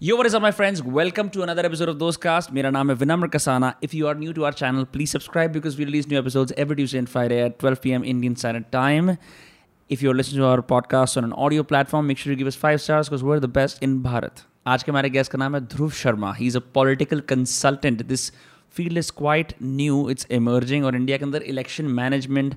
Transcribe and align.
Yo, 0.00 0.14
what 0.14 0.26
is 0.26 0.34
up, 0.36 0.42
my 0.42 0.52
friends? 0.52 0.80
Welcome 0.80 1.28
to 1.30 1.42
another 1.42 1.62
episode 1.66 1.88
of 1.88 1.96
Dostcast. 1.98 2.50
मेरा 2.52 2.70
नाम 2.70 2.90
है 2.90 2.94
विनम्र 2.96 3.28
Kasana. 3.28 3.72
If 3.86 3.94
you 3.94 4.06
are 4.06 4.14
new 4.18 4.34
to 4.34 4.44
our 4.44 4.52
channel, 4.58 4.84
please 4.92 5.14
subscribe 5.14 5.52
because 5.56 5.78
we 5.78 5.86
release 5.86 6.06
new 6.12 6.18
episodes 6.18 6.52
every 6.64 6.76
Tuesday 6.80 6.98
and 6.98 7.10
Friday 7.14 7.38
at 7.46 7.58
12 7.62 7.80
p.m. 7.86 8.04
Indian 8.12 8.36
Standard 8.42 8.68
Time. 8.76 9.10
If 9.96 10.04
you're 10.04 10.14
listening 10.14 10.42
to 10.42 10.46
our 10.50 10.62
podcast 10.62 11.16
on 11.16 11.26
an 11.30 11.32
audio 11.46 11.64
platform, 11.72 12.06
make 12.06 12.22
sure 12.22 12.32
you 12.32 12.38
give 12.44 12.52
us 12.52 12.60
five 12.66 12.80
stars 12.80 13.08
because 13.08 13.24
we're 13.24 13.40
the 13.40 13.52
best 13.58 13.82
in 13.88 13.98
Bharat. 14.06 14.44
आज 14.66 14.82
के 14.82 14.92
हमारे 14.92 15.10
guest 15.10 15.32
का 15.32 15.38
नाम 15.38 15.54
है 15.54 15.60
Dhruv 15.74 15.90
Sharma 16.04 16.32
he 16.34 16.46
is 16.46 16.56
a 16.56 16.60
political 16.74 17.20
consultant 17.34 18.06
this 18.06 18.30
field 18.76 18.98
is 18.98 19.12
quite 19.18 19.54
new 19.62 20.08
it's 20.10 20.26
emerging 20.40 20.84
और 20.84 20.96
India 20.96 21.18
के 21.18 21.24
अंदर 21.24 21.42
election 21.54 21.84
management 22.00 22.54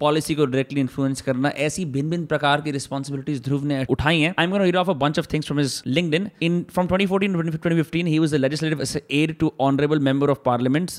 policy 0.00 0.34
को 0.34 0.44
डायरेक्टली 0.46 0.80
इन्फ्लुएंस 0.80 1.20
करना 1.22 1.48
ऐसी 1.64 1.84
भिन्न 1.96 2.10
भिन्न 2.10 2.24
प्रकार 2.26 2.60
की 2.60 2.70
रिस्पॉन्सिबिलिटीज 2.76 3.42
ध्रुव 3.44 3.64
ने 3.66 3.84
उठाई 3.90 4.20
हैं 4.20 4.34
I 4.38 4.44
am 4.44 4.50
gonna 4.56 4.78
of 4.80 4.88
a 4.90 4.92
bunch 5.02 5.18
of 5.18 5.26
things 5.32 5.46
from 5.46 5.58
his 5.60 5.82
LinkedIn 6.14 6.64
from 6.74 6.86
2014 6.86 7.34
to 7.34 7.42
2015 7.60 8.06
he 8.06 8.18
was 8.18 8.32
the 8.34 8.38
legislative 8.40 8.82
aide 9.18 9.34
to 9.40 9.52
honourable 9.66 9.98
member 10.08 10.30
of 10.30 10.40
parliament 10.44 10.90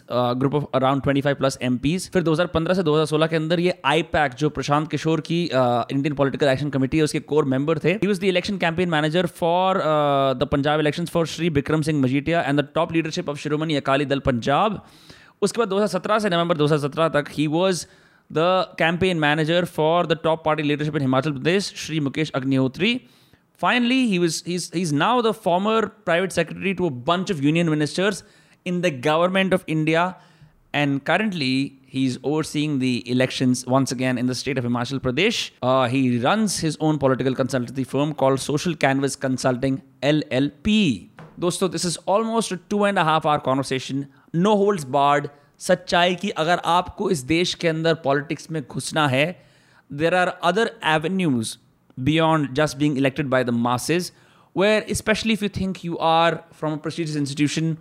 group 0.44 0.56
of 0.56 0.68
around 0.76 1.22
five 1.24 1.36
plus 1.40 1.58
M 1.70 1.78
फिर 1.88 2.24
2015 2.28 2.76
से 2.76 2.84
2016 2.90 3.30
के 3.30 3.36
अंदर 3.36 3.60
ये 3.60 3.74
आईपैक 3.86 4.34
जो 4.40 4.50
प्रशांत 4.60 4.90
किशोर 4.92 5.22
की 5.32 5.44
इंडियन 5.54 6.14
पॉलिटिकल 6.22 6.48
एक्शन 6.50 6.70
कमेटी 6.78 6.98
है 6.98 7.04
उसके 7.04 7.20
core 7.34 7.46
member 7.56 7.80
थे 7.84 7.94
he 8.04 8.14
the 8.14 8.24
election 8.24 8.58
campaign 8.58 8.90
manager 8.90 9.26
for 9.42 9.82
the 10.44 10.48
Punjab 10.52 10.80
election 10.80 11.06
for 11.16 11.26
Shri 11.36 11.50
Bikram 11.60 11.82
Singh 11.90 12.02
Majithia 12.02 12.42
and 12.48 12.62
the 12.62 12.68
top 12.76 12.94
leadership 12.94 13.30
of 13.30 13.38
Shiromani 13.42 13.76
Akali 13.76 14.06
Dal 14.16 14.20
Punjab 14.30 14.82
उसके 15.44 15.62
बाद 15.62 15.70
2017 15.72 16.20
से 16.22 16.30
नवंबर 16.30 16.58
2017 16.58 17.10
तक 17.16 17.26
he 17.38 17.48
was 17.58 17.86
the 18.30 18.70
campaign 18.78 19.20
manager 19.20 19.66
for 19.66 20.06
the 20.06 20.16
top 20.16 20.44
party 20.44 20.64
leadership 20.64 20.96
in 20.96 21.04
Himachal 21.04 21.38
Pradesh, 21.38 21.76
Sri 21.76 22.00
Mukesh 22.00 22.32
Agnihotri. 22.32 23.08
Finally, 23.54 24.08
he 24.08 24.20
was 24.20 24.42
he's 24.44 24.70
he's 24.72 24.92
now 24.92 25.22
the 25.22 25.34
former 25.34 25.88
private 25.90 26.32
secretary 26.32 26.74
to 26.76 26.86
a 26.86 26.90
bunch 26.90 27.30
of 27.30 27.44
union 27.44 27.70
ministers 27.70 28.24
in 28.66 28.82
the 28.82 28.92
government 28.92 29.54
of 29.54 29.64
India, 29.68 30.16
and 30.74 31.06
currently 31.06 31.80
he's 31.86 32.18
overseeing 32.24 32.80
the 32.80 33.10
elections 33.10 33.66
once 33.66 33.92
again 33.94 34.18
in 34.18 34.26
the 34.26 34.36
state 34.36 34.58
of 34.58 34.66
Himachal 34.66 35.00
Pradesh. 35.00 35.52
Uh, 35.62 35.88
he 35.88 36.20
runs 36.20 36.60
his 36.60 36.76
own 36.82 36.98
political 36.98 37.34
consultancy 37.34 37.88
firm 37.88 38.14
called 38.14 38.40
Social 38.40 38.76
Canvas 38.76 39.16
Consulting 39.16 39.82
LLP. 40.04 41.10
Dosto, 41.40 41.72
this 41.72 41.86
is 41.86 41.98
almost 42.08 42.52
a 42.52 42.58
two 42.58 42.86
and 42.86 42.98
a 42.98 43.04
half 43.04 43.26
hour 43.26 43.40
conversation, 43.40 44.10
no 44.34 44.58
holds 44.58 44.84
barred. 44.84 45.30
सच्चाई 45.68 46.16
की 46.22 46.30
अगर 46.42 46.60
आपको 46.72 47.10
इस 47.12 47.20
देश 47.34 47.54
के 47.62 47.68
अंदर 47.68 47.94
politics 48.04 48.50
में 48.52 48.62
घुसना 48.72 49.08
है 49.08 49.22
there 50.02 50.16
are 50.16 50.28
other 50.50 50.70
avenues 50.94 51.58
beyond 52.10 52.54
just 52.60 52.78
being 52.78 52.98
elected 52.98 53.28
by 53.30 53.44
the 53.44 53.50
masses 53.68 54.12
where 54.58 54.94
specially 54.96 55.34
if 55.34 55.44
you 55.44 55.50
think 55.58 55.84
you 55.86 55.96
are 56.10 56.36
from 56.60 56.74
a 56.74 56.76
prestigious 56.84 57.18
institution 57.18 57.76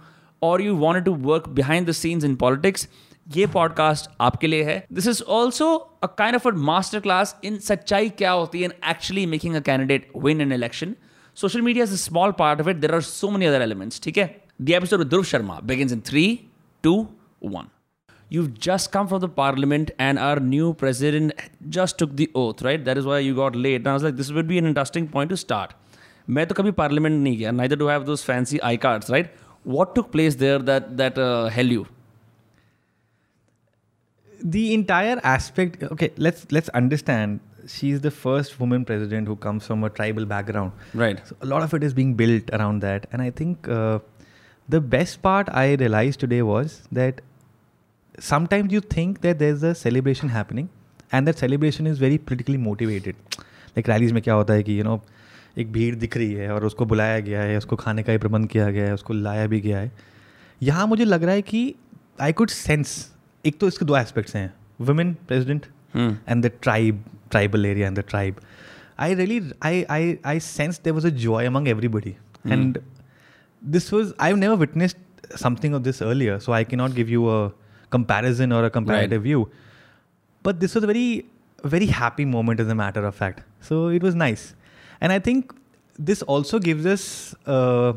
और 0.48 0.62
you 0.62 0.74
want 0.84 1.04
to 1.04 1.14
work 1.30 1.48
behind 1.58 1.86
the 1.88 1.92
scenes 2.02 2.24
in 2.24 2.36
politics 2.44 2.88
ये 3.36 3.46
podcast 3.56 4.10
आपके 4.26 4.46
लिए 4.46 4.62
है 4.64 4.76
this 4.92 5.06
is 5.12 5.22
also 5.38 5.68
a 5.76 6.06
kind 6.18 6.36
of 6.36 6.46
a 6.46 6.50
master 6.70 7.00
class 7.08 7.36
in 7.50 7.58
सच्चाई 7.68 8.08
क्या 8.22 8.30
होती 8.30 8.58
है 8.62 8.64
in 8.64 8.72
actually 8.90 9.26
making 9.34 9.54
a 9.56 9.60
candidate 9.70 10.10
win 10.24 10.40
an 10.40 10.52
election 10.52 10.94
social 11.40 11.62
media 11.68 11.84
is 11.84 11.92
a 11.92 11.96
small 12.08 12.32
part 12.40 12.60
of 12.60 12.68
it 12.68 12.76
there 12.86 12.94
are 12.94 13.00
so 13.12 13.30
many 13.36 13.46
other 13.46 13.62
elements 13.62 14.00
ठीक 14.04 14.18
है 14.18 14.26
the 14.62 14.70
episode 14.80 15.02
Dhruv 15.08 15.24
Sharma 15.34 15.58
begin 15.72 15.90
in 15.92 16.00
three 16.08 16.26
two 16.84 16.96
one 17.44 17.68
You've 18.31 18.53
just 18.59 18.91
come 18.91 19.07
from 19.07 19.21
the 19.21 19.27
parliament, 19.27 19.91
and 19.97 20.19
our 20.19 20.39
new 20.39 20.73
president 20.75 21.33
just 21.67 21.97
took 21.97 22.15
the 22.15 22.29
oath, 22.35 22.61
right? 22.61 22.83
That 22.85 22.97
is 22.99 23.05
why 23.05 23.19
you 23.19 23.35
got 23.35 23.55
late. 23.55 23.77
And 23.77 23.87
I 23.87 23.93
was 23.93 24.03
like, 24.03 24.17
this 24.17 24.31
would 24.31 24.47
be 24.47 24.59
an 24.59 24.67
interesting 24.71 25.07
point 25.07 25.31
to 25.31 25.37
start. 25.43 25.73
मैं 26.29 26.45
तो 26.47 26.55
कभी 26.55 26.71
parliament 26.79 27.21
नहीं 27.23 27.37
गया 27.37 27.51
neither 27.59 27.77
do 27.81 27.87
I 27.89 27.93
have 27.93 28.05
those 28.09 28.23
fancy 28.23 28.59
I 28.63 28.77
cards, 28.81 29.09
right? 29.15 29.31
What 29.77 29.95
took 29.95 30.11
place 30.15 30.35
there 30.41 30.59
that 30.67 30.91
that 30.99 31.17
uh, 31.17 31.47
held 31.55 31.75
you? 31.75 31.87
The 34.57 34.61
entire 34.73 35.15
aspect. 35.31 35.87
Okay, 35.95 36.11
let's 36.27 36.45
let's 36.57 36.69
understand. 36.81 37.39
She's 37.77 38.03
the 38.03 38.11
first 38.19 38.59
woman 38.59 38.85
president 38.91 39.31
who 39.31 39.37
comes 39.47 39.71
from 39.71 39.87
a 39.87 39.89
tribal 40.01 40.29
background. 40.35 40.85
Right. 41.05 41.25
So 41.31 41.39
a 41.47 41.49
lot 41.53 41.65
of 41.69 41.73
it 41.79 41.87
is 41.89 41.97
being 41.97 42.13
built 42.21 42.53
around 42.59 42.85
that, 42.89 43.09
and 43.11 43.25
I 43.25 43.31
think 43.41 43.73
uh, 43.79 43.97
the 44.77 44.83
best 44.95 45.19
part 45.23 45.51
I 45.63 45.65
realized 45.85 46.23
today 46.27 46.43
was 46.51 46.77
that 47.01 47.25
sometimes 48.20 48.72
you 48.72 48.80
think 48.80 49.20
that 49.22 49.38
there's 49.38 49.62
a 49.62 49.74
celebration 49.74 50.28
happening 50.28 50.68
and 51.12 51.26
that 51.26 51.38
celebration 51.38 51.86
is 51.86 51.98
very 51.98 52.18
politically 52.18 52.56
motivated. 52.58 53.16
Like 53.76 53.88
rallies 53.88 54.12
में 54.12 54.22
क्या 54.22 54.34
होता 54.34 54.54
है 54.54 54.62
कि 54.62 54.78
you 54.80 54.84
know 54.88 54.98
एक 55.58 55.72
भीड़ 55.72 55.94
दिख 55.94 56.16
रही 56.16 56.32
है 56.34 56.52
और 56.52 56.64
उसको 56.66 56.84
बुलाया 56.92 57.18
गया 57.28 57.42
है 57.42 57.56
उसको 57.58 57.76
खाने 57.76 58.02
का 58.02 58.12
ही 58.12 58.18
प्रबंध 58.18 58.48
किया 58.50 58.70
गया 58.70 58.84
है 58.86 58.94
उसको 58.94 59.12
लाया 59.14 59.46
भी 59.46 59.60
गया 59.60 59.78
है 59.78 59.92
यहाँ 60.62 60.86
मुझे 60.86 61.04
लग 61.04 61.24
रहा 61.24 61.34
है 61.34 61.42
कि 61.42 61.74
आई 62.20 62.32
कुड 62.40 62.48
सेंस 62.50 62.96
एक 63.46 63.58
तो 63.60 63.68
इसके 63.68 63.84
दो 63.86 63.96
एस्पेक्ट्स 63.96 64.36
हैं 64.36 64.52
women 64.88 65.12
president 65.28 65.66
and 65.96 66.44
the 66.46 66.50
tribe 66.62 67.04
tribal 67.30 67.66
area 67.66 67.88
and 67.88 67.98
the 67.98 68.02
tribe 68.08 68.36
I 69.06 69.14
really 69.14 69.40
I 69.64 69.82
I 69.90 70.16
I 70.32 70.40
sense 70.48 70.80
there 70.84 70.92
was 70.92 71.06
a 71.06 71.10
joy 71.26 71.46
among 71.46 71.68
everybody 71.68 72.14
and 72.50 72.78
this 73.76 73.92
was 73.92 74.12
I 74.20 74.32
never 74.42 74.56
witness 74.66 74.96
something 75.42 75.74
of 75.74 75.82
this 75.82 76.02
earlier 76.02 76.38
so 76.38 76.52
I 76.52 76.64
can 76.64 76.76
not 76.76 76.90
give 76.94 77.08
you 77.10 77.24
a 77.26 77.46
comparison 77.96 78.56
or 78.58 78.62
a 78.70 78.72
comparative 78.78 79.20
right. 79.20 79.28
view. 79.28 79.40
But 80.46 80.58
this 80.64 80.74
was 80.78 80.86
a 80.86 80.90
very, 80.94 81.06
very 81.74 81.88
happy 82.00 82.26
moment, 82.38 82.64
as 82.64 82.72
a 82.78 82.80
matter 82.84 83.04
of 83.12 83.20
fact. 83.24 83.44
So 83.68 83.80
it 83.98 84.08
was 84.08 84.18
nice. 84.24 84.46
And 85.00 85.16
I 85.18 85.20
think 85.28 85.54
this 86.10 86.24
also 86.36 86.60
gives 86.68 86.90
us 86.96 87.06
uh, 87.58 87.92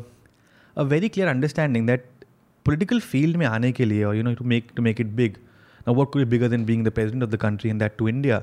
a 0.84 0.86
very 0.94 1.10
clear 1.16 1.28
understanding 1.34 1.86
that 1.92 2.06
political 2.68 3.04
field 3.10 3.40
may 3.44 3.50
aane 3.56 3.68
ke 3.80 3.90
liye, 3.92 4.06
or 4.10 4.14
you 4.20 4.28
know, 4.28 4.34
to 4.42 4.48
make 4.54 4.72
to 4.80 4.86
make 4.88 5.04
it 5.06 5.12
big. 5.22 5.38
Now, 5.88 5.92
what 6.00 6.10
could 6.14 6.24
be 6.24 6.28
bigger 6.36 6.48
than 6.54 6.64
being 6.70 6.86
the 6.88 6.92
president 7.00 7.26
of 7.28 7.34
the 7.34 7.42
country 7.46 7.74
and 7.74 7.86
that 7.86 7.98
to 8.02 8.10
India? 8.14 8.40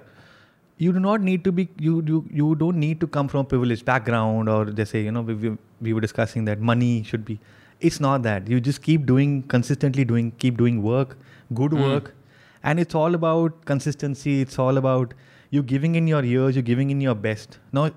You 0.86 0.94
do 0.96 1.02
not 1.04 1.26
need 1.26 1.44
to 1.48 1.52
be 1.58 1.64
you 1.88 1.92
you 2.14 2.18
you 2.38 2.48
don't 2.62 2.80
need 2.86 3.04
to 3.04 3.08
come 3.20 3.30
from 3.34 3.46
a 3.50 3.50
privileged 3.52 3.86
background 3.90 4.50
or 4.54 4.58
they 4.80 4.86
say 4.90 5.02
you 5.04 5.14
know 5.18 5.22
we, 5.28 5.36
we, 5.44 5.52
we 5.88 5.94
were 5.98 6.02
discussing 6.06 6.50
that 6.52 6.66
money 6.72 6.90
should 7.12 7.28
be. 7.30 7.38
It's 7.90 8.00
not 8.06 8.26
that 8.26 8.50
you 8.54 8.58
just 8.66 8.82
keep 8.88 9.06
doing 9.12 9.36
consistently 9.54 10.06
doing 10.10 10.28
keep 10.44 10.58
doing 10.64 10.82
work 10.88 11.16
good 11.54 11.72
mm. 11.72 11.82
work 11.84 12.14
and 12.64 12.80
it's 12.80 12.96
all 12.96 13.14
about 13.14 13.66
consistency 13.66 14.42
it's 14.42 14.58
all 14.58 14.78
about 14.78 15.14
you 15.52 15.62
giving 15.62 15.96
in 15.96 16.08
your 16.08 16.24
years 16.24 16.56
you're 16.56 16.64
giving 16.64 16.90
in 16.90 17.00
your 17.00 17.14
best 17.16 17.60
now 17.72 17.90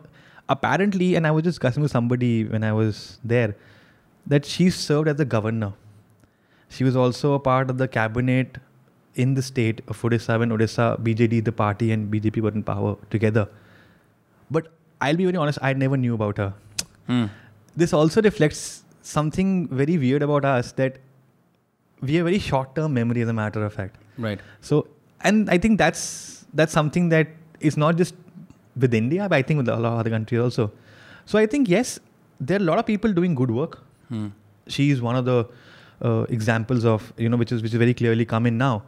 apparently 0.49 1.15
and 1.15 1.27
i 1.27 1.31
was 1.31 1.43
just 1.45 1.57
discussing 1.59 1.83
with 1.83 1.91
somebody 1.91 2.45
when 2.45 2.63
i 2.63 2.73
was 2.73 3.19
there 3.25 3.57
that 4.27 4.45
she 4.45 4.69
served 4.69 5.09
as 5.09 5.17
the 5.17 5.25
governor 5.25 5.73
she 6.69 6.85
was 6.85 6.95
also 6.95 7.33
a 7.35 7.39
part 7.39 7.71
of 7.71 7.79
the 7.79 7.89
cabinet 7.89 8.59
in 9.15 9.35
the 9.35 9.43
state 9.43 9.81
of 9.89 10.01
Odisha 10.03 10.39
when 10.39 10.51
Odisha 10.51 10.97
BJD, 11.03 11.43
the 11.43 11.51
party, 11.51 11.91
and 11.91 12.13
BJP 12.13 12.41
were 12.41 12.51
in 12.53 12.63
power 12.63 12.97
together. 13.11 13.49
But 14.49 14.69
I'll 15.01 15.17
be 15.17 15.25
very 15.25 15.37
honest, 15.37 15.59
I 15.61 15.73
never 15.73 15.97
knew 15.97 16.15
about 16.15 16.37
her. 16.39 16.55
Mm. 17.09 17.31
This 17.75 17.93
also 17.93 18.23
reflects 18.23 18.85
something 19.03 19.67
very 19.69 19.97
weird 19.99 20.23
about 20.23 20.45
us 20.45 20.71
that 20.73 20.99
we 22.01 22.15
have 22.15 22.25
very 22.25 22.39
short 22.39 22.75
term 22.75 22.95
memory 22.95 23.23
as 23.23 23.29
a 23.29 23.33
matter 23.33 23.65
of 23.65 23.73
fact 23.75 23.97
right 24.19 24.41
so 24.61 24.87
and 25.23 25.51
i 25.51 25.59
think 25.59 25.79
that's 25.79 26.47
that's 26.55 26.73
something 26.73 27.09
that 27.09 27.29
is 27.61 27.77
not 27.77 27.97
just 27.97 28.15
with 28.77 28.95
india 28.95 29.29
but 29.29 29.37
i 29.39 29.43
think 29.43 29.59
with 29.59 29.69
a 29.69 29.77
lot 29.77 29.93
of 29.93 29.99
other 30.01 30.11
countries 30.11 30.41
also 30.41 30.71
so 31.27 31.39
i 31.39 31.47
think 31.47 31.69
yes 31.69 31.99
there 32.41 32.59
are 32.59 32.61
a 32.61 32.65
lot 32.67 32.79
of 32.79 32.87
people 32.87 33.13
doing 33.13 33.35
good 33.35 33.51
work 33.51 33.81
hmm. 34.09 34.29
she 34.69 34.91
is 34.91 35.03
one 35.03 35.17
of 35.17 35.25
the 35.25 35.39
uh, 36.03 36.23
examples 36.29 36.85
of 36.85 37.13
you 37.17 37.29
know 37.29 37.37
which 37.37 37.51
is 37.53 37.63
which 37.63 37.73
is 37.73 37.79
very 37.87 37.95
clearly 37.95 38.25
come 38.25 38.47
in 38.47 38.57
now 38.59 38.83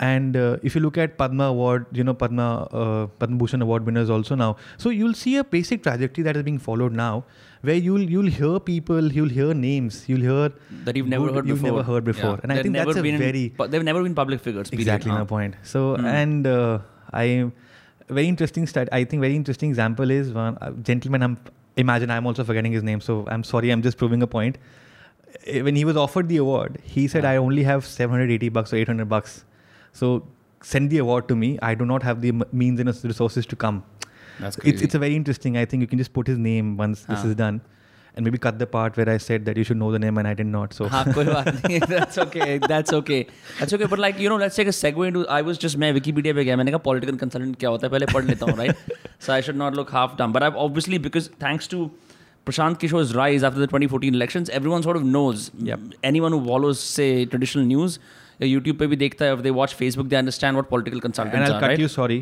and 0.00 0.36
uh, 0.36 0.56
if 0.62 0.74
you 0.74 0.80
look 0.80 0.96
at 0.96 1.18
Padma 1.18 1.44
Award, 1.44 1.86
you 1.92 2.04
know 2.04 2.14
Padma 2.14 2.66
uh, 2.72 3.06
Padma 3.18 3.36
Bhushan 3.36 3.62
Award 3.62 3.84
winners 3.84 4.08
also 4.10 4.34
now. 4.36 4.56
So 4.76 4.90
you'll 4.90 5.14
see 5.14 5.36
a 5.36 5.44
basic 5.44 5.82
trajectory 5.82 6.22
that 6.22 6.36
is 6.36 6.42
being 6.44 6.58
followed 6.58 6.92
now, 6.92 7.24
where 7.62 7.74
you'll 7.74 8.02
you'll 8.08 8.30
hear 8.30 8.60
people, 8.60 9.12
you'll 9.12 9.28
hear 9.28 9.54
names, 9.54 10.08
you'll 10.08 10.20
hear 10.20 10.52
that 10.84 10.96
you've 10.96 11.08
never 11.08 11.26
good, 11.26 11.34
heard 11.34 11.48
you've 11.48 11.62
before. 11.62 11.70
never 11.76 11.82
heard 11.92 12.04
before, 12.04 12.30
yeah. 12.30 12.38
and 12.44 12.52
they 12.52 12.58
I 12.58 12.62
think 12.62 12.74
that's 12.76 12.96
a 12.96 13.02
very 13.02 13.48
but 13.56 13.70
they've 13.72 13.82
never 13.82 14.02
been 14.04 14.14
public 14.14 14.40
figures. 14.40 14.70
exactly 14.70 15.10
my 15.10 15.24
point. 15.24 15.56
So 15.64 15.96
mm. 15.96 16.04
and 16.04 16.46
uh, 16.46 16.78
I 17.12 17.50
very 18.08 18.28
interesting 18.28 18.66
stat. 18.68 18.88
I 18.92 19.02
think 19.02 19.20
very 19.20 19.34
interesting 19.34 19.70
example 19.70 20.10
is 20.12 20.32
one 20.32 20.58
uh, 20.60 20.70
gentleman. 20.90 21.22
I'm 21.24 21.38
imagine 21.76 22.10
I'm 22.12 22.24
also 22.26 22.44
forgetting 22.44 22.70
his 22.72 22.84
name, 22.84 23.00
so 23.00 23.24
I'm 23.28 23.42
sorry. 23.42 23.70
I'm 23.70 23.82
just 23.82 23.98
proving 23.98 24.22
a 24.22 24.28
point. 24.28 24.58
Eh, 25.44 25.60
when 25.60 25.74
he 25.74 25.84
was 25.84 25.96
offered 25.96 26.28
the 26.28 26.36
award, 26.36 26.78
he 26.84 27.08
said, 27.08 27.22
yeah. 27.24 27.30
"I 27.32 27.42
only 27.48 27.64
have 27.70 27.84
780 27.84 28.48
bucks 28.60 28.72
or 28.72 28.76
800 28.84 29.08
bucks." 29.08 29.44
So 29.93 30.13
send 30.61 30.89
the 30.89 30.99
award 31.05 31.27
to 31.29 31.35
me. 31.35 31.57
I 31.61 31.75
do 31.75 31.85
not 31.85 32.03
have 32.03 32.21
the 32.21 32.29
m- 32.29 32.43
means 32.63 32.79
and 32.79 32.95
resources 33.13 33.45
to 33.53 33.55
come." 33.67 33.83
That's 34.39 34.57
It's 34.57 34.63
crazy. 34.63 34.85
it's 34.85 34.95
a 34.95 34.99
very 34.99 35.15
interesting. 35.15 35.57
I 35.57 35.65
think 35.65 35.81
you 35.81 35.87
can 35.87 36.03
just 36.03 36.13
put 36.13 36.33
his 36.33 36.43
name 36.49 36.75
once 36.77 37.05
this 37.09 37.19
हाँ. 37.19 37.31
is 37.31 37.35
done, 37.41 37.61
and 38.15 38.27
maybe 38.27 38.37
cut 38.37 38.59
the 38.59 38.67
part 38.75 38.97
where 39.01 39.09
I 39.13 39.17
said 39.25 39.45
that 39.45 39.57
you 39.57 39.63
should 39.69 39.77
know 39.77 39.91
the 39.91 39.99
name 39.99 40.17
and 40.21 40.27
I 40.27 40.33
did 40.39 40.47
not. 40.47 40.73
So 40.73 40.87
हाँ 40.89 41.03
कोई 41.13 41.25
बात 41.25 41.47
नहीं 41.65 41.79
that's 41.91 42.17
okay 42.25 42.57
that's 42.73 42.93
okay 42.99 43.19
that's 43.59 43.73
okay 43.77 43.89
but 43.93 43.99
like 43.99 44.19
you 44.19 44.29
know 44.29 44.37
let's 44.45 44.55
take 44.55 44.67
a 44.67 44.75
segue 44.79 45.07
into 45.11 45.27
I 45.27 45.41
was 45.41 45.57
just 45.57 45.77
मैं 45.83 45.93
Wikipedia 45.99 46.33
पे 46.33 46.45
गया 46.45 46.57
मैंने 46.57 46.71
कहा 46.71 46.83
political 46.89 47.19
consultant 47.25 47.59
क्या 47.59 47.69
होता 47.69 47.87
है 47.87 47.91
पहले 47.91 48.05
पढ़ 48.13 48.25
लेता 48.25 48.45
हूँ 48.45 48.57
right 48.57 48.97
so 49.27 49.33
I 49.33 49.41
should 49.41 49.61
not 49.63 49.79
look 49.81 49.91
half 49.91 50.17
dumb 50.17 50.31
but 50.31 50.41
I've 50.41 50.55
obviously 50.55 50.97
because 50.97 51.29
thanks 51.45 51.67
to 51.67 51.91
Prashant 52.45 52.77
Kishore's 52.79 53.15
rise 53.15 53.43
after 53.43 53.59
the 53.59 53.67
2014 53.67 54.13
elections, 54.13 54.49
everyone 54.49 54.83
sort 54.83 54.97
of 54.97 55.03
knows. 55.05 55.49
Yep. 55.59 55.79
Anyone 56.03 56.33
who 56.33 56.45
follows, 56.45 56.77
say, 56.77 57.25
traditional 57.25 57.65
news, 57.65 57.93
या 58.26 58.26
YouTube 58.46 58.76
पे 58.78 58.86
भी 58.86 58.96
देखता 58.96 59.24
है 59.24 59.50
watch 59.60 59.74
Facebook 59.78 60.06
they 60.06 60.16
understand 60.16 60.52
what 60.54 60.68
political 60.70 61.00
consultant 61.00 61.78
you 61.80 61.88
sorry 61.88 62.20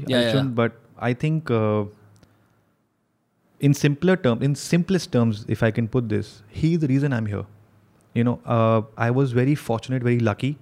but 0.61 0.73
I 1.09 1.15
think 1.23 1.53
in 3.65 3.73
simpler 3.73 4.15
term 4.25 4.43
in 4.45 4.55
simplest 4.63 5.13
terms 5.13 5.45
if 5.51 5.65
I 5.65 5.73
can 5.73 5.87
put 5.93 6.05
this 6.05 6.27
he 6.57 6.73
is 6.75 6.81
the 6.81 6.85
reason 6.89 7.13
I 7.13 7.19
am 7.19 7.27
here 7.27 7.45
you 8.17 8.25
know 8.25 8.39
I 8.99 9.11
was 9.19 9.35
very 9.35 9.55
fortunate 9.67 10.03
very 10.05 10.19
lucky 10.29 10.55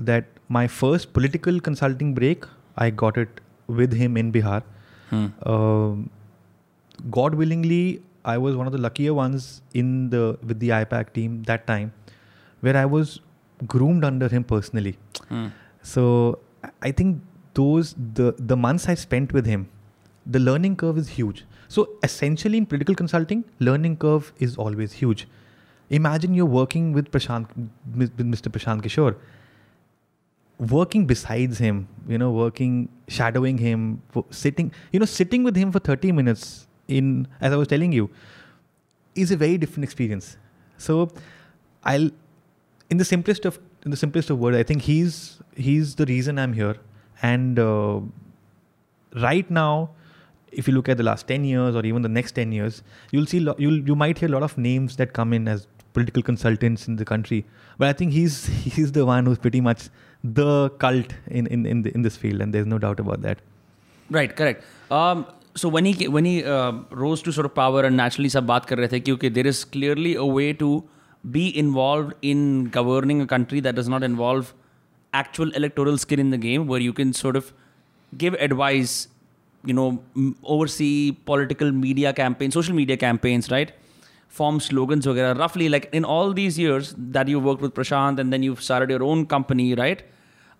that 0.00 0.26
my 0.52 0.66
first 0.68 1.08
political 1.14 1.58
consulting 1.68 2.14
break 2.14 2.44
I 2.82 2.90
got 3.04 3.18
it 3.18 3.40
with 3.70 3.94
him 3.94 4.18
in 4.18 4.30
Bihar 4.32 4.62
God 7.16 7.34
willingly 7.34 7.82
I 8.30 8.36
was 8.38 8.54
one 8.54 8.66
of 8.66 8.72
the 8.72 8.80
luckier 8.80 9.10
ones 9.12 9.60
in 9.76 10.08
the 10.12 10.36
with 10.44 10.58
the 10.64 10.70
I-PAC 10.90 11.06
team 11.14 11.42
that 11.42 11.64
time 11.66 11.90
where 12.64 12.76
I 12.76 12.84
was 12.96 13.18
groomed 13.66 14.04
under 14.04 14.28
him 14.28 14.44
personally. 14.44 14.96
Mm. 15.30 15.52
So 15.82 16.38
I 16.82 16.90
think 16.92 17.22
those 17.54 17.94
the 18.14 18.32
the 18.38 18.56
months 18.56 18.88
I 18.88 18.94
spent 18.94 19.32
with 19.32 19.46
him, 19.46 19.68
the 20.26 20.38
learning 20.40 20.76
curve 20.76 20.98
is 20.98 21.08
huge. 21.18 21.44
So 21.68 21.86
essentially 22.02 22.58
in 22.58 22.66
political 22.66 22.94
consulting, 22.94 23.44
learning 23.60 23.96
curve 23.96 24.32
is 24.38 24.56
always 24.56 24.92
huge. 24.92 25.28
Imagine 25.98 26.34
you're 26.34 26.52
working 26.56 26.92
with 26.92 27.10
Prashant 27.10 27.52
with 28.02 28.16
Mr. 28.34 28.52
Prashant 28.58 28.82
Kishore 28.82 29.14
working 30.70 31.06
besides 31.06 31.58
him 31.58 31.78
you 32.06 32.16
know 32.22 32.30
working 32.30 32.74
shadowing 33.14 33.56
him 33.58 33.86
sitting 34.40 34.70
you 34.92 34.98
know 35.02 35.06
sitting 35.12 35.42
with 35.46 35.56
him 35.56 35.72
for 35.76 35.80
30 35.88 36.12
minutes 36.18 36.68
in 36.98 37.08
as 37.40 37.52
i 37.56 37.56
was 37.62 37.66
telling 37.72 37.90
you 37.98 38.08
is 39.22 39.32
a 39.32 39.36
very 39.40 39.56
different 39.62 39.82
experience 39.88 40.36
so 40.76 40.98
i'll 41.82 42.06
in 42.91 42.97
the 42.97 43.05
simplest 43.05 43.45
of 43.45 43.59
in 43.83 43.91
the 43.91 43.97
simplest 43.97 44.29
of 44.29 44.39
words, 44.39 44.57
I 44.57 44.63
think 44.63 44.81
he's 44.83 45.39
he's 45.55 45.95
the 45.95 46.05
reason 46.05 46.39
I'm 46.39 46.53
here. 46.53 46.75
And 47.21 47.59
uh, 47.59 47.99
right 49.15 49.49
now, 49.49 49.89
if 50.51 50.67
you 50.67 50.73
look 50.73 50.89
at 50.89 50.97
the 50.97 51.03
last 51.03 51.27
ten 51.27 51.43
years 51.43 51.75
or 51.75 51.85
even 51.85 52.01
the 52.01 52.09
next 52.09 52.33
ten 52.33 52.51
years, 52.51 52.83
you'll 53.11 53.25
see 53.25 53.39
lo- 53.39 53.55
you'll 53.57 53.79
you 53.87 53.95
might 53.95 54.17
hear 54.17 54.29
a 54.29 54.31
lot 54.31 54.43
of 54.43 54.57
names 54.57 54.97
that 54.97 55.13
come 55.13 55.33
in 55.33 55.47
as 55.47 55.67
political 55.93 56.21
consultants 56.21 56.87
in 56.87 56.95
the 56.95 57.05
country. 57.05 57.45
But 57.77 57.89
I 57.89 57.93
think 57.93 58.13
he's 58.13 58.45
he's 58.47 58.91
the 58.91 59.05
one 59.05 59.25
who's 59.25 59.37
pretty 59.37 59.61
much 59.61 59.89
the 60.23 60.69
cult 60.85 61.13
in 61.27 61.47
in 61.47 61.65
in, 61.65 61.81
the, 61.81 61.93
in 61.93 62.01
this 62.01 62.15
field, 62.17 62.41
and 62.41 62.53
there's 62.53 62.65
no 62.65 62.77
doubt 62.77 62.99
about 62.99 63.21
that. 63.21 63.39
Right, 64.09 64.35
correct. 64.35 64.63
Um, 64.89 65.25
so 65.55 65.67
when 65.69 65.85
he 65.85 66.07
when 66.07 66.25
he 66.25 66.43
uh, 66.43 66.71
rose 66.91 67.21
to 67.23 67.31
sort 67.31 67.45
of 67.45 67.55
power 67.55 67.83
and 67.83 67.97
naturally 67.97 68.29
सब 68.29 68.45
बात 68.45 68.65
कर 68.65 68.77
रहे 68.77 68.87
थे 68.87 68.99
क्योंकि 68.99 69.33
there 69.33 69.47
is 69.47 69.63
clearly 69.65 70.15
a 70.15 70.25
way 70.25 70.53
to 70.53 70.83
be 71.31 71.57
involved 71.57 72.13
in 72.21 72.65
governing 72.65 73.21
a 73.21 73.27
country 73.27 73.59
that 73.59 73.75
does 73.75 73.89
not 73.89 74.03
involve 74.03 74.53
actual 75.13 75.51
electoral 75.51 75.97
skin 75.97 76.19
in 76.19 76.29
the 76.29 76.37
game 76.37 76.67
where 76.67 76.79
you 76.79 76.93
can 76.93 77.13
sort 77.13 77.35
of 77.35 77.53
give 78.17 78.33
advice 78.35 79.07
you 79.65 79.73
know 79.73 79.87
m- 80.15 80.35
oversee 80.43 81.11
political 81.31 81.71
media 81.71 82.13
campaigns 82.13 82.53
social 82.53 82.75
media 82.75 82.97
campaigns 82.97 83.49
right 83.51 83.71
form 84.37 84.59
slogans 84.59 85.07
वगैरह 85.07 85.37
roughly 85.39 85.67
like 85.69 85.89
in 85.99 86.05
all 86.05 86.33
these 86.33 86.59
years 86.59 86.93
that 87.17 87.27
you 87.27 87.39
worked 87.39 87.61
with 87.61 87.73
Prashant 87.73 88.19
and 88.19 88.31
then 88.33 88.43
you've 88.43 88.61
started 88.61 88.89
your 88.95 89.03
own 89.03 89.25
company 89.25 89.73
right 89.75 90.03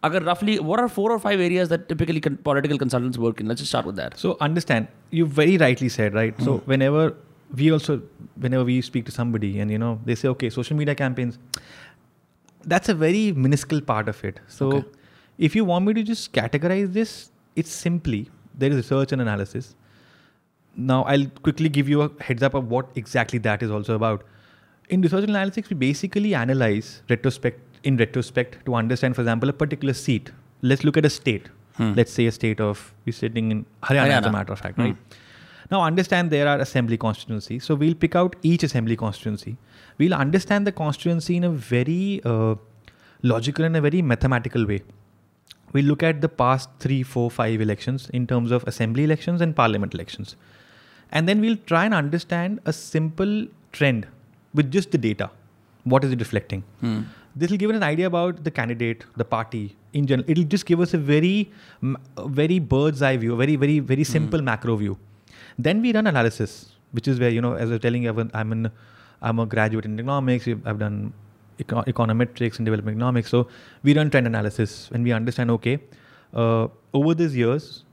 अगर 0.03 0.23
roughly 0.25 0.59
what 0.59 0.79
are 0.79 0.89
four 0.97 1.11
or 1.11 1.19
five 1.19 1.39
areas 1.39 1.69
that 1.69 1.87
typically 1.89 2.21
con- 2.25 2.37
political 2.49 2.77
consultants 2.77 3.17
work 3.17 3.39
in 3.41 3.47
let's 3.47 3.61
just 3.61 3.71
start 3.71 3.85
with 3.85 3.95
that 3.95 4.17
So 4.23 4.37
understand, 4.47 4.87
you 5.11 5.25
very 5.25 5.57
rightly 5.57 5.89
said, 5.89 6.13
right? 6.13 6.41
So 6.47 6.57
whenever 6.71 7.05
we 7.56 7.70
also 7.72 8.00
whenever 8.36 8.64
we 8.64 8.80
speak 8.80 9.04
to 9.10 9.14
somebody 9.18 9.60
and 9.60 9.70
you 9.70 9.78
know 9.84 9.92
they 10.04 10.14
say 10.22 10.28
okay 10.32 10.50
social 10.56 10.76
media 10.76 10.94
campaigns 10.94 11.38
that's 12.72 12.88
a 12.88 12.94
very 13.02 13.22
minuscule 13.46 13.80
part 13.92 14.08
of 14.08 14.24
it 14.30 14.40
so 14.58 14.68
okay. 14.68 14.82
if 15.38 15.54
you 15.60 15.64
want 15.70 15.84
me 15.86 15.92
to 16.00 16.02
just 16.10 16.32
categorize 16.32 16.92
this 16.98 17.14
it's 17.62 17.70
simply 17.84 18.20
there 18.56 18.70
is 18.70 18.76
research 18.76 19.12
and 19.16 19.20
analysis 19.24 19.74
now 20.92 21.02
i'll 21.14 21.26
quickly 21.48 21.68
give 21.80 21.88
you 21.94 22.02
a 22.08 22.10
heads 22.26 22.42
up 22.50 22.54
of 22.60 22.70
what 22.76 22.88
exactly 23.04 23.38
that 23.48 23.62
is 23.68 23.74
also 23.78 23.94
about 24.00 24.24
in 24.88 25.02
research 25.08 25.24
and 25.28 25.36
analytics 25.40 25.68
we 25.74 25.76
basically 25.86 26.34
analyze 26.42 26.92
retrospect 27.10 27.60
in 27.90 27.96
retrospect 28.04 28.62
to 28.70 28.74
understand 28.82 29.14
for 29.18 29.22
example 29.26 29.48
a 29.54 29.58
particular 29.64 29.92
seat 30.02 30.32
let's 30.70 30.84
look 30.84 30.96
at 31.02 31.10
a 31.10 31.12
state 31.16 31.48
hmm. 31.80 31.92
let's 32.00 32.12
say 32.18 32.26
a 32.26 32.32
state 32.38 32.60
of 32.60 32.86
we're 33.06 33.12
sitting 33.12 33.50
in 33.50 33.64
haryana, 33.90 34.06
haryana. 34.06 34.28
as 34.28 34.34
a 34.34 34.38
matter 34.38 34.52
of 34.58 34.64
fact 34.66 34.76
hmm. 34.82 34.90
right 34.90 35.20
now 35.72 35.80
understand 35.82 36.30
there 36.30 36.46
are 36.52 36.58
assembly 36.58 36.96
constituencies. 36.98 37.64
So 37.64 37.74
we'll 37.74 37.94
pick 37.94 38.14
out 38.22 38.36
each 38.42 38.62
assembly 38.62 38.94
constituency. 38.94 39.56
We'll 39.98 40.12
understand 40.14 40.66
the 40.66 40.70
constituency 40.72 41.36
in 41.38 41.44
a 41.44 41.50
very 41.50 42.20
uh, 42.26 42.56
logical 43.22 43.64
and 43.64 43.74
a 43.76 43.80
very 43.80 44.02
mathematical 44.02 44.66
way. 44.66 44.82
We 45.72 45.80
look 45.80 46.02
at 46.02 46.20
the 46.20 46.28
past 46.28 46.68
three, 46.78 47.02
four, 47.02 47.30
five 47.30 47.62
elections 47.62 48.10
in 48.10 48.26
terms 48.26 48.50
of 48.50 48.64
assembly 48.68 49.04
elections 49.04 49.40
and 49.40 49.56
parliament 49.56 49.94
elections. 49.94 50.36
And 51.10 51.26
then 51.26 51.40
we'll 51.40 51.56
try 51.72 51.84
and 51.86 51.94
understand 51.94 52.60
a 52.66 52.72
simple 52.74 53.46
trend 53.72 54.06
with 54.52 54.70
just 54.70 54.90
the 54.90 54.98
data. 54.98 55.30
What 55.84 56.04
is 56.04 56.12
it 56.12 56.18
reflecting? 56.20 56.64
Hmm. 56.82 57.00
This 57.34 57.50
will 57.50 57.56
give 57.56 57.70
us 57.70 57.76
an 57.76 57.82
idea 57.82 58.06
about 58.06 58.44
the 58.44 58.50
candidate, 58.50 59.06
the 59.16 59.24
party 59.24 59.74
in 59.94 60.04
general. 60.06 60.28
It'll 60.30 60.44
just 60.44 60.66
give 60.66 60.80
us 60.80 60.92
a 60.92 60.98
very, 60.98 61.50
very 62.26 62.58
bird's 62.58 63.00
eye 63.00 63.16
view, 63.16 63.32
a 63.32 63.36
very, 63.36 63.56
very, 63.56 63.78
very 63.78 64.02
hmm. 64.04 64.12
simple 64.12 64.38
hmm. 64.40 64.44
macro 64.44 64.76
view. 64.76 64.98
Then 65.57 65.81
we 65.81 65.93
run 65.93 66.07
analysis, 66.07 66.51
which 66.91 67.07
is 67.07 67.19
where 67.19 67.29
you 67.29 67.41
know, 67.41 67.53
as 67.53 67.69
I 67.69 67.73
was 67.73 67.81
telling 67.81 68.03
you, 68.03 68.09
I've- 68.11 68.29
I'm 68.33 68.51
in, 68.57 68.69
I'm 69.21 69.39
a 69.39 69.45
graduate 69.55 69.85
in 69.85 69.99
economics. 69.99 70.47
I've 70.65 70.79
done 70.79 71.13
eco- 71.59 71.83
econometrics 71.93 72.57
and 72.57 72.65
development 72.65 72.95
economics. 72.97 73.29
So 73.29 73.47
we 73.83 73.95
run 73.99 74.09
trend 74.09 74.27
analysis 74.27 74.77
and 74.93 75.03
we 75.03 75.11
understand. 75.19 75.51
Okay, 75.57 75.75
uh, 76.33 76.67
over 76.93 77.13
these 77.23 77.35
years, 77.35 77.83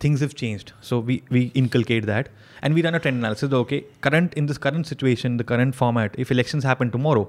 things 0.00 0.20
have 0.20 0.34
changed. 0.34 0.72
So 0.80 0.98
we 1.00 1.22
we 1.38 1.42
inculcate 1.62 2.06
that 2.12 2.28
and 2.62 2.74
we 2.74 2.82
run 2.82 2.94
a 2.94 3.00
trend 3.06 3.18
analysis. 3.24 3.52
Okay, 3.62 3.84
current 4.08 4.34
in 4.42 4.46
this 4.52 4.58
current 4.68 4.86
situation, 4.92 5.36
the 5.42 5.44
current 5.54 5.74
format, 5.74 6.14
if 6.26 6.30
elections 6.38 6.64
happen 6.64 6.90
tomorrow, 6.96 7.24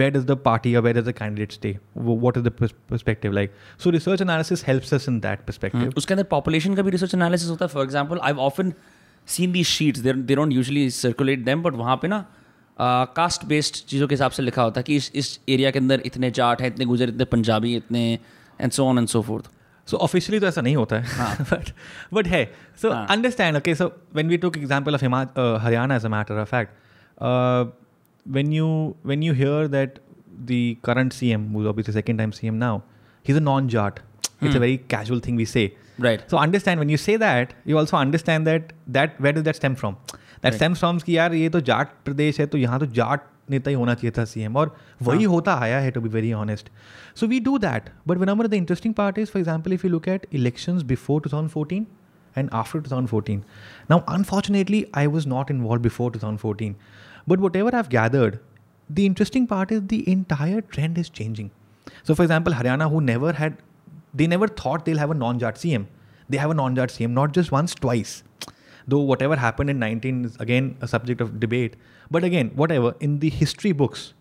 where 0.00 0.10
does 0.16 0.24
the 0.26 0.36
party 0.48 0.72
or 0.76 0.82
where 0.86 0.92
does 1.00 1.04
the 1.10 1.12
candidate 1.20 1.52
stay? 1.58 1.72
Wh- 1.94 2.18
What 2.24 2.36
is 2.40 2.44
the 2.48 2.50
pers- 2.62 2.74
perspective 2.94 3.32
like? 3.38 3.54
So 3.84 3.90
research 3.98 4.20
analysis 4.26 4.62
helps 4.70 4.92
us 4.98 5.08
in 5.12 5.20
that 5.28 5.44
perspective. 5.50 5.86
Hmm. 5.88 5.96
उसके 6.02 6.14
अंदर 6.14 6.28
population 6.34 6.76
का 6.76 6.82
भी 6.88 6.96
research 6.96 7.14
analysis 7.20 7.48
होता 7.54 7.64
है 7.66 7.72
for 7.76 7.84
example 7.88 8.22
I've 8.30 8.42
often 8.48 8.72
seen 9.33 9.51
the 9.51 9.63
sheets 9.73 9.99
they 10.05 10.35
don't 10.35 10.51
usually 10.53 10.89
circulate 10.97 11.43
them 11.45 11.61
but 11.63 11.73
वहाँ 11.75 11.95
पे 12.01 12.07
ना 12.07 12.25
caste 13.15 13.45
based 13.47 13.75
चीज़ों 13.87 14.07
के 14.07 14.15
हिसाब 14.15 14.31
से 14.31 14.43
लिखा 14.43 14.63
होता 14.63 14.79
है 14.79 14.83
कि 14.87 14.95
इस 14.95 15.11
इस 15.21 15.39
एरिया 15.49 15.71
के 15.71 15.79
अंदर 15.79 16.01
इतने 16.05 16.31
जाट 16.39 16.61
हैं 16.61 16.67
इतने 16.67 16.85
गुजर 16.85 17.09
इतने 17.09 17.25
पंजाबी 17.35 17.75
इतने 17.75 18.03
and 18.61 18.71
so 18.71 18.85
on 18.87 18.97
and 18.97 19.07
so 19.07 19.21
forth 19.29 19.49
so 19.91 19.97
officially 20.07 20.39
तो 20.39 20.47
ऐसा 20.47 20.61
नहीं 20.61 20.75
होता 20.75 20.95
है 20.97 21.03
बट 21.39 21.51
हाँ। 21.51 21.59
बट 22.15 22.27
है 22.33 22.43
so 22.81 22.89
understand 22.89 23.57
okay 23.57 23.75
so 23.75 23.91
when 24.15 24.27
we 24.29 24.37
took 24.45 24.57
example 24.57 24.95
of 24.95 25.01
हिमा 25.03 25.19
Haryana 25.63 25.95
as 25.95 26.05
a 26.05 26.09
matter 26.09 26.39
of 26.41 26.51
fact 26.51 27.71
when 28.35 28.51
you 28.53 28.67
when 29.05 29.23
you 29.23 29.33
hear 29.33 29.67
that 29.67 29.99
the 30.51 30.75
current 30.85 31.13
C 31.13 31.29
M 31.31 31.51
obviously 31.69 31.93
second 31.97 32.21
time 32.21 32.33
CM 32.39 32.57
now, 32.63 32.71
he's 33.27 33.35
a 33.35 33.39
a 33.41 33.43
non 33.43 33.67
Jat 33.77 33.99
it's 34.43 34.55
a 34.55 34.59
very 34.59 34.77
casual 34.91 35.21
thing 35.27 35.37
we 35.37 35.45
से 35.45 35.65
right 36.00 36.20
so 36.32 36.38
understand 36.44 36.82
when 36.82 36.92
you 36.94 37.00
say 37.06 37.16
that 37.22 37.54
you 37.70 37.78
also 37.82 37.96
understand 38.04 38.50
that 38.50 38.72
that 38.98 39.20
where 39.26 39.36
does 39.38 39.46
that 39.50 39.60
stem 39.62 39.76
from 39.82 39.96
that 40.10 40.52
Right. 40.52 40.54
stems 40.60 40.82
from 40.82 41.02
कि 41.04 41.16
यार 41.16 41.34
ये 41.34 41.48
तो 41.56 41.60
जाट 41.60 41.88
प्रदेश 42.04 42.40
है 42.40 42.46
तो 42.46 42.58
यहाँ 42.58 42.78
तो 42.80 42.86
जाट 42.98 43.26
नेता 43.50 43.70
ही 43.70 43.76
होना 43.76 43.94
चाहिए 43.94 44.12
था 44.18 44.24
सीएम 44.24 44.56
और 44.56 44.74
वही 45.02 45.24
हाँ. 45.24 45.32
होता 45.32 45.54
आया 45.60 45.78
है 45.80 45.90
to 45.90 46.00
be 46.00 46.08
very 46.08 46.32
honest 46.32 46.68
so 47.20 47.26
we 47.26 47.40
do 47.48 47.56
that 47.58 47.88
but 48.08 48.18
whenever 48.18 48.46
the 48.52 48.60
interesting 48.62 48.94
part 49.00 49.18
is 49.22 49.32
for 49.34 49.40
example 49.42 49.76
if 49.78 49.84
you 49.86 49.90
look 49.94 50.08
at 50.14 50.26
elections 50.40 50.86
before 50.92 51.18
2014 51.26 51.86
and 52.40 52.52
after 52.58 52.80
2014 52.88 53.38
now 53.92 53.96
unfortunately 54.16 54.80
i 55.00 55.06
was 55.14 55.24
not 55.32 55.48
involved 55.54 55.84
before 55.86 56.06
2014 56.16 56.76
but 57.32 57.42
whatever 57.46 57.72
i've 57.78 57.90
gathered 57.94 58.36
the 58.98 59.06
interesting 59.12 59.48
part 59.54 59.72
is 59.76 59.80
the 59.94 59.98
entire 60.12 60.60
trend 60.76 61.00
is 61.04 61.10
changing 61.20 61.50
so 62.10 62.16
for 62.20 62.26
example 62.28 62.56
haryana 62.60 62.88
who 62.94 63.00
never 63.08 63.32
had 63.40 63.58
they 64.15 64.27
never 64.27 64.47
thought 64.47 64.85
they'll 64.85 64.97
have 65.03 65.11
a 65.11 65.19
non-Jat 65.21 65.55
CM. 65.55 65.87
They 66.29 66.37
have 66.37 66.49
a 66.51 66.53
non-Jat 66.53 66.89
CM, 66.89 67.11
not 67.11 67.33
just 67.33 67.51
once, 67.51 67.75
twice. 67.75 68.23
Though 68.87 68.99
whatever 69.01 69.35
happened 69.35 69.69
in 69.69 69.79
19 69.79 70.25
is 70.25 70.35
again 70.37 70.77
a 70.81 70.87
subject 70.87 71.21
of 71.21 71.39
debate. 71.39 71.75
But 72.09 72.23
again, 72.23 72.51
whatever 72.55 72.95
in 73.01 73.19
the 73.19 73.29
history 73.29 73.71
books, 73.73 74.13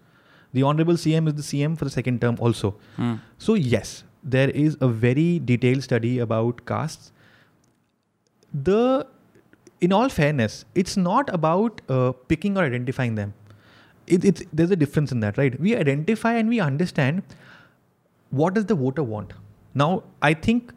the 0.53 0.63
honorable 0.63 0.95
CM 0.95 1.29
is 1.29 1.35
the 1.35 1.43
CM 1.51 1.79
for 1.79 1.85
the 1.85 1.91
second 1.91 2.21
term 2.21 2.37
also. 2.41 2.75
Mm. 2.97 3.21
So 3.39 3.55
yes, 3.55 4.03
there 4.23 4.49
is 4.51 4.77
a 4.81 4.89
very 4.89 5.39
detailed 5.39 5.83
study 5.85 6.19
about 6.19 6.65
castes. 6.67 7.13
The 8.69 9.07
in 9.83 9.93
all 9.93 10.09
fairness, 10.09 10.65
it's 10.75 10.97
not 10.97 11.29
about 11.33 11.83
uh, 11.91 12.13
picking 12.33 12.57
or 12.57 12.63
identifying 12.65 13.15
them. 13.17 13.35
It, 14.07 14.25
it's, 14.25 14.43
there's 14.53 14.71
a 14.71 14.77
difference 14.77 15.13
in 15.13 15.21
that, 15.21 15.37
right? 15.39 15.59
We 15.61 15.77
identify 15.77 16.33
and 16.35 16.49
we 16.49 16.59
understand 16.61 17.23
what 18.31 18.55
does 18.55 18.65
the 18.67 18.75
voter 18.75 19.03
want. 19.03 19.35
Now, 19.75 20.05
I 20.23 20.35
think 20.35 20.73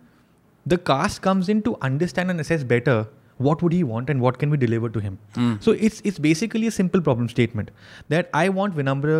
the 0.66 0.78
cast 0.78 1.22
comes 1.22 1.48
in 1.50 1.62
to 1.64 1.76
understand 1.82 2.30
and 2.32 2.40
assess 2.42 2.64
better 2.64 3.06
what 3.38 3.62
would 3.62 3.72
he 3.72 3.84
want 3.84 4.10
and 4.10 4.20
what 4.20 4.40
can 4.40 4.50
we 4.50 4.58
deliver 4.58 4.90
to 4.90 5.00
him. 5.00 5.20
Mm. 5.36 5.62
So 5.62 5.72
it's 5.88 6.02
it's 6.12 6.22
basically 6.28 6.68
a 6.70 6.76
simple 6.78 7.04
problem 7.10 7.28
statement 7.34 7.72
that 8.16 8.30
I 8.44 8.48
want 8.62 8.78
Vinamra 8.82 9.18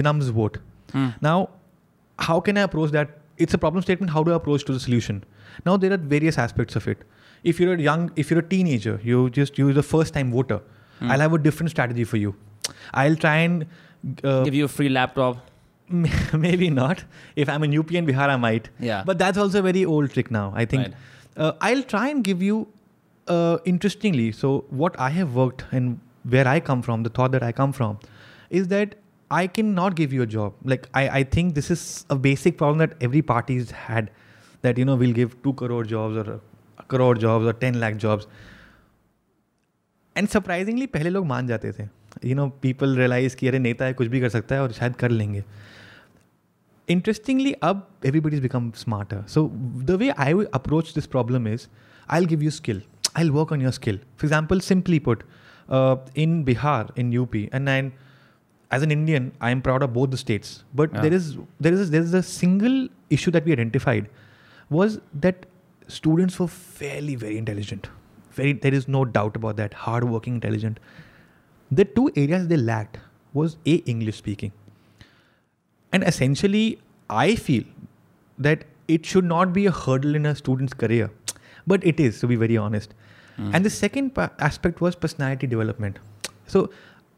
Vinam's 0.00 0.28
vote. 0.40 0.58
Mm. 0.94 1.08
Now, 1.28 1.36
how 2.28 2.40
can 2.48 2.62
I 2.62 2.66
approach 2.68 2.94
that? 2.98 3.16
It's 3.44 3.56
a 3.60 3.62
problem 3.66 3.82
statement. 3.88 4.12
How 4.18 4.22
do 4.28 4.32
I 4.36 4.36
approach 4.38 4.64
to 4.70 4.74
the 4.78 4.84
solution? 4.86 5.20
Now 5.66 5.74
there 5.84 5.92
are 5.96 6.00
various 6.14 6.38
aspects 6.46 6.76
of 6.82 6.88
it. 6.94 7.04
If 7.52 7.60
you're 7.62 7.74
a 7.74 7.82
young, 7.88 8.06
if 8.22 8.30
you're 8.32 8.40
a 8.44 8.48
teenager, 8.56 8.94
you 9.12 9.22
just 9.42 9.58
you're 9.60 9.76
the 9.82 9.88
first 9.92 10.14
time 10.18 10.32
voter. 10.38 10.58
Mm. 10.78 11.10
I'll 11.12 11.24
have 11.28 11.36
a 11.42 11.44
different 11.50 11.74
strategy 11.76 12.06
for 12.14 12.22
you. 12.24 12.34
I'll 13.02 13.20
try 13.28 13.36
and 13.44 13.64
uh, 13.68 14.42
give 14.48 14.58
you 14.62 14.72
a 14.72 14.74
free 14.78 14.90
laptop. 15.00 15.46
maybe 16.45 16.69
not 16.75 17.03
if 17.43 17.49
i'm 17.55 17.63
in 17.67 17.73
up 17.79 17.91
and 18.01 18.07
bihar 18.11 18.27
i 18.35 18.37
might 18.45 18.69
Yeah. 18.79 19.03
but 19.09 19.19
that's 19.23 19.37
also 19.43 19.59
a 19.59 19.65
very 19.67 19.83
old 19.95 20.13
trick 20.15 20.31
now 20.37 20.45
i 20.55 20.65
think 20.73 20.83
Right. 20.87 20.95
uh, 21.37 21.51
i'll 21.69 21.83
try 21.93 22.07
and 22.13 22.23
give 22.29 22.41
you 22.47 22.57
uh, 23.27 23.57
interestingly 23.73 24.31
so 24.43 24.53
what 24.83 24.99
i 25.07 25.09
have 25.17 25.35
worked 25.41 25.65
and 25.71 25.99
where 26.35 26.47
i 26.53 26.59
come 26.69 26.81
from 26.89 27.03
the 27.09 27.11
thought 27.19 27.35
that 27.37 27.43
i 27.49 27.51
come 27.61 27.75
from 27.81 27.99
is 28.61 28.67
that 28.73 28.95
i 29.41 29.45
cannot 29.59 29.95
give 30.01 30.11
you 30.17 30.23
a 30.27 30.29
job 30.37 30.53
like 30.73 30.89
i, 30.93 31.03
I 31.19 31.23
think 31.37 31.53
this 31.59 31.69
is 31.77 31.85
a 32.09 32.19
basic 32.27 32.57
problem 32.63 32.83
that 32.85 32.97
every 33.09 33.21
party's 33.33 33.71
had 33.85 34.09
that 34.67 34.77
you 34.83 34.85
know 34.91 34.95
we'll 35.03 35.17
give 35.21 35.37
2 35.43 35.53
crore 35.61 35.83
jobs 35.93 36.17
or 36.23 36.25
a 36.81 36.83
crore 36.95 37.13
jobs 37.27 37.45
or 37.53 37.53
10 37.67 37.79
lakh 37.85 37.97
jobs 38.07 38.27
and 40.17 40.27
surprisingly 40.29 40.85
पहले 40.91 41.09
लोग 41.09 41.25
मान 41.27 41.47
जाते 41.47 41.71
थे 41.79 41.85
you 42.24 42.34
know 42.36 42.48
people 42.62 42.96
realise 42.96 43.34
कि 43.34 43.48
अरे 43.48 43.58
नेता 43.58 43.84
है 43.84 43.92
कुछ 44.00 44.06
भी 44.08 44.20
कर 44.20 44.28
सकता 44.28 44.54
है 44.54 44.62
और 44.62 44.72
शायद 44.72 44.96
कर 45.02 45.10
लेंगे 45.10 45.42
इंटरेस्टिंगली 46.90 47.52
अब 47.62 47.88
एवरीबडीज 48.06 48.40
बिकम 48.42 48.70
स्मार्ट 48.76 49.12
है 49.14 49.24
so 49.34 49.46
the 49.88 49.96
way 50.00 50.08
I 50.24 50.32
approach 50.54 50.94
this 50.94 51.06
problem 51.16 51.48
is 51.48 51.68
I 52.18 52.26
give 52.26 52.42
you 52.42 52.50
skill 52.60 52.82
I 53.16 53.22
will 53.22 53.30
work 53.32 53.52
on 53.52 53.62
your 53.62 53.72
skill 53.72 53.98
for 53.98 54.24
example 54.24 54.60
simply 54.70 54.98
put 55.08 55.22
in 56.24 56.42
Bihar 56.44 56.92
in 56.98 57.12
U 57.12 57.24
P 57.34 57.48
and 57.54 57.68
I 57.68 57.90
as 58.74 58.82
an 58.82 58.92
Indian 58.92 59.30
I 59.42 59.52
am 59.52 59.60
proud 59.60 59.82
of 59.82 59.90
both 59.90 60.08
the 60.08 60.14
states 60.24 60.62
but 60.76 60.98
there 61.00 61.14
is 61.14 61.28
there 61.62 61.74
is 61.74 61.88
there 61.88 62.02
is 62.02 62.14
a 62.14 62.20
single 62.32 62.88
issue 63.12 63.30
that 63.30 63.44
we 63.46 63.50
identified 63.52 64.06
was 64.72 64.98
that 65.22 65.46
students 65.90 66.40
वो 66.40 66.46
fairly 66.46 67.16
very 67.16 67.36
intelligent 67.36 67.86
very 68.38 68.52
there 68.62 68.74
is 68.74 68.86
no 68.88 69.02
doubt 69.18 69.36
about 69.36 69.56
that 69.56 69.72
hard 69.76 70.04
working 70.10 70.34
intelligent 70.34 70.78
the 71.70 71.84
two 71.84 72.10
areas 72.16 72.48
they 72.48 72.56
lacked 72.56 72.98
was 73.40 73.56
a 73.66 73.74
english 73.94 74.16
speaking 74.16 74.52
and 75.92 76.04
essentially 76.12 76.64
i 77.08 77.26
feel 77.36 77.64
that 78.46 78.64
it 78.88 79.06
should 79.06 79.28
not 79.32 79.52
be 79.52 79.66
a 79.66 79.70
hurdle 79.82 80.16
in 80.20 80.26
a 80.26 80.34
student's 80.34 80.74
career 80.84 81.10
but 81.66 81.86
it 81.92 82.00
is 82.00 82.18
to 82.20 82.26
be 82.26 82.36
very 82.36 82.56
honest 82.56 82.94
mm. 82.94 83.54
and 83.54 83.64
the 83.64 83.70
second 83.70 84.14
pa- 84.14 84.30
aspect 84.40 84.80
was 84.80 84.96
personality 84.96 85.46
development 85.46 86.00
so 86.46 86.68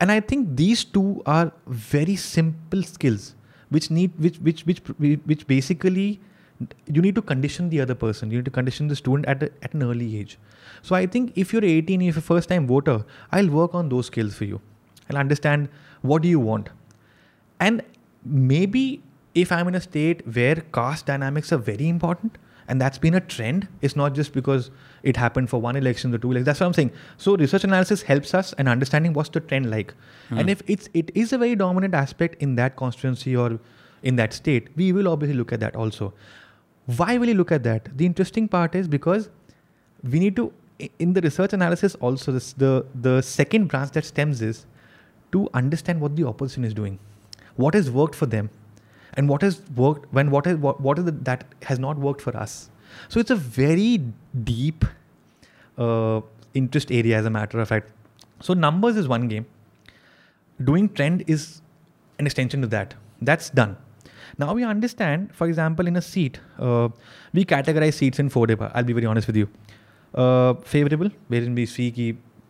and 0.01 0.13
i 0.17 0.21
think 0.21 0.55
these 0.57 0.85
two 0.85 1.23
are 1.25 1.53
very 1.69 2.17
simple 2.27 2.83
skills 2.83 3.35
which 3.71 3.91
need 3.91 4.19
which 4.19 4.37
which 4.49 4.67
which 4.67 4.83
which 5.33 5.47
basically 5.47 6.09
you 6.95 7.03
need 7.07 7.15
to 7.15 7.23
condition 7.23 7.71
the 7.71 7.81
other 7.85 7.95
person. 8.03 8.31
You 8.31 8.39
need 8.39 8.45
to 8.47 8.51
condition 8.51 8.89
the 8.89 8.97
student 8.97 9.27
at, 9.27 9.43
a, 9.43 9.51
at 9.63 9.75
an 9.75 9.83
early 9.83 10.17
age. 10.19 10.39
So 10.83 10.95
I 10.97 11.07
think 11.07 11.33
if 11.37 11.53
you're 11.53 11.65
18, 11.65 12.03
if 12.03 12.15
you're 12.15 12.19
a 12.19 12.23
first 12.23 12.49
time 12.49 12.67
voter, 12.67 13.05
I'll 13.31 13.49
work 13.49 13.75
on 13.75 13.89
those 13.89 14.07
skills 14.07 14.35
for 14.35 14.45
you. 14.45 14.61
I'll 15.11 15.19
understand 15.19 15.69
what 16.03 16.23
do 16.23 16.29
you 16.29 16.41
want. 16.41 16.71
And 17.61 17.83
maybe 18.25 19.03
if 19.35 19.53
I'm 19.53 19.69
in 19.69 19.75
a 19.75 19.81
state 19.81 20.23
where 20.35 20.57
caste 20.75 21.07
dynamics 21.07 21.53
are 21.53 21.57
very 21.59 21.89
important, 21.89 22.39
and 22.69 22.81
that's 22.81 22.97
been 22.99 23.15
a 23.15 23.21
trend, 23.21 23.67
it's 23.81 23.97
not 23.97 24.15
just 24.15 24.33
because 24.33 24.71
it 25.03 25.17
happened 25.17 25.51
for 25.51 25.61
one 25.61 25.75
election 25.77 26.15
or 26.15 26.19
two 26.19 26.29
elections. 26.31 26.47
That's 26.47 26.61
what 26.61 26.67
I'm 26.67 26.73
saying. 26.75 26.93
So 27.19 27.37
research 27.37 27.65
analysis 27.65 28.03
helps 28.03 28.35
us 28.35 28.53
in 28.55 28.69
understanding 28.69 29.15
what's 29.15 29.29
the 29.31 29.41
trend 29.41 29.69
like. 29.69 29.93
Mm. 30.31 30.41
And 30.41 30.51
if 30.55 30.63
it's 30.69 30.89
it 30.95 31.11
is 31.15 31.33
a 31.33 31.39
very 31.39 31.57
dominant 31.57 31.93
aspect 31.93 32.41
in 32.41 32.55
that 32.57 32.77
constituency 32.77 33.35
or 33.37 33.59
in 34.05 34.15
that 34.17 34.33
state, 34.33 34.69
we 34.77 34.93
will 34.93 35.09
obviously 35.09 35.37
look 35.37 35.53
at 35.53 35.59
that 35.61 35.75
also. 35.75 36.15
Why 36.87 37.17
will 37.19 37.29
you 37.29 37.35
look 37.35 37.53
at 37.53 37.63
that? 37.63 37.97
The 37.97 38.07
interesting 38.07 38.49
part 38.49 38.75
is 38.75 38.89
because 38.89 39.29
we 40.03 40.19
need 40.19 40.35
to 40.37 40.53
in 40.99 41.13
the 41.13 41.21
research 41.21 41.53
analysis 41.53 41.95
also 42.01 42.33
this, 42.33 42.55
the 42.55 42.85
the 42.97 43.21
second 43.23 43.67
branch 43.69 43.93
that 43.93 44.05
stems 44.05 44.43
is 44.43 44.67
to 45.31 45.49
understand 45.55 46.01
what 46.01 46.17
the 46.17 46.25
opposition 46.25 46.65
is 46.65 46.75
doing, 46.75 46.99
what 47.57 47.75
has 47.75 47.89
worked 47.91 48.15
for 48.17 48.27
them, 48.27 48.51
and 49.15 49.29
what 49.29 49.43
has 49.43 49.63
worked 49.77 50.13
when 50.13 50.31
what 50.31 50.47
is 50.49 50.57
what, 50.57 50.81
what 50.81 50.99
is 50.99 51.05
the, 51.05 51.13
that 51.13 51.45
has 51.63 51.79
not 51.79 51.99
worked 51.99 52.21
for 52.21 52.37
us. 52.37 52.69
So 53.09 53.21
it's 53.21 53.31
a 53.31 53.37
very 53.37 54.01
deep 54.43 54.85
uh, 55.79 56.21
interest 56.53 56.91
area 56.91 57.17
as 57.17 57.27
a 57.27 57.31
matter 57.31 57.61
of 57.61 57.69
fact. 57.69 57.93
So 58.41 58.53
numbers 58.55 58.97
is 58.97 59.07
one 59.07 59.29
game. 59.29 59.47
Doing 60.63 60.89
trend 60.89 61.23
is 61.29 61.61
an 62.19 62.27
extension 62.27 62.61
to 62.61 62.67
that. 62.69 62.95
That's 63.21 63.51
done. 63.51 63.77
now 64.44 64.54
we 64.60 64.64
understand 64.74 65.28
for 65.40 65.48
example 65.48 65.88
in 65.92 65.96
a 66.02 66.04
seat 66.10 66.40
uh, 66.60 66.88
we 67.40 67.46
categorize 67.56 68.00
seats 68.04 68.24
in 68.24 68.30
four 68.38 68.46
different 68.52 68.76
i'll 68.76 68.90
be 68.92 68.96
very 69.00 69.10
honest 69.14 69.32
with 69.32 69.40
you 69.42 69.48
uh, 69.48 70.54
favorable 70.76 71.12
wherein 71.36 71.56
we 71.62 71.66
see 71.76 71.90
कि 72.00 72.08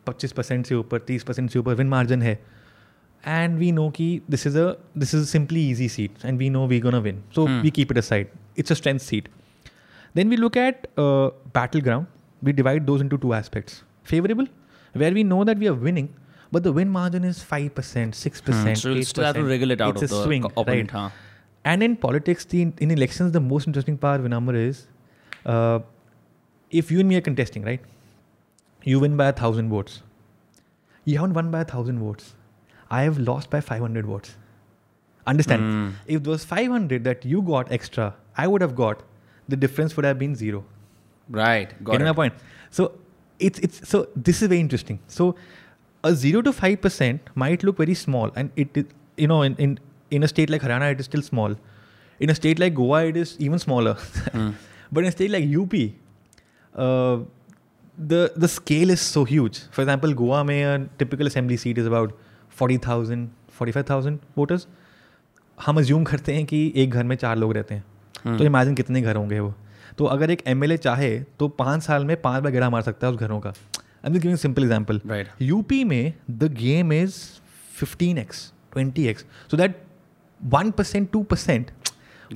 25% 0.10 0.68
से 0.68 0.76
ऊपर 0.76 1.00
30% 1.10 1.50
से 1.54 1.60
ऊपर 1.60 1.76
win 1.82 1.90
margin 1.94 2.22
है 2.24 2.36
and 3.38 3.58
we 3.64 3.72
know 3.78 3.88
कि 3.96 4.10
this 4.36 4.46
is 4.50 4.56
a 4.64 4.68
this 5.04 5.14
is 5.18 5.24
a 5.28 5.32
simply 5.32 5.64
easy 5.72 5.88
seat 5.96 6.28
and 6.30 6.44
we 6.44 6.50
know 6.56 6.66
we're 6.74 6.84
gonna 6.86 7.02
win 7.08 7.18
so 7.38 7.48
Hmm. 7.48 7.58
we 7.66 7.72
keep 7.80 7.92
it 7.96 8.00
aside 8.04 8.30
it's 8.64 8.76
a 8.76 8.78
strength 8.82 9.08
seat 9.08 9.28
then 10.20 10.30
we 10.34 10.38
look 10.44 10.60
at 10.68 10.88
uh, 11.06 11.26
battleground 11.58 12.08
we 12.50 12.54
divide 12.62 12.88
those 12.92 13.04
into 13.08 13.18
two 13.26 13.34
aspects 13.40 13.82
favorable 14.14 14.48
where 15.04 15.12
we 15.20 15.24
know 15.34 15.44
that 15.52 15.64
we 15.66 15.68
are 15.74 15.78
winning 15.90 16.10
but 16.56 16.64
the 16.68 16.72
win 16.80 16.90
margin 16.98 17.26
is 17.30 17.40
5% 17.52 17.72
6% 18.20 18.54
Hmm. 18.60 18.76
So 18.84 18.94
you 19.00 19.04
still 19.04 19.26
have 19.30 19.36
to 19.36 19.42
8%. 19.42 19.50
wriggle 19.54 19.72
it 19.78 19.82
out 19.88 19.96
it's 20.02 20.04
of 20.04 20.12
a 20.12 20.14
the 20.16 20.24
swing 20.28 20.44
co- 20.48 20.54
opponent, 20.62 20.94
right 20.94 21.02
huh? 21.02 21.10
And 21.65 21.83
in 21.83 21.97
politics, 21.97 22.45
the, 22.45 22.73
in 22.79 22.91
elections, 22.91 23.33
the 23.33 23.41
most 23.41 23.67
interesting 23.67 23.97
part, 23.97 24.21
Vinamar, 24.23 24.55
is 24.57 24.87
uh, 25.47 25.79
if 26.71 26.91
you 26.91 27.01
and 27.01 27.09
me 27.09 27.17
are 27.17 27.21
contesting, 27.21 27.63
right? 27.63 27.81
You 28.85 28.99
win 28.99 29.17
by 29.17 29.29
a 29.29 29.33
thousand 29.33 29.69
votes. 29.71 30.03
You 31.05 31.19
haven't 31.19 31.35
won 31.35 31.51
by 31.51 31.61
a 31.61 31.65
thousand 31.65 32.01
votes. 32.01 32.35
I 32.91 33.03
have 33.03 33.19
lost 33.19 33.49
by 33.49 33.61
500 33.61 34.05
votes. 34.07 34.37
Understand? 35.27 35.63
Mm. 35.63 35.93
If 36.07 36.21
it 36.23 36.27
was 36.27 36.45
500 36.45 37.05
that 37.05 37.25
you 37.25 37.43
got 37.43 37.71
extra, 37.71 38.15
I 38.37 38.49
would 38.49 38.61
have 38.61 38.75
got, 38.75 39.03
the 39.49 39.57
difference 39.57 39.97
would 39.97 40.05
have 40.05 40.19
been 40.19 40.35
zero. 40.35 40.65
Right. 41.29 41.69
Got 41.85 41.93
Getting 41.93 42.07
it. 42.09 42.11
my 42.11 42.15
point. 42.15 42.35
So 42.71 42.93
it's 43.39 43.59
it's 43.61 43.89
so 43.89 44.09
this 44.17 44.43
is 44.43 44.49
very 44.49 44.61
interesting. 44.61 44.99
So 45.09 45.37
a 46.05 46.15
zero 46.15 46.43
to 46.43 46.53
five 46.53 46.81
percent 46.81 47.21
might 47.35 47.63
look 47.63 47.77
very 47.77 47.95
small, 47.95 48.31
and 48.35 48.51
it 48.57 48.87
you 49.17 49.29
know 49.29 49.43
in, 49.43 49.55
in 49.57 49.79
in 50.17 50.23
a 50.23 50.29
state 50.33 50.51
like 50.55 50.63
Haryana, 50.63 50.91
it 50.93 51.01
is 51.01 51.07
still 51.07 51.23
small. 51.29 51.55
In 52.21 52.31
a 52.31 52.35
state 52.35 52.59
like 52.63 52.75
Goa, 52.75 53.05
it 53.07 53.17
is 53.23 53.37
even 53.49 53.59
smaller. 53.67 53.95
mm. 53.95 54.53
But 54.93 55.05
in 55.05 55.09
a 55.09 55.13
state 55.13 55.31
like 55.35 55.47
UP, 55.63 55.75
uh, 56.87 57.17
the 58.13 58.21
the 58.45 58.51
scale 58.59 58.95
is 58.97 59.01
so 59.17 59.25
huge. 59.33 59.61
For 59.77 59.83
example, 59.87 60.15
Goa 60.23 60.45
may 60.53 60.61
a 60.75 60.79
typical 61.03 61.33
assembly 61.33 61.59
seat 61.65 61.83
is 61.85 61.91
about 61.93 62.13
40,000, 62.61 63.29
45,000 63.63 64.23
voters. 64.43 64.69
हम 65.67 65.77
assume 65.79 66.05
करते 66.05 66.35
हैं 66.35 66.45
कि 66.53 66.61
एक 66.83 66.91
घर 66.91 67.05
में 67.11 67.15
चार 67.17 67.37
लोग 67.39 67.53
रहते 67.55 67.75
हैं 67.75 67.83
hmm. 68.23 68.39
तो 68.39 68.45
इमेजिन 68.45 68.75
कितने 68.75 69.01
घर 69.01 69.17
होंगे 69.17 69.39
वो 69.41 69.53
तो 69.99 70.05
अगर 70.15 70.31
एक 70.31 70.43
एम 70.53 70.75
चाहे 70.77 71.11
तो 71.39 71.49
पाँच 71.61 71.83
साल 71.83 72.05
में 72.05 72.17
पाँच 72.23 72.43
बार 72.43 72.53
गेड़ा 72.53 72.69
मार 72.71 72.83
सकता 72.83 73.07
है 73.07 73.13
उस 73.13 73.19
घरों 73.27 73.39
का 73.41 73.49
I 73.51 74.07
am 74.07 74.13
giving 74.19 74.39
simple 74.45 74.63
example 74.65 75.01
UP 75.49 75.83
में 75.93 76.13
the 76.41 76.53
game 76.63 76.93
is 76.93 77.17
fifteen 77.81 78.19
X 78.19 78.43
twenty 78.73 79.07
X 79.09 79.25
so 79.51 79.57
that 79.57 79.77
1%, 80.49 81.09
2%, 81.11 81.71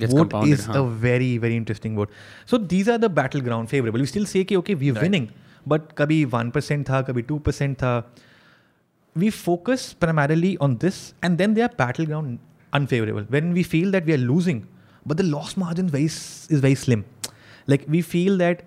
vote 0.09 0.47
is 0.47 0.65
huh? 0.65 0.83
a 0.83 0.87
very, 0.89 1.37
very 1.37 1.55
interesting 1.55 1.95
vote. 1.95 2.09
So 2.45 2.57
these 2.57 2.87
are 2.89 2.97
the 2.97 3.09
battleground 3.09 3.69
favorable. 3.69 3.99
You 3.99 4.05
still 4.05 4.25
say, 4.25 4.43
ki, 4.43 4.57
okay, 4.57 4.75
we're 4.75 4.93
right. 4.93 5.03
winning. 5.03 5.31
But 5.65 5.95
kabhi 5.95 6.25
1% 6.25 6.53
tha, 6.85 7.03
kabhi 7.07 7.23
2% 7.23 7.77
tha. 7.77 8.05
We 9.15 9.29
focus 9.31 9.93
primarily 9.93 10.57
on 10.59 10.77
this 10.77 11.13
and 11.23 11.37
then 11.37 11.55
they 11.55 11.61
are 11.61 11.69
battleground 11.69 12.39
unfavorable. 12.73 13.23
When 13.23 13.51
we 13.51 13.63
feel 13.63 13.91
that 13.91 14.05
we 14.05 14.13
are 14.13 14.17
losing, 14.19 14.67
but 15.05 15.17
the 15.17 15.23
loss 15.23 15.57
margin 15.57 15.89
very, 15.89 16.05
is 16.05 16.47
very 16.49 16.75
slim. 16.75 17.03
Like 17.65 17.85
we 17.89 18.01
feel 18.01 18.37
that 18.37 18.63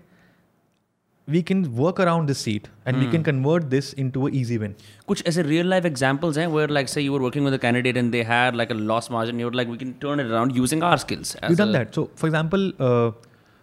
we 1.35 1.43
can 1.51 1.61
work 1.81 2.01
around 2.05 2.29
this 2.33 2.39
seat 2.47 2.69
and 2.87 2.99
we 2.99 3.07
can 3.07 3.17
hmm. 3.17 3.29
convert 3.29 3.71
this 3.71 3.93
into 4.05 4.27
an 4.27 4.35
easy 4.35 4.59
win. 4.59 4.75
Kuch 5.11 5.23
aise 5.31 5.41
real 5.49 5.73
life 5.73 5.89
examples 5.91 6.41
hain 6.43 6.55
where 6.57 6.73
like 6.77 6.93
say 6.95 7.05
you 7.07 7.13
were 7.17 7.23
working 7.25 7.49
with 7.49 7.57
a 7.59 7.61
candidate 7.65 8.01
and 8.03 8.17
they 8.19 8.23
had 8.31 8.61
like 8.61 8.75
a 8.77 8.79
loss 8.93 9.11
margin, 9.17 9.43
you 9.45 9.51
were 9.51 9.59
like, 9.61 9.75
we 9.77 9.81
can 9.83 9.93
turn 10.07 10.25
it 10.25 10.31
around 10.31 10.57
using 10.61 10.83
our 10.91 10.99
skills. 11.07 11.35
We've 11.49 11.61
done 11.63 11.77
that. 11.79 12.01
So 12.01 12.07
for 12.23 12.31
example, 12.31 12.71
uh, 12.91 13.11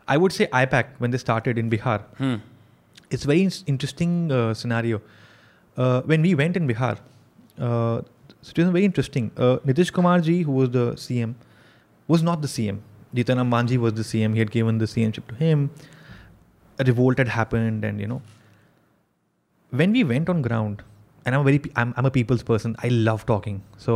I 0.07 0.17
would 0.17 0.37
say 0.39 0.47
IPAC 0.61 0.93
when 0.99 1.15
they 1.15 1.23
started 1.23 1.57
in 1.65 1.71
Bihar, 1.77 2.01
hmm. 2.23 2.35
it's 3.09 3.29
a 3.29 3.33
very 3.35 3.49
interesting 3.75 4.31
uh, 4.31 4.53
scenario. 4.53 5.01
Uh, 5.05 6.01
when 6.13 6.21
we 6.21 6.35
went 6.35 6.57
in 6.57 6.67
Bihar, 6.75 6.97
it 7.57 8.63
was 8.63 8.75
very 8.77 8.85
interesting. 8.85 9.31
Nitish 9.71 9.91
Kumar 9.91 10.19
ji, 10.21 10.41
who 10.43 10.51
was 10.51 10.71
the 10.71 10.91
CM, 11.03 11.35
was 12.07 12.23
not 12.23 12.41
the 12.41 12.47
CM. 12.47 12.79
Jitanam 13.13 13.49
Manji 13.49 13.77
was 13.77 13.93
the 13.93 14.03
CM. 14.03 14.33
He 14.33 14.39
had 14.39 14.51
given 14.51 14.77
the 14.77 14.85
CMship 14.85 15.35
to 15.35 15.35
him 15.43 15.71
A 16.78 16.84
revolt 16.84 17.18
had 17.18 17.28
happened, 17.28 17.84
and 17.90 18.00
you 18.00 18.08
know. 18.14 18.22
when 19.72 19.92
we 19.96 20.00
went 20.08 20.30
on 20.30 20.40
ground, 20.44 20.80
and 21.26 21.34
I'm 21.36 21.42
a 21.42 21.44
very 21.44 21.60
I'm, 21.82 21.92
I'm 21.96 22.06
a 22.06 22.10
people's 22.16 22.42
person. 22.48 22.72
I 22.86 22.88
love 23.08 23.22
talking. 23.30 23.60
So 23.86 23.94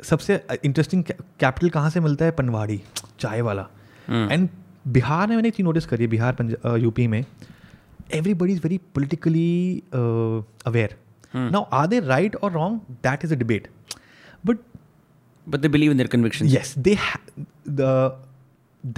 सबसे 0.00 0.34
interesting 0.64 1.02
capital 1.40 1.70
कहाँ 1.76 1.90
से 1.90 2.00
मिलता 2.00 2.24
है 2.24 2.30
पनवाड़ी 2.40 2.80
चाय 3.20 3.40
वाला 3.48 3.66
Hmm. 4.08 4.30
And 4.32 4.48
Bihar 4.96 5.26
में 5.28 5.34
मैंने 5.36 5.48
एक 5.48 5.54
चीज़ 5.54 5.64
नोटिस 5.64 5.86
करी 5.92 6.04
है 6.04 6.08
बिहार 6.10 6.34
पंजाब 6.40 6.76
यूपी 6.82 7.06
में 7.14 7.18
everybody 8.14 8.52
is 8.52 8.60
very 8.62 8.78
politically 8.94 9.48
aware 9.92 10.94
Hmm. 11.34 11.50
Now 11.52 11.62
are 11.78 11.86
they 11.86 12.00
right 12.00 12.36
और 12.36 12.52
wrong 12.52 12.80
that 13.06 13.24
is 13.24 13.34
a 13.34 13.36
debate 13.38 13.68
but 14.46 14.58
But 15.46 15.62
they 15.64 15.68
believe 15.72 15.92
in 15.94 15.98
their 16.02 16.10
convictions. 16.12 16.52
yes 16.52 16.70
they 16.86 16.94
ha- 17.00 17.42
the 17.80 17.90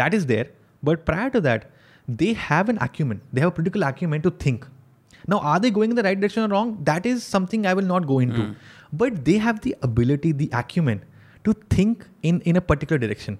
that 0.02 0.14
is 0.18 0.26
there 0.34 0.46
but 0.82 1.02
prior 1.08 1.30
to 1.34 1.40
that 1.48 1.66
they 2.07 2.33
have 2.33 2.69
an 2.69 2.77
acumen, 2.81 3.21
they 3.31 3.41
have 3.41 3.49
a 3.49 3.55
political 3.55 3.83
acumen 3.83 4.21
to 4.21 4.31
think. 4.31 4.67
Now, 5.27 5.39
are 5.39 5.59
they 5.59 5.71
going 5.71 5.89
in 5.91 5.95
the 5.95 6.03
right 6.03 6.19
direction 6.19 6.43
or 6.43 6.47
wrong? 6.49 6.79
That 6.83 7.05
is 7.05 7.23
something 7.23 7.65
I 7.65 7.73
will 7.73 7.83
not 7.83 8.07
go 8.07 8.19
into. 8.19 8.39
Mm. 8.41 8.55
But 8.91 9.23
they 9.25 9.37
have 9.37 9.61
the 9.61 9.75
ability, 9.81 10.33
the 10.33 10.49
acumen 10.51 11.03
to 11.45 11.53
think 11.69 12.05
in, 12.23 12.41
in 12.41 12.57
a 12.57 12.61
particular 12.61 12.97
direction. 12.97 13.39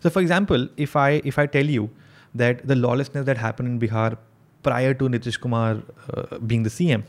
So, 0.00 0.10
for 0.10 0.20
example, 0.22 0.68
if 0.76 0.94
I 0.96 1.20
if 1.24 1.38
I 1.38 1.46
tell 1.46 1.64
you 1.64 1.90
that 2.34 2.66
the 2.68 2.76
lawlessness 2.76 3.24
that 3.26 3.36
happened 3.38 3.68
in 3.68 3.78
Bihar 3.88 4.16
prior 4.62 4.94
to 4.94 5.08
Nitish 5.08 5.40
Kumar 5.40 5.82
uh, 6.12 6.38
being 6.38 6.62
the 6.62 6.70
CM, 6.70 7.02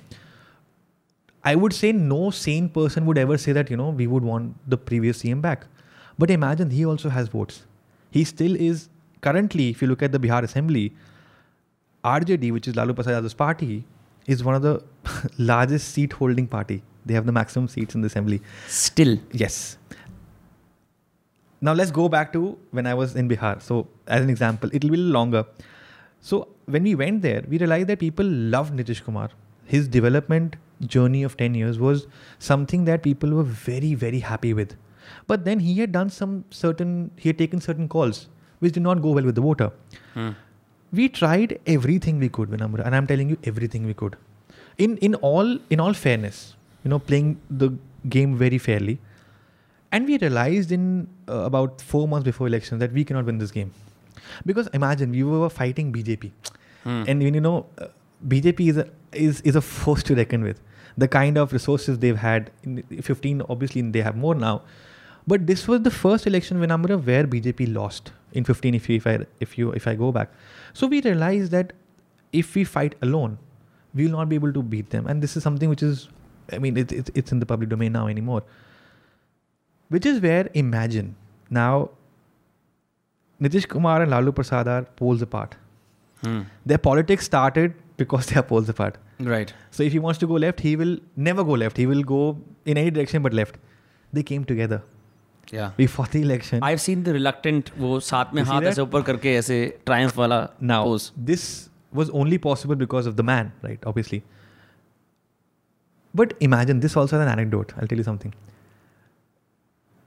I 1.43 1.53
would 1.53 1.74
say 1.74 1.91
no 1.91 2.31
sane 2.31 2.67
person 2.69 3.05
would 3.05 3.19
ever 3.19 3.38
say 3.38 3.51
that 3.51 3.69
you 3.69 3.77
know 3.77 3.89
we 4.01 4.07
would 4.07 4.24
want 4.24 4.55
the 4.67 4.77
previous 4.77 5.21
CM 5.21 5.39
back. 5.41 5.67
But 6.17 6.31
imagine 6.31 6.69
he 6.71 6.83
also 6.85 7.09
has 7.09 7.27
votes. 7.27 7.63
He 8.09 8.24
still 8.24 8.55
is 8.55 8.89
currently, 9.25 9.70
if 9.75 9.82
you 9.82 9.88
look 9.91 10.03
at 10.08 10.12
the 10.15 10.20
Bihar 10.27 10.44
Assembly, 10.48 10.86
RJD, 12.15 12.51
which 12.53 12.67
is 12.72 12.75
Lalu 12.79 12.94
Prasad 13.00 13.17
Yadav's 13.20 13.38
party, 13.44 13.75
is 14.36 14.44
one 14.50 14.55
of 14.62 14.65
the 14.67 14.74
largest 15.51 15.94
seat 15.98 16.13
holding 16.22 16.48
party. 16.55 16.82
They 17.05 17.13
have 17.20 17.25
the 17.32 17.36
maximum 17.39 17.67
seats 17.75 17.96
in 17.96 18.01
the 18.05 18.12
assembly. 18.13 18.41
Still. 18.79 19.17
Yes. 19.44 19.60
Now 21.62 21.74
let's 21.74 21.91
go 21.98 22.08
back 22.13 22.32
to 22.34 22.41
when 22.79 22.88
I 22.94 22.94
was 23.01 23.15
in 23.15 23.29
Bihar. 23.29 23.60
So 23.70 23.88
as 24.08 24.24
an 24.24 24.29
example, 24.34 24.70
it'll 24.74 24.94
be 24.96 25.01
longer. 25.17 25.46
So 26.32 26.39
when 26.77 26.84
we 26.84 26.96
went 27.01 27.22
there, 27.24 27.41
we 27.48 27.58
realized 27.65 27.88
that 27.94 28.00
people 28.05 28.32
loved 28.58 28.75
Nitish 28.79 29.03
Kumar. 29.08 29.29
His 29.75 29.88
development 29.98 30.55
journey 30.94 31.24
of 31.24 31.38
10 31.38 31.55
years 31.60 31.79
was 31.79 32.05
something 32.50 32.86
that 32.86 33.03
people 33.03 33.32
were 33.39 33.48
very, 33.67 33.94
very 34.05 34.20
happy 34.32 34.53
with. 34.53 34.75
But 35.27 35.46
then 35.46 35.60
he 35.67 35.74
had 35.79 35.91
done 35.91 36.10
some 36.10 36.36
certain, 36.51 36.96
he 37.15 37.29
had 37.29 37.38
taken 37.39 37.62
certain 37.62 37.88
calls 37.96 38.27
which 38.59 38.74
did 38.74 38.83
not 38.83 39.01
go 39.01 39.12
well 39.12 39.24
with 39.24 39.35
the 39.35 39.41
voter. 39.41 39.71
Hmm. 40.13 40.29
We 40.91 41.09
tried 41.09 41.59
everything 41.65 42.19
we 42.19 42.29
could, 42.29 42.50
Vinamra, 42.50 42.85
and 42.85 42.95
I'm 42.95 43.07
telling 43.07 43.29
you 43.29 43.38
everything 43.43 43.85
we 43.85 43.93
could. 43.93 44.15
In 44.77 44.97
in 44.97 45.15
all 45.15 45.57
in 45.69 45.79
all 45.79 45.93
fairness, 45.93 46.55
you 46.83 46.89
know, 46.89 47.00
playing 47.00 47.38
the 47.50 47.69
game 48.09 48.35
very 48.38 48.57
fairly, 48.57 49.00
and 49.91 50.07
we 50.13 50.17
realized 50.19 50.71
in 50.71 50.85
uh, 51.29 51.39
about 51.51 51.81
four 51.81 52.07
months 52.07 52.25
before 52.25 52.47
election 52.47 52.79
that 52.83 52.91
we 52.93 53.03
cannot 53.03 53.25
win 53.25 53.38
this 53.39 53.51
game, 53.51 53.71
because 54.45 54.69
imagine 54.81 55.12
we 55.19 55.24
were 55.24 55.50
fighting 55.50 55.91
BJP, 55.93 56.31
hmm. 56.83 57.03
and 57.07 57.24
you 57.24 57.31
know, 57.47 57.65
uh, 57.81 57.88
BJP 58.35 58.69
is 58.75 58.77
a, 58.77 58.88
is 59.13 59.41
is 59.41 59.55
a 59.55 59.62
force 59.62 60.03
to 60.03 60.15
reckon 60.15 60.43
with. 60.50 60.62
The 60.97 61.07
kind 61.13 61.38
of 61.38 61.51
resources 61.51 61.97
they've 62.00 62.15
had, 62.25 62.51
in 62.63 62.81
15 63.01 63.41
obviously 63.50 63.81
they 63.81 64.01
have 64.01 64.15
more 64.15 64.33
now, 64.33 64.62
but 65.27 65.45
this 65.45 65.67
was 65.67 65.81
the 65.81 65.91
first 65.91 66.25
election, 66.25 66.59
Vinamra, 66.65 67.01
where 67.05 67.25
BJP 67.27 67.74
lost 67.74 68.12
in 68.42 68.46
15 68.48 68.75
if 68.80 68.88
you 68.92 68.96
if 69.01 69.08
i 69.12 69.15
if 69.46 69.56
you 69.60 69.72
if 69.80 69.88
i 69.92 69.96
go 70.01 70.12
back 70.20 70.36
so 70.82 70.89
we 70.94 71.01
realize 71.08 71.50
that 71.56 71.74
if 72.44 72.54
we 72.60 72.63
fight 72.75 72.96
alone 73.08 73.38
we 73.94 74.06
will 74.08 74.15
not 74.20 74.32
be 74.34 74.39
able 74.42 74.56
to 74.60 74.63
beat 74.75 74.96
them 74.96 75.08
and 75.13 75.25
this 75.25 75.36
is 75.42 75.46
something 75.48 75.74
which 75.74 75.84
is 75.89 76.04
i 76.58 76.62
mean 76.65 76.80
it, 76.84 76.96
it, 77.01 77.12
it's 77.22 77.36
in 77.36 77.44
the 77.46 77.50
public 77.54 77.72
domain 77.75 77.98
now 78.00 78.06
anymore 78.15 78.42
which 79.96 80.10
is 80.12 80.22
where 80.25 80.50
imagine 80.62 81.15
now 81.60 83.45
nitish 83.48 83.69
kumar 83.76 83.95
and 84.04 84.15
lalu 84.17 84.36
prasad 84.41 84.71
are 84.76 84.82
poles 85.04 85.26
apart 85.30 85.56
hmm. 86.26 86.41
their 86.71 86.82
politics 86.89 87.32
started 87.32 87.80
because 88.04 88.30
they 88.34 88.39
are 88.43 88.48
poles 88.52 88.74
apart 88.76 89.00
right 89.34 89.54
so 89.78 89.88
if 89.89 89.95
he 89.98 90.04
wants 90.08 90.24
to 90.26 90.30
go 90.34 90.41
left 90.45 90.65
he 90.69 90.76
will 90.84 90.95
never 91.30 91.45
go 91.52 91.58
left 91.63 91.82
he 91.84 91.88
will 91.93 92.04
go 92.13 92.21
in 92.74 92.82
any 92.84 92.95
direction 93.00 93.26
but 93.30 93.39
left 93.41 93.62
they 94.19 94.28
came 94.32 94.43
together 94.52 94.80
Yeah. 95.51 95.71
We 95.77 95.88
fought 95.88 96.12
the 96.12 96.21
election. 96.21 96.63
I've 96.63 96.81
seen 96.81 97.03
the 97.03 97.13
reluctant 97.13 97.71
वो 97.77 97.99
साथ 98.12 98.34
में 98.36 98.41
हाथ 98.43 98.62
ऐसे 98.71 98.81
ऊपर 98.81 99.01
करके 99.10 99.36
ऐसे 99.36 99.58
triumph 99.89 100.17
वाला 100.17 100.47
now 100.62 100.97
This 101.29 101.45
was 101.93 102.10
only 102.21 102.38
possible 102.38 102.75
because 102.75 103.08
of 103.12 103.15
the 103.17 103.23
man, 103.23 103.51
right? 103.62 103.79
Obviously. 103.86 104.23
But 106.13 106.34
imagine 106.39 106.79
this 106.79 106.95
also 106.97 107.19
an 107.19 107.27
anecdote. 107.29 107.73
I'll 107.77 107.91
tell 107.93 107.97
you 108.05 108.08
something. 108.10 108.34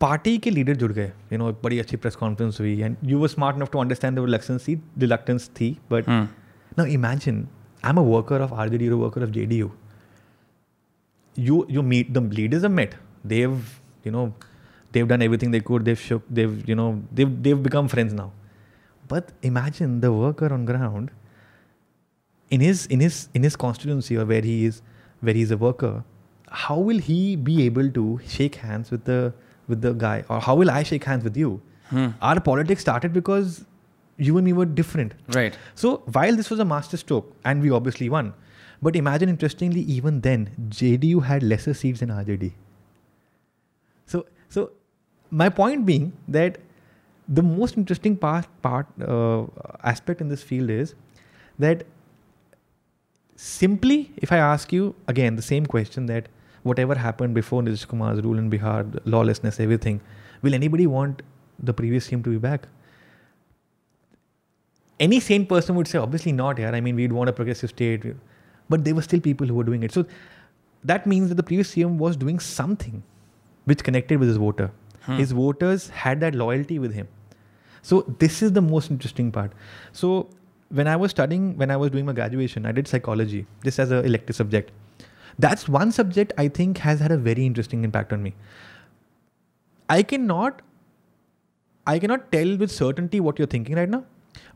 Party 0.01 0.37
के 0.38 0.51
लीडर 0.51 0.77
जुड़ 0.77 0.92
गए 0.92 1.07
यू 1.33 1.38
नो 1.38 1.51
बड़ी 1.62 1.79
अच्छी 1.79 1.96
प्रेस 1.96 2.16
कॉन्फ्रेंस 2.16 2.59
हुई 2.61 2.74
and 2.83 2.96
you 3.05 3.18
were 3.18 3.29
smart 3.29 3.57
enough 3.59 3.70
to 3.72 3.79
understand 3.79 4.18
reluctance 4.18 4.66
थी 4.68 4.74
reluctance 4.98 5.48
थी 5.61 5.70
but 5.90 6.09
now 6.09 6.85
imagine 6.87 7.40
I 7.85 7.90
am 7.90 7.98
a 7.98 8.03
worker 8.09 8.40
of 8.40 8.53
R 8.53 8.68
J 8.68 8.79
D 8.79 8.87
you 8.87 8.98
worker 8.98 9.22
of 9.24 9.29
J 9.38 9.44
D 9.46 9.57
U 9.59 9.70
you 11.40 11.64
you 11.70 11.83
meet 11.92 12.11
the 12.18 12.22
leaders 12.33 12.64
a 12.64 12.68
met 12.68 12.94
they've 13.33 13.61
you 14.07 14.12
know 14.12 14.24
they've 14.92 15.09
done 15.09 15.22
everything 15.22 15.51
they 15.51 15.61
could 15.61 15.85
they've 15.85 16.01
shook 16.01 16.22
they've 16.38 16.57
you 16.68 16.74
know 16.74 16.88
they've 17.12 17.33
they've 17.46 17.62
become 17.62 17.88
friends 17.88 18.12
now 18.12 18.33
but 19.09 19.33
imagine 19.42 20.01
the 20.01 20.12
worker 20.12 20.53
on 20.53 20.64
ground 20.64 21.11
in 22.57 22.61
his 22.61 22.87
in 22.87 23.01
his 23.01 23.29
in 23.35 23.42
his 23.42 23.57
constituency 23.64 24.16
or 24.16 24.24
where 24.24 24.42
he 24.48 24.57
is 24.64 24.81
where 25.20 25.35
he's 25.35 25.51
a 25.51 25.57
worker 25.64 25.92
how 26.64 26.79
will 26.79 26.98
he 27.11 27.20
be 27.37 27.57
able 27.64 27.90
to 27.98 28.05
shake 28.27 28.55
hands 28.66 28.90
with 28.90 29.05
the 29.05 29.33
with 29.68 29.83
the 29.83 29.92
guy 30.05 30.16
or 30.29 30.40
how 30.48 30.55
will 30.55 30.70
i 30.70 30.83
shake 30.83 31.05
hands 31.05 31.24
with 31.24 31.37
you 31.37 31.51
hmm. 31.90 32.07
our 32.22 32.40
politics 32.40 32.81
started 32.87 33.12
because 33.20 33.64
you 34.16 34.37
and 34.38 34.46
me 34.51 34.53
were 34.61 34.64
different 34.81 35.14
right 35.38 35.59
so 35.85 35.92
while 36.18 36.35
this 36.42 36.48
was 36.55 36.59
a 36.66 36.68
master 36.74 36.96
stroke 37.03 37.35
and 37.44 37.62
we 37.66 37.70
obviously 37.81 38.09
won 38.14 38.33
but 38.87 38.96
imagine 39.03 39.29
interestingly 39.35 39.83
even 39.98 40.20
then 40.29 40.48
jdu 40.81 41.20
had 41.29 41.42
lesser 41.53 41.74
seats 41.83 42.01
than 42.05 42.09
rjd 42.22 42.51
so 44.12 44.24
so 44.57 44.70
my 45.31 45.49
point 45.49 45.85
being 45.85 46.12
that 46.29 46.59
the 47.29 47.43
most 47.43 47.77
interesting 47.77 48.17
part, 48.17 48.47
part 48.62 48.87
uh, 49.07 49.45
aspect 49.83 50.21
in 50.21 50.29
this 50.29 50.43
field 50.43 50.71
is 50.71 50.95
that 51.59 51.85
simply, 53.37 54.11
if 54.17 54.33
I 54.33 54.38
ask 54.38 54.73
you 54.73 54.95
again 55.07 55.37
the 55.37 55.43
same 55.43 55.67
question 55.67 56.07
that 56.07 56.29
whatever 56.62 56.95
happened 56.95 57.35
before 57.35 57.62
Nitish 57.62 57.87
Kumar's 57.87 58.23
rule 58.23 58.38
in 58.38 58.51
Bihar, 58.51 59.01
lawlessness, 59.05 59.61
everything, 59.61 60.01
will 60.43 60.55
anybody 60.55 60.87
want 60.87 61.23
the 61.59 61.75
previous 61.75 62.07
team 62.07 62.23
to 62.23 62.31
be 62.31 62.38
back? 62.38 62.67
Any 64.99 65.21
sane 65.21 65.47
person 65.47 65.77
would 65.77 65.87
say, 65.87 65.99
obviously 65.99 66.33
not, 66.33 66.59
yeah. 66.59 66.71
I 66.71 66.81
mean, 66.81 66.97
we'd 66.97 67.12
want 67.12 67.29
a 67.29 67.33
progressive 67.33 67.71
state, 67.71 68.03
but 68.69 68.85
there 68.85 68.95
were 68.95 69.03
still 69.03 69.21
people 69.21 69.47
who 69.47 69.55
were 69.55 69.62
doing 69.64 69.83
it. 69.85 69.93
So 69.93 70.05
that 70.83 71.07
means 71.07 71.29
that 71.29 71.37
the 71.37 71.43
previous 71.45 71.71
CM 71.75 71.99
was 71.99 72.17
doing 72.17 72.38
something 72.41 73.03
which 73.67 73.85
connected 73.85 74.19
with 74.19 74.29
his 74.29 74.38
voter 74.38 74.73
Hmm. 75.09 75.16
His 75.23 75.31
voters 75.37 75.88
had 76.05 76.21
that 76.21 76.35
loyalty 76.35 76.79
with 76.79 76.92
him. 77.01 77.09
So 77.90 77.99
this 78.23 78.42
is 78.47 78.53
the 78.53 78.61
most 78.68 78.90
interesting 78.94 79.33
part. 79.37 79.53
So 80.01 80.11
when 80.71 80.87
I 80.87 80.97
was 81.03 81.11
studying, 81.16 81.47
when 81.57 81.71
I 81.71 81.77
was 81.83 81.90
doing 81.94 82.05
my 82.05 82.12
graduation, 82.12 82.66
I 82.66 82.73
did 82.73 82.87
psychology 82.87 83.47
This 83.64 83.79
as 83.79 83.90
an 83.90 84.05
elective 84.05 84.37
subject. 84.37 84.71
That's 85.38 85.68
one 85.68 85.92
subject 85.92 86.33
I 86.37 86.49
think 86.49 86.79
has 86.88 87.01
had 87.01 87.11
a 87.12 87.16
very 87.16 87.47
interesting 87.47 87.85
impact 87.85 88.12
on 88.12 88.23
me. 88.23 88.35
I 89.99 90.03
cannot 90.03 90.61
I 91.92 91.99
cannot 91.99 92.31
tell 92.31 92.57
with 92.62 92.71
certainty 92.71 93.18
what 93.27 93.38
you're 93.38 93.47
thinking 93.57 93.77
right 93.77 93.88
now, 93.88 94.03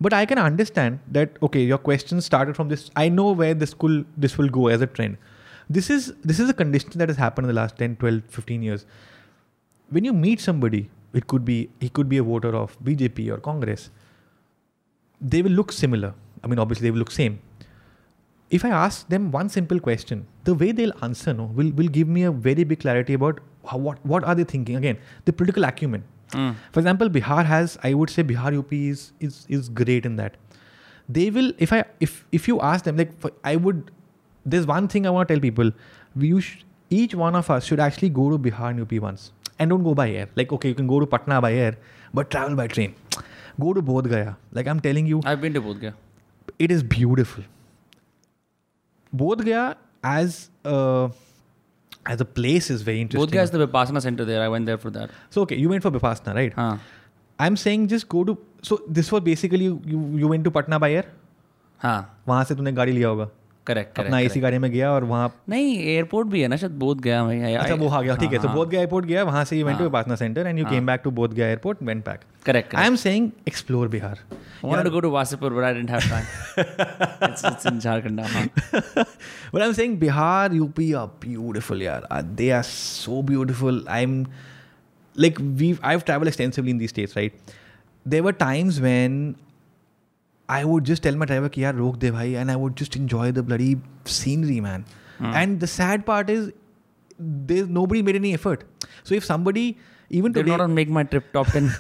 but 0.01 0.12
I 0.17 0.25
can 0.27 0.38
understand 0.47 0.99
that 1.19 1.38
okay, 1.47 1.62
your 1.69 1.79
question 1.79 2.21
started 2.21 2.57
from 2.59 2.69
this. 2.75 2.83
I 3.05 3.09
know 3.19 3.31
where 3.38 3.55
this 3.55 3.73
will 3.85 4.05
this 4.27 4.37
will 4.41 4.51
go 4.59 4.67
as 4.77 4.83
a 4.88 4.91
trend. 4.99 5.17
This 5.79 5.88
is 5.97 6.12
this 6.33 6.43
is 6.47 6.51
a 6.55 6.59
condition 6.62 6.99
that 7.05 7.09
has 7.15 7.23
happened 7.25 7.49
in 7.51 7.55
the 7.55 7.59
last 7.61 7.79
10, 7.87 7.97
12, 8.05 8.21
15 8.38 8.62
years 8.71 8.85
when 9.93 10.05
you 10.05 10.13
meet 10.15 10.41
somebody, 10.41 10.89
it 11.13 11.27
could 11.33 11.45
be 11.45 11.57
he 11.81 11.89
could 11.91 12.09
be 12.09 12.19
a 12.19 12.23
voter 12.33 12.57
of 12.65 12.77
BJP 12.89 13.29
or 13.31 13.39
Congress. 13.49 13.91
They 15.35 15.41
will 15.43 15.57
look 15.61 15.73
similar. 15.79 16.15
I 16.45 16.49
mean, 16.49 16.59
obviously 16.59 16.87
they 16.89 16.93
will 16.93 17.05
look 17.07 17.11
same. 17.17 17.39
If 18.59 18.65
I 18.65 18.71
ask 18.79 19.09
them 19.13 19.31
one 19.35 19.49
simple 19.49 19.79
question, 19.89 20.27
the 20.45 20.55
way 20.63 20.73
they'll 20.79 20.97
answer 21.09 21.35
no, 21.37 21.45
will 21.61 21.71
will 21.83 21.93
give 21.99 22.09
me 22.17 22.25
a 22.31 22.33
very 22.49 22.65
big 22.73 22.81
clarity 22.87 23.19
about 23.21 23.39
how, 23.73 23.79
what 23.89 24.05
what 24.15 24.27
are 24.31 24.35
they 24.41 24.47
thinking. 24.57 24.81
Again, 24.85 25.03
the 25.31 25.35
political 25.43 25.69
acumen. 25.73 26.05
Mm. 26.37 26.53
For 26.75 26.81
example, 26.85 27.13
Bihar 27.19 27.45
has 27.53 27.77
I 27.91 27.93
would 28.01 28.15
say 28.17 28.25
Bihar 28.33 28.53
UP 28.63 28.75
is 28.81 29.05
is 29.29 29.39
is 29.59 29.71
great 29.83 30.11
in 30.13 30.19
that. 30.23 30.39
They 31.19 31.27
will 31.39 31.51
if 31.69 31.73
I 31.79 31.83
if 32.09 32.17
if 32.41 32.49
you 32.51 32.59
ask 32.73 32.91
them 32.91 33.01
like 33.05 33.15
for, 33.25 33.31
I 33.53 33.57
would 33.67 33.91
there's 34.55 34.67
one 34.73 34.89
thing 34.97 35.07
I 35.13 35.17
want 35.19 35.29
to 35.29 35.35
tell 35.35 35.45
people. 35.47 35.73
We 36.25 36.33
each 37.01 37.15
one 37.25 37.37
of 37.43 37.49
us 37.59 37.71
should 37.71 37.81
actually 37.89 38.11
go 38.21 38.25
to 38.35 38.39
Bihar 38.49 38.71
and 38.73 38.87
UP 38.87 38.93
once 39.07 39.27
and 39.62 39.70
don't 39.75 39.85
go 39.88 39.94
by 40.03 40.11
air. 40.22 40.29
Like, 40.40 40.53
okay, 40.59 40.68
you 40.75 40.79
can 40.83 40.88
go 40.92 41.01
to 41.05 41.09
Patna 41.16 41.40
by 41.46 41.53
air, 41.64 41.72
but 42.20 42.31
travel 42.35 42.57
by 42.61 42.66
train. 42.77 42.94
Go 43.64 43.72
to 43.79 43.83
Bodh 43.90 44.09
Gaya. 44.14 44.37
Like, 44.59 44.70
I'm 44.75 44.81
telling 44.88 45.11
you. 45.14 45.18
I've 45.33 45.42
been 45.46 45.57
to 45.59 45.62
Bodh 45.66 45.81
Gaya. 45.83 45.94
It 46.68 46.72
is 46.77 46.83
beautiful. 46.94 47.44
Bodh 49.25 49.44
Gaya 49.51 49.66
as 50.14 50.38
a, 50.77 51.11
as 52.14 52.20
a 52.27 52.29
place 52.38 52.70
is 52.77 52.83
very 52.90 53.01
interesting. 53.01 53.27
Bodh 53.29 53.33
Gaya 53.38 53.44
is 53.51 53.55
the 53.59 53.61
Vipassana 53.66 54.03
center 54.07 54.27
there. 54.33 54.42
I 54.48 54.48
went 54.57 54.66
there 54.70 54.79
for 54.87 54.90
that. 54.98 55.11
So, 55.31 55.40
okay, 55.42 55.57
you 55.64 55.68
went 55.75 55.83
for 55.88 55.92
Vipassana, 55.92 56.35
right? 56.40 56.53
Huh. 56.62 56.77
I'm 57.38 57.57
saying 57.66 57.88
just 57.96 58.09
go 58.09 58.25
to. 58.25 58.38
So, 58.62 58.81
this 59.01 59.12
was 59.12 59.22
basically 59.33 59.64
you, 59.70 59.81
you, 59.94 60.01
you 60.25 60.29
went 60.37 60.44
to 60.51 60.57
Patna 60.61 60.81
by 60.88 60.94
air? 61.01 61.09
हाँ 61.83 61.94
वहाँ 62.29 62.42
से 62.48 62.55
तूने 62.55 62.70
गाड़ी 62.72 62.92
लिया 62.92 63.09
होगा 63.09 63.29
correct 63.66 63.98
अपना 64.01 64.18
ए 64.20 64.29
सी 64.29 64.40
गाड़ी 64.40 64.59
में 64.62 64.70
गया 64.72 64.90
और 64.92 65.05
वहाँ 65.11 65.29
नहीं 65.48 65.77
एयरपोर्ट 65.83 66.29
भी 66.29 66.40
है 66.42 66.48
ना 66.53 66.57
शायद 66.62 66.72
बोध 66.79 67.01
गया 67.07 67.22
वहीं 67.25 67.55
अच्छा 67.57 67.75
वो 67.83 67.88
आ 67.88 68.01
गया 68.03 68.16
ठीक 68.22 68.33
है 68.33 68.38
तो 68.38 68.48
हाँ, 68.48 68.57
बोध 68.57 68.68
गया 68.68 68.81
एयरपोर्ट 68.81 69.05
हाँ। 69.05 69.09
गया 69.09 69.22
वहाँ 69.25 69.44
से 69.51 69.62
went 69.62 69.79
to 69.79 69.88
Patna 69.96 70.16
centre 70.22 70.46
and 70.46 70.59
you 70.59 70.64
came 70.70 70.87
back 70.87 71.01
to 71.05 71.11
Bodh 71.18 71.33
Gaya 71.35 71.46
airport 71.48 71.83
went 71.90 72.05
back 72.09 72.20
correct 72.46 72.75
I 72.75 72.87
am 72.87 72.96
saying 73.05 73.31
explore 73.48 73.88
Bihar 73.88 74.18
Bihar 80.03 80.55
U 80.55 80.66
P 80.77 80.92
are 80.92 81.07
beautiful 81.27 81.83
यार 81.83 82.09
they 82.42 82.51
are 82.59 82.62
so 82.72 83.22
beautiful 83.33 83.85
I 83.98 84.03
am 84.03 84.25
like 85.20 85.40
we 85.62 85.75
I 85.85 85.98
have 86.11 86.27
extensively 86.27 86.70
in 86.70 86.79
this 86.79 86.90
states 86.90 87.16
right 87.16 87.38
there 88.12 88.31
times 88.46 88.79
when 88.81 89.25
I 90.55 90.61
would 90.71 90.85
just 90.91 91.03
tell 91.07 91.17
my 91.23 91.27
driver, 91.31 91.49
ki, 91.57 91.62
yaar, 91.67 91.71
rok 91.83 91.99
de 92.05 92.11
bhai, 92.17 92.27
and 92.43 92.55
I 92.55 92.57
would 92.65 92.77
just 92.83 92.97
enjoy 93.03 93.25
the 93.38 93.45
bloody 93.51 93.69
scenery, 94.17 94.57
man. 94.67 94.83
Hmm. 95.19 95.33
And 95.43 95.65
the 95.65 95.71
sad 95.75 96.05
part 96.11 96.33
is, 96.37 96.49
there's 97.53 97.71
nobody 97.81 98.03
made 98.11 98.19
any 98.21 98.33
effort. 98.38 98.65
So 99.11 99.15
if 99.21 99.29
somebody, 99.33 99.65
even 100.21 100.37
They're 100.38 100.51
not 100.59 100.77
make 100.81 100.93
my 101.01 101.05
trip 101.15 101.33
top 101.38 101.53
ten, 101.57 101.71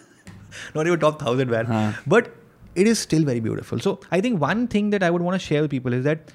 not 0.74 0.90
even 0.92 1.02
top 1.06 1.20
thousand, 1.24 1.54
man. 1.56 1.88
But 2.16 2.32
it 2.84 2.90
is 2.92 3.00
still 3.08 3.24
very 3.32 3.40
beautiful. 3.48 3.84
So 3.88 3.94
I 4.18 4.20
think 4.28 4.44
one 4.46 4.66
thing 4.76 4.90
that 4.96 5.06
I 5.08 5.10
would 5.16 5.24
want 5.30 5.40
to 5.40 5.46
share 5.48 5.64
with 5.66 5.74
people 5.76 5.96
is 5.98 6.04
that 6.08 6.32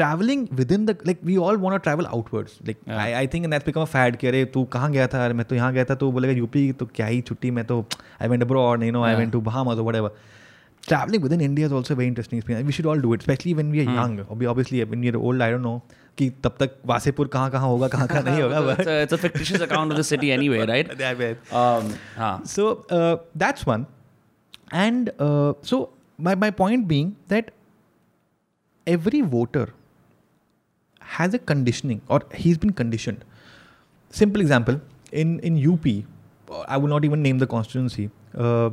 traveling 0.00 0.42
within 0.62 0.84
the 0.90 0.96
like 1.12 1.22
we 1.30 1.38
all 1.46 1.62
want 1.62 1.76
to 1.76 1.84
travel 1.84 2.08
outwards 2.16 2.52
like 2.66 2.82
I, 3.04 3.22
think 3.34 3.44
and 3.46 3.52
that's 3.54 3.64
become 3.68 3.82
a 3.82 3.86
fad 3.92 4.18
कि 4.18 4.26
अरे 4.28 4.44
तू 4.56 4.62
कहाँ 4.74 4.90
गया 4.92 5.06
था 5.14 5.28
to 5.30 5.34
मैं 5.34 5.44
तो 5.46 5.54
यहाँ 5.56 5.72
गया 5.72 5.84
था 5.88 5.94
तो 6.02 6.12
बोलेगा 6.12 6.34
यूपी 6.38 6.72
तो 6.78 6.86
क्या 6.94 7.06
ही 7.06 7.20
छुट्टी 7.30 7.50
मैं 7.50 7.66
I 8.20 8.28
went 8.28 8.40
to 8.42 8.46
abroad 8.48 8.82
you 8.84 8.92
know 8.92 9.02
I 9.04 9.14
went 9.16 9.32
to 9.32 9.40
Bahamas 9.50 9.76
और 9.78 9.82
whatever 9.82 10.12
Traveling 10.89 11.21
within 11.21 11.41
India 11.41 11.65
is 11.65 11.71
also 11.71 11.93
a 11.93 11.97
very 11.97 12.07
interesting 12.07 12.37
experience. 12.37 12.65
We 12.65 12.71
should 12.71 12.85
all 12.85 12.99
do 13.03 13.13
it, 13.13 13.21
especially 13.21 13.53
when 13.59 13.71
we 13.71 13.79
are 13.81 13.91
young. 13.91 14.17
Obvi- 14.25 14.49
Obviously, 14.49 14.83
when 14.83 15.01
you're 15.03 15.17
old, 15.17 15.41
I 15.41 15.49
don't 15.53 15.63
know 15.63 15.81
कि 16.17 16.29
तब 16.43 16.55
तक 16.59 16.75
वासेपुर 16.87 17.27
कहाँ 17.27 17.49
कहाँ 17.51 17.67
होगा 17.69 17.87
कहाँ 17.95 18.07
कहाँ 18.07 18.21
नहीं 18.23 18.41
होगा 18.41 18.75
it's, 18.77 18.87
a, 18.87 18.99
it's 19.05 19.13
a 19.13 19.17
fictitious 19.17 19.61
account 19.61 19.91
of 19.91 19.97
the 19.97 20.03
city 20.09 20.31
anyway, 20.31 20.59
right? 20.65 20.87
but 20.87 20.97
That 20.99 21.17
way. 21.17 21.31
Um, 21.61 21.89
हाँ. 22.17 22.47
So 22.47 22.85
uh, 22.99 23.17
that's 23.35 23.65
one. 23.65 23.87
And 24.71 25.09
uh, 25.19 25.53
so 25.61 25.89
my, 26.19 26.35
my 26.35 26.51
point 26.51 26.87
being 26.87 27.15
that 27.29 27.51
every 28.87 29.21
voter 29.21 29.65
has 31.17 31.33
a 31.33 31.39
conditioning 31.39 32.01
or 32.07 32.21
he's 32.33 32.57
been 32.57 32.71
conditioned. 32.71 33.23
Simple 34.11 34.41
example 34.41 34.79
in, 35.11 35.39
in 35.39 35.57
UP, 35.73 35.85
uh, 36.51 36.63
I 36.67 36.77
will 36.77 36.87
not 36.89 37.03
even 37.05 37.21
name 37.21 37.39
the 37.39 37.47
constituency. 37.47 38.09
Uh, 38.37 38.69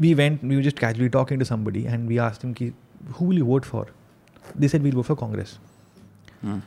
we 0.00 0.14
went, 0.14 0.42
we 0.42 0.56
were 0.56 0.62
just 0.62 0.76
casually 0.78 1.08
talking 1.10 1.38
to 1.38 1.44
somebody 1.44 1.86
and 1.86 2.08
we 2.08 2.18
asked 2.18 2.42
him, 2.42 2.54
who 3.14 3.24
will 3.24 3.36
you 3.36 3.44
vote 3.44 3.64
for? 3.64 3.86
They 4.54 4.68
said, 4.68 4.82
we'll 4.82 4.92
vote 4.92 5.06
for 5.06 5.16
Congress. 5.16 5.58
Hmm. 6.40 6.58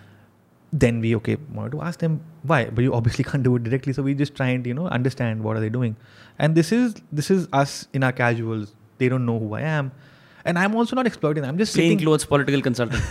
Then 0.74 1.02
we, 1.02 1.15
okay, 1.17 1.38
wanted 1.54 1.72
to 1.74 1.82
ask 1.82 2.00
them 2.00 2.22
why, 2.44 2.65
but 2.65 2.82
you 2.84 2.94
obviously 2.94 3.24
can't 3.30 3.44
do 3.44 3.56
it 3.58 3.63
directly. 3.63 3.94
So 3.94 4.04
we 4.04 4.13
just 4.13 4.36
try 4.36 4.48
and, 4.48 4.65
you 4.65 4.74
know, 4.74 4.88
understand 4.88 5.44
what 5.44 5.58
are 5.58 5.60
they 5.60 5.70
doing. 5.70 5.96
And 6.39 6.56
this 6.56 6.72
is, 6.72 6.96
this 7.12 7.32
is 7.32 7.48
us 7.54 7.88
in 7.94 8.04
our 8.04 8.12
casuals. 8.12 8.74
They 8.98 9.10
don't 9.10 9.26
know 9.26 9.38
who 9.39 9.54
I 9.54 9.62
am. 9.62 9.91
And 10.44 10.58
I'm 10.58 10.74
also 10.76 10.96
not 10.96 11.06
exploiting 11.06 11.46
I'm 11.46 11.56
just 11.60 11.76
plain 11.76 12.00
clothes 12.00 12.26
political 12.26 12.62
consultant, 12.63 13.04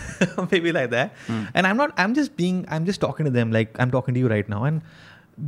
maybe 0.51 0.71
like 0.73 0.89
that. 0.89 1.13
Hmm. 1.27 1.43
And 1.53 1.65
I'm 1.65 1.77
not. 1.77 1.93
I'm 1.95 2.13
just 2.13 2.35
being. 2.35 2.65
I'm 2.67 2.85
just 2.85 2.99
talking 2.99 3.23
to 3.25 3.31
them 3.31 3.53
like 3.53 3.73
I'm 3.79 3.89
talking 3.89 4.13
to 4.15 4.19
you 4.19 4.27
right 4.27 4.47
now. 4.49 4.65
And 4.65 4.81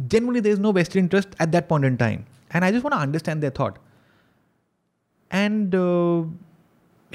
generally, 0.08 0.40
there's 0.40 0.60
no 0.60 0.72
vested 0.72 0.96
interest 0.96 1.30
at 1.40 1.52
that 1.52 1.68
point 1.68 1.84
in 1.84 1.98
time. 1.98 2.26
And 2.52 2.64
I 2.64 2.72
just 2.72 2.86
want 2.86 2.94
to 2.94 3.00
understand 3.00 3.44
their 3.44 3.50
thought. 3.50 3.80
And 5.34 5.76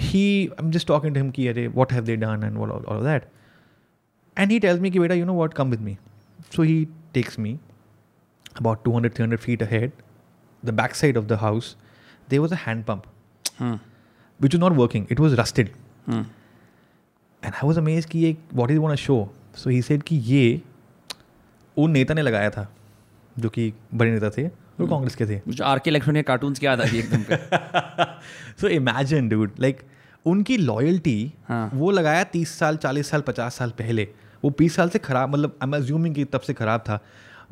he 0.00 0.22
I 0.48 0.64
am 0.64 0.70
just 0.72 0.88
talking 0.88 1.14
to 1.14 1.20
him 1.20 1.30
की 1.30 1.46
अरे 1.48 1.66
what 1.78 1.92
have 1.92 2.04
they 2.04 2.16
done 2.16 2.42
and 2.44 2.56
all 2.58 2.70
of 2.70 3.02
that 3.02 3.26
and 4.38 4.50
he 4.52 4.58
tells 4.60 4.80
me 4.80 4.90
कि 4.90 4.98
बेटा 5.00 5.14
you 5.14 5.24
know 5.24 5.32
what 5.34 5.54
come 5.54 5.70
with 5.70 5.80
me 5.80 5.96
so 6.56 6.62
he 6.62 6.84
takes 7.14 7.38
me 7.38 7.58
about 8.60 8.82
two 8.84 8.94
hundred 8.94 9.14
three 9.14 9.22
hundred 9.22 9.40
feet 9.40 9.62
ahead 9.62 9.92
the 10.66 10.74
back 10.80 10.94
side 10.94 11.16
of 11.18 11.24
the 11.24 11.32
house 11.42 11.76
they 12.30 12.38
was 12.38 12.52
a 12.52 12.56
hand 12.66 12.84
pump 12.84 13.02
which 14.42 14.54
is 14.54 14.60
not 14.60 14.72
working 14.76 15.06
it 15.12 15.20
was 15.20 15.34
rusted 15.40 15.68
and 16.10 16.26
I 17.52 17.66
was 17.66 17.78
amaze 17.78 18.04
कि 18.06 18.18
ये 18.18 18.36
what 18.54 18.70
is 18.70 18.78
one 18.78 18.92
a 18.92 19.00
show 19.06 19.28
so 19.56 19.70
he 19.70 19.80
said 19.82 20.02
कि 20.10 20.16
ये 20.34 20.44
वो 21.78 21.86
नेता 21.88 22.14
ने 22.14 22.22
लगाया 22.22 22.50
था 22.50 22.68
जो 23.38 23.48
कि 23.54 23.72
बड़े 23.94 24.10
नेता 24.10 24.30
थे 24.38 24.48
वो 24.80 24.86
कांग्रेस 24.86 25.14
के 25.16 25.26
थे 25.26 25.40
आर 25.64 25.78
के 25.84 25.90
इलेक्ट्रॉनिक 25.90 26.26
कार्टून 26.26 26.52
की 26.60 26.66
याद 26.66 26.80
आ 26.80 26.84
एकदम 26.96 27.22
सो 28.60 28.68
इमेजिन 28.80 29.28
डूड 29.28 29.50
लाइक 29.60 29.80
उनकी 30.26 30.56
लॉयल्टी 30.58 31.18
हाँ. 31.48 31.70
वो 31.74 31.90
लगाया 31.90 32.24
तीस 32.32 32.58
साल 32.58 32.76
चालीस 32.82 33.10
साल 33.10 33.20
पचास 33.28 33.56
साल 33.58 33.70
पहले 33.78 34.06
वो 34.44 34.50
बीस 34.58 34.74
साल 34.76 34.88
से 34.88 34.98
खराब 35.04 35.30
मतलब 35.32 35.56
आई 35.62 35.68
एम 35.68 35.74
एज्यूमिंग 35.74 36.14
कि 36.14 36.24
तब 36.32 36.40
से 36.46 36.52
खराब 36.54 36.80
था 36.88 36.98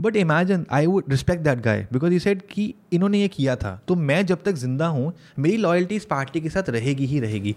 but 0.01 0.17
imagine 0.17 0.67
I 0.79 0.87
would 0.87 1.05
respect 1.11 1.43
that 1.45 1.61
guy 1.63 1.87
because 1.93 2.13
you 2.13 2.19
said 2.21 2.43
कि 2.51 2.73
इन्होंने 2.93 3.21
ये 3.21 3.29
किया 3.37 3.57
था 3.57 3.75
तो 3.89 3.95
मैं 4.11 4.25
जब 4.27 4.43
तक 4.45 4.53
जिंदा 4.63 4.87
हूँ 4.97 5.13
मेरी 5.39 5.57
लॉयल्टी 5.57 5.97
इस 5.97 6.05
पार्टी 6.11 6.41
के 6.41 6.49
साथ 6.57 6.69
रहेगी 6.77 7.07
ही 7.15 7.21
रहेगी 7.21 7.55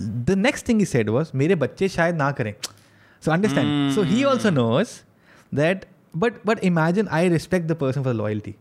the 0.00 0.34
next 0.38 0.68
thing 0.68 0.78
he 0.80 0.86
said 0.94 1.08
was 1.16 1.30
मेरे 1.42 1.54
बच्चे 1.64 1.88
शायद 1.96 2.16
ना 2.18 2.30
करें 2.40 2.52
so 3.24 3.30
understand 3.32 3.94
so 3.94 4.02
he 4.12 4.24
also 4.32 4.50
knows 4.50 5.00
that 5.54 5.84
but 6.24 6.34
but 6.46 6.58
imagine 6.64 7.08
I 7.20 7.28
respect 7.28 7.66
the 7.68 7.72
person 7.80 8.02
for 8.04 8.14
loyalty 8.14 8.54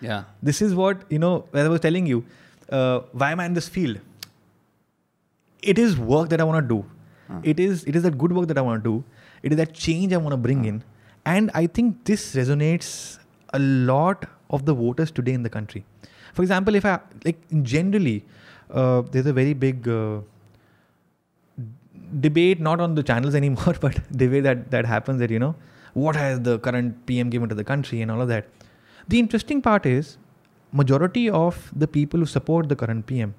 Yeah. 0.00 0.24
This 0.42 0.62
is 0.62 0.74
what, 0.74 1.02
you 1.10 1.18
know, 1.18 1.44
as 1.52 1.66
I 1.66 1.68
was 1.68 1.80
telling 1.80 2.06
you, 2.06 2.24
uh, 2.70 3.00
why 3.12 3.32
am 3.32 3.40
I 3.40 3.46
in 3.46 3.54
this 3.54 3.68
field? 3.68 3.98
It 5.62 5.78
is 5.78 5.98
work 5.98 6.28
that 6.30 6.40
I 6.40 6.44
want 6.44 6.68
to 6.68 6.74
do. 6.76 6.84
Uh. 7.32 7.40
It 7.42 7.60
is 7.60 7.84
it 7.84 7.94
is 7.96 8.02
that 8.04 8.16
good 8.16 8.32
work 8.32 8.46
that 8.48 8.58
I 8.58 8.62
want 8.62 8.82
to 8.84 8.90
do. 8.90 9.04
It 9.42 9.52
is 9.52 9.58
that 9.58 9.74
change 9.74 10.12
I 10.12 10.16
want 10.16 10.30
to 10.30 10.36
bring 10.46 10.60
uh. 10.64 10.68
in. 10.70 10.82
And 11.26 11.50
I 11.52 11.66
think 11.66 12.04
this 12.04 12.34
resonates 12.34 13.18
a 13.52 13.58
lot 13.58 14.24
of 14.50 14.64
the 14.66 14.74
voters 14.74 15.10
today 15.10 15.32
in 15.34 15.42
the 15.42 15.50
country. 15.50 15.84
For 16.32 16.42
example, 16.42 16.74
if 16.74 16.84
I 16.86 17.00
like 17.24 17.40
generally, 17.62 18.24
uh, 18.70 19.02
there's 19.10 19.26
a 19.26 19.32
very 19.32 19.52
big 19.54 19.88
uh, 19.88 20.20
debate 22.20 22.60
not 22.60 22.80
on 22.80 22.94
the 22.94 23.02
channels 23.02 23.34
anymore, 23.42 23.74
but 23.80 23.98
way 24.18 24.40
that 24.40 24.70
that 24.70 24.86
happens 24.86 25.18
that 25.18 25.28
you 25.30 25.40
know 25.40 25.54
what 25.94 26.16
has 26.16 26.40
the 26.40 26.58
current 26.60 27.04
PM 27.06 27.28
given 27.30 27.48
to 27.48 27.54
the 27.54 27.64
country 27.64 28.00
and 28.00 28.10
all 28.10 28.22
of 28.22 28.28
that. 28.28 28.46
The 29.08 29.18
interesting 29.18 29.62
part 29.62 29.86
is 29.86 30.18
majority 30.70 31.28
of 31.30 31.72
the 31.74 31.88
people 31.88 32.20
who 32.20 32.26
support 32.26 32.68
the 32.68 32.76
current 32.76 33.06
PM 33.06 33.34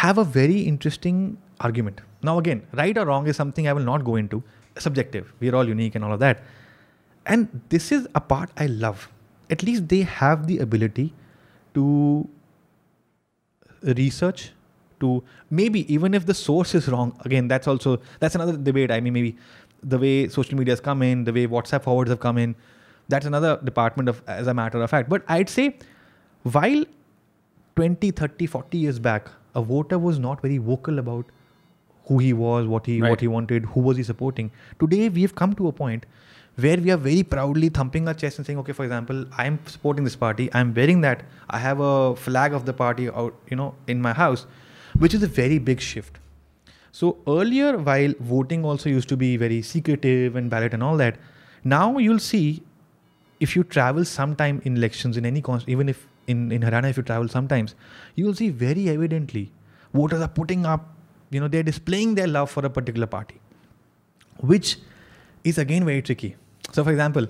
have 0.00 0.18
a 0.18 0.24
very 0.24 0.60
interesting 0.60 1.38
argument. 1.60 2.02
Now 2.22 2.38
again, 2.38 2.62
right 2.74 2.96
or 2.98 3.06
wrong 3.06 3.26
is 3.26 3.36
something 3.36 3.66
I 3.66 3.72
will 3.72 3.86
not 3.92 4.04
go 4.04 4.16
into. 4.16 4.42
Subjective. 4.76 5.32
We 5.40 5.48
are 5.50 5.56
all 5.56 5.66
unique 5.66 5.94
and 5.94 6.04
all 6.04 6.12
of 6.12 6.20
that. 6.20 6.42
And 7.24 7.62
this 7.70 7.90
is 7.90 8.06
a 8.14 8.20
part 8.20 8.50
I 8.58 8.66
love. 8.66 9.08
At 9.48 9.62
least 9.62 9.88
they 9.88 10.02
have 10.02 10.46
the 10.46 10.58
ability 10.58 11.14
to 11.74 12.28
research 13.82 14.50
to 15.00 15.22
maybe 15.50 15.90
even 15.92 16.12
if 16.12 16.26
the 16.26 16.32
source 16.34 16.74
is 16.74 16.88
wrong 16.88 17.14
again 17.24 17.48
that's 17.48 17.66
also 17.68 17.98
that's 18.20 18.34
another 18.34 18.56
debate 18.56 18.90
i 18.90 18.98
mean 19.00 19.12
maybe 19.12 19.36
the 19.82 19.98
way 19.98 20.26
social 20.28 20.56
media 20.56 20.72
has 20.72 20.80
come 20.80 21.02
in 21.02 21.24
the 21.24 21.32
way 21.32 21.46
whatsapp 21.46 21.82
forwards 21.82 22.08
have 22.08 22.20
come 22.20 22.38
in 22.38 22.54
that's 23.08 23.26
another 23.26 23.56
department 23.64 24.08
of 24.08 24.22
as 24.26 24.46
a 24.46 24.54
matter 24.54 24.82
of 24.82 24.90
fact 24.90 25.08
but 25.08 25.22
i'd 25.28 25.48
say 25.48 25.68
while 26.42 26.84
20 27.76 28.10
30 28.10 28.46
40 28.46 28.78
years 28.78 28.98
back 28.98 29.30
a 29.54 29.62
voter 29.62 29.98
was 29.98 30.18
not 30.18 30.40
very 30.42 30.58
vocal 30.58 30.98
about 30.98 31.24
who 32.06 32.18
he 32.18 32.32
was 32.32 32.66
what 32.66 32.86
he 32.86 33.00
right. 33.00 33.10
what 33.10 33.20
he 33.20 33.28
wanted 33.28 33.64
who 33.74 33.80
was 33.80 33.96
he 33.96 34.02
supporting 34.02 34.50
today 34.78 35.08
we've 35.08 35.34
come 35.34 35.54
to 35.54 35.68
a 35.68 35.72
point 35.72 36.06
where 36.64 36.76
we 36.78 36.90
are 36.90 36.96
very 36.96 37.22
proudly 37.22 37.68
thumping 37.68 38.06
our 38.06 38.14
chest 38.14 38.38
and 38.38 38.46
saying 38.46 38.58
okay 38.58 38.72
for 38.72 38.84
example 38.84 39.24
i'm 39.44 39.58
supporting 39.66 40.04
this 40.04 40.16
party 40.24 40.48
i'm 40.54 40.72
wearing 40.74 41.00
that 41.06 41.22
i 41.50 41.58
have 41.58 41.80
a 41.80 41.94
flag 42.16 42.52
of 42.54 42.64
the 42.66 42.72
party 42.82 43.08
out 43.10 43.34
you 43.50 43.56
know 43.56 43.74
in 43.86 44.00
my 44.00 44.12
house 44.24 44.46
which 44.98 45.14
is 45.14 45.22
a 45.22 45.26
very 45.38 45.58
big 45.70 45.80
shift 45.80 46.18
so 46.92 47.16
earlier 47.26 47.76
while 47.78 48.14
voting 48.20 48.64
also 48.64 48.88
used 48.90 49.08
to 49.08 49.16
be 49.16 49.36
very 49.36 49.60
secretive 49.62 50.36
and 50.36 50.48
ballot 50.50 50.72
and 50.78 50.82
all 50.90 50.96
that 50.96 51.16
now 51.64 51.98
you'll 51.98 52.22
see 52.28 52.46
if 53.44 53.52
you 53.58 53.62
travel 53.76 54.06
sometime 54.14 54.58
in 54.70 54.76
elections 54.80 55.20
in 55.22 55.28
any 55.30 55.42
const- 55.48 55.72
even 55.76 55.90
if 55.94 56.00
in, 56.32 56.44
in 56.56 56.62
Haryana 56.68 56.90
if 56.94 57.00
you 57.02 57.06
travel 57.12 57.28
sometimes 57.36 57.74
you 58.20 58.26
will 58.28 58.38
see 58.40 58.48
very 58.66 58.84
evidently 58.96 59.42
voters 60.00 60.24
are 60.26 60.32
putting 60.40 60.64
up 60.74 60.88
you 61.36 61.40
know 61.44 61.48
they're 61.54 61.66
displaying 61.70 62.14
their 62.20 62.30
love 62.36 62.50
for 62.56 62.64
a 62.70 62.70
particular 62.78 63.08
party 63.16 63.40
which 64.52 64.72
is 65.52 65.58
again 65.64 65.88
very 65.90 66.02
tricky 66.10 66.30
so 66.76 66.84
for 66.88 66.92
example 66.96 67.28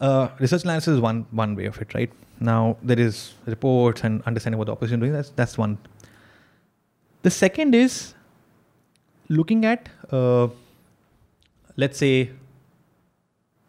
uh, 0.00 0.28
research 0.44 0.64
analysis 0.70 0.94
is 0.96 1.00
one 1.08 1.18
one 1.42 1.54
way 1.60 1.66
of 1.74 1.80
it 1.86 1.92
right 1.98 2.16
now 2.52 2.58
there 2.92 3.04
is 3.06 3.20
reports 3.54 4.08
and 4.10 4.22
understanding 4.32 4.58
what 4.62 4.70
the 4.72 4.76
opposition 4.78 5.02
is 5.02 5.08
doing 5.08 5.18
that's 5.20 5.34
that's 5.42 5.58
one 5.64 5.76
the 7.28 7.32
second 7.40 7.78
is 7.82 7.96
looking 9.40 9.66
at 9.74 9.90
uh, 10.20 10.46
let's 11.86 11.98
say 12.06 12.12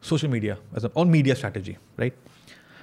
social 0.02 0.30
media 0.30 0.58
as 0.74 0.84
a, 0.84 0.88
or 0.94 1.04
media 1.04 1.34
strategy, 1.34 1.76
right? 1.96 2.14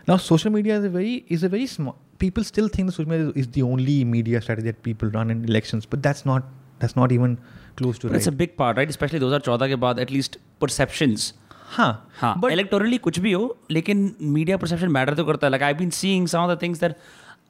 Now, 0.08 0.18
social 0.18 0.52
media 0.52 0.78
is 0.78 0.84
a 0.86 0.90
very 0.90 1.26
is 1.30 1.44
a 1.44 1.50
very 1.50 1.68
small. 1.68 1.98
People 2.20 2.44
still 2.44 2.68
think 2.68 2.88
the 2.88 2.92
social 2.92 3.10
media 3.10 3.32
is 3.36 3.48
the 3.48 3.64
only 3.64 4.04
media 4.04 4.42
strategy 4.42 4.68
that 4.72 4.84
people 4.84 5.10
run 5.10 5.32
in 5.32 5.46
elections, 5.46 5.86
but 5.86 6.04
that's 6.04 6.26
not 6.26 6.44
that's 6.80 6.96
not 6.96 7.12
even 7.12 7.38
close 7.78 7.98
to 8.00 8.08
But 8.08 8.14
right. 8.14 8.18
it's 8.18 8.28
a 8.28 8.38
big 8.44 8.58
part, 8.58 8.78
right? 8.78 8.90
Especially 8.90 9.20
2014 9.20 9.70
के 9.70 9.76
बाद 9.86 10.00
at 10.06 10.14
least 10.18 10.38
perceptions. 10.66 11.32
हाँ 11.76 11.92
हाँ 12.20 12.40
but 12.42 12.52
electorally 12.52 12.98
कुछ 13.06 13.20
भी 13.20 13.32
हो 13.32 13.46
लेकिन 13.72 14.16
media 14.22 14.58
perception 14.58 14.90
matter 14.92 15.14
तो 15.16 15.24
करता 15.26 15.48
है 15.48 15.52
like 15.52 15.64
I 15.64 15.74
been 15.74 15.90
seeing 16.00 16.28
some 16.28 16.40
of 16.40 16.58
the 16.58 16.62
things 16.62 16.80
that 16.80 16.96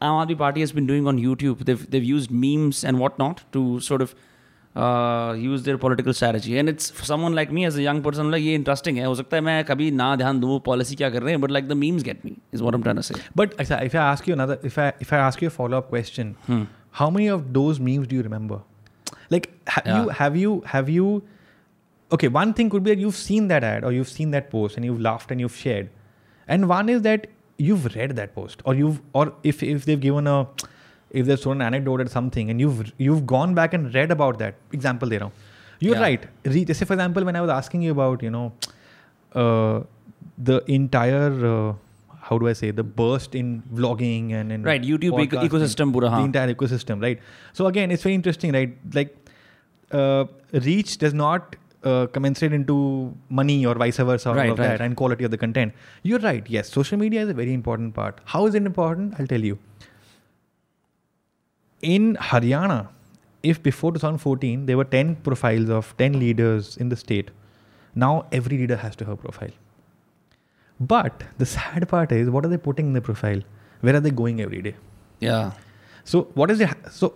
आम 0.02 0.18
आदमी 0.18 0.36
party 0.42 0.62
has 0.62 0.72
been 0.76 0.86
doing 0.88 1.08
on 1.08 1.20
YouTube 1.20 1.64
they've 1.70 1.84
they've 1.96 2.08
used 2.12 2.32
memes 2.44 2.84
and 2.92 3.02
what 3.04 3.20
not 3.24 3.42
to 3.56 3.64
sort 3.88 4.06
of 4.06 4.14
uh, 4.78 5.34
use 5.38 5.64
their 5.64 5.78
political 5.78 6.14
strategy 6.20 6.58
and 6.60 6.68
it's 6.70 6.90
for 7.00 7.06
someone 7.06 7.36
like 7.40 7.52
me 7.58 7.64
as 7.66 7.76
a 7.76 7.82
young 7.88 8.02
person 8.06 8.32
like 8.36 8.42
ये 8.44 8.56
interesting 8.60 8.98
है 8.98 9.06
हो 9.06 9.14
सकता 9.16 9.38
है 9.38 9.42
मैं 9.48 9.64
कभी 9.66 9.90
ना 9.98 10.16
ध्यान 10.22 10.40
दूँ 10.40 10.60
पॉलिसी 10.66 10.96
क्या 11.02 11.10
कर 11.16 11.24
रहे 11.24 11.34
हैं 11.34 11.42
but 11.44 11.52
like 11.58 11.68
the 11.74 11.78
memes 11.84 12.06
get 12.08 12.24
me 12.30 12.34
is 12.58 12.64
what 12.68 12.78
I'm 12.78 12.86
trying 12.88 13.02
to 13.02 13.04
say 13.10 13.20
but 13.42 13.54
if 13.66 13.72
I- 13.78 13.82
if 13.90 13.98
I 14.00 14.02
ask 14.14 14.30
you 14.32 14.38
another 14.38 14.58
if 14.72 14.80
I 14.86 14.88
if 15.08 15.14
I 15.18 15.20
ask 15.28 15.44
you 15.46 15.52
a 15.52 15.56
follow 15.60 15.78
up 15.84 15.90
question, 15.92 16.32
Hmm. 16.48 16.64
how 17.02 17.10
many 17.20 17.28
of 17.36 17.46
those 17.60 17.80
memes 17.90 18.08
do 18.14 18.20
you 18.22 18.26
remember? 18.30 18.60
Like 19.36 19.48
have 19.76 19.92
Yeah. 19.92 20.00
you 20.02 20.18
have 20.22 20.40
you 20.46 20.56
have 20.74 20.90
you 20.96 21.12
okay, 22.18 22.28
one 22.42 22.54
thing 22.62 22.70
could 22.74 22.84
be 22.88 22.96
that 22.96 23.06
you've 23.06 23.20
seen 23.20 23.48
that 23.54 23.64
ad 23.70 23.86
or 23.90 23.92
you've 24.00 24.10
seen 24.18 24.34
that 24.38 24.50
post 24.58 24.78
and 24.82 24.86
you've 24.92 25.00
laughed 25.12 25.32
and 25.36 25.46
you've 25.46 25.56
shared. 25.62 25.88
And 26.56 26.68
one 26.74 26.90
is 26.96 27.02
that 27.08 27.28
you've 27.70 27.86
read 27.96 28.16
that 28.24 28.34
post 28.36 28.62
or 28.66 28.76
you've 28.82 29.00
or 29.22 29.24
if 29.54 29.64
if 29.70 29.86
they've 29.92 30.04
given 30.10 30.28
a 30.36 30.38
if 31.11 31.27
they've 31.27 31.41
shown 31.41 31.61
an 31.61 31.67
anecdote 31.75 32.01
or 32.01 32.07
something 32.09 32.51
and 32.51 32.61
you've 32.61 32.93
you've 32.99 33.27
gone 33.27 33.55
back 33.55 33.75
and 33.75 33.95
read 33.95 34.11
about 34.11 34.39
that 34.39 34.55
example 34.73 35.09
there 35.09 35.21
you're 35.81 35.95
yeah. 35.95 36.01
right 36.01 36.27
say 36.79 36.87
for 36.89 36.95
example 37.01 37.25
when 37.25 37.37
i 37.37 37.41
was 37.41 37.51
asking 37.51 37.83
you 37.83 37.91
about 37.93 38.23
you 38.23 38.31
know 38.31 38.47
uh, 39.43 39.81
the 40.37 40.63
entire 40.67 41.53
uh, 41.53 41.73
how 42.31 42.39
do 42.39 42.49
i 42.49 42.53
say 42.53 42.71
the 42.71 42.83
burst 42.83 43.35
in 43.35 43.63
vlogging 43.75 44.33
and 44.41 44.53
in 44.53 44.63
right 44.71 44.83
youtube 44.83 45.23
ecosystem 45.47 45.95
the 46.07 46.17
entire 46.25 46.55
ecosystem 46.55 47.03
right 47.09 47.19
so 47.53 47.67
again 47.67 47.91
it's 47.91 48.03
very 48.03 48.15
interesting 48.23 48.53
right 48.59 48.77
like 48.95 49.17
uh, 49.93 50.25
reach 50.53 50.99
does 50.99 51.15
not 51.15 51.57
uh, 51.85 52.07
commensurate 52.17 52.53
into 52.53 52.77
money 53.41 53.65
or 53.65 53.75
vice 53.75 53.97
versa 53.99 54.35
right, 54.35 54.49
right. 54.49 54.57
That, 54.59 54.81
and 54.83 54.97
quality 54.97 55.25
of 55.25 55.31
the 55.31 55.39
content. 55.39 55.73
You're 56.03 56.19
right. 56.19 56.45
Yes, 56.51 56.69
social 56.69 56.99
media 56.99 57.23
is 57.23 57.29
a 57.29 57.35
very 57.35 57.55
important 57.55 57.95
part. 57.95 58.21
How 58.25 58.47
is 58.49 58.57
it 58.57 58.65
important? 58.67 59.15
I'll 59.19 59.29
tell 59.29 59.41
you 59.41 59.57
in 61.83 62.17
Haryana, 62.17 62.89
if 63.43 63.63
before 63.63 63.93
2014 63.93 64.67
there 64.67 64.77
were 64.77 64.85
10 64.85 65.17
profiles 65.17 65.69
of 65.71 65.97
10 65.99 66.19
leaders 66.19 66.77
in 66.77 66.89
the 66.89 66.97
state, 66.97 67.31
now 67.95 68.27
every 68.33 68.59
leader 68.59 68.77
has 68.77 68.97
to 68.97 69.05
have 69.05 69.15
a 69.15 69.17
profile. 69.17 69.51
But 70.81 71.25
the 71.39 71.47
sad 71.47 71.89
part 71.89 72.13
is, 72.13 72.31
what 72.31 72.45
are 72.45 72.49
they 72.49 72.57
putting 72.57 72.89
in 72.89 72.93
the 72.93 73.01
profile? 73.01 73.41
Where 73.81 73.97
are 73.97 74.01
they 74.01 74.11
going 74.11 74.41
every 74.41 74.63
day? 74.63 74.75
Yeah. 75.21 75.53
So 76.05 76.29
what 76.35 76.51
is 76.51 76.61
it? 76.61 76.71
so 76.91 77.15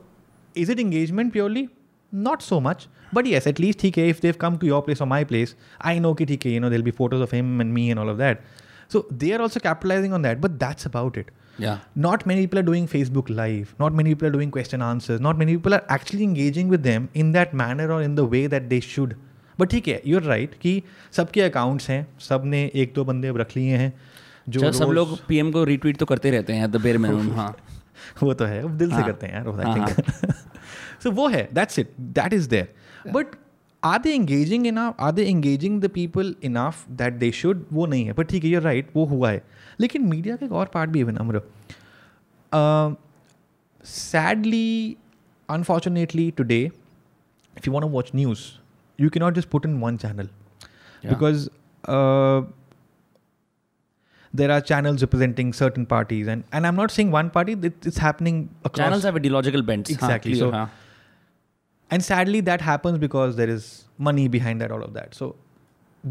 is 0.54 0.68
it 0.68 0.78
engagement 0.78 1.32
purely? 1.32 1.68
Not 2.14 2.42
so 2.42 2.60
much, 2.60 2.88
but 3.12 3.24
yes, 3.24 3.46
at 3.46 3.58
least 3.58 3.78
TK, 3.78 4.08
if 4.10 4.20
they've 4.20 4.38
come 4.38 4.58
to 4.58 4.66
your 4.66 4.82
place 4.82 5.00
or 5.00 5.06
my 5.06 5.24
place, 5.24 5.54
I 5.80 5.98
know 5.98 6.14
ki 6.14 6.26
TK, 6.26 6.44
you 6.52 6.60
know, 6.60 6.68
there'll 6.68 6.84
be 6.84 6.90
photos 6.90 7.22
of 7.22 7.30
him 7.30 7.58
and 7.62 7.72
me 7.72 7.90
and 7.90 7.98
all 7.98 8.10
of 8.10 8.18
that. 8.18 8.42
So 8.88 9.06
they 9.10 9.32
are 9.32 9.40
also 9.40 9.60
capitalizing 9.60 10.12
on 10.12 10.20
that, 10.22 10.38
but 10.40 10.58
that's 10.60 10.84
about 10.84 11.16
it. 11.16 11.30
Yeah. 11.64 11.82
Not 12.04 12.24
many 12.28 12.42
people 12.44 12.58
are 12.60 12.66
doing 12.68 12.86
Facebook 12.92 13.28
Live. 13.40 13.74
Not 13.82 13.98
many 13.98 14.12
people 14.14 14.28
are 14.28 14.34
doing 14.36 14.50
question 14.54 14.82
answers. 14.86 15.20
Not 15.26 15.38
many 15.42 15.56
people 15.56 15.76
are 15.78 15.82
actually 15.96 16.24
engaging 16.28 16.72
with 16.74 16.82
them 16.90 17.08
in 17.24 17.30
that 17.36 17.54
manner 17.62 17.86
or 17.96 18.00
in 18.06 18.16
the 18.20 18.24
way 18.36 18.46
that 18.54 18.72
they 18.74 18.86
should. 18.94 19.20
But 19.58 19.68
ठीक 19.70 19.88
है 19.88 20.00
you're 20.06 20.22
right 20.22 20.54
कि 20.60 20.70
सबके 21.16 21.40
accounts 21.40 21.88
हैं 21.90 22.00
सब 22.28 22.42
ने 22.54 22.60
एक 22.82 22.92
दो 22.94 23.04
बंदे 23.04 23.30
रख 23.36 23.50
लिए 23.56 23.76
हैं 23.76 23.92
जो 24.56 24.70
सब 24.72 24.90
लोग 24.98 25.08
पीएम 25.28 25.50
को 25.52 25.64
रीट्वीट 25.70 25.96
तो 25.98 26.06
करते 26.12 26.30
रहते 26.30 26.52
हैं 26.60 26.70
द 26.72 26.76
बेर 26.86 26.98
मिनिमम 27.04 27.30
हाँ 27.34 27.54
वो 28.22 28.32
तो 28.40 28.44
है 28.52 28.62
दिल 28.78 28.90
से 28.96 29.02
करते 29.06 29.26
हैं 29.26 29.34
यार 29.34 30.32
सो 31.02 31.10
वो 31.20 31.28
है 31.34 31.48
that's 31.60 31.78
it 31.78 31.90
that 32.20 32.32
is 32.32 32.46
there 32.54 33.12
but 33.16 33.36
are 33.92 33.98
they 34.06 34.14
engaging 34.22 34.66
enough 34.66 35.00
are 35.08 35.12
they 35.18 35.24
engaging 35.28 35.80
the 35.82 35.88
people 36.00 36.34
enough 36.50 36.88
that 37.02 37.14
they 37.24 37.30
should 37.42 37.64
वो 37.78 37.86
नहीं 37.94 38.04
है 38.06 38.12
पर 38.20 38.24
ठीक 38.32 38.44
है 38.44 38.50
यूर 38.50 38.62
राइट 38.62 38.90
वो 38.96 39.04
हुआ 39.14 39.30
है 39.30 39.42
लेकिन 39.79 40.01
मीडिया 40.09 40.35
का 40.35 40.45
एक 40.45 40.51
और 40.61 40.65
पार्ट 40.73 40.89
भी 40.89 40.99
है 40.99 41.05
विनम्र 41.05 41.41
sadly 43.85 44.67
unfortunately 45.49 46.29
today 46.37 46.61
if 47.59 47.67
you 47.67 47.71
want 47.73 47.83
to 47.85 47.87
watch 47.93 48.09
news, 48.17 48.41
you 49.03 49.09
cannot 49.13 49.37
just 49.37 49.47
put 49.53 49.63
in 49.67 49.79
one 49.83 49.95
channel 50.01 50.27
Yeah. 51.03 51.09
because 51.13 51.45
uh, 51.93 52.41
there 54.33 54.51
are 54.55 54.59
channels 54.71 55.05
representing 55.05 55.53
certain 55.59 55.87
parties, 55.93 56.27
and 56.33 56.43
and 56.59 56.69
I'm 56.69 56.75
not 56.81 56.93
saying 56.97 57.11
one 57.15 57.31
party. 57.37 57.55
It, 57.69 57.87
it's 57.91 58.01
happening 58.05 58.37
across. 58.69 58.81
channels 58.83 59.07
have 59.09 59.17
ideological 59.21 59.65
bents 59.71 59.91
हाँ, 59.93 59.97
Exactly, 59.99 60.33
clear, 60.35 60.43
so- 60.43 60.51
हाँ. 60.57 60.69
and 61.91 62.05
sadly, 62.09 62.41
that 62.51 62.65
happens 62.67 63.01
because 63.05 63.35
there 63.41 63.55
is 63.55 63.67
money 64.09 64.27
behind 64.37 64.65
that. 64.65 64.75
All 64.77 64.85
of 64.89 64.93
that. 64.99 65.17
So 65.21 65.31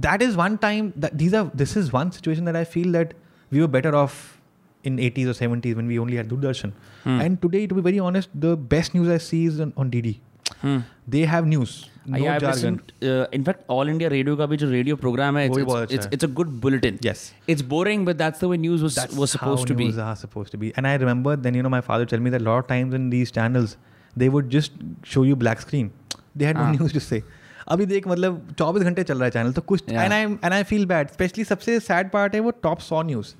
that 0.09 0.27
is 0.29 0.37
one 0.43 0.59
time 0.67 0.93
that 1.07 1.17
these 1.25 1.39
are. 1.43 1.45
This 1.65 1.77
is 1.83 1.93
one 1.99 2.13
situation 2.19 2.51
that 2.53 2.61
I 2.63 2.65
feel 2.77 2.99
that 2.99 3.15
we 3.51 3.61
were 3.61 3.69
better 3.69 3.95
off 3.95 4.39
in 4.85 4.97
80s 4.99 5.27
or 5.27 5.35
70s 5.35 5.75
when 5.75 5.87
we 5.87 5.99
only 5.99 6.17
had 6.17 6.29
Doordarshan. 6.29 6.73
Hmm. 7.05 7.21
And 7.21 7.43
today, 7.43 7.67
to 7.67 7.75
be 7.75 7.81
very 7.81 7.99
honest, 7.99 8.29
the 8.35 8.57
best 8.57 8.95
news 8.95 9.09
I 9.09 9.19
see 9.19 9.45
is 9.47 9.61
on, 9.61 9.73
on 9.77 9.91
DD. 9.91 10.19
Hmm. 10.61 10.79
They 11.09 11.23
have 11.23 11.47
news. 11.47 11.91
No 12.09 12.19
yeah, 12.19 12.35
I've 12.35 12.41
jargon. 12.41 12.75
listened. 12.75 12.93
Uh, 13.03 13.27
in 13.33 13.45
fact, 13.45 13.65
All 13.69 13.89
India 13.89 14.09
Radio 14.09 14.37
का 14.37 14.47
भी 14.47 14.57
जो 14.57 14.71
radio 14.71 14.97
program 14.97 15.37
है, 15.37 15.49
वो 15.49 15.55
भी 15.55 15.63
it's, 15.63 15.73
बहुत 15.73 15.83
it's, 15.83 15.93
अच्छा 15.93 15.97
it's, 15.97 16.07
है। 16.07 16.13
it's 16.13 16.27
a 16.27 16.33
good 16.41 16.61
bulletin. 16.61 17.01
Yes. 17.07 17.23
It's 17.55 17.65
boring, 17.73 18.05
but 18.09 18.19
that's 18.19 18.45
the 18.45 18.51
way 18.53 18.57
news 18.57 18.85
was 18.87 18.95
That's 18.95 19.17
was 19.23 19.33
supposed 19.33 19.65
how 19.65 19.65
to 19.65 19.75
be. 19.75 19.89
news 19.89 19.99
are 19.99 20.17
supposed 20.17 20.53
to 20.53 20.61
be. 20.65 20.73
And 20.77 20.87
I 20.87 20.95
remember 21.05 21.35
then, 21.47 21.55
you 21.55 21.65
know, 21.65 21.73
my 21.77 21.81
father 21.81 22.07
tell 22.13 22.21
me 22.21 22.31
that 22.31 22.43
a 22.43 22.49
lot 22.51 22.65
of 22.65 22.69
times 22.69 22.95
in 22.95 23.11
these 23.11 23.33
channels, 23.39 23.77
they 24.17 24.29
would 24.29 24.51
just 24.51 24.73
show 25.15 25.25
you 25.25 25.37
black 25.37 25.61
screen. 25.61 25.91
They 26.37 26.45
had 26.45 26.57
no 26.57 26.63
हाँ. 26.63 26.79
news 26.79 26.93
to 26.93 27.01
say. 27.01 27.23
अभी 27.72 27.86
देख 27.90 28.08
मतलब 28.08 28.48
चौबीस 28.60 28.84
घंटे 28.84 29.04
चल 29.10 29.18
रहा 29.18 29.26
है 29.26 29.32
channel 29.32 29.52
तो 29.58 29.62
कुछ 29.74 29.90
and 29.90 30.12
I 30.12 30.24
and 30.24 30.54
I 30.54 30.64
feel 30.72 30.86
bad 30.86 31.10
specially 31.10 31.44
सबसे 31.52 31.80
सैड 31.90 32.10
पार्ट 32.12 32.34
है 32.36 32.40
वो 32.48 32.52
टॉप 32.66 32.80
सॉ 32.88 33.02
न्यूज 33.10 33.34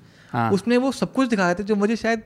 उसमें 0.58 0.76
वो 0.84 0.92
सब 0.98 1.12
कुछ 1.18 1.28
दिखा 1.28 1.46
रहे 1.46 1.54
थे 1.54 1.62
जो 1.70 1.74
मुझे 1.82 1.96
शायद 2.02 2.22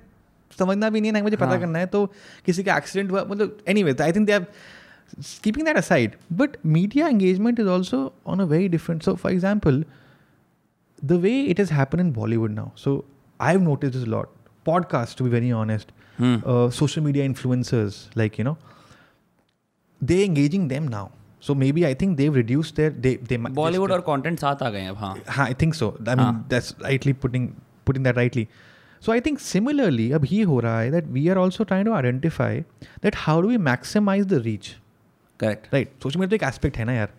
समझना 0.59 0.90
भी 0.90 1.01
नहीं 1.01 1.12
है 1.12 1.14
ना 1.19 1.23
मुझे 1.25 1.37
पता 1.37 1.49
हाँ. 1.49 1.59
करना 1.61 1.79
है 1.79 1.87
तो 1.95 2.05
किसी 2.47 2.62
का 2.69 2.77
एक्सीडेंट 2.77 3.11
हुआ 3.11 3.25
मतलब 3.31 3.59
any 3.75 3.83
way 3.88 3.95
I 4.03 4.12
think 4.19 4.27
they 4.27 4.38
keeping 5.45 5.66
that 5.66 5.77
aside 5.77 6.14
but 6.42 6.57
media 6.77 7.09
engagement 7.09 7.61
is 7.61 7.66
also 7.79 8.01
on 8.35 8.40
a 8.40 8.45
very 8.55 8.69
different 8.77 9.03
so 9.09 9.14
for 9.25 9.33
example 9.33 9.85
the 11.05 11.21
way 11.27 11.35
it 11.42 11.61
is 11.61 11.73
happen 11.81 12.01
in 12.01 12.12
Bollywood 12.23 12.53
now 12.61 12.71
so 12.85 12.97
I 13.49 13.55
have 13.55 13.62
notice 13.71 13.92
this 13.97 14.07
lot 14.16 14.31
podcast 14.66 15.19
to 15.19 15.25
be 15.25 15.31
very 15.31 15.51
honest 15.64 15.92
social 16.79 17.01
media 17.11 17.25
influencers 17.35 18.07
like 18.16 18.38
you 18.40 18.45
know 18.45 18.57
they 20.12 20.23
engaging 20.25 20.69
them 20.69 20.88
now 20.97 21.09
so 21.45 21.54
maybe 21.62 21.84
i 21.88 21.93
think 22.01 22.17
they've 22.17 22.36
reduced 22.39 22.75
their 22.80 22.89
they 23.06 23.12
they 23.30 23.38
might- 23.43 23.56
Bollywood 23.60 23.91
और 23.91 24.04
content 24.10 24.39
साथ 24.39 24.63
आ 24.63 24.69
गए 24.69 24.80
हैं 24.80 24.89
अब 24.89 24.97
हाँ. 24.97 25.15
हाँ, 25.27 25.47
I 25.49 25.54
think 25.62 25.77
so. 25.80 25.88
I 25.99 26.15
mean, 26.15 26.19
हाँ. 26.19 26.49
that's 26.49 26.73
rightly 26.84 27.13
putting 27.23 27.47
putting 27.89 28.04
that 28.08 28.19
rightly. 28.21 28.43
So 29.06 29.13
I 29.13 29.19
think 29.27 29.39
similarly, 29.39 30.12
अब 30.13 30.25
ये 30.32 30.43
हो 30.43 30.60
रहा 30.60 30.80
है 30.80 30.91
that 30.91 31.08
we 31.15 31.23
are 31.34 31.38
also 31.43 31.65
trying 31.71 31.88
to 31.88 31.93
identify 31.99 32.51
that 33.06 33.15
how 33.21 33.36
do 33.45 33.47
we 33.54 33.58
maximize 33.69 34.27
the 34.34 34.39
reach, 34.47 34.67
Correct. 35.43 35.69
right? 35.73 35.95
Social 36.06 36.21
media 36.23 36.30
तो 36.30 36.36
एक 36.36 36.43
aspect 36.51 36.77
है 36.77 36.86
ना 36.86 36.93
यार. 36.93 37.10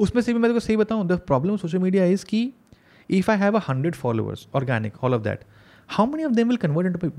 उसमें 0.00 0.22
से 0.22 0.32
भी 0.32 0.38
मैं 0.38 0.50
तेरे 0.50 0.54
को 0.54 0.60
सही 0.66 0.76
बताऊँ 0.76 1.08
the 1.08 1.18
problem 1.32 1.56
of 1.56 1.64
social 1.64 1.84
media 1.86 2.04
is 2.16 2.24
कि 2.24 2.42
if 3.20 3.28
I 3.28 3.36
have 3.44 3.58
a 3.62 3.64
hundred 3.70 3.96
followers, 3.96 4.46
organic, 4.54 5.02
all 5.02 5.18
of 5.18 5.24
that, 5.24 5.46
how 5.96 6.06
many 6.06 6.22
of 6.30 6.36
them 6.36 6.48
will 6.48 6.62
convert 6.66 6.86
into 6.86 7.12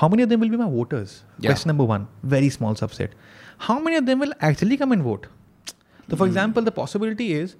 how 0.00 0.08
many 0.08 0.22
of 0.22 0.30
them 0.30 0.40
will 0.40 0.54
be 0.56 0.56
my 0.56 0.70
voters? 0.70 1.22
Yeah. 1.38 1.50
Question 1.50 1.68
number 1.68 1.84
one, 1.84 2.08
very 2.22 2.48
small 2.48 2.74
subset. 2.74 3.10
How 3.68 3.78
many 3.78 3.96
of 3.96 4.06
them 4.06 4.18
will 4.18 4.32
actually 4.40 4.76
come 4.76 4.92
and 4.92 5.02
vote? 5.02 5.26
So, 6.10 6.16
for 6.16 6.26
example, 6.26 6.62
the 6.62 6.72
possibility 6.72 7.32
is 7.34 7.56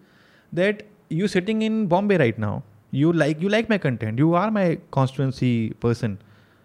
that 0.52 0.82
you 1.08 1.28
sitting 1.28 1.62
in 1.62 1.86
Bombay 1.86 2.16
right 2.18 2.38
now, 2.38 2.62
you 2.92 3.12
like 3.12 3.40
you 3.40 3.48
like 3.48 3.68
my 3.68 3.78
content, 3.78 4.18
you 4.18 4.34
are 4.34 4.50
my 4.50 4.78
constituency 4.98 5.70
person, 5.86 6.18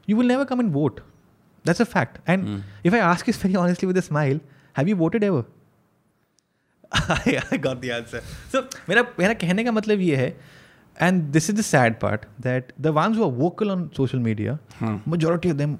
you 0.05 0.15
will 0.19 0.29
never 0.33 0.45
come 0.51 0.59
and 0.59 0.71
vote. 0.71 1.01
That's 1.69 1.79
a 1.79 1.85
fact. 1.85 2.19
And 2.27 2.47
Hmm. 2.49 2.59
if 2.83 2.93
I 2.93 2.99
ask 3.07 3.27
you 3.31 3.33
very 3.45 3.55
honestly 3.63 3.87
with 3.93 3.97
a 3.97 4.05
smile, 4.09 4.39
have 4.79 4.87
you 4.93 4.95
voted 5.01 5.23
ever? 5.31 5.43
I, 6.91 7.41
I 7.51 7.57
got 7.57 7.81
the 7.81 7.91
answer. 7.97 8.21
So 8.53 8.61
मेरा 8.89 9.03
मेरा 9.19 9.33
कहने 9.43 9.63
का 9.63 9.71
मतलब 9.71 10.01
ये 10.01 10.15
है 10.17 10.33
and 11.07 11.31
this 11.35 11.49
is 11.51 11.55
the 11.59 11.63
sad 11.63 11.99
part 11.99 12.25
that 12.47 12.73
the 12.87 12.91
ones 12.97 13.17
who 13.17 13.23
are 13.27 13.31
vocal 13.43 13.71
on 13.75 13.85
social 13.99 14.19
media, 14.19 14.59
हाँ. 14.79 15.01
majority 15.13 15.49
of 15.49 15.57
them 15.57 15.77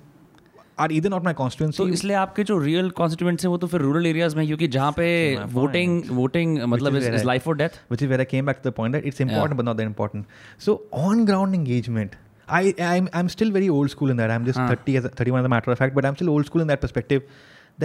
are 0.85 0.93
इधर 0.93 1.09
not 1.11 1.25
my 1.25 1.35
constituency 1.35 1.77
तो 1.77 1.87
इसलिए 1.89 2.17
आपके 2.17 2.45
जो 2.49 2.57
रियल 2.63 2.89
कॉन्स्टिट्यूएंट्स 3.01 3.45
हैं 3.45 3.51
वो 3.51 3.57
तो 3.59 3.67
फिर 3.75 3.81
रूरल 3.81 4.07
एरियाज 4.07 4.35
में 4.35 4.47
क्योंकि 4.47 4.67
जहाँ 4.77 4.91
पे 4.97 5.07
वोटिंग 5.53 6.03
वोटिंग 6.17 6.59
मतलब 6.75 6.97
इज 6.97 7.25
लाइफ 7.25 7.47
और 7.49 7.57
death 7.57 7.79
which 7.91 8.03
is 8.03 8.09
where 8.09 8.21
I 8.21 8.25
came 8.31 8.47
back 8.47 8.61
to 8.65 8.69
the 8.69 8.73
point 8.75 8.95
that 8.95 9.05
it's 9.07 9.21
important 9.21 9.59
but 9.61 9.65
not 9.67 9.77
that 9.77 9.87
important 9.87 10.25
so 10.67 10.79
on 11.09 11.25
ground 11.27 11.55
engagement 11.55 12.15
I 12.57 12.59
I'm 12.87 13.07
I'm 13.19 13.29
still 13.33 13.49
very 13.55 13.69
old 13.77 13.91
school 13.93 14.11
in 14.13 14.19
that. 14.23 14.33
I'm 14.33 14.45
just 14.49 14.59
uh. 14.65 14.67
30 14.83 14.93
as 14.99 15.07
31 15.21 15.39
as 15.39 15.47
a 15.47 15.49
matter 15.53 15.71
of 15.73 15.79
fact, 15.79 15.95
but 15.99 16.07
I'm 16.11 16.19
still 16.19 16.29
old 16.33 16.49
school 16.49 16.63
in 16.65 16.69
that 16.73 16.83
perspective 16.83 17.25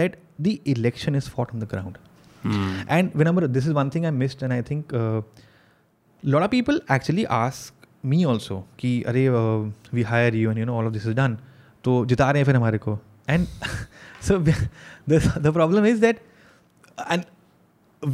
that 0.00 0.12
the 0.46 0.52
election 0.74 1.18
is 1.20 1.28
fought 1.38 1.54
on 1.56 1.64
the 1.64 1.68
ground. 1.72 1.96
Hmm. 2.44 2.68
And 2.98 3.16
whenever 3.22 3.48
this 3.56 3.66
is 3.70 3.74
one 3.78 3.90
thing 3.96 4.06
I 4.10 4.12
missed 4.18 4.44
and 4.48 4.56
I 4.58 4.60
think 4.68 4.94
uh, 5.00 5.48
lot 6.36 6.46
of 6.48 6.52
people 6.52 6.78
actually 6.98 7.24
ask 7.38 7.90
me 8.14 8.20
also 8.34 8.60
ki 8.84 8.92
are 9.12 9.16
uh, 9.40 9.42
we 10.00 10.06
hire 10.12 10.30
you 10.44 10.54
and 10.54 10.64
you 10.64 10.68
know 10.70 10.78
all 10.82 10.92
of 10.92 10.94
this 11.00 11.08
is 11.14 11.18
done. 11.22 11.36
तो 11.84 12.04
जिता 12.06 12.30
रहे 12.30 12.40
हैं 12.40 12.44
फिर 12.46 12.56
हमारे 12.56 12.78
को 12.78 12.98
and 13.30 13.46
so 14.28 14.38
the 14.38 15.52
problem 15.52 15.86
is 15.86 15.98
that 16.00 16.20
and 17.10 17.24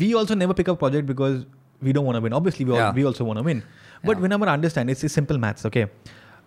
we 0.03 0.13
also 0.13 0.35
never 0.35 0.55
pick 0.55 0.71
up 0.71 0.79
project 0.79 1.07
because 1.09 1.45
we 1.85 1.93
don't 1.93 2.07
want 2.07 2.23
win 2.23 2.33
obviously 2.33 2.67
we 3.01 3.03
also 3.11 3.25
want 3.25 3.45
win 3.47 3.63
but 4.07 4.17
win 4.21 4.31
Amar 4.33 4.49
understand 4.49 4.91
it's 4.91 5.05
is 5.05 5.11
simple 5.13 5.39
maths 5.45 5.67
okay 5.67 5.81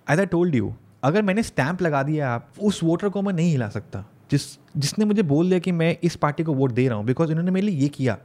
as 0.09 0.19
I 0.19 0.25
told 0.25 0.55
you 0.55 0.73
अगर 1.03 1.21
मैंने 1.29 1.43
stamp 1.43 1.81
लगा 1.81 2.01
दिया 2.03 2.31
आप 2.33 2.51
उस 2.69 2.83
voter 2.83 3.09
को 3.13 3.21
मैं 3.21 3.33
नहीं 3.33 3.51
हिला 3.51 3.69
सकता 3.75 4.03
जिस 4.31 4.41
जिसने 4.83 5.05
मुझे 5.05 5.21
बोल 5.29 5.47
दिया 5.49 5.59
कि 5.59 5.71
मैं 5.77 5.95
इस 6.09 6.15
पार्टी 6.25 6.43
को 6.49 6.53
वोट 6.59 6.71
दे 6.71 6.87
रहा 6.87 6.97
हूँ 6.97 7.05
बिकॉज 7.05 7.31
इन्होंने 7.31 7.51
मेरे 7.51 7.65
लिए 7.67 7.77
ये 7.79 7.87
किया 7.97 8.17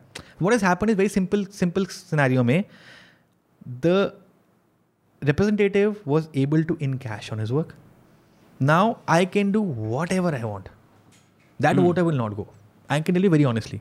what 0.42 0.52
is 0.52 0.64
happen 0.64 0.90
is 0.90 0.96
very 0.96 1.08
simple 1.08 1.44
simple 1.60 1.86
scenario 1.94 2.42
में 2.50 2.62
the 3.84 3.96
representative 5.24 5.96
was 6.06 6.28
able 6.36 6.62
to 6.70 6.76
encash 7.06 7.32
on 7.32 7.40
his 7.40 7.50
work 7.52 7.72
now 8.62 8.92
I 9.10 9.26
can 9.32 9.50
do 9.52 9.62
whatever 10.12 10.34
I 10.34 10.42
want 10.42 10.68
that 11.62 11.76
vote 11.78 11.98
I 11.98 12.04
will 12.04 12.16
not 12.16 12.34
go 12.34 12.46
I 12.90 13.00
can 13.02 13.14
delay 13.14 13.28
very 13.28 13.44
honestly 13.44 13.80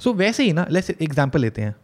so 0.00 0.12
वैसे 0.14 0.44
ही 0.44 0.52
ना 0.52 0.66
let's 0.70 0.90
example 1.02 1.40
लेते 1.40 1.62
हैं 1.62 1.74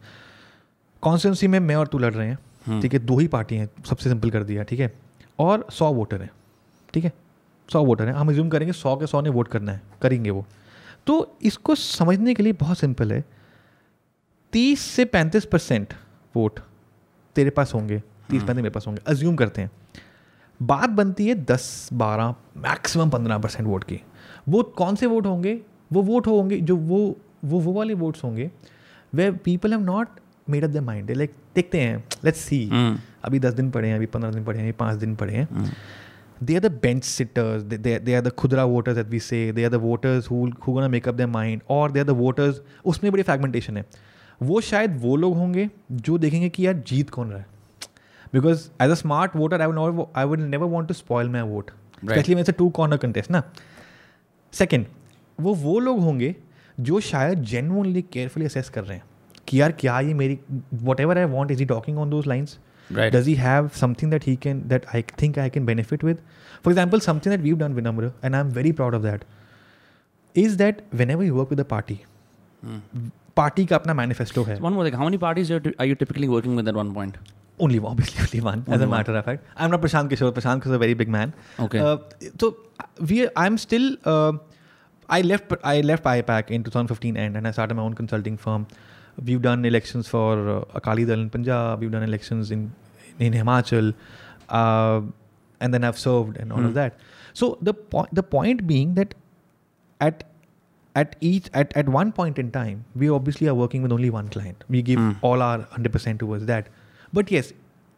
constituency 1.02 1.48
में 1.48 1.58
मैं 1.60 1.76
और 1.76 1.86
तू 1.86 1.98
लड़ 1.98 2.12
रहे 2.14 2.26
हैं 2.28 2.36
hmm. 2.36 2.82
ठीक 2.82 2.92
है 2.92 2.98
दो 2.98 3.18
ही 3.18 3.28
पार्टी 3.36 3.56
हैं 3.56 3.68
सबसे 3.88 4.10
सिंपल 4.10 4.30
कर 4.30 4.44
दिया 4.44 4.62
ठीक 4.72 4.80
है 4.80 4.92
और 5.40 5.66
सौ 5.72 5.90
वोटर 5.94 6.22
हैं 6.22 6.30
ठीक 6.94 7.04
है 7.04 7.12
सौ 7.72 7.84
वोटर 7.84 8.08
हैं 8.08 8.14
हम 8.14 8.30
एज्यूम 8.30 8.48
करेंगे 8.50 8.72
सौ 8.72 8.94
के 8.96 9.06
सौ 9.06 9.20
ने 9.22 9.30
वोट 9.30 9.48
करना 9.48 9.72
है 9.72 9.82
करेंगे 10.02 10.30
वो 10.30 10.44
तो 11.06 11.20
इसको 11.50 11.74
समझने 11.74 12.34
के 12.34 12.42
लिए 12.42 12.52
बहुत 12.60 12.78
सिंपल 12.78 13.12
है 13.12 13.24
तीस 14.52 14.80
से 14.80 15.04
पैंतीस 15.04 15.44
परसेंट 15.52 15.94
वोट 16.36 16.60
तेरे 17.36 17.50
पास 17.50 17.74
होंगे 17.74 17.98
तीस 17.98 18.38
hmm. 18.38 18.46
पैंतीस 18.46 18.62
मेरे 18.62 18.70
पास 18.74 18.86
होंगे 18.86 19.00
अज्यूम 19.12 19.36
करते 19.36 19.62
हैं 19.62 19.70
बात 20.62 20.90
बनती 20.90 21.26
है 21.26 21.34
दस 21.46 21.68
बारह 21.92 22.34
मैक्सिमम 22.62 23.10
पंद्रह 23.10 23.38
परसेंट 23.38 23.66
वोट 23.66 23.84
की 23.84 24.00
वो 24.48 24.62
कौन 24.78 24.96
से 24.96 25.06
वोट 25.06 25.26
होंगे 25.26 25.52
वो 25.92 26.02
वोट 26.02 26.26
होंगे 26.26 26.56
जो 26.70 26.76
वो 26.76 26.98
वो 27.44 27.58
वो 27.60 27.72
वाले 27.72 27.94
वोट्स 27.94 28.24
होंगे 28.24 28.50
वे 29.14 29.30
people 29.44 29.72
have 29.72 29.82
not 29.84 30.18
made 30.50 30.64
up 30.64 30.70
the 30.70 30.76
mind 30.84 31.10
like 31.16 31.34
देखते 31.54 31.80
हैं 31.80 31.96
लेट्स 32.24 32.48
हम्म। 32.52 32.92
सी 32.96 33.18
अभी 33.24 33.38
दस 33.40 33.54
दिन 33.54 33.70
पड़े 33.70 33.88
हैं 33.88 33.96
अभी 33.96 34.06
पंद्रह 34.06 34.30
दिन 34.30 34.44
पड़े 34.44 34.58
हैं 34.58 34.64
अभी 34.64 34.72
पाँच 34.78 34.98
दिन 34.98 35.14
पड़े 35.16 35.34
हैं 35.34 35.66
they 36.42 36.54
are 36.54 36.60
the 36.60 36.70
bench 36.82 37.04
sitters 37.04 37.62
they 37.72 38.14
are 38.14 38.20
the 38.22 38.28
खुदरा 38.38 38.64
voters 38.72 38.98
at 38.98 39.06
we 39.10 39.20
say 39.20 39.40
they 39.52 39.64
are 39.64 39.70
the 39.70 39.76
voters 39.86 40.30
who 40.30 40.88
make up 40.88 41.14
the 41.14 41.22
mind 41.38 41.62
और 41.70 41.92
दे 41.92 42.00
आर 42.00 42.06
द 42.06 42.10
वोटर्स 42.24 42.60
उसमें 42.84 43.10
बड़ी 43.12 43.22
फ्रेगमेंटेशन 43.22 43.76
है 43.76 43.84
वो 44.50 44.60
शायद 44.70 44.98
वो 45.02 45.14
लोग 45.16 45.36
होंगे 45.36 45.68
जो 45.92 46.18
देखेंगे 46.18 46.48
कि 46.48 46.66
यार 46.66 46.74
जीत 46.86 47.10
कौन 47.10 47.28
रहा 47.30 47.38
है 47.38 47.46
because 48.33 48.69
as 48.81 48.91
a 48.91 48.95
smart 49.03 49.35
voter 49.35 49.61
I 49.61 49.67
would 49.67 50.05
I 50.17 50.25
would 50.25 50.39
never 50.39 50.67
want 50.69 50.87
to 50.87 50.93
spoil 50.93 51.29
my 51.29 51.41
vote 51.53 51.71
specially 52.05 52.35
में 52.35 52.43
टू 52.57 52.69
कॉर्नर 52.79 52.97
कंटेस्ट 52.97 53.31
ना 53.31 53.43
सेकेंड 54.53 54.85
वो 55.39 55.53
वो 55.53 55.79
लोग 55.79 55.99
होंगे 55.99 56.35
जो 56.79 56.99
शायद 57.11 57.41
जेनुअनली 57.51 58.01
केयरफुली 58.13 58.45
असेस 58.45 58.69
कर 58.69 58.83
रहे 58.83 58.97
हैं 58.97 59.03
कि 59.47 59.61
यार 59.61 59.71
क्या 59.79 59.99
ये 59.99 60.13
मेरी 60.13 60.39
what 60.83 60.99
ever 60.99 61.17
I 61.17 61.25
want 61.33 61.51
is 61.51 61.59
he 61.59 61.65
talking 61.65 61.97
on 61.99 62.09
those 62.09 62.27
lines 62.27 62.57
Right. 62.95 63.13
does 63.15 63.27
he 63.29 63.33
have 63.41 63.67
something 63.79 64.09
that 64.13 64.25
he 64.27 64.31
can 64.45 64.57
that 64.71 64.85
i 64.97 64.99
think 65.19 65.37
i 65.41 65.45
can 65.57 65.67
benefit 65.67 66.01
with 66.07 66.17
for 66.65 66.71
example 66.71 67.01
something 67.05 67.33
that 67.33 67.43
we've 67.45 67.59
done 67.61 67.77
vinamra 67.77 68.09
and 68.27 68.37
i'm 68.39 68.49
very 68.57 68.73
proud 68.79 68.97
of 68.97 69.05
that 69.05 69.23
is 70.35 70.57
that 70.61 70.81
whenever 71.01 71.27
you 71.27 71.37
work 71.37 71.53
with 71.55 71.61
a 71.63 71.65
party 71.69 71.95
Hmm. 72.63 73.05
party 73.39 73.65
का 73.67 73.75
अपना 73.75 73.95
manifesto 73.99 74.45
है 74.47 74.57
One 74.65 74.75
more 74.77 74.85
thing. 74.87 74.97
How 74.99 75.07
many 75.09 75.19
parties 75.23 75.53
are, 75.55 75.61
are 75.79 75.87
you 75.91 75.97
typically 76.01 76.29
working 76.33 76.59
with 76.59 76.71
at 76.73 76.79
one 76.81 76.91
point? 76.97 77.17
only 77.60 77.78
obviously 77.78 78.20
only 78.26 78.40
one 78.48 78.64
only 78.68 78.76
as 78.76 78.82
a 78.86 78.86
matter 78.94 79.14
of 79.20 79.24
fact 79.28 79.44
i'm 79.56 79.70
not 79.74 79.82
prashant 79.86 80.10
kishore 80.14 80.32
prashant 80.38 80.66
is 80.70 80.76
a 80.78 80.82
very 80.84 80.94
big 81.02 81.10
man 81.16 81.32
okay 81.66 81.80
uh, 81.86 81.96
so 82.40 82.48
we 83.10 83.18
i'm 83.44 83.56
still 83.66 83.86
uh, 84.14 84.32
i 85.18 85.20
left 85.30 85.52
i 85.72 85.74
left 85.92 86.04
ipac 86.14 86.50
in 86.58 86.64
2015 86.68 87.24
end 87.24 87.36
and 87.40 87.50
i 87.52 87.56
started 87.58 87.74
my 87.80 87.84
own 87.88 87.94
consulting 88.02 88.36
firm 88.46 88.66
we've 89.28 89.42
done 89.48 89.64
elections 89.72 90.12
for 90.14 90.26
uh, 90.56 90.58
akali 90.80 91.06
dal 91.10 91.22
in 91.26 91.30
punjab 91.36 91.82
we've 91.82 91.94
done 91.98 92.06
elections 92.10 92.54
in 92.58 92.70
in 93.28 93.32
himachal 93.42 93.88
uh, 94.62 94.98
and 95.64 95.70
then 95.76 95.88
i've 95.90 96.00
served 96.06 96.36
and 96.42 96.52
all 96.56 96.64
of 96.72 96.72
hmm. 96.72 96.80
that 96.80 97.38
so 97.42 97.46
the 97.70 97.74
point 97.94 98.14
the 98.20 98.26
point 98.36 98.64
being 98.74 98.92
that 98.98 99.14
at 100.08 100.26
at 101.00 101.10
each 101.30 101.48
at, 101.62 101.72
at 101.80 101.88
one 101.96 102.10
point 102.18 102.36
in 102.42 102.48
time 102.58 102.78
we 103.02 103.08
obviously 103.16 103.48
are 103.50 103.56
working 103.62 103.82
with 103.86 103.92
only 103.96 104.10
one 104.16 104.28
client 104.36 104.62
we 104.76 104.80
give 104.90 105.00
mm. 105.00 105.10
all 105.28 105.42
our 105.48 105.58
100% 105.76 106.14
towards 106.22 106.44
that 106.50 106.70
But 107.12 107.30
yes, 107.30 107.52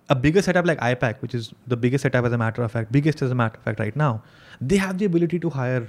a 0.08 0.14
bigger 0.14 0.42
setup 0.42 0.66
like 0.66 0.78
IPAC, 0.80 1.20
which 1.22 1.34
is 1.34 1.52
the 1.66 1.76
biggest 1.76 2.02
setup 2.02 2.24
as 2.24 2.32
a 2.32 2.38
matter 2.38 2.62
of 2.62 2.70
fact, 2.72 2.92
biggest 2.92 3.22
as 3.22 3.30
a 3.30 3.34
matter 3.34 3.58
of 3.58 3.62
fact 3.64 3.80
right 3.80 3.96
now, 3.96 4.22
they 4.60 4.76
have 4.76 4.98
the 4.98 5.04
ability 5.04 5.38
to 5.40 5.50
hire 5.50 5.86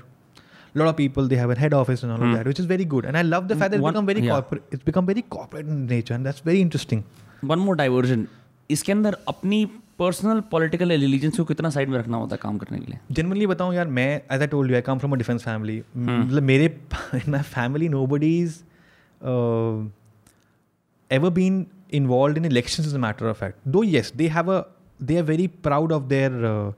a 0.76 0.80
lot 0.80 0.88
of 0.88 0.96
people. 0.98 1.28
They 1.28 1.36
have 1.36 1.50
a 1.50 1.56
head 1.58 1.74
office 1.74 2.04
and 2.04 2.12
all 2.12 2.18
mm. 2.20 2.32
of 2.32 2.38
that, 2.38 2.48
which 2.48 2.60
is 2.60 2.66
very 2.66 2.86
good. 2.86 3.06
And 3.06 3.18
I 3.18 3.22
love 3.22 3.48
the 3.48 3.56
fact 3.56 3.72
that 3.72 3.82
One, 3.82 3.92
it's 3.94 4.02
become 4.02 4.06
very 4.14 4.22
yeah. 4.22 4.32
corporate. 4.34 4.64
It's 4.72 4.84
become 4.84 5.06
very 5.06 5.22
corporate 5.24 5.66
in 5.68 5.86
nature, 5.88 6.14
and 6.14 6.26
that's 6.26 6.40
very 6.40 6.62
interesting. 6.62 7.04
One 7.42 7.66
more 7.70 7.76
diversion. 7.84 8.28
इसके 8.72 8.92
अंदर 8.92 9.16
अपनी 9.28 9.66
personal 10.00 10.40
political 10.52 10.92
religion 10.92 11.30
को 11.38 11.44
कितना 11.46 11.70
side 11.76 11.90
में 11.90 11.98
रखना 11.98 12.18
होता 12.18 12.36
है 12.36 12.40
काम 12.44 12.58
करने 12.58 12.80
के 12.80 12.92
लिए 12.92 13.00
जनरली 13.16 13.48
बताऊँ 13.48 13.74
यार 13.76 13.88
मैं 13.98 14.06
as 14.32 14.42
I 14.42 14.48
told 14.54 14.70
you 14.72 14.76
I 14.76 14.82
come 14.82 14.98
from 15.00 15.14
a 15.14 15.16
defence 15.22 15.44
family 15.44 15.82
मतलब 15.98 16.44
मेरे 16.52 16.66
in 17.16 17.30
my 17.32 17.42
family 17.56 17.90
nobody 18.14 18.30
is 18.44 18.60
ever 21.16 21.30
been 21.38 21.60
involved 21.92 22.38
in 22.38 22.46
elections 22.46 22.88
as 22.88 22.94
a 22.94 23.00
matter 23.08 23.28
of 23.30 23.38
fact 23.38 23.58
though 23.66 23.82
yes 23.84 24.12
they 24.12 24.28
have 24.28 24.50
a 24.50 24.60
they 25.10 25.18
are 25.18 25.24
very 25.32 25.48
proud 25.68 25.92
of 25.98 26.10
their 26.10 26.46
uh, 26.52 26.72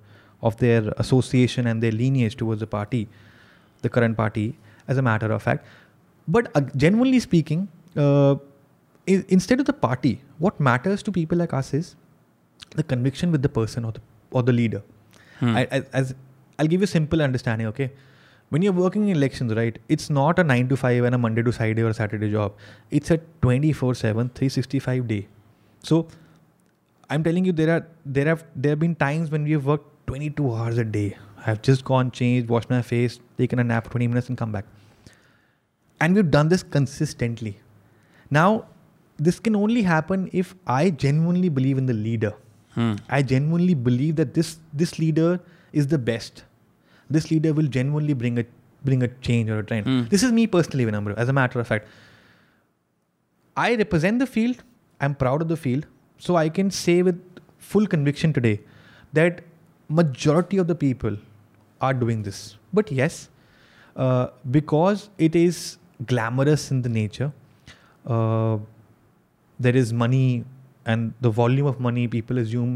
of 0.50 0.58
their 0.58 0.82
association 1.06 1.68
and 1.72 1.82
their 1.82 1.92
lineage 2.02 2.36
towards 2.42 2.60
the 2.66 2.70
party 2.76 3.02
the 3.82 3.90
current 3.90 4.18
party 4.18 4.46
as 4.88 4.98
a 4.98 5.02
matter 5.02 5.32
of 5.32 5.42
fact 5.42 5.66
but 6.28 6.50
uh, 6.56 6.62
genuinely 6.86 7.20
speaking 7.20 7.68
uh, 7.98 8.34
I- 9.16 9.26
instead 9.38 9.60
of 9.60 9.66
the 9.66 9.78
party 9.88 10.14
what 10.40 10.60
matters 10.60 11.04
to 11.04 11.12
people 11.12 11.38
like 11.38 11.54
us 11.54 11.74
is 11.74 11.96
the 12.76 12.84
conviction 12.84 13.32
with 13.32 13.42
the 13.42 13.50
person 13.60 13.86
or 13.86 13.92
the 13.98 14.02
or 14.32 14.44
the 14.44 14.54
leader 14.60 14.82
hmm. 15.40 15.56
I, 15.58 15.68
I, 15.72 15.84
as 15.94 16.16
i'll 16.60 16.68
give 16.74 16.82
you 16.86 16.90
a 16.92 16.94
simple 17.00 17.22
understanding 17.22 17.68
okay 17.68 17.92
when 18.54 18.62
you're 18.66 18.76
working 18.80 19.04
in 19.10 19.18
elections, 19.18 19.52
right, 19.56 19.80
it's 19.90 20.12
not 20.12 20.38
a 20.38 20.44
9 20.44 20.68
to 20.70 20.78
5 20.78 21.06
and 21.06 21.16
a 21.16 21.18
Monday 21.18 21.42
to 21.42 21.52
Friday 21.52 21.82
or 21.82 21.92
Saturday 21.92 22.32
job. 22.32 22.54
It's 22.92 23.10
a 23.10 23.18
24 23.42 23.96
7, 23.96 24.30
365 24.36 25.08
day. 25.08 25.28
So 25.82 26.08
I'm 27.10 27.24
telling 27.24 27.46
you, 27.46 27.54
there 27.62 27.72
are 27.78 27.88
there 28.06 28.28
have 28.28 28.44
there 28.56 28.74
have 28.74 28.80
been 28.84 28.94
times 28.96 29.32
when 29.32 29.44
we 29.44 29.58
have 29.60 29.66
worked 29.66 29.88
22 30.08 30.46
hours 30.54 30.78
a 30.78 30.86
day. 30.86 31.18
I've 31.48 31.64
just 31.64 31.84
gone, 31.84 32.12
changed, 32.12 32.48
washed 32.48 32.70
my 32.70 32.84
face, 32.84 33.20
taken 33.40 33.64
a 33.64 33.64
nap 33.72 33.90
20 33.90 34.08
minutes, 34.14 34.30
and 34.30 34.38
come 34.44 34.52
back. 34.52 34.70
And 36.00 36.16
we've 36.16 36.30
done 36.38 36.48
this 36.54 36.64
consistently. 36.78 37.58
Now, 38.30 38.68
this 39.18 39.40
can 39.40 39.56
only 39.56 39.82
happen 39.82 40.30
if 40.44 40.54
I 40.68 40.92
genuinely 40.92 41.50
believe 41.50 41.78
in 41.80 41.88
the 41.88 41.98
leader. 42.06 42.34
Hmm. 42.76 42.94
I 43.10 43.24
genuinely 43.24 43.74
believe 43.90 44.16
that 44.22 44.34
this 44.36 44.54
this 44.84 45.00
leader 45.06 45.32
is 45.86 45.96
the 45.98 46.04
best 46.14 46.48
this 47.14 47.30
leader 47.32 47.54
will 47.54 47.70
genuinely 47.80 48.16
bring 48.24 48.40
a 48.44 48.46
bring 48.90 49.04
a 49.10 49.10
change 49.30 49.50
or 49.50 49.58
a 49.60 49.66
trend. 49.72 49.86
Mm. 49.86 50.10
This 50.14 50.24
is 50.28 50.32
me 50.38 50.46
personally, 50.56 50.86
Vinamru, 50.92 51.16
as 51.26 51.30
a 51.30 51.34
matter 51.42 51.60
of 51.64 51.68
fact. 51.74 51.88
I 53.66 53.76
represent 53.82 54.20
the 54.26 54.30
field. 54.36 54.64
I'm 55.00 55.16
proud 55.24 55.42
of 55.44 55.48
the 55.48 55.58
field. 55.66 55.86
So 56.28 56.36
I 56.42 56.50
can 56.58 56.72
say 56.80 56.96
with 57.10 57.22
full 57.70 57.88
conviction 57.94 58.34
today 58.34 58.60
that 59.20 59.40
majority 59.88 60.58
of 60.58 60.68
the 60.68 60.76
people 60.76 61.16
are 61.90 61.94
doing 61.94 62.24
this. 62.24 62.42
But 62.74 62.92
yes, 62.92 63.22
uh, 63.96 64.28
because 64.52 65.10
it 65.18 65.34
is 65.36 65.62
glamorous 66.08 66.70
in 66.72 66.82
the 66.82 66.90
nature, 66.90 67.32
uh, 68.08 68.58
there 69.60 69.76
is 69.84 69.94
money 69.94 70.44
and 70.86 71.14
the 71.22 71.30
volume 71.30 71.66
of 71.68 71.80
money 71.80 72.08
people 72.18 72.38
assume 72.40 72.74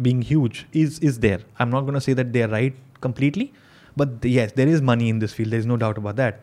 being 0.00 0.22
huge 0.22 0.66
is 0.72 0.98
is 1.10 1.18
there. 1.20 1.40
I'm 1.58 1.70
not 1.70 1.82
going 1.82 1.94
to 1.94 2.00
say 2.00 2.12
that 2.20 2.32
they're 2.32 2.48
right 2.48 2.74
completely, 3.00 3.52
but 3.96 4.20
th- 4.22 4.34
yes, 4.34 4.52
there 4.52 4.68
is 4.68 4.82
money 4.90 5.08
in 5.08 5.18
this 5.18 5.32
field. 5.32 5.50
There's 5.56 5.66
no 5.66 5.76
doubt 5.76 5.98
about 5.98 6.16
that. 6.16 6.40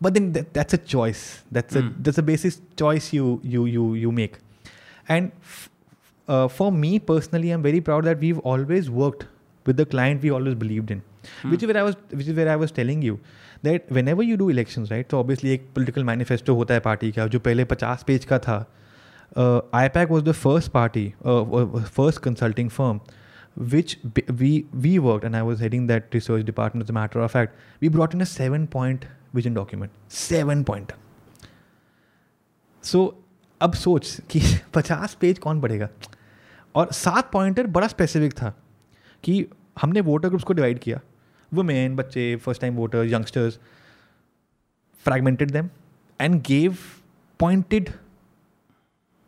But 0.00 0.14
then 0.14 0.32
that, 0.32 0.52
that's 0.54 0.74
a 0.74 0.78
choice. 0.78 1.22
That's 1.58 1.76
a 1.76 1.82
Mm. 1.82 1.92
that's 2.08 2.18
a 2.18 2.22
basic 2.30 2.54
choice 2.82 3.12
you 3.18 3.26
you 3.56 3.66
you 3.66 3.84
you 4.04 4.12
make. 4.20 4.38
And 5.08 5.30
f- 5.42 5.68
uh, 6.28 6.48
for 6.48 6.70
me 6.72 6.98
personally, 7.12 7.50
I'm 7.50 7.62
very 7.68 7.80
proud 7.90 8.04
that 8.10 8.18
we've 8.26 8.38
always 8.54 8.90
worked 9.02 9.26
with 9.66 9.76
the 9.76 9.86
client 9.94 10.22
we 10.22 10.30
always 10.38 10.54
believed 10.64 10.90
in. 10.96 11.02
Hmm. 11.42 11.50
Which 11.54 11.62
is 11.62 11.72
where 11.72 11.78
I 11.78 11.82
was 11.90 11.96
which 12.20 12.28
is 12.28 12.36
where 12.40 12.48
I 12.48 12.56
was 12.64 12.70
telling 12.80 13.02
you 13.02 13.18
that 13.68 13.90
whenever 13.98 14.22
you 14.22 14.36
do 14.42 14.48
elections, 14.56 14.90
right? 14.90 15.10
So 15.14 15.18
obviously 15.24 15.50
एक 15.56 15.66
political 15.78 16.06
manifesto 16.10 16.54
होता 16.60 16.74
है 16.74 16.80
party 16.86 17.10
का 17.18 17.26
जो 17.34 17.40
पहले 17.48 17.64
50 17.72 18.04
page 18.10 18.24
का 18.32 18.38
था 18.46 18.58
uh, 19.36 19.60
IPAC 19.80 20.08
was 20.08 20.24
the 20.24 20.34
first 20.34 20.72
party, 20.72 21.14
uh, 21.24 21.42
uh, 21.42 21.82
first 21.98 22.20
consulting 22.22 22.68
firm, 22.68 23.00
which 23.74 23.96
b- 24.14 24.24
we 24.40 24.50
we 24.86 24.98
worked, 24.98 25.24
and 25.24 25.36
I 25.36 25.42
was 25.42 25.60
heading 25.60 25.86
that 25.92 26.14
research 26.18 26.44
department. 26.50 26.84
As 26.86 26.90
a 26.90 26.96
matter 26.98 27.20
of 27.20 27.30
fact, 27.30 27.56
we 27.80 27.88
brought 27.88 28.14
in 28.14 28.20
a 28.20 28.28
seven-point 28.32 29.06
vision 29.38 29.54
document. 29.60 29.92
Seven 30.22 30.64
point. 30.72 30.92
सो 32.84 33.00
अब 33.60 33.72
सोच 33.74 34.20
कि 34.30 34.40
पचास 34.74 35.14
page 35.20 35.38
कौन 35.38 35.60
पढ़ेगा 35.60 35.88
और 36.74 36.92
सात 36.92 37.30
pointer 37.32 37.66
बड़ा 37.76 37.86
specific 37.88 38.32
था 38.32 38.52
कि 39.24 39.34
हमने 39.80 40.00
वोटर 40.06 40.28
ग्रुप्स 40.28 40.44
को 40.44 40.52
डिवाइड 40.52 40.78
किया 40.78 41.00
वुमेन 41.54 41.96
बच्चे 41.96 42.24
first 42.44 42.60
time 42.60 42.76
voter 42.76 43.04
youngsters 43.14 43.58
fragmented 45.04 45.52
them 45.56 45.68
and 46.20 46.42
gave 46.46 46.80
pointed 47.40 47.90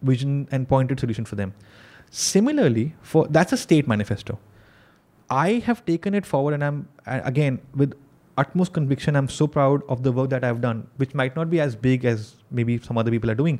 vision 0.01 0.47
and 0.51 0.67
pointed 0.67 0.99
solution 0.99 1.25
for 1.25 1.35
them. 1.35 1.53
Similarly, 2.09 2.95
for 3.01 3.27
that's 3.27 3.53
a 3.53 3.57
state 3.57 3.87
manifesto. 3.87 4.39
I 5.29 5.53
have 5.65 5.85
taken 5.85 6.13
it 6.13 6.25
forward, 6.25 6.53
and 6.53 6.63
I'm 6.63 6.87
again 7.05 7.59
with 7.75 7.93
utmost 8.37 8.73
conviction. 8.73 9.15
I'm 9.15 9.27
so 9.27 9.47
proud 9.47 9.81
of 9.89 10.03
the 10.03 10.11
work 10.11 10.29
that 10.29 10.43
I've 10.43 10.61
done, 10.61 10.87
which 10.97 11.13
might 11.13 11.35
not 11.35 11.49
be 11.49 11.59
as 11.59 11.75
big 11.75 12.05
as 12.05 12.35
maybe 12.51 12.77
some 12.79 12.97
other 12.97 13.11
people 13.11 13.29
are 13.31 13.35
doing. 13.35 13.59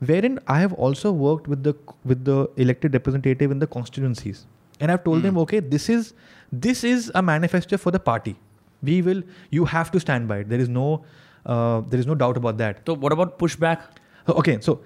Wherein 0.00 0.38
I 0.48 0.58
have 0.60 0.72
also 0.72 1.12
worked 1.12 1.46
with 1.46 1.62
the 1.62 1.74
with 2.04 2.24
the 2.24 2.50
elected 2.56 2.92
representative 2.94 3.50
in 3.50 3.60
the 3.60 3.66
constituencies, 3.66 4.46
and 4.80 4.90
I've 4.90 5.04
told 5.04 5.20
mm. 5.20 5.22
them, 5.22 5.34
hmm. 5.34 5.40
okay, 5.44 5.60
this 5.60 5.88
is 5.88 6.14
this 6.50 6.82
is 6.82 7.10
a 7.14 7.22
manifesto 7.22 7.76
for 7.76 7.90
the 7.92 8.00
party. 8.00 8.36
We 8.82 9.00
will. 9.02 9.22
You 9.50 9.66
have 9.66 9.90
to 9.92 10.00
stand 10.00 10.26
by 10.26 10.38
it. 10.38 10.48
There 10.48 10.58
is 10.58 10.68
no 10.70 11.04
uh, 11.46 11.82
there 11.82 12.00
is 12.00 12.06
no 12.06 12.16
doubt 12.16 12.36
about 12.38 12.56
that. 12.58 12.80
So 12.86 12.94
what 12.94 13.12
about 13.12 13.38
pushback? 13.38 13.82
Oh, 14.26 14.38
okay, 14.44 14.58
so 14.60 14.80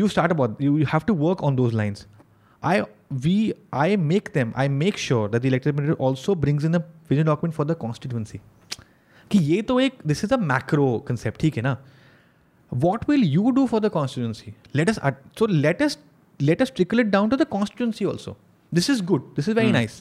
you 0.00 0.08
start 0.08 0.30
about 0.32 0.60
you, 0.60 0.76
you 0.78 0.86
have 0.86 1.06
to 1.06 1.14
work 1.14 1.42
on 1.42 1.56
those 1.56 1.72
lines 1.82 2.06
i 2.62 2.74
we 3.24 3.36
i 3.72 3.96
make 4.10 4.32
them 4.34 4.52
i 4.64 4.66
make 4.68 4.96
sure 4.96 5.28
that 5.28 5.42
the 5.42 5.48
elected 5.48 5.72
representative 5.74 6.00
also 6.08 6.34
brings 6.44 6.64
in 6.68 6.74
a 6.74 6.82
vision 7.08 7.26
document 7.32 7.54
for 7.60 7.64
the 7.70 7.74
constituency 7.86 8.40
कि 9.32 9.38
ये 9.38 9.60
तो 9.68 9.78
एक 9.80 9.98
this 10.06 10.24
is 10.24 10.32
a 10.32 10.36
macro 10.36 10.86
concept 11.08 11.40
ठीक 11.40 11.56
है 11.56 11.62
ना 11.62 11.76
what 12.84 13.06
will 13.10 13.24
you 13.34 13.52
do 13.58 13.66
for 13.72 13.80
the 13.84 13.90
constituency 13.96 14.54
let 14.80 14.90
us 14.92 14.98
ad- 15.10 15.20
so 15.40 15.46
let 15.66 15.82
us 15.86 15.96
let 16.50 16.62
us 16.66 16.72
trickle 16.78 17.02
it 17.04 17.10
down 17.14 17.30
to 17.32 17.38
the 17.42 17.46
constituency 17.54 18.06
also 18.12 18.34
this 18.78 18.88
is 18.94 19.02
good 19.12 19.26
this 19.38 19.48
is 19.52 19.56
very 19.60 19.72
Hmm. 19.72 19.78
nice 19.80 19.98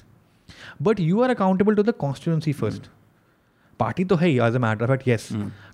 but 0.87 1.01
you 1.07 1.23
are 1.25 1.29
party 3.80 4.04
तो 4.10 4.16
है 4.16 4.28
ही 4.28 4.38
as 4.46 4.54
a 4.56 4.58
matter 4.58 4.84
of 4.84 4.90
at 4.90 5.06
yes 5.08 5.28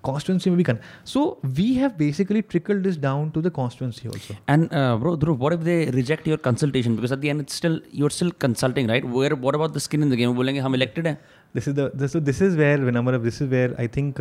constituency 0.04 0.50
में 0.50 0.56
भी 0.56 0.64
कन 0.64 0.78
so 1.06 1.20
we 1.58 1.66
have 1.74 1.90
basically 1.98 2.40
trickle 2.50 2.82
this 2.82 2.98
down 3.02 3.28
to 3.36 3.42
the 3.42 3.50
constituency 3.58 4.08
also 4.08 4.34
and 4.52 4.68
bro 5.00 5.16
Dhruv 5.24 5.36
what 5.42 5.52
if 5.52 5.60
they 5.70 5.76
reject 5.94 6.28
your 6.28 6.38
consultation 6.44 6.96
because 6.96 7.12
at 7.12 7.18
the 7.18 7.24
end 7.24 7.46
still 7.58 7.80
you 7.94 8.06
are 8.06 8.10
still 8.18 8.30
consulting 8.46 8.88
right 8.88 9.04
where 9.16 9.34
what 9.46 9.54
about 9.54 9.74
the 9.74 9.78
skin 9.88 10.02
in 10.02 10.10
the 10.10 10.14
game 10.22 10.34
बोलेंगे 10.40 10.60
हम 10.68 10.74
elected 10.74 11.06
हैं 11.06 11.16
this 11.54 11.68
is 11.68 11.78
this 12.04 12.16
this 12.32 12.42
is 12.42 12.56
where 12.58 12.80
way 12.84 12.90
number 12.98 13.14
of 13.16 13.22
this 13.22 13.40
is 13.42 13.48
where 13.48 13.76
I 13.80 13.88
think 13.96 14.20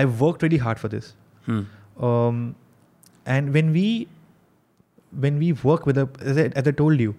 I 0.00 0.04
work 0.24 0.42
very 0.42 0.56
hard 0.66 0.78
for 0.78 0.90
this 0.94 1.14
and 3.28 3.50
when 3.52 3.70
we 3.72 3.88
when 5.24 5.38
we 5.38 5.50
work 5.64 5.86
with 5.86 5.98
as 6.58 6.66
I 6.68 6.72
told 6.72 7.00
you 7.00 7.14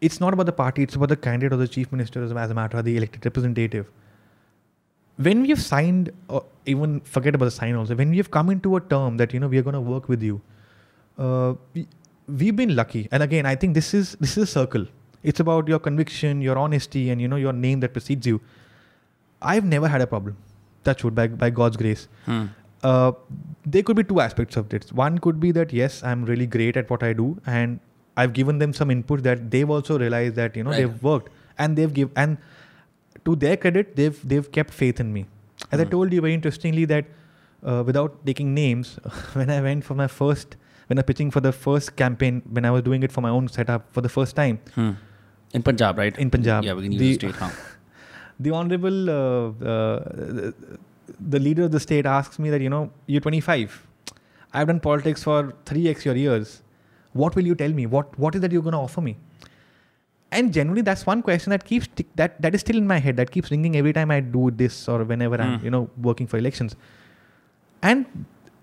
it's 0.00 0.20
not 0.20 0.32
about 0.34 0.46
the 0.46 0.52
party, 0.52 0.82
it's 0.82 0.94
about 0.96 1.08
the 1.10 1.16
candidate 1.16 1.52
or 1.52 1.56
the 1.56 1.68
chief 1.68 1.90
minister 1.92 2.22
as 2.24 2.30
a 2.30 2.54
matter, 2.54 2.78
of 2.78 2.84
the 2.84 2.96
elected 2.96 3.24
representative. 3.24 3.86
When 5.16 5.42
we 5.42 5.50
have 5.50 5.60
signed, 5.60 6.10
or 6.28 6.44
even 6.66 7.00
forget 7.00 7.34
about 7.34 7.44
the 7.46 7.50
sign 7.50 7.74
also, 7.74 7.94
when 7.94 8.10
we 8.10 8.16
have 8.16 8.30
come 8.30 8.48
into 8.50 8.76
a 8.76 8.80
term 8.80 9.16
that, 9.18 9.34
you 9.34 9.40
know, 9.40 9.48
we 9.48 9.58
are 9.58 9.62
going 9.62 9.74
to 9.74 9.80
work 9.80 10.08
with 10.08 10.22
you, 10.22 10.40
uh, 11.18 11.54
we've 12.26 12.56
been 12.56 12.74
lucky. 12.74 13.08
And 13.12 13.22
again, 13.22 13.44
I 13.44 13.54
think 13.54 13.74
this 13.74 13.92
is, 13.92 14.16
this 14.20 14.36
is 14.38 14.44
a 14.44 14.46
circle. 14.46 14.86
It's 15.22 15.38
about 15.40 15.68
your 15.68 15.78
conviction, 15.78 16.40
your 16.40 16.56
honesty, 16.56 17.10
and, 17.10 17.20
you 17.20 17.28
know, 17.28 17.36
your 17.36 17.52
name 17.52 17.80
that 17.80 17.92
precedes 17.92 18.26
you. 18.26 18.40
I've 19.42 19.64
never 19.66 19.88
had 19.88 20.00
a 20.00 20.06
problem, 20.06 20.38
touch 20.84 21.04
wood, 21.04 21.14
by, 21.14 21.26
by 21.28 21.50
God's 21.50 21.76
grace. 21.76 22.08
Hmm. 22.24 22.46
Uh, 22.82 23.12
there 23.66 23.82
could 23.82 23.96
be 23.96 24.04
two 24.04 24.20
aspects 24.20 24.56
of 24.56 24.70
this. 24.70 24.90
One 24.90 25.18
could 25.18 25.38
be 25.38 25.52
that, 25.52 25.70
yes, 25.70 26.02
I'm 26.02 26.24
really 26.24 26.46
great 26.46 26.78
at 26.78 26.88
what 26.88 27.02
I 27.02 27.12
do, 27.12 27.38
and 27.44 27.78
I've 28.16 28.32
given 28.32 28.58
them 28.58 28.72
some 28.72 28.90
input 28.90 29.22
that 29.22 29.50
they've 29.50 29.68
also 29.68 29.98
realized 29.98 30.34
that 30.36 30.56
you 30.56 30.64
know 30.64 30.70
right. 30.70 30.78
they've 30.78 31.02
worked 31.02 31.30
and 31.58 31.76
they've 31.76 31.92
give 31.92 32.10
and 32.16 32.38
to 33.24 33.36
their 33.36 33.56
credit 33.56 33.96
they've 33.96 34.18
they've 34.28 34.50
kept 34.50 34.72
faith 34.72 35.00
in 35.00 35.12
me. 35.12 35.26
As 35.70 35.78
mm. 35.78 35.82
I 35.82 35.84
hmm. 35.84 35.90
told 35.90 36.12
you 36.12 36.20
very 36.20 36.34
interestingly 36.34 36.84
that 36.86 37.04
uh, 37.64 37.82
without 37.86 38.24
taking 38.26 38.54
names, 38.54 38.94
when 39.34 39.50
I 39.50 39.60
went 39.60 39.84
for 39.84 39.94
my 39.94 40.06
first 40.06 40.56
when 40.86 40.98
I 40.98 41.02
pitching 41.02 41.30
for 41.30 41.40
the 41.40 41.52
first 41.52 41.96
campaign 41.96 42.42
when 42.50 42.64
I 42.64 42.70
was 42.70 42.82
doing 42.82 43.02
it 43.02 43.12
for 43.12 43.20
my 43.20 43.30
own 43.30 43.48
setup 43.48 43.92
for 43.92 44.00
the 44.00 44.08
first 44.08 44.34
time 44.34 44.58
hmm. 44.74 44.92
in 45.54 45.62
Punjab, 45.62 45.98
right? 45.98 46.16
In 46.18 46.30
Punjab, 46.30 46.64
yeah, 46.64 46.72
we 46.72 46.82
can 46.82 46.92
use 46.92 47.18
the, 47.18 47.28
the 47.28 47.32
state 47.34 47.52
the 48.40 48.50
honorable 48.50 49.10
uh, 49.10 49.48
uh, 49.74 50.50
the 51.20 51.38
leader 51.38 51.64
of 51.64 51.70
the 51.72 51.80
state 51.80 52.06
asks 52.06 52.38
me 52.38 52.50
that 52.50 52.60
you 52.60 52.70
know 52.70 52.90
you're 53.06 53.20
25. 53.20 53.86
I've 54.52 54.66
done 54.66 54.80
politics 54.80 55.22
for 55.22 55.54
three 55.64 55.94
your 56.04 56.16
years 56.16 56.62
what 57.12 57.34
will 57.34 57.46
you 57.46 57.54
tell 57.54 57.70
me? 57.72 57.86
What 57.86 58.16
what 58.18 58.34
is 58.34 58.40
that 58.42 58.52
you're 58.52 58.62
going 58.62 58.72
to 58.78 58.78
offer 58.78 59.00
me? 59.00 59.16
And 60.32 60.52
generally, 60.52 60.80
that's 60.82 61.06
one 61.06 61.22
question 61.22 61.50
that 61.50 61.64
keeps 61.64 61.88
that 62.14 62.40
that 62.40 62.54
is 62.54 62.60
still 62.60 62.76
in 62.76 62.86
my 62.86 62.98
head. 62.98 63.16
That 63.16 63.30
keeps 63.32 63.50
ringing 63.50 63.76
every 63.76 63.92
time 63.92 64.10
I 64.12 64.20
do 64.20 64.50
this 64.52 64.76
or 64.88 65.02
whenever 65.04 65.38
mm. 65.38 65.44
I'm 65.46 65.58
hmm. 65.58 65.64
you 65.64 65.70
know 65.76 65.88
working 66.10 66.26
for 66.28 66.38
elections. 66.38 66.76
And 67.82 68.06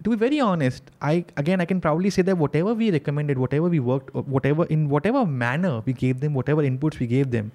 to 0.06 0.12
be 0.12 0.16
very 0.16 0.40
honest, 0.40 0.92
I 1.02 1.14
again 1.44 1.66
I 1.66 1.66
can 1.74 1.82
probably 1.82 2.10
say 2.18 2.22
that 2.30 2.38
whatever 2.46 2.74
we 2.74 2.90
recommended, 2.98 3.38
whatever 3.38 3.68
we 3.76 3.80
worked, 3.82 4.16
uh, 4.16 4.22
whatever 4.38 4.66
in 4.78 4.88
whatever 4.88 5.26
manner 5.26 5.74
we 5.86 5.92
gave 6.06 6.22
them, 6.22 6.34
whatever 6.42 6.64
inputs 6.72 7.00
we 7.00 7.08
gave 7.16 7.32
them, 7.32 7.52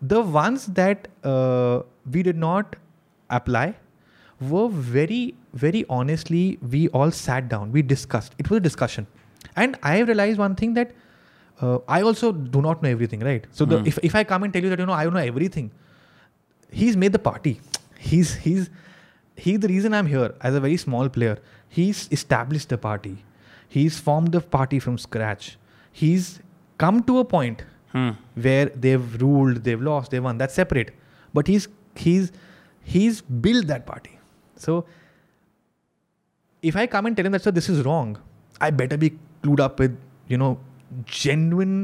the 0.00 0.22
ones 0.38 0.66
that 0.80 1.08
uh, 1.32 1.82
we 2.12 2.22
did 2.30 2.36
not 2.44 2.76
apply 3.40 3.66
were 4.48 4.68
very 4.68 5.34
very 5.60 5.82
honestly 5.98 6.42
we 6.76 6.86
all 6.88 7.10
sat 7.10 7.48
down, 7.48 7.72
we 7.72 7.82
discussed. 7.82 8.36
It 8.38 8.50
was 8.50 8.58
a 8.64 8.68
discussion. 8.70 9.08
And 9.56 9.76
I 9.82 9.98
realized 10.00 10.38
one 10.38 10.54
thing 10.54 10.74
that 10.74 10.90
uh, 11.60 11.78
I 11.88 12.02
also 12.02 12.30
do 12.32 12.60
not 12.60 12.82
know 12.82 12.90
everything, 12.90 13.20
right? 13.20 13.44
So 13.52 13.64
the, 13.64 13.78
hmm. 13.80 13.86
if, 13.86 13.98
if 14.02 14.14
I 14.14 14.22
come 14.24 14.42
and 14.42 14.52
tell 14.52 14.62
you 14.62 14.68
that, 14.68 14.78
you 14.78 14.86
know, 14.86 14.92
I 14.92 15.08
know 15.08 15.16
everything, 15.18 15.70
he's 16.70 16.96
made 16.96 17.12
the 17.12 17.18
party. 17.18 17.58
He's, 17.98 18.34
he's, 18.34 18.68
he's 19.34 19.58
the 19.60 19.68
reason 19.68 19.94
I'm 19.94 20.06
here 20.06 20.34
as 20.42 20.54
a 20.54 20.60
very 20.60 20.76
small 20.76 21.08
player, 21.08 21.38
he's 21.68 22.08
established 22.12 22.68
the 22.68 22.76
party. 22.78 23.24
He's 23.68 23.98
formed 23.98 24.32
the 24.32 24.40
party 24.40 24.78
from 24.78 24.98
scratch. 24.98 25.56
He's 25.90 26.40
come 26.76 27.02
to 27.04 27.18
a 27.20 27.24
point 27.24 27.64
hmm. 27.92 28.10
where 28.34 28.66
they've 28.66 29.22
ruled, 29.22 29.64
they've 29.64 29.80
lost, 29.80 30.10
they've 30.10 30.22
won. 30.22 30.36
That's 30.36 30.52
separate. 30.54 30.92
But 31.32 31.46
he's, 31.46 31.66
he's, 31.96 32.30
he's 32.84 33.22
built 33.22 33.66
that 33.68 33.86
party. 33.86 34.18
So 34.56 34.84
if 36.62 36.76
I 36.76 36.86
come 36.86 37.06
and 37.06 37.16
tell 37.16 37.24
him 37.24 37.32
that, 37.32 37.40
sir, 37.42 37.50
this 37.50 37.70
is 37.70 37.82
wrong, 37.86 38.18
I 38.60 38.70
better 38.70 38.98
be 38.98 39.18
clued 39.46 39.60
up 39.68 39.80
with 39.84 39.96
you 40.34 40.38
know 40.42 40.50
genuine 41.18 41.74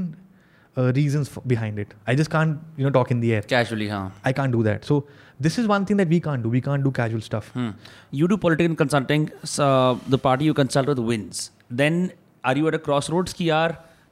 uh, 0.77 0.93
reasons 0.99 1.31
behind 1.53 1.79
it. 1.79 1.95
I 2.07 2.15
just 2.17 2.31
can't, 2.35 2.59
you 2.79 2.85
know, 2.85 2.91
talk 2.91 3.11
in 3.11 3.21
the 3.21 3.35
air. 3.35 3.43
Casually, 3.43 3.89
huh? 3.89 4.09
I 4.25 4.33
can't 4.33 4.51
do 4.57 4.63
that. 4.63 4.87
So 4.91 5.05
this 5.39 5.59
is 5.63 5.67
one 5.73 5.85
thing 5.85 5.99
that 5.99 6.09
we 6.09 6.19
can't 6.19 6.43
do. 6.43 6.49
We 6.49 6.63
can't 6.63 6.83
do 6.83 6.91
casual 6.91 7.21
stuff. 7.21 7.49
Hmm. 7.59 7.71
You 8.11 8.27
do 8.33 8.39
political 8.39 8.75
consulting. 8.75 9.31
So 9.45 9.67
uh, 9.69 9.99
the 10.09 10.19
party 10.19 10.47
you 10.47 10.55
consult 10.55 10.87
with 10.89 10.99
wins. 10.99 11.51
Then 11.71 12.13
are 12.45 12.57
you 12.57 12.67
at 12.69 12.75
a 12.75 12.79
crossroads? 12.79 13.35
Ki 13.35 13.49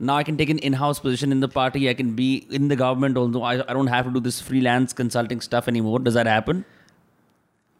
now 0.02 0.16
I 0.16 0.22
can 0.22 0.36
take 0.36 0.48
an 0.50 0.58
in-house 0.58 0.98
position 0.98 1.30
in 1.32 1.40
the 1.40 1.48
party. 1.48 1.88
I 1.88 1.94
can 1.94 2.14
be 2.14 2.46
in 2.50 2.68
the 2.68 2.76
government. 2.76 3.16
Although 3.16 3.42
I, 3.42 3.54
I 3.68 3.72
don't 3.72 3.86
have 3.86 4.04
to 4.06 4.10
do 4.12 4.20
this 4.20 4.40
freelance 4.40 4.92
consulting 4.92 5.40
stuff 5.40 5.66
anymore. 5.66 5.98
Does 5.98 6.12
that 6.14 6.26
happen? 6.26 6.64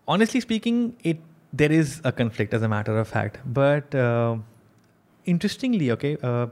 Honestly 0.09 0.41
speaking, 0.41 0.97
it 1.03 1.21
there 1.53 1.71
is 1.73 2.01
a 2.05 2.13
conflict 2.13 2.55
as 2.55 2.63
a 2.63 2.69
matter 2.69 2.97
of 2.99 3.07
fact, 3.09 3.39
but. 3.61 3.95
Uh, 3.95 4.37
interestingly, 5.31 5.91
okay, 5.93 6.17
uh, 6.23 6.47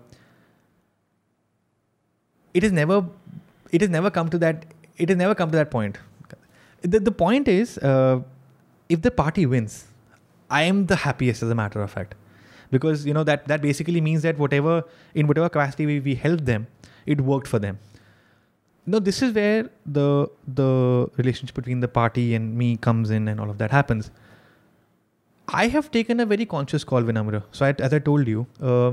it 2.55 2.63
has 2.63 2.73
never 2.73 3.07
it 3.71 3.81
has 3.83 3.91
never 3.91 4.11
come 4.19 4.31
to 4.31 4.39
that 4.45 4.65
it 4.97 5.11
has 5.11 5.19
never 5.19 5.35
come 5.35 5.51
to 5.51 5.57
that 5.57 5.71
point. 5.71 5.99
The, 6.83 7.01
the 7.01 7.11
point 7.13 7.49
is, 7.49 7.77
uh, 7.79 8.21
if 8.89 9.03
the 9.03 9.11
party 9.11 9.45
wins, 9.47 9.85
I 10.49 10.63
am 10.63 10.87
the 10.87 10.97
happiest 11.05 11.43
as 11.43 11.51
a 11.51 11.55
matter 11.55 11.83
of 11.83 11.91
fact, 11.91 12.15
because 12.71 13.05
you 13.05 13.13
know 13.13 13.25
that 13.25 13.45
that 13.49 13.61
basically 13.61 14.01
means 14.01 14.23
that 14.23 14.39
whatever 14.39 14.77
in 15.15 15.27
whatever 15.27 15.49
capacity 15.49 15.87
we, 15.87 16.01
we 16.01 16.15
helped 16.15 16.45
them, 16.47 16.67
it 17.07 17.21
worked 17.21 17.49
for 17.49 17.59
them. 17.59 17.79
Now 18.87 19.01
this 19.11 19.21
is 19.23 19.35
where 19.35 19.69
the 19.99 20.29
the 20.63 21.11
relationship 21.19 21.57
between 21.63 21.81
the 21.81 21.93
party 21.99 22.35
and 22.35 22.57
me 22.57 22.77
comes 22.77 23.11
in, 23.11 23.27
and 23.29 23.41
all 23.41 23.51
of 23.51 23.59
that 23.59 23.71
happens 23.71 24.11
I 25.55 25.69
have 25.69 25.91
taken 25.91 26.21
a 26.21 26.27
very 26.27 26.45
conscious 26.45 26.85
call, 26.85 27.03
Vinamra. 27.03 27.43
So, 27.53 27.65
I, 27.67 27.71
as 27.79 27.93
I 27.95 27.99
told 27.99 28.29
you, 28.29 28.47
uh, 28.63 28.93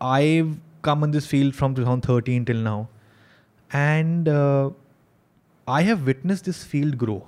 I've 0.00 0.58
come 0.82 1.04
in 1.04 1.10
this 1.12 1.26
field 1.26 1.54
from 1.54 1.74
2013 1.76 2.44
till 2.44 2.56
now, 2.56 2.88
and 3.72 4.28
uh, 4.28 4.70
I 5.68 5.82
have 5.82 6.06
witnessed 6.06 6.44
this 6.46 6.64
field 6.64 6.98
grow. 6.98 7.22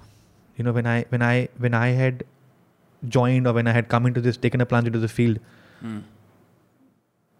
You 0.56 0.64
know, 0.64 0.72
when 0.72 0.86
I 0.86 1.04
when 1.10 1.22
I 1.22 1.48
when 1.58 1.72
I 1.72 1.88
had 1.90 2.24
joined 3.08 3.46
or 3.46 3.52
when 3.52 3.66
I 3.68 3.72
had 3.72 3.88
come 3.88 4.06
into 4.06 4.20
this, 4.20 4.36
taken 4.36 4.60
a 4.60 4.66
plunge 4.66 4.88
into 4.88 4.98
the 4.98 5.08
field, 5.08 5.38
mm. 5.84 6.02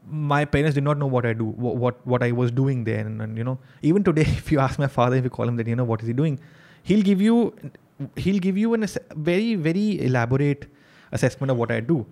my 0.08 0.44
parents 0.44 0.76
did 0.76 0.84
not 0.84 0.98
know 0.98 1.06
what 1.06 1.26
I 1.26 1.32
do, 1.32 1.46
what 1.46 1.76
what, 1.76 2.06
what 2.06 2.22
I 2.22 2.30
was 2.30 2.52
doing 2.52 2.84
there, 2.84 3.00
and, 3.04 3.20
and 3.20 3.36
you 3.36 3.42
know, 3.42 3.58
even 3.82 4.04
today, 4.04 4.22
if 4.22 4.52
you 4.52 4.60
ask 4.60 4.78
my 4.78 4.86
father, 4.86 5.16
if 5.16 5.24
you 5.24 5.30
call 5.30 5.48
him 5.48 5.56
that, 5.56 5.66
you 5.66 5.74
know, 5.74 5.84
what 5.84 6.00
is 6.00 6.06
he 6.06 6.12
doing, 6.12 6.38
he'll 6.84 7.02
give 7.02 7.20
you 7.20 7.54
he'll 8.14 8.38
give 8.38 8.56
you 8.56 8.72
a 8.74 8.86
very 9.16 9.56
very 9.56 10.00
elaborate 10.04 10.66
assessment 11.11 11.51
of 11.51 11.57
what 11.57 11.71
I 11.71 11.79
do. 11.79 12.05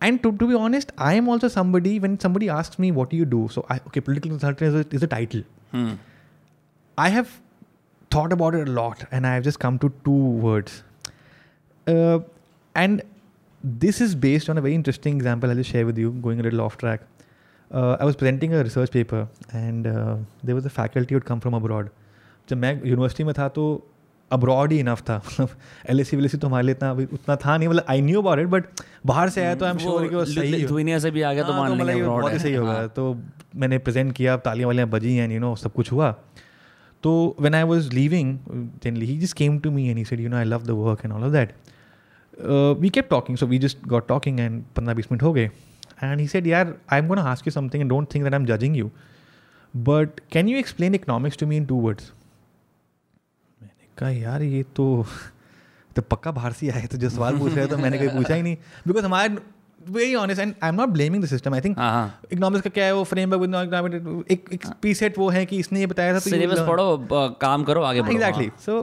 And 0.00 0.22
to, 0.22 0.32
to 0.32 0.46
be 0.46 0.54
honest, 0.54 0.92
I 0.96 1.14
am 1.14 1.28
also 1.28 1.48
somebody 1.48 1.98
when 1.98 2.18
somebody 2.20 2.48
asks 2.48 2.78
me 2.78 2.92
what 2.92 3.10
do 3.10 3.16
you 3.16 3.24
do, 3.24 3.48
so 3.50 3.66
I 3.68 3.80
okay, 3.88 4.00
political 4.00 4.30
consultant 4.30 4.62
is 4.62 4.74
a, 4.74 4.86
is 4.94 5.02
a 5.02 5.06
title. 5.06 5.42
Hmm. 5.72 5.94
I 6.96 7.08
have 7.08 7.40
thought 8.10 8.32
about 8.32 8.54
it 8.54 8.68
a 8.68 8.70
lot 8.70 9.04
and 9.10 9.26
I 9.26 9.34
have 9.34 9.44
just 9.44 9.60
come 9.60 9.78
to 9.80 9.92
two 10.04 10.24
words. 10.46 10.82
Uh, 11.86 12.20
and 12.74 13.02
this 13.62 14.00
is 14.00 14.14
based 14.14 14.48
on 14.48 14.58
a 14.58 14.60
very 14.60 14.74
interesting 14.74 15.16
example 15.16 15.50
I'll 15.50 15.56
just 15.56 15.70
share 15.70 15.84
with 15.84 15.98
you, 15.98 16.10
going 16.12 16.40
a 16.40 16.42
little 16.42 16.60
off 16.60 16.76
track. 16.76 17.02
Uh, 17.70 17.96
I 18.00 18.04
was 18.04 18.16
presenting 18.16 18.54
a 18.54 18.62
research 18.62 18.90
paper 18.90 19.28
and 19.52 19.86
uh, 19.86 20.16
there 20.42 20.54
was 20.54 20.64
a 20.64 20.70
faculty 20.70 21.14
who 21.14 21.16
had 21.16 21.24
come 21.24 21.40
from 21.40 21.54
abroad. 21.54 21.90
जब 22.48 22.56
मैं 22.56 22.72
university 22.84 23.24
में 23.24 23.32
था 23.34 23.48
तो 23.56 23.64
abroad 24.31 24.71
ही 24.71 24.79
enough 24.79 25.01
था 25.09 25.15
मतलब 25.25 25.49
L 25.89 25.99
S 25.99 26.09
C 26.09 26.27
C 26.27 26.37
तो 26.37 26.47
हमारे 26.47 26.65
लिए 26.65 26.73
इतना 26.75 26.89
अभी 26.91 27.03
उतना 27.13 27.35
था 27.45 27.57
नहीं 27.57 27.67
मतलब 27.69 27.85
I 27.89 28.01
knew 28.01 28.21
about 28.21 28.39
it 28.39 28.47
but 28.49 28.65
बाहर 29.05 29.29
से 29.29 29.41
आया 29.43 29.55
तो 29.55 29.65
आई 29.65 29.71
एम 29.71 29.77
श्योर 29.79 30.07
कि 30.09 30.15
वो 30.15 30.25
सही 30.25 30.63
दुनिया 30.65 30.99
से 30.99 31.11
भी 31.11 31.21
आ 31.21 31.33
गया 31.33 31.43
तो 31.43 31.51
हाँ, 31.53 31.61
मान 31.61 31.77
तो 31.77 31.85
लेंगे 31.85 32.01
मतलब 32.01 32.13
बहुत 32.19 32.33
ही 32.33 32.39
सही 32.39 32.53
होगा 32.53 32.73
हाँ। 32.73 32.87
तो 32.95 33.13
मैंने 33.63 33.77
प्रेजेंट 33.87 34.13
किया 34.15 34.37
तालियां 34.47 34.67
वालियाँ 34.67 34.87
बजी 34.89 35.15
एंड 35.17 35.31
यू 35.31 35.39
नो 35.39 35.55
सब 35.63 35.73
कुछ 35.73 35.91
हुआ 35.91 36.11
तो 37.03 37.13
when 37.41 37.55
I 37.55 37.63
was 37.73 37.93
leaving 37.93 38.35
then 38.83 39.01
he 39.01 39.17
just 39.19 39.37
came 39.37 39.59
to 39.59 39.71
me 39.71 39.87
and 39.89 39.97
he 39.97 40.05
said 40.05 40.19
you 40.19 40.29
know 40.29 40.37
I 40.37 40.43
love 40.45 40.63
the 40.65 40.71
work 40.85 41.05
and 41.05 41.13
all 41.13 41.23
of 41.23 41.31
that 41.31 41.53
we 42.79 42.89
kept 42.89 43.07
talking 43.09 43.37
so 43.37 43.45
we 43.47 43.59
just 43.59 43.85
got 43.87 44.07
talking 44.07 44.39
and 44.39 44.63
पंद्रह 44.75 44.93
बीस 44.95 45.07
minute 45.11 45.23
हो 45.23 45.33
गए 45.33 45.49
and 46.03 46.19
he 46.19 46.27
said 46.27 46.47
यार 46.47 46.75
I 46.93 46.99
am 46.99 47.07
gonna 47.07 47.21
ask 47.31 47.47
you 47.47 47.51
something 47.51 47.81
and 47.81 47.89
don't 47.89 48.13
think 48.15 48.23
that 48.23 48.33
I 48.33 48.39
am 48.39 48.45
judging 48.55 48.77
you 48.77 48.89
but 49.87 50.19
can 50.31 50.49
you 50.49 50.57
explain 50.57 50.95
economics 50.95 51.37
to 51.39 51.47
me 51.47 51.57
in 51.57 51.65
two 51.65 51.75
words 51.87 52.11
कहा 53.97 54.09
यार 54.09 54.43
ये 54.43 54.61
तो 54.75 54.85
तो 55.95 56.01
पक्का 56.11 56.31
बाहर 56.37 56.51
से 56.59 56.69
आए 56.71 56.85
तो 56.91 56.97
जो 56.97 57.09
सवाल 57.09 57.37
पूछ 57.39 57.53
रहे 57.53 57.65
तो 57.73 57.77
मैंने 57.77 57.97
कभी 57.97 58.07
पूछा 58.17 58.35
ही 58.35 58.41
नहीं 58.41 58.55
बिकॉज 58.87 59.03
हमारे 59.05 59.35
very 59.95 60.15
honest 60.15 60.41
and 60.41 60.53
I 60.63 60.69
am 60.69 60.75
not 60.79 60.89
blaming 60.89 61.23
the 61.23 61.27
system 61.27 61.53
I 61.55 61.61
think 61.61 61.75
economics 62.31 62.63
का 62.63 62.69
क्या 62.77 62.85
है 62.85 62.93
वो 62.95 63.03
फ्रेमवर्क 63.11 64.25
एक 64.31 64.45
एक 64.53 64.65
पीसेट 64.81 65.17
हाँ। 65.17 65.23
वो 65.23 65.29
है 65.37 65.45
कि 65.45 65.57
इसने 65.65 65.79
ये 65.79 65.85
बताया 65.93 66.13
था 66.13 66.19
सिलेबस 66.27 66.57
तो 66.59 66.65
पढ़ो 67.05 67.27
काम 67.41 67.63
करो 67.69 67.81
आगे 67.89 68.01
बढ़ो 68.01 68.11
exactly 68.13 68.49
so 68.65 68.77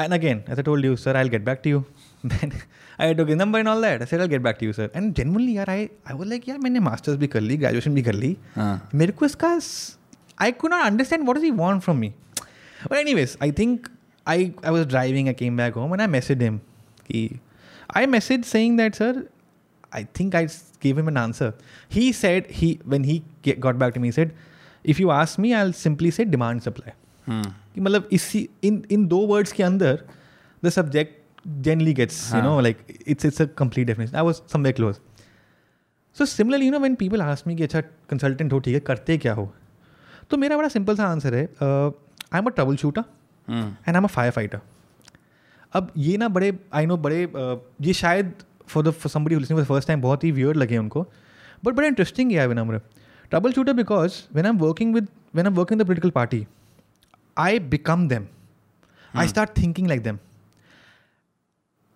and 0.00 0.12
again 0.14 0.42
as 0.48 0.58
I 0.58 0.62
told 0.62 0.84
you 0.84 0.96
sir 1.04 1.16
I 1.16 1.22
will 1.22 1.30
get 1.32 1.44
back 1.44 1.60
to 1.64 1.70
you 1.70 1.82
man 2.24 2.52
I 3.00 3.14
talk 3.14 3.28
number 3.44 3.60
in 3.60 3.68
all 3.68 3.82
that 3.86 4.02
sir 4.10 4.20
I 4.20 4.28
get 4.34 4.42
back 4.48 4.56
to 4.60 4.66
you 4.66 4.72
sir 4.72 4.90
and 4.96 5.12
generally 5.20 5.56
यार 5.56 5.70
I 5.70 5.84
I 6.06 6.16
वो 6.18 6.24
like 6.34 6.48
यार 6.48 6.58
मैंने 6.68 6.80
masters 6.92 7.16
भी 7.18 7.26
कर 7.36 7.40
ली 7.40 7.56
graduation 7.64 7.94
भी 7.94 8.02
कर 8.10 8.14
ली 8.24 8.36
हाँ। 8.56 8.88
मेरे 8.94 9.12
को 9.22 9.26
इसका 9.26 9.58
I 10.42 10.52
could 10.62 10.70
not 10.74 10.84
understand 10.86 11.26
what 11.28 11.36
is 11.38 11.44
you 11.44 11.54
want 11.54 11.82
from 11.82 11.96
me 11.98 12.12
But 12.86 12.98
anyways, 12.98 13.36
I 13.40 13.50
think 13.50 13.90
I 14.26 14.52
I 14.62 14.70
was 14.70 14.86
driving. 14.86 15.28
I 15.28 15.32
came 15.32 15.56
back 15.62 15.74
home 15.82 15.92
and 15.96 16.02
I 16.02 16.06
messaged 16.06 16.40
him. 16.48 16.60
He, 17.08 17.40
I 18.02 18.06
messaged 18.06 18.44
saying 18.44 18.76
that 18.76 18.94
sir, 19.02 19.26
I 19.92 20.04
think 20.18 20.34
I 20.34 20.48
gave 20.80 20.96
him 20.98 21.08
an 21.08 21.16
answer. 21.16 21.54
He 21.88 22.12
said 22.12 22.48
he 22.60 22.70
when 22.84 23.04
he 23.04 23.22
got 23.66 23.78
back 23.78 23.94
to 23.94 24.00
me 24.04 24.08
he 24.08 24.12
said, 24.12 24.32
if 24.84 25.00
you 25.00 25.10
ask 25.10 25.38
me, 25.38 25.54
I'll 25.54 25.72
simply 25.72 26.10
say 26.10 26.24
demand 26.36 26.62
supply. 26.70 26.92
Hmm. 27.26 27.44
कि 27.74 27.80
मतलब 27.86 28.08
इसी 28.12 28.48
इन 28.64 28.82
इन 28.92 29.06
दो 29.06 29.16
words 29.26 29.52
के 29.52 29.62
अंदर 29.62 30.04
the 30.64 30.68
subject 30.76 31.16
generally 31.64 31.92
gets 31.94 32.32
you 32.34 32.40
know 32.42 32.60
like 32.60 32.76
it's 33.08 33.24
it's 33.26 33.40
a 33.42 33.44
complete 33.58 33.86
definition 33.86 34.16
I 34.16 34.24
was 34.24 34.40
somewhere 34.52 34.74
close 34.76 34.94
so 36.18 36.24
similarly 36.26 36.66
you 36.66 36.72
know 36.72 36.78
when 36.80 36.94
people 37.02 37.22
ask 37.22 37.46
me 37.46 37.56
कि 37.56 37.62
अच्छा 37.62 37.80
कंसल्टेंट 38.10 38.52
हो 38.52 38.58
ठीक 38.64 38.74
है 38.74 38.80
करते 38.86 39.16
क्या 39.26 39.34
हो 39.34 39.50
तो 40.30 40.36
मेरा 40.44 40.56
बड़ा 40.56 40.68
सिंपल 40.76 40.96
सा 40.96 41.06
आंसर 41.12 41.34
है 41.34 41.46
uh, 41.62 41.92
I 42.33 42.39
am 42.39 42.45
a 42.45 42.49
trouble 42.55 42.75
shooter 42.75 43.03
hmm 43.47 43.65
and 43.65 43.95
I 43.95 43.97
am 43.97 44.03
a 44.03 44.13
fire 44.15 44.31
fighter 44.31 44.59
अब 45.73 45.91
ये 45.97 46.17
ना 46.17 46.27
बड़े 46.29 46.57
आई 46.73 46.85
नो 46.85 46.97
बड़े 46.97 47.25
uh, 47.27 47.57
ये 47.81 47.93
शायद 47.93 48.33
for 48.67 48.83
the 48.83 48.91
for 48.91 49.11
somebody 49.11 49.35
listening 49.35 49.57
for 49.57 49.65
the 49.65 49.69
first 49.69 49.87
time 49.87 50.01
बहुत 50.01 50.23
ही 50.23 50.31
वियर्ड 50.31 50.57
लगे 50.57 50.77
उनको 50.77 51.07
बट 51.65 51.73
बड़ा 51.73 51.87
इंटरेस्टिंग 51.87 52.31
है 52.31 52.47
विनम्र 52.47 52.81
trouble 53.31 53.51
shooter 53.51 53.73
because 53.73 54.23
when 54.33 54.45
I 54.45 54.51
am 54.51 54.57
working 54.59 54.93
with 54.95 55.07
when 55.35 55.45
I 55.45 55.51
am 55.51 55.57
working 55.57 55.81
the 55.81 55.85
political 55.85 56.09
party 56.19 56.45
I 57.37 57.59
become 57.73 58.07
them 58.07 58.27
I 59.13 59.27
start 59.27 59.57
thinking 59.57 59.87
like 59.87 60.03
them 60.03 60.17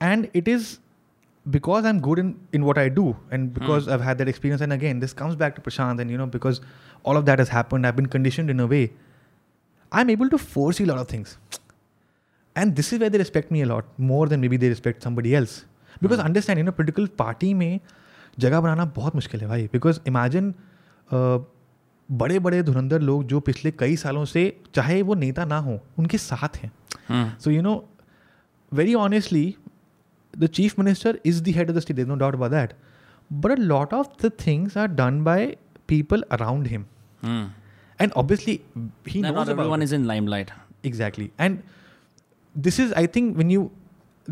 and 0.02 0.30
it 0.34 0.48
is 0.48 0.80
because 1.46 1.86
I'm 1.86 2.00
good 2.00 2.20
in, 2.20 2.40
in 2.52 2.66
what 2.66 2.78
I 2.78 2.90
do 2.90 3.16
and 3.32 3.54
because 3.54 3.88
I've 3.88 4.02
had 4.02 4.18
that 4.20 4.28
experience 4.28 4.62
and 4.62 4.74
again 4.74 5.00
this 5.00 5.14
comes 5.14 5.36
back 5.36 5.56
to 5.56 5.62
Prashant 5.62 6.00
and 6.00 6.12
you 6.12 6.18
know 6.18 6.26
because 6.28 6.62
all 7.04 7.18
of 7.18 7.26
that 7.26 7.40
has 7.40 7.50
happened 7.50 7.88
I've 7.88 7.96
been 7.96 8.08
conditioned 8.08 8.50
in 8.50 8.60
a 8.60 8.68
way 8.68 8.92
I 9.95 10.01
am 10.03 10.11
able 10.11 10.29
to 10.29 10.37
force 10.57 10.81
you 10.81 10.87
lot 10.87 10.99
of 10.99 11.13
things 11.13 11.37
and 12.57 12.75
this 12.75 12.93
is 12.95 13.01
way 13.01 13.09
they 13.11 13.19
respect 13.19 13.53
me 13.53 13.61
a lot 13.63 13.87
more 14.11 14.29
than 14.29 14.41
maybe 14.49 14.59
they 14.59 14.69
respect 14.69 15.03
somebody 15.05 15.33
else 15.41 15.63
because 16.03 16.19
understand 16.19 16.59
you 16.59 16.65
know 16.65 16.71
political 16.79 17.07
party 17.19 17.53
में 17.55 17.81
जगह 18.41 18.61
बनाना 18.61 18.85
बहुत 18.99 19.15
मुश्किल 19.15 19.41
है 19.41 19.47
भाई 19.49 19.65
because 19.73 20.01
imagine 20.09 20.55
बड़े 22.21 22.39
बड़े 22.47 22.63
धुरंधर 22.63 23.01
लोग 23.01 23.25
जो 23.33 23.41
पिछले 23.49 23.71
कई 23.79 23.97
सालों 23.97 24.25
से 24.35 24.45
चाहे 24.75 25.01
वो 25.11 25.15
नेता 25.25 25.45
ना 25.45 25.59
हो 25.67 25.79
उनके 25.99 26.19
साथ 26.19 26.57
हैं 26.63 27.27
so 27.45 27.51
you 27.51 27.63
know 27.63 27.75
very 28.81 28.95
honestly 29.05 29.45
the 30.39 30.47
chief 30.59 30.79
minister 30.79 31.19
is 31.27 31.41
the 31.49 31.55
head 31.57 31.71
of 31.71 31.77
the 31.77 31.81
state 31.81 31.99
no 32.09 32.15
doubt 32.25 32.35
about 32.35 32.51
that 32.53 32.73
but 33.33 33.51
a 33.53 33.57
lot 33.63 33.95
of 33.95 34.13
the 34.25 34.31
things 34.47 34.77
are 34.79 34.87
done 35.03 35.23
by 35.25 35.57
people 35.89 36.23
around 36.33 36.67
him 36.69 36.85
and 38.03 38.13
obviously 38.23 38.55
he 39.15 39.21
knows 39.25 39.37
not 39.39 39.49
everyone 39.55 39.81
it. 39.81 39.87
is 39.89 39.93
in 39.99 40.07
limelight 40.11 40.51
exactly 40.91 41.27
and 41.47 42.69
this 42.69 42.79
is 42.85 42.93
i 43.03 43.07
think 43.17 43.37
when 43.41 43.53
you 43.57 43.63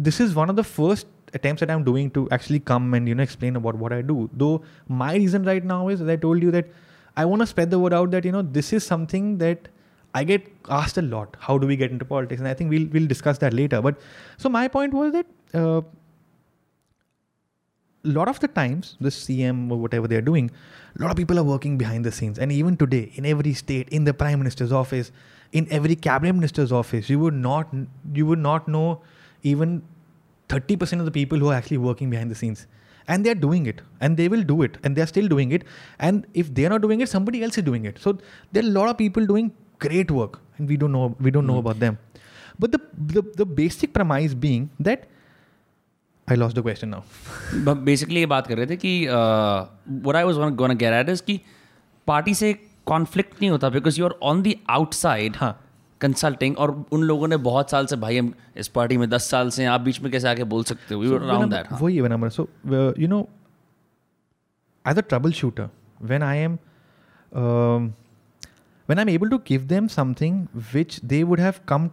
this 0.08 0.18
is 0.26 0.34
one 0.40 0.52
of 0.54 0.60
the 0.60 0.66
first 0.70 1.34
attempts 1.38 1.64
that 1.64 1.70
i'm 1.74 1.82
doing 1.90 2.08
to 2.18 2.22
actually 2.38 2.60
come 2.70 2.88
and 2.98 3.10
you 3.12 3.16
know 3.18 3.26
explain 3.28 3.60
about 3.60 3.76
what 3.84 3.96
i 3.98 4.00
do 4.14 4.16
though 4.44 4.54
my 5.02 5.10
reason 5.16 5.44
right 5.50 5.68
now 5.72 5.80
is 5.94 6.04
as 6.06 6.08
i 6.14 6.16
told 6.24 6.46
you 6.48 6.54
that 6.56 6.72
i 7.22 7.26
want 7.32 7.44
to 7.46 7.50
spread 7.52 7.70
the 7.76 7.78
word 7.84 7.96
out 8.00 8.10
that 8.16 8.26
you 8.30 8.34
know 8.38 8.42
this 8.58 8.72
is 8.78 8.88
something 8.94 9.28
that 9.44 9.68
i 10.20 10.24
get 10.32 10.48
asked 10.80 11.00
a 11.02 11.06
lot 11.12 11.38
how 11.48 11.56
do 11.64 11.70
we 11.72 11.76
get 11.82 11.94
into 11.96 12.08
politics 12.12 12.44
and 12.46 12.50
i 12.52 12.54
think 12.60 12.76
we'll 12.76 12.88
we'll 12.96 13.10
discuss 13.14 13.40
that 13.44 13.58
later 13.62 13.80
but 13.88 14.04
so 14.44 14.54
my 14.56 14.66
point 14.78 14.96
was 15.02 15.12
that 15.18 15.28
uh, 15.60 15.80
a 18.04 18.08
lot 18.08 18.28
of 18.28 18.40
the 18.40 18.48
times, 18.48 18.96
the 19.00 19.08
CM 19.10 19.70
or 19.70 19.76
whatever 19.78 20.08
they're 20.08 20.22
doing, 20.22 20.50
a 20.98 21.02
lot 21.02 21.10
of 21.10 21.16
people 21.16 21.38
are 21.38 21.44
working 21.44 21.76
behind 21.78 22.04
the 22.04 22.10
scenes. 22.12 22.38
And 22.38 22.50
even 22.50 22.76
today, 22.76 23.10
in 23.14 23.26
every 23.26 23.52
state, 23.54 23.88
in 23.90 24.04
the 24.04 24.14
prime 24.14 24.38
minister's 24.38 24.72
office, 24.72 25.10
in 25.52 25.66
every 25.70 25.96
cabinet 25.96 26.32
minister's 26.32 26.72
office, 26.72 27.10
you 27.10 27.18
would 27.18 27.34
not 27.34 27.68
you 28.14 28.24
would 28.26 28.38
not 28.38 28.68
know 28.68 29.00
even 29.42 29.82
30% 30.48 30.98
of 31.00 31.04
the 31.04 31.10
people 31.10 31.38
who 31.38 31.48
are 31.50 31.54
actually 31.54 31.78
working 31.78 32.08
behind 32.10 32.30
the 32.30 32.34
scenes. 32.34 32.66
And 33.08 33.26
they're 33.26 33.34
doing 33.34 33.66
it. 33.66 33.80
And 34.00 34.16
they 34.16 34.28
will 34.28 34.42
do 34.42 34.62
it. 34.62 34.78
And 34.84 34.94
they're 34.96 35.06
still 35.06 35.26
doing 35.28 35.50
it. 35.52 35.64
And 35.98 36.26
if 36.34 36.54
they're 36.54 36.70
not 36.70 36.82
doing 36.82 37.00
it, 37.00 37.08
somebody 37.08 37.42
else 37.42 37.58
is 37.58 37.64
doing 37.64 37.84
it. 37.84 37.98
So 37.98 38.18
there 38.52 38.62
are 38.62 38.66
a 38.66 38.70
lot 38.70 38.88
of 38.88 38.96
people 38.98 39.26
doing 39.26 39.52
great 39.78 40.10
work. 40.10 40.38
And 40.58 40.68
we 40.68 40.76
don't 40.76 40.92
know 40.92 41.16
we 41.20 41.30
don't 41.30 41.46
know 41.46 41.54
hmm. 41.54 41.66
about 41.66 41.78
them. 41.80 41.98
But 42.58 42.72
the, 42.72 42.80
the 42.96 43.22
the 43.38 43.46
basic 43.46 43.92
premise 43.92 44.34
being 44.34 44.70
that 44.80 45.06
I 46.32 46.36
lost 46.38 46.56
the 46.58 46.62
question 46.62 46.88
now 46.88 47.74
basically 47.88 48.20
ये 48.20 48.26
बात 48.34 48.46
कर 48.46 48.56
रहे 48.56 48.66
थे 48.66 48.76
कि 48.84 48.92
what 49.10 50.16
I 50.16 50.24
was 50.30 50.52
gonna 50.62 50.74
get 50.84 50.92
at 51.00 51.08
is 51.14 51.20
कि 51.30 51.40
party 52.06 52.34
से 52.42 52.52
conflict 52.92 53.34
नहीं 53.40 53.50
होता 53.50 53.68
because 53.78 53.98
you 53.98 54.06
are 54.06 54.14
on 54.32 54.42
the 54.42 54.56
outside 54.76 55.36
हाँ 55.40 55.52
कंसल्टिंग 56.00 56.56
और 56.64 56.70
उन 56.96 57.02
लोगों 57.10 57.28
ने 57.28 57.36
बहुत 57.46 57.70
साल 57.70 57.86
से 57.86 57.96
भाई 58.04 58.18
हम 58.18 58.32
इस 58.62 58.68
पार्टी 58.78 58.96
में 58.96 59.08
दस 59.10 59.28
साल 59.30 59.50
से 59.56 59.64
आप 59.72 59.80
बीच 59.88 60.00
में 60.02 60.10
कैसे 60.12 60.28
आके 60.28 60.44
बोल 60.54 60.62
सकते 60.70 60.94
हो 60.94 61.02
अराउंड 61.16 61.30
हाँ। 61.30 61.48
दैट 61.50 61.72
वही 61.80 61.96
है 61.96 62.08
number 62.08 62.28
so 62.38 62.48
you 63.02 63.08
know 63.08 63.20
as 64.88 64.98
a 64.98 65.02
trouble 65.12 65.32
shooter 65.40 65.68
when 66.10 66.22
I 66.28 66.38
am 66.46 66.56
I 68.98 69.02
am 69.02 69.08
able 69.08 69.28
to 69.30 69.38
give 69.48 69.66
them 69.72 69.88
something 69.98 70.46
which 70.74 70.98
they 71.14 71.22
would 71.32 71.40
have 71.40 71.54
come 71.68 71.88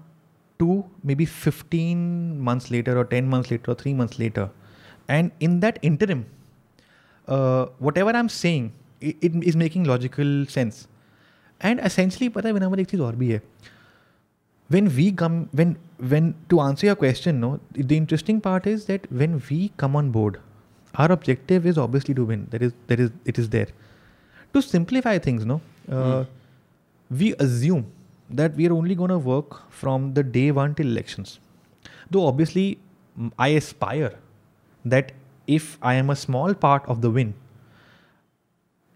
to 0.58 0.84
maybe 1.02 1.24
15 1.24 2.40
months 2.48 2.70
later 2.70 2.96
or 2.98 3.04
10 3.04 3.28
months 3.28 3.50
later 3.50 3.72
or 3.72 3.74
3 3.74 3.94
months 3.94 4.18
later 4.18 4.48
and 5.08 5.32
in 5.40 5.60
that 5.60 5.78
interim 5.82 6.24
uh, 7.28 7.66
whatever 7.78 8.10
i'm 8.10 8.28
saying 8.28 8.72
it, 9.00 9.16
it 9.20 9.34
is 9.52 9.56
making 9.56 9.84
logical 9.84 10.32
sense 10.56 10.86
and 11.60 11.80
essentially 11.90 12.28
पता 12.36 12.48
है 12.48 12.52
विनम्र 12.54 12.80
एक 12.80 12.88
चीज़ 12.88 13.02
और 13.02 13.16
भी 13.16 13.28
है 13.32 13.40
when 14.74 14.88
we 14.96 15.06
come 15.22 15.38
when 15.60 15.76
when 16.12 16.34
to 16.52 16.60
answer 16.66 16.86
your 16.86 16.98
question 17.00 17.40
no 17.44 17.50
the 17.90 17.96
interesting 18.02 18.40
part 18.46 18.66
is 18.66 18.86
that 18.90 19.08
when 19.22 19.40
we 19.48 19.60
come 19.82 19.98
on 20.00 20.10
board 20.16 20.38
our 20.94 21.12
objective 21.16 21.66
is 21.72 21.80
obviously 21.86 22.14
to 22.20 22.24
win 22.30 22.46
that 22.52 22.62
is 22.68 22.72
that 22.92 23.02
is 23.06 23.10
it 23.32 23.40
is 23.42 23.50
there 23.56 23.68
to 24.54 24.62
simplify 24.68 25.16
things 25.26 25.44
no 25.52 25.60
uh, 25.90 26.24
we 27.22 27.34
assume 27.46 27.84
that 28.29 28.55
we 28.55 28.67
are 28.67 28.73
only 28.73 28.95
going 28.95 29.09
to 29.09 29.17
work 29.17 29.69
from 29.71 30.13
the 30.13 30.23
day 30.23 30.51
one 30.51 30.75
till 30.75 30.87
elections. 30.87 31.39
Though 32.09 32.25
obviously, 32.25 32.79
I 33.37 33.49
aspire 33.49 34.17
that 34.85 35.11
if 35.47 35.77
I 35.81 35.95
am 35.95 36.09
a 36.09 36.15
small 36.15 36.53
part 36.53 36.83
of 36.87 37.01
the 37.01 37.09
win, 37.09 37.33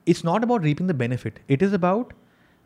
it's 0.05 0.23
not 0.23 0.43
about 0.43 0.63
reaping 0.63 0.87
the 0.87 0.93
benefit. 0.93 1.39
It 1.47 1.61
is 1.61 1.73
about 1.73 2.13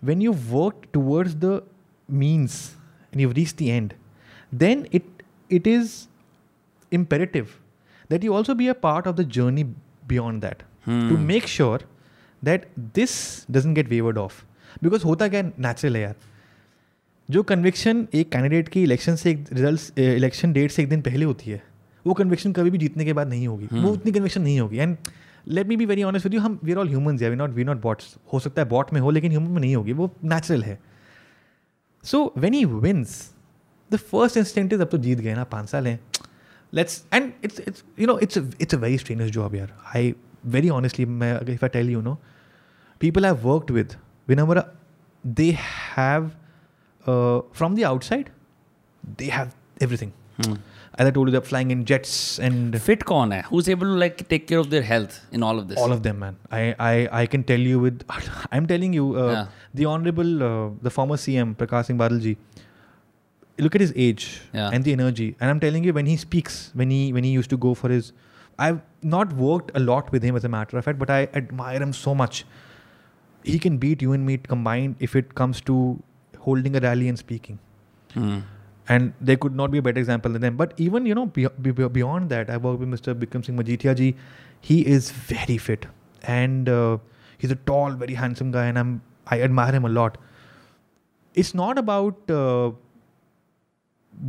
when 0.01 0.21
you've 0.21 0.51
worked 0.51 0.91
towards 0.93 1.35
the 1.35 1.63
means 2.07 2.75
and 3.11 3.21
you've 3.21 3.35
reached 3.35 3.57
the 3.57 3.71
end, 3.71 3.93
then 4.51 4.87
it 4.91 5.03
it 5.49 5.67
is 5.67 6.07
imperative 6.91 7.59
that 8.09 8.23
you 8.23 8.33
also 8.33 8.53
be 8.55 8.67
a 8.67 8.73
part 8.73 9.05
of 9.05 9.15
the 9.15 9.23
journey 9.23 9.65
beyond 10.07 10.41
that 10.41 10.63
hmm. 10.85 11.07
to 11.09 11.17
make 11.17 11.45
sure 11.45 11.79
that 12.41 12.65
this 12.93 13.45
doesn't 13.49 13.73
get 13.75 13.89
wavered 13.89 14.17
off. 14.17 14.45
Because 14.81 15.03
hota 15.03 15.29
kya 15.29 15.55
natural 15.57 15.93
hai 15.93 16.15
जो 17.31 17.41
conviction 17.49 18.07
एक 18.15 18.29
candidate 18.31 18.67
की 18.69 18.81
election 18.83 19.15
से 19.15 19.29
एक 19.31 19.45
result 19.53 19.99
election 19.99 20.51
date 20.53 20.71
से 20.71 20.81
एक 20.83 20.89
दिन 20.89 21.01
पहले 21.01 21.25
होती 21.25 21.51
है 21.51 21.61
वो 22.07 22.13
कन्विक्शन 22.19 22.51
कभी 22.53 22.69
भी 22.71 22.77
जीतने 22.77 23.05
के 23.05 23.13
बाद 23.19 23.27
नहीं 23.29 23.47
होगी 23.47 23.67
हम्म। 23.71 23.83
वो 23.83 23.91
उतनी 23.93 24.11
कन्विक्शन 24.17 24.41
नहीं 24.41 24.59
होगी 24.59 24.77
and 24.77 24.95
let 25.57 25.67
me 25.67 25.75
be 25.77 25.85
very 25.85 26.03
honest 26.09 26.25
with 26.25 26.33
you 26.33 26.39
हम 26.41 26.59
we're 26.63 26.77
all 26.77 26.87
human 26.89 27.17
we 27.21 27.35
not 27.35 27.51
we 27.53 27.63
not 27.63 27.81
bots 27.81 28.15
हो 28.33 28.39
सकता 28.39 28.61
है 28.61 28.67
बॉट 28.69 28.93
में 28.93 28.99
हो 29.01 29.11
लेकिन 29.17 29.31
ह्यूमन 29.31 29.51
में 29.51 29.59
नहीं 29.61 29.75
होगी 29.75 29.93
वो 30.01 30.11
नेचुरल 30.33 30.63
है 30.63 30.77
so 32.11 32.31
when 32.37 32.53
he 32.53 32.63
wins 32.85 33.17
the 33.93 33.97
first 34.11 34.37
instant 34.37 34.73
is 34.73 34.81
अब 34.81 34.87
तो 34.91 34.97
जीत 35.07 35.19
गए 35.19 35.33
ना 35.35 35.43
पाँच 35.55 35.69
साल 35.69 35.87
हैं 35.87 35.99
let's 36.73 37.03
and 37.13 37.31
it's 37.45 37.59
it's 37.67 37.83
you 37.99 38.07
know 38.07 38.17
it's 38.23 38.37
it's 38.37 38.75
a 38.75 38.77
very 38.77 38.97
strenuous 38.97 39.29
job 39.31 39.55
यार 39.55 39.73
आई 39.95 40.13
वेरी 40.55 40.69
ऑनेस्टली 40.69 41.05
मैं 41.21 41.35
if 41.53 41.63
I 41.63 41.69
tell 41.73 41.89
you 41.89 42.01
know 42.01 42.17
people 43.01 43.25
have 43.25 43.47
worked 43.49 43.71
with 43.75 43.95
when 44.29 44.61
they 45.35 45.51
have 45.59 46.31
uh, 47.07 47.41
from 47.53 47.75
the 47.75 47.85
outside, 47.85 48.29
they 49.17 49.27
have 49.27 49.55
everything. 49.81 50.13
Hmm. 50.43 50.55
As 50.97 51.07
I 51.07 51.11
told 51.11 51.27
you, 51.27 51.31
they're 51.33 51.41
flying 51.41 51.71
in 51.71 51.83
jets 51.85 52.39
and 52.39 52.79
fit. 52.81 53.03
Hai. 53.07 53.41
Who's 53.49 53.67
able 53.67 53.87
to 53.87 53.93
like 54.03 54.27
take 54.29 54.47
care 54.47 54.59
of 54.59 54.69
their 54.69 54.81
health 54.81 55.25
in 55.31 55.43
all 55.43 55.59
of 55.59 55.67
this? 55.67 55.77
All 55.77 55.91
of 55.91 56.03
them, 56.03 56.19
man. 56.19 56.37
I 56.51 56.73
I, 56.79 57.07
I 57.11 57.25
can 57.25 57.43
tell 57.43 57.59
you 57.59 57.79
with 57.79 58.05
I'm 58.51 58.65
telling 58.65 58.93
you, 58.93 59.15
uh, 59.19 59.31
yeah. 59.31 59.45
the 59.73 59.85
honorable, 59.85 60.41
uh, 60.43 60.69
the 60.81 60.89
former 60.89 61.15
CM 61.15 61.55
Prakash 61.55 61.87
Singh 61.87 61.97
Badalji. 61.97 62.37
Look 63.57 63.73
at 63.73 63.79
his 63.79 63.93
age 63.95 64.41
yeah. 64.53 64.69
and 64.73 64.83
the 64.83 64.91
energy, 64.91 65.35
and 65.39 65.49
I'm 65.49 65.61
telling 65.61 65.85
you, 65.85 65.93
when 65.93 66.05
he 66.05 66.17
speaks, 66.17 66.71
when 66.73 66.89
he 66.89 67.13
when 67.13 67.23
he 67.23 67.29
used 67.31 67.49
to 67.51 67.57
go 67.57 67.73
for 67.73 67.89
his, 67.89 68.11
I've 68.59 68.81
not 69.01 69.31
worked 69.33 69.71
a 69.75 69.79
lot 69.79 70.11
with 70.11 70.23
him 70.23 70.35
as 70.35 70.43
a 70.43 70.49
matter 70.49 70.77
of 70.77 70.83
fact, 70.83 70.99
but 70.99 71.09
I 71.09 71.27
admire 71.33 71.81
him 71.81 71.93
so 71.93 72.13
much. 72.13 72.45
He 73.43 73.57
can 73.57 73.77
beat 73.77 74.01
you 74.01 74.11
and 74.11 74.25
me 74.25 74.37
combined 74.39 74.97
if 74.99 75.15
it 75.15 75.35
comes 75.35 75.61
to 75.71 75.77
holding 76.47 76.77
a 76.79 76.83
rally 76.89 77.07
and 77.13 77.19
speaking. 77.25 77.59
Mm. 78.21 78.37
And 78.93 79.13
there 79.27 79.37
could 79.43 79.55
not 79.59 79.71
be 79.75 79.79
a 79.81 79.85
better 79.87 79.99
example 80.03 80.31
than 80.37 80.43
them. 80.47 80.57
But 80.63 80.73
even, 80.87 81.05
you 81.11 81.15
know, 81.19 81.25
be, 81.37 81.47
be, 81.67 81.71
beyond 81.99 82.29
that, 82.35 82.49
I 82.55 82.57
worked 82.67 82.79
with 82.83 82.89
Mr. 82.95 83.15
Bikram 83.23 83.45
Singh 83.47 83.57
Majithia 83.61 83.95
ji. 84.01 84.09
He 84.69 84.77
is 84.97 85.09
very 85.33 85.57
fit. 85.69 85.87
And 86.37 86.69
uh, 86.77 86.97
he's 87.39 87.51
a 87.57 87.59
tall, 87.71 87.91
very 88.05 88.13
handsome 88.21 88.51
guy. 88.57 88.65
And 88.71 88.79
I'm, 88.83 89.01
I 89.27 89.41
admire 89.49 89.73
him 89.79 89.85
a 89.91 89.93
lot. 89.97 90.19
It's 91.33 91.53
not 91.63 91.77
about 91.83 92.29
uh, 92.37 92.71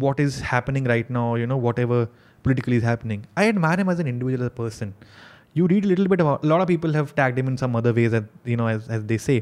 what 0.07 0.19
is 0.27 0.39
happening 0.55 0.85
right 0.93 1.09
now, 1.19 1.27
you 1.45 1.51
know, 1.55 1.59
whatever 1.69 2.09
politically 2.43 2.77
is 2.83 2.89
happening. 2.91 3.27
I 3.37 3.49
admire 3.53 3.77
him 3.81 3.91
as 3.95 3.99
an 4.01 4.09
individual, 4.15 4.45
as 4.47 4.55
a 4.57 4.59
person 4.67 4.95
you 5.61 5.67
read 5.69 5.85
a 5.87 5.89
little 5.89 6.07
bit 6.13 6.21
about 6.23 6.43
a 6.45 6.47
lot 6.49 6.61
of 6.63 6.67
people 6.69 6.93
have 6.95 7.13
tagged 7.19 7.39
him 7.39 7.47
in 7.49 7.55
some 7.61 7.75
other 7.79 7.91
ways 7.99 8.11
that 8.15 8.25
you 8.49 8.55
know 8.61 8.67
as, 8.73 8.89
as 8.97 9.05
they 9.13 9.17
say 9.21 9.37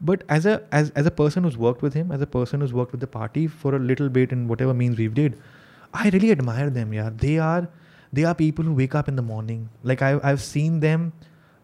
but 0.00 0.24
as 0.28 0.44
a 0.46 0.62
as, 0.72 0.90
as 0.90 1.06
a 1.06 1.10
person 1.10 1.44
who's 1.44 1.56
worked 1.56 1.82
with 1.82 1.94
him 1.94 2.12
as 2.12 2.20
a 2.20 2.26
person 2.26 2.60
who's 2.60 2.72
worked 2.72 2.92
with 2.92 3.00
the 3.00 3.06
party 3.06 3.46
for 3.46 3.74
a 3.74 3.78
little 3.78 4.08
bit 4.08 4.32
in 4.32 4.46
whatever 4.48 4.74
means 4.74 4.98
we've 4.98 5.14
did 5.14 5.38
i 5.94 6.08
really 6.10 6.30
admire 6.30 6.68
them 6.70 6.92
yeah 6.92 7.10
they 7.16 7.38
are 7.38 7.68
they 8.12 8.24
are 8.24 8.34
people 8.34 8.64
who 8.64 8.72
wake 8.74 8.94
up 8.94 9.08
in 9.08 9.16
the 9.16 9.22
morning 9.22 9.68
like 9.82 10.02
I, 10.02 10.20
i've 10.22 10.42
seen 10.42 10.80
them 10.80 11.12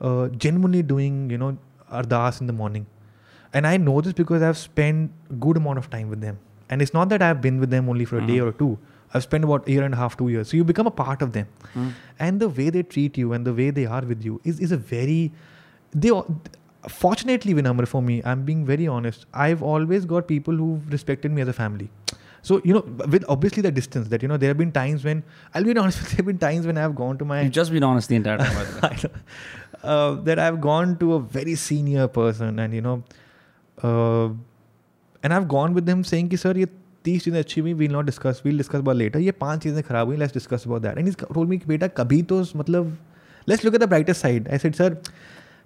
uh, 0.00 0.28
genuinely 0.28 0.82
doing 0.82 1.30
you 1.30 1.38
know 1.38 1.58
ardas 1.90 2.40
in 2.40 2.46
the 2.46 2.52
morning 2.52 2.86
and 3.52 3.66
i 3.66 3.76
know 3.76 4.00
this 4.00 4.12
because 4.14 4.42
i've 4.42 4.58
spent 4.58 5.10
a 5.30 5.34
good 5.34 5.56
amount 5.56 5.78
of 5.78 5.90
time 5.90 6.08
with 6.08 6.20
them 6.20 6.38
and 6.70 6.80
it's 6.80 6.94
not 6.94 7.08
that 7.10 7.22
i've 7.22 7.40
been 7.42 7.60
with 7.60 7.70
them 7.70 7.88
only 7.88 8.04
for 8.04 8.16
a 8.16 8.20
mm-hmm. 8.20 8.32
day 8.32 8.40
or 8.40 8.52
two 8.52 8.78
I've 9.14 9.22
spent 9.22 9.44
about 9.44 9.68
a 9.68 9.70
year 9.70 9.82
and 9.84 9.92
a 9.92 9.96
half, 9.98 10.16
two 10.16 10.30
years. 10.30 10.48
So 10.48 10.56
you 10.56 10.64
become 10.64 10.86
a 10.86 10.90
part 10.90 11.20
of 11.20 11.32
them. 11.34 11.46
Mm. 11.74 11.92
And 12.18 12.40
the 12.40 12.48
way 12.48 12.70
they 12.70 12.82
treat 12.82 13.18
you 13.18 13.34
and 13.34 13.46
the 13.46 13.52
way 13.52 13.68
they 13.68 13.84
are 13.84 14.00
with 14.00 14.24
you 14.24 14.40
is, 14.42 14.58
is 14.58 14.72
a 14.72 14.78
very, 14.78 15.30
they, 15.90 16.10
fortunately 16.87 17.53
Vinamra 17.53 17.87
for 17.87 18.01
me 18.01 18.21
i'm 18.23 18.43
being 18.43 18.65
very 18.65 18.87
honest 18.87 19.25
i've 19.33 19.61
always 19.61 20.05
got 20.05 20.27
people 20.27 20.55
who've 20.55 20.91
respected 20.91 21.31
me 21.31 21.41
as 21.41 21.47
a 21.47 21.53
family 21.53 21.89
so 22.41 22.61
you 22.63 22.73
know 22.73 22.83
with 23.13 23.25
obviously 23.27 23.61
the 23.61 23.71
distance 23.71 24.07
that 24.09 24.21
you 24.21 24.27
know 24.27 24.37
there 24.37 24.49
have 24.49 24.57
been 24.57 24.71
times 24.71 25.03
when 25.03 25.23
i'll 25.53 25.63
be 25.63 25.75
honest 25.77 26.01
there 26.03 26.17
have 26.17 26.25
been 26.25 26.37
times 26.37 26.65
when 26.65 26.77
i've 26.77 26.95
gone 26.95 27.17
to 27.17 27.25
my 27.25 27.41
You've 27.41 27.51
just 27.51 27.71
been 27.71 27.83
honest 27.83 28.09
the 28.09 28.15
entire 28.15 28.37
time. 28.37 28.55
By 28.55 28.63
the 28.63 28.73
way. 28.73 28.79
I 28.83 28.95
know, 29.03 29.11
uh, 29.83 30.21
that 30.21 30.39
i've 30.39 30.61
gone 30.61 30.97
to 30.97 31.13
a 31.15 31.19
very 31.19 31.55
senior 31.55 32.07
person 32.07 32.59
and 32.59 32.73
you 32.73 32.81
know 32.81 33.03
uh, 33.83 34.29
and 35.23 35.33
i've 35.33 35.47
gone 35.47 35.73
with 35.73 35.85
them 35.85 36.03
saying 36.03 36.29
कि 36.29 36.37
sir 36.37 36.57
ये 36.57 36.67
तीस 37.05 37.23
चीज़ें 37.23 37.39
अच्छी 37.39 37.61
हुई 37.61 37.73
we'll 37.73 37.91
not 37.91 38.05
discuss 38.05 38.41
we'll 38.45 38.57
discuss 38.61 38.81
about 38.85 38.97
later 39.01 39.19
ये 39.25 39.31
पांच 39.43 39.63
चीज़ें 39.63 39.83
खराब 39.83 40.07
हुई 40.07 40.17
let's 40.17 40.37
discuss 40.37 40.65
about 40.69 40.81
that 40.85 40.97
and 40.97 41.07
he's 41.07 41.19
told 41.35 41.49
me 41.51 41.57
कि 41.59 41.65
बेटा 41.67 41.87
कभी 41.99 42.21
तो 42.31 42.41
मतलब 42.55 42.97
let's 43.49 43.63
look 43.65 43.75
at 43.75 43.83
the 43.83 43.87
brighter 43.87 44.15
side 44.21 44.49
I 44.55 44.57
said 44.63 44.79
sir 44.81 44.89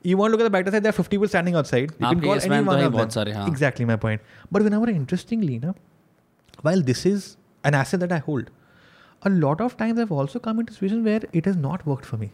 you 0.10 0.18
want 0.20 0.32
to 0.32 0.38
look 0.38 0.42
at 0.42 0.48
the 0.48 0.54
brighter 0.54 0.72
side 0.76 0.86
there 0.86 0.94
are 0.94 1.00
50 1.00 1.10
people 1.16 1.30
standing 1.32 1.58
outside 1.60 1.82
you 1.82 1.98
can 1.98 2.08
आपके 2.08 2.28
call 2.28 2.40
yes 2.40 2.46
any 2.48 2.56
man 2.56 2.66
तो 2.66 2.72
one 2.72 2.80
है 2.82 2.86
of 2.88 2.94
बहुत 2.94 3.08
them 3.08 3.16
सारे 3.18 3.34
हाँ. 3.36 3.48
exactly 3.52 3.88
my 3.92 3.98
point 4.06 4.32
but 4.56 4.66
whenever 4.68 4.90
interestingly 4.94 5.60
na 5.66 5.74
while 6.70 6.82
this 6.90 7.06
is 7.06 7.28
an 7.70 7.78
asset 7.82 8.04
that 8.06 8.16
I 8.18 8.20
hold 8.30 8.50
a 9.24 9.30
lot 9.30 9.62
of 9.62 9.76
times 9.78 10.00
I've 10.00 10.12
also 10.12 10.40
come 10.46 10.60
into 10.62 10.74
situations 10.74 11.06
where 11.06 11.22
it 11.40 11.46
has 11.46 11.58
not 11.64 11.84
worked 11.86 12.08
for 12.12 12.18
me. 12.18 12.30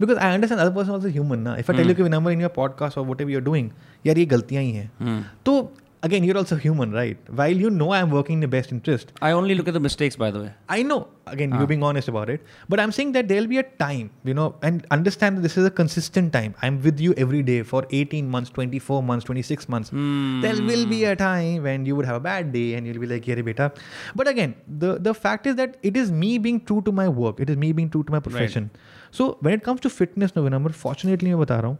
Because 0.00 0.18
I 0.18 0.34
understand 0.34 0.60
other 0.60 0.72
person 0.78 0.92
also 0.96 1.08
human 1.08 1.42
ना. 1.44 1.54
If 1.62 1.70
I 1.70 1.76
tell 1.78 1.86
you 1.86 1.94
Hmm. 1.94 2.00
कि 2.00 2.04
whenever 2.06 2.32
in 2.34 2.42
your 2.44 2.50
podcast 2.56 2.98
or 3.02 3.04
whatever 3.10 3.32
you're 3.34 3.44
doing, 3.46 3.70
यार 4.06 4.18
ये 4.18 4.26
गलतियाँ 4.32 4.62
ही 4.62 4.72
हैं. 4.72 4.90
Hmm. 5.02 5.22
तो 5.46 5.54
again, 6.03 6.23
you're 6.23 6.37
also 6.37 6.55
human, 6.55 6.91
right? 6.91 7.17
While 7.29 7.55
you 7.63 7.69
know 7.69 7.91
I'm 7.93 8.09
working 8.11 8.35
in 8.35 8.39
the 8.41 8.47
best 8.47 8.71
interest. 8.71 9.11
I 9.21 9.31
only 9.31 9.55
look 9.55 9.67
at 9.67 9.73
the 9.73 9.79
mistakes, 9.79 10.15
by 10.15 10.29
the 10.31 10.39
way. 10.41 10.53
I 10.69 10.81
know. 10.83 11.07
Again, 11.27 11.51
ah. 11.53 11.59
you're 11.59 11.67
being 11.67 11.83
honest 11.83 12.07
about 12.07 12.29
it. 12.29 12.41
But 12.69 12.79
I'm 12.79 12.91
saying 12.91 13.11
that 13.13 13.27
there'll 13.27 13.47
be 13.47 13.57
a 13.59 13.63
time, 13.63 14.09
you 14.23 14.33
know, 14.33 14.55
and 14.63 14.85
understand 14.91 15.37
that 15.37 15.41
this 15.41 15.57
is 15.57 15.65
a 15.65 15.71
consistent 15.71 16.33
time. 16.33 16.55
I'm 16.61 16.81
with 16.81 16.99
you 16.99 17.13
every 17.17 17.41
day 17.43 17.61
for 17.63 17.85
18 17.91 18.27
months, 18.29 18.49
24 18.49 19.03
months, 19.03 19.25
26 19.25 19.69
months. 19.69 19.89
Mm. 19.91 20.41
There 20.41 20.61
will 20.67 20.85
be 20.87 21.03
a 21.05 21.15
time 21.15 21.63
when 21.63 21.85
you 21.85 21.95
would 21.95 22.05
have 22.05 22.15
a 22.15 22.19
bad 22.19 22.51
day 22.51 22.73
and 22.75 22.87
you'll 22.87 22.99
be 22.99 23.07
like, 23.07 23.27
yeah, 23.27 23.39
beta. 23.41 23.71
But 24.15 24.27
again, 24.27 24.55
the, 24.67 24.97
the 24.99 25.13
fact 25.13 25.45
is 25.47 25.55
that 25.55 25.77
it 25.83 25.95
is 25.95 26.11
me 26.11 26.37
being 26.39 26.59
true 26.65 26.81
to 26.83 26.91
my 26.91 27.07
work, 27.07 27.39
it 27.39 27.49
is 27.49 27.57
me 27.57 27.71
being 27.73 27.89
true 27.89 28.03
to 28.03 28.11
my 28.11 28.19
profession. 28.19 28.71
Right. 28.73 28.81
So 29.11 29.37
when 29.41 29.53
it 29.53 29.63
comes 29.63 29.81
to 29.81 29.89
fitness, 29.89 30.35
November, 30.35 30.69
fortunately, 30.71 31.31
I'm 31.31 31.45
telling 31.45 31.77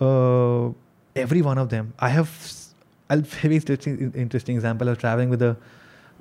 you, 0.00 0.06
uh, 0.06 0.72
every 1.14 1.40
one 1.40 1.56
of 1.56 1.70
them, 1.70 1.94
I 1.98 2.10
have 2.10 2.28
a 3.10 3.16
very 3.16 3.56
interesting, 3.56 4.12
interesting 4.14 4.56
example. 4.56 4.88
I 4.88 4.92
was 4.92 4.98
traveling 4.98 5.30
with 5.30 5.42
a 5.42 5.56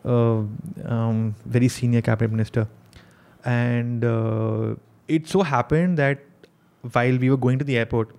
uh, 0.06 0.42
um, 0.86 1.36
very 1.46 1.68
senior 1.68 2.02
cabinet 2.02 2.32
minister, 2.32 2.68
and 3.44 4.04
uh, 4.04 4.76
it 5.08 5.28
so 5.28 5.42
happened 5.44 5.98
that 5.98 6.20
while 6.92 7.18
we 7.18 7.30
were 7.32 7.38
going 7.38 7.58
to 7.60 7.66
the 7.66 7.78
airport, 7.78 8.10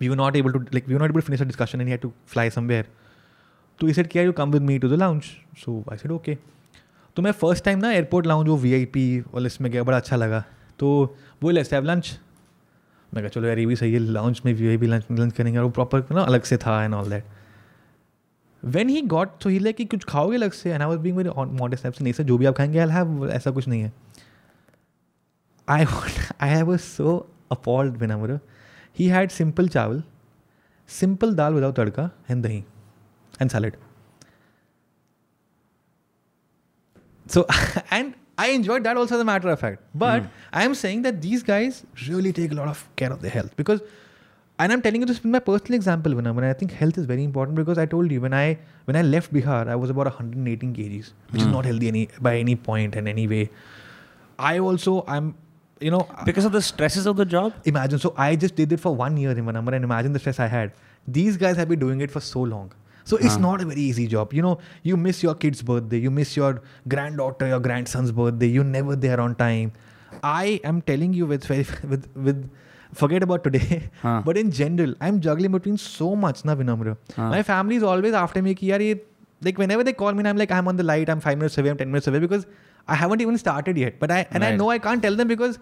we 0.00 0.08
were 0.10 0.16
not 0.16 0.36
able 0.36 0.52
to 0.52 0.64
like 0.72 0.86
we 0.86 0.94
were 0.94 1.00
not 1.00 1.08
able 1.10 1.20
to 1.20 1.26
finish 1.26 1.40
our 1.40 1.46
discussion, 1.46 1.80
and 1.80 1.88
he 1.88 1.92
had 1.92 2.02
to 2.02 2.12
fly 2.26 2.48
somewhere. 2.50 2.84
So 3.80 3.86
he 3.86 3.92
said, 3.94 4.10
"Can 4.10 4.24
you 4.26 4.32
come 4.34 4.50
with 4.50 4.62
me 4.62 4.78
to 4.80 4.86
the 4.88 4.96
lounge?" 4.98 5.30
So 5.56 5.82
I 5.88 5.96
said, 5.96 6.16
"Okay." 6.20 6.38
तो 7.16 7.22
मैं 7.22 7.30
first 7.38 7.64
time 7.64 7.78
ना 7.80 7.90
airport 7.92 8.26
lounge 8.26 8.48
वो 8.48 8.56
V 8.62 8.72
I 8.74 8.84
P 8.94 9.02
और 9.34 9.46
इसमें 9.46 9.70
गया 9.72 9.82
बड़ा 9.84 9.96
अच्छा 9.96 10.16
लगा 10.16 10.42
तो 10.78 10.88
वो 11.42 11.50
लेट्स 11.50 11.72
हैव 11.72 11.84
लंच 11.84 12.10
मैं 13.14 13.22
कहा 13.22 13.28
चलो 13.28 13.48
यार 13.48 13.58
ये 13.58 13.64
भी 13.66 13.76
सही 13.76 13.92
है 13.92 13.98
लंच 13.98 14.40
में 14.46 14.52
V 14.60 14.68
I 14.68 14.76
P 14.78 14.86
lunch 14.86 15.06
lunch 15.20 15.32
करेंगे 15.36 15.58
और 15.58 15.64
वो 15.64 15.70
प्रॉपर 15.78 16.04
ना 16.14 16.22
अलग 16.22 16.42
से 16.50 16.56
था 16.66 16.82
and 16.84 16.94
all 16.94 17.10
that 17.10 17.24
when 18.64 18.88
he 18.88 19.00
got 19.14 19.30
तो 19.42 19.50
ही 19.50 19.58
लाइक 19.58 19.90
कुछ 19.90 20.04
खाओगे 20.08 20.36
लग 20.36 20.52
से 20.52 20.70
and 20.72 20.82
I 20.82 20.88
was 20.88 20.98
being 21.00 21.16
very 21.16 21.30
modest 21.58 22.00
नहीं 22.00 22.12
सर 22.12 22.22
जो 22.22 22.38
भी 22.38 22.46
आप 22.46 22.54
खाएंगे 22.56 22.78
आई 22.78 22.88
हैव 22.94 23.28
ऐसा 23.32 23.50
कुछ 23.50 23.68
नहीं 23.68 23.82
है 23.82 23.92
I 25.70 25.84
I 26.40 26.48
have 26.50 26.76
so 26.86 27.16
appalled 27.52 27.96
बिन 27.98 28.12
मेरे 28.20 28.38
he 28.98 29.06
had 29.08 29.30
simple 29.30 29.68
chawal 29.68 30.02
simple 31.00 31.34
dal 31.34 31.54
without 31.54 31.76
tadka 31.76 32.10
and 32.30 32.42
dahi 32.42 32.64
and 33.40 33.50
salad 33.50 33.76
so 37.34 37.46
and 37.92 38.12
I 38.38 38.54
enjoy 38.54 38.80
that 38.80 38.96
also 38.96 39.22
the 39.22 39.26
matter 39.26 39.50
of 39.52 39.60
fact 39.60 39.80
but 39.96 40.28
I 40.54 40.64
am 40.64 40.72
saying 40.82 41.02
that 41.04 41.14
these 41.20 41.44
guys 41.48 41.82
really 42.08 42.32
take 42.32 42.50
really 42.52 42.68
off 42.68 42.88
care 42.98 43.12
of 43.12 43.22
the 43.22 43.30
health 43.34 43.52
because 43.58 43.80
and 44.60 44.72
I'm 44.72 44.82
telling 44.82 45.00
you 45.02 45.06
this 45.06 45.22
with 45.22 45.30
my 45.30 45.38
personal 45.38 45.74
example, 45.74 46.12
Vinam, 46.12 46.30
and 46.36 46.44
I 46.46 46.52
think 46.52 46.72
health 46.72 46.98
is 46.98 47.04
very 47.06 47.22
important 47.22 47.54
because 47.56 47.78
I 47.78 47.86
told 47.86 48.10
you 48.10 48.20
when 48.20 48.34
I 48.34 48.58
when 48.86 48.96
I 48.96 49.02
left 49.02 49.32
Bihar, 49.32 49.68
I 49.68 49.76
was 49.76 49.90
about 49.90 50.06
118 50.06 50.74
kgs, 50.74 50.76
which 50.76 51.04
mm. 51.04 51.36
is 51.36 51.42
hmm. 51.44 51.52
not 51.52 51.64
healthy 51.64 51.88
any 51.88 52.08
by 52.20 52.36
any 52.38 52.56
point 52.56 52.96
and 52.96 53.08
any 53.08 53.28
way. 53.28 53.50
I 54.38 54.58
also 54.58 55.04
I'm 55.06 55.34
you 55.80 55.92
know 55.92 56.08
because 56.24 56.44
of 56.44 56.52
the 56.58 56.62
stresses 56.62 57.06
of 57.06 57.16
the 57.16 57.24
job. 57.36 57.52
Imagine 57.72 58.00
so 58.00 58.14
I 58.16 58.34
just 58.34 58.56
did 58.56 58.72
it 58.72 58.80
for 58.80 58.94
one 59.04 59.16
year, 59.16 59.34
Vinam, 59.34 59.66
and 59.74 59.84
imagine 59.92 60.12
the 60.12 60.18
stress 60.26 60.40
I 60.40 60.48
had. 60.48 60.72
These 61.06 61.36
guys 61.36 61.56
have 61.56 61.68
been 61.68 61.78
doing 61.78 62.00
it 62.00 62.10
for 62.10 62.20
so 62.20 62.42
long. 62.42 62.72
So 63.04 63.16
it's 63.16 63.34
uh-huh. 63.34 63.44
not 63.48 63.60
a 63.60 63.64
very 63.64 63.80
easy 63.80 64.06
job. 64.06 64.34
You 64.34 64.42
know, 64.42 64.58
you 64.82 64.96
miss 64.98 65.22
your 65.22 65.34
kid's 65.34 65.62
birthday, 65.62 65.98
you 65.98 66.10
miss 66.10 66.36
your 66.36 66.60
granddaughter, 66.88 67.46
your 67.46 67.60
grandson's 67.60 68.10
birthday, 68.12 68.46
you're 68.48 68.64
never 68.72 68.96
there 68.96 69.18
on 69.18 69.34
time. 69.36 69.72
I 70.22 70.60
am 70.64 70.82
telling 70.82 71.14
you 71.14 71.24
with 71.26 71.48
with 71.48 72.10
with 72.14 72.50
forget 72.94 73.22
about 73.22 73.44
today. 73.44 73.84
Huh. 74.02 74.22
But 74.24 74.36
in 74.38 74.50
general, 74.50 74.94
I'm 75.00 75.20
juggling 75.20 75.52
between 75.52 75.76
so 75.78 76.14
much, 76.16 76.44
na 76.44 76.54
Vinamra. 76.54 76.96
Huh. 77.14 77.28
My 77.30 77.42
family 77.42 77.76
is 77.76 77.82
always 77.82 78.14
after 78.14 78.42
me, 78.42 78.54
ki, 78.54 78.68
yaar, 78.68 79.00
like 79.42 79.58
whenever 79.58 79.84
they 79.84 79.92
call 79.92 80.12
me, 80.12 80.28
I'm 80.28 80.36
like, 80.36 80.50
I'm 80.50 80.68
on 80.68 80.76
the 80.76 80.82
light, 80.82 81.08
I'm 81.08 81.20
five 81.20 81.38
minutes 81.38 81.58
away, 81.58 81.70
I'm 81.70 81.76
10 81.78 81.90
minutes 81.90 82.06
away 82.06 82.18
because 82.18 82.46
I 82.86 82.94
haven't 82.94 83.20
even 83.20 83.36
started 83.38 83.76
yet. 83.76 83.98
But 83.98 84.10
I, 84.10 84.26
and 84.30 84.42
right. 84.42 84.54
I 84.54 84.56
know 84.56 84.70
I 84.70 84.78
can't 84.78 85.02
tell 85.02 85.14
them 85.14 85.28
because, 85.28 85.58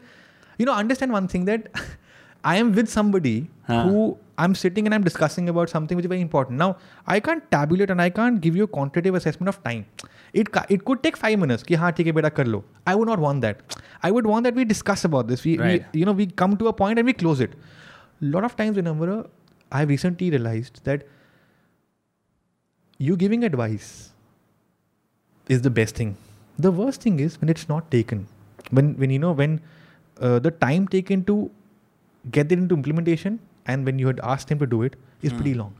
you 0.58 0.66
know, 0.66 0.72
understand 0.74 1.12
one 1.12 1.28
thing 1.28 1.44
that 1.46 1.68
I 2.44 2.56
am 2.56 2.72
with 2.72 2.88
somebody 2.88 3.48
huh. 3.66 3.84
who 3.84 4.18
I'm 4.38 4.54
sitting 4.54 4.86
and 4.86 4.94
I'm 4.94 5.02
discussing 5.04 5.48
about 5.48 5.68
something 5.70 5.96
which 5.96 6.04
is 6.04 6.08
very 6.08 6.20
important. 6.20 6.58
Now, 6.58 6.76
I 7.06 7.18
can't 7.20 7.48
tabulate 7.50 7.90
and 7.90 8.00
I 8.00 8.10
can't 8.10 8.40
give 8.40 8.54
you 8.56 8.64
a 8.64 8.66
quantitative 8.66 9.14
assessment 9.14 9.48
of 9.48 9.62
time. 9.64 9.86
It, 10.32 10.48
it 10.68 10.84
could 10.84 11.02
take 11.02 11.16
five 11.16 11.38
minutes. 11.38 11.62
Ki, 11.62 11.74
haan, 11.74 11.92
theek 11.94 12.14
hai, 12.22 12.30
kar 12.30 12.44
lo. 12.44 12.62
I 12.86 12.94
would 12.94 13.08
not 13.08 13.18
want 13.18 13.40
that. 13.42 13.60
I 14.02 14.10
would 14.10 14.26
want 14.26 14.44
that 14.44 14.54
we 14.54 14.64
discuss 14.64 15.04
about 15.04 15.28
this. 15.28 15.42
We, 15.44 15.58
right. 15.58 15.84
we 15.92 16.00
you 16.00 16.04
know, 16.06 16.12
we 16.12 16.26
come 16.26 16.56
to 16.58 16.68
a 16.68 16.72
point 16.72 16.98
and 16.98 17.06
we 17.06 17.12
close 17.12 17.40
it. 17.40 17.52
A 17.54 18.24
lot 18.24 18.44
of 18.44 18.56
times, 18.56 18.76
remember, 18.76 19.26
I 19.70 19.82
recently 19.82 20.30
realized 20.30 20.84
that 20.84 21.06
you 22.98 23.16
giving 23.16 23.44
advice 23.44 24.10
is 25.48 25.62
the 25.62 25.70
best 25.70 25.94
thing. 25.96 26.16
The 26.58 26.70
worst 26.70 27.02
thing 27.02 27.20
is 27.20 27.40
when 27.40 27.50
it's 27.50 27.68
not 27.68 27.90
taken. 27.90 28.26
When 28.70 28.94
when 28.96 29.10
you 29.10 29.18
know 29.18 29.32
when 29.32 29.60
uh, 30.20 30.38
the 30.38 30.50
time 30.50 30.88
taken 30.88 31.24
to 31.24 31.50
get 32.32 32.50
it 32.50 32.58
into 32.58 32.74
implementation 32.74 33.38
and 33.66 33.84
when 33.84 33.98
you 33.98 34.06
had 34.06 34.18
asked 34.24 34.48
him 34.48 34.58
to 34.58 34.66
do 34.66 34.82
it 34.82 34.96
is 35.22 35.32
mm. 35.32 35.36
pretty 35.36 35.52
hmm. 35.52 35.58
long 35.58 35.74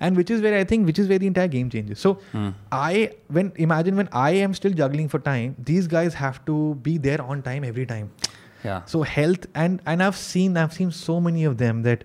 And 0.00 0.18
which 0.20 0.30
is 0.30 0.42
where 0.42 0.56
I 0.56 0.64
think 0.70 0.86
which 0.86 0.98
is 0.98 1.08
where 1.08 1.18
the 1.20 1.26
entire 1.26 1.48
game 1.48 1.68
changes. 1.74 1.98
So 2.06 2.10
Hmm. 2.32 2.48
I 2.78 3.10
when 3.36 3.52
imagine 3.66 3.96
when 3.96 4.08
I 4.12 4.30
am 4.46 4.54
still 4.58 4.74
juggling 4.80 5.08
for 5.08 5.20
time, 5.28 5.54
these 5.70 5.86
guys 5.92 6.14
have 6.22 6.40
to 6.50 6.56
be 6.88 6.98
there 6.98 7.22
on 7.22 7.42
time 7.42 7.64
every 7.64 7.86
time. 7.92 8.10
Yeah. 8.64 8.82
So 8.94 9.02
health 9.02 9.46
and 9.54 9.80
and 9.94 10.02
I've 10.02 10.16
seen 10.22 10.56
I've 10.64 10.74
seen 10.78 10.90
so 10.90 11.20
many 11.28 11.44
of 11.44 11.56
them 11.62 11.82
that 11.86 12.04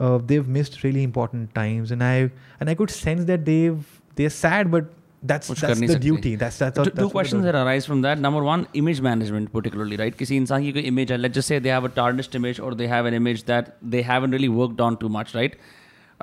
uh, 0.00 0.18
they've 0.32 0.48
missed 0.48 0.82
really 0.82 1.02
important 1.02 1.54
times, 1.54 1.90
and 1.92 2.02
I 2.02 2.30
and 2.58 2.68
I 2.70 2.74
could 2.74 2.90
sense 2.90 3.24
that 3.30 3.44
they've 3.44 3.84
they're 4.16 4.30
sad, 4.36 4.70
but 4.74 4.90
that's 5.30 5.50
कुछ 5.50 5.60
that's 5.60 5.72
कर 5.72 5.80
नहीं 5.80 5.88
the 5.88 5.94
सकते। 5.94 6.02
duty. 6.02 6.34
That's 6.42 6.58
that's, 6.58 6.76
two, 6.76 6.84
that's 6.84 6.98
two 6.98 7.04
what 7.04 7.12
questions 7.12 7.42
they're 7.44 7.52
that 7.52 7.66
arise 7.66 7.86
from 7.86 8.00
that. 8.06 8.18
Number 8.18 8.42
one, 8.42 8.66
image 8.82 9.02
management, 9.08 9.52
particularly, 9.52 9.98
right? 10.02 10.16
किसी 10.18 10.36
इंसान 10.36 10.62
की 10.62 10.72
कोई 10.72 10.84
image 10.92 11.10
है, 11.12 11.18
let's 11.18 11.34
just 11.34 11.52
say 11.52 11.58
they 11.58 11.74
have 11.74 11.84
a 11.84 11.90
tarnished 11.98 12.34
image 12.40 12.58
or 12.58 12.74
they 12.74 12.88
have 12.94 13.10
an 13.10 13.14
image 13.14 13.44
that 13.52 13.76
they 13.96 14.02
haven't 14.10 14.38
really 14.38 14.48
worked 14.48 14.80
on 14.80 14.96
too 15.04 15.10
much, 15.18 15.34
right? 15.34 15.58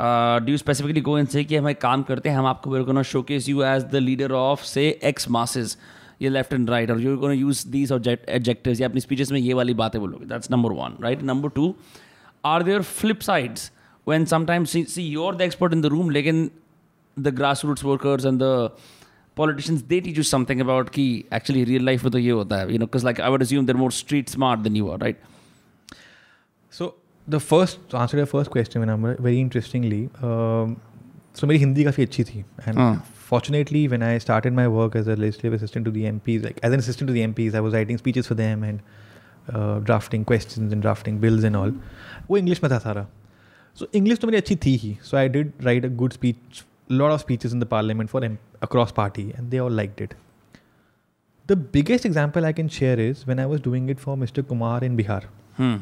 Do 0.01 0.57
specifically 0.57 1.01
go 1.07 1.18
in 1.18 1.26
से 1.32 1.43
कि 1.45 1.57
एक 1.57 1.80
काम 1.80 2.03
करते 2.11 2.28
हैं 2.28 2.36
हम 2.36 2.47
आपको 2.47 2.70
बिल्कुल 2.70 3.03
showcase 3.30 3.49
you 3.49 3.62
as 3.64 3.82
the 3.93 3.97
leader 3.97 4.32
of 4.32 4.62
से 4.64 4.88
एक्स 5.05 5.28
मासेज 5.30 5.76
ये 6.22 6.28
लेफ्ट 6.28 6.53
एंड 6.53 6.70
राइट 6.70 6.90
और 6.90 7.01
यू 7.01 7.30
यूज 7.32 7.64
दीज 7.70 7.93
ऑब्जेक्टिव 7.93 8.76
या 8.80 8.88
अपनी 8.88 9.01
स्पीचेस 9.01 9.32
में 9.32 9.38
ये 9.40 9.55
वाली 9.55 9.74
बातें 9.74 10.01
बोलोगे 10.01 10.26
that's 10.26 10.51
number 10.51 10.72
one 10.82 10.97
right 11.03 11.22
number 11.32 11.49
two 11.57 11.74
are 12.47 12.62
their 12.62 12.82
flip 12.82 13.20
sides 13.22 13.70
when 14.09 14.24
sometimes 14.34 14.76
see 14.95 15.03
your 15.09 15.36
the 15.36 15.40
expert 15.43 15.72
in 15.72 15.82
the 15.82 15.86
room 15.95 16.11
लेकिन 16.11 16.51
the 17.18 17.34
grass 17.36 17.64
roots 17.64 17.84
workers 17.84 18.26
and 18.26 18.38
the 18.43 18.70
politicians 19.36 19.82
they 19.90 20.01
T 20.01 20.12
you 20.16 20.22
something 20.22 20.61
about 20.61 20.88
की 20.95 21.05
actually 21.34 21.64
real 21.64 21.84
life 21.84 22.03
में 22.05 22.11
तो 22.12 22.18
ये 22.18 22.30
होता 22.30 22.57
है 22.61 22.72
you 22.72 22.78
know 22.78 22.86
because 22.86 23.05
like 23.05 23.20
I 23.20 23.30
would 23.30 23.43
there 23.66 23.76
more 23.76 23.93
street 23.93 24.28
smart 24.28 24.61
than 24.61 24.76
you 24.76 24.88
are 24.90 24.99
right 25.01 25.20
so 26.78 26.97
the 27.27 27.39
first 27.39 27.79
to 27.89 27.97
answer 27.97 28.17
your 28.17 28.25
first 28.25 28.49
question, 28.49 28.81
Vinamra, 28.81 29.19
very 29.19 29.39
interestingly, 29.39 30.09
um, 30.21 30.79
so 31.33 31.47
मेरी 31.47 31.59
हिंदी 31.59 31.83
काफ़ी 31.83 32.03
अच्छी 32.03 32.23
थी 32.23 32.43
and 32.65 32.77
हाँ. 32.77 33.03
fortunately 33.29 33.88
when 33.88 34.03
I 34.03 34.17
started 34.17 34.53
my 34.53 34.67
work 34.67 34.95
as 34.95 35.07
a 35.07 35.15
legislative 35.15 35.53
assistant 35.53 35.85
to 35.85 35.91
the 35.91 36.05
MPs, 36.11 36.43
like 36.43 36.59
as 36.63 36.73
an 36.73 36.79
assistant 36.79 37.07
to 37.09 37.13
the 37.13 37.25
MPs, 37.27 37.55
I 37.55 37.59
was 37.59 37.73
writing 37.73 37.97
speeches 37.97 38.27
for 38.27 38.35
them 38.35 38.63
and 38.63 38.79
uh, 39.53 39.79
drafting 39.79 40.23
questions 40.25 40.73
and 40.73 40.81
drafting 40.81 41.19
bills 41.19 41.43
and 41.43 41.55
all. 41.55 41.73
वो 42.29 42.38
English 42.38 42.63
में 42.63 42.71
था 42.71 42.77
सारा 42.79 43.05
so 43.79 43.88
English 43.95 44.19
तो 44.19 44.27
मेरी 44.27 44.38
अच्छी 44.38 44.55
थी 44.65 44.75
ही 44.77 44.97
so 45.09 45.17
I 45.17 45.27
did 45.35 45.51
write 45.67 45.85
a 45.85 45.93
good 46.03 46.13
speech 46.13 46.63
lot 46.89 47.11
of 47.11 47.21
speeches 47.21 47.53
in 47.53 47.59
the 47.59 47.69
parliament 47.73 48.09
for 48.09 48.23
M- 48.23 48.39
across 48.67 48.91
party 48.91 49.25
and 49.38 49.51
they 49.51 49.59
all 49.59 49.77
liked 49.81 50.01
it 50.01 50.15
the 51.51 51.55
biggest 51.55 52.05
example 52.05 52.45
I 52.45 52.53
can 52.53 52.69
share 52.77 52.99
is 52.99 53.25
when 53.27 53.39
I 53.39 53.45
was 53.45 53.61
doing 53.61 53.89
it 53.89 53.99
for 53.99 54.17
Mr. 54.23 54.45
Kumar 54.47 54.83
in 54.89 54.97
Bihar 54.97 55.21
hmm. 55.59 55.75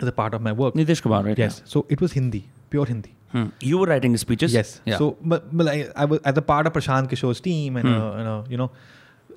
as 0.00 0.08
a 0.08 0.12
part 0.12 0.34
of 0.34 0.42
my 0.42 0.52
work. 0.52 0.74
Nitish 0.74 1.02
Kumar, 1.02 1.22
right? 1.24 1.38
Yes. 1.38 1.62
So 1.64 1.86
it 1.88 2.00
was 2.00 2.12
Hindi, 2.12 2.44
pure 2.70 2.86
Hindi. 2.86 3.14
Hmm. 3.32 3.46
You 3.60 3.78
were 3.78 3.86
writing 3.86 4.12
the 4.12 4.18
speeches. 4.18 4.52
Yes. 4.52 4.80
Yeah. 4.84 4.98
So 4.98 5.16
but, 5.22 5.44
but 5.56 5.68
I, 5.68 5.88
I, 5.96 6.04
was 6.04 6.20
as 6.24 6.36
a 6.36 6.42
part 6.42 6.66
of 6.66 6.72
Prashant 6.72 7.08
Kishore's 7.10 7.40
team, 7.40 7.76
and 7.76 7.88
hmm. 7.88 7.94
uh, 7.94 8.12
and, 8.12 8.28
uh, 8.28 8.42
you 8.48 8.56
know, 8.56 8.70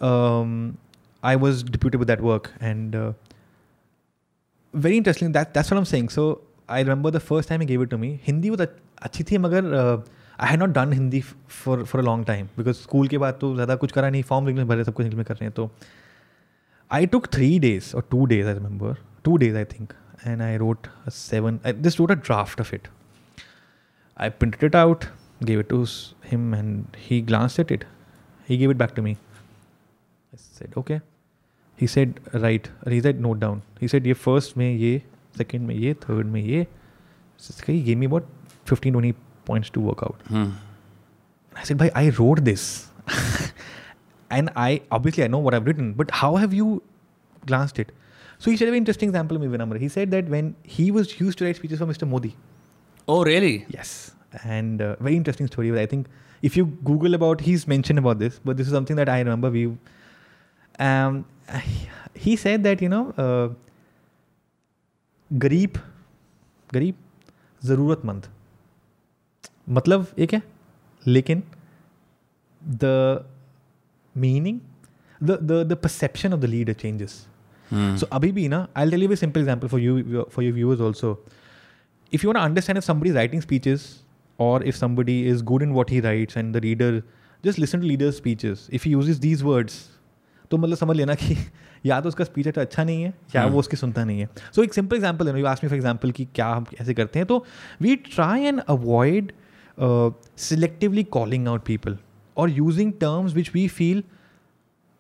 um, 0.08 0.78
I 1.24 1.36
was 1.36 1.64
deputed 1.64 2.00
with 2.00 2.08
that 2.08 2.22
work, 2.22 2.52
and 2.60 2.96
uh, 2.96 3.14
very 4.74 4.98
interesting. 4.98 5.32
That 5.32 5.54
that's 5.54 5.72
what 5.72 5.78
I'm 5.78 5.86
saying. 5.86 6.10
So 6.10 6.42
I 6.68 6.80
remember 6.82 7.12
the 7.12 7.20
first 7.32 7.50
time 7.50 7.60
he 7.62 7.66
gave 7.66 7.82
it 7.82 7.90
to 7.92 7.98
me. 7.98 8.20
Hindi 8.24 8.50
was 8.52 8.68
अच्छी 9.06 9.24
थी 9.30 9.38
मगर 9.38 9.66
I 10.42 10.50
had 10.50 10.60
not 10.60 10.70
done 10.74 10.94
Hindi 10.94 11.22
for 11.56 11.76
for 11.90 12.00
a 12.04 12.04
long 12.06 12.24
time 12.30 12.48
because 12.56 12.80
school 12.86 13.10
ke 13.12 13.18
baad 13.24 13.36
to 13.42 13.54
ज़्यादा 13.56 13.76
kuch 13.84 13.92
kara 13.98 14.10
nahi. 14.16 14.22
Form 14.30 14.48
English 14.50 14.68
भरे 14.68 14.84
sab 14.84 14.94
kuch 15.00 15.06
English 15.06 15.18
mein 15.24 15.28
कर 15.28 15.36
रहे 15.36 15.50
हैं 15.50 15.70
I 15.70 16.96
I 17.00 17.06
took 17.16 17.26
three 17.36 17.50
days 17.68 17.92
और 17.96 18.08
two 18.12 18.26
days 18.34 18.48
I 18.48 18.54
remember 18.54 18.96
two 19.26 19.36
days 19.38 19.56
I 19.58 19.66
And 20.25 20.43
I 20.43 20.57
wrote 20.57 20.89
a 21.07 21.11
seven, 21.11 21.61
I 21.65 21.73
just 21.73 21.99
wrote 21.99 22.11
a 22.11 22.17
draft 22.17 22.61
of 22.61 22.73
it. 22.73 22.89
I 24.17 24.29
printed 24.29 24.63
it 24.63 24.75
out, 24.75 25.07
gave 25.45 25.59
it 25.59 25.69
to 25.71 25.83
s- 25.83 26.15
him, 26.23 26.55
and 26.55 26.97
he 27.07 27.21
glanced 27.21 27.59
at 27.59 27.71
it. 27.71 27.85
He 28.47 28.57
gave 28.57 28.71
it 28.71 28.79
back 28.79 28.95
to 28.97 29.03
me. 29.03 29.17
I 30.35 30.37
said, 30.37 30.73
okay. 30.77 31.01
He 31.77 31.87
said, 31.87 32.21
right. 32.35 32.69
Or 32.87 32.93
He 32.93 33.01
said, 33.01 33.21
note 33.21 33.41
down. 33.41 33.63
He 33.81 33.89
said, 33.89 34.05
ये 34.05 34.15
first 34.17 34.57
में 34.57 34.79
ये, 34.79 35.03
second 35.37 35.67
में 35.69 35.75
ये, 35.75 35.95
third 36.07 36.27
में 36.37 36.41
ये. 36.45 36.67
So 37.39 37.55
He 37.67 37.81
gave 37.83 37.99
me 37.99 38.07
about 38.07 38.25
15, 38.67 38.93
20 38.93 39.15
points 39.45 39.71
to 39.71 39.81
work 39.81 40.03
out. 40.05 40.21
hmm. 40.29 40.51
I 41.57 41.65
said, 41.65 41.77
Bhai, 41.79 41.91
I 41.95 42.11
wrote 42.11 42.45
this. 42.45 42.87
and 44.31 44.51
I 44.57 44.83
obviously 44.91 45.25
I 45.25 45.27
know 45.27 45.39
what 45.39 45.55
I've 45.55 45.67
written, 45.67 45.93
but 45.95 46.11
how 46.11 46.37
have 46.37 46.55
you 46.55 46.83
glanced 47.47 47.79
it? 47.79 47.91
So 48.39 48.51
he 48.51 48.57
shared 48.57 48.69
a 48.69 48.73
very 48.73 48.79
interesting 48.79 49.09
example 49.09 49.37
of 49.37 49.43
me, 49.43 49.49
Vinamra. 49.49 49.79
He 49.79 49.89
said 49.89 50.11
that 50.11 50.29
when 50.29 50.55
he 50.65 50.91
was 50.91 51.21
used 51.21 51.39
to 51.39 51.45
write 51.45 51.57
speeches 51.57 51.79
for 51.79 51.87
Mr. 51.87 52.09
Modi. 52.09 52.35
oh 53.09 53.23
really 53.25 53.67
Yes. 53.69 54.13
And 54.45 54.81
uh, 54.81 54.97
very 55.07 55.17
interesting 55.17 55.47
story. 55.47 55.79
I 55.81 55.87
think 55.87 56.07
if 56.41 56.57
you 56.57 56.67
Google 56.91 57.15
about, 57.15 57.41
he's 57.41 57.67
mentioned 57.69 57.99
about 57.99 58.19
this, 58.19 58.41
but 58.45 58.57
this 58.57 58.67
is 58.67 58.73
something 58.73 58.97
that 58.97 59.09
I 59.09 59.19
remember 59.19 59.51
we. 59.51 59.77
Um, 60.79 61.27
he 62.15 62.37
said 62.37 62.65
that 62.65 62.81
you 62.81 62.89
know, 62.89 63.03
uh, 63.25 63.55
गरीब 65.33 65.79
गरीब 66.75 66.95
ज़रूरतमंद 67.65 68.27
मतलब 69.77 70.07
ये 70.19 70.27
क्या 70.27 70.41
लेकिन 71.07 71.43
the 72.83 73.25
meaning 74.25 74.59
the 75.29 75.37
the 75.51 75.65
the 75.71 75.77
perception 75.87 76.35
of 76.37 76.41
the 76.43 76.51
leader 76.55 76.75
changes 76.83 77.15
so 77.74 78.06
अभी 78.16 78.32
भी 78.32 78.48
ना 78.48 78.68
I 78.78 78.90
tell 78.92 79.04
you 79.04 79.16
simple 79.16 79.40
example 79.40 79.68
for 79.68 79.80
you 79.80 80.26
for 80.34 80.44
you 80.46 80.54
viewers 80.54 80.82
also 80.82 81.22
if 82.14 82.24
you 82.24 82.32
understand 82.34 82.78
if 82.78 82.84
somebody 82.84 83.12
writing 83.12 83.42
speeches 83.42 83.88
और 84.42 84.64
इफ़ 84.68 84.76
समी 84.76 85.20
is 85.30 85.42
good 85.52 85.64
in 85.64 85.72
what 85.72 85.92
he 85.92 86.00
writes 86.00 86.38
and 86.38 86.54
the 86.56 86.58
reader 86.64 87.02
just 87.46 87.60
listen 87.60 87.80
to 87.82 87.88
leader's 87.88 88.20
speeches 88.22 88.70
if 88.74 88.84
he 88.84 88.92
use 88.92 89.18
these 89.20 89.42
words 89.44 89.74
तो 90.52 90.58
मतलब 90.58 90.78
समझ 90.78 90.96
लेना 90.98 91.16
कि 91.24 91.36
या 91.86 92.00
तो 92.02 92.10
उसका 92.10 92.24
स्पीच 92.24 92.48
अच्छा-, 92.48 92.66
अच्छा 92.66 92.84
नहीं 92.84 93.02
है 93.04 93.14
या 93.36 93.42
hmm. 93.44 93.52
वो 93.54 93.60
उसकी 93.60 93.78
सुनता 93.78 94.04
नहीं 94.06 94.20
है 94.20 94.30
सो 94.56 94.64
एक 94.64 94.74
सिंपल 94.74 94.96
एग्जाम्पल 94.96 95.28
है 95.30 95.40
यू 95.40 95.46
फॉर 95.70 95.74
एग्जाम्पल 95.76 96.12
कि 96.20 96.26
क्या 96.36 96.48
हम 96.54 96.66
ऐसे 96.82 96.94
करते 96.94 97.20
हैं 97.20 97.26
तो 97.28 97.44
we 97.82 97.96
try 98.16 98.44
and 98.46 98.60
avoid 98.70 99.32
selectively 100.50 101.04
calling 101.18 101.48
out 101.48 101.66
people 101.66 101.98
और 102.42 102.50
using 102.52 102.94
terms 103.02 103.34
which 103.36 103.52
we 103.54 103.68
feel 103.78 104.04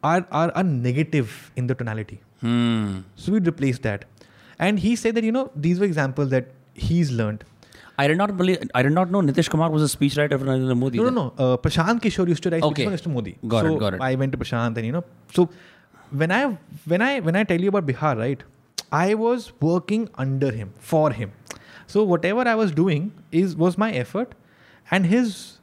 are 0.05 0.23
are 0.41 0.49
are 0.55 0.63
negative 0.63 1.27
in 1.57 1.67
the 1.67 1.71
tonality 1.79 2.19
Hmm. 2.41 2.99
So 3.15 3.31
we 3.31 3.39
replaced 3.39 3.83
that. 3.83 4.05
And 4.59 4.79
he 4.79 4.95
said 4.95 5.15
that, 5.15 5.23
you 5.23 5.31
know, 5.31 5.49
these 5.55 5.79
were 5.79 5.85
examples 5.85 6.29
that 6.31 6.47
he's 6.73 7.11
learned. 7.11 7.43
I 7.99 8.07
did 8.07 8.17
not 8.17 8.35
believe. 8.37 8.59
I 8.75 8.83
did 8.83 8.91
not 8.91 9.09
know 9.09 9.21
Nitish 9.21 9.49
Kumar 9.49 9.71
was 9.71 9.81
a 9.85 9.87
speechwriter 9.97 10.37
for 10.39 10.45
Narendra 10.45 10.77
Modi. 10.77 10.99
No, 10.99 11.09
no, 11.09 11.21
no. 11.23 11.33
Uh, 11.45 11.57
Prashant 11.57 11.99
Kishore 11.99 12.27
used 12.27 12.43
to 12.43 12.51
write 12.51 12.61
okay. 12.63 12.83
speeches 12.85 13.01
for 13.01 13.09
Mr. 13.09 13.13
Modi. 13.13 13.37
Got 13.47 13.61
so 13.65 13.75
it. 13.75 13.79
Got 13.79 13.93
it. 13.95 14.01
I 14.01 14.13
went 14.15 14.31
to 14.33 14.37
Prashant, 14.37 14.77
and 14.77 14.85
you 14.85 14.91
know, 14.91 15.03
so 15.33 15.49
when 16.11 16.29
I 16.31 16.45
when 16.85 17.01
I 17.01 17.19
when 17.21 17.35
I 17.35 17.43
tell 17.43 17.59
you 17.59 17.69
about 17.69 17.87
Bihar, 17.87 18.15
right? 18.17 18.43
I 18.91 19.15
was 19.15 19.51
working 19.61 20.07
under 20.15 20.51
him 20.51 20.71
for 20.77 21.11
him. 21.11 21.31
So 21.87 22.03
whatever 22.03 22.47
I 22.47 22.53
was 22.55 22.71
doing 22.71 23.11
is 23.31 23.55
was 23.55 23.79
my 23.79 23.91
effort, 23.93 24.35
and 24.91 25.03
his 25.07 25.57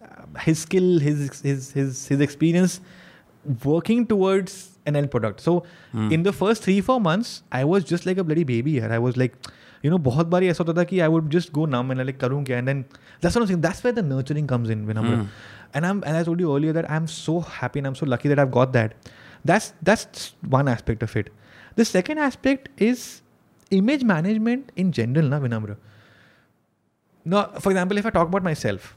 uh, 0.00 0.40
his 0.40 0.60
skill, 0.60 0.98
his 1.00 1.42
his 1.42 1.70
his 1.72 2.08
his 2.08 2.22
experience 2.22 2.80
working 3.64 4.06
towards 4.06 4.56
an 4.91 4.95
end 5.01 5.09
product. 5.15 5.43
So 5.47 5.53
Hmm. 5.95 6.11
in 6.17 6.23
the 6.27 6.33
first 6.39 6.63
three, 6.67 6.79
four 6.89 6.99
months, 7.09 7.33
I 7.59 7.63
was 7.73 7.85
just 7.91 8.07
like 8.09 8.21
a 8.23 8.25
bloody 8.31 8.45
baby 8.51 8.73
here. 8.79 8.91
I 8.97 8.99
was 9.05 9.19
like, 9.23 9.37
you 9.85 9.91
know, 9.93 9.99
बहुत 10.09 10.27
बारी 10.35 10.49
ऐसा 10.49 10.63
होता 10.63 10.77
था 10.79 10.83
कि 10.91 11.01
I 11.07 11.09
would 11.15 11.29
just 11.37 11.53
go 11.59 11.65
numb 11.75 11.91
and 11.95 12.03
I 12.03 12.07
like 12.09 12.19
करूँ 12.25 12.43
क्या 12.49 12.59
and 12.63 12.71
then 12.71 12.83
that's 13.21 13.35
what 13.35 13.43
I'm 13.43 13.49
saying. 13.51 13.61
That's 13.67 13.83
where 13.87 13.95
the 13.99 14.05
nurturing 14.09 14.47
comes 14.53 14.73
in, 14.77 14.85
Vinamra. 14.91 15.17
Hmm. 15.21 15.27
And 15.79 15.89
I'm 15.91 16.01
and 16.11 16.19
I 16.21 16.23
told 16.29 16.43
you 16.45 16.55
earlier 16.55 16.75
that 16.79 16.89
I'm 16.97 17.07
so 17.15 17.35
happy 17.59 17.83
and 17.83 17.91
I'm 17.91 17.99
so 18.01 18.09
lucky 18.15 18.33
that 18.33 18.41
I've 18.45 18.53
got 18.57 18.73
that. 18.79 18.97
That's 19.51 19.69
that's 19.91 20.27
one 20.57 20.71
aspect 20.73 21.07
of 21.09 21.15
it. 21.23 21.31
The 21.81 21.85
second 21.91 22.23
aspect 22.27 22.69
is 22.89 23.05
image 23.79 24.03
management 24.13 24.71
in 24.83 24.91
general, 24.99 25.31
na 25.35 25.39
Vinamra. 25.47 25.77
Now, 27.25 27.41
for 27.59 27.71
example, 27.71 27.97
if 28.03 28.05
I 28.05 28.11
talk 28.19 28.29
about 28.33 28.51
myself, 28.51 28.91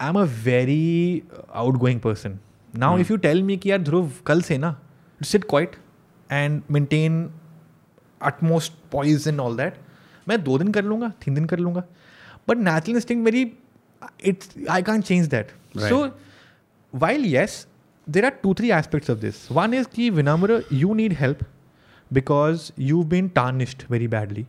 I 0.00 0.08
am 0.10 0.18
a 0.18 0.22
very 0.44 1.22
out 1.62 1.76
going 1.78 1.98
person 2.00 2.38
now 2.78 2.98
if 2.98 3.10
you 3.10 3.16
tell 3.24 3.42
me 3.48 3.56
कि 3.64 3.70
यार 3.70 3.78
ध्रुव 3.88 4.12
कल 4.26 4.40
से 4.42 4.56
ना 4.58 4.70
seat 5.20 5.44
quiet 5.50 5.76
and 6.32 6.62
maintain 6.70 7.30
utmost 8.22 8.72
poise 8.92 9.28
and 9.28 9.40
all 9.40 9.56
that 9.56 9.74
मैं 10.28 10.42
दो 10.44 10.58
दिन 10.58 10.72
कर 10.72 10.84
लूँगा 10.84 11.08
तीन 11.24 11.34
दिन 11.34 11.44
कर 11.52 11.58
लूँगा 11.58 11.84
बट 12.48 12.56
नेचुरल 12.56 12.96
इंस्टिंग 12.96 13.22
मेरी 13.24 13.52
it's 14.24 14.54
I 14.70 14.82
can 14.82 15.02
change 15.02 15.26
that 15.28 15.52
Right. 15.76 15.88
So 15.88 16.10
while 16.92 17.24
yes 17.32 17.52
there 18.06 18.24
are 18.28 18.32
two 18.44 18.52
three 18.60 18.70
aspects 18.76 19.08
of 19.12 19.18
this 19.24 19.36
one 19.58 19.74
is 19.80 19.84
ki 19.90 20.06
vinamra 20.14 20.54
you 20.78 20.94
need 21.00 21.12
help 21.18 21.44
because 22.10 22.64
you've 22.86 23.08
been 23.12 23.28
tarnished 23.36 23.84
very 23.94 24.08
badly 24.14 24.44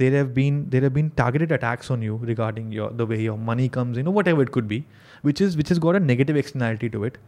there 0.00 0.16
have 0.16 0.32
been 0.38 0.56
there 0.72 0.82
have 0.86 0.94
been 0.96 1.10
targeted 1.20 1.52
attacks 1.58 1.92
on 1.96 2.02
you 2.06 2.16
regarding 2.30 2.72
your 2.78 2.88
the 3.02 3.06
way 3.12 3.20
your 3.26 3.36
money 3.50 3.68
comes 3.76 4.00
in 4.02 4.10
or 4.12 4.14
whatever 4.16 4.46
it 4.48 4.50
could 4.56 4.68
be 4.72 4.80
which 5.28 5.44
is 5.46 5.56
which 5.60 5.70
has 5.74 5.82
got 5.86 6.00
a 6.00 6.02
negative 6.08 6.40
externality 6.42 6.90
to 6.96 7.04
it 7.10 7.20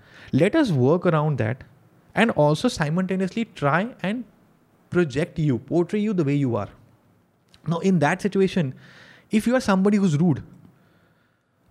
let 0.43 0.59
us 0.63 0.73
work 0.89 1.07
around 1.13 1.45
that 1.45 1.63
and 2.15 2.31
also 2.33 2.69
simultaneously 2.69 3.45
try 3.55 3.95
and 4.03 4.25
project 4.91 5.39
you 5.39 5.59
portray 5.59 6.01
you 6.01 6.13
the 6.13 6.25
way 6.25 6.35
you 6.35 6.57
are 6.57 6.69
now 7.69 7.79
in 7.79 8.01
that 8.01 8.23
situation 8.23 8.75
if 9.31 9.47
you 9.47 9.55
are 9.55 9.61
somebody 9.61 9.97
who's 9.97 10.17
rude 10.17 10.43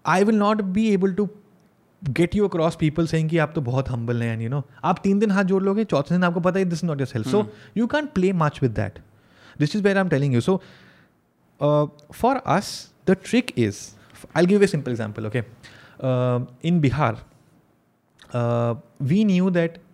I 0.06 0.24
will 0.24 0.40
not 0.42 0.72
be 0.74 0.94
able 0.94 1.14
to 1.14 1.30
get 2.14 2.34
you 2.34 2.46
across 2.46 2.76
people 2.76 3.08
saying 3.08 3.30
कि 3.30 3.38
आप 3.38 3.54
तो 3.56 3.62
बहुत 3.62 3.90
humble 3.90 4.22
हैं 4.22 4.38
you 4.40 4.50
know 4.50 4.64
आप 4.84 5.00
तीन 5.04 5.20
दिन 5.20 5.32
हाथ 5.32 5.44
जोड़ 5.44 5.64
लोगे 5.64 5.86
चौथे 5.86 6.16
दिन 6.16 6.24
आपको 6.24 6.40
पता 6.40 6.60
है 6.60 6.66
this 6.70 6.84
is 6.84 6.90
not 6.90 7.04
your 7.04 7.10
self 7.14 7.28
so 7.28 7.42
you 7.80 7.88
can't 7.88 8.14
play 8.14 8.32
much 8.32 8.62
with 8.62 8.76
that 8.76 9.00
this 9.58 9.76
is 9.76 9.82
where 9.82 9.98
I'm 9.98 10.10
telling 10.10 10.32
you 10.32 10.42
so 10.42 10.62
uh, 11.60 11.88
for 12.12 12.36
us 12.58 12.94
the 13.06 13.16
trick 13.16 13.52
is 13.58 13.96
I'll 14.36 14.46
give 14.46 14.62
you 14.62 14.66
a 14.66 14.74
simple 14.76 14.92
example 14.94 15.28
okay 15.28 15.44
uh, 16.00 16.40
in 16.62 16.82
Bihar 16.82 17.18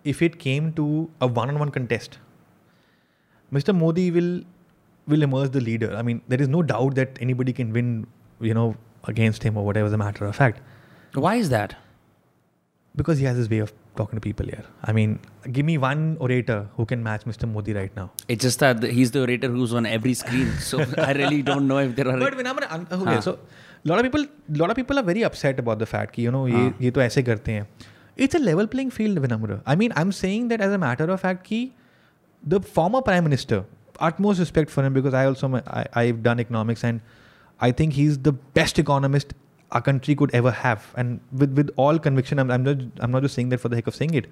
we 0.00 0.14
knew 0.14 0.20
that 0.20 0.20
if 0.20 0.22
it 0.22 0.38
came 0.38 0.72
to 0.72 1.10
a 1.20 1.26
one-on-one 1.26 1.70
contest 1.70 2.18
Mr. 3.52 3.74
Modi 3.74 4.10
will 4.10 4.42
will 5.06 5.22
emerge 5.22 5.50
the 5.50 5.60
leader. 5.60 5.94
I 5.96 6.02
mean, 6.02 6.22
there 6.28 6.42
is 6.42 6.48
no 6.48 6.62
doubt 6.62 6.94
that 6.94 7.18
anybody 7.20 7.52
can 7.52 7.72
win, 7.72 8.06
you 8.40 8.54
know, 8.54 8.74
against 9.04 9.42
him 9.42 9.56
or 9.56 9.64
whatever 9.64 9.86
is 9.86 9.92
a 9.92 9.98
matter 9.98 10.24
of 10.24 10.34
fact. 10.34 10.60
Why 11.14 11.36
is 11.36 11.50
that? 11.50 11.76
Because 12.96 13.18
he 13.18 13.24
has 13.26 13.36
his 13.36 13.48
way 13.48 13.58
of 13.58 13.72
talking 13.96 14.16
to 14.16 14.20
people 14.20 14.46
here. 14.46 14.64
I 14.84 14.92
mean, 14.92 15.20
give 15.52 15.64
me 15.64 15.78
one 15.78 16.16
orator 16.20 16.68
who 16.76 16.86
can 16.86 17.02
match 17.02 17.24
Mr. 17.24 17.46
Modi 17.48 17.74
right 17.74 17.94
now. 17.96 18.10
It's 18.28 18.42
just 18.42 18.58
that 18.60 18.82
he's 18.82 19.10
the 19.10 19.20
orator 19.20 19.48
who's 19.48 19.74
on 19.74 19.86
every 19.86 20.14
screen. 20.14 20.52
So 20.58 20.84
I 20.96 21.12
really 21.12 21.42
don't 21.42 21.68
know 21.68 21.78
if 21.78 21.96
there 21.96 22.08
are. 22.08 22.18
But 22.18 22.36
when 22.36 22.46
I'm 22.46 22.58
an, 22.58 22.64
okay, 22.64 23.04
हाँ. 23.04 23.22
so 23.22 23.38
lot 23.84 23.98
of 23.98 24.04
people, 24.04 24.26
lot 24.48 24.70
of 24.70 24.76
people 24.76 24.98
are 24.98 25.02
very 25.02 25.22
upset 25.22 25.58
about 25.58 25.78
the 25.78 25.86
fact 25.86 26.14
कि 26.14 26.22
you 26.22 26.30
know 26.30 26.46
ये 26.46 26.52
हाँ. 26.52 26.80
ये 26.80 26.90
तो 26.90 27.02
ऐसे 27.02 27.22
करते 27.22 27.52
हैं. 27.52 27.68
it's 28.27 28.35
a 28.35 28.39
level 28.39 28.67
playing 28.67 28.91
field, 28.95 29.17
Vinamra. 29.25 29.59
I 29.65 29.75
mean, 29.75 29.93
I'm 29.95 30.11
saying 30.11 30.47
that 30.49 30.61
as 30.61 30.71
a 30.71 30.77
matter 30.77 31.05
of 31.15 31.19
fact, 31.21 31.43
ki 31.49 31.61
the 32.55 32.59
former 32.77 33.01
prime 33.01 33.23
minister, 33.27 33.63
utmost 34.07 34.39
respect 34.43 34.69
for 34.69 34.83
him 34.83 34.93
because 34.93 35.13
I 35.21 35.25
also 35.25 35.49
I, 35.79 35.85
I've 36.03 36.21
done 36.27 36.39
economics 36.39 36.83
and 36.83 37.01
I 37.59 37.71
think 37.71 37.93
he's 37.93 38.19
the 38.19 38.31
best 38.59 38.79
economist 38.83 39.33
our 39.71 39.81
country 39.81 40.15
could 40.21 40.33
ever 40.41 40.51
have. 40.51 40.85
And 40.95 41.19
with, 41.31 41.57
with 41.57 41.69
all 41.77 41.99
conviction, 41.99 42.39
I'm, 42.39 42.49
I'm, 42.51 42.63
not, 42.63 42.77
I'm 42.99 43.11
not 43.11 43.21
just 43.23 43.35
saying 43.35 43.49
that 43.49 43.59
for 43.59 43.69
the 43.69 43.75
heck 43.75 43.87
of 43.87 43.95
saying 43.95 44.13
it. 44.13 44.27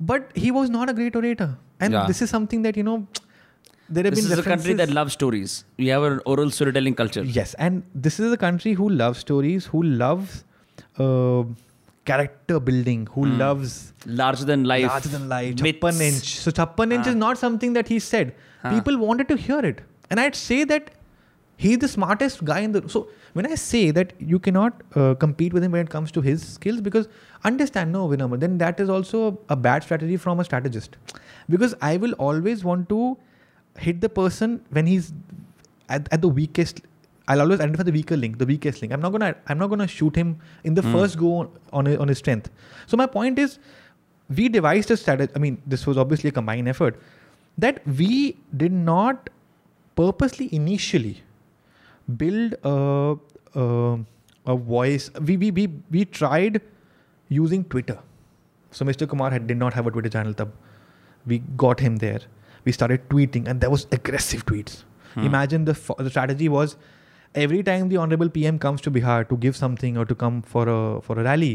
But 0.00 0.30
he 0.34 0.50
was 0.50 0.68
not 0.70 0.88
a 0.90 0.92
great 0.94 1.16
orator. 1.16 1.56
And 1.80 1.92
yeah. 1.92 2.06
this 2.06 2.20
is 2.22 2.28
something 2.30 2.62
that, 2.62 2.76
you 2.76 2.82
know, 2.82 3.06
there 3.88 4.04
have 4.04 4.14
this 4.14 4.24
been. 4.26 4.30
This 4.30 4.38
is 4.38 4.44
a 4.46 4.48
country 4.48 4.74
that 4.74 4.90
loves 4.90 5.12
stories. 5.12 5.64
We 5.78 5.86
have 5.88 6.02
an 6.02 6.20
oral 6.26 6.50
storytelling 6.50 6.94
culture. 6.96 7.22
Yes. 7.22 7.54
And 7.54 7.84
this 7.94 8.20
is 8.20 8.32
a 8.32 8.36
country 8.36 8.72
who 8.74 8.88
loves 8.90 9.18
stories, 9.18 9.66
who 9.66 9.82
loves 9.82 10.44
character 10.98 12.60
building 12.60 13.06
who 13.12 13.22
mm. 13.26 13.38
loves 13.38 13.92
larger 14.06 14.44
than 14.44 14.64
life 14.64 14.86
larger 14.86 15.08
than 15.14 15.28
life 15.28 15.58
56 15.60 16.00
inch 16.00 16.34
so 16.38 16.50
56 16.64 16.96
inch 16.96 17.06
ah. 17.06 17.10
is 17.12 17.16
not 17.22 17.38
something 17.38 17.72
that 17.78 17.88
he 17.88 17.98
said 17.98 18.32
ah. 18.62 18.70
people 18.74 18.98
wanted 18.98 19.28
to 19.28 19.36
hear 19.46 19.60
it 19.72 19.82
and 20.10 20.20
i'd 20.20 20.36
say 20.36 20.58
that 20.74 20.90
he's 21.56 21.78
the 21.78 21.88
smartest 21.88 22.44
guy 22.44 22.60
in 22.68 22.72
the 22.76 22.82
so 22.94 23.06
when 23.38 23.48
i 23.50 23.56
say 23.64 23.82
that 23.98 24.12
you 24.34 24.38
cannot 24.46 24.80
uh, 25.02 25.14
compete 25.26 25.52
with 25.58 25.64
him 25.66 25.72
when 25.78 25.84
it 25.86 25.90
comes 25.96 26.12
to 26.18 26.22
his 26.28 26.46
skills 26.54 26.80
because 26.80 27.08
understand 27.44 27.92
no 27.92 28.08
Vinamar, 28.08 28.38
then 28.38 28.58
that 28.58 28.78
is 28.80 28.88
also 28.88 29.38
a 29.48 29.56
bad 29.56 29.82
strategy 29.82 30.16
from 30.16 30.38
a 30.40 30.44
strategist 30.44 30.96
because 31.50 31.74
i 31.80 31.96
will 31.96 32.12
always 32.28 32.64
want 32.64 32.88
to 32.88 33.16
hit 33.78 34.00
the 34.00 34.08
person 34.08 34.60
when 34.70 34.86
he's 34.86 35.12
at, 35.88 36.06
at 36.12 36.22
the 36.22 36.28
weakest 36.40 36.80
I'll 37.26 37.40
always 37.40 37.60
identify 37.60 37.82
the 37.82 37.92
weaker 37.92 38.16
link, 38.16 38.38
the 38.38 38.46
weakest 38.46 38.82
link. 38.82 38.92
I'm 38.92 39.00
not 39.00 39.12
gonna 39.12 39.34
I'm 39.46 39.58
not 39.58 39.68
gonna 39.68 39.86
shoot 39.88 40.14
him 40.16 40.38
in 40.62 40.74
the 40.74 40.82
mm. 40.82 40.92
first 40.92 41.18
go 41.18 41.32
on 41.72 41.86
on 41.98 42.08
his 42.08 42.18
strength. 42.18 42.50
So 42.86 42.96
my 42.96 43.06
point 43.06 43.38
is, 43.38 43.58
we 44.36 44.48
devised 44.48 44.90
a 44.90 44.96
strategy. 44.96 45.32
I 45.34 45.38
mean, 45.38 45.60
this 45.66 45.86
was 45.86 45.96
obviously 45.96 46.28
a 46.28 46.32
combined 46.32 46.68
effort 46.68 47.00
that 47.56 47.86
we 47.86 48.36
did 48.56 48.72
not 48.72 49.30
purposely 49.96 50.48
initially 50.54 51.22
build 52.22 52.56
a 52.62 53.16
a, 53.54 53.98
a 54.46 54.56
voice. 54.56 55.10
We, 55.20 55.38
we 55.38 55.50
we 55.50 55.68
we 55.90 56.04
tried 56.04 56.60
using 57.30 57.64
Twitter. 57.64 57.98
So 58.70 58.84
Mr. 58.84 59.08
Kumar 59.08 59.30
had, 59.30 59.46
did 59.46 59.56
not 59.56 59.72
have 59.72 59.86
a 59.86 59.90
Twitter 59.90 60.10
channel. 60.10 60.34
Tab. 60.34 60.52
We 61.26 61.38
got 61.64 61.80
him 61.80 61.96
there. 61.96 62.20
We 62.66 62.72
started 62.72 63.08
tweeting, 63.08 63.48
and 63.48 63.62
there 63.62 63.70
was 63.70 63.86
aggressive 63.92 64.44
tweets. 64.44 64.82
Hmm. 65.14 65.20
Imagine 65.30 65.64
the 65.64 65.78
the 66.00 66.10
strategy 66.10 66.50
was 66.50 66.76
every 67.34 67.62
time 67.62 67.88
the 67.88 67.96
honorable 67.96 68.28
PM 68.28 68.58
comes 68.58 68.80
to 68.82 68.90
Bihar 68.90 69.28
to 69.28 69.36
give 69.36 69.56
something 69.56 69.96
or 69.96 70.04
to 70.04 70.14
come 70.14 70.42
for 70.42 70.68
a 70.68 71.00
for 71.00 71.18
a 71.20 71.24
rally, 71.24 71.52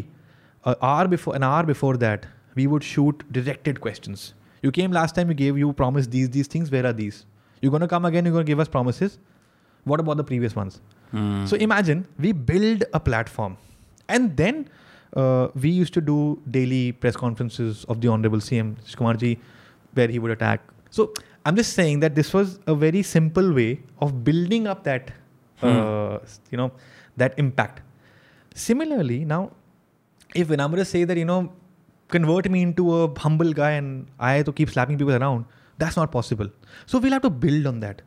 an 0.65 0.75
hour 0.82 1.07
before 1.07 1.36
an 1.36 1.43
hour 1.43 1.63
before 1.63 1.95
that, 1.97 2.25
we 2.55 2.67
would 2.67 2.84
shoot 2.84 3.23
directed 3.32 3.82
questions. 3.82 4.34
You 4.61 4.71
came 4.71 4.91
last 4.91 5.15
time. 5.15 5.30
You 5.30 5.36
gave 5.36 5.57
you 5.57 5.73
promised 5.73 6.11
these 6.11 6.30
these 6.30 6.47
things. 6.55 6.71
Where 6.77 6.86
are 6.86 6.93
these? 7.01 7.25
You're 7.61 7.71
gonna 7.71 7.88
come 7.95 8.05
again. 8.11 8.25
You're 8.25 8.34
gonna 8.38 8.51
give 8.53 8.59
us 8.65 8.75
promises. 8.80 9.17
What 9.86 10.01
about 10.01 10.17
the 10.17 10.23
previous 10.30 10.55
ones? 10.55 10.82
Mm. 11.13 11.47
So 11.47 11.55
imagine 11.65 12.05
we 12.27 12.34
build 12.53 12.84
a 12.93 12.99
platform, 12.99 13.55
and 14.09 14.36
then 14.43 14.59
uh, 15.23 15.47
we 15.65 15.69
used 15.77 15.93
to 15.93 16.01
do 16.11 16.19
daily 16.57 16.82
press 17.05 17.17
conferences 17.25 17.86
of 17.95 18.01
the 18.01 18.09
honorable 18.17 18.43
CM 18.49 18.75
Shikumarji, 18.93 19.38
where 19.93 20.07
he 20.09 20.19
would 20.19 20.32
attack. 20.36 20.61
So 20.97 21.07
I'm 21.45 21.55
just 21.61 21.73
saying 21.80 22.01
that 22.01 22.15
this 22.19 22.34
was 22.39 22.59
a 22.67 22.75
very 22.84 23.01
simple 23.13 23.53
way 23.59 23.69
of 24.07 24.15
building 24.30 24.67
up 24.73 24.84
that 24.89 25.11
Hmm. 25.62 25.78
uh, 25.78 26.20
you 26.51 26.57
know, 26.64 26.72
that 27.18 27.38
impact. 27.38 27.82
Similarly, 28.55 29.20
now, 29.26 29.51
if 30.36 30.47
Vinamra 30.47 30.86
say 30.86 31.03
that, 31.03 31.18
you 31.18 31.26
know, 31.26 31.51
convert 32.07 32.49
me 32.49 32.62
into 32.62 32.91
a 32.95 33.07
humble 33.20 33.51
guy 33.53 33.72
and 33.72 34.07
I 34.20 34.43
to 34.43 34.51
keep 34.53 34.70
slapping 34.70 34.97
people 34.97 35.16
around, 35.16 35.45
that's 35.78 35.97
not 35.97 36.12
possible. 36.12 36.47
So 36.86 36.99
we'll 36.99 37.12
have 37.14 37.22
to 37.24 37.30
build 37.30 37.66
on 37.68 37.80
that. 37.82 38.01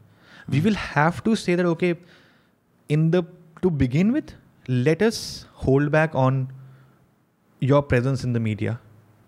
We 0.49 0.59
hmm. 0.59 0.67
will 0.67 0.75
have 0.87 1.23
to 1.25 1.37
say 1.37 1.55
that, 1.57 1.67
okay, 1.77 1.95
in 2.89 3.11
the, 3.11 3.23
to 3.63 3.71
begin 3.71 4.13
with, 4.13 4.35
let 4.69 5.03
us 5.03 5.47
hold 5.67 5.91
back 5.91 6.15
on 6.15 6.53
your 7.61 7.83
presence 7.83 8.25
in 8.25 8.33
the 8.33 8.41
media. 8.41 8.81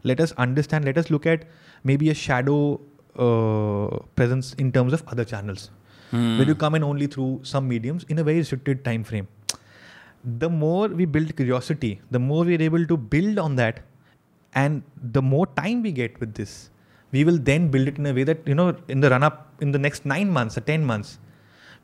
Let 0.02 0.20
us 0.20 0.32
understand, 0.32 0.84
let 0.84 0.98
us 0.98 1.10
look 1.10 1.24
at 1.26 1.44
maybe 1.82 2.10
a 2.10 2.14
shadow 2.14 2.80
uh, 3.18 3.96
presence 4.16 4.54
in 4.54 4.70
terms 4.72 4.92
of 4.92 5.02
other 5.08 5.24
channels 5.24 5.70
mm. 6.12 6.38
will 6.38 6.46
you 6.46 6.54
come 6.54 6.74
in 6.74 6.82
only 6.84 7.06
through 7.06 7.40
some 7.42 7.68
mediums 7.68 8.04
in 8.08 8.18
a 8.18 8.24
very 8.24 8.38
restricted 8.38 8.84
time 8.84 9.04
frame 9.04 9.28
the 10.24 10.48
more 10.48 10.88
we 10.88 11.04
build 11.04 11.34
curiosity 11.36 12.00
the 12.10 12.18
more 12.18 12.44
we're 12.44 12.62
able 12.62 12.86
to 12.86 12.96
build 12.96 13.38
on 13.38 13.56
that 13.56 13.80
and 14.54 14.82
the 15.16 15.22
more 15.22 15.46
time 15.46 15.82
we 15.82 15.92
get 15.92 16.18
with 16.20 16.34
this 16.34 16.70
we 17.12 17.24
will 17.24 17.38
then 17.38 17.68
build 17.68 17.88
it 17.88 17.98
in 17.98 18.06
a 18.06 18.12
way 18.12 18.24
that 18.24 18.38
you 18.46 18.54
know 18.54 18.74
in 18.88 19.00
the 19.00 19.10
run 19.10 19.22
up 19.22 19.52
in 19.60 19.72
the 19.72 19.78
next 19.78 20.06
9 20.06 20.30
months 20.30 20.56
or 20.56 20.60
10 20.62 20.84
months 20.84 21.18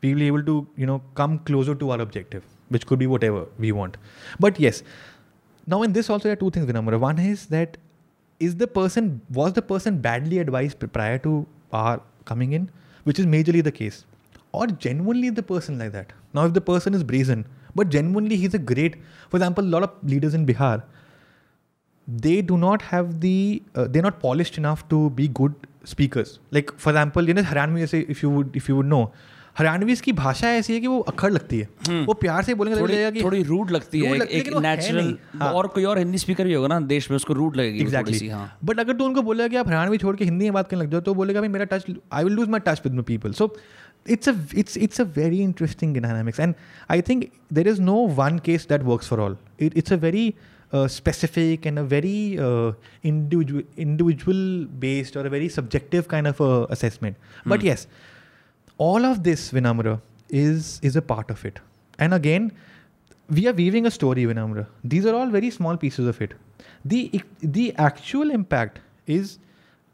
we 0.01 0.13
will 0.13 0.19
be 0.19 0.27
able 0.27 0.43
to 0.43 0.55
you 0.75 0.85
know 0.85 1.01
come 1.15 1.39
closer 1.49 1.75
to 1.75 1.91
our 1.91 2.01
objective 2.01 2.43
which 2.69 2.85
could 2.87 2.99
be 2.99 3.07
whatever 3.07 3.45
we 3.59 3.71
want 3.71 3.97
but 4.39 4.59
yes 4.59 4.81
now 5.67 5.81
in 5.83 5.93
this 5.93 6.09
also 6.09 6.23
there 6.29 6.37
are 6.37 6.41
two 6.45 6.49
things 6.49 6.65
remember 6.67 6.97
one 6.97 7.19
is 7.19 7.45
that 7.55 7.77
is 8.39 8.55
the 8.55 8.67
person 8.67 9.09
was 9.39 9.53
the 9.53 9.61
person 9.61 9.99
badly 10.05 10.39
advised 10.39 10.85
prior 10.91 11.17
to 11.25 11.33
our 11.73 12.01
coming 12.25 12.53
in 12.59 12.69
which 13.03 13.19
is 13.19 13.27
majorly 13.35 13.63
the 13.67 13.71
case 13.81 14.05
or 14.53 14.67
genuinely 14.67 15.29
the 15.29 15.43
person 15.43 15.79
like 15.79 15.91
that. 15.93 16.13
Now, 16.33 16.45
if 16.45 16.53
the 16.53 16.61
person 16.61 16.93
is 16.93 17.03
brazen, 17.03 17.45
but 17.73 17.89
genuinely 17.89 18.35
he's 18.35 18.53
a 18.53 18.59
great, 18.59 18.95
for 19.29 19.37
example, 19.37 19.63
a 19.65 19.71
lot 19.77 19.83
of 19.83 19.91
leaders 20.03 20.33
in 20.33 20.45
Bihar, 20.45 20.83
they 22.07 22.41
do 22.41 22.57
not 22.57 22.81
have 22.81 23.21
the, 23.21 23.61
uh, 23.75 23.87
they're 23.89 24.01
not 24.01 24.19
polished 24.19 24.57
enough 24.57 24.87
to 24.89 25.09
be 25.11 25.27
good 25.27 25.55
speakers. 25.83 26.39
Like 26.51 26.71
for 26.77 26.89
example, 26.89 27.27
you 27.27 27.33
know 27.33 27.43
Haranvi 27.43 27.83
से 27.91 28.09
if 28.09 28.21
you 28.23 28.29
would 28.29 28.55
if 28.55 28.67
you 28.69 28.77
would 28.77 28.87
know. 28.95 29.07
Haryanvis 29.57 30.01
की 30.01 30.11
भाषा 30.17 30.49
ऐसी 30.55 30.73
है 30.73 30.79
कि 30.81 30.87
वो 30.87 30.99
अखड़ 31.11 31.31
लगती 31.31 31.57
है 31.59 31.67
hmm. 31.87 32.05
वो 32.07 32.13
प्यार 32.19 32.43
से 32.43 32.53
बोलेंगे 32.61 32.79
थोड़ी, 32.79 32.93
कि 33.17 33.23
थोड़ी 33.23 33.41
रूड 33.43 33.71
लगती 33.71 33.99
है 34.01 34.13
लग, 34.17 34.27
एक 34.27 34.47
नेचुरल 34.65 35.17
हाँ. 35.39 35.51
और 35.53 35.67
कोई 35.75 35.83
और 35.91 35.97
हिंदी 35.99 36.17
स्पीकर 36.17 36.45
भी 36.47 36.53
होगा 36.53 36.67
ना 36.67 36.79
देश 36.93 37.09
में 37.11 37.15
उसको 37.15 37.33
रूड 37.39 37.55
लगेगी 37.55 37.81
एग्जैक्टली 37.81 38.27
हाँ 38.27 38.59
बट 38.65 38.79
अगर 38.79 38.93
तो 38.93 39.05
उनको 39.05 39.21
बोलेगा 39.21 39.47
कि 39.47 39.55
आप 39.57 39.67
हरियाणवी 39.67 39.97
छोड़ 40.05 40.15
के 40.17 40.25
हिंदी 40.25 40.45
में 40.45 40.53
बात 40.53 40.67
करने 40.69 40.83
लग 40.83 40.91
जाओ 40.91 41.01
तो 41.09 41.13
बोलेगा 41.13 41.39
भाई 41.39 41.49
मेरा 41.57 41.65
touch 41.75 41.85
I 42.13 42.23
will 42.23 42.33
lose 42.33 42.49
my 42.49 42.59
touch 42.67 42.81
with 42.85 42.93
my 42.93 43.03
people 43.07 43.33
so 43.41 43.53
it's 44.05 44.27
a 44.27 44.35
it's 44.55 44.75
it's 44.77 44.99
a 44.99 45.05
very 45.05 45.41
interesting 45.41 45.93
dynamics 45.93 46.39
and 46.39 46.55
i 46.89 46.99
think 46.99 47.31
there 47.49 47.67
is 47.67 47.79
no 47.79 47.95
one 48.21 48.39
case 48.39 48.65
that 48.65 48.83
works 48.83 49.07
for 49.07 49.21
all 49.21 49.37
it, 49.57 49.73
it's 49.75 49.91
a 49.91 49.97
very 49.97 50.35
uh, 50.71 50.87
specific 50.87 51.65
and 51.65 51.77
a 51.77 51.83
very 51.83 52.39
uh, 52.39 52.71
individual 53.03 53.61
individual 53.77 54.65
based 54.79 55.15
or 55.15 55.25
a 55.27 55.29
very 55.29 55.49
subjective 55.49 56.07
kind 56.07 56.25
of 56.25 56.41
uh, 56.41 56.65
assessment 56.69 57.15
mm. 57.17 57.41
but 57.49 57.59
hmm. 57.59 57.67
yes 57.67 57.87
all 58.77 59.05
of 59.05 59.23
this 59.23 59.51
vinamra 59.51 60.01
is 60.29 60.79
is 60.81 60.95
a 60.95 61.01
part 61.01 61.29
of 61.29 61.45
it 61.45 61.59
and 61.99 62.13
again 62.13 62.51
we 63.29 63.47
are 63.47 63.53
weaving 63.53 63.85
a 63.85 63.91
story 63.91 64.23
vinamra 64.25 64.65
these 64.83 65.05
are 65.05 65.15
all 65.15 65.29
very 65.29 65.49
small 65.51 65.77
pieces 65.77 66.07
of 66.07 66.19
it 66.21 66.33
the 66.85 67.21
the 67.43 67.73
actual 67.75 68.31
impact 68.31 68.79
is 69.05 69.37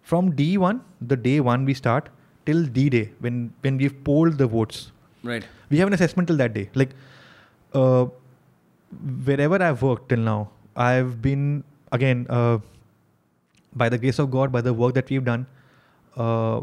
from 0.01 0.31
d1 0.31 0.79
the 1.01 1.17
day 1.17 1.39
one 1.41 1.65
we 1.65 1.73
start 1.73 2.09
till 2.47 2.61
the 2.77 2.83
day 2.95 3.03
when 3.25 3.37
when 3.65 3.77
we've 3.83 3.97
polled 4.09 4.39
the 4.43 4.47
votes. 4.55 4.79
Right. 5.31 5.47
We 5.69 5.79
have 5.83 5.91
an 5.91 5.95
assessment 5.99 6.31
till 6.31 6.39
that 6.43 6.53
day. 6.59 6.63
Like 6.81 6.95
uh, 7.83 8.05
wherever 9.29 9.61
I've 9.69 9.83
worked 9.89 10.07
till 10.13 10.25
now, 10.29 10.39
I've 10.87 11.11
been 11.27 11.45
again 11.97 12.25
uh, 12.39 12.57
by 13.83 13.89
the 13.95 14.01
grace 14.05 14.21
of 14.25 14.31
God, 14.37 14.51
by 14.57 14.61
the 14.69 14.73
work 14.85 14.95
that 14.99 15.09
we've 15.09 15.25
done, 15.31 15.45
uh, 16.25 16.61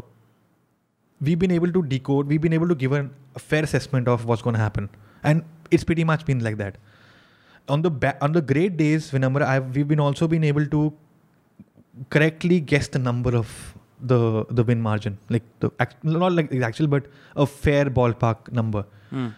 we've 1.21 1.39
been 1.47 1.55
able 1.59 1.77
to 1.77 1.83
decode. 1.95 2.27
We've 2.33 2.41
been 2.49 2.57
able 2.59 2.73
to 2.75 2.79
give 2.85 2.91
an, 2.91 3.11
a 3.35 3.39
fair 3.47 3.63
assessment 3.69 4.07
of 4.17 4.25
what's 4.25 4.41
going 4.49 4.55
to 4.55 4.63
happen, 4.65 4.89
and 5.23 5.43
it's 5.71 5.89
pretty 5.93 6.09
much 6.15 6.25
been 6.31 6.43
like 6.49 6.57
that. 6.65 6.79
On 7.75 7.81
the 7.85 7.91
ba- 8.05 8.17
on 8.25 8.37
the 8.41 8.45
great 8.53 8.75
days, 8.79 9.13
whenever 9.17 9.43
I've, 9.53 9.69
we've 9.75 9.91
been 9.95 10.03
also 10.09 10.27
been 10.35 10.51
able 10.55 10.67
to 10.77 10.81
correctly 12.17 12.59
guess 12.73 12.87
the 12.87 12.99
number 13.07 13.35
of 13.39 13.55
the 14.01 14.45
the 14.49 14.63
win 14.63 14.81
margin, 14.81 15.17
like 15.29 15.43
the 15.59 15.71
not 16.03 16.33
like 16.33 16.49
the 16.49 16.61
actual, 16.63 16.87
but 16.87 17.05
a 17.35 17.45
fair 17.45 17.85
ballpark 17.85 18.51
number. 18.51 18.85
Mm. 19.11 19.33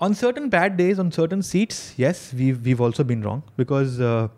On 0.00 0.14
certain 0.14 0.48
bad 0.48 0.76
days, 0.76 0.98
on 0.98 1.12
certain 1.12 1.42
seats, 1.42 1.94
yes, 1.96 2.32
we've 2.32 2.64
we've 2.64 2.80
also 2.80 3.04
been 3.04 3.22
wrong 3.22 3.42
because 3.56 4.00
uh, 4.00 4.28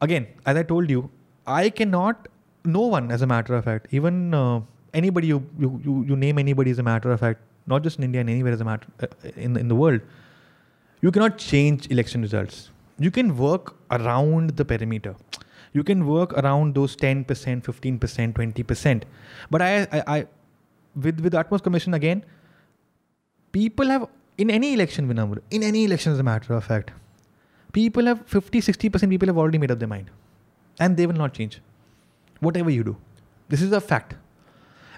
again, 0.00 0.26
as 0.46 0.56
I 0.56 0.62
told 0.62 0.90
you, 0.90 1.10
I 1.46 1.70
cannot. 1.70 2.28
No 2.64 2.80
one, 2.80 3.10
as 3.12 3.22
a 3.22 3.26
matter 3.26 3.54
of 3.54 3.64
fact, 3.64 3.86
even 3.92 4.34
uh, 4.34 4.60
anybody 4.94 5.26
you, 5.28 5.44
you 5.58 5.80
you 5.84 6.04
you 6.08 6.16
name 6.16 6.38
anybody 6.38 6.70
as 6.70 6.78
a 6.78 6.82
matter 6.82 7.10
of 7.10 7.20
fact, 7.20 7.40
not 7.66 7.82
just 7.82 7.98
in 7.98 8.04
India 8.04 8.20
and 8.20 8.28
anywhere 8.30 8.52
as 8.52 8.60
a 8.60 8.64
matter 8.64 8.88
uh, 9.02 9.06
in 9.36 9.56
in 9.56 9.68
the 9.68 9.74
world, 9.76 10.00
you 11.00 11.10
cannot 11.10 11.38
change 11.38 11.90
election 11.90 12.20
results. 12.20 12.70
You 12.98 13.10
can 13.12 13.36
work 13.38 13.74
around 13.92 14.50
the 14.56 14.64
perimeter 14.64 15.14
you 15.73 15.83
can 15.83 16.05
work 16.05 16.33
around 16.33 16.75
those 16.75 16.95
10% 16.95 17.25
15% 17.25 18.33
20% 18.33 19.03
but 19.49 19.61
i 19.61 19.71
i, 19.91 20.03
I 20.15 20.25
with 20.95 21.19
with 21.19 21.33
utmost 21.33 21.63
commission 21.63 21.93
again 21.93 22.23
people 23.51 23.87
have 23.87 24.07
in 24.37 24.49
any 24.49 24.73
election 24.73 25.07
Vinamra, 25.07 25.41
in 25.51 25.63
any 25.63 25.85
election 25.85 26.11
as 26.13 26.19
a 26.19 26.23
matter 26.23 26.53
of 26.53 26.63
fact 26.63 26.91
people 27.71 28.05
have 28.05 28.25
50 28.25 28.61
60% 28.61 29.09
people 29.09 29.27
have 29.27 29.37
already 29.37 29.57
made 29.57 29.71
up 29.71 29.79
their 29.79 29.87
mind 29.87 30.09
and 30.79 30.97
they 30.97 31.07
will 31.07 31.21
not 31.23 31.33
change 31.33 31.61
whatever 32.39 32.69
you 32.69 32.83
do 32.83 32.97
this 33.49 33.61
is 33.61 33.71
a 33.71 33.81
fact 33.81 34.15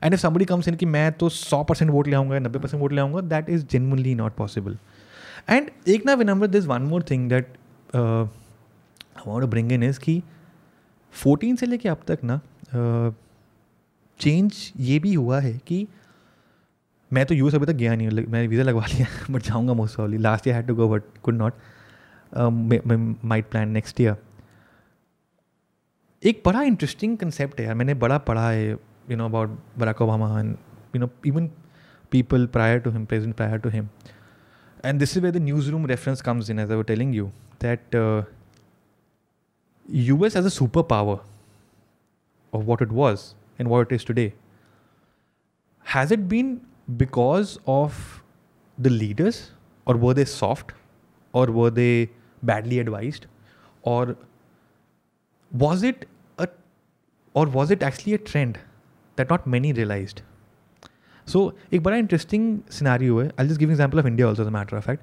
and 0.02 0.14
if 0.14 0.20
somebody 0.20 0.46
comes 0.46 0.68
in 0.68 0.76
कि 0.76 0.86
मैं 0.86 1.12
तो 1.12 1.30
100% 1.30 1.90
vote 1.90 2.08
ले 2.08 2.16
आऊंगा 2.16 2.38
90% 2.38 2.74
vote 2.74 2.94
ले 2.94 3.02
आऊंगा 3.02 3.22
that 3.30 3.50
is 3.50 3.64
genuinely 3.74 4.16
not 4.22 4.38
possible 4.42 4.76
and 5.50 5.70
एक 5.88 6.06
ना 6.06 6.14
विनम्र 6.14 6.48
there's 6.48 6.68
one 6.72 6.90
more 6.92 7.02
thing 7.12 7.28
that 7.34 7.46
uh, 8.00 8.24
I 9.16 9.30
want 9.30 9.42
to 9.42 9.48
bring 9.48 9.72
in 9.72 9.84
is 9.90 9.98
कि 9.98 10.24
फोर्टीन 11.23 11.57
से 11.57 11.67
लेके 11.67 11.89
अब 11.89 12.01
तक 12.11 12.19
ना 12.33 12.41
चेंज 14.21 14.73
ये 14.91 14.99
भी 15.05 15.15
हुआ 15.15 15.41
है 15.41 15.53
कि 15.67 15.87
मैं 17.13 17.25
तो 17.27 17.35
यूएस 17.35 17.55
अभी 17.55 17.67
तक 17.67 17.75
गया 17.77 17.95
नहीं 17.97 18.09
मैंने 18.11 18.47
वीज़ा 18.49 18.63
लगवा 18.65 18.85
लिया 18.95 19.07
बट 19.35 19.43
जाऊँगा 19.43 19.75
most 19.75 19.99
ऑफली 20.01 20.19
last 20.19 20.47
year 20.47 20.57
had 20.57 20.67
to 20.67 20.75
go 20.75 20.89
but 20.89 21.03
could 21.23 21.37
not 21.39 21.55
might 23.25 23.51
plan 23.51 23.69
next 23.71 24.01
year 24.01 24.17
एक 26.29 26.43
बड़ा 26.47 26.63
इंटरेस्टिंग 26.63 27.17
कंसेप्ट 27.19 27.61
है 27.61 27.67
यार 27.67 27.75
मैंने 27.83 27.95
बड़ा 28.05 28.19
पढ़ा 28.31 28.51
है 28.51 28.71
you 28.71 29.17
know 29.17 29.25
about 29.25 29.59
Barack 29.79 30.03
Obama 30.03 30.39
and 30.41 30.55
you 30.97 31.01
know 31.01 31.09
even 31.27 31.51
people 32.13 32.47
prior 32.57 32.79
to 32.87 32.91
him 32.91 33.05
present 33.13 33.35
prior 33.37 33.59
to 33.65 33.69
him 33.71 33.89
and 34.85 34.99
this 34.99 35.17
is 35.17 35.23
way 35.25 35.31
the 35.33 35.37
news 35.43 35.71
room 35.71 35.87
reference 35.87 36.23
comes 36.29 36.51
in 36.51 36.59
as 36.59 36.71
I 36.71 36.77
were 36.77 36.85
telling 36.85 37.15
you 37.15 37.27
that 37.63 37.97
US 39.90 40.36
as 40.36 40.46
a 40.46 40.50
superpower 40.50 41.20
of 42.54 42.66
what 42.68 42.82
it 42.82 42.92
was 42.92 43.36
and 43.60 43.70
what 43.70 43.92
it 43.92 43.96
is 43.96 44.04
today, 44.04 44.34
has 45.84 46.12
it 46.12 46.28
been 46.28 46.62
because 46.98 47.60
of 47.68 48.24
the 48.78 48.90
leaders, 48.90 49.52
or 49.86 49.96
were 49.96 50.14
they 50.14 50.26
soft, 50.26 50.74
or 51.34 51.46
were 51.48 51.70
they 51.70 52.10
badly 52.44 52.80
advised, 52.80 53.28
or 53.84 54.16
was 55.52 55.84
it 55.84 56.08
a, 56.38 56.48
or 57.34 57.46
was 57.46 57.72
it 57.72 57.84
actually 57.84 58.14
a 58.14 58.18
trend 58.18 58.60
that 59.16 59.30
not 59.30 59.48
many 59.48 59.74
realized? 59.74 60.22
So 61.28 61.54
एक 61.74 61.84
बड़ा 61.84 61.98
interesting 61.98 62.64
scenario 62.70 63.20
है. 63.20 63.32
I'll 63.40 63.48
just 63.48 63.60
give 63.60 63.70
an 63.70 63.76
example 63.76 64.00
of 64.00 64.06
India 64.06 64.28
also 64.28 64.42
as 64.42 64.48
a 64.48 64.52
matter 64.52 64.76
of 64.78 64.86
fact. 64.86 65.00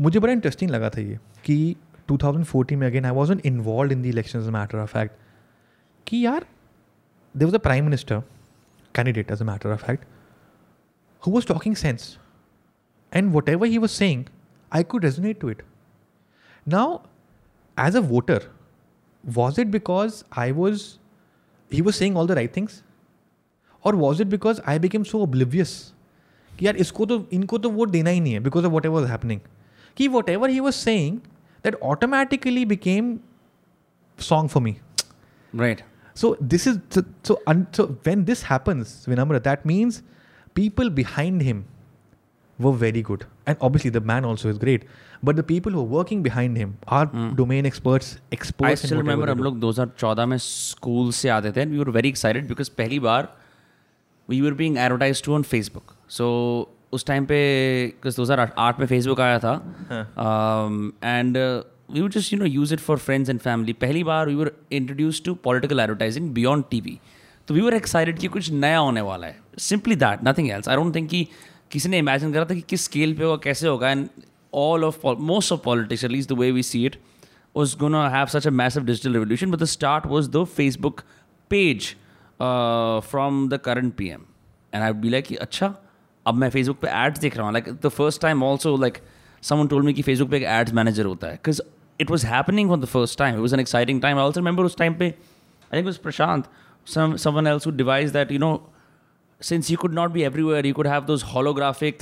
मुझे 0.00 0.20
बड़ा 0.20 0.32
interesting 0.32 0.70
लगा 0.70 0.88
था 0.90 1.00
ये 1.00 1.18
कि 1.44 1.76
2014 2.11 2.75
में 2.79 2.85
again 2.87 3.05
I 3.05 3.11
was 3.11 3.31
involve 3.45 3.91
in 3.91 4.01
the 4.01 4.05
election 4.05 4.39
matter 4.53 4.77
of 4.79 4.91
fact 4.93 5.11
कि 6.07 6.25
यार 6.25 6.45
there 7.37 7.45
was 7.45 7.55
a 7.55 7.63
prime 7.63 7.85
minister 7.85 8.19
candidate 8.95 9.31
as 9.31 9.41
a 9.41 9.45
matter 9.45 9.69
of 9.73 9.83
fact 9.85 10.03
who 11.27 11.31
was 11.31 11.47
talking 11.47 11.75
sense 11.75 12.17
and 13.13 13.33
whatever 13.49 13.67
he 13.67 13.77
was 13.77 13.89
saying 13.89 14.23
I 14.75 14.83
could 14.91 15.05
resonate 15.05 15.39
to 15.41 15.49
it 15.49 15.61
now 16.73 16.97
as 17.87 17.95
a 17.95 17.99
voter 18.11 18.47
was 19.39 19.59
it 19.59 19.67
because 19.67 20.23
I 20.37 20.51
was 20.61 20.83
he 21.73 21.81
was 21.81 21.93
saying 21.95 22.17
all 22.17 22.27
the 22.27 22.31
right 22.31 22.55
things 22.57 22.81
और 23.85 23.95
was 23.95 24.21
it 24.21 24.27
because 24.27 24.61
I 24.67 24.79
became 24.79 25.03
so 25.03 25.21
oblivious 25.23 25.75
कि 26.59 26.65
यार 26.65 26.75
इसको 26.83 27.05
तो 27.05 27.25
इनको 27.33 27.57
तो 27.65 27.69
vote 27.69 27.89
देना 27.89 28.09
ही 28.09 28.19
नहीं 28.21 28.33
है 28.33 28.39
because 28.39 28.65
of 28.65 28.71
what 28.71 28.85
ever 28.85 29.01
was 29.01 29.09
happening 29.09 29.39
कि 29.97 30.07
what 30.15 30.29
ever 30.29 30.49
he 30.49 30.59
was 30.59 30.73
saying 30.73 31.19
that 31.64 31.74
automatically 31.94 32.64
became 32.74 33.18
song 34.18 34.48
for 34.50 34.62
me 34.62 34.76
Right. 35.52 35.80
so 36.20 36.28
this 36.50 36.64
is 36.70 36.76
so 36.94 37.00
so, 37.28 37.34
un, 37.52 37.62
so 37.76 37.84
when 38.08 38.20
this 38.26 38.42
happens 38.48 38.90
Vinamra, 39.12 39.38
that 39.46 39.64
means 39.70 39.96
people 40.56 40.90
behind 40.98 41.42
him 41.46 41.62
were 42.58 42.72
very 42.82 43.02
good 43.08 43.24
and 43.46 43.64
obviously 43.68 43.90
the 43.96 44.02
man 44.10 44.28
also 44.30 44.52
is 44.52 44.60
great 44.64 44.84
but 45.28 45.40
the 45.40 45.44
people 45.50 45.76
who 45.78 45.82
are 45.84 45.90
working 45.96 46.22
behind 46.28 46.60
him 46.62 46.74
are 46.98 47.02
Hmm. 47.14 47.26
domain 47.40 47.68
experts 47.70 48.10
experts 48.38 48.68
I 48.68 48.76
in 48.76 48.82
still 48.82 48.96
whatever 48.98 49.08
remember 49.08 49.26
they 49.26 49.34
हम 49.34 49.42
do. 49.42 49.44
लोग 49.48 49.60
2014 49.64 50.26
में 50.32 50.36
school 50.46 51.10
से 51.22 51.28
आते 51.38 51.52
थे 51.56 51.64
we 51.72 51.78
were 51.78 51.90
very 51.98 52.08
excited 52.08 52.48
because 52.48 52.68
पहली 52.82 52.98
बार 53.08 53.28
we 54.28 54.40
were 54.40 54.54
being 54.62 54.78
advertise 54.86 55.22
to 55.24 55.34
on 55.34 55.42
Facebook 55.54 55.94
so 56.18 56.28
उस 56.93 57.05
time 57.05 57.25
पे 57.25 57.37
दो 58.05 58.21
हज़ार 58.21 58.51
आठ 58.57 58.79
में 58.79 58.85
फेसबुक 58.87 59.19
आया 59.21 59.39
था 59.39 59.53
and 61.13 61.37
we 61.93 62.01
would 62.01 62.11
just 62.11 62.33
you 62.33 62.39
know 62.39 62.45
use 62.45 62.73
it 62.73 62.79
for 62.79 62.97
friends 62.97 63.29
and 63.29 63.39
family 63.39 63.73
पहली 63.83 64.03
बार 64.03 64.27
we 64.27 64.35
were 64.35 64.51
introduce 64.73 65.21
to 65.25 65.33
political 65.43 65.79
advertising 65.79 66.29
beyond 66.33 66.65
T 66.71 66.79
V 66.81 66.99
तो 67.47 67.53
वी 67.53 67.61
वर 67.61 67.73
एक्साइटेड 67.73 68.19
कि 68.19 68.27
कुछ 68.35 68.51
नया 68.51 68.77
होने 68.77 69.01
वाला 69.09 69.27
है 69.27 69.37
simply 69.71 69.95
that 70.03 70.23
nothing 70.27 70.49
else 70.51 70.69
I 70.69 70.75
don't 70.75 70.95
think 70.95 71.09
कि 71.09 71.27
किसी 71.71 71.89
ने 71.89 71.99
इमेजिन 71.99 72.33
करा 72.33 72.45
था 72.45 72.53
कि 72.55 72.61
किस 72.69 72.83
स्केल 72.85 73.13
पे 73.17 73.23
होगा 73.23 73.37
कैसे 73.43 73.67
होगा 73.67 73.91
and 73.91 74.07
all 74.63 74.83
of 74.85 75.05
most 75.31 75.51
of 75.51 75.61
politics 75.63 76.03
at 76.03 76.11
least 76.11 76.27
the 76.27 76.37
way 76.39 76.51
we 76.51 76.63
see 76.63 76.85
it 76.85 76.99
was 77.59 77.73
going 77.81 77.93
to 77.95 77.99
have 78.13 78.31
such 78.31 78.45
a 78.49 78.51
massive 78.59 78.85
digital 78.87 79.13
revolution, 79.17 79.51
but 79.53 79.59
the 79.61 79.67
start 79.73 80.07
was 80.13 80.25
the 80.31 80.39
Facebook 80.55 80.97
page 81.53 81.85
uh, 82.07 82.95
from 83.11 83.37
the 83.53 83.59
current 83.67 83.93
PM. 84.01 84.25
And 84.73 84.85
I'd 84.87 84.99
be 85.05 85.11
like, 85.13 85.31
अच्छा 85.45 85.67
अब 86.27 86.35
मैं 86.41 86.49
Facebook 86.49 86.79
पे 86.81 86.87
ads 87.03 87.19
देख 87.19 87.35
रहा 87.37 87.45
हूँ 87.45 87.53
like 87.53 87.69
the 87.83 87.87
first 87.97 88.21
time 88.21 88.43
also 88.43 88.75
like 88.81 88.97
someone 89.49 89.67
told 89.73 89.83
me 89.85 89.93
कि 89.93 90.01
Facebook 90.01 90.29
पे 90.29 90.37
एक 90.37 90.43
एड्स 90.59 90.73
मैनेजर 90.79 91.05
होता 91.05 91.27
है 91.27 91.33
because 91.35 91.61
it 92.01 92.11
was 92.11 92.25
happening 92.25 92.69
for 92.69 92.79
the 92.79 92.85
first 92.93 93.17
time 93.19 93.33
it 93.35 93.41
was 93.41 93.53
an 93.53 93.59
exciting 93.59 94.01
time 94.01 94.17
also 94.19 94.39
remember 94.39 94.63
उस 94.65 94.77
टाइम 94.77 94.93
पे 94.99 95.05
I 95.73 95.81
think 95.83 96.01
Prashant 96.03 96.47
someone 97.23 97.47
else 97.47 97.67
devise 97.67 98.11
that 98.13 98.31
you 98.31 98.39
know 98.39 98.51
since 99.43 99.69
you 99.71 99.77
could 99.77 99.93
not 99.93 100.11
be 100.11 100.21
everywhere 100.23 100.65
you 100.65 100.73
could 100.73 100.87
have 100.87 101.03
those 101.05 101.23
holographic 101.33 101.99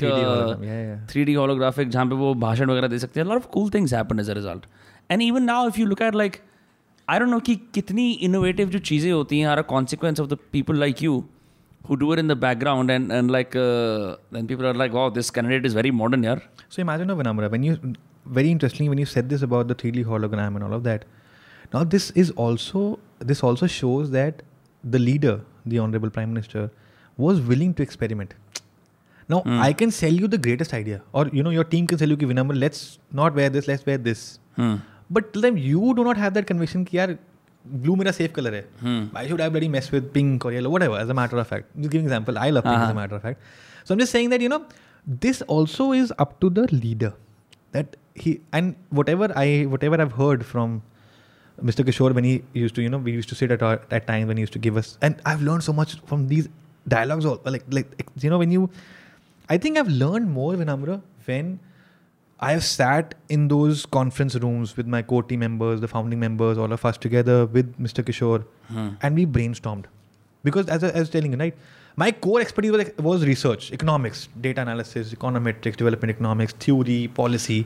three 1.11 1.23
D 1.25 1.33
holographic 1.33 1.89
जहाँ 1.89 2.05
पे 2.07 2.15
वो 2.15 2.33
भाषण 2.47 2.69
वगैरह 2.71 2.87
दे 2.87 2.99
सकते 2.99 3.19
हैं 3.19 3.27
lot 3.27 3.37
of 3.41 3.49
cool 3.53 3.69
things 3.73 3.93
happen 3.93 4.19
as 4.19 4.29
a 4.29 4.33
result 4.33 4.65
and 5.11 5.21
even 5.21 5.43
now 5.43 5.67
if 5.67 5.79
you 5.79 5.85
look 5.85 6.01
at 6.01 6.15
like 6.15 6.37
I 7.09 7.19
don't 7.19 7.29
know 7.29 7.39
कि 7.47 7.55
कितनी 7.73 8.09
इनोवेटिव 8.29 8.69
जो 8.69 8.79
चीज़ें 8.89 9.11
होती 9.11 9.39
हैं 9.39 9.47
are 9.47 9.57
a 9.57 9.61
consequence 9.75 10.19
of 10.19 10.27
the 10.29 10.37
people 10.53 10.79
like 10.79 11.03
you 11.03 11.23
who 11.87 11.97
do 11.97 12.11
it 12.13 12.19
in 12.19 12.27
the 12.27 12.35
background 12.35 12.89
and, 12.89 13.11
and 13.11 13.29
like 13.29 13.55
uh, 13.55 14.15
then 14.31 14.47
people 14.47 14.65
are 14.65 14.73
like 14.73 14.93
wow 14.93 15.09
this 15.09 15.29
candidate 15.29 15.65
is 15.65 15.73
very 15.73 15.91
modern 15.91 16.23
here 16.23 16.41
so 16.69 16.81
imagine 16.81 17.09
a 17.09 17.15
Vinamra, 17.15 17.51
when 17.51 17.63
you 17.63 17.77
very 18.25 18.49
interestingly 18.51 18.89
when 18.89 18.97
you 18.97 19.05
said 19.05 19.29
this 19.29 19.41
about 19.41 19.67
the 19.67 19.75
3d 19.75 20.05
hologram 20.05 20.55
and 20.55 20.63
all 20.63 20.73
of 20.73 20.83
that 20.83 21.03
now 21.73 21.83
this 21.83 22.11
is 22.11 22.31
also 22.31 22.97
this 23.19 23.43
also 23.43 23.67
shows 23.67 24.11
that 24.11 24.41
the 24.83 24.99
leader 24.99 25.41
the 25.65 25.79
honorable 25.79 26.09
prime 26.09 26.33
minister 26.33 26.71
was 27.17 27.41
willing 27.41 27.73
to 27.73 27.83
experiment 27.83 28.33
now 29.27 29.41
mm. 29.41 29.59
i 29.59 29.73
can 29.73 29.91
sell 29.91 30.11
you 30.23 30.27
the 30.27 30.37
greatest 30.37 30.73
idea 30.73 31.01
or 31.11 31.27
you 31.33 31.43
know 31.43 31.49
your 31.49 31.63
team 31.65 31.85
can 31.87 31.97
sell 31.97 32.09
you 32.09 32.15
ki 32.17 32.25
Vinamra, 32.25 32.57
let's 32.57 32.99
not 33.11 33.35
wear 33.35 33.49
this 33.49 33.67
let's 33.67 33.85
wear 33.85 33.97
this 33.97 34.39
mm. 34.57 34.79
but 35.09 35.31
till 35.33 35.41
then 35.41 35.57
you 35.57 35.93
do 35.95 36.03
not 36.05 36.15
have 36.15 36.33
that 36.33 36.47
conviction 36.47 36.85
ki 36.85 36.97
yaar 36.97 37.17
blue 37.65 37.97
मेरा 37.97 38.11
safe 38.11 38.31
colour 38.35 38.53
है 38.53 39.09
I 39.17 39.27
should 39.27 39.41
I 39.41 39.49
bloody 39.49 39.67
mess 39.75 39.89
with 39.93 40.09
pink 40.13 40.45
और 40.45 40.53
yellow 40.53 40.71
whatever 40.83 41.01
as 41.01 41.09
a 41.09 41.13
matter 41.19 41.37
of 41.39 41.49
fact 41.49 41.65
just 41.75 41.89
giving 41.91 42.07
example 42.07 42.37
I 42.37 42.51
love 42.51 42.61
pink 42.61 42.83
as 42.83 42.89
a 42.89 42.93
matter 42.99 43.15
of 43.15 43.21
fact 43.23 43.87
so 43.87 43.93
am 43.93 43.99
just 43.99 44.11
saying 44.11 44.29
that 44.31 44.41
you 44.41 44.49
know 44.49 44.65
this 45.25 45.41
also 45.57 45.93
is 45.93 46.11
up 46.25 46.35
to 46.41 46.49
the 46.59 46.65
leader 46.73 47.11
that 47.73 47.95
he 48.21 48.37
and 48.53 48.73
whatever 49.09 49.31
I 49.43 49.63
whatever 49.83 50.05
I've 50.05 50.15
heard 50.23 50.45
from 50.53 50.81
Mr. 51.69 51.83
Kishore 51.87 52.07
when 52.17 52.25
he 52.29 52.35
used 52.65 52.75
to 52.77 52.83
you 52.83 52.91
know 52.91 52.99
we 53.07 53.11
used 53.15 53.29
to 53.31 53.35
sit 53.39 53.51
at 53.55 53.63
at 53.97 54.05
times 54.05 54.29
when 54.31 54.39
he 54.39 54.43
used 54.45 54.53
to 54.55 54.59
give 54.69 54.77
us 54.81 54.87
and 55.07 55.19
I've 55.31 55.43
learned 55.47 55.63
so 55.65 55.73
much 55.79 55.91
from 56.11 56.23
these 56.31 56.47
dialogues 56.93 57.27
all 57.31 57.51
like 57.55 57.67
like 57.77 57.91
you 58.23 58.31
know 58.33 58.39
when 58.43 58.55
you 58.55 58.63
I 59.55 59.57
think 59.65 59.79
I've 59.81 59.91
learned 60.03 60.31
more 60.37 60.47
Vinamra 60.61 60.95
when 61.27 61.51
I 62.45 62.51
have 62.51 62.63
sat 62.67 63.13
in 63.33 63.47
those 63.51 63.81
conference 63.95 64.33
rooms 64.45 64.71
with 64.75 64.87
my 64.93 65.01
core 65.01 65.23
team 65.23 65.39
members, 65.39 65.79
the 65.81 65.87
founding 65.87 66.19
members, 66.19 66.57
all 66.57 66.73
of 66.73 66.83
us 66.89 66.97
together 66.97 67.45
with 67.45 67.67
Mr. 67.85 68.03
Kishore, 68.09 68.43
hmm. 68.67 68.89
and 69.01 69.15
we 69.15 69.25
brainstormed. 69.25 69.85
Because 70.43 70.65
as 70.67 70.83
I, 70.83 70.87
as 70.89 70.95
I 70.95 70.99
was 71.05 71.09
telling 71.11 71.31
you, 71.33 71.37
right, 71.37 71.55
my 71.95 72.11
core 72.11 72.41
expertise 72.41 72.71
was, 72.71 72.89
was 73.05 73.23
research, 73.25 73.71
economics, 73.79 74.27
data 74.41 74.59
analysis, 74.61 75.13
econometrics, 75.13 75.77
development 75.77 76.09
economics, 76.17 76.51
theory, 76.65 77.07
policy. 77.13 77.65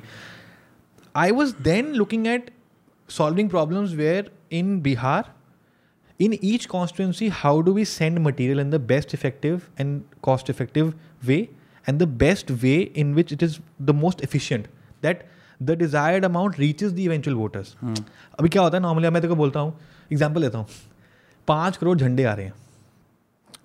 I 1.16 1.32
was 1.32 1.56
then 1.56 1.94
looking 1.96 2.28
at 2.28 2.52
solving 3.08 3.50
problems 3.50 3.96
where 3.96 4.26
in 4.52 4.82
Bihar, 4.84 5.28
in 6.20 6.34
each 6.52 6.70
constituency, 6.70 7.30
how 7.30 7.62
do 7.64 7.74
we 7.74 7.84
send 7.84 8.22
material 8.24 8.60
in 8.60 8.70
the 8.70 8.78
best 8.94 9.14
effective 9.16 9.72
and 9.80 10.04
cost 10.22 10.52
effective 10.52 10.94
way 11.26 11.50
and 11.88 12.00
the 12.00 12.04
best 12.24 12.52
way 12.62 12.76
in 13.04 13.14
which 13.16 13.34
it 13.34 13.44
is 13.44 13.58
the 13.82 13.90
most 14.04 14.24
efficient 14.24 14.68
that 15.04 15.26
the 15.64 15.72
desired 15.78 16.26
amount 16.26 16.60
reaches 16.60 16.94
the 16.94 17.00
eventual 17.00 17.36
voters 17.36 17.76
अभी 18.40 18.50
क्या 18.50 18.62
होता 18.62 18.78
है 18.78 18.82
normally 18.84 19.10
मैं 19.10 19.22
तेरे 19.22 19.30
को 19.30 19.36
बोलता 19.36 19.60
हूँ 19.60 19.74
example 20.12 20.42
देता 20.42 20.58
हूँ 20.58 20.68
पाँच 21.48 21.78
करोड़ 21.78 21.98
झंडे 21.98 22.24
आ 22.24 22.34
रहे 22.34 22.46
हैं 22.46 22.54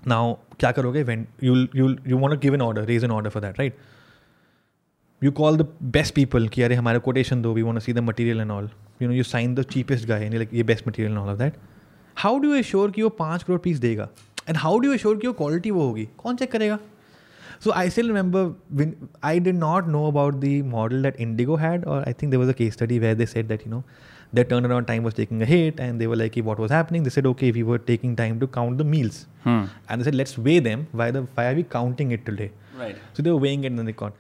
नाउ 0.09 0.33
क्या 0.59 0.71
करोगे 0.73 1.03
when 1.09 1.27
you 1.45 1.57
you 2.09 2.19
want 2.19 2.41
give 2.43 2.55
an 2.55 2.63
order 2.63 2.85
raise 2.85 3.05
an 3.05 3.11
order 3.11 3.31
for 3.31 3.43
that 3.43 3.59
right 3.59 3.77
you 5.25 5.31
call 5.41 5.57
the 5.57 5.67
best 5.97 6.15
people 6.15 6.49
कि 6.55 6.63
अरे 6.63 6.75
हमारे 6.75 6.99
कोटेशन 6.99 7.43
दो 7.43 7.53
we 7.55 7.63
want 7.63 7.81
see 7.83 7.93
the 7.93 7.99
material 8.09 8.41
and 8.41 8.51
all 8.51 8.71
you 9.03 9.09
know 9.09 9.15
you 9.15 9.23
sign 9.25 9.55
the 9.55 9.63
cheapest 9.73 10.07
guy 10.09 10.29
like 10.31 10.51
ये 10.55 10.63
best 10.71 10.89
material 10.89 11.19
all 11.19 11.29
of 11.29 11.39
that 11.39 11.57
how 12.19 12.39
do 12.39 12.55
you 12.55 12.63
sure 12.71 12.91
कि 12.91 13.03
वो 13.03 13.09
पाँच 13.23 13.43
crore 13.43 13.61
piece 13.69 13.79
देगा 13.81 14.09
and 14.49 14.57
how 14.57 14.79
do 14.79 14.91
you 14.93 14.97
sure 15.05 15.17
कि 15.17 15.27
वो 15.27 15.33
quality 15.43 15.71
वो 15.71 15.87
होगी 15.87 16.09
कौन 16.23 16.37
चेक 16.37 16.53
करेगा 16.53 16.79
So 17.65 17.73
I 17.81 17.89
still 17.95 18.09
remember 18.09 18.41
when 18.79 19.09
I 19.29 19.39
did 19.39 19.55
not 19.65 19.87
know 19.89 20.07
about 20.07 20.41
the 20.45 20.63
model 20.63 21.03
that 21.03 21.19
Indigo 21.25 21.55
had, 21.65 21.85
or 21.87 22.03
I 22.07 22.13
think 22.13 22.31
there 22.33 22.41
was 22.41 22.49
a 22.49 22.55
case 22.61 22.73
study 22.73 22.99
where 22.99 23.15
they 23.15 23.27
said 23.33 23.47
that, 23.53 23.65
you 23.65 23.71
know, 23.71 23.85
their 24.33 24.45
turnaround 24.53 24.89
time 24.89 25.05
was 25.05 25.15
taking 25.15 25.43
a 25.43 25.47
hit 25.47 25.79
and 25.79 26.01
they 26.01 26.09
were 26.09 26.17
like, 26.17 26.35
hey, 26.35 26.41
what 26.41 26.59
was 26.59 26.73
happening? 26.73 27.05
They 27.05 27.11
said, 27.11 27.25
okay, 27.27 27.53
we 27.53 27.63
were 27.63 27.79
taking 27.79 28.17
time 28.17 28.41
to 28.41 28.49
count 28.49 28.79
the 28.79 28.85
meals. 28.95 29.27
Hmm. 29.45 29.67
And 29.89 30.01
they 30.01 30.05
said, 30.07 30.17
let's 30.17 30.37
weigh 30.37 30.59
them. 30.59 30.89
Why, 30.91 31.13
the, 31.13 31.23
why 31.37 31.53
are 31.53 31.55
we 31.55 31.63
counting 31.63 32.11
it 32.11 32.27
today? 32.27 32.51
Right. 32.77 32.97
So 33.13 33.23
they 33.23 33.31
were 33.31 33.37
weighing 33.39 33.63
it 33.63 33.69
and 33.69 33.79
then 33.79 33.87
they 33.87 33.93
caught. 33.93 34.15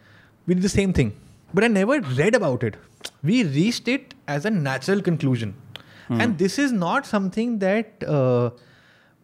We 0.47 0.55
did 0.55 0.63
the 0.63 0.69
same 0.69 0.93
thing. 0.93 1.13
But 1.53 1.65
I 1.65 1.69
never 1.69 2.01
read 2.01 2.37
about 2.37 2.63
it. 2.63 2.77
We 3.25 3.43
reached 3.43 3.89
it 3.89 4.15
as 4.29 4.45
a 4.45 4.51
natural 4.51 5.03
conclusion. 5.03 5.57
Hmm. 6.07 6.21
And 6.21 6.39
this 6.39 6.61
is 6.61 6.71
not 6.71 7.07
something 7.07 7.59
that 7.59 8.05
uh, 8.07 8.51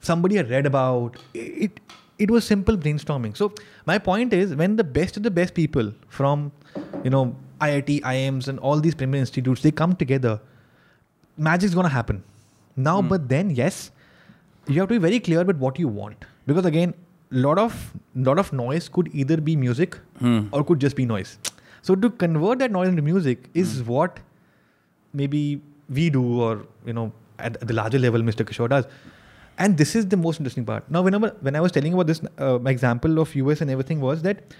somebody 0.00 0.42
read 0.42 0.66
about. 0.66 1.18
It, 1.34 1.78
it 2.24 2.30
was 2.30 2.44
simple 2.44 2.76
brainstorming. 2.76 3.36
So 3.36 3.52
my 3.86 3.98
point 3.98 4.32
is 4.32 4.54
when 4.54 4.76
the 4.76 4.84
best 4.84 5.16
of 5.16 5.22
the 5.22 5.30
best 5.30 5.54
people 5.54 5.92
from, 6.08 6.52
you 7.02 7.10
know, 7.10 7.34
IIT, 7.60 8.00
IIMs 8.02 8.48
and 8.48 8.58
all 8.58 8.80
these 8.80 8.94
premier 8.94 9.20
institutes, 9.20 9.62
they 9.62 9.70
come 9.70 9.94
together, 9.94 10.40
magic's 11.36 11.74
gonna 11.74 11.88
happen. 11.88 12.22
Now, 12.76 13.00
mm. 13.02 13.08
but 13.08 13.28
then, 13.28 13.50
yes, 13.50 13.90
you 14.68 14.80
have 14.80 14.88
to 14.88 14.94
be 14.94 14.98
very 14.98 15.18
clear 15.20 15.40
about 15.40 15.56
what 15.56 15.78
you 15.78 15.88
want. 15.88 16.24
Because 16.46 16.64
again, 16.64 16.94
lot 17.30 17.58
of 17.58 17.94
lot 18.14 18.38
of 18.38 18.52
noise 18.52 18.88
could 18.88 19.10
either 19.12 19.36
be 19.36 19.54
music 19.56 19.98
mm. 20.20 20.48
or 20.52 20.64
could 20.64 20.80
just 20.80 20.96
be 20.96 21.04
noise. 21.06 21.38
So 21.82 21.94
to 21.94 22.10
convert 22.10 22.58
that 22.60 22.70
noise 22.72 22.88
into 22.88 23.02
music 23.02 23.48
is 23.54 23.82
mm. 23.82 23.86
what 23.86 24.20
maybe 25.12 25.60
we 25.88 26.10
do 26.10 26.40
or, 26.42 26.64
you 26.84 26.92
know, 26.92 27.12
at 27.38 27.58
the 27.66 27.72
larger 27.72 27.98
level 27.98 28.20
Mr. 28.20 28.44
Kishore 28.44 28.68
does 28.68 28.84
and 29.64 29.76
this 29.76 29.94
is 30.00 30.06
the 30.14 30.18
most 30.26 30.40
interesting 30.40 30.64
part 30.70 30.88
now 30.96 31.00
whenever 31.08 31.28
when 31.46 31.56
i 31.60 31.62
was 31.66 31.72
telling 31.76 31.94
about 31.96 32.06
this 32.10 32.20
uh, 32.26 32.58
my 32.66 32.70
example 32.70 33.18
of 33.24 33.36
us 33.52 33.60
and 33.64 33.70
everything 33.76 34.00
was 34.08 34.22
that 34.28 34.56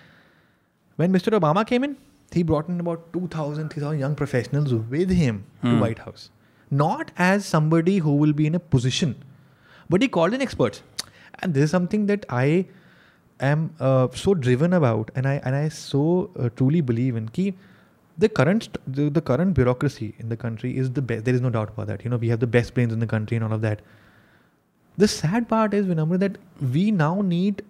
when 1.02 1.12
mr 1.16 1.36
obama 1.40 1.64
came 1.72 1.84
in 1.88 1.96
he 2.36 2.42
brought 2.48 2.68
in 2.72 2.80
about 2.84 3.04
2000 3.36 3.68
3000 3.76 4.00
young 4.04 4.16
professionals 4.22 4.74
with 4.96 5.12
him 5.20 5.44
hmm. 5.62 5.68
to 5.68 5.74
white 5.84 6.02
house 6.06 6.28
not 6.82 7.12
as 7.30 7.46
somebody 7.54 7.98
who 8.06 8.16
will 8.24 8.34
be 8.42 8.46
in 8.52 8.58
a 8.60 8.62
position 8.76 9.14
but 9.94 10.02
he 10.06 10.08
called 10.18 10.38
in 10.40 10.46
experts 10.48 10.82
and 11.42 11.54
this 11.58 11.68
is 11.68 11.74
something 11.76 12.04
that 12.12 12.26
i 12.40 12.44
am 13.52 13.62
uh, 13.88 14.06
so 14.24 14.34
driven 14.48 14.76
about 14.80 15.12
and 15.14 15.30
i 15.32 15.36
and 15.50 15.60
i 15.60 15.66
so 15.78 16.02
uh, 16.02 16.52
truly 16.60 16.82
believe 16.92 17.20
in 17.22 17.30
ki 17.38 17.46
the 18.22 18.28
current 18.40 18.66
the, 18.98 19.04
the 19.18 19.22
current 19.30 19.56
bureaucracy 19.60 20.08
in 20.24 20.34
the 20.34 20.38
country 20.44 20.72
is 20.84 20.92
the 20.98 21.04
best 21.12 21.28
there 21.28 21.38
is 21.40 21.44
no 21.48 21.54
doubt 21.56 21.72
about 21.76 21.88
that 21.92 22.04
you 22.06 22.12
know 22.14 22.18
we 22.26 22.32
have 22.34 22.40
the 22.46 22.50
best 22.58 22.74
brains 22.78 22.96
in 22.98 23.06
the 23.06 23.10
country 23.14 23.38
and 23.40 23.48
all 23.48 23.56
of 23.58 23.62
that 23.66 23.84
the 25.02 25.08
sad 25.14 25.48
part 25.48 25.74
is 25.78 25.86
remember 25.90 26.18
that 26.22 26.36
we 26.76 26.84
now 27.00 27.12
need 27.32 27.62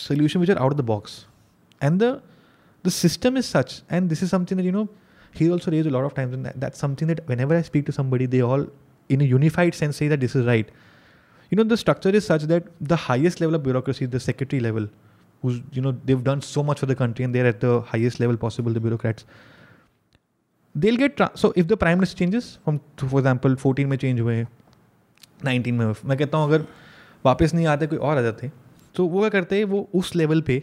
solutions 0.00 0.42
which 0.46 0.52
are 0.54 0.60
out 0.64 0.72
of 0.72 0.76
the 0.82 0.86
box, 0.92 1.18
and 1.80 2.04
the 2.06 2.10
the 2.82 2.90
system 2.96 3.36
is 3.42 3.46
such, 3.54 3.76
and 3.88 4.10
this 4.14 4.22
is 4.26 4.34
something 4.36 4.58
that 4.62 4.68
you 4.70 4.72
know 4.76 4.88
he 5.40 5.50
also 5.56 5.70
raised 5.74 5.88
a 5.92 5.94
lot 5.98 6.08
of 6.10 6.14
times, 6.20 6.34
and 6.38 6.46
that, 6.48 6.60
that's 6.66 6.84
something 6.86 7.08
that 7.14 7.24
whenever 7.32 7.56
I 7.56 7.62
speak 7.70 7.86
to 7.92 7.96
somebody, 8.00 8.26
they 8.34 8.42
all 8.50 8.66
in 9.16 9.26
a 9.28 9.32
unified 9.32 9.74
sense 9.82 9.96
say 10.02 10.08
that 10.14 10.26
this 10.28 10.34
is 10.34 10.44
right. 10.48 10.70
You 11.50 11.56
know, 11.58 11.64
the 11.68 11.76
structure 11.80 12.10
is 12.18 12.26
such 12.28 12.42
that 12.54 12.66
the 12.80 12.96
highest 13.02 13.40
level 13.42 13.54
of 13.58 13.62
bureaucracy, 13.66 14.06
the 14.14 14.20
secretary 14.24 14.60
level, 14.66 14.88
who's 15.42 15.60
you 15.78 15.84
know 15.88 15.94
they've 16.10 16.26
done 16.32 16.42
so 16.50 16.64
much 16.72 16.80
for 16.84 16.90
the 16.94 16.98
country 17.06 17.28
and 17.28 17.34
they're 17.38 17.52
at 17.54 17.60
the 17.68 17.80
highest 17.92 18.20
level 18.24 18.42
possible, 18.48 18.80
the 18.80 18.84
bureaucrats 18.90 19.24
they'll 20.82 20.98
get 20.98 21.16
tra- 21.18 21.30
so 21.42 21.48
if 21.60 21.66
the 21.70 21.76
prime 21.82 21.96
minister 21.98 22.16
changes 22.18 22.48
from 22.64 22.76
for 22.98 23.18
example 23.20 23.54
14 23.62 23.88
may 23.92 23.96
change 24.02 24.20
away 24.24 24.34
nineteen 25.44 25.74
में 25.74 25.92
मैं 26.04 26.16
कहता 26.18 26.38
हूँ 26.38 26.46
अगर 26.46 26.64
वापस 27.26 27.54
नहीं 27.54 27.66
आते 27.66 27.86
कोई 27.86 27.98
और 27.98 28.18
आ 28.18 28.22
जाते 28.22 28.50
तो 28.96 29.06
वो 29.06 29.20
क्या 29.20 29.28
करते 29.30 29.62
वो 29.74 29.88
उस 29.94 30.14
लेवल 30.16 30.40
पे 30.48 30.62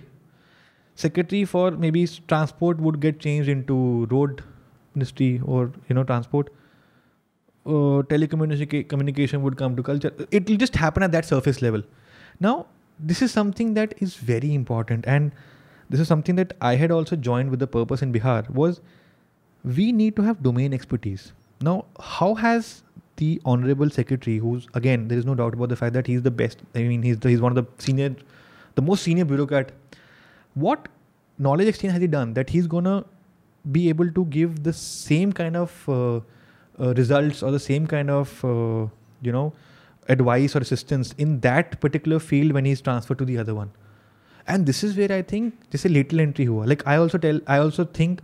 secretary 1.02 1.44
for 1.54 1.76
maybe 1.92 2.06
transport 2.28 2.80
would 2.82 3.00
get 3.02 3.22
change 3.22 3.50
into 3.72 3.78
road 4.12 4.42
ministry 4.98 5.38
और 5.40 5.74
you 5.92 5.96
know 5.96 6.04
transport 6.12 6.50
telecommunication 8.34 9.38
would 9.38 9.56
come 9.58 9.76
to 9.76 9.84
culture 9.84 10.26
it 10.32 10.50
will 10.50 10.58
just 10.58 10.78
happen 10.78 11.04
at 11.04 11.10
that 11.12 11.26
surface 11.26 11.62
level 11.64 11.84
now 12.42 12.64
this 13.12 13.24
is 13.24 13.32
something 13.32 13.74
that 13.76 13.96
is 14.04 14.16
very 14.26 14.54
important 14.54 15.08
and 15.08 15.32
this 15.92 16.00
is 16.00 16.08
something 16.08 16.38
that 16.38 16.54
I 16.64 16.76
had 16.78 16.92
also 16.92 17.16
join 17.30 17.50
with 17.50 17.64
the 17.64 17.68
purpose 17.74 18.04
in 18.04 18.12
Bihar 18.12 18.48
was 18.52 18.80
we 19.78 19.92
need 19.92 20.16
to 20.16 20.24
have 20.24 20.38
domain 20.42 20.74
expertise 20.74 21.32
now 21.64 21.82
how 22.02 22.34
has 22.44 22.74
the 23.18 23.42
honorable 23.46 23.90
secretary, 23.90 24.38
who's 24.38 24.68
again 24.74 25.08
there 25.08 25.18
is 25.18 25.26
no 25.26 25.36
doubt 25.36 25.54
about 25.54 25.70
the 25.70 25.76
fact 25.76 25.94
that 25.94 26.08
he's 26.08 26.22
the 26.22 26.32
best. 26.32 26.60
I 26.76 26.80
mean, 26.84 27.02
he's 27.02 27.20
the, 27.20 27.30
he's 27.30 27.42
one 27.42 27.58
of 27.58 27.64
the 27.66 27.84
senior, 27.84 28.16
the 28.76 28.82
most 28.82 29.04
senior 29.04 29.26
bureaucrat. 29.26 29.72
What 30.54 30.88
knowledge 31.38 31.68
exchange 31.68 31.94
has 31.94 32.02
he 32.02 32.08
done 32.08 32.34
that 32.34 32.50
he's 32.50 32.68
gonna 32.68 33.06
be 33.72 33.88
able 33.90 34.12
to 34.12 34.26
give 34.26 34.64
the 34.64 34.74
same 34.74 35.32
kind 35.34 35.56
of 35.56 35.78
uh, 35.90 36.16
uh, 36.80 36.94
results 36.96 37.42
or 37.44 37.52
the 37.52 37.60
same 37.60 37.88
kind 37.88 38.10
of 38.10 38.44
uh, 38.44 38.88
you 39.22 39.32
know 39.32 39.54
advice 40.10 40.56
or 40.56 40.60
assistance 40.60 41.14
in 41.18 41.40
that 41.40 41.80
particular 41.82 42.20
field 42.20 42.52
when 42.52 42.66
he's 42.66 42.80
transferred 42.82 43.18
to 43.18 43.26
the 43.26 43.40
other 43.40 43.56
one 43.56 43.72
and 44.48 44.68
this 44.68 44.84
is 44.84 44.96
where 44.96 45.12
i 45.12 45.20
think 45.20 45.56
this 45.72 45.82
is 45.84 45.90
a 45.90 45.94
little 45.96 46.20
entry 46.20 46.46
hua. 46.46 46.64
like 46.64 46.86
i 46.86 46.96
also 46.96 47.18
tell 47.18 47.40
i 47.48 47.58
also 47.58 47.86
think 47.86 48.20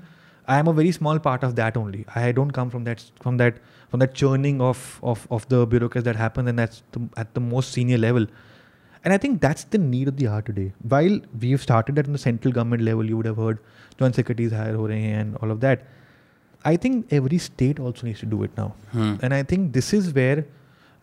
i 0.47 0.59
am 0.59 0.68
a 0.68 0.73
very 0.73 0.91
small 0.91 1.18
part 1.18 1.43
of 1.43 1.55
that 1.55 1.76
only 1.76 2.05
i 2.13 2.31
don't 2.31 2.51
come 2.51 2.69
from 2.69 2.84
that 2.84 3.03
from 3.19 3.38
that 3.38 3.55
from 3.90 4.00
that 4.00 4.14
churning 4.14 4.60
of 4.60 5.00
of, 5.02 5.26
of 5.30 5.48
the 5.48 5.66
bureaucrats 5.66 6.04
that 6.04 6.16
happen 6.16 6.48
and 6.48 6.58
that's 6.58 6.82
the, 6.92 7.08
at 7.16 7.34
the 7.34 7.40
most 7.40 7.72
senior 7.72 7.98
level 7.98 8.26
and 9.06 9.12
I 9.14 9.18
think 9.18 9.40
that's 9.40 9.62
the 9.62 9.78
need 9.78 10.08
of 10.08 10.16
the 10.16 10.26
hour 10.26 10.42
today. 10.42 10.72
While 10.82 11.20
we've 11.40 11.62
started 11.62 11.96
at 11.96 12.06
the 12.06 12.18
central 12.18 12.52
government 12.52 12.82
level, 12.82 13.06
you 13.06 13.16
would 13.16 13.26
have 13.26 13.36
heard 13.36 13.60
joint 14.00 14.16
secretaries 14.16 14.50
hire 14.50 14.74
ho 14.74 14.88
rahe 14.88 15.00
hain 15.00 15.18
and 15.18 15.36
all 15.36 15.52
of 15.52 15.60
that. 15.60 15.84
I 16.64 16.72
think 16.76 17.12
every 17.18 17.38
state 17.38 17.78
also 17.78 18.08
needs 18.08 18.18
to 18.24 18.26
do 18.26 18.42
it 18.42 18.56
now. 18.56 18.74
Hmm. 18.90 19.14
And 19.22 19.32
I 19.32 19.44
think 19.44 19.72
this 19.74 19.92
is 19.98 20.12
where 20.12 20.44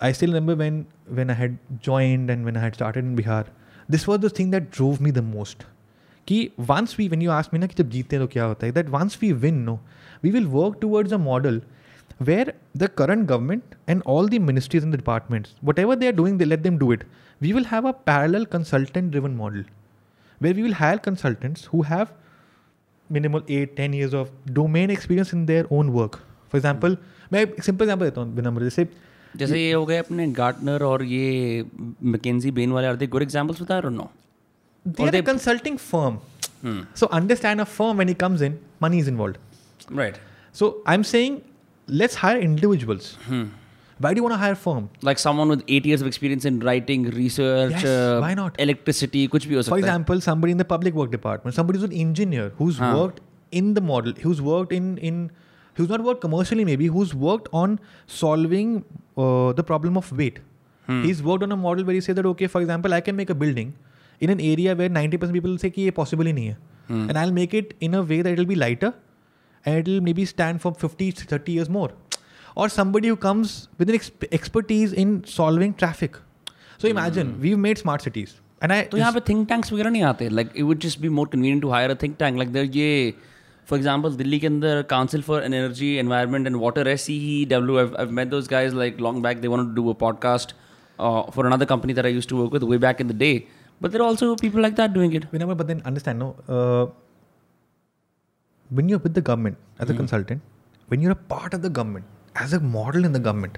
I 0.02 0.12
still 0.12 0.34
remember 0.34 0.56
when 0.64 0.86
when 1.20 1.30
I 1.30 1.38
had 1.44 1.58
joined 1.88 2.34
and 2.36 2.44
when 2.50 2.58
I 2.58 2.66
had 2.66 2.76
started 2.80 3.06
in 3.06 3.16
Bihar, 3.22 3.46
this 3.88 4.06
was 4.06 4.20
the 4.26 4.34
thing 4.42 4.52
that 4.58 4.70
drove 4.80 5.00
me 5.08 5.16
the 5.22 5.26
most. 5.30 5.64
कि 6.28 6.42
once 6.74 6.98
we 6.98 7.08
when 7.14 7.24
you 7.28 7.32
ask 7.38 7.54
me 7.54 7.60
ना 7.60 7.68
कि 7.68 7.84
जब 7.84 7.90
जीतते 7.96 8.16
हैं 8.16 8.26
तो 8.26 8.32
क्या 8.34 8.44
होता 8.52 8.68
है 8.68 8.74
that 8.74 8.92
once 8.98 9.18
we 9.24 9.32
win 9.46 9.64
no 9.70 9.80
we 10.26 10.36
will 10.36 10.52
work 10.58 10.78
towards 10.84 11.16
a 11.18 11.22
model 11.32 11.64
where 12.20 12.54
the 12.76 12.88
current 12.88 13.28
government 13.28 13.64
and 13.88 14.02
all 14.04 14.28
the 14.28 14.40
ministries 14.40 14.84
and 14.84 14.94
the 14.94 14.98
departments, 14.98 15.56
whatever 15.62 15.96
they 15.96 16.08
are 16.08 16.18
doing, 16.24 16.38
they 16.38 16.46
let 16.46 16.64
them 16.64 16.78
do 16.78 16.92
it. 16.92 17.04
We 17.42 17.54
will 17.54 17.66
have 17.66 17.86
a 17.86 17.94
parallel 17.94 18.46
consultant 18.46 19.12
driven 19.12 19.36
model 19.36 19.64
where 20.40 20.54
we 20.54 20.64
will 20.64 20.74
hire 20.74 20.98
consultants 20.98 21.66
who 21.66 21.82
have 21.84 22.14
minimal 23.10 23.44
8 23.48 23.76
10 23.78 23.94
years 23.94 24.14
of 24.14 24.32
domain 24.54 24.90
experience 24.90 25.34
in 25.34 25.46
their 25.46 25.66
own 25.70 25.94
work. 25.94 26.20
For 26.50 26.58
example, 26.58 26.98
मैं 27.34 27.42
एक 27.42 27.64
simple 27.64 27.84
example 27.84 28.06
देता 28.06 28.22
हूँ 28.22 28.36
विनम्र 28.36 28.64
जैसे 28.64 28.88
जैसे 29.38 29.60
ये 29.60 29.72
हो 29.72 29.86
गए 29.86 29.98
अपने 29.98 30.28
गार्टनर 30.40 30.84
और 30.84 31.04
ये 31.04 31.66
मैकेंजी 32.16 32.52
बेन 32.60 32.72
वाले 32.72 32.88
आर 32.88 32.96
दे 32.96 33.08
गुड 33.16 33.22
एग्जांपल्स 33.22 33.62
बता 33.62 33.80
रहे 33.80 33.96
no 33.96 34.10
they 34.86 35.08
are 35.08 35.16
a 35.16 35.22
consulting 35.22 35.78
firm. 35.78 36.20
So 36.94 37.08
understand 37.12 37.62
a 37.62 37.66
firm 37.66 37.98
when 37.98 38.08
he 38.08 38.16
comes 38.24 38.42
in, 38.42 38.60
money 38.86 39.00
is 39.04 39.10
involved. 39.14 39.38
Right 39.98 40.18
So 40.60 40.70
I'm 40.94 41.04
saying 41.14 41.42
let's 41.88 42.16
hire 42.24 42.40
individuals. 42.40 43.18
Why 44.04 44.12
do 44.14 44.20
you 44.20 44.24
want 44.24 44.34
to 44.34 44.38
hire 44.44 44.54
a 44.54 44.60
firm? 44.62 44.86
like 45.08 45.20
someone 45.24 45.50
with 45.54 45.62
8 45.68 45.86
years 45.90 46.02
of 46.04 46.08
experience 46.08 46.46
in 46.50 46.60
writing 46.68 47.04
research 47.18 47.72
Yes, 47.76 47.84
uh, 47.92 48.18
why 48.24 48.34
not? 48.40 48.58
electricity 48.66 49.22
कुछ 49.36 49.48
भी 49.48 49.56
हो 49.56 49.62
For 49.62 49.68
सकता 49.70 49.76
है 49.76 49.82
example, 49.84 50.22
somebody 50.28 50.56
in 50.56 50.62
the 50.64 50.68
public 50.72 50.98
work 51.02 51.12
department, 51.16 51.56
somebody 51.60 51.80
who's 51.80 51.90
an 51.90 51.96
engineer 52.06 52.48
who's 52.62 52.80
Huh. 52.86 52.90
worked 53.00 53.22
in 53.62 53.70
the 53.78 53.84
model, 53.92 54.16
who's 54.26 54.42
worked 54.50 54.74
in 54.80 54.90
in 55.12 55.20
who's 55.80 55.94
not 55.94 56.04
worked 56.08 56.22
commercially 56.26 56.66
maybe, 56.72 56.90
who's 56.98 57.14
worked 57.28 57.48
on 57.62 57.78
solving 58.18 58.74
uh, 59.18 59.54
the 59.62 59.66
problem 59.72 60.02
of 60.04 60.12
weight. 60.24 60.42
He's 61.06 61.24
worked 61.24 61.44
on 61.44 61.52
a 61.56 61.56
model 61.64 61.86
where 61.90 61.96
he 61.96 62.02
said 62.06 62.18
that 62.20 62.26
okay, 62.34 62.48
for 62.56 62.62
example, 62.64 62.94
I 62.94 63.00
can 63.08 63.16
make 63.16 63.30
a 63.30 63.36
building 63.44 63.70
in 64.20 64.32
an 64.34 64.42
area 64.48 64.76
where 64.82 64.90
90% 64.98 65.32
people 65.36 65.52
will 65.52 65.62
say 65.64 65.70
कि 65.78 65.86
ये 65.90 65.94
possible 66.00 66.26
ही 66.26 66.34
नहीं 66.40 66.48
है. 66.48 66.58
And 67.10 67.18
I'll 67.22 67.32
make 67.38 67.54
it 67.60 67.74
in 67.90 67.94
a 68.00 68.02
way 68.10 68.18
that 68.28 68.34
it'll 68.38 68.50
be 68.54 68.58
lighter 68.64 68.90
and 69.69 69.81
it'll 69.89 70.01
maybe 70.09 70.25
stand 70.35 70.63
for 70.65 70.73
50 70.83 71.09
30 71.21 71.47
years 71.57 71.69
more 71.79 71.89
or 72.63 72.67
somebody 72.79 73.09
who 73.13 73.17
comes 73.25 73.55
with 73.79 73.91
an 73.95 73.97
ex- 74.01 74.31
expertise 74.41 74.95
in 75.05 75.13
solving 75.39 75.73
traffic 75.83 76.17
so 76.83 76.93
imagine 76.95 77.29
mm. 77.33 77.41
we've 77.47 77.63
made 77.67 77.79
smart 77.85 78.07
cities 78.09 78.35
and 78.67 78.75
i 78.77 78.79
तो 78.93 79.01
have 79.07 79.17
a 79.19 79.21
think 79.31 79.49
tanks 79.55 79.73
वगैरह 79.73 79.91
नहीं 79.97 80.03
आते 80.13 80.29
like 80.39 80.49
it 80.61 80.65
would 80.69 80.79
just 80.87 81.01
be 81.07 81.11
more 81.21 81.27
convenient 81.37 81.65
to 81.67 81.73
hire 81.77 81.91
a 81.93 81.97
think 82.05 82.17
tank 82.25 82.41
like 82.43 82.53
there 82.59 82.71
ये 82.79 82.89
for 83.73 83.79
example 83.81 84.17
Delhi 84.23 84.39
के 84.45 84.49
the 84.67 84.73
council 84.93 85.25
for 85.31 85.39
energy 85.49 85.91
environment 86.03 86.49
and 86.51 86.59
water 86.63 86.85
SEEW. 87.03 87.77
I've, 87.83 87.95
I've 88.01 88.17
met 88.19 88.31
those 88.33 88.49
guys 88.57 88.79
like 88.83 88.99
long 89.09 89.23
back 89.29 89.43
they 89.45 89.53
wanted 89.55 89.71
to 89.75 89.83
do 89.83 89.91
a 89.93 89.97
podcast 90.05 90.55
uh, 90.57 91.31
for 91.37 91.47
another 91.51 91.67
company 91.75 91.99
that 92.01 92.11
I 92.11 92.15
used 92.19 92.31
to 92.35 92.41
work 92.43 92.59
with 92.59 92.63
way 92.73 92.81
back 92.89 93.01
in 93.05 93.09
the 93.15 93.19
day 93.25 93.33
but 93.83 93.93
there 93.95 94.03
are 94.07 94.09
also 94.15 94.35
people 94.45 94.61
like 94.69 94.75
that 94.83 94.95
doing 94.99 95.13
it 95.21 95.31
but 95.35 95.67
then 95.73 95.83
understand 95.93 96.27
no 96.27 96.31
uh, 96.59 96.85
when 98.70 98.90
you're 98.90 99.00
with 99.00 99.14
the 99.14 99.22
government 99.22 99.58
as 99.80 99.90
a 99.90 99.94
consultant, 99.94 100.42
when 100.88 101.02
you're 101.02 101.12
a 101.12 101.24
part 101.36 101.54
of 101.54 101.62
the 101.62 101.70
government, 101.70 102.06
as 102.36 102.54
a 102.54 102.60
model 102.60 103.06
in 103.06 103.12
the 103.12 103.20
government, 103.20 103.58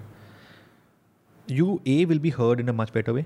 you 1.48 1.82
A 1.86 2.06
will 2.06 2.20
be 2.20 2.30
heard 2.30 2.60
in 2.60 2.70
a 2.70 2.74
much 2.74 2.92
better 2.94 3.14
way, 3.14 3.26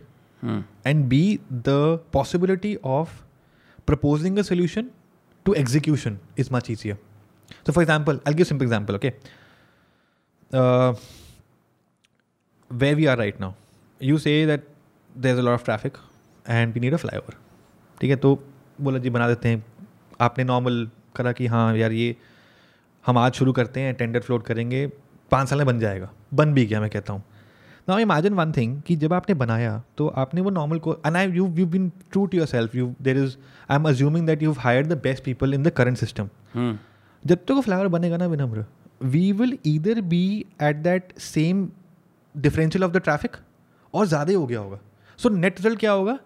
and 0.85 1.09
B, 1.09 1.39
the 1.49 1.97
possibility 2.11 2.77
of 2.83 3.23
proposing 3.85 4.37
a 4.39 4.43
solution 4.43 4.91
to 5.45 5.55
execution 5.55 6.19
is 6.35 6.51
much 6.51 6.69
easier. 6.69 6.97
So, 7.65 7.73
for 7.73 7.81
example, 7.81 8.19
I'll 8.25 8.33
give 8.33 8.45
a 8.45 8.49
simple 8.49 8.65
example, 8.65 8.95
okay? 8.95 9.15
Uh, 10.53 10.93
where 12.69 12.95
we 12.95 13.07
are 13.07 13.17
right 13.17 13.39
now, 13.39 13.55
you 13.99 14.17
say 14.17 14.45
that 14.45 14.61
there's 15.15 15.39
a 15.39 15.41
lot 15.41 15.53
of 15.53 15.63
traffic 15.63 15.97
and 16.45 16.73
we 16.73 16.79
need 16.79 16.93
a 16.93 16.97
flyover. 16.97 17.35
ठीक 18.01 18.09
है 18.09 18.15
तो 18.15 18.29
बोला 18.81 18.99
जी 19.03 19.09
बना 19.09 19.27
देते 19.27 19.49
हैं 19.49 19.63
आपने 20.21 20.43
normal 20.43 20.87
करा 21.16 21.32
कि 21.32 21.46
हाँ 21.46 21.74
यार 21.76 21.92
ये 21.92 22.16
हम 23.06 23.18
आज 23.18 23.32
शुरू 23.40 23.52
करते 23.52 23.80
हैं 23.80 23.94
टेंडर 23.94 24.20
फ्लोट 24.28 24.44
करेंगे 24.46 24.86
पाँच 25.30 25.48
साल 25.48 25.58
में 25.58 25.66
बन 25.66 25.78
जाएगा 25.78 26.10
बन 26.40 26.52
भी 26.54 26.64
गया 26.66 26.80
मैं 26.80 26.90
कहता 26.90 27.12
हूँ 27.12 27.22
नाउ 27.88 27.98
इमेजिन 27.98 28.34
वन 28.34 28.52
थिंग 28.56 28.80
कि 28.86 28.94
जब 29.04 29.12
आपने 29.12 29.34
बनाया 29.42 29.82
तो 29.98 30.06
आपने 30.22 30.40
वो 30.40 30.50
नॉर्मल 30.50 30.78
को 30.86 30.92
and 31.06 31.16
I 31.16 31.28
you 31.30 31.46
you 31.58 31.66
been 31.74 31.88
true 32.12 32.24
to 32.26 32.38
yourself 32.52 32.74
you 32.74 32.94
there 33.08 33.18
is 33.24 33.36
I 33.70 33.76
am 33.76 33.88
assuming 33.88 34.26
that 34.26 34.42
you 34.42 34.52
hire 34.66 34.86
the 34.86 35.00
best 35.06 35.24
people 35.24 35.54
in 35.54 35.62
the 35.62 35.70
current 35.80 35.96
system 35.98 36.28
जब 36.56 37.34
तक 37.44 37.50
वो 37.54 37.60
फ्लावर 37.68 37.88
बनेगा 37.96 38.16
ना 38.22 38.26
Vinamra 38.34 38.64
we 39.12 39.30
will 39.42 39.58
either 39.66 40.00
be 40.14 40.22
at 40.68 40.76
that 40.88 41.12
same 41.28 41.68
differential 42.46 42.84
of 42.84 42.90
the 42.92 43.00
traffic 43.08 43.36
और 43.94 44.06
ज़्यादा 44.06 44.30
ही 44.30 44.36
हो 44.36 44.46
गया 44.46 44.60
होगा 44.60 44.78
सो 45.22 45.28
नेट 45.28 45.58
रिजल्ट 45.60 45.78
क्या 45.80 45.90
होगा 45.92 46.18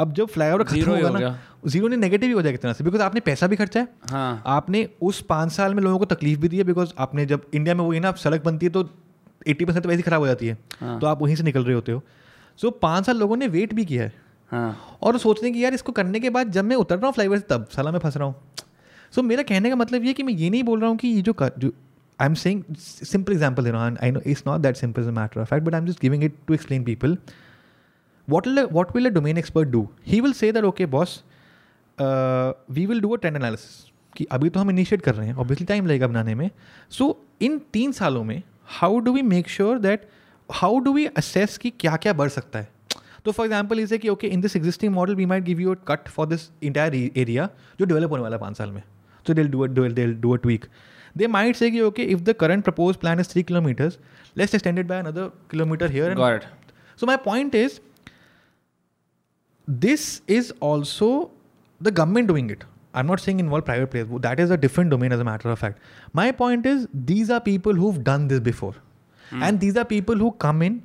अब 0.00 0.12
जब 0.14 0.28
ओवर 0.38 0.62
खत्म 0.64 0.90
होगा 0.90 1.10
ना 1.18 1.38
जीरो 1.72 1.88
ने 1.88 1.96
नेगेटिव 1.96 2.26
ही 2.28 2.32
हो 2.34 2.42
जाएगा 2.42 2.54
इतना 2.58 2.72
से 2.72 2.84
बिकॉज 2.84 3.00
आपने 3.00 3.20
पैसा 3.24 3.46
भी 3.46 3.56
खर्चा 3.56 3.80
है 3.80 3.88
हाँ. 4.10 4.42
आपने 4.46 4.88
उस 5.10 5.20
पाँच 5.28 5.52
साल 5.52 5.74
में 5.74 5.82
लोगों 5.82 5.98
को 5.98 6.04
तकलीफ 6.14 6.38
भी 6.40 6.48
दी 6.48 6.56
है 6.58 6.64
बिकॉज 6.70 6.92
आपने 7.04 7.26
जब 7.32 7.42
इंडिया 7.54 7.74
में 7.74 7.84
वही 7.84 8.00
ना 8.00 8.12
सड़क 8.24 8.44
बनती 8.44 8.66
है 8.66 8.72
तो 8.72 8.88
एट्टी 9.48 9.64
परसेंट 9.64 9.82
तो 9.82 9.88
वैसे 9.88 10.02
खराब 10.02 10.20
हो 10.20 10.26
जाती 10.26 10.46
है 10.48 10.56
हाँ. 10.80 10.98
तो 11.00 11.06
आप 11.06 11.22
वहीं 11.22 11.36
से 11.36 11.42
निकल 11.42 11.64
रहे 11.64 11.74
होते 11.74 11.92
हो 11.92 12.02
सो 12.60 12.68
so, 12.68 12.74
पाँच 12.82 13.06
साल 13.06 13.18
लोगों 13.18 13.36
ने 13.36 13.48
वेट 13.56 13.72
भी 13.74 13.84
किया 13.84 14.02
है 14.02 14.12
हाँ. 14.50 14.98
और 15.02 15.18
सोचने 15.18 15.50
की 15.50 15.64
यार 15.64 15.74
इसको 15.74 15.92
करने 16.00 16.20
के 16.20 16.30
बाद 16.38 16.50
जब 16.58 16.64
मैं 16.64 16.76
उतर 16.84 16.96
रहा 16.98 17.06
हूँ 17.06 17.14
फ्लाई 17.14 17.28
से 17.36 17.44
तब 17.50 17.66
साला 17.76 17.90
में 17.92 17.98
फंस 17.98 18.16
रहा 18.16 18.26
हूँ 18.26 18.34
सो 19.12 19.20
so, 19.20 19.26
मेरा 19.28 19.42
कहने 19.52 19.70
का 19.70 19.76
मतलब 19.84 20.04
ये 20.04 20.12
कि 20.18 20.22
मैं 20.22 20.32
ये 20.34 20.50
नहीं 20.50 20.62
बोल 20.64 20.80
रहा 20.80 20.88
हूँ 20.90 20.96
कि 21.04 21.08
ये 21.08 21.22
जो 21.22 21.34
जो 21.58 21.72
I 22.20 22.26
am 22.26 22.34
saying 22.42 22.62
simple 22.80 23.32
example 23.32 23.72
I 23.76 24.10
know 24.10 24.20
it's 24.26 24.42
not 24.46 24.60
that 24.60 24.76
simple 24.76 25.02
is 25.02 25.08
matter 25.20 25.40
of 25.40 25.50
fact 25.50 25.64
but 25.66 25.74
I 25.74 25.80
am 25.80 25.86
just 25.86 26.00
giving 26.02 26.24
it 26.24 26.36
to 26.48 26.54
explain 26.54 26.84
people 26.84 27.16
what 28.34 28.46
will 28.48 28.58
a, 28.62 28.66
what 28.78 28.94
will 28.96 29.06
a 29.12 29.14
domain 29.18 29.38
expert 29.44 29.70
do? 29.76 29.82
He 30.12 30.20
will 30.26 30.34
say 30.42 30.50
that 30.58 30.68
okay, 30.72 30.90
boss, 30.96 31.18
we 32.00 32.84
will 32.92 33.00
do 33.00 33.08
a 33.14 33.16
trend 33.20 33.36
analysis 33.36 33.92
कि 34.16 34.24
अभी 34.36 34.48
तो 34.54 34.60
हम 34.60 34.70
initiate 34.70 35.00
कर 35.08 35.14
रहे 35.14 35.26
हैं 35.26 35.34
obviously 35.42 35.66
time 35.66 35.86
लगेगा 35.86 36.06
बनाने 36.12 36.34
में 36.34 36.48
सो 36.90 37.04
so, 37.04 37.16
इन 37.48 37.58
तीन 37.72 37.92
सालों 37.98 38.22
में 38.30 38.42
how 38.78 38.98
do 39.08 39.12
we 39.12 39.22
make 39.32 39.48
sure 39.56 39.78
that 39.86 40.08
how 40.60 40.78
do 40.88 40.92
we 40.92 41.04
assess 41.22 41.56
कि 41.64 41.70
क्या 41.84 41.96
क्या 42.06 42.12
बढ़ 42.22 42.28
सकता 42.36 42.58
है 42.64 42.70
तो 43.24 43.32
फॉर 43.32 43.46
एग्जाम्पल 43.46 43.80
इसे 43.80 43.98
कि 44.04 44.08
okay 44.14 44.26
in 44.36 44.40
this 44.46 44.56
existing 44.56 44.94
model 44.94 45.14
we 45.20 45.26
might 45.34 45.44
give 45.50 45.60
you 45.60 45.74
a 45.74 45.78
cut 45.88 46.08
for 46.16 46.26
this 46.32 46.48
entire 46.70 46.94
area 47.24 47.48
जो 47.80 47.84
डेवलप 47.84 48.10
होने 48.10 48.22
वाला 48.22 48.36
है 48.36 48.40
पाँच 48.40 48.56
साल 48.58 48.70
में 48.78 48.82
so 49.26 49.34
they'll 49.40 49.48
do 49.56 49.66
they'll 49.88 50.14
do 50.26 50.34
a 50.36 50.40
tweak 50.48 50.64
they 51.22 51.26
might 51.36 51.56
say 51.56 51.70
कि 51.70 51.80
okay 51.90 52.02
if 52.16 52.20
the 52.28 52.32
current 52.44 52.64
propose 52.64 52.96
plan 53.06 53.20
is 53.20 53.30
three 53.32 53.42
kilometres 53.52 53.98
less 54.42 54.54
extended 54.54 54.88
by 54.88 54.98
another 55.06 55.30
kilometre 55.50 55.90
here 56.00 56.10
and 56.20 56.50
so 57.00 57.06
my 57.06 57.16
point 57.30 57.54
is 57.64 57.80
this 59.67 60.21
is 60.27 60.51
also 60.59 61.31
the 61.81 61.91
government 61.91 62.27
doing 62.27 62.49
it. 62.49 62.63
I'm 62.93 63.07
not 63.07 63.19
saying 63.19 63.39
involve 63.39 63.65
private 63.65 63.91
players. 63.91 64.07
That 64.21 64.39
is 64.39 64.49
a 64.49 64.57
different 64.57 64.89
domain, 64.89 65.11
as 65.11 65.19
a 65.19 65.23
matter 65.23 65.49
of 65.49 65.59
fact. 65.59 65.79
My 66.13 66.31
point 66.31 66.65
is, 66.65 66.87
these 66.93 67.29
are 67.29 67.39
people 67.39 67.73
who've 67.73 68.03
done 68.03 68.27
this 68.27 68.39
before, 68.39 68.75
and 69.31 69.59
these 69.59 69.77
are 69.77 69.85
people 69.85 70.15
who 70.15 70.31
come 70.31 70.61
in 70.61 70.81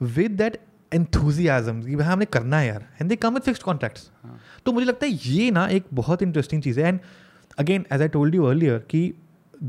with 0.00 0.36
that 0.38 0.60
enthusiasm 0.92 1.82
कि 1.84 1.96
भाई 1.96 2.06
हमने 2.06 2.24
करना 2.36 2.58
है 2.58 2.66
यार 2.66 2.86
and 3.00 3.08
they 3.08 3.16
come 3.16 3.34
with 3.34 3.42
fixed 3.42 3.62
contracts 3.62 4.10
तो 4.66 4.72
मुझे 4.72 4.86
लगता 4.86 5.06
है 5.06 5.12
ये 5.26 5.50
ना 5.50 5.66
एक 5.76 5.84
बहुत 6.00 6.22
इंटरेस्टिंग 6.22 6.62
चीज़ 6.62 6.80
है 6.80 6.88
and 6.88 6.98
again 7.58 7.86
as 7.92 8.02
I 8.02 8.08
told 8.16 8.34
you 8.34 8.44
earlier 8.44 8.78
कि 8.90 9.12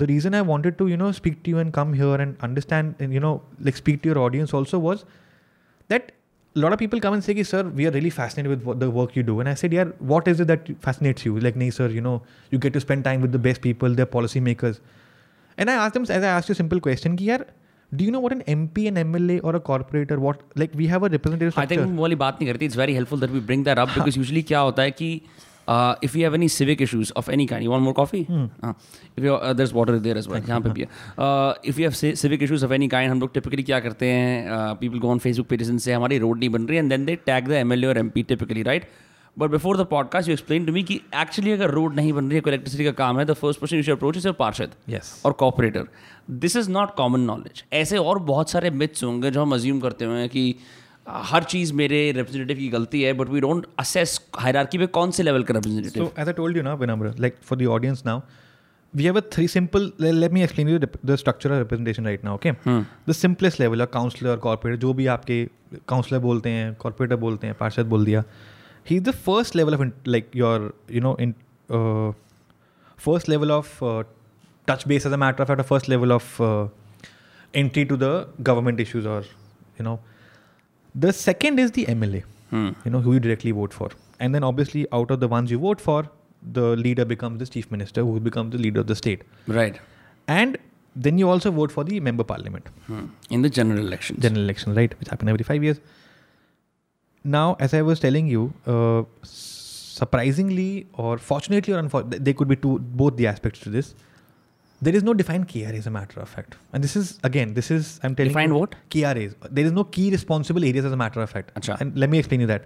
the 0.01 0.05
reason 0.09 0.33
I 0.33 0.41
wanted 0.41 0.77
to, 0.77 0.87
you 0.87 0.97
know, 0.97 1.11
speak 1.11 1.41
to 1.43 1.51
you 1.51 1.59
and 1.63 1.71
come 1.73 1.93
here 1.93 2.15
and 2.21 2.43
understand 2.45 2.95
and, 2.99 3.13
you 3.13 3.19
know, 3.19 3.33
like 3.59 3.75
speak 3.79 4.01
to 4.03 4.09
your 4.09 4.17
audience 4.19 4.53
also 4.59 4.79
was 4.85 5.03
that 5.93 6.11
a 6.57 6.59
lot 6.59 6.73
of 6.73 6.79
people 6.79 6.99
come 6.99 7.13
and 7.15 7.23
say, 7.23 7.41
sir, 7.43 7.63
we 7.63 7.87
are 7.87 7.91
really 7.91 8.09
fascinated 8.11 8.49
with 8.49 8.63
what, 8.63 8.79
the 8.79 8.89
work 8.89 9.15
you 9.15 9.23
do. 9.23 9.39
And 9.39 9.49
I 9.49 9.55
said, 9.55 9.73
yeah, 9.73 9.85
what 9.99 10.27
is 10.27 10.39
it 10.39 10.47
that 10.47 10.67
fascinates 10.81 11.25
you? 11.25 11.39
Like, 11.39 11.55
nee, 11.55 11.71
sir, 11.71 11.87
you 11.87 12.01
know, 12.01 12.21
you 12.51 12.59
get 12.59 12.73
to 12.73 12.79
spend 12.79 13.03
time 13.03 13.21
with 13.21 13.31
the 13.31 13.39
best 13.39 13.61
people, 13.61 13.89
they're 13.89 14.05
policymakers. 14.05 14.79
And 15.57 15.69
I 15.69 15.73
asked 15.73 15.93
them, 15.95 16.03
as 16.03 16.23
I 16.23 16.27
asked 16.27 16.49
you 16.49 16.53
a 16.53 16.55
simple 16.55 16.79
question, 16.79 17.15
ki, 17.15 17.27
yaar, 17.27 17.45
do 17.95 18.03
you 18.03 18.11
know 18.11 18.19
what 18.19 18.33
an 18.33 18.41
MP, 18.41 18.87
an 18.87 18.95
MLA, 18.95 19.39
or 19.43 19.55
a 19.55 19.59
corporator, 19.59 20.17
what, 20.17 20.41
like, 20.55 20.71
we 20.75 20.87
have 20.87 21.03
a 21.03 21.09
representative 21.09 21.53
I 21.57 21.65
structure. 21.65 21.77
Think 21.77 21.95
वो 21.95 22.01
वाली 22.01 22.15
बात 22.15 22.37
नहीं 22.41 22.51
करती 22.51 22.65
it's 22.65 22.77
very 22.77 22.93
helpful 22.93 23.19
that 23.19 23.29
we 23.29 23.39
bring 23.49 23.65
that 23.65 23.77
up 23.77 23.89
because 23.89 24.17
usually 24.17 24.41
क्या 24.51 24.59
होता 24.59 24.83
है 24.83 24.91
कि 24.91 25.09
if 26.04 26.14
you 26.16 26.22
have 26.22 26.34
any 26.34 26.48
civic 26.48 26.82
issues 26.82 27.12
of 27.16 27.28
any 27.30 27.46
kind 27.46 27.68
want 27.68 27.84
more 27.84 27.92
coffee 27.94 28.18
if 28.18 29.24
you 29.24 29.36
the 29.54 29.70
water 29.74 29.98
there 30.06 30.18
is 30.18 30.26
what 30.28 30.48
यहाँ 30.48 30.60
पे 30.60 30.70
भी 30.78 30.82
if 31.68 31.80
you 31.80 31.88
have 31.88 32.14
civic 32.14 32.42
issues 32.42 32.64
of 32.64 32.72
any 32.72 32.88
kind 32.94 33.10
हम 33.10 33.20
लोग 33.20 33.32
typically 33.34 33.62
क्या 33.62 33.80
करते 33.88 34.06
हैं 34.10 34.74
people 34.80 34.98
go 34.98 35.10
on 35.10 35.18
Facebook 35.26 35.46
page 35.48 35.70
से 35.82 35.92
हमारी 35.92 36.18
रोड 36.18 36.38
नहीं 36.38 36.48
बन 36.50 36.66
रही 36.68 36.78
and 36.78 36.88
then 36.90 37.04
they 37.06 37.14
tag 37.26 37.48
the 37.48 37.52
M 37.62 37.72
L 37.72 37.84
A 37.84 37.86
और 37.86 37.98
M 37.98 38.08
P 38.14 38.22
typically 38.32 38.62
right 38.70 38.88
but 39.38 39.50
before 39.50 39.76
the 39.78 39.86
podcast 39.90 40.28
you 40.28 40.32
explain 40.32 40.64
to 40.66 40.72
me 40.72 40.82
की 40.84 40.94
एक्चुअली 41.20 41.52
अगर 41.52 41.70
रोड 41.70 41.94
नहीं 41.96 42.12
बन 42.12 42.28
रही 42.28 42.36
है 42.38 42.42
इलेक्ट्रिसिटी 42.46 42.84
का 42.84 42.90
काम 43.04 43.18
है 43.18 43.24
the 43.24 43.32
first 43.42 43.60
person 43.60 43.82
you 43.88 43.94
approach 43.94 44.16
is 44.16 44.26
a 44.26 44.32
पार्षद 44.40 44.70
और 45.26 45.32
corporator 45.44 45.86
this 46.44 46.56
is 46.56 46.68
not 46.70 46.94
common 46.96 47.20
knowledge 47.30 47.64
ऐसे 47.82 47.98
और 47.98 48.18
बहुत 48.32 48.50
सारे 48.50 48.70
मिथ्स 48.80 49.04
होंगे 49.04 49.30
जो 49.30 49.42
हम 49.42 49.54
अज्यूम 49.54 49.80
करते 49.80 50.04
हुए 50.04 50.26
कि 50.28 50.54
हर 51.08 51.44
चीज़ 51.52 51.72
मेरे 51.74 51.98
रिप्रेजेंटेटिव 52.16 52.56
की 52.58 52.68
गलती 52.68 53.00
है 53.02 53.12
but 53.20 53.28
we 53.28 53.40
don't 53.40 53.66
assess 53.80 54.20
hierarchy 54.38 54.78
में 54.78 54.86
कौन 54.96 55.10
से 55.18 55.22
लेवल 55.22 55.42
का 55.50 55.54
representative 55.54 56.04
so 56.06 56.12
as 56.20 56.28
I 56.28 56.32
told 56.40 56.56
you 56.56 56.62
ना 56.62 56.74
Vinamra 56.82 57.12
like 57.20 57.36
for 57.44 57.58
the 57.58 57.66
audience 57.76 58.02
now 58.06 58.20
we 58.96 59.04
have 59.04 59.18
a 59.20 59.20
three 59.32 59.46
simple 59.48 59.90
let 60.00 60.30
me 60.32 60.42
explain 60.42 60.68
you 60.68 60.78
the 60.78 61.16
structure 61.22 61.52
of 61.52 61.58
representation 61.58 62.04
right 62.06 62.24
now 62.24 62.34
okay 62.34 62.52
the 63.08 63.12
simplest 63.22 63.60
level 63.60 63.82
of 63.82 63.90
councillor 63.92 64.36
of 64.38 64.66
hmm. 64.66 64.74
जो 64.80 64.92
भी 65.00 65.06
आपके 65.16 65.44
counsellor 65.88 66.18
बोलते 66.28 66.50
हैं 66.50 66.76
corporator 66.86 67.18
बोलते 67.26 67.46
हैं 67.46 67.56
पार्षद 67.60 67.86
बोल 67.94 68.04
दिया 68.04 68.22
he 68.90 68.96
is 68.96 69.02
the 69.02 69.10
first 69.28 69.56
level 69.56 69.74
of 69.74 69.88
like 70.08 70.30
your 70.36 70.72
you 70.92 71.00
know 71.00 71.16
in 71.20 71.34
first 72.98 73.28
level 73.28 73.50
of 73.52 73.78
touch 74.68 74.86
base 74.88 75.06
as 75.06 75.12
a 75.12 75.16
matter 75.24 75.42
of 75.42 75.50
at 75.50 75.58
a 75.60 75.68
first 75.72 75.88
level 75.88 76.12
of 76.12 76.40
entry 77.56 77.84
to 77.90 77.96
the 78.00 78.04
government 78.46 78.80
issues 78.80 79.06
और 79.16 79.24
you 79.80 79.84
know 79.84 79.98
The 80.94 81.12
second 81.12 81.58
is 81.60 81.72
the 81.72 81.86
MLA, 81.86 82.22
hmm. 82.50 82.70
you 82.84 82.90
know, 82.90 83.00
who 83.00 83.12
you 83.14 83.20
directly 83.20 83.50
vote 83.50 83.72
for. 83.72 83.90
And 84.20 84.34
then 84.34 84.42
obviously, 84.42 84.86
out 84.92 85.10
of 85.10 85.20
the 85.20 85.28
ones 85.28 85.50
you 85.50 85.58
vote 85.58 85.80
for, 85.80 86.08
the 86.52 86.76
leader 86.76 87.04
becomes 87.04 87.38
the 87.38 87.46
chief 87.46 87.70
minister, 87.70 88.02
who 88.02 88.18
becomes 88.20 88.52
the 88.52 88.58
leader 88.58 88.80
of 88.80 88.86
the 88.86 88.96
state. 88.96 89.22
Right. 89.46 89.78
And 90.26 90.56
then 90.96 91.18
you 91.18 91.28
also 91.28 91.50
vote 91.50 91.70
for 91.70 91.84
the 91.84 92.00
member 92.00 92.24
parliament. 92.24 92.68
Hmm. 92.86 93.06
In 93.30 93.42
the 93.42 93.50
general 93.50 93.78
election. 93.78 94.16
General 94.20 94.42
election, 94.44 94.74
right, 94.74 94.98
which 94.98 95.08
happen 95.08 95.28
every 95.28 95.44
five 95.44 95.62
years. 95.62 95.78
Now, 97.24 97.56
as 97.60 97.74
I 97.74 97.82
was 97.82 98.00
telling 98.00 98.26
you, 98.26 98.54
uh, 98.66 99.02
surprisingly 99.22 100.86
or 100.94 101.18
fortunately 101.18 101.74
or 101.74 101.78
unfortunately, 101.78 102.18
there 102.20 102.34
could 102.34 102.48
be 102.48 102.56
two, 102.56 102.78
both 102.78 103.16
the 103.16 103.26
aspects 103.26 103.60
to 103.60 103.70
this 103.70 103.94
there 104.81 104.95
is 104.95 105.03
no 105.03 105.13
defined 105.13 105.47
KRA 105.47 105.77
as 105.81 105.87
a 105.87 105.91
matter 105.91 106.19
of 106.19 106.29
fact 106.29 106.57
and 106.73 106.83
this 106.83 106.95
is 106.95 107.19
again 107.23 107.53
this 107.53 107.71
is 107.71 107.99
i'm 108.03 108.15
telling 108.15 108.31
Defined 108.31 108.53
you 108.53 108.59
what? 108.59 108.75
KRAs 108.89 109.35
there 109.59 109.65
is 109.65 109.71
no 109.71 109.83
key 109.83 110.09
responsible 110.11 110.65
areas 110.71 110.85
as 110.85 110.91
a 110.91 110.97
matter 110.97 111.21
of 111.21 111.29
fact 111.29 111.53
अच्छा. 111.55 111.79
and 111.79 111.97
let 111.97 112.09
me 112.09 112.19
explain 112.19 112.41
you 112.41 112.47
that 112.47 112.65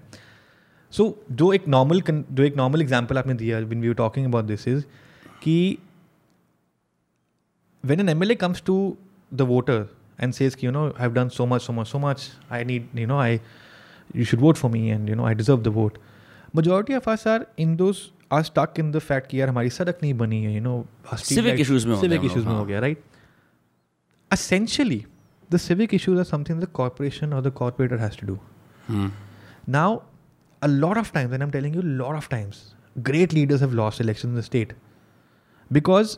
so 0.89 1.09
जो 1.41 1.51
एक 1.53 1.67
normal 1.75 2.01
con- 2.09 2.23
जो 2.33 2.43
एक 2.43 2.55
normal 2.55 2.85
example 2.87 3.17
आपने 3.17 3.33
दिया 3.43 3.67
when 3.67 3.85
we 3.85 3.93
were 3.93 3.99
talking 4.03 4.25
about 4.31 4.47
this 4.47 4.67
is 4.67 4.85
कि 5.43 5.57
when 7.83 7.99
an 7.99 8.07
MLA 8.07 8.37
comes 8.39 8.61
to 8.61 8.97
the 9.31 9.45
voter 9.45 9.87
and 10.19 10.33
says, 10.33 10.57
you 10.59 10.71
know, 10.71 10.93
I've 10.97 11.13
done 11.13 11.29
so 11.29 11.45
much, 11.45 11.63
so 11.63 11.73
much, 11.73 11.89
so 11.89 11.99
much, 11.99 12.29
I 12.49 12.63
need, 12.63 12.87
you 12.93 13.07
know, 13.07 13.19
I, 13.19 13.39
you 14.13 14.23
should 14.23 14.39
vote 14.39 14.57
for 14.57 14.69
me 14.69 14.89
and, 14.89 15.07
you 15.07 15.15
know, 15.15 15.25
I 15.25 15.33
deserve 15.33 15.63
the 15.63 15.69
vote. 15.69 15.97
Majority 16.53 16.93
of 16.93 17.07
us 17.07 17.25
are 17.25 17.45
in 17.57 17.77
those, 17.77 18.11
आज 18.38 18.50
टक 18.56 18.74
in 18.78 18.90
the 18.92 18.98
fact 19.06 19.28
कि 19.30 19.40
यार 19.40 19.48
हमारी 19.48 19.70
सड़क 19.76 19.98
नहीं 20.02 20.12
बनी 20.20 20.42
है 20.42 20.52
you 20.54 20.60
know 20.62 20.74
civic 21.24 21.60
issues 21.60 21.84
में 21.86 21.94
सिविक 22.00 22.24
इश्यूज 22.24 22.44
में 22.46 22.52
हो 22.54 22.64
गया 22.66 22.78
right 22.80 23.02
essentially 24.32 25.04
the 25.52 25.56
civic 25.64 25.94
issues 25.94 26.18
are 26.18 26.24
something 26.24 26.60
the 26.60 26.64
corporation 26.80 27.32
और 27.38 27.42
the 27.42 27.50
corporator 27.60 27.98
has 28.02 28.18
to 28.20 28.26
do 28.26 28.38
now 29.76 30.00
a 30.62 30.66
lot 30.66 30.98
of 30.98 31.12
times 31.14 31.32
and 31.32 31.42
I 31.42 31.46
am 31.46 31.50
telling 31.52 31.76
you 31.76 31.82
lot 31.82 32.16
of 32.16 32.28
times 32.30 32.62
great 33.10 33.32
leaders 33.34 33.62
have 33.62 33.74
lost 33.82 34.00
election 34.00 34.28
in 34.28 34.36
the 34.38 34.40
state 34.50 34.74
because 35.72 36.16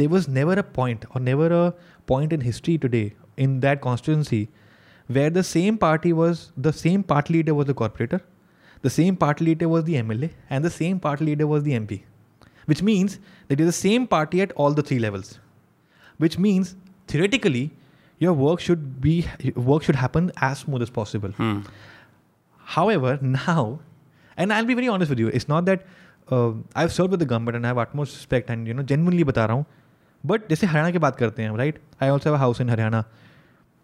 there 0.00 0.08
was 0.08 0.28
never 0.28 0.58
a 0.58 0.62
point 0.76 1.06
और 1.12 1.20
never 1.20 1.52
a 1.52 1.68
point 2.08 2.32
in 2.32 2.42
history 2.42 2.76
today 2.86 3.10
in 3.46 3.58
that 3.60 3.80
constituency 3.80 4.46
where 5.16 5.32
the 5.32 5.42
same 5.56 5.76
party 5.86 6.12
was 6.22 6.48
the 6.58 6.70
same 6.86 7.02
party 7.12 7.34
leader 7.34 7.52
was 7.60 7.66
the 7.66 7.72
corporator 7.82 8.20
the 8.81 8.89
same 8.89 9.15
party 9.15 9.45
leader 9.45 9.69
was 9.69 9.85
the 9.85 9.95
MLA, 9.95 10.31
and 10.49 10.63
the 10.63 10.69
same 10.69 10.99
party 10.99 11.25
leader 11.25 11.47
was 11.47 11.63
the 11.63 11.73
MP. 11.79 12.01
Which 12.65 12.81
means 12.81 13.19
that 13.47 13.59
it 13.59 13.61
is 13.61 13.67
the 13.67 13.79
same 13.79 14.07
party 14.07 14.41
at 14.41 14.51
all 14.53 14.71
the 14.71 14.83
three 14.83 14.99
levels. 14.99 15.39
Which 16.17 16.37
means 16.37 16.75
theoretically 17.07 17.71
your 18.19 18.33
work 18.33 18.59
should 18.59 19.01
be 19.01 19.25
work 19.55 19.83
should 19.83 19.95
happen 19.95 20.31
as 20.37 20.59
smooth 20.59 20.81
as 20.81 20.89
possible. 20.89 21.31
Hmm. 21.31 21.59
However, 22.75 23.17
now, 23.21 23.79
and 24.37 24.53
I'll 24.53 24.65
be 24.65 24.73
very 24.73 24.87
honest 24.87 25.09
with 25.09 25.19
you, 25.19 25.27
it's 25.27 25.49
not 25.49 25.65
that 25.65 25.85
uh, 26.31 26.51
I've 26.75 26.93
served 26.93 27.11
with 27.11 27.19
the 27.19 27.25
government 27.25 27.57
and 27.57 27.65
I 27.65 27.69
have 27.69 27.77
utmost 27.77 28.15
respect 28.15 28.49
and 28.49 28.67
you 28.67 28.73
know 28.73 28.83
genuinely 28.83 29.23
बता 29.31 29.45
रहा 29.45 29.55
हूँ 29.55 29.65
but 30.25 30.47
जैसे 30.49 30.67
हरियाणा 30.67 30.91
की 30.91 30.99
बात 31.05 31.15
करते 31.15 31.43
हैं 31.43 31.57
right 31.57 31.79
I 32.01 32.09
also 32.09 32.29
have 32.29 32.39
house 32.39 32.61
in 32.61 32.69
Haryana 32.69 33.03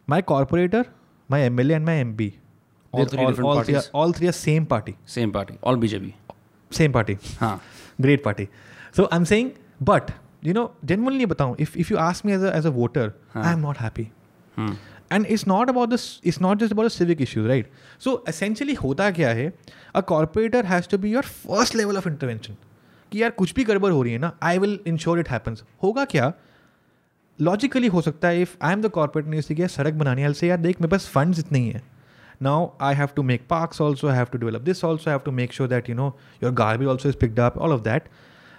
my 0.10 0.22
corporator 0.32 0.86
my 1.32 1.42
M 1.42 1.60
L 1.60 1.72
A 1.72 1.76
and 1.76 1.86
my 1.86 1.98
M 2.00 2.14
P 2.18 2.34
all 2.97 3.07
three 3.13 3.25
all, 3.25 3.59
all 3.59 3.63
Three 3.65 3.75
are, 3.77 3.83
all 3.93 4.13
three 4.13 4.29
are 4.29 4.33
same 4.33 4.67
party. 4.67 4.97
Same 5.05 5.33
party. 5.33 5.59
All 5.63 5.77
BJP. 5.77 6.13
Same 6.71 6.93
party. 6.93 7.17
हाँ. 7.41 7.59
Great 8.01 8.23
party. 8.23 8.49
So 8.93 9.09
I'm 9.11 9.25
saying, 9.25 9.55
but 9.81 10.11
you 10.43 10.53
know, 10.53 10.71
genuinely 10.85 11.27
if 11.59 11.77
if 11.77 11.91
you 11.91 11.97
ask 11.99 12.25
me 12.25 12.33
as 12.33 12.43
a 12.43 12.55
as 12.63 12.65
a 12.65 12.71
voter, 12.71 13.13
हाँ. 13.35 13.45
I'm 13.45 13.61
not 13.71 13.77
happy. 13.87 14.11
Hmm. 14.59 14.75
And 15.13 15.27
it's 15.31 15.47
not 15.49 15.69
about 15.69 15.89
this 15.89 16.01
it's 16.27 16.41
not 16.41 16.59
just 16.59 16.73
about 16.73 16.91
civic 16.91 17.21
issues 17.23 17.47
right 17.47 17.69
so 18.01 18.13
essentially 18.29 18.75
होता 18.75 19.11
क्या 19.19 19.29
है 19.41 19.53
a 19.97 20.01
corporator 20.11 20.65
has 20.67 20.89
to 20.91 20.99
be 20.99 21.11
your 21.13 21.25
first 21.43 21.75
level 21.77 21.97
of 21.97 22.07
intervention 22.07 22.55
कि 23.13 23.23
यार 23.23 23.31
कुछ 23.39 23.53
भी 23.55 23.65
गड़बड़ 23.65 23.91
हो 23.93 24.03
रही 24.03 24.13
है 24.13 24.19
ना 24.19 24.33
I 24.51 24.59
will 24.59 24.79
ensure 24.87 25.21
it 25.21 25.29
happens 25.31 25.63
होगा 25.83 26.05
क्या 26.15 26.33
लॉजिकली 27.51 27.89
हो 27.97 28.01
सकता 28.09 28.29
है 28.29 28.41
if 28.43 28.57
I 28.67 28.73
am 28.73 28.83
the 28.83 28.89
corporate 28.97 29.29
news 29.31 29.69
सड़क 29.73 29.95
बनाने 30.03 30.23
वाले 30.23 30.35
से 30.39 30.49
यार 30.49 30.59
देख 30.67 30.81
मेरे 30.81 30.91
पास 30.91 31.09
फंड 31.15 31.39
इतने 31.39 31.59
ही 31.59 31.69
है 31.69 31.83
now 32.41 32.55
i 32.81 32.93
have 33.01 33.15
to 33.15 33.23
make 33.23 33.47
parks 33.49 33.81
also 33.81 34.09
i 34.09 34.15
have 34.15 34.31
to 34.31 34.39
develop 34.39 34.65
this 34.65 34.83
also 34.85 35.11
i 35.11 35.13
have 35.13 35.25
to 35.25 35.33
make 35.33 35.53
sure 35.59 35.67
that 35.67 35.89
you 35.89 35.95
know 35.95 36.13
your 36.41 36.51
garbage 36.51 36.89
also 36.95 37.09
is 37.09 37.17
picked 37.17 37.39
up 37.39 37.57
all 37.57 37.73
of 37.73 37.85
that 37.85 38.09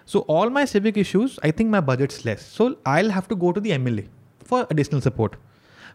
so 0.05 0.19
all 0.37 0.49
my 0.49 0.65
civic 0.65 0.97
issues 0.97 1.39
i 1.43 1.51
think 1.51 1.69
my 1.69 1.79
budget's 1.91 2.23
less 2.25 2.45
so 2.59 2.75
i'll 2.85 3.09
have 3.09 3.27
to 3.27 3.35
go 3.35 3.51
to 3.51 3.59
the 3.67 3.77
mla 3.77 4.03
for 4.43 4.65
additional 4.69 5.01
support 5.01 5.35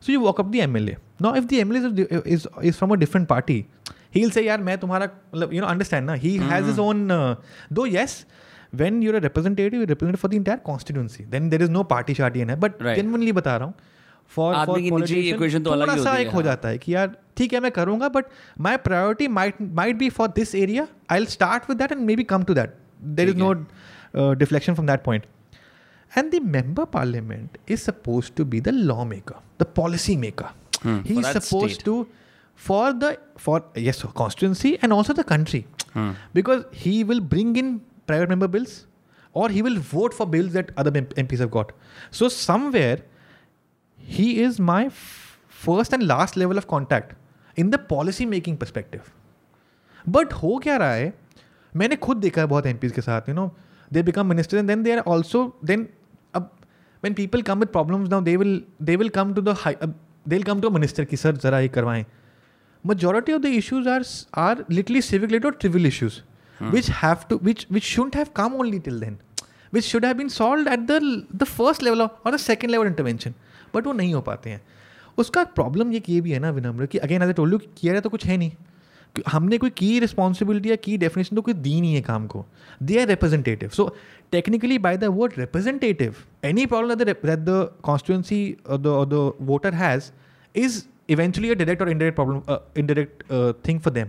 so 0.01 0.13
you 0.13 0.21
walk 0.21 0.41
up 0.41 0.51
the 0.53 0.61
mla 0.71 0.97
now 1.21 1.35
if 1.35 1.49
the 1.49 1.61
mla 1.65 1.77
is 1.77 2.07
is, 2.25 2.49
is 2.63 2.77
from 2.77 2.91
a 2.93 2.97
different 2.97 3.29
party 3.29 3.59
he'll 4.19 4.31
say 4.39 4.45
yaar 4.49 4.59
tumhara 4.85 5.11
you 5.55 5.61
know 5.61 5.71
understand 5.77 6.07
na 6.07 6.15
he 6.27 6.37
mm-hmm. 6.37 6.51
has 6.55 6.67
his 6.73 6.79
mm-hmm. 6.79 7.13
own 7.13 7.31
uh, 7.31 7.35
though 7.81 7.85
yes 7.97 8.21
when 8.81 9.01
you're 9.05 9.17
a 9.19 9.23
representative 9.27 9.77
you 9.83 9.87
represent 9.91 10.19
for 10.25 10.29
the 10.35 10.37
entire 10.43 10.63
constituency 10.67 11.25
then 11.31 11.49
there 11.55 11.63
is 11.63 11.71
no 11.77 11.83
party 11.95 12.15
sharty 12.19 12.45
in 12.45 12.53
it 12.57 12.61
but 12.65 12.77
right. 12.89 13.01
genuinely 13.01 13.35
bata 13.39 13.55
raha 13.63 13.99
for 14.37 14.79
equation 14.79 15.63
तो, 15.63 15.65
तो 15.65 15.71
अलग 15.71 16.03
सा 16.05 16.17
एक 16.17 16.29
हो 16.29 16.33
हाँ। 16.33 16.43
जाता 16.43 16.69
है 16.69 16.79
कि 16.79 16.95
यार 16.95 17.17
ठीक 17.37 17.53
है 17.53 17.61
मैं 17.61 17.71
करूंगा 17.79 18.09
but 18.17 18.25
my 18.67 18.77
priority 18.89 19.29
might 19.39 19.57
might 19.81 19.97
be 19.99 20.09
for 20.19 20.29
this 20.37 20.55
area 20.55 20.87
I 21.11 21.19
will 21.19 21.27
start 21.37 21.69
with 21.71 21.79
that 21.79 21.93
and 21.93 22.01
maybe 22.17 22.25
come 22.35 22.43
to 22.51 22.55
that 22.61 22.75
there 23.21 23.29
is 23.31 23.37
no 23.39 23.53
deflection 24.43 24.75
from 24.75 24.87
that 24.87 25.03
point 25.05 25.27
and 26.19 26.31
the 26.35 26.43
member 26.53 26.85
parliament 26.99 27.59
is 27.71 27.79
suppose 27.81 28.31
to 28.37 28.45
be 28.55 28.61
the 28.61 28.79
lawmaker 29.15 29.41
the 29.61 29.65
policy 29.77 30.17
maker 30.27 30.87
he 31.07 31.19
is 31.21 31.27
suppose 31.27 31.83
to 31.85 32.07
for 32.67 32.93
the 33.03 33.15
for 33.41 33.71
his 33.89 34.03
constituency 34.23 34.73
and 34.85 34.93
also 34.93 35.13
the 35.13 35.25
country 35.35 35.65
because 36.35 36.63
he 36.87 37.03
will 37.11 37.21
bring 37.35 37.59
in 37.59 37.77
private 38.07 38.29
member 38.29 38.47
bills 38.59 38.81
और 39.43 39.51
he 39.53 39.63
will 39.63 39.79
vote 39.93 40.15
for 40.15 40.27
bills 40.29 40.53
that 40.53 40.75
other 40.79 41.07
MPs 41.31 41.41
have 41.41 41.49
got 41.49 41.73
so 42.19 42.29
somewhere 42.43 43.03
he 44.00 44.28
is 44.46 44.60
my 44.60 44.86
f- 44.86 45.40
first 45.66 45.94
and 45.94 46.08
last 46.08 46.38
level 46.38 46.58
of 46.58 46.68
contact 46.68 47.14
in 47.64 47.72
the 47.76 47.80
policy 47.94 48.26
making 48.34 48.58
perspective. 48.64 49.12
But 50.16 50.34
हो 50.34 50.58
क्या 50.64 50.76
रहा 50.78 50.94
है 50.94 51.14
मैंने 51.76 51.96
खुद 52.06 52.18
देखा 52.18 52.42
है 52.42 52.48
बहुत 52.48 52.66
एम 52.66 52.78
के 52.84 53.02
साथ 53.02 53.30
you 53.30 53.36
know 53.36 53.52
they 53.94 54.04
become 54.04 54.26
minister 54.30 54.58
and 54.58 54.68
then 54.68 54.84
they 54.84 54.92
are 54.92 55.00
also 55.14 55.42
then 55.66 55.88
अब 56.36 56.52
when 57.04 57.16
people 57.16 57.44
come 57.48 57.64
with 57.64 57.72
problems 57.74 58.12
now 58.12 58.20
they 58.28 58.36
will 58.42 58.54
they 58.90 58.98
will 59.02 59.10
come 59.16 59.34
to 59.40 59.42
the 59.48 59.54
high 59.64 59.74
uh, 59.86 59.90
they'll 60.32 60.46
come 60.52 60.62
to 60.66 60.70
a 60.72 60.76
minister 60.78 61.06
कि 61.10 61.18
sir 61.24 61.36
जरा 61.46 61.60
ये 61.60 61.68
करवाएं 61.78 62.06
majority 62.86 63.36
of 63.38 63.42
the 63.46 63.52
issues 63.60 63.90
are 63.96 64.04
are 64.46 64.56
literally 64.78 65.02
civic 65.10 65.32
related 65.32 65.50
or 65.50 65.54
trivial 65.64 65.90
issues 65.92 66.22
which 66.76 66.90
have 67.02 67.28
to 67.32 67.38
which 67.50 67.66
which 67.78 67.90
shouldn't 67.94 68.18
have 68.22 68.32
come 68.42 68.58
only 68.64 68.80
till 68.88 69.00
then 69.06 69.18
which 69.78 69.88
should 69.94 70.08
have 70.10 70.18
been 70.22 70.32
solved 70.38 70.72
at 70.76 70.88
the 70.92 71.00
the 71.44 71.50
first 71.54 71.86
level 71.90 72.04
of, 72.08 72.12
or 72.26 72.32
the 72.38 72.42
second 72.48 72.76
level 72.76 72.92
intervention 72.94 73.36
but 73.75 73.87
वो 73.87 73.93
नहीं 74.01 74.15
हो 74.15 74.21
पाते 74.29 74.51
हैं 74.51 74.61
उसका 75.19 75.45
problem 75.59 75.93
ये 75.93 76.03
ये 76.09 76.21
भी 76.21 76.33
है 76.33 76.39
ना 76.41 76.51
विनम्र 76.59 76.87
कि 76.93 76.99
अगेन 77.07 77.23
एज 77.23 77.29
ए 77.29 77.33
टोल्यू 77.41 77.59
किया 77.79 77.93
जाए 77.93 78.01
तो 78.03 78.11
कुछ 78.11 78.27
है 78.27 78.37
नहीं 78.45 78.53
हमने 79.29 79.59
कोई 79.59 79.71
की 79.79 79.99
रिस्पॉन्सिबिलिटी 80.01 80.71
या 80.71 80.77
की 80.87 80.97
डेफिनेशन 81.05 81.37
तो 81.37 81.43
कोई 81.43 81.55
दी 81.63 81.81
नहीं 81.81 81.95
है 81.95 82.01
काम 82.09 82.27
को 82.35 82.45
they 82.91 83.01
are 83.01 83.07
representative 83.09 83.69
so 83.79 83.89
technically 84.33 84.79
by 84.87 84.97
the 84.97 85.05
word 85.19 85.33
representative 85.39 86.17
any 86.51 86.67
problem 86.73 87.05
that 87.05 87.27
the 87.49 87.59
constituency 87.89 88.43
the 88.87 89.25
voter 89.51 89.75
has 89.83 90.11
is 90.65 90.83
eventually 91.17 91.51
a 91.51 91.55
direct 91.55 91.83
और 91.83 91.91
indirect 91.91 92.17
problem 92.21 92.57
indirect 92.81 93.23
thing 93.69 93.81
for 93.81 93.93
them 93.95 94.09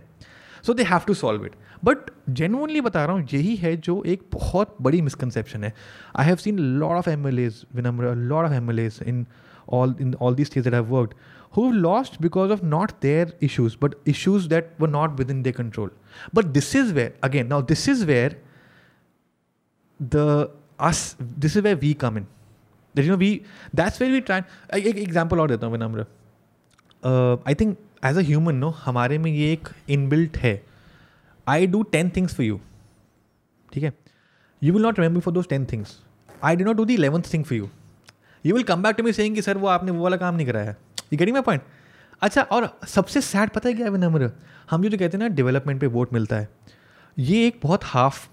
so 0.66 0.74
they 0.74 0.84
have 0.90 1.02
to 1.08 1.14
solve 1.24 1.46
it 1.46 1.56
but 1.84 2.10
genuinely 2.40 2.82
बता 2.88 3.06
रहा 3.06 3.16
हूँ 3.16 3.28
यही 3.34 3.56
है 3.66 3.76
जो 3.86 4.02
एक 4.16 4.24
बहुत 4.34 4.76
बड़ी 4.88 5.02
मिसकनसेप्शन 5.02 5.64
है 5.64 5.74
I 6.20 6.26
have 6.26 6.36
seen 6.48 6.60
lot 6.80 6.98
of 6.98 7.08
M 7.08 7.28
L 7.28 7.40
As 7.40 7.64
Vinamra 7.76 8.14
lot 8.16 8.48
of 8.48 8.54
M 8.58 8.70
L 8.72 8.80
As 8.80 9.00
in 9.08 9.26
all 9.71 9.95
in 9.99 10.15
all 10.15 10.35
these 10.35 10.47
states 10.47 10.65
that 10.65 10.75
I've 10.75 10.91
worked 10.91 11.15
who've 11.53 11.75
lost 11.75 12.21
because 12.21 12.51
of 12.51 12.63
not 12.63 13.01
their 13.01 13.27
issues 13.41 13.77
but 13.77 13.95
issues 14.05 14.49
that 14.49 14.71
were 14.79 14.93
not 14.97 15.19
within 15.19 15.43
their 15.43 15.53
control 15.53 15.91
but 16.33 16.53
this 16.55 16.75
is 16.75 16.93
where 16.93 17.13
again 17.23 17.49
now 17.49 17.61
this 17.61 17.89
is 17.89 18.05
where 18.05 18.31
the 20.01 20.51
us 20.79 21.17
this 21.21 21.57
is 21.57 21.63
where 21.63 21.77
we 21.77 21.95
come 21.95 22.17
in 22.19 22.27
that 22.95 23.05
you 23.05 23.11
know 23.11 23.17
we 23.17 23.31
that's 23.75 24.01
where 24.01 24.11
we 24.11 24.21
try 24.21 24.43
एक 24.75 24.87
एक 24.87 24.99
example 24.99 25.41
और 25.41 25.49
देता 25.51 25.67
हूँ 25.67 25.73
विनम्र 25.73 26.07
I 27.49 27.55
think 27.61 27.77
as 28.05 28.19
a 28.19 28.23
human 28.29 28.55
no 28.55 28.71
हमारे 28.85 29.19
में 29.19 29.31
ये 29.31 29.53
एक 29.53 29.69
इनबिल्ट 29.97 30.37
है 30.45 30.61
I 31.47 31.67
do 31.67 31.83
ten 31.93 32.11
things 32.17 32.35
for 32.37 32.47
you 32.47 32.61
ठीक 33.73 33.85
है 33.85 33.93
you 34.63 34.73
will 34.73 34.83
not 34.83 34.99
remember 34.99 35.21
for 35.21 35.35
those 35.35 35.49
ten 35.49 35.67
things 35.73 35.99
I 36.45 36.57
did 36.57 36.65
not 36.65 36.77
do 36.77 36.85
the 36.85 36.91
eleventh 36.91 37.33
thing 37.33 37.45
for 37.45 37.59
you 37.59 37.69
you 38.46 38.54
will 38.56 38.64
come 38.70 38.84
back 38.84 38.96
to 38.98 39.04
me 39.04 39.14
saying 39.14 39.36
कि 39.36 39.42
sir 39.42 39.58
वो 39.58 39.68
आपने 39.68 39.92
वो 39.92 40.04
वाला 40.04 40.18
काम 40.18 40.36
नहीं 40.36 40.46
कराया 40.48 40.76
यू 41.14 41.18
गेटिंग 41.18 41.36
माई 41.36 41.42
पॉइंट 41.46 41.62
अच्छा 42.26 42.42
और 42.56 42.68
सबसे 42.88 43.22
सैड 43.32 43.50
पता 43.54 43.70
है 43.70 43.74
क्या 43.76 43.90
विनम्र 43.90 44.32
हम 44.72 44.84
जो 44.84 44.90
जो 44.90 44.98
कहते 44.98 45.18
हैं 45.18 45.24
ना 45.24 45.28
डेवलपमेंट 45.36 45.80
पे 45.82 45.88
वोट 45.96 46.14
मिलता 46.14 46.36
है 46.38 46.48
ये 47.30 47.46
एक 47.48 47.60
बहुत 47.64 47.84
हाफ 47.94 48.28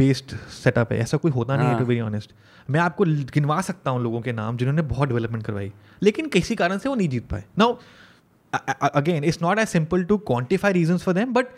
बेस्ड 0.00 0.36
सेटअप 0.62 0.92
है 0.92 0.98
ऐसा 1.02 1.16
कोई 1.24 1.30
होता 1.32 1.56
नहीं 1.56 1.68
है 1.68 1.78
टू 1.78 1.84
वेरी 1.84 2.00
ऑनेस्ट 2.00 2.32
मैं 2.70 2.80
आपको 2.80 3.04
गिनवा 3.34 3.60
सकता 3.68 3.90
हूँ 3.90 4.02
लोगों 4.02 4.20
के 4.26 4.32
नाम 4.32 4.56
जिन्होंने 4.56 4.82
बहुत 4.90 5.08
डेवलपमेंट 5.08 5.44
करवाई 5.46 5.72
लेकिन 6.02 6.28
किसी 6.36 6.54
कारण 6.62 6.78
से 6.78 6.88
वो 6.88 6.94
नहीं 6.94 7.08
जीत 7.08 7.26
पाए 7.30 7.44
now 7.58 7.76
again 8.94 9.24
it's 9.24 9.42
not 9.42 9.58
as 9.58 9.68
simple 9.68 10.04
to 10.04 10.18
quantify 10.30 10.72
reason 10.72 10.96
for 11.06 11.14
them 11.14 11.32
but 11.32 11.48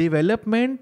development 0.00 0.80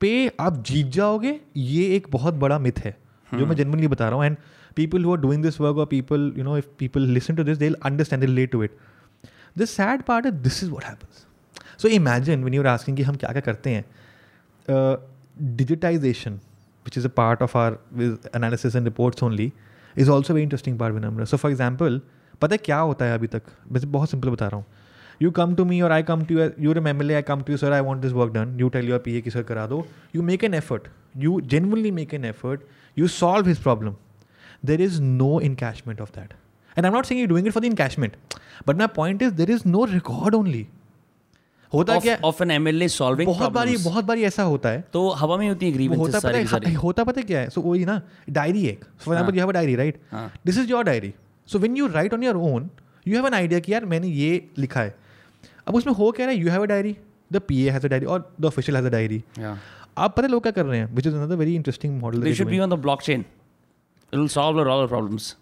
पे 0.00 0.16
आप 0.40 0.62
जीत 0.68 0.86
जाओगे 0.92 1.38
ये 1.56 1.84
एक 1.96 2.06
बहुत 2.12 2.34
बड़ा 2.44 2.58
मिथ 2.58 2.78
है 2.84 2.90
जो 3.34 3.38
हम्म। 3.38 3.48
मैं 3.48 3.56
जनरली 3.56 3.88
बता 3.88 4.06
रहा 4.08 4.14
हूँ 4.16 4.24
and 4.24 4.36
people 4.74 5.00
who 5.00 5.12
are 5.14 5.22
doing 5.26 5.42
this 5.42 5.58
work 5.60 5.76
or 5.76 5.86
people, 5.86 6.32
you 6.36 6.42
know, 6.44 6.54
if 6.54 6.76
people 6.76 7.02
listen 7.02 7.36
to 7.36 7.44
this, 7.44 7.58
they'll 7.58 7.80
understand, 7.82 8.22
they'll 8.22 8.30
relate 8.30 8.52
to 8.52 8.62
it. 8.62 8.78
The 9.56 9.66
sad 9.66 10.06
part 10.06 10.26
is 10.26 10.32
this 10.42 10.62
is 10.62 10.70
what 10.70 10.84
happens. 10.84 11.26
So 11.76 11.88
imagine 11.88 12.42
when 12.44 12.52
you're 12.54 12.70
asking 12.72 12.96
कि 12.96 13.02
हम 13.08 13.16
क्या 13.22 13.32
क्या 13.32 13.40
करते 13.50 13.70
हैं 13.70 15.56
digitisation 15.56 16.32
which 16.84 16.98
is 16.98 17.06
a 17.06 17.10
part 17.16 17.42
of 17.42 17.56
our 17.56 17.78
analysis 18.36 18.76
and 18.76 18.84
reports 18.86 19.22
only 19.22 19.52
is 19.98 20.10
also 20.10 20.34
very 20.34 20.42
interesting 20.44 20.78
part 20.78 20.94
Vinamra 20.94 21.24
so 21.32 21.36
for 21.42 21.50
example 21.50 22.00
पता 22.42 22.54
है 22.54 22.58
क्या 22.64 22.78
होता 22.90 23.04
है 23.04 23.14
अभी 23.14 23.26
तक 23.34 23.42
मैं 23.72 23.90
बहुत 23.92 24.10
सिंपल 24.10 24.30
बता 24.30 24.46
रहा 24.48 24.56
हूँ 24.56 25.20
यू 25.22 25.30
कम 25.30 25.54
टू 25.54 25.64
मी 25.64 25.80
और 25.86 25.92
I 25.92 26.02
come 26.02 26.24
to 26.30 26.34
your 26.62 26.78
M 26.86 27.02
L 27.02 27.10
A 27.10 27.14
I 27.14 27.22
come 27.30 27.42
to 27.46 27.52
you 27.52 27.56
sir 27.64 27.72
I 27.72 27.80
want 27.88 28.02
this 28.02 28.12
work 28.20 28.32
done 28.32 28.56
you 28.60 28.68
tell 28.76 28.88
your 28.88 28.98
P 29.04 29.16
A 29.16 29.20
की 29.26 29.30
सर 29.30 29.42
करा 29.50 29.66
दो 29.72 29.86
you 30.16 30.22
make 30.30 30.44
an 30.44 30.54
effort 30.54 30.88
you 31.24 31.40
genuinely 31.54 31.90
make 32.00 32.14
an 32.14 32.24
effort 32.24 32.60
you 32.98 33.08
solve 33.18 33.48
his 33.48 33.58
problem 33.62 33.94
there 34.66 34.80
is 34.82 35.00
no 35.00 35.38
encashment 35.40 36.00
of 36.00 36.10
that 36.16 36.32
and 36.76 36.84
I 36.86 36.92
not 36.92 37.06
saying 37.06 37.20
you 37.20 37.26
doing 37.28 37.46
it 37.46 37.52
for 37.52 37.60
the 37.62 37.66
encashment 37.66 38.16
but 38.68 38.76
my 38.76 38.86
point 38.96 39.22
is 39.22 39.32
there 39.40 39.50
is 39.50 39.62
no 39.66 39.84
record 39.94 40.34
only 40.34 40.66
होता 41.74 41.94
of, 41.96 42.02
क्या 42.02 42.16
of 42.24 42.40
an 42.42 42.50
MLA 42.50 42.88
solving 42.94 43.28
बहुत 43.30 43.52
बारी 43.52 43.76
बहुत 43.84 44.04
बारी 44.04 44.22
ऐसा 44.24 44.42
होता 44.42 44.68
है 44.68 44.80
तो 44.92 45.08
हवा 45.20 45.36
में 45.36 45.48
होती 45.48 45.70
है 45.70 45.86
हाँ, 45.88 45.96
होता 45.96 46.18
पता 46.20 46.68
है 46.68 46.74
होता 46.82 47.04
पता 47.10 47.20
क्या 47.30 47.40
है 47.40 47.48
सो 47.50 47.60
so, 47.60 47.66
वही 47.66 47.84
ना 47.84 48.00
डायरी 48.38 48.64
एक 48.68 48.84
for 49.04 49.14
example 49.14 49.34
you 49.36 49.40
have 49.40 49.48
a 49.48 49.52
diary 49.58 49.74
right 49.82 50.00
this 50.46 50.58
is 50.58 50.70
your 50.70 50.84
diary 50.90 51.12
so 51.52 51.58
when 51.58 51.76
you 51.76 51.86
write 51.94 52.14
on 52.14 52.22
your 52.24 52.36
own 52.52 52.68
you 53.08 53.14
have 53.16 53.26
an 53.26 53.34
idea 53.34 53.60
कि 53.60 53.72
यार 53.72 53.84
मैंने 53.94 54.08
ये 54.08 54.32
लिखा 54.58 54.80
है 54.80 54.94
अब 55.68 55.74
उसमें 55.76 55.92
हो 55.94 56.10
क्या 56.16 56.26
रहा 56.26 56.34
है 56.34 56.40
you 56.40 56.50
have 56.50 56.62
a 56.62 56.66
diary 56.74 56.96
the 57.32 57.36
P 57.48 57.64
A 57.66 57.70
has 57.70 57.86
a 57.86 57.88
diary 57.88 58.06
और 58.16 58.30
the 58.40 58.44
official 58.44 58.76
has 58.76 58.86
a 58.86 58.90
diary 58.90 59.22
आप 59.46 60.14
पता 60.16 60.26
लोग 60.34 60.42
क्या 60.42 60.52
कर 60.52 60.64
रहे 60.66 60.80
हैं 60.80 60.94
which 60.94 61.06
is 61.06 61.14
another 61.14 61.36
very 61.44 61.54
interesting 61.54 62.00
model 62.00 62.20
they 62.22 62.34
should 62.34 62.48
be 62.50 62.58
on 62.66 62.70
the 62.70 62.78
blockchain 62.82 63.24
It'll 64.12 64.28
solve 64.28 64.58
all 64.58 64.68
our 64.70 64.86
problems. 64.86 65.34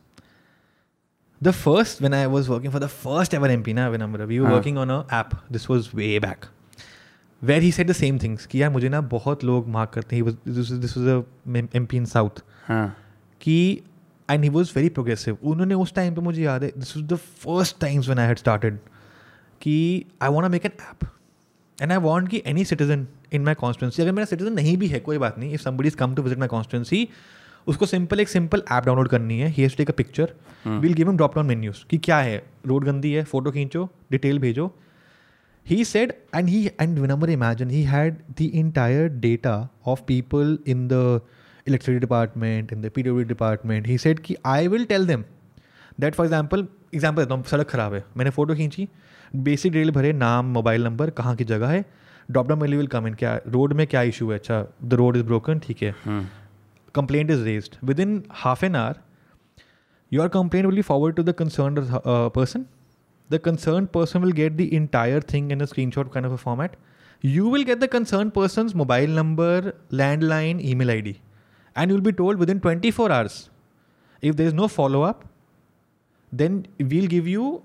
The 1.43 1.53
first, 1.53 2.01
when 2.01 2.15
I 2.15 2.27
was 2.29 2.49
working 2.49 2.71
for 2.71 2.79
the 2.79 2.89
first 2.89 3.35
ever 3.35 3.49
MP, 3.49 3.75
na, 3.75 3.91
Vinamra, 3.91 4.27
we 4.29 4.41
were 4.41 4.49
हाँ. 4.49 4.53
working 4.53 4.79
on 4.79 4.91
a 4.91 5.05
app. 5.11 5.35
This 5.51 5.69
was 5.69 5.93
way 5.93 6.19
back. 6.21 6.47
Where 7.41 7.61
he 7.61 7.71
said 7.71 7.87
the 7.89 7.95
same 8.01 8.19
things 8.21 8.45
कि 8.47 8.61
यार 8.63 8.71
मुझे 8.71 8.89
ना 8.89 9.01
बहुत 9.11 9.45
लोग 9.51 9.69
mark 9.77 9.91
करते 9.93 10.17
हैं 10.17 10.25
this 10.81 10.97
was 10.97 11.07
a 11.09 11.59
MP 11.77 11.97
in 11.97 12.05
south 12.15 12.43
कि 13.41 13.55
and 14.31 14.43
he 14.45 14.49
was 14.57 14.73
very 14.77 14.89
progressive 14.99 15.39
उन्होंने 15.53 15.75
उस 15.85 15.93
टाइम 15.95 16.15
पे 16.15 16.21
मुझे 16.27 16.43
याद 16.43 16.65
है 16.65 16.71
this 16.77 16.97
was 16.97 17.05
the 17.13 17.17
first 17.45 17.79
times 17.81 18.07
when 18.09 18.19
I 18.19 18.27
had 18.27 18.39
started 18.39 18.79
कि 19.63 19.77
I 20.23 20.31
want 20.37 20.51
make 20.57 20.67
an 20.67 20.73
app 20.91 21.07
and 21.83 21.93
I 21.93 21.99
want 22.09 22.29
कि 22.35 22.43
any 22.53 22.65
citizen 22.73 23.07
in 23.35 23.43
my 23.45 23.55
constituency 23.65 24.03
अगर 24.03 24.13
मेरा 24.19 24.27
सिटीजन 24.35 24.53
नहीं 24.61 24.77
भी 24.85 24.89
है 24.89 25.01
कोई 25.09 25.19
बात 25.25 25.39
नहीं 25.39 25.53
if 25.55 25.61
somebody 25.63 25.89
is 25.89 25.95
come 26.05 26.15
to 26.15 26.23
visit 26.23 26.39
my 26.39 26.49
constituency 26.57 27.07
उसको 27.69 27.87
सिंपल 27.87 28.21
एक 28.21 28.29
सिंपल 28.29 28.63
ऐप 28.73 28.85
डाउनलोड 28.85 29.09
करनी 29.09 29.39
है 29.39 29.49
ही 29.57 29.69
का 29.85 29.93
picture 29.97 30.33
will 30.67 30.93
give 30.95 31.09
him 31.09 31.17
drop 31.17 31.35
down 31.35 31.47
menus 31.47 31.83
कि 31.91 31.99
क्या 32.07 32.19
है 32.19 32.43
रोड 32.67 32.85
गंदी 32.85 33.13
है 33.13 33.25
फोटो 33.33 33.51
खींचो 33.53 33.89
डिटेल 34.11 34.39
भेजो 34.39 34.73
he 35.69 35.85
said 35.85 36.13
and 36.35 36.49
he 36.49 36.67
and 36.81 36.99
remember 36.99 37.29
imagine 37.31 37.71
he 37.71 37.83
had 37.85 38.15
the 38.39 38.41
entire 38.43 39.09
data 39.25 39.57
of 39.89 40.03
people 40.07 40.59
in 40.75 40.87
the 40.89 41.21
electricity 41.69 42.01
department 42.01 42.73
in 42.73 42.83
the 42.83 42.91
P 42.95 43.03
W 43.03 43.25
department 43.29 43.87
he 43.87 43.99
said 44.05 44.19
कि 44.29 44.37
I 44.47 44.69
will 44.69 44.85
tell 44.93 45.07
that 45.07 45.23
for 46.11 46.17
for 46.17 46.27
example 46.95 47.23
देता 47.23 47.35
हूँ 47.35 47.45
सड़क 47.51 47.69
ख़राब 47.71 47.95
है 47.95 48.05
मैंने 48.17 48.31
photo 48.31 48.55
खींची 48.55 48.89
basic 49.49 49.73
detail 49.73 49.91
भरे 49.95 50.13
नाम 50.13 50.47
मोबाइल 50.53 50.85
नंबर 50.85 51.11
कहाँ 51.21 51.35
की 51.37 51.45
जगह 51.53 51.69
है 51.71 51.85
ड्रॉप 52.31 52.49
डाउन 52.49 52.61
मेली 52.61 52.77
विल 52.77 52.87
कम 52.87 53.07
इन 53.07 53.15
क्या 53.21 53.35
रोड 53.49 53.73
में 53.81 53.87
क्या 53.87 54.03
इशू 54.13 54.29
है 54.31 54.39
अच्छा 54.39 54.65
द 54.85 54.95
रोड 55.01 55.17
इज़ 55.17 55.25
ब्रोकन 55.27 55.59
ठीक 55.65 55.83
है 55.83 55.95
हाँ। 56.05 56.29
complaint 56.93 57.31
is 57.31 57.41
raised. 57.43 57.79
Within 57.83 58.25
half 58.31 58.63
an 58.63 58.77
hour, 58.77 58.97
your 60.09 60.29
complaint 60.29 60.67
will 60.67 60.75
be 60.75 60.83
forwarded 60.83 61.17
to 61.17 61.23
the 61.23 61.33
concerned 61.33 61.79
uh, 62.05 62.29
person. 62.29 62.69
The 63.29 63.39
concerned 63.39 63.93
person 63.93 64.23
will 64.23 64.33
get 64.33 64.57
the 64.57 64.73
entire 64.75 65.21
thing 65.21 65.51
in 65.53 65.61
a 65.61 65.65
screenshot 65.67 66.13
kind 66.13 66.27
of 66.27 66.33
a 66.33 66.39
format. 66.39 66.75
You 67.23 67.49
will 67.49 67.65
get 67.65 67.81
the 67.81 67.89
concerned 67.89 68.33
person's 68.35 68.75
mobile 68.75 69.07
number, 69.09 69.75
landline, 69.93 70.63
email 70.65 70.91
ID, 70.91 71.21
and 71.77 71.91
you'll 71.91 72.01
be 72.01 72.13
told 72.13 72.39
within 72.39 72.61
24 72.61 73.13
hours. 73.13 73.51
If 74.21 74.37
there 74.37 74.47
is 74.47 74.53
no 74.55 74.69
follow 74.69 75.03
up, 75.03 75.25
then 76.33 76.67
we'll 76.79 77.07
give 77.07 77.27
you 77.29 77.63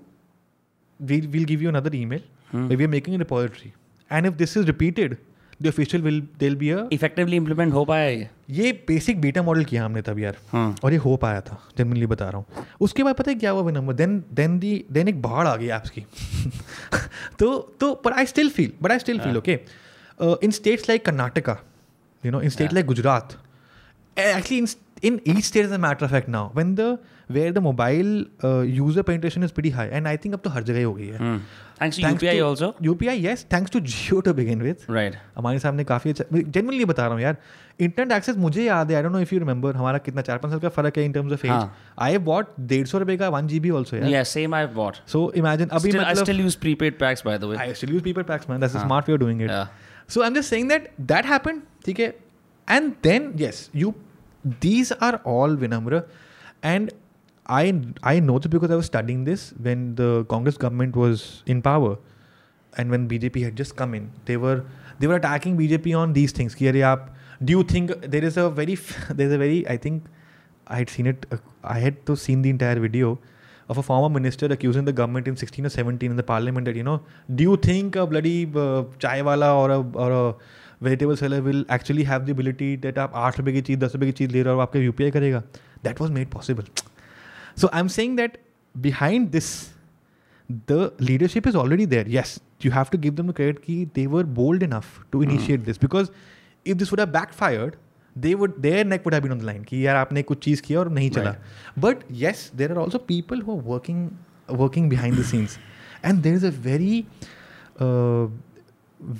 we'll, 1.00 1.26
we'll 1.32 1.44
give 1.44 1.62
you 1.62 1.68
another 1.68 1.90
email. 1.92 2.20
Hmm. 2.50 2.68
We're 2.68 2.86
making 2.86 3.14
a 3.16 3.18
repository, 3.18 3.74
and 4.10 4.24
if 4.26 4.36
this 4.36 4.56
is 4.56 4.66
repeated, 4.68 5.18
the 5.62 5.66
official 5.68 6.02
will 6.02 6.20
then 6.38 6.56
be 6.62 6.70
effectively 6.92 7.36
implement 7.36 7.72
हो 7.72 7.84
पाया 7.84 8.08
ये 8.08 8.28
ये 8.62 8.72
basic 8.88 9.20
beta 9.20 9.42
model 9.42 9.64
किया 9.64 9.84
हमने 9.84 10.02
तब 10.02 10.18
यार 10.18 10.36
हाँ. 10.52 10.74
और 10.84 10.92
ये 10.92 10.98
हो 11.04 11.16
पाया 11.22 11.40
था 11.40 11.58
जनरली 11.78 12.06
बता 12.06 12.28
रहा 12.30 12.36
हूँ 12.58 12.66
उसके 12.86 13.02
बाद 13.02 13.14
पता 13.18 13.30
है 13.30 13.34
क्या 13.38 13.50
हुआ 13.50 13.70
number 13.70 13.92
then 14.02 14.18
then 14.40 14.58
the 14.58 14.74
then 14.92 15.08
एक 15.08 15.20
बाढ़ 15.22 15.46
आ 15.46 15.54
गई 15.56 15.68
ऐप्स 15.78 15.90
की 15.98 16.04
तो 17.38 17.56
तो 17.80 17.92
but 18.06 18.14
I 18.18 18.26
still 18.34 18.50
feel 18.58 18.72
but 18.82 18.92
I 18.92 18.98
still 19.06 19.20
feel 19.20 19.36
okay 19.38 19.58
in 20.46 20.50
states 20.60 20.88
like 20.88 21.04
Karnataka 21.06 21.58
you 22.26 22.32
know 22.32 22.40
in 22.40 22.48
state 22.58 22.72
like 22.72 22.86
Gujarat 22.86 23.36
actually 24.18 24.58
in 24.58 24.66
in 25.08 25.18
each 25.32 25.44
state 25.50 25.66
as 25.70 25.74
a 25.76 25.80
matter 25.86 26.04
of 26.08 26.14
fact 26.16 26.30
now 26.36 26.44
when 26.58 26.70
the 26.80 26.86
where 27.36 27.52
the 27.56 27.62
mobile 27.66 28.10
uh, 28.48 28.60
user 28.80 29.02
penetration 29.08 29.46
is 29.48 29.52
pretty 29.58 29.72
high 29.78 29.88
and 29.98 30.10
i 30.12 30.16
think 30.22 30.36
up 30.38 30.44
to 30.46 30.52
har 30.56 30.62
jagah 30.70 30.82
ho 30.88 30.92
gayi 30.98 31.08
hai 31.16 31.20
hmm. 31.24 31.36
thanks 31.80 32.00
to 32.00 32.04
thanks 32.06 32.24
UPI 32.24 32.34
to, 32.42 32.48
also 32.48 32.68
UPI 32.92 33.14
yes 33.26 33.44
thanks 33.54 33.72
to 33.76 33.82
Jio 33.94 34.18
to 34.28 34.34
begin 34.40 34.64
with 34.68 34.84
right 34.98 35.16
हमारे 35.38 35.58
सामने 35.64 35.84
काफी 35.92 36.10
अच्छा 36.14 36.24
genuinely 36.58 36.88
bata 36.92 37.04
raha 37.04 37.18
hu 37.20 37.24
yaar 37.24 37.88
internet 37.88 38.14
access 38.18 38.40
mujhe 38.46 38.64
yaad 38.66 38.92
hai 38.94 38.98
i 39.00 39.04
don't 39.06 39.16
know 39.18 39.22
if 39.28 39.34
you 39.36 39.40
remember 39.44 39.72
hamara 39.82 40.02
kitna 40.08 40.26
4 40.30 40.40
5 40.48 40.54
saal 40.56 40.64
ka 40.66 40.72
farak 40.78 41.00
hai 41.02 41.06
in 41.10 41.16
terms 41.20 41.36
of 41.38 41.46
age 41.50 41.60
age 42.08 42.18
i 42.18 42.22
bought 42.30 42.52
150 42.78 42.94
सौ 42.94 43.02
ka 43.24 43.30
1 43.42 43.50
gb 43.54 43.74
also 43.80 44.00
yaar 44.00 44.12
yeah 44.14 44.28
same 44.34 44.58
i 44.62 44.62
bought 44.80 45.02
so 45.16 45.24
imagine 45.44 45.74
abhi 45.80 45.92
still, 45.92 46.04
matlab, 46.06 46.22
I 46.26 46.28
still 46.30 46.44
use 46.48 46.58
prepaid 46.66 47.00
packs 47.04 47.26
by 47.32 47.36
the 47.44 47.52
way. 47.52 47.60
I 47.66 47.68
still 47.82 47.98
use 47.98 48.04
prepaid 48.08 48.26
packs, 48.32 48.48
man. 48.52 48.64
That's 48.64 48.76
uh, 48.78 48.82
a 48.84 48.88
smart 48.90 49.10
way 49.10 49.16
of 49.18 49.22
doing 49.24 49.42
it. 49.46 49.50
Yeah. 49.54 49.92
So 50.16 50.24
I'm 50.28 50.36
just 50.38 50.54
saying 50.56 50.70
that 50.74 50.88
that 51.14 51.28
happened, 51.34 51.64
theek 51.88 52.06
hai 52.06 52.10
And 52.76 52.88
then 53.06 53.26
yes, 53.40 53.58
you 53.80 53.90
these 54.60 54.92
are 54.92 55.16
all 55.24 55.56
Vinamra, 55.62 56.04
and 56.62 56.92
I 57.46 57.80
I 58.04 58.20
know 58.20 58.38
this 58.38 58.48
because 58.56 58.70
I 58.70 58.76
was 58.76 58.86
studying 58.86 59.24
this 59.24 59.52
when 59.60 59.94
the 59.96 60.24
Congress 60.26 60.56
government 60.56 60.94
was 60.96 61.42
in 61.46 61.62
power, 61.62 61.96
and 62.76 62.90
when 62.90 63.08
BJP 63.08 63.42
had 63.44 63.56
just 63.56 63.76
come 63.76 63.94
in, 63.94 64.10
they 64.24 64.36
were 64.36 64.62
they 65.00 65.06
were 65.06 65.16
attacking 65.16 65.56
BJP 65.58 65.96
on 65.98 66.12
these 66.12 66.32
things. 66.32 66.54
Here, 66.54 66.72
do 67.44 67.50
you 67.56 67.62
think 67.64 67.94
there 68.02 68.24
is 68.24 68.36
a 68.36 68.48
very 68.50 68.74
there 69.10 69.26
is 69.26 69.32
a 69.32 69.38
very 69.38 69.66
I 69.68 69.76
think 69.76 70.04
I 70.68 70.76
had 70.78 70.88
seen 70.90 71.06
it 71.06 71.26
uh, 71.32 71.38
I 71.64 71.78
had 71.80 72.04
to 72.06 72.16
seen 72.16 72.42
the 72.42 72.50
entire 72.50 72.78
video 72.80 73.18
of 73.68 73.78
a 73.78 73.82
former 73.82 74.08
minister 74.14 74.46
accusing 74.46 74.84
the 74.84 74.92
government 74.92 75.26
in 75.26 75.36
16 75.36 75.66
or 75.66 75.68
17 75.68 76.08
in 76.10 76.16
the 76.16 76.22
parliament 76.22 76.64
that 76.66 76.76
you 76.76 76.84
know 76.84 77.00
do 77.34 77.42
you 77.42 77.56
think 77.56 77.96
a 77.96 78.06
bloody 78.06 78.44
uh, 78.54 78.84
chaiwala 79.06 79.48
or 79.56 79.70
a 79.78 79.80
or 79.94 80.12
a 80.24 80.34
vegetable 80.82 81.16
seller 81.16 81.40
will 81.40 81.64
actually 81.72 82.02
have 82.04 82.24
the 82.24 82.30
ability 82.30 82.74
that 82.82 82.98
आप 82.98 83.12
आठ 83.24 83.38
रुपये 83.38 83.54
की 83.54 83.60
चीज़ 83.68 83.78
दस 83.78 83.94
रुपये 83.94 84.10
की 84.10 84.12
चीज़ 84.18 84.30
ले 84.30 84.42
रहे 84.42 84.52
हो 84.52 84.60
और 84.60 84.66
आपका 84.66 84.80
यू 84.80 84.92
करेगा 85.12 85.40
that 85.84 86.00
was 86.00 86.10
made 86.12 86.28
possible 86.30 86.64
so 87.60 87.68
I 87.72 87.80
am 87.80 87.88
saying 87.98 88.16
that 88.16 88.36
behind 88.86 89.28
this 89.30 89.50
the 90.70 90.90
leadership 91.00 91.46
is 91.48 91.56
already 91.56 91.86
there 91.92 92.08
yes 92.08 92.38
you 92.64 92.72
have 92.72 92.84
to 92.92 92.98
give 92.98 93.14
them 93.14 93.30
credit 93.32 93.58
कि 93.64 93.84
they 93.94 94.06
were 94.16 94.24
bold 94.40 94.62
enough 94.62 95.02
to 95.12 95.22
initiate 95.22 95.60
this 95.64 95.80
because 95.80 96.08
if 96.66 96.76
this 96.76 96.92
would 96.92 97.00
back 97.00 97.12
backfired 97.12 97.74
they 98.26 98.34
would 98.42 98.54
their 98.66 98.84
neck 98.86 99.02
would 99.06 99.14
have 99.14 99.22
been 99.22 99.32
on 99.32 99.38
the 99.38 99.42
line 99.42 99.62
कि 99.64 99.86
यार 99.86 99.96
आपने 99.96 100.22
कुछ 100.30 100.44
चीज़ 100.44 100.62
किया 100.62 100.78
और 100.80 100.90
नहीं 100.98 101.10
चला 101.10 101.34
but 101.84 102.04
yes 102.24 102.50
there 102.56 102.70
are 102.72 102.76
also 102.78 102.98
people 103.08 103.40
who 103.46 103.60
working 103.66 104.08
working 104.62 104.88
behind 104.90 105.18
the 105.20 105.22
scenes 105.30 105.58
and 106.04 106.22
there 106.22 106.34
is 106.34 106.46
a 106.46 106.50
very 106.64 107.04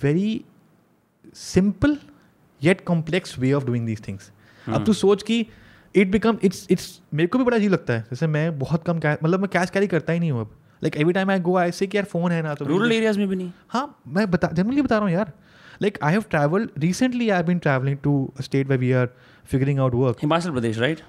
very 0.03 0.43
simple 1.37 1.95
yet 2.63 2.81
complex 2.87 3.39
way 3.39 3.53
of 3.53 3.65
doing 3.67 3.87
these 3.87 3.99
things 4.07 4.31
अब 4.67 4.75
हाँ। 4.75 4.85
तू 4.87 4.93
सोच 5.01 5.23
कि 5.23 5.45
इट 5.95 6.11
बिकम 6.11 6.37
इट्स 6.45 6.67
इट्स 6.71 6.91
मेरे 7.15 7.27
को 7.35 7.39
भी 7.39 7.45
बड़ा 7.45 7.57
अजीब 7.57 7.73
लगता 7.73 7.95
है 7.95 8.03
जैसे 8.11 8.27
मैं 8.37 8.47
बहुत 8.59 8.85
कम 8.87 8.99
कैश 9.01 9.19
मतलब 9.23 9.41
मैं 9.41 9.49
कैश 9.53 9.71
कैरी 9.71 9.87
करता 9.93 10.13
ही 10.13 10.19
नहीं 10.21 10.31
हूँ 10.33 10.41
अब 10.41 10.51
like 10.85 10.97
every 11.01 11.13
time 11.13 11.31
I 11.31 11.41
go 11.49 11.57
I 11.59 11.73
say 11.73 11.89
यार 11.95 12.05
फोन 12.13 12.33
है 12.33 12.43
ना 12.43 12.55
तो 12.55 12.65
रूरल 12.65 12.93
एरियाज 12.93 13.19
में 13.19 13.27
भी 13.29 13.37
नहीं 13.37 13.51
हाँ 13.75 13.85
मैं 14.17 14.31
बता 14.31 14.49
जनरली 14.53 14.83
बता 14.83 14.97
रहा 14.99 15.07
हूँ 15.09 15.15
यार 15.15 15.33
like 15.83 15.99
I 16.05 16.13
have 16.13 16.25
travelled 16.31 16.71
recently 16.85 17.29
I 17.39 17.43
been 17.51 17.59
travelling 17.69 17.97
two 18.09 18.17
state 18.49 18.69
way 18.69 18.77
we 18.85 18.93
are 19.03 19.09
figuring 19.53 19.79
out 19.87 19.95
work 20.05 20.17
Himachal 20.23 20.51
Pradesh 20.53 20.79
right 20.87 21.01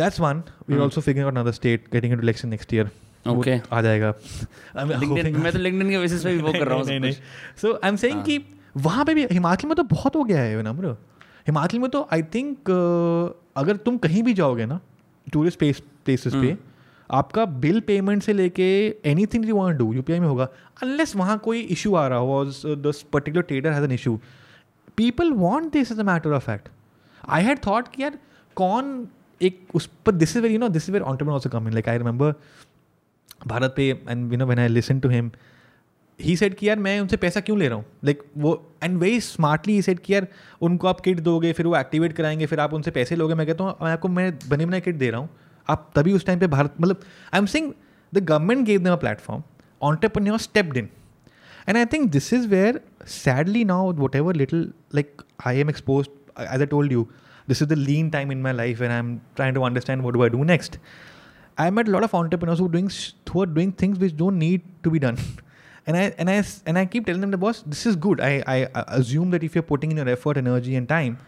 that's 0.00 0.20
one 0.26 0.42
we 0.68 0.74
are 0.74 0.80
also 0.88 1.00
figuring 1.00 1.26
out 1.26 1.36
another 1.38 1.52
state 1.60 1.84
getting 1.92 2.12
into 2.12 2.22
election 2.24 2.48
next 2.56 2.74
year 2.74 2.90
okay 3.36 3.58
आ 3.72 3.80
जाएगा 3.82 4.12
मैं 4.84 5.50
तो 5.52 5.58
LinkedIn 5.58 5.90
के 5.90 5.98
basis 5.98 6.24
पे 6.24 6.32
भी 6.34 6.42
वो 6.42 6.52
कर 6.52 6.66
रहा 6.66 6.78
हूँ 6.78 6.86
नहीं 6.88 7.00
नहीं 7.00 7.12
सो 7.62 7.74
आई 7.82 7.88
एम 7.88 7.96
सेइंग 8.06 8.22
कि 8.24 8.40
वहाँ 8.84 9.04
पे 9.04 9.14
भी 9.14 9.26
हिमाचल 9.32 9.68
में 9.68 9.74
तो 9.76 9.82
बहुत 9.96 10.16
हो 10.16 10.22
गया 10.24 10.40
है 10.40 10.62
नम्र 10.62 10.88
हिमाचल 11.46 11.78
में 11.78 11.90
तो 11.90 12.06
आई 12.12 12.22
थिंक 12.34 12.56
uh, 12.56 13.36
अगर 13.60 13.76
तुम 13.84 13.96
कहीं 13.98 14.22
भी 14.22 14.32
जाओगे 14.40 14.64
ना 14.72 14.80
टूरिस्ट 15.32 15.58
प्लेस 15.58 15.78
प्लेसेस 16.04 16.32
पे 16.32 16.38
हम्म। 16.50 16.56
आपका 17.18 17.44
बिल 17.64 17.80
पेमेंट 17.90 18.22
से 18.22 18.32
लेके 18.32 18.64
any 19.10 19.24
thing 19.34 19.44
you 19.48 19.54
want 19.56 19.78
do 19.78 19.92
यू 19.94 20.02
में 20.08 20.26
होगा 20.26 20.48
अनलेस 20.82 21.14
वहाँ 21.16 21.38
कोई 21.46 21.60
इशू 21.76 21.94
आ 21.94 22.06
रहा 22.08 22.18
हो 22.30 22.44
this 22.88 23.04
particular 23.12 23.42
trader 23.52 23.72
has 23.72 23.84
an 23.84 23.92
issue 23.92 24.18
people 24.96 25.30
want 25.44 25.72
this 25.72 25.92
is 25.92 26.00
a 26.00 26.02
matter 26.10 26.32
of 26.40 26.44
fact 26.46 26.68
I 27.38 27.42
had 27.44 27.58
thought 27.66 27.88
कि 27.94 28.02
यार 28.02 28.18
कौन 28.62 28.96
एक 29.50 29.64
उस 29.74 29.88
पर 30.06 30.12
this 30.24 30.36
is 30.36 30.42
very 30.42 30.58
no 30.58 30.68
this 30.76 30.84
is 30.84 30.90
where 30.90 31.02
entrepreneur 31.12 31.34
also 31.34 31.50
come 31.50 31.66
in 31.68 31.72
like 31.74 31.88
I 31.88 31.98
remember 31.98 32.34
BharatPe 33.76 33.88
and 34.08 34.32
you 34.32 34.38
know 34.38 34.46
when 34.46 34.58
I 34.58 34.68
listen 34.78 35.00
to 35.00 35.08
him 35.08 35.30
he 36.20 36.36
said 36.36 36.54
किया 36.58 36.70
यार 36.72 36.78
मैं 36.82 36.98
उनसे 37.00 37.16
पैसा 37.24 37.40
क्यों 37.46 37.58
ले 37.58 37.68
रहा 37.68 37.78
हूँ 37.78 37.84
लाइक 38.04 38.18
like, 38.18 38.28
वो 38.42 38.72
and 38.82 38.98
very 38.98 39.20
smartly 39.20 39.72
he 39.74 39.82
said 39.82 39.98
किया 40.04 40.18
यार 40.18 40.26
उनको 40.68 40.88
आप 40.88 41.00
किट 41.04 41.18
दोगे 41.26 41.52
फिर 41.52 41.66
वो 41.66 41.76
एक्टिवेट 41.76 42.12
कराएंगे 42.16 42.46
फिर 42.46 42.60
आप 42.60 42.72
उनसे 42.74 42.90
पैसे 42.90 43.16
लोगे 43.16 43.34
मैं 43.40 43.46
कहता 43.46 43.64
हूँ 43.64 43.74
मैं 43.82 43.90
आपको 43.92 44.08
मैं 44.18 44.30
बने 44.48 44.66
बनाए 44.66 44.80
किट 44.80 44.96
दे 44.98 45.10
रहा 45.10 45.20
हूँ 45.20 45.28
आप 45.70 45.90
तभी 45.96 46.12
उस 46.12 46.24
टाइम 46.26 46.38
पे 46.40 46.46
भारत 46.56 46.74
मतलब 46.80 47.00
I 47.34 47.38
am 47.40 47.46
saying 47.56 47.72
the 48.14 48.18
government 48.24 48.64
gave 48.66 48.80
them 48.82 48.92
a 48.92 48.96
platform 49.04 49.42
entrepreneur 49.88 50.38
stepped 50.48 50.76
in 50.76 50.88
and 51.68 51.76
I 51.76 51.84
think 51.92 52.10
this 52.10 52.32
is 52.32 52.48
where 52.48 52.80
sadly 53.18 53.64
now 53.74 53.92
whatever 54.16 54.34
little 54.36 54.70
like 54.94 55.22
I 55.46 55.58
am 55.60 55.70
expose 55.70 56.08
as 56.48 56.62
a 56.62 56.66
told 56.74 56.92
you 56.92 57.06
this 57.48 57.62
is 57.62 57.68
the 57.68 57.72
lean 57.78 58.10
time 58.10 58.32
in 58.32 58.42
my 58.42 58.52
life 58.52 58.82
and 58.82 58.90
I 58.92 58.98
am 58.98 59.16
trying 59.36 59.54
to 59.56 59.62
understand 59.66 60.02
what 60.06 60.14
do 60.14 60.22
I 60.22 60.28
do 60.30 60.44
next 60.44 60.78
I 61.58 61.68
am 61.68 61.80
at 61.80 61.88
lot 61.88 62.02
of 62.04 62.14
entrepreneurs 62.14 62.60
doing 62.70 62.88
who 63.34 63.40
are 63.42 63.52
doing 63.54 63.72
things 63.82 63.98
which 63.98 64.14
don't 64.16 64.34
need 64.34 64.62
to 64.84 64.90
be 64.90 64.98
done 64.98 65.16
and 65.88 65.96
I 65.96 66.02
and 66.22 66.30
I 66.30 66.36
and 66.66 66.78
I 66.80 66.84
keep 66.92 67.06
telling 67.06 67.20
them 67.20 67.30
the 67.32 67.38
boss, 67.46 67.62
this 67.74 67.86
is 67.86 67.96
good. 67.96 68.20
I, 68.20 68.42
I, 68.46 68.56
assume 69.00 69.30
that 69.30 69.44
if 69.44 69.54
you're 69.54 69.62
putting 69.62 69.92
in 69.92 69.96
your 69.98 70.08
effort, 70.08 70.36
energy, 70.36 70.74
and 70.74 70.88
time, 70.88 71.18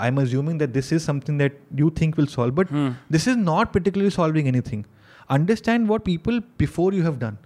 I'm 0.00 0.18
assuming 0.18 0.58
that 0.58 0.74
this 0.74 0.90
is 0.92 1.04
something 1.04 1.38
that 1.38 1.52
you 1.74 1.90
think 1.90 2.16
will 2.16 2.26
solve. 2.26 2.54
But 2.56 2.68
hmm. 2.68 2.88
this 3.10 3.26
is 3.28 3.36
not 3.36 3.72
particularly 3.72 4.10
solving 4.10 4.48
anything. 4.48 4.84
Understand 5.30 5.88
what 5.88 6.04
people 6.04 6.40
before 6.56 6.92
you 6.92 7.02
have 7.04 7.20
done. 7.20 7.38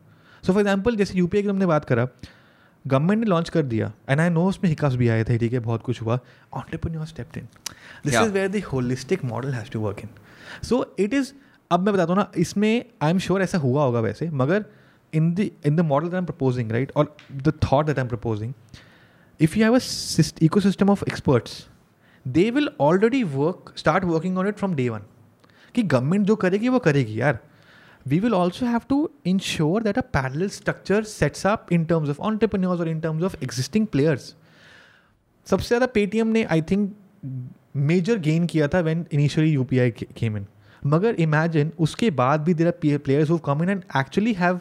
So 0.43 0.53
for 0.55 0.61
example, 0.67 0.97
जैसे 1.03 1.19
you 1.19 1.27
की 1.35 1.43
हमने 1.49 1.67
बात 1.75 1.85
करा 1.93 2.07
government 2.89 3.21
ने 3.25 3.29
launch 3.31 3.49
कर 3.55 3.63
दिया 3.73 3.93
and 4.09 4.21
I 4.21 4.31
know 4.37 4.49
उसमें 4.49 4.69
hiccups 4.71 4.95
भी 5.01 5.09
आए 5.17 5.25
थे 5.25 5.37
ठीक 5.39 5.53
है 5.53 5.59
बहुत 5.67 5.83
कुछ 5.89 6.01
हुआ 6.03 6.19
entrepreneur 6.61 7.05
stepped 7.07 7.37
in 7.39 7.45
this 8.07 8.15
is 8.21 8.31
where 8.33 8.49
the 8.57 8.63
holistic 8.73 9.25
model 9.25 9.53
has 9.55 9.71
to 9.71 9.81
work 9.81 10.01
in 10.05 10.09
so 10.69 10.85
it 11.05 11.15
is 11.15 11.33
अब 11.73 11.81
मैं 11.87 11.95
बताता 11.95 12.13
हूँ 12.13 12.21
ना 12.21 12.27
इसमें 12.47 12.85
आई 13.03 13.11
एम 13.11 13.19
श्योर 13.27 13.43
ऐसा 13.43 13.59
हुआ 13.59 13.85
होगा 13.85 14.01
वैसे 14.09 14.29
मगर 14.43 14.65
इन 15.14 15.34
the 15.34 15.50
in 15.66 15.76
the 15.76 15.80
model 15.94 16.08
that 16.08 16.14
I 16.14 16.20
M 16.20 16.26
proposing 16.26 16.72
right 16.72 16.92
और 16.98 17.16
the 17.32 17.54
thought 17.64 17.86
that 17.86 17.98
I 17.98 18.04
M 18.04 18.10
proposing 18.10 18.54
if 19.40 19.56
you 19.56 19.64
have 19.64 19.76
a 19.76 19.80
syst- 19.80 20.40
ecosystem 20.46 20.92
of 20.92 21.04
experts 21.08 21.68
they 22.26 22.46
will 22.52 22.70
already 22.80 23.24
work 23.24 23.68
start 23.78 24.06
working 24.06 24.38
on 24.38 24.48
it 24.48 24.58
from 24.62 24.76
day 24.80 24.90
one 24.90 25.04
कि 25.76 25.84
government 25.84 26.26
जो 26.28 26.36
करेगी 26.36 26.70
वो 26.70 26.80
करेगी 26.88 27.20
यार 27.20 27.40
we 28.06 28.20
will 28.24 28.36
also 28.36 28.66
have 28.66 28.88
to 28.88 28.98
ensure 29.26 29.82
that 29.88 29.98
a 29.98 30.04
parallel 30.16 30.50
structure 30.50 31.02
sets 31.12 31.46
up 31.52 31.72
in 31.78 31.86
terms 31.92 32.12
of 32.14 32.22
entrepreneurs 32.30 32.82
or 32.86 32.88
in 32.88 33.02
terms 33.02 33.28
of 33.30 33.36
existing 33.48 33.88
players 33.96 34.26
सबसे 35.48 35.68
ज़्यादा 35.68 35.86
Paytm 35.94 36.28
ने 36.28 36.44
I 36.44 36.62
think 36.72 36.94
major 37.92 38.18
gain 38.20 38.46
किया 38.54 38.68
था 38.68 38.80
when 38.88 39.06
initially 39.14 39.52
U 39.52 39.64
P 39.64 39.80
I 39.80 39.92
came 39.92 40.38
in 40.38 40.46
मगर 40.86 41.16
imagine 41.28 41.72
उसके 41.88 42.10
बाद 42.22 42.42
भी 42.44 42.54
there 42.54 42.68
are 42.68 42.98
players 42.98 43.30
who 43.30 43.38
come 43.46 43.64
in 43.64 43.70
and 43.70 43.84
actually 43.98 44.34
have 44.42 44.60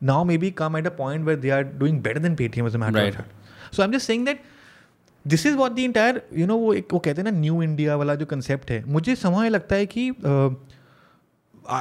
now 0.00 0.24
may 0.24 0.38
be 0.38 0.50
come 0.62 0.76
at 0.76 0.86
a 0.86 0.90
point 0.96 1.24
where 1.26 1.36
they 1.40 1.50
are 1.58 1.62
doing 1.78 2.00
better 2.02 2.18
than 2.20 2.34
Paytm 2.36 2.66
as 2.66 2.74
a 2.74 2.78
matter 2.78 3.00
Right. 3.04 3.20
So 3.76 3.82
I 3.82 3.86
am 3.86 3.92
just 3.92 4.06
saying 4.06 4.24
that 4.26 4.42
this 5.24 5.46
is 5.46 5.54
what 5.56 5.72
the 5.72 5.78
entire 5.78 6.22
you 6.36 6.46
know 6.46 6.56
वो 6.58 6.72
एक 6.74 6.92
वो 6.92 6.98
कहते 6.98 7.20
हैं 7.22 7.30
ना 7.30 7.38
new 7.38 7.62
India 7.62 7.96
वाला 7.96 8.14
जो 8.22 8.26
concept 8.26 8.70
है 8.70 8.82
मुझे 8.92 9.14
समय 9.16 9.48
लगता 9.48 9.76
है 9.76 9.86
कि 9.96 10.10
uh, 10.10 10.50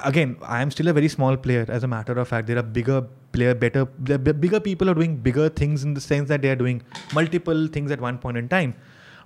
again 0.08 0.34
i 0.56 0.62
am 0.64 0.72
still 0.74 0.90
a 0.90 0.94
very 0.98 1.08
small 1.12 1.38
player 1.46 1.66
as 1.78 1.84
a 1.84 1.88
matter 1.94 2.16
of 2.24 2.28
fact 2.32 2.48
there 2.50 2.60
are 2.62 2.68
bigger 2.78 2.98
player 3.38 3.54
better 3.64 3.82
the 4.10 4.18
b- 4.28 4.34
bigger 4.44 4.60
people 4.68 4.92
are 4.92 4.98
doing 5.00 5.16
bigger 5.28 5.48
things 5.62 5.86
in 5.88 5.96
the 6.00 6.04
sense 6.08 6.30
that 6.34 6.44
they 6.44 6.52
are 6.56 6.60
doing 6.60 6.82
multiple 7.20 7.64
things 7.78 7.96
at 7.96 8.04
one 8.08 8.20
point 8.26 8.38
in 8.42 8.50
time 8.52 8.76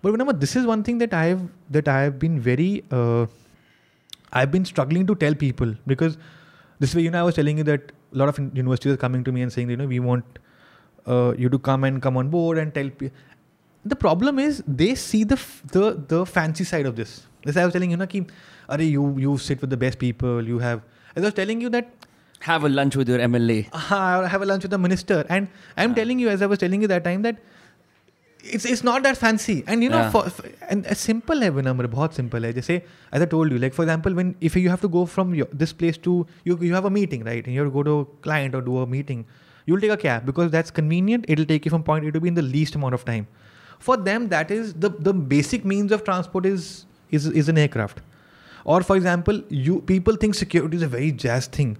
but 0.02 0.12
remember 0.16 0.36
this 0.46 0.56
is 0.62 0.70
one 0.72 0.84
thing 0.90 1.02
that 1.04 1.14
i 1.22 1.26
have 1.26 1.42
that 1.78 1.90
i 1.96 1.98
have 2.06 2.16
been 2.24 2.40
very 2.48 2.70
uh, 3.00 3.26
i've 4.42 4.52
been 4.56 4.70
struggling 4.72 5.06
to 5.12 5.16
tell 5.26 5.36
people 5.44 5.76
because 5.94 6.18
this 6.86 6.96
way 6.96 7.06
you 7.08 7.12
know 7.18 7.24
i 7.26 7.28
was 7.32 7.40
telling 7.42 7.62
you 7.64 7.68
that 7.72 7.92
a 8.13 8.17
lot 8.17 8.29
of 8.29 8.39
universities 8.55 8.95
are 8.95 8.97
coming 8.97 9.25
to 9.25 9.33
me 9.33 9.43
and 9.43 9.53
saying, 9.53 9.71
you 9.71 9.77
know, 9.77 9.87
we 9.87 10.01
want 10.01 10.39
uh, 11.07 11.33
you 11.39 11.49
to 11.49 11.59
come 11.59 11.85
and 11.85 12.03
come 12.03 12.17
on 12.17 12.29
board 12.29 12.59
and 12.59 12.75
tell 12.75 12.89
people. 12.91 13.11
The 13.85 13.97
problem 13.97 14.39
is 14.39 14.63
they 14.67 14.95
see 14.95 15.25
the 15.25 15.37
f- 15.37 15.63
the 15.73 15.83
the 16.09 16.25
fancy 16.27 16.65
side 16.65 16.85
of 16.91 16.97
this. 16.97 17.15
This 17.45 17.57
I 17.57 17.65
was 17.65 17.73
telling 17.73 17.91
you, 17.93 17.97
na, 17.97 18.07
ki, 18.07 18.27
you 18.79 19.07
you 19.27 19.39
sit 19.39 19.61
with 19.61 19.71
the 19.71 19.77
best 19.77 19.99
people. 19.99 20.47
You 20.47 20.59
have. 20.59 20.83
As 21.17 21.23
I 21.23 21.27
was 21.27 21.35
telling 21.35 21.61
you 21.61 21.71
that. 21.71 21.91
Have 22.41 22.65
a 22.65 22.69
lunch 22.71 22.97
with 22.97 23.09
your 23.13 23.19
MLA. 23.29 23.57
Uh, 23.95 24.27
have 24.35 24.43
a 24.43 24.47
lunch 24.51 24.63
with 24.65 24.71
the 24.75 24.79
minister. 24.79 25.25
And 25.29 25.49
I'm 25.77 25.93
uh. 25.93 25.95
telling 25.95 26.19
you, 26.19 26.29
as 26.31 26.43
I 26.43 26.47
was 26.47 26.59
telling 26.59 26.83
you 26.83 26.89
that 26.93 27.05
time, 27.05 27.23
that 27.23 27.37
it's 28.56 28.66
it's 28.72 28.84
not 28.88 29.04
that 29.04 29.18
fancy 29.18 29.54
and 29.68 29.84
you 29.84 29.90
know 29.90 30.02
Yeah. 30.02 30.10
for, 30.16 30.30
for- 30.30 30.50
and 30.74 30.86
a 30.86 30.96
simple 31.04 31.42
है 31.44 31.50
विनम्र 31.54 31.88
बहुत 31.94 32.16
simple 32.16 32.44
है 32.46 32.52
जैसे 32.54 32.82
as 33.14 33.24
I 33.26 33.28
told 33.32 33.56
you 33.56 33.62
like 33.64 33.74
for 33.78 33.84
example 33.86 34.14
when 34.20 34.36
if 34.50 34.56
you 34.62 34.70
have 34.74 34.82
to 34.82 34.90
go 34.98 35.06
from 35.14 35.34
your, 35.40 35.48
this 35.64 35.74
place 35.74 35.98
to 36.10 36.14
you 36.50 36.58
you 36.62 36.74
have 36.76 36.86
a 36.86 36.92
meeting 37.00 37.24
right 37.30 37.44
and 37.46 37.56
you 37.56 37.62
have 37.64 37.70
to 37.72 37.74
go 37.80 37.84
to 37.90 37.96
a 38.02 38.06
client 38.28 38.54
or 38.60 38.62
do 38.68 38.78
a 38.84 38.86
meeting 38.96 39.26
you'll 39.66 39.82
take 39.86 39.96
a 39.96 39.98
cab 40.04 40.28
because 40.28 40.52
that's 40.58 40.76
convenient 40.82 41.26
it'll 41.36 41.50
take 41.54 41.66
you 41.66 41.72
from 41.78 41.84
point 41.90 42.06
A 42.06 42.12
to 42.18 42.22
B 42.28 42.28
in 42.34 42.40
the 42.42 42.46
least 42.52 42.76
amount 42.82 42.94
of 43.00 43.06
time 43.10 43.26
for 43.90 43.98
them 44.10 44.30
that 44.36 44.52
is 44.60 44.74
the 44.86 44.90
the 45.10 45.14
basic 45.34 45.66
means 45.74 45.92
of 46.00 46.04
transport 46.12 46.46
is 46.54 46.70
is 47.20 47.28
is 47.44 47.50
an 47.56 47.58
aircraft 47.66 48.02
or 48.76 48.80
for 48.92 48.96
example 49.02 49.42
you 49.66 49.82
people 49.96 50.16
think 50.26 50.36
security 50.46 50.78
is 50.84 50.88
a 50.92 50.94
very 51.00 51.12
jazz 51.26 51.48
thing 51.60 51.74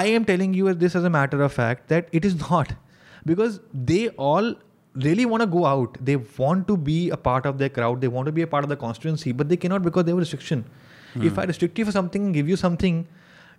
i 0.00 0.02
am 0.16 0.24
telling 0.34 0.54
you 0.62 0.72
this 0.82 0.96
as 1.00 1.04
a 1.12 1.12
matter 1.20 1.42
of 1.50 1.52
fact 1.62 1.88
that 1.92 2.08
it 2.20 2.24
is 2.32 2.40
not 2.50 2.74
because 3.30 3.60
they 3.92 4.02
all 4.32 4.54
really 5.05 5.25
want 5.25 5.41
to 5.41 5.47
go 5.47 5.65
out. 5.65 5.97
They 6.01 6.15
want 6.15 6.67
to 6.67 6.77
be 6.77 7.09
a 7.09 7.17
part 7.17 7.45
of 7.45 7.57
their 7.57 7.69
crowd. 7.69 8.01
They 8.01 8.07
want 8.07 8.25
to 8.27 8.31
be 8.31 8.41
a 8.41 8.47
part 8.47 8.63
of 8.63 8.69
the 8.69 8.75
constituency, 8.75 9.31
but 9.31 9.49
they 9.49 9.57
cannot 9.57 9.83
because 9.83 10.03
they 10.05 10.11
have 10.11 10.17
restriction. 10.19 10.63
Mm. 11.15 11.25
If 11.25 11.37
I 11.39 11.45
restrict 11.45 11.77
you 11.77 11.85
for 11.85 11.91
something 11.91 12.25
and 12.25 12.33
give 12.33 12.47
you 12.49 12.55
something, 12.55 13.07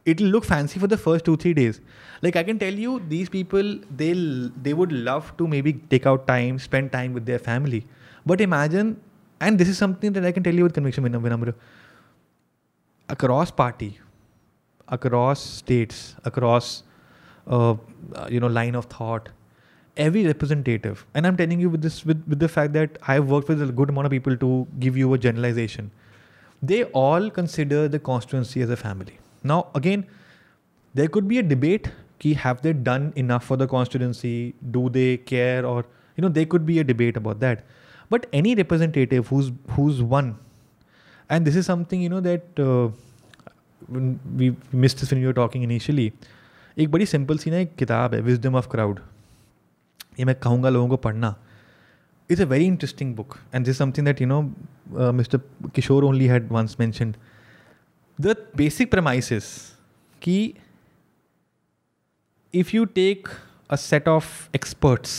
it'll 0.05 0.29
look 0.29 0.45
fancy 0.45 0.79
for 0.81 0.87
the 0.87 0.97
first 0.97 1.25
two 1.25 1.37
three 1.37 1.55
days. 1.55 1.81
Like 2.23 2.37
I 2.37 2.43
can 2.43 2.59
tell 2.59 2.73
you, 2.87 3.01
these 3.09 3.29
people 3.29 3.75
they 4.05 4.13
they 4.69 4.75
would 4.81 4.93
love 5.11 5.31
to 5.39 5.47
maybe 5.57 5.75
take 5.95 6.07
out 6.07 6.27
time, 6.33 6.59
spend 6.71 6.93
time 6.97 7.13
with 7.21 7.27
their 7.33 7.39
family. 7.51 7.85
But 8.27 8.41
imagine, 8.49 8.97
and 9.41 9.59
this 9.63 9.69
is 9.69 9.79
something 9.87 10.13
that 10.19 10.27
I 10.33 10.33
can 10.33 10.43
tell 10.51 10.55
you 10.63 10.71
with 10.71 10.75
conviction, 10.81 11.05
Vinamra. 11.29 11.55
Across 13.17 13.53
party, 13.63 13.93
across 14.97 15.41
states, 15.55 16.03
across 16.25 16.71
uh, 17.47 17.75
you 18.37 18.41
know 18.41 18.49
line 18.59 18.75
of 18.75 18.85
thought, 18.99 19.31
every 19.98 20.26
representative 20.26 21.06
and 21.14 21.28
i'm 21.28 21.38
telling 21.38 21.60
you 21.60 21.70
with 21.70 21.82
this 21.82 22.06
with, 22.06 22.24
with 22.28 22.40
the 22.40 22.48
fact 22.48 22.74
that 22.74 22.98
i've 23.08 23.30
worked 23.30 23.48
with 23.48 23.62
a 23.62 23.72
good 23.72 23.90
amount 23.90 24.06
of 24.06 24.12
people 24.12 24.36
to 24.36 24.68
give 24.80 24.98
you 24.98 25.14
a 25.14 25.18
generalization 25.18 25.92
they 26.62 26.84
all 26.86 27.30
consider 27.30 27.88
the 27.88 28.00
constituency 28.00 28.62
as 28.62 28.70
a 28.70 28.78
family 28.78 29.20
now 29.44 29.68
again 29.76 30.06
there 30.94 31.08
could 31.08 31.28
be 31.28 31.38
a 31.38 31.44
debate 31.44 31.92
ki 32.20 32.34
have 32.34 32.62
they 32.64 32.74
done 32.74 33.12
enough 33.16 33.46
for 33.46 33.58
the 33.58 33.68
constituency 33.68 34.56
do 34.72 34.90
they 34.90 35.18
care 35.18 35.66
or 35.66 35.86
you 36.18 36.22
know 36.26 36.30
there 36.30 36.46
could 36.46 36.66
be 36.66 36.80
a 36.80 36.84
debate 36.84 37.18
about 37.18 37.40
that 37.40 37.64
but 38.10 38.28
any 38.42 38.56
representative 38.56 39.28
who's 39.28 39.52
who's 39.78 40.02
won 40.02 40.36
and 41.30 41.46
this 41.46 41.56
is 41.56 41.66
something 41.66 42.02
you 42.02 42.10
know 42.10 42.20
that 42.20 42.60
uh, 42.60 42.90
when 43.88 44.20
we 44.38 44.56
missed 44.72 45.00
this 45.00 45.12
when 45.12 45.22
you 45.22 45.28
were 45.28 45.40
talking 45.42 45.72
initially 45.72 46.12
एक 46.80 46.92
बड़ी 46.92 47.06
simple 47.06 47.38
सी 47.38 47.52
ना 47.52 47.58
एक 47.58 47.76
किताब 47.80 48.14
है 48.14 48.22
wisdom 48.22 48.56
of 48.56 48.68
crowd 48.72 49.00
ये 50.19 50.25
मैं 50.25 50.35
कहूँगा 50.41 50.69
लोगों 50.69 50.89
को 50.89 50.97
पढ़ना 51.09 51.35
it's 52.31 52.43
a 52.43 52.45
very 52.45 52.65
interesting 52.67 53.15
book 53.17 53.37
and 53.55 53.65
this 53.65 53.79
something 53.79 54.07
that 54.07 54.21
you 54.23 54.27
know 54.29 54.41
mister 55.21 55.41
Kishore 55.75 56.05
only 56.05 56.27
had 56.27 56.49
once 56.53 56.77
mentioned 56.81 57.17
the 58.21 58.37
basic 58.57 58.91
premise 58.91 59.29
कि 60.23 60.37
if 62.63 62.75
you 62.75 62.85
take 62.99 63.29
a 63.73 63.77
set 63.77 64.09
of 64.09 64.55
experts 64.57 65.15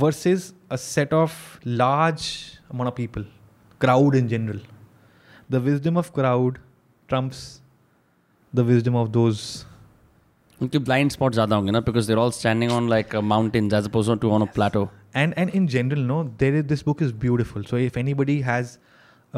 versus 0.00 0.52
a 0.72 0.76
set 0.86 1.12
of 1.14 1.58
large 1.66 2.22
amount 2.74 2.90
of 2.92 2.96
people 2.96 3.26
crowd 3.80 4.14
in 4.16 4.28
general 4.28 4.60
the 5.50 5.56
wisdom 5.64 5.96
of 5.98 6.10
crowd 6.14 6.58
trumps 7.08 7.44
the 8.54 8.60
wisdom 8.72 8.96
of 8.96 9.08
those 9.08 9.40
उनके 10.61 10.79
blind 10.85 11.13
spots 11.15 11.33
ज़्यादा 11.35 11.55
होंगे 11.55 11.71
ना 11.71 11.81
because 11.87 12.07
they're 12.09 12.21
all 12.25 12.31
standing 12.37 12.71
on 12.77 12.87
like 12.93 13.13
uh, 13.17 13.21
mountains 13.33 13.73
as 13.79 13.89
opposed 13.89 14.21
to 14.21 14.31
on 14.37 14.45
a 14.47 14.47
plateau. 14.59 14.85
and 15.19 15.33
and 15.41 15.53
in 15.57 15.67
general 15.73 16.01
no 16.07 16.15
there 16.41 16.55
is 16.61 16.63
this 16.71 16.81
book 16.87 16.99
is 17.05 17.11
beautiful 17.21 17.63
so 17.69 17.77
if 17.89 17.95
anybody 18.01 18.33
has 18.47 18.73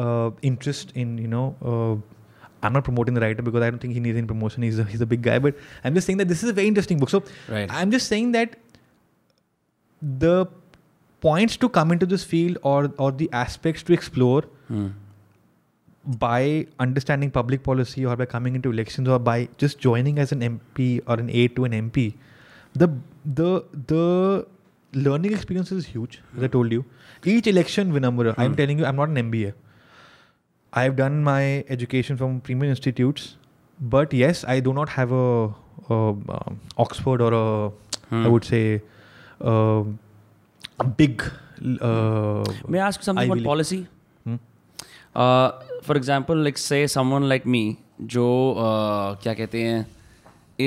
uh, 0.04 0.30
interest 0.48 0.90
in 1.02 1.12
you 1.24 1.28
know 1.34 1.44
uh, 1.72 1.92
i'm 2.68 2.74
not 2.78 2.84
promoting 2.88 3.14
the 3.18 3.22
writer 3.24 3.44
because 3.46 3.64
i 3.66 3.70
don't 3.74 3.84
think 3.86 3.94
he 3.98 4.02
needs 4.06 4.18
any 4.22 4.30
promotion 4.32 4.66
he's 4.68 4.80
a, 4.84 4.86
he's 4.94 5.04
a 5.06 5.08
big 5.12 5.22
guy 5.28 5.36
but 5.46 5.62
i'm 5.90 5.94
just 6.00 6.10
saying 6.10 6.18
that 6.22 6.32
this 6.32 6.42
is 6.46 6.50
a 6.54 6.56
very 6.58 6.72
interesting 6.72 6.98
book 7.04 7.12
so 7.14 7.22
Right. 7.54 7.72
i'm 7.82 7.94
just 7.96 8.12
saying 8.14 8.32
that 8.38 8.58
the 10.24 10.34
points 11.28 11.56
to 11.64 11.68
come 11.78 11.92
into 11.92 12.06
this 12.14 12.24
field 12.24 12.58
or 12.72 12.92
or 13.06 13.10
the 13.22 13.30
aspects 13.44 13.82
to 13.90 13.96
explore 14.00 14.42
Hmm. 14.72 14.86
by 16.19 16.67
understanding 16.79 17.31
public 17.31 17.63
policy 17.63 18.05
or 18.05 18.15
by 18.15 18.25
coming 18.25 18.55
into 18.55 18.71
elections 18.71 19.09
or 19.09 19.17
by 19.19 19.49
just 19.57 19.79
joining 19.79 20.19
as 20.19 20.31
an 20.31 20.41
MP 20.41 21.01
or 21.07 21.15
an 21.15 21.29
aide 21.31 21.55
to 21.55 21.65
an 21.65 21.71
MP, 21.71 22.13
the 22.73 22.89
the 23.25 23.63
the 23.87 24.45
learning 24.93 25.33
experience 25.33 25.71
is 25.71 25.85
huge. 25.87 26.21
As 26.37 26.43
I 26.43 26.47
told 26.47 26.71
you, 26.71 26.85
each 27.23 27.47
election, 27.47 27.91
winner. 27.91 28.11
hmm. 28.11 28.39
I'm 28.39 28.55
telling 28.55 28.77
you, 28.77 28.85
I'm 28.85 28.95
not 28.95 29.09
an 29.09 29.15
MBA. 29.31 29.53
I've 30.73 30.95
done 30.95 31.23
my 31.23 31.65
education 31.69 32.17
from 32.17 32.39
premium 32.41 32.69
institutes, 32.69 33.37
but 33.81 34.13
yes, 34.13 34.43
I 34.47 34.59
do 34.59 34.73
not 34.73 34.89
have 34.89 35.11
a, 35.11 35.49
a 35.89 35.93
um, 35.93 36.59
Oxford 36.77 37.21
or 37.21 37.33
a 37.33 37.67
I 38.11 38.15
hmm. 38.19 38.29
would 38.31 38.45
say 38.45 38.81
a 39.41 39.83
big. 40.97 41.23
Uh, 41.81 42.43
May 42.67 42.79
I 42.79 42.87
ask 42.87 43.01
something 43.01 43.31
about 43.31 43.43
policy? 43.43 43.87
Hmm? 44.25 44.35
Uh, 45.15 45.51
for 45.87 45.97
example 45.97 46.41
like 46.43 46.57
say 46.57 46.87
someone 46.97 47.23
like 47.29 47.45
me 47.55 47.59
जो 48.13 48.27
uh, 48.53 49.23
क्या 49.23 49.33
कहते 49.33 49.61
हैं 49.61 49.85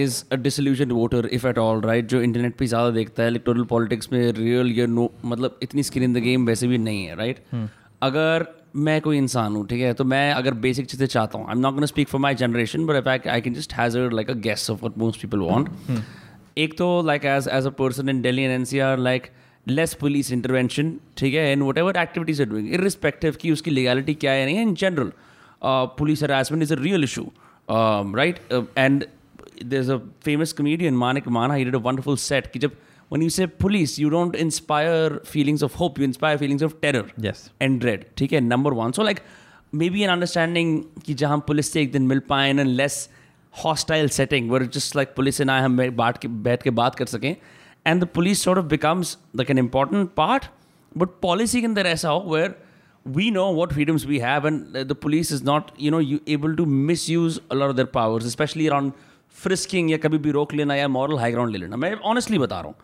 is 0.00 0.22
a 0.32 0.36
disillusion 0.44 0.90
voter 0.92 1.26
if 1.32 1.46
at 1.48 1.58
all 1.58 1.80
right 1.82 2.06
जो 2.12 2.20
internet 2.22 2.56
पे 2.56 2.66
ज़्यादा 2.66 2.90
देखता 2.96 3.22
है 3.22 3.28
electoral 3.28 3.64
politics 3.72 4.12
में 4.12 4.18
रियल 4.38 4.72
या 4.78 4.86
नो 4.86 5.10
मतलब 5.32 5.58
इतनी 5.62 5.82
स्किन 5.90 6.02
इन 6.02 6.14
द 6.14 6.22
गेम 6.26 6.46
वैसे 6.46 6.66
भी 6.72 6.78
नहीं 6.78 7.04
है 7.06 7.16
राइट 7.16 7.38
right? 7.38 7.54
hmm. 7.54 7.66
अगर 8.10 8.46
मैं 8.86 9.00
कोई 9.00 9.18
इंसान 9.18 9.54
हूँ 9.56 9.66
ठीक 9.68 9.80
है 9.80 9.92
तो 9.98 10.04
मैं 10.12 10.24
अगर 10.32 10.54
बेसिक 10.66 10.86
चीज़ें 10.90 11.06
चाहता 11.06 11.38
हूँ 11.38 11.46
I 11.46 11.52
am 11.54 11.58
not 11.60 11.74
gonna 11.74 11.86
speak 11.86 12.08
for 12.08 12.20
my 12.20 12.34
generation 12.42 12.86
but 12.86 12.96
if 12.96 13.08
I 13.08 13.40
can 13.46 13.54
just 13.54 13.72
has 13.74 13.96
like 14.18 14.30
a 14.30 14.34
guess 14.48 14.70
of 14.70 14.84
what 14.84 14.98
most 14.98 15.20
people 15.20 15.38
want 15.48 15.68
एक 16.66 16.78
तो 16.78 16.90
like 17.06 17.24
as 17.36 17.48
as 17.52 17.66
a 17.66 17.70
person 17.82 18.08
in 18.08 18.20
Delhi 18.22 18.42
N 18.42 18.50
N 18.50 18.64
C 18.72 18.78
R 18.90 18.98
like 19.08 19.30
less 19.68 19.94
police 20.00 20.30
intervention 20.32 20.92
ठीक 21.18 21.34
है 21.34 21.50
and 21.52 21.62
whatever 21.78 21.96
activities 22.02 22.40
are 22.40 22.46
doing 22.48 22.72
irrespective 22.74 23.34
की 23.40 23.50
उसकी 23.52 23.70
legality 23.70 24.14
क्या 24.24 24.32
है 24.32 24.44
नहीं 24.44 24.56
है 24.56 24.62
in 24.62 24.74
general 24.82 25.12
police 25.98 26.22
harassment 26.22 26.62
is 26.62 26.72
a 26.72 26.76
real 26.80 27.04
issue 27.04 27.24
right 27.70 28.38
and 28.78 29.04
there 29.64 29.80
is 29.80 29.90
a 29.90 29.96
famous 30.24 30.52
comedian 30.60 30.94
Manik 30.96 31.28
Mana 31.38 31.54
he 31.54 31.64
a 31.70 31.76
wonderful 31.76 32.16
set 32.26 32.46
कि 32.52 32.58
जब 32.58 32.76
when 33.12 33.22
you 33.22 33.28
say 33.38 33.46
police 33.64 33.98
you 34.00 34.08
don't 34.08 34.34
inspire 34.36 35.18
feelings 35.26 35.62
of 35.62 35.78
hope 35.80 35.98
you 35.98 36.04
inspire 36.04 36.36
feelings 36.38 36.62
of 36.64 36.74
terror 36.82 37.10
yes 37.26 37.50
and 37.60 37.78
dread 37.80 38.04
ठीक 38.16 38.32
है 38.32 38.40
number 38.40 38.72
one 38.80 38.90
so 38.96 39.02
like 39.02 39.20
maybe 39.90 40.02
an 40.02 40.10
understanding 40.10 40.82
कि 41.06 41.14
जहाँ 41.22 41.38
police 41.46 41.72
से 41.72 41.82
एक 41.82 41.92
दिन 41.92 42.02
मिल 42.12 42.18
पाए 42.28 42.48
and 42.50 42.60
less 42.66 43.08
hostile 43.64 44.08
setting 44.18 44.50
where 44.50 44.62
just 44.78 44.96
like 44.96 45.12
police 45.16 45.40
and 45.40 45.50
आए 45.50 45.60
हम 45.62 45.76
बैठ 45.76 46.18
के 46.18 46.28
बैठ 46.48 46.62
के 46.62 46.70
बात 46.82 46.94
कर 46.94 47.06
सकें 47.16 47.34
and 47.87 48.03
the 48.03 48.07
police 48.15 48.43
sort 48.43 48.59
of 48.59 48.65
becomes 48.65 49.17
like 49.35 49.51
an 49.51 49.57
important 49.57 50.09
part 50.17 50.45
but 50.97 51.09
policy 51.21 51.61
के 51.61 51.67
अंदर 51.67 51.87
ऐसा 51.87 52.09
हो 52.09 52.33
where 52.33 52.55
we 53.05 53.29
know 53.31 53.51
what 53.51 53.73
freedoms 53.73 54.05
we 54.07 54.19
have 54.19 54.45
and 54.45 54.77
uh, 54.77 54.83
the 54.83 54.95
police 54.95 55.29
is 55.31 55.43
not 55.43 55.71
you 55.77 55.91
know 55.91 55.99
you 55.99 56.19
able 56.27 56.55
to 56.55 56.65
misuse 56.65 57.39
a 57.51 57.55
lot 57.55 57.69
of 57.69 57.75
their 57.75 57.89
powers 57.95 58.25
especially 58.25 58.67
around 58.69 58.93
frisking 59.37 59.89
या 59.89 59.97
कभी 59.97 60.17
भी 60.17 60.31
रोक 60.31 60.53
लेना 60.53 60.75
या 60.75 60.87
moral 60.87 61.19
high 61.19 61.31
ground 61.33 61.51
ले 61.51 61.57
लेना 61.57 61.77
मैं 61.77 61.91
honestly 62.09 62.39
बता 62.39 62.59
रहा 62.59 62.67
हूँ 62.67 62.75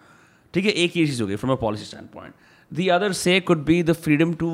ठीक 0.53 0.65
है 0.65 0.71
एक 0.71 0.97
ये 0.97 1.05
चीज़ 1.05 1.21
हो 1.21 1.27
गई 1.27 1.35
from 1.35 1.53
a 1.53 1.55
policy 1.61 1.85
stand 1.85 2.07
point 2.13 2.33
the 2.71 2.89
other 2.93 3.13
say 3.13 3.39
could 3.39 3.63
be 3.65 3.81
the 3.83 3.93
freedom 4.05 4.33
to 4.33 4.49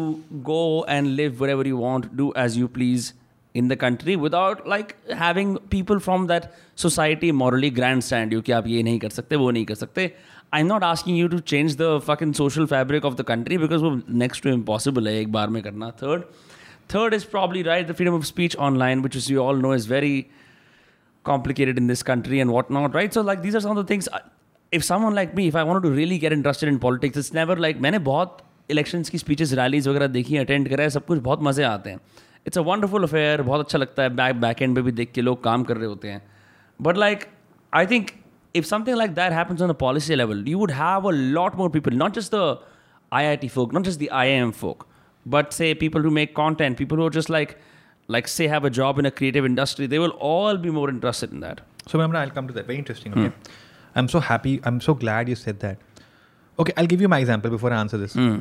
go 0.50 0.86
and 0.90 1.08
live 1.08 1.42
where 1.42 1.50
ever 1.52 1.68
you 1.68 1.78
want 1.78 2.06
do 2.16 2.34
as 2.38 2.58
you 2.58 2.68
please 2.68 3.14
in 3.57 3.69
the 3.69 3.75
country 3.81 4.15
without 4.17 4.69
like 4.69 4.93
having 5.21 5.57
people 5.71 5.99
from 5.99 6.27
that 6.27 6.43
society 6.81 7.31
morally 7.43 7.71
grandstand 8.03 8.33
you 8.33 8.41
कि 8.49 8.53
आप 8.53 8.67
ये 8.67 8.83
नहीं 8.83 8.99
कर 8.99 9.09
सकते 9.11 9.37
वो 9.37 9.51
नहीं 9.51 9.65
कर 9.67 9.75
सकते 9.75 10.13
I 10.55 10.61
am 10.61 10.67
not 10.67 10.85
asking 10.85 11.19
you 11.19 11.29
to 11.29 11.39
change 11.39 11.77
the 11.81 11.99
fuck 12.07 12.23
in 12.23 12.33
social 12.43 12.67
fabric 12.73 13.05
of 13.05 13.15
the 13.17 13.23
country 13.29 13.59
because 13.59 13.83
वो 13.83 13.95
नेक्स्ट 14.25 14.43
टू 14.45 14.51
इम्पॉसिबल 14.51 15.09
है 15.09 15.15
एक 15.21 15.33
बार 15.33 15.49
में 15.57 15.63
करना 15.63 15.91
third 16.03 16.23
third 16.95 17.15
is 17.15 17.25
probably 17.31 17.63
right 17.63 17.89
the 17.89 17.95
freedom 17.95 18.15
of 18.15 18.25
speech 18.25 18.57
online 18.69 19.01
which 19.03 19.17
is 19.17 19.31
you 19.33 19.43
all 19.43 19.59
know 19.63 19.75
is 19.75 19.91
very 19.93 20.25
complicated 21.25 21.79
in 21.79 21.87
this 21.89 22.03
country 22.03 22.39
and 22.39 22.51
what 22.51 22.71
not 22.73 22.95
right 22.97 23.13
so 23.13 23.23
like 23.23 23.39
these 23.41 23.55
are 23.57 23.61
some 23.63 23.83
things 23.91 24.09
if 24.73 24.83
someone 24.83 25.15
like 25.15 25.35
me 25.35 25.47
if 25.47 25.57
I 25.57 25.65
want 25.65 25.83
to 25.83 25.91
really 25.95 26.19
get 26.19 26.33
interest 26.33 26.65
in 26.65 26.79
politics 26.87 27.19
it's 27.19 27.35
never 27.35 27.59
like 27.59 27.79
मैंने 27.87 27.99
बहुत 28.11 28.43
election 28.71 29.03
की 29.13 29.19
speeches 29.19 29.53
rallies 29.59 29.89
वगैरह 29.89 30.07
देखी 30.17 30.37
attend 30.37 30.69
कराए 30.71 30.91
सब 30.91 31.07
कुछ 31.07 31.19
बहुत 31.21 31.43
मजे 31.43 31.63
आते 31.65 31.91
हैं 31.91 32.01
इट्स 32.48 32.58
अ 32.58 32.62
वंडरफुल 32.62 33.04
अफेयर 33.04 33.42
बहुत 33.42 33.66
अच्छा 33.66 33.78
लगता 33.78 34.04
है 34.04 34.10
बैक 34.16 34.40
बैक 34.42 34.62
एंड 34.62 34.76
पे 34.76 34.82
भी 34.82 34.92
देख 34.92 35.12
के 35.16 35.22
लोग 35.22 35.44
काम 35.44 35.64
कर 35.64 35.78
रहे 35.78 35.88
होते 35.88 36.12
हैं 36.12 36.22
but 36.82 36.98
like 36.98 37.26
I 37.74 37.86
think 37.92 38.12
if 38.58 38.66
something 38.68 38.96
like 39.00 39.14
that 39.16 39.34
happens 39.36 39.62
on 39.66 39.72
a 39.72 39.78
policy 39.80 40.16
level, 40.16 40.42
you 40.50 40.60
would 40.60 40.72
have 40.72 41.08
a 41.10 41.12
lot 41.38 41.58
more 41.62 41.70
people, 41.70 41.96
not 42.02 42.14
just 42.18 42.32
the 42.36 42.44
IIT 43.22 43.50
folk, 43.56 43.74
not 43.78 43.84
just 43.88 44.00
the 44.04 44.10
IIM 44.20 44.54
folk, 44.60 44.86
but 45.26 45.52
say 45.58 45.74
people 45.82 46.06
who 46.08 46.12
make 46.18 46.34
content, 46.38 46.78
people 46.78 47.02
who 47.02 47.08
are 47.08 47.16
just 47.18 47.30
like, 47.30 47.58
like 48.08 48.30
say 48.36 48.48
have 48.48 48.68
a 48.70 48.70
job 48.70 49.02
in 49.04 49.06
a 49.06 49.12
creative 49.12 49.50
industry, 49.52 49.88
they 49.88 50.00
will 50.00 50.16
all 50.30 50.58
be 50.58 50.74
more 50.78 50.90
interested 50.90 51.34
in 51.34 51.42
that. 51.42 51.62
So 51.86 52.00
remember, 52.00 52.18
I'll 52.18 52.32
come 52.40 52.48
to 52.48 52.54
that. 52.54 52.66
Very 52.66 52.80
interesting. 52.80 53.18
Okay. 53.18 53.34
I'm 53.96 54.08
so 54.08 54.20
happy. 54.20 54.60
I'm 54.64 54.80
so 54.80 54.94
glad 54.94 55.30
you 55.30 55.36
said 55.36 55.60
that. 55.60 55.78
Okay, 56.60 56.74
I'll 56.78 56.92
give 56.94 57.02
you 57.02 57.10
my 57.10 57.20
example 57.20 57.52
before 57.52 57.74
I 57.74 57.80
answer 57.80 57.98
this. 57.98 58.14
Hmm. 58.14 58.40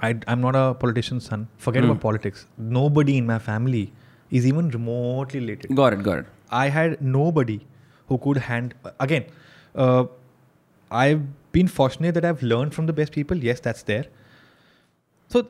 I, 0.00 0.14
I'm 0.26 0.40
not 0.40 0.56
a 0.56 0.74
politician's 0.74 1.24
son. 1.24 1.48
Forget 1.56 1.84
about 1.84 2.00
politics. 2.00 2.46
Nobody 2.58 3.16
in 3.16 3.26
my 3.26 3.38
family 3.38 3.92
is 4.30 4.46
even 4.46 4.68
remotely 4.70 5.40
related. 5.40 5.74
Got 5.74 5.94
it, 5.94 6.02
got 6.02 6.18
it. 6.18 6.26
I 6.50 6.68
had 6.68 7.00
nobody 7.00 7.60
who 8.08 8.18
could 8.18 8.36
hand. 8.36 8.74
Again, 9.00 9.24
uh, 9.74 10.04
I've 10.90 11.22
been 11.52 11.68
fortunate 11.68 12.14
that 12.14 12.24
I've 12.24 12.42
learned 12.42 12.74
from 12.74 12.86
the 12.86 12.92
best 12.92 13.12
people. 13.12 13.36
Yes, 13.36 13.60
that's 13.60 13.82
there. 13.82 14.06
So, 15.28 15.42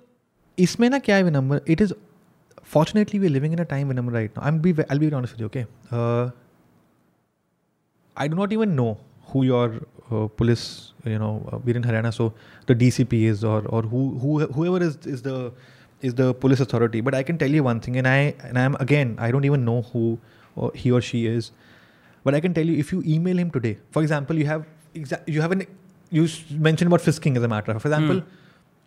इसमें 0.59 0.89
ना 0.91 0.99
क्या 1.07 1.17
है 1.17 1.25
विनम्र 1.25 1.61
It 1.67 1.81
is 1.81 1.93
fortunately 2.63 3.19
we're 3.21 3.31
living 3.31 3.53
in 3.53 3.61
a 3.61 3.69
time 3.73 3.89
विनम्र 3.93 4.13
right 4.13 4.37
now. 4.37 4.43
I'm 4.43 4.59
be 4.59 4.75
I'll 4.91 4.99
be 4.99 5.13
honest 5.13 5.35
with 5.35 5.41
you. 5.41 5.47
Okay. 5.47 5.67
Uh, 5.91 6.31
I 8.17 8.29
do 8.29 8.37
not 8.37 8.53
even 8.53 8.75
know 8.77 8.99
who 9.33 9.45
your 9.45 9.81
uh, 10.14 10.28
police, 10.40 10.92
you 11.06 11.18
know, 11.18 11.42
uh, 11.54 11.58
we're 11.64 11.76
in 11.78 11.82
Haryana, 11.84 12.14
so 12.14 12.34
the 12.68 12.76
DCP 12.76 13.22
is 13.28 13.46
or 13.46 13.62
or 13.68 13.82
who, 13.84 14.02
who 14.20 14.40
whoever 14.48 14.84
is 14.86 14.98
is 15.06 15.22
the 15.22 15.54
is 16.02 16.14
the 16.16 16.34
police 16.34 16.60
authority. 16.60 17.00
But 17.00 17.16
I 17.20 17.22
can 17.24 17.38
tell 17.44 17.50
you 17.58 17.64
one 17.64 17.80
thing, 17.86 17.96
and 18.02 18.06
I 18.14 18.34
and 18.48 18.60
I'm 18.60 18.76
again, 18.82 19.14
I 19.28 19.32
don't 19.32 19.46
even 19.52 19.64
know 19.64 19.84
who 19.94 20.02
or 20.58 20.70
he 20.76 20.92
or 20.92 21.02
she 21.10 21.22
is, 21.28 21.52
but 22.26 22.36
I 22.40 22.42
can 22.42 22.54
tell 22.60 22.66
you 22.74 22.76
if 22.86 22.92
you 22.92 23.02
email 23.16 23.40
him 23.44 23.52
today, 23.52 23.78
for 23.92 24.02
example, 24.02 24.38
you 24.44 24.48
have 24.48 24.66
exa- 25.04 25.22
you 25.38 25.42
have 25.46 25.54
an 25.58 25.64
you 26.10 26.28
mentioned 26.70 26.88
about 26.94 27.00
fisking 27.08 27.38
as 27.38 27.44
a 27.50 27.54
matter. 27.58 27.80
For 27.86 27.88
example. 27.88 28.18
Mm 28.26 28.41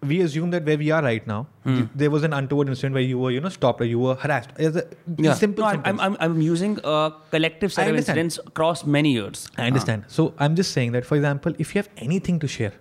we 0.08 0.20
assume 0.22 0.50
that 0.50 0.64
where 0.64 0.78
we 0.78 0.90
are 0.90 1.02
right 1.02 1.26
now, 1.26 1.46
hmm. 1.64 1.82
there 1.94 2.10
was 2.10 2.22
an 2.24 2.32
untoward 2.32 2.68
incident 2.68 2.94
where 2.94 3.02
you 3.02 3.18
were, 3.18 3.30
you 3.30 3.40
know, 3.40 3.48
stopped 3.48 3.80
or 3.80 3.84
you 3.84 3.98
were 3.98 4.14
harassed. 4.14 4.50
a 4.58 4.84
yeah. 5.18 5.34
simple 5.34 5.64
no, 5.64 5.80
I'm, 5.84 5.98
I'm, 6.00 6.16
I'm, 6.20 6.40
using 6.40 6.78
a 6.84 7.12
collective 7.30 7.72
set 7.72 7.88
of 7.90 7.96
incidents 7.96 8.38
across 8.46 8.84
many 8.84 9.12
years. 9.12 9.48
I 9.58 9.66
understand. 9.66 10.02
Ah. 10.06 10.08
So 10.08 10.34
I'm 10.38 10.54
just 10.56 10.72
saying 10.72 10.92
that, 10.92 11.04
for 11.04 11.16
example, 11.16 11.52
if 11.58 11.74
you 11.74 11.78
have 11.78 11.88
anything 11.98 12.38
to 12.40 12.48
share, 12.48 12.72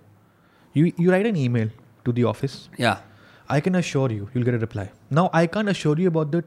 you, 0.73 0.91
you 0.97 1.11
write 1.11 1.25
an 1.25 1.35
email 1.35 1.69
to 2.05 2.11
the 2.11 2.23
office. 2.25 2.69
Yeah. 2.77 2.99
I 3.49 3.59
can 3.59 3.75
assure 3.75 4.11
you, 4.11 4.29
you'll 4.33 4.43
get 4.45 4.53
a 4.53 4.57
reply. 4.59 4.91
Now, 5.09 5.29
I 5.33 5.47
can't 5.47 5.69
assure 5.69 5.97
you 5.97 6.07
about 6.07 6.31
the 6.31 6.43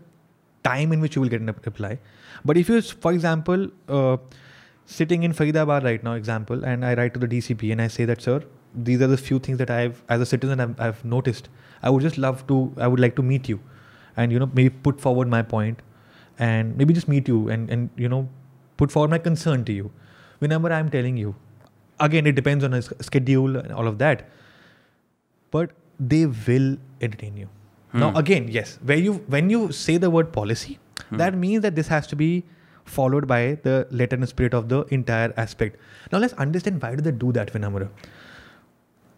time 0.64 0.92
in 0.92 1.00
which 1.00 1.16
you 1.16 1.22
will 1.22 1.28
get 1.28 1.40
a 1.40 1.44
reply. 1.44 1.98
But 2.44 2.56
if 2.56 2.68
you, 2.68 2.80
for 2.82 3.12
example, 3.12 3.68
uh, 3.88 4.16
sitting 4.84 5.22
in 5.22 5.32
Faridabad 5.32 5.84
right 5.84 6.02
now, 6.02 6.14
example, 6.14 6.64
and 6.64 6.84
I 6.84 6.94
write 6.94 7.14
to 7.14 7.20
the 7.20 7.28
DCP 7.28 7.70
and 7.72 7.80
I 7.82 7.88
say 7.88 8.04
that, 8.06 8.22
sir, 8.22 8.42
these 8.76 9.00
are 9.00 9.06
the 9.06 9.16
few 9.16 9.38
things 9.38 9.58
that 9.58 9.70
I've, 9.70 10.02
as 10.08 10.20
a 10.20 10.26
citizen, 10.26 10.60
I've, 10.60 10.78
I've 10.80 11.04
noticed. 11.04 11.48
I 11.82 11.90
would 11.90 12.02
just 12.02 12.18
love 12.18 12.46
to, 12.48 12.72
I 12.76 12.86
would 12.86 13.00
like 13.00 13.16
to 13.16 13.22
meet 13.22 13.48
you, 13.48 13.60
and 14.16 14.30
you 14.32 14.38
know, 14.38 14.50
maybe 14.54 14.70
put 14.70 15.00
forward 15.00 15.28
my 15.28 15.42
point, 15.42 15.80
and 16.38 16.76
maybe 16.76 16.92
just 16.94 17.08
meet 17.08 17.28
you, 17.28 17.48
and 17.48 17.70
and 17.70 17.90
you 17.96 18.08
know, 18.08 18.28
put 18.76 18.92
forward 18.92 19.10
my 19.10 19.18
concern 19.18 19.64
to 19.66 19.72
you. 19.72 19.90
Whenever 20.38 20.72
I'm 20.72 20.90
telling 20.90 21.16
you, 21.16 21.34
again, 22.00 22.26
it 22.26 22.34
depends 22.34 22.64
on 22.64 22.74
a 22.74 22.82
schedule 22.82 23.56
and 23.56 23.72
all 23.72 23.86
of 23.88 23.98
that, 23.98 24.28
but 25.50 25.70
they 25.98 26.26
will 26.26 26.76
entertain 27.00 27.36
you. 27.36 27.48
Hmm. 27.92 28.00
Now, 28.00 28.14
again, 28.16 28.48
yes, 28.48 28.78
where 28.82 28.98
you 28.98 29.14
when 29.36 29.48
you 29.50 29.72
say 29.72 29.96
the 29.96 30.10
word 30.10 30.32
policy, 30.32 30.78
hmm. 31.08 31.16
that 31.16 31.34
means 31.34 31.62
that 31.62 31.74
this 31.76 31.88
has 31.88 32.06
to 32.08 32.16
be 32.16 32.44
followed 32.84 33.26
by 33.26 33.58
the 33.64 33.76
letter 33.90 34.14
and 34.16 34.28
spirit 34.28 34.52
of 34.54 34.68
the 34.68 34.82
entire 35.00 35.32
aspect. 35.36 35.76
Now 36.12 36.18
let's 36.18 36.34
understand 36.34 36.80
why 36.82 36.94
do 36.94 37.02
they 37.06 37.10
do 37.10 37.32
that, 37.32 37.52
Vinamara? 37.52 37.88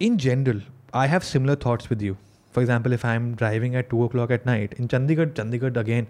in 0.00 0.18
general, 0.18 0.60
I 0.94 1.06
have 1.06 1.24
similar 1.24 1.54
thoughts 1.56 1.90
with 1.90 2.00
you. 2.00 2.16
For 2.52 2.60
example, 2.60 2.92
if 2.92 3.04
I'm 3.04 3.34
driving 3.34 3.74
at 3.76 3.90
two 3.90 4.04
o'clock 4.04 4.30
at 4.30 4.46
night 4.46 4.74
in 4.78 4.88
Chandigarh, 4.88 5.32
Chandigarh 5.32 5.76
again, 5.76 6.06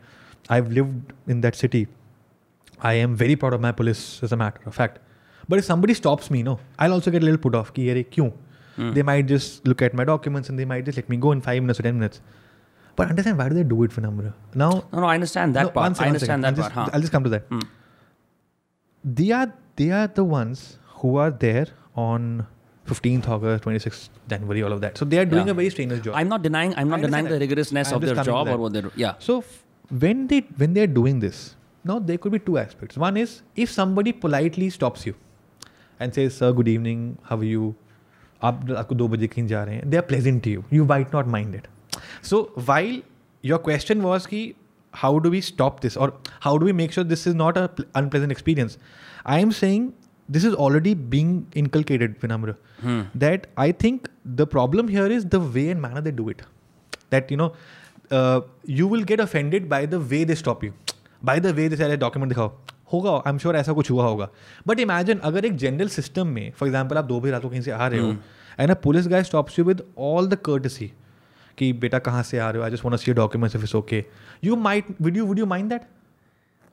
I've 0.49 0.71
lived 0.71 1.13
in 1.27 1.41
that 1.41 1.55
city. 1.55 1.89
I 2.81 2.93
am 2.95 3.17
very 3.17 3.37
proud 3.37 3.55
of 3.55 3.61
my 3.61 3.73
police, 3.73 4.21
as 4.23 4.33
a 4.33 4.37
matter 4.37 4.61
of 4.67 4.75
fact. 4.75 5.01
But 5.49 5.59
if 5.59 5.65
somebody 5.65 5.95
stops 5.95 6.31
me, 6.31 6.43
no, 6.43 6.59
I'll 6.79 6.93
also 6.93 7.11
get 7.11 7.23
a 7.23 7.25
little 7.25 7.39
put 7.39 7.55
off. 7.55 7.73
Ki, 7.75 7.83
Yare, 7.87 8.05
kyun? 8.05 8.33
Mm. 8.77 8.95
They 8.95 9.03
might 9.03 9.27
just 9.27 9.67
look 9.67 9.83
at 9.83 9.95
my 9.95 10.05
documents 10.05 10.49
and 10.49 10.59
they 10.59 10.65
might 10.65 10.85
just 10.85 10.97
let 10.97 11.09
me 11.09 11.17
go 11.17 11.33
in 11.33 11.41
five 11.41 11.61
minutes 11.61 11.81
or 11.81 11.83
ten 11.83 11.95
minutes. 11.99 12.21
But 12.95 13.09
understand 13.09 13.39
why 13.39 13.49
do 13.49 13.55
they 13.55 13.63
do 13.65 13.83
it 13.83 13.93
for 13.93 14.01
number? 14.01 14.33
Now, 14.55 14.85
no, 14.93 15.01
no, 15.01 15.07
I 15.07 15.15
understand 15.15 15.55
that 15.57 15.63
no, 15.65 15.69
part. 15.71 15.97
Second, 15.97 16.05
I 16.05 16.09
understand 16.13 16.45
that 16.45 16.49
I'll 16.49 16.55
part. 16.55 16.67
Just, 16.75 16.75
huh? 16.75 16.91
I'll 16.93 17.01
just 17.01 17.13
come 17.13 17.25
to 17.25 17.31
that. 17.31 17.51
Mm. 17.51 17.63
They 19.05 19.31
are 19.33 19.53
they 19.77 19.91
are 19.91 20.07
the 20.07 20.25
ones 20.25 20.79
who 21.01 21.17
are 21.17 21.31
there 21.31 21.67
on 21.97 22.47
15th 22.92 23.28
August, 23.34 23.64
26th 23.66 24.08
January, 24.32 24.62
all 24.68 24.74
of 24.78 24.82
that. 24.82 24.98
So 25.02 25.06
they 25.12 25.20
are 25.20 25.26
doing 25.34 25.46
Yeah. 25.50 25.56
a 25.58 25.60
very 25.60 25.70
strenuous 25.76 26.02
job. 26.08 26.16
I'm 26.22 26.32
not 26.36 26.42
denying. 26.48 26.74
I'm 26.82 26.90
not 26.94 27.00
I 27.00 27.06
denying 27.06 27.28
the 27.30 27.36
understand 27.36 27.44
rigorousness 27.46 27.92
I'm 27.92 27.98
of 28.00 28.02
just 28.08 28.14
their 28.14 28.24
coming 28.24 28.32
to 28.32 28.40
job 28.40 28.48
or 28.48 28.52
that. 28.52 28.64
what 28.64 28.74
they 28.78 28.82
do. 28.88 28.92
Yeah. 29.04 29.14
So 29.28 29.38
f- 29.44 29.54
when 30.06 30.26
they 30.34 30.42
when 30.64 30.74
they 30.80 30.84
are 30.88 30.92
doing 30.98 31.22
this, 31.28 31.40
now 31.92 31.98
there 32.10 32.18
could 32.26 32.36
be 32.38 32.42
two 32.50 32.58
aspects. 32.64 33.00
One 33.06 33.22
is 33.24 33.38
if 33.68 33.72
somebody 33.78 34.14
politely 34.26 34.70
stops 34.80 35.06
you 35.10 35.16
and 36.00 36.20
says, 36.20 36.38
"Sir, 36.42 36.52
good 36.60 36.72
evening. 36.76 37.08
How 37.32 37.40
are 37.46 37.50
you? 37.54 37.72
आप 38.48 38.72
आपको 38.78 38.96
दो 38.96 39.08
बजे 39.08 39.28
कहीं 39.34 39.46
जा 39.48 39.64
रहे 39.64 39.76
हैं 39.76 39.90
they 39.90 39.98
are 39.98 40.04
pleasant 40.08 40.44
to 40.44 40.50
you 40.52 40.64
you 40.74 40.86
might 40.86 41.14
not 41.16 41.28
mind 41.36 41.54
it 41.56 41.68
so 42.30 42.40
while 42.70 43.02
your 43.46 43.60
question 43.66 44.02
was 44.02 44.26
कि 44.32 44.42
how 45.02 45.20
do 45.26 45.30
we 45.30 45.42
stop 45.42 45.78
this 45.82 45.96
और 46.06 46.12
how 46.42 46.58
do 46.58 46.66
we 46.66 46.72
make 46.80 46.92
sure 46.94 47.06
this 47.08 47.26
is 47.28 47.36
not 47.36 47.58
a 47.58 47.68
unpleasant 47.96 48.32
experience 48.32 48.78
I 49.36 49.42
am 49.42 49.52
saying 49.60 49.90
this 50.37 50.45
is 50.51 50.55
already 50.67 50.93
being 51.15 51.31
inculcated 51.63 52.17
phenomena 52.25 52.55
hmm. 52.83 53.01
that 53.25 53.47
i 53.67 53.73
think 53.85 54.09
the 54.41 54.47
problem 54.55 54.93
here 54.97 55.07
is 55.19 55.25
the 55.37 55.41
way 55.57 55.67
and 55.75 55.83
manner 55.87 56.03
they 56.09 56.13
do 56.23 56.29
it 56.35 56.43
that 57.15 57.31
you 57.35 57.39
know 57.43 57.49
uh, 58.19 58.41
you 58.81 58.89
will 58.95 59.05
get 59.13 59.25
offended 59.27 59.69
by 59.75 59.81
the 59.97 60.01
way 60.15 60.23
they 60.33 60.39
stop 60.47 60.65
you 60.69 60.73
by 61.33 61.39
the 61.49 61.55
way 61.61 61.69
they 61.75 61.81
say 61.83 61.95
document 62.09 62.33
दिखाओ 62.35 62.53
होगा 62.93 63.11
I 63.17 63.31
am 63.31 63.39
sure 63.39 63.57
ऐसा 63.57 63.73
कुछ 63.77 63.91
हुआ 63.91 64.05
होगा 64.05 64.29
but 64.67 64.79
imagine 64.81 65.19
अगर 65.31 65.45
एक 65.45 65.57
general 65.63 65.89
system 65.95 66.27
में 66.37 66.51
for 66.59 66.69
example 66.69 66.97
आप 66.99 67.05
दो 67.07 67.19
भी 67.21 67.31
रात 67.31 67.43
को 67.43 67.49
कहीं 67.49 67.61
से 67.63 67.71
आ 67.71 67.87
रहे 67.95 68.01
हो 68.01 68.15
and 68.61 68.71
a 68.71 68.75
police 68.85 69.09
guy 69.09 69.23
stops 69.25 69.59
you 69.59 69.65
with 69.65 69.83
all 70.11 70.29
the 70.29 70.35
courtesy 70.47 70.91
कि 71.59 71.73
बेटा 71.83 71.99
कहाँ 72.07 72.23
से 72.31 72.39
आ 72.39 72.49
रहे 72.51 72.59
हो 72.59 72.65
I 72.65 72.71
just 72.75 72.85
want 72.85 72.97
see 73.01 73.13
documents 73.21 73.57
if 73.57 73.63
it's 73.63 73.75
okay 73.77 74.03
you 74.45 74.57
might 74.69 74.85
would 75.03 75.17
you 75.17 75.27
would 75.27 75.39
you 75.39 75.47
mind 75.47 75.69
that 75.71 75.83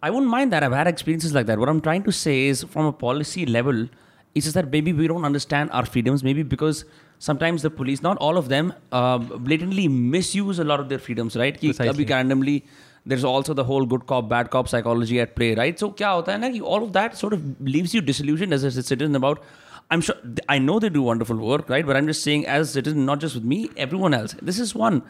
I 0.05 0.11
wouldn't 0.11 0.31
mind 0.31 0.53
that. 0.53 0.63
I've 0.63 0.73
had 0.73 0.87
experiences 0.87 1.35
like 1.35 1.47
that. 1.47 1.59
What 1.59 1.69
I'm 1.69 1.81
trying 1.81 2.03
to 2.05 2.13
say 2.13 2.47
is, 2.47 2.63
from 2.65 2.87
a 2.87 2.93
policy 2.93 3.47
level, 3.47 3.89
it's 4.35 4.47
just 4.47 4.55
that 4.55 4.71
maybe 4.71 4.93
we 4.93 5.07
don't 5.07 5.25
understand 5.25 5.71
our 5.73 5.85
freedoms. 5.85 6.25
Maybe 6.25 6.43
because 6.43 6.85
sometimes 7.19 7.63
the 7.63 7.71
police, 7.71 8.03
not 8.03 8.17
all 8.19 8.39
of 8.39 8.49
them, 8.49 8.73
uh, 8.93 9.19
blatantly 9.19 9.89
misuse 9.89 10.59
a 10.59 10.65
lot 10.65 10.81
of 10.81 10.89
their 10.89 10.99
freedoms, 10.99 11.37
right? 11.37 11.61
कि 11.61 11.73
Precisely. 11.73 12.05
कभी 12.05 12.09
randomly, 12.11 12.65
there's 13.05 13.25
also 13.25 13.53
the 13.53 13.65
whole 13.65 13.85
good 13.85 14.07
cop, 14.07 14.29
bad 14.29 14.51
cop 14.51 14.69
psychology 14.69 15.21
at 15.21 15.35
play, 15.37 15.55
right? 15.55 15.79
So 15.79 15.91
क्या 15.91 16.09
होता 16.09 16.33
है 16.33 16.39
ना 16.41 16.49
कि 16.51 16.61
all 16.61 16.83
of 16.83 16.93
that 16.93 17.17
sort 17.17 17.33
of 17.35 17.43
leaves 17.61 17.95
you 17.95 18.01
disillusioned 18.01 18.53
as 18.55 18.65
a 18.65 18.71
citizen 18.83 19.17
about. 19.17 19.43
I'm 19.91 20.01
sure 20.01 20.15
I 20.49 20.59
know 20.59 20.79
they 20.79 20.89
do 20.89 21.03
wonderful 21.03 21.37
work, 21.37 21.69
right? 21.69 21.85
But 21.85 21.97
I'm 21.97 22.07
just 22.07 22.23
saying, 22.23 22.47
as 22.47 22.69
a 22.69 22.73
citizen, 22.73 23.05
not 23.05 23.19
just 23.19 23.35
with 23.35 23.45
me, 23.45 23.71
everyone 23.77 24.15
else. 24.15 24.37
This 24.41 24.61
is 24.61 24.75
one. 24.75 25.03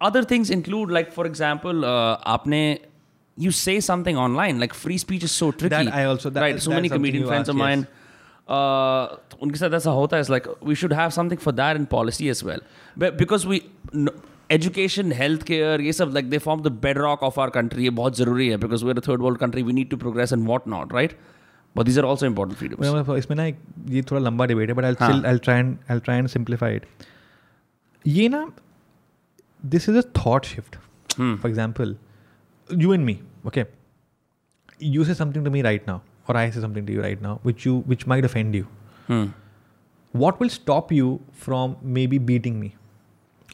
Other 0.00 0.22
things 0.22 0.50
include, 0.50 0.90
like 0.90 1.12
for 1.12 1.26
example, 1.26 1.84
uh, 1.84 2.16
आपने 2.34 2.78
you 3.36 3.50
say 3.58 3.74
something 3.86 4.16
online 4.26 4.58
like 4.62 4.74
free 4.78 4.98
speech 5.02 5.22
is 5.26 5.34
so 5.42 5.50
tricky 5.60 5.74
That 5.74 5.94
I 5.98 6.04
also- 6.12 6.30
that- 6.36 6.42
right 6.46 6.58
so 6.64 6.70
that's 6.70 6.76
many 6.78 6.88
something 6.88 6.98
comedian 6.98 7.22
you 7.26 7.28
friends 7.28 7.48
of 7.52 7.56
asked, 7.56 7.64
mine 7.66 7.84
yes. 7.84 7.96
uh 8.56 9.36
उनके 9.42 9.58
साथ 9.58 9.74
ऐसा 9.78 9.90
होता 9.98 10.16
है 10.16 10.22
is 10.26 10.30
like 10.34 10.48
we 10.70 10.74
should 10.80 10.94
have 11.00 11.12
something 11.16 11.40
for 11.46 11.52
that 11.60 11.78
in 11.80 11.86
policy 11.94 12.28
as 12.34 12.42
well 12.48 12.64
but 13.04 13.16
because 13.20 13.46
we 13.52 13.60
no, 14.06 14.12
education 14.56 15.12
healthcare 15.20 15.80
ये 15.80 15.92
सब 15.98 16.12
like 16.16 16.30
they 16.34 16.40
form 16.46 16.64
the 16.66 16.72
bedrock 16.86 17.22
of 17.30 17.38
our 17.44 17.50
country 17.58 17.84
ये 17.84 17.90
बहुत 18.00 18.16
ज़रूरी 18.18 18.48
है 18.48 18.58
because 18.64 18.84
we're 18.88 18.98
a 19.02 19.06
third 19.08 19.24
world 19.26 19.40
country 19.44 19.62
we 19.70 19.76
need 19.78 19.90
to 19.94 20.00
progress 20.04 20.34
and 20.38 20.50
what 20.52 20.66
not 20.74 20.92
right 20.98 21.14
but 21.76 21.88
these 21.90 21.98
are 22.02 22.06
also 22.12 22.28
important 22.32 22.60
freedoms 22.62 22.80
मतलब 22.86 23.16
इसमें 23.16 23.36
ना 23.36 23.46
एक 23.46 23.58
ये 23.96 24.02
थोड़ा 24.10 24.20
लंबा 24.20 24.46
डिबेट 24.52 24.68
है 24.68 24.74
बट 24.74 24.84
आई 24.84 24.94
हाँ. 25.00 25.08
Still 25.10 25.26
I 25.26 25.38
try 25.48 25.58
and 25.58 25.76
I 25.90 26.00
try 26.00 26.18
and 26.18 26.28
simplify 26.28 26.74
it 26.76 26.86
ये 28.04 28.28
ना 28.28 28.46
this 29.74 29.88
is 29.88 29.96
a 29.96 30.02
thought 30.24 30.44
shift 30.54 30.76
Hmm. 31.10 31.36
For 31.42 31.48
example 31.50 31.94
you 32.69 32.91
and 32.91 33.05
me, 33.05 33.21
okay? 33.45 33.65
You 34.79 35.03
say 35.05 35.13
something 35.13 35.43
to 35.43 35.49
me 35.49 35.61
right 35.61 35.85
now, 35.85 36.01
or 36.27 36.37
I 36.37 36.49
say 36.49 36.61
something 36.61 36.85
to 36.85 36.93
you 36.93 37.01
right 37.01 37.21
now, 37.21 37.39
which 37.43 37.65
you 37.65 37.77
which 37.91 38.07
might 38.07 38.25
offend 38.25 38.55
you. 38.55 38.67
Hmm. 39.07 39.25
What 40.11 40.39
will 40.39 40.49
stop 40.49 40.91
you 40.91 41.19
from 41.33 41.77
maybe 41.81 42.17
beating 42.17 42.59
me? 42.59 42.75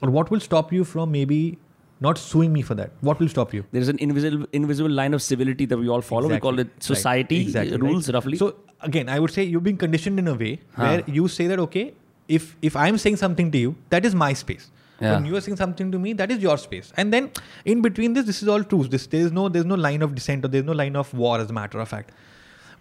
Or 0.02 0.10
what 0.10 0.32
will 0.32 0.40
stop 0.40 0.72
you 0.74 0.84
from 0.84 1.12
maybe 1.12 1.58
not 2.04 2.18
suing 2.18 2.52
me 2.52 2.64
for 2.64 2.74
that. 2.74 2.90
What 3.02 3.20
will 3.20 3.28
stop 3.28 3.54
you? 3.54 3.64
There's 3.72 3.88
an 3.88 4.00
invisible 4.00 4.46
invisible 4.52 4.90
line 4.90 5.14
of 5.14 5.22
civility 5.22 5.66
that 5.68 5.78
we 5.78 5.88
all 5.88 6.02
follow. 6.02 6.26
Exactly. 6.28 6.50
We 6.52 6.52
call 6.52 6.60
it 6.68 6.84
society 6.84 7.38
right. 7.38 7.46
exactly. 7.48 7.76
Uh, 7.76 7.80
rules 7.80 8.08
right. 8.08 8.16
roughly. 8.16 8.38
So 8.38 8.56
again, 8.82 9.08
I 9.08 9.20
would 9.20 9.30
say 9.32 9.44
you're 9.44 9.68
being 9.70 9.78
conditioned 9.86 10.18
in 10.24 10.28
a 10.28 10.34
way 10.34 10.54
huh. 10.76 10.84
where 10.84 11.04
you 11.20 11.28
say 11.28 11.48
that 11.54 11.60
okay, 11.68 11.94
if 12.28 12.56
if 12.72 12.76
I'm 12.76 12.98
saying 12.98 13.18
something 13.26 13.52
to 13.52 13.58
you, 13.68 13.76
that 13.92 14.04
is 14.12 14.16
my 14.24 14.34
space. 14.34 14.70
Yeah. 15.02 15.14
When 15.15 15.26
you 15.26 15.36
are 15.36 15.41
saying 15.41 15.57
something 15.57 15.91
to 15.91 15.98
me, 16.02 16.14
that 16.14 16.30
is 16.34 16.40
your 16.45 16.57
space. 16.60 16.94
And 16.95 17.11
then 17.11 17.32
in 17.65 17.82
between 17.82 18.14
this, 18.14 18.26
this 18.28 18.41
is 18.44 18.48
all 18.48 18.64
truth. 18.64 18.91
This 18.91 19.07
there 19.07 19.22
is 19.22 19.32
no 19.32 19.49
there's 19.49 19.65
no 19.72 19.76
line 19.84 20.03
of 20.07 20.14
dissent 20.18 20.45
or 20.45 20.48
there's 20.56 20.65
no 20.68 20.73
line 20.82 20.95
of 21.02 21.11
war 21.23 21.40
as 21.40 21.49
a 21.49 21.53
matter 21.60 21.80
of 21.80 21.90
fact. 21.94 22.11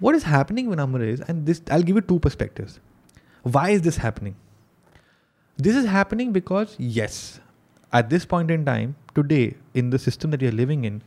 What 0.06 0.14
is 0.18 0.24
happening 0.32 0.68
when 0.72 0.78
Amar 0.82 1.00
is, 1.12 1.22
and 1.32 1.46
this 1.50 1.62
I'll 1.70 1.82
give 1.90 1.96
you 1.96 2.02
two 2.10 2.18
perspectives. 2.26 2.78
Why 3.56 3.64
is 3.76 3.80
this 3.88 3.96
happening? 3.96 4.34
This 5.68 5.76
is 5.82 5.86
happening 5.94 6.32
because 6.36 6.76
yes, 6.98 7.18
at 8.02 8.10
this 8.10 8.26
point 8.34 8.50
in 8.50 8.64
time, 8.66 8.96
today, 9.20 9.56
in 9.84 9.88
the 9.88 9.98
system 9.98 10.30
that 10.36 10.42
you're 10.42 10.52
living 10.60 10.84
in, 10.90 11.02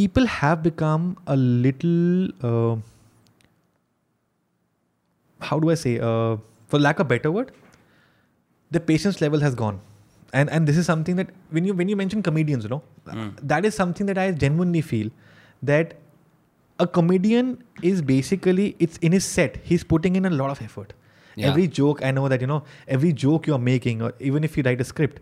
people 0.00 0.26
have 0.34 0.62
become 0.62 1.08
a 1.26 1.36
little 1.36 2.30
uh, 2.52 2.76
how 5.40 5.58
do 5.58 5.70
I 5.70 5.74
say, 5.86 5.98
uh, 5.98 6.36
for 6.68 6.78
lack 6.78 6.98
of 7.00 7.08
better 7.08 7.32
word, 7.32 7.52
the 8.71 8.79
patience 8.91 9.21
level 9.21 9.39
has 9.47 9.55
gone 9.61 9.79
and 10.33 10.49
and 10.57 10.67
this 10.71 10.77
is 10.81 10.85
something 10.91 11.15
that 11.21 11.29
when 11.57 11.65
you 11.69 11.73
when 11.81 11.91
you 11.93 11.95
mention 12.01 12.23
comedians 12.27 12.67
you 12.67 12.71
know 12.75 12.81
that 13.53 13.67
is 13.69 13.75
something 13.81 14.09
that 14.11 14.17
i 14.23 14.25
genuinely 14.45 14.81
feel 14.91 15.09
that 15.71 15.93
a 16.79 16.87
comedian 16.97 17.51
is 17.91 18.01
basically 18.13 18.65
it's 18.87 18.97
in 19.09 19.11
his 19.17 19.29
set 19.35 19.55
he's 19.69 19.83
putting 19.93 20.15
in 20.21 20.25
a 20.31 20.33
lot 20.43 20.55
of 20.57 20.61
effort 20.69 20.95
Yeah. 21.39 21.47
every 21.49 21.63
joke 21.77 21.99
i 22.07 22.09
know 22.17 22.21
that 22.33 22.43
you 22.43 22.47
know 22.51 22.59
every 22.95 23.09
joke 23.23 23.47
you're 23.49 23.63
making 23.65 23.99
or 24.05 24.07
even 24.29 24.45
if 24.47 24.55
you 24.59 24.61
write 24.67 24.79
a 24.85 24.85
script 24.91 25.17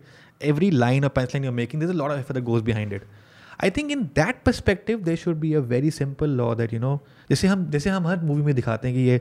every 0.52 0.68
line 0.82 1.06
or 1.08 1.10
punchline 1.16 1.42
you're 1.48 1.56
making 1.56 1.82
there's 1.82 1.94
a 1.94 1.98
lot 2.02 2.14
of 2.14 2.20
effort 2.22 2.38
that 2.40 2.46
goes 2.50 2.62
behind 2.68 2.94
it 2.98 3.02
I 3.66 3.68
think 3.76 3.92
in 3.96 4.00
that 4.16 4.40
perspective 4.46 5.04
there 5.04 5.18
should 5.20 5.38
be 5.42 5.50
a 5.58 5.60
very 5.72 5.90
simple 5.98 6.32
law 6.38 6.48
that 6.60 6.72
you 6.76 6.80
know 6.84 6.94
जैसे 7.30 7.48
हम 7.52 7.66
जैसे 7.74 7.90
हम 7.90 8.06
हर 8.06 8.24
movie 8.30 8.42
में 8.48 8.54
दिखाते 8.54 8.88
हैं 8.88 8.96
कि 8.96 9.02
ये 9.10 9.20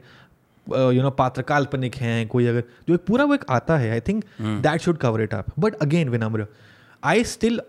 you 0.77 0.93
uh, 0.93 1.03
no 1.03 1.11
पात्र 1.19 1.43
काल्पनिक 1.51 1.95
हैं 2.05 2.27
कोई 2.29 2.47
अगर 2.47 2.63
जो 2.89 2.95
एक 2.95 3.05
पूरा 3.07 3.25
वो 3.31 3.35
एक 3.35 3.45
आता 3.51 3.77
है 3.79 3.91
I 3.91 4.01
think 4.09 4.25
that 4.41 4.81
should 4.81 4.97
cover 5.05 5.23
it 5.23 5.35
आप 5.35 5.47
बट 5.67 5.75
अगेन 5.83 6.09
विनम्र 6.11 6.47
I 7.13 7.25
still 7.35 7.61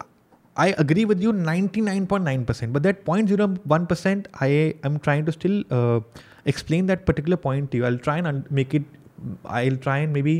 I 0.60 0.72
agree 0.84 1.06
with 1.06 1.22
you 1.23 1.32
ninety 1.32 1.82
nine 1.82 2.06
point 2.06 2.26
nine 2.26 2.44
percent 2.45 2.73
but 2.73 2.82
that 2.82 3.03
point 3.06 3.28
zero 3.30 3.48
one 3.68 3.86
percent 3.90 4.28
I 4.44 4.57
I 4.64 4.73
am 4.86 4.98
trying 5.07 5.26
to 5.26 5.32
still 5.32 5.64
explain 6.48 6.88
that 6.88 7.06
particular 7.06 7.36
point 7.44 7.69
to 7.76 7.84
I 7.86 7.98
try 7.98 8.19
and 8.28 8.44
make 8.60 8.76
it 8.76 8.86
I 9.49 9.69
will 9.69 9.78
try 9.78 10.02
and 10.03 10.14
maybe 10.22 10.40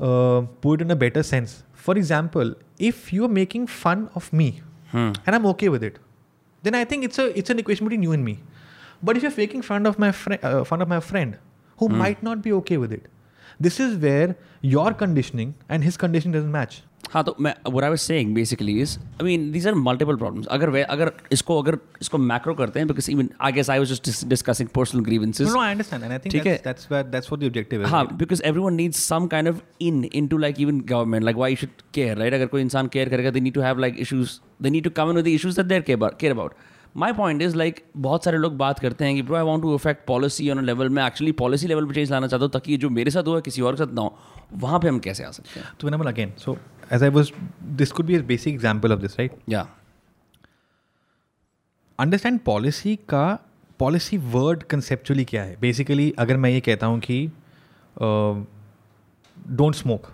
put 0.00 0.82
in 0.82 0.90
a 0.90 0.94
better 1.04 1.22
sense 1.32 1.62
for 1.86 1.98
example 1.98 2.54
if 2.90 3.12
you 3.14 3.24
are 3.26 3.30
making 3.32 3.66
fun 3.82 4.06
of 4.16 4.32
me 4.34 4.48
and 4.94 5.16
I 5.28 5.36
am 5.36 5.46
okay 5.46 5.68
with 5.68 5.84
it 5.84 5.98
then 6.64 6.74
I 6.74 6.84
think 6.90 7.04
it's 7.04 7.20
it's 7.20 7.50
an 7.50 7.58
equation 7.58 7.84
between 7.84 8.04
you 8.04 8.14
and 8.14 8.24
me 8.24 8.38
but 9.04 9.16
if 9.16 9.24
you 9.24 9.30
faking 9.30 9.62
fund 9.62 9.86
of 9.86 10.00
my 10.00 10.10
friend 10.20 10.62
fun 10.66 10.82
of 10.82 10.88
my 10.88 10.98
friend 11.10 11.34
who 11.81 11.89
might 12.03 12.23
not 12.23 12.41
be 12.47 12.53
okay 12.61 12.77
with 12.85 12.91
it, 12.93 13.11
this 13.67 13.79
is 13.79 13.99
where 14.07 14.35
your 14.61 14.89
conditioning 15.03 15.53
and 15.69 15.83
his 15.83 16.01
conditioning 16.07 16.39
doesn't 16.39 16.57
match. 16.61 16.81
हाँ 17.13 17.23
तो 17.23 17.35
मैं 17.45 17.51
what 17.75 17.85
I 17.85 17.89
was 17.93 18.03
saying 18.09 18.29
basically 18.35 18.73
is 18.83 18.91
I 19.21 19.23
mean 19.27 19.41
these 19.55 19.65
are 19.69 19.73
multiple 19.87 20.17
problems 20.21 20.47
अगर 20.55 20.69
वे 20.75 20.81
अगर 20.93 21.11
इसको 21.31 21.57
अगर 21.61 21.77
इसको 22.01 22.17
macro 22.29 22.55
करते 22.57 22.79
हैं 22.79 22.87
because 22.91 23.09
even 23.15 23.29
I 23.47 23.51
guess 23.57 23.69
I 23.73 23.77
was 23.83 23.91
just 23.93 24.07
dis- 24.09 24.21
discussing 24.33 24.69
personal 24.77 25.03
grievances 25.07 25.47
No, 25.49 25.53
no, 25.55 25.59
I 25.65 25.71
understand, 25.75 26.07
and 26.07 26.15
I 26.17 26.19
think 26.23 26.33
ठीक 26.35 26.43
that's, 26.43 26.57
है। 26.57 26.63
that's 26.67 26.89
where 26.93 27.03
that's 27.15 27.31
what 27.33 27.43
the 27.43 27.49
objective 27.51 27.83
is. 27.83 27.89
हाँ 27.89 28.03
right? 28.05 28.17
because 28.23 28.41
everyone 28.51 28.79
needs 28.81 29.03
some 29.11 29.27
kind 29.35 29.51
of 29.53 29.61
in 29.89 29.99
into 30.21 30.39
like 30.45 30.63
even 30.67 30.79
government 30.93 31.27
like 31.29 31.41
why 31.43 31.49
you 31.55 31.59
should 31.63 31.83
care 31.99 32.15
right 32.21 32.33
अगर 32.39 32.47
कोई 32.55 32.61
इंसान 32.61 32.89
care 32.95 33.09
करेगा 33.15 33.33
they 33.37 33.43
need 33.49 33.57
to 33.59 33.65
have 33.67 33.83
like 33.85 33.99
issues 34.07 34.39
they 34.67 34.73
need 34.77 34.89
to 34.89 34.93
come 35.01 35.13
in 35.13 35.21
with 35.21 35.29
the 35.31 35.35
issues 35.41 35.59
that 35.61 35.69
they 35.73 35.81
care 35.91 36.01
about 36.01 36.17
care 36.25 36.35
about 36.39 36.57
my 36.98 37.12
point 37.12 37.42
is 37.42 37.54
like 37.56 37.80
बहुत 38.04 38.24
सारे 38.24 38.38
लोग 38.38 38.56
बात 38.58 38.78
करते 38.80 39.04
हैं 39.04 39.14
कि 39.14 39.22
bro 39.22 39.34
I 39.36 39.42
want 39.48 39.62
to 39.62 39.72
affect 39.74 40.06
policy 40.06 40.48
on 40.50 40.64
level 40.64 40.88
में 40.96 41.02
actually 41.04 41.32
policy 41.42 41.66
level 41.68 41.84
पर 41.86 41.94
change 41.94 42.10
लाना 42.10 42.26
चाहता 42.28 42.44
हूँ 42.44 42.50
ताकि 42.52 42.76
जो 42.84 42.88
मेरे 43.00 43.10
साथ 43.10 43.26
हुआ 43.28 43.40
किसी 43.48 43.62
और 43.68 43.74
के 43.76 43.84
साथ 43.84 43.92
ना 43.94 44.02
हो 44.02 44.18
वहाँ 44.64 44.78
पर 44.80 44.88
हम 44.88 44.98
कैसे 45.06 45.24
आ 45.24 45.30
सकते 45.38 45.60
हैं 45.60 45.66
तो 45.80 45.90
मैंने 45.90 46.08
again 46.10 46.32
so 46.44 46.56
as 46.92 47.02
I 47.02 47.08
was 47.18 47.32
this 47.82 47.92
could 47.98 48.06
be 48.06 48.16
a 48.16 48.20
basic 48.32 48.54
example 48.54 48.92
of 48.92 48.98
this 49.00 49.18
right 49.18 49.36
या 49.48 49.66
अंडरस्टैंड 52.00 52.40
पॉलिसी 52.46 52.96
का 53.08 53.22
पॉलिसी 53.78 54.16
वर्ड 54.34 54.62
कंसेप्चुअली 54.74 55.24
क्या 55.24 55.42
है 55.44 55.56
बेसिकली 55.60 56.12
अगर 56.26 56.36
मैं 56.46 56.50
ये 56.50 56.60
कहता 56.70 56.86
हूँ 56.86 57.00
कि 57.08 57.18
don't 59.58 59.74
smoke 59.74 60.12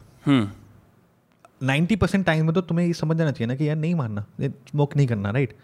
ninety 1.70 1.96
percent 1.96 2.24
time 2.26 2.44
में 2.46 2.54
तो 2.54 2.60
तुम्हें 2.70 2.86
ये 2.86 2.92
समझ 3.04 3.16
जाना 3.16 3.30
चाहिए 3.30 3.46
ना 3.48 3.54
कि 3.56 3.68
यार 3.68 3.76
नहीं 3.76 3.94
मारना 4.04 4.24
स्मोक 4.70 4.96
नहीं 4.96 5.06
करना 5.06 5.30
राइट 5.30 5.48
right? 5.48 5.62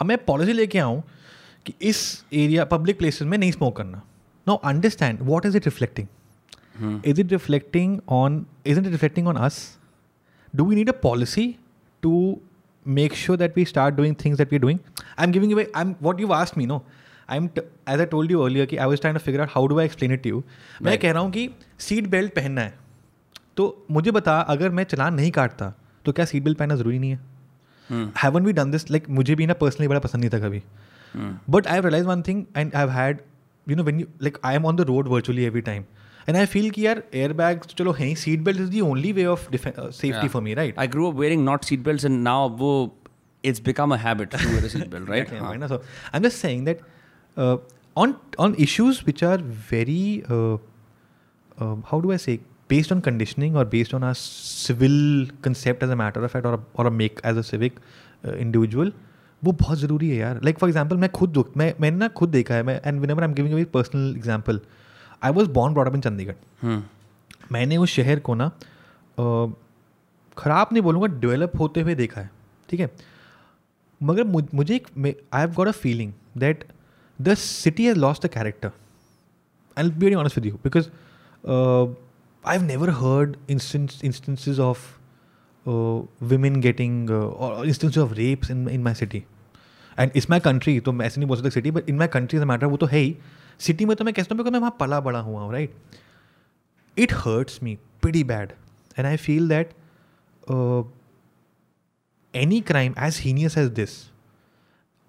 अब 0.00 0.06
मैं 0.06 0.16
पॉलिसी 0.24 0.52
लेके 0.52 0.78
आऊँ 0.78 1.02
कि 1.66 1.74
इस 1.88 1.98
एरिया 2.32 2.64
पब्लिक 2.64 2.98
प्लेस 2.98 3.20
में 3.22 3.36
नहीं 3.38 3.52
स्मोक 3.52 3.76
करना 3.76 4.02
no 4.48 4.54
understand 4.70 5.18
what 5.30 5.46
is 5.46 5.56
it 5.56 5.64
reflecting 5.64 6.08
is 7.06 7.20
it 7.20 7.30
reflecting 7.32 7.98
on 8.22 8.44
is 8.66 8.78
it 8.78 8.86
reflecting 8.86 9.26
on 9.28 9.36
us 9.48 9.58
do 10.56 10.64
we 10.68 10.74
need 10.74 10.88
a 10.90 10.96
policy 11.02 11.46
to 12.02 12.12
make 12.98 13.14
sure 13.24 13.38
that 13.38 13.56
we 13.56 13.64
start 13.74 13.94
doing 13.94 14.14
things 14.24 14.38
that 14.38 14.52
we 14.52 14.58
doing 14.58 14.78
I 15.18 15.24
am 15.26 15.32
giving 15.32 15.58
I 15.58 15.66
am 15.82 15.94
what 16.02 16.20
you 16.20 16.26
asked 16.28 16.58
me 16.58 16.66
no 16.66 16.82
I 17.30 17.36
am 17.36 17.48
as 17.58 17.98
I 18.00 18.06
told 18.14 18.30
you 18.30 18.40
earlier 18.44 18.66
कि 18.66 18.76
I 18.76 18.86
was 18.88 19.00
time 19.02 19.18
figure 19.26 19.40
out 19.40 19.48
how 19.54 19.66
do 19.74 19.78
I 19.78 19.84
explain 19.84 20.12
it 20.12 20.26
you 20.26 20.42
मैं 20.82 20.98
कह 21.00 21.12
रहा 21.12 21.22
हूँ 21.22 21.30
कि 21.32 21.48
seat 21.88 22.06
belt 22.10 22.34
पहनना 22.36 22.60
है 22.60 22.74
तो 23.56 23.66
मुझे 23.90 24.10
बता 24.16 24.40
अगर 24.56 24.70
मैं 24.80 24.84
चलान 24.94 25.14
नहीं 25.14 25.30
काटता 25.40 25.72
तो 26.04 26.12
क्या 26.12 26.24
सीट 26.24 26.42
बेल्ट 26.42 26.58
पहनना 26.58 26.76
जरूरी 26.76 26.98
नहीं 26.98 27.10
है 27.10 27.20
haven't 27.92 28.44
we 28.44 28.52
done 28.52 28.70
this 28.70 28.90
like 28.90 29.08
मुझे 29.20 29.34
भी 29.34 29.46
ना 29.46 29.54
पर्सनली 29.62 29.88
बड़ा 29.88 30.00
पसंद 30.06 30.20
नहीं 30.24 30.30
था 30.34 30.38
कभी 30.46 30.62
but 31.56 31.66
I 31.66 31.80
realise 31.80 32.04
one 32.06 32.22
thing 32.28 32.44
and 32.56 32.74
I 32.82 32.86
had 33.00 33.20
you 33.68 33.76
know 33.76 33.82
when 33.84 34.00
you 34.00 34.06
like 34.22 34.38
I 34.50 34.56
am 34.56 34.64
on 34.66 34.76
the 34.76 34.80
road 34.90 35.08
virtually 35.08 35.44
every 35.44 35.60
time 35.70 35.84
and 36.28 36.36
I 36.36 36.46
feel 36.54 36.70
कि 36.70 36.86
यार 36.86 37.02
एयर 37.14 37.32
बैग 37.42 37.58
तो 37.62 37.74
चलो 37.78 37.92
है 37.98 38.14
seat 38.24 38.40
belt 38.48 38.60
is 38.60 38.68
the 38.68 38.80
only 38.90 39.12
way 39.12 39.24
of 39.34 39.48
safety 39.56 40.28
for 40.36 40.42
me 40.42 40.54
right 40.60 40.78
I 40.78 40.86
grow 40.94 41.10
up 41.10 41.16
wearing 41.20 41.44
not 41.44 41.64
seat 41.70 41.80
belts 41.88 42.04
and 42.04 42.22
now 42.22 42.48
वो 42.64 42.72
it's 43.50 43.62
become 43.64 43.94
a 43.94 43.96
habit 44.06 44.30
to 44.36 44.48
wear 44.52 44.64
a 44.64 44.68
seat 44.68 44.88
belt 44.90 45.10
right 45.10 45.28
so 45.68 45.82
I 45.84 46.16
am 46.16 46.22
just 46.28 46.38
saying 46.38 46.64
that 46.66 46.80
on 48.00 48.12
on 48.44 48.52
issues 48.64 48.98
which 49.06 49.20
are 49.28 49.36
very 49.68 49.96
uh, 50.34 50.56
uh, 51.64 51.74
how 51.88 51.98
do 52.04 52.12
based 52.70 52.92
on 52.92 53.00
conditioning 53.06 53.56
और 53.60 53.64
based 53.68 53.94
on 53.94 54.04
our 54.04 54.14
civil 54.22 54.94
concept 55.44 55.82
as 55.84 55.90
a 55.90 55.94
matter 56.00 56.24
of 56.24 56.36
at 56.36 56.46
और 56.46 56.56
a, 56.56 56.60
or 56.80 56.86
a 56.90 56.96
make 57.02 57.24
as 57.30 57.44
uh, 57.44 58.90
वो 59.44 59.52
बहुत 59.60 59.78
ज़रूरी 59.78 60.08
है 60.10 60.16
यार 60.16 60.40
like 60.44 60.58
for 60.58 60.68
example 60.68 60.96
मैं 61.04 61.08
खुद 61.18 61.42
मैं 61.56 61.72
मैंने 61.80 61.96
ना 61.98 62.08
खुद 62.20 62.28
देखा 62.30 62.54
है 62.54 62.62
मैं 62.70 62.80
and 62.84 63.00
when 63.04 63.10
I 63.18 63.24
am 63.24 63.34
giving 63.34 63.60
a 63.66 63.70
personal 63.76 64.14
example 64.16 64.60
I 65.28 65.32
was 65.38 65.48
born 65.58 65.74
brought up 65.74 65.94
in 65.94 66.00
Chandigarh 66.06 66.72
मैंने 67.56 67.76
उस 67.84 67.90
शहर 68.00 68.18
को 68.28 68.34
ना 68.40 68.48
ख़राब 70.42 70.68
नहीं 70.72 70.82
बोलूँगा 70.88 71.06
डेवलप 71.24 71.56
होते 71.60 71.80
हुए 71.86 71.94
देखा 72.02 72.20
है 72.20 72.30
ठीक 72.70 72.80
है 72.80 72.90
मगर 74.10 74.24
मुझे 74.60 74.74
एक 74.76 74.86
I 75.06 75.40
have 75.40 75.52
got 75.56 75.68
a 75.68 75.76
feeling 75.86 76.12
that 76.44 76.64
the 77.28 77.34
city 77.46 77.86
has 77.86 77.96
lost 78.04 78.24
the 78.26 78.30
character 78.38 78.70
I 79.78 79.90
be 80.04 80.14
honest 80.24 80.36
with 80.38 80.46
you 80.46 80.54
because 80.68 80.90
I 82.47 82.57
have 82.57 82.65
never 82.65 82.89
heard 82.89 83.37
instance 83.49 84.01
instances 84.03 84.59
of 84.59 84.91
women 86.21 86.57
getting 86.63 87.09
uh, 87.09 87.45
or 87.45 87.65
instances 87.65 87.97
of 87.97 88.11
rapes 88.17 88.49
in 88.49 88.67
in 88.73 88.83
my 88.87 88.93
city 88.99 89.21
and 89.99 90.11
इस 90.15 90.29
माई 90.29 90.39
country 90.39 90.79
तो 90.79 90.91
मैं 90.91 91.05
ऐसे 91.05 91.19
नहीं 91.21 91.27
बोल 91.27 91.37
सकता 91.37 91.49
city 91.49 91.71
but 91.71 91.89
in 91.89 91.97
my 91.97 92.07
country 92.13 92.37
is 92.39 92.43
matter 92.45 92.65
वो 92.65 92.77
तो 92.77 92.85
है 92.85 92.99
ही 92.99 93.15
सिटी 93.59 93.85
में 93.85 93.95
तो 93.95 94.05
मैं 94.05 94.13
कहता 94.13 94.35
हूँ 94.35 94.37
बिकॉज 94.37 94.53
मैं 94.53 94.59
वहाँ 94.59 94.75
पला 94.79 94.99
बड़ा 94.99 95.19
हुआ 95.19 95.41
हूँ 95.41 95.51
right 95.53 95.75
it 96.97 97.13
hurts 97.21 97.55
me 97.67 97.71
pretty 98.03 98.23
bad 98.27 98.51
and 98.97 99.07
i 99.07 99.15
feel 99.21 99.47
that 99.47 99.71
uh, 100.47 100.83
any 102.33 102.59
crime 102.69 102.93
as 103.07 103.17
heinous 103.23 103.57
as 103.63 103.71
this 103.79 103.95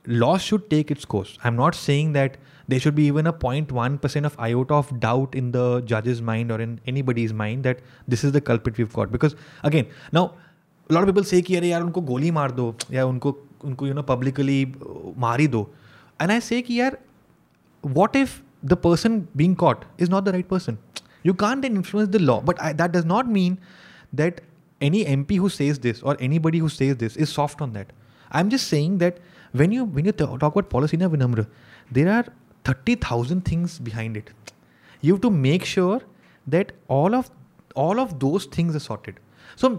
law 0.06 0.32
should 0.46 0.64
take 0.72 0.90
its 0.94 1.08
course 1.14 1.34
i'm 1.44 1.60
not 1.60 1.78
saying 1.82 2.12
that 2.16 2.38
there 2.70 2.80
should 2.80 2.94
be 2.94 3.06
even 3.06 3.26
a 3.26 3.32
0.1% 3.32 4.26
of 4.26 4.38
iota 4.38 4.74
of 4.74 4.98
doubt 5.00 5.34
in 5.34 5.52
the 5.52 5.80
judge's 5.92 6.22
mind 6.22 6.50
or 6.50 6.60
in 6.60 6.80
anybody's 6.86 7.32
mind 7.32 7.64
that 7.64 7.80
this 8.08 8.24
is 8.24 8.32
the 8.32 8.40
culprit 8.40 8.78
we've 8.78 8.92
got 8.92 9.12
because 9.12 9.36
again 9.62 9.86
now 10.12 10.32
a 10.90 10.92
lot 10.92 11.02
of 11.02 11.08
people 11.08 11.24
say 11.24 11.42
कि 11.42 11.56
अरे 11.56 11.68
यार 11.68 11.82
उनको 11.82 12.00
गोली 12.12 12.30
मार 12.30 12.50
दो 12.60 12.74
या 12.92 13.04
उनको 13.06 13.36
उनको 13.64 13.86
यू 13.86 13.94
नो 13.94 14.02
पब्लिकली 14.10 14.60
मार 15.18 15.40
ही 15.40 15.46
दो 15.54 15.68
एंड 16.20 16.30
आई 16.30 16.40
से 16.48 16.60
कि 16.62 16.80
यार 16.80 16.98
what 17.94 18.16
if 18.16 18.42
the 18.62 18.76
person 18.76 19.28
being 19.36 19.54
caught 19.54 19.84
is 19.98 20.10
not 20.10 20.24
the 20.24 20.32
right 20.32 20.48
person? 20.48 20.78
You 21.22 21.34
can't 21.34 21.62
then 21.62 21.76
influence 21.76 22.10
the 22.10 22.18
law. 22.18 22.40
But 22.40 22.60
I, 22.60 22.72
that 22.72 22.92
does 22.92 23.04
not 23.04 23.28
mean 23.28 23.58
that 24.12 24.40
any 24.80 25.04
MP 25.04 25.38
who 25.38 25.48
says 25.48 25.78
this 25.78 26.02
or 26.02 26.16
anybody 26.20 26.58
who 26.58 26.68
says 26.68 26.96
this 26.96 27.16
is 27.16 27.30
soft 27.30 27.60
on 27.60 27.72
that. 27.72 27.92
I'm 28.30 28.50
just 28.50 28.68
saying 28.68 28.98
that 28.98 29.18
when 29.52 29.72
you 29.72 29.84
when 29.84 30.04
you 30.04 30.12
ta- 30.12 30.36
talk 30.36 30.56
about 30.56 30.68
policy 30.70 30.96
na 30.96 31.08
Vinamra, 31.08 31.46
there 31.90 32.12
are 32.12 32.24
thirty 32.67 32.95
thousand 33.09 33.41
things 33.51 33.81
behind 33.81 34.17
it 34.17 34.29
you 35.05 35.17
to 35.17 35.29
make 35.47 35.65
sure 35.65 36.07
that 36.49 36.71
all 36.91 37.15
of 37.15 37.31
all 37.85 37.99
of 37.99 38.11
those 38.13 38.47
things 38.57 38.75
things 38.75 38.79
are 38.79 38.87
sorted. 38.89 39.21
So 39.63 39.77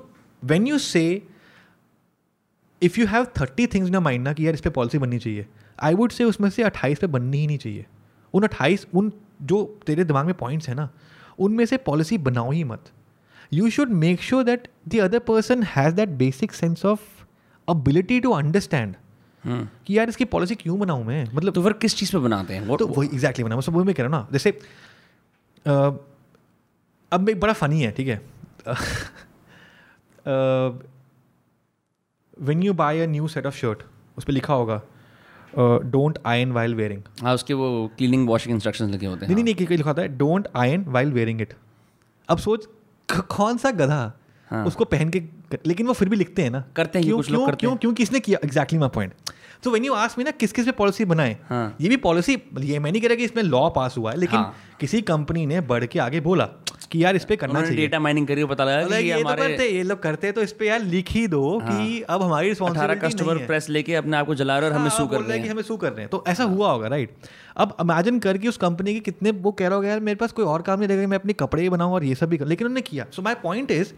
when 0.53 1.15
if 2.85 2.97
you 2.99 3.07
have 3.07 3.25
thirty 3.41 3.67
things 3.75 3.91
ना 3.91 3.99
mind 4.01 4.23
ना 4.25 4.33
कि 4.33 4.47
यार 4.47 4.55
इस 4.55 4.61
पर 4.61 4.71
policy 4.77 4.99
बननी 4.99 5.19
चाहिए 5.19 5.47
I 5.89 5.95
would 5.95 6.13
say 6.13 6.25
उसमें 6.25 6.49
से 6.51 6.63
अट्ठाईस 6.63 6.99
पे 6.99 7.07
बननी 7.17 7.39
ही 7.39 7.47
नहीं 7.47 7.59
चाहिए 7.59 7.85
उन 8.35 8.43
अट्ठाईस 8.43 8.87
उन 9.01 9.13
जो 9.53 9.63
तेरे 9.87 10.05
दिमाग 10.05 10.27
में 10.27 10.35
पॉइंट्स 10.39 10.69
हैं 10.69 10.75
ना 10.77 10.89
उनमें 11.47 11.65
से 11.67 11.77
पॉलिसी 11.89 12.19
बनाओ 12.29 12.51
ही 12.51 12.65
मत 12.73 12.91
you 13.53 13.71
should 13.77 13.91
make 14.03 14.23
sure 14.23 14.45
that 14.45 14.67
the 14.89 14.99
other 15.01 15.19
person 15.31 15.63
has 15.77 15.95
that 15.95 16.09
basic 16.25 16.53
sense 16.53 16.85
of 16.87 17.07
ability 17.69 18.19
to 18.21 18.31
understand 18.33 18.95
कि 19.47 19.97
यार 19.99 20.09
इसकी 20.09 20.25
पॉलिसी 20.35 20.55
क्यों 20.55 20.79
बनाऊँ 20.79 21.05
मैं 21.05 21.25
मतलब 21.35 21.55
तो 21.55 21.63
फिर 21.63 21.73
किस 21.85 21.97
चीज़ 21.97 22.13
पर 22.13 22.19
बनाते 22.27 22.55
हैं 22.55 22.77
तो 22.79 22.87
वही 22.87 23.09
एग्जैक्टली 23.13 23.45
बनाऊ 23.45 23.61
सब 23.61 23.75
वही 23.77 23.85
मैं 23.87 23.95
कह 23.95 24.03
रहा 24.03 24.17
हूँ 24.17 24.25
ना 24.25 24.29
जैसे 24.33 24.51
अब 27.15 27.29
एक 27.29 27.41
बड़ा 27.41 27.53
फ़नी 27.63 27.81
है 27.83 27.91
ठीक 27.99 28.09
है 28.09 28.21
when 32.47 32.63
you 32.63 32.73
buy 32.83 33.01
a 33.01 33.07
new 33.17 33.29
set 33.29 33.47
of 33.47 33.55
shirt 33.57 33.83
उस 34.19 34.25
पर 34.25 34.33
लिखा 34.33 34.55
होगा 34.55 34.81
डोंट 35.91 36.19
आयन 36.27 36.53
वाइल 36.53 36.75
वेयरिंग 36.75 37.03
हाँ 37.23 37.35
उसके 37.35 37.55
वो 37.55 37.71
क्लीनिंग 37.97 38.29
वॉशिंग 38.29 38.55
इंस्ट्रक्शन 38.55 38.91
लिखे 38.91 39.07
होते 39.07 39.27
हैं 39.27 39.35
नहीं 39.35 39.45
नहीं 39.45 39.55
हाँ। 39.55 39.69
लिखा 39.77 39.91
होता 39.91 40.03
है 40.03 40.17
don't 40.19 40.49
iron 40.57 40.85
while 40.97 41.13
wearing 41.13 41.41
it 41.43 41.53
अब 42.31 42.39
सोच 42.47 42.67
कौन 43.37 43.57
सा 43.65 43.71
गधा 43.83 44.03
हाँ. 44.53 44.65
उसको 44.67 44.85
पहन 44.85 45.11
के 45.17 45.23
लेकिन 45.67 45.87
वो 45.87 45.93
फिर 45.93 46.09
भी 46.09 46.17
लिखते 46.17 46.43
हैं 46.43 46.51
ना 46.51 46.63
करते 46.77 46.99
हैं 46.99 47.07
क्यों 47.07 47.17
कुछ 47.17 47.27
क्यों 47.29 47.45
करते 47.47 47.59
क्यों, 47.61 47.77
क्यों 47.77 47.93
किसने 48.03 48.21
किया 48.29 48.39
एग्जैक्टली 48.45 48.79
माई 48.79 48.89
पॉइंट 48.95 49.13
तो 49.65 49.71
वेन 49.71 49.85
यू 49.85 49.93
आस्क 49.95 50.19
मी 50.19 50.25
ना 50.25 50.31
किस 50.43 50.53
किस 50.53 50.65
पे 50.67 50.71
पॉलिसी 50.81 51.05
बनाए 51.13 51.37
हाँ. 51.51 51.77
ये 51.81 51.89
भी 51.89 51.97
पॉलिसी 52.07 52.35
मतलब 52.37 52.65
ये 52.69 52.79
मैं 52.85 52.91
नहीं 52.93 53.03
कह 53.03 53.09
रहा 53.09 53.17
कि 53.17 53.25
इसमें 53.25 53.43
लॉ 53.43 53.69
पास 53.77 53.95
हुआ 53.99 54.11
है 54.13 54.19
लेकिन 54.19 54.39
हाँ. 54.39 54.55
किसी 54.81 55.01
कंपनी 55.11 55.45
ने 55.47 55.61
बढ़ 55.73 55.87
के 55.95 55.99
आगे 56.07 56.21
बोला 56.21 56.49
कि 56.93 57.03
यार 57.05 57.17
इस 57.17 57.25
पे 57.25 57.37
करना 57.43 57.61
चाहिए 57.63 57.77
डेटा 57.77 57.99
माइनिंग 58.07 58.27
करके 58.27 58.45
पता 58.47 58.65
लगा 58.65 58.81
कि 58.81 58.87
मतलब 58.87 59.05
ये 59.05 59.15
तो 59.15 59.21
हमारे 59.29 59.49
करते 59.57 59.69
ये 59.69 59.83
लोग 59.83 60.03
करते 60.03 60.27
हैं 60.27 60.35
तो 60.37 60.43
इस 60.43 60.53
पे 60.59 60.67
यार 60.67 60.83
लिख 60.83 61.11
ही 61.11 61.27
दो 61.35 61.43
हाँ। 61.59 61.79
कि 61.79 62.03
अब 62.17 62.23
हमारी 62.23 62.49
रिस्पॉन्सिबिलिटी 62.49 63.07
कस्टमर 63.07 63.39
प्रेस 63.47 63.69
लेके 63.77 63.95
अपने 64.01 64.17
आप 64.17 64.27
को 64.27 64.35
जला 64.41 64.59
रहे 64.59 64.71
और 64.71 64.77
हमें 64.77 64.89
सू 64.91 65.03
हाँ, 65.05 65.09
कर 65.13 65.21
रहे 65.21 65.37
हैं 65.37 65.43
कि 65.43 65.49
हमें 65.51 65.63
सू 65.63 65.77
कर 65.85 65.93
रहे 65.93 66.01
हैं 66.01 66.09
तो 66.11 66.23
ऐसा 66.29 66.45
हाँ। 66.45 66.53
हुआ 66.55 66.73
होगा 66.73 66.89
राइट 66.89 67.15
अब 67.57 67.77
इमेजिन 67.81 68.19
करके 68.27 68.49
उस 68.49 68.57
कंपनी 68.67 68.95
के 68.95 69.01
कितने 69.11 69.31
वो 69.47 69.53
कह 69.53 69.67
रहा 69.67 69.77
होगा 69.77 69.89
यार 69.89 70.01
मेरे 70.11 70.17
पास 70.25 70.33
कोई 70.33 70.45
और 70.45 70.63
काम 70.63 70.79
नहीं 70.81 70.89
रहेगा 70.89 71.07
मैं 71.15 71.19
अपने 71.19 71.33
कपड़े 71.45 71.69
बनाऊँ 71.77 71.93
और 71.95 72.05
ये 72.05 72.15
सब 72.25 72.29
भी 72.31 72.37
कर 72.39 72.47
लेकिन 72.55 72.67
उन्होंने 72.67 72.81
किया 72.91 73.07
so 73.17 73.23
my 73.23 73.35
point 73.43 73.71
is 73.79 73.93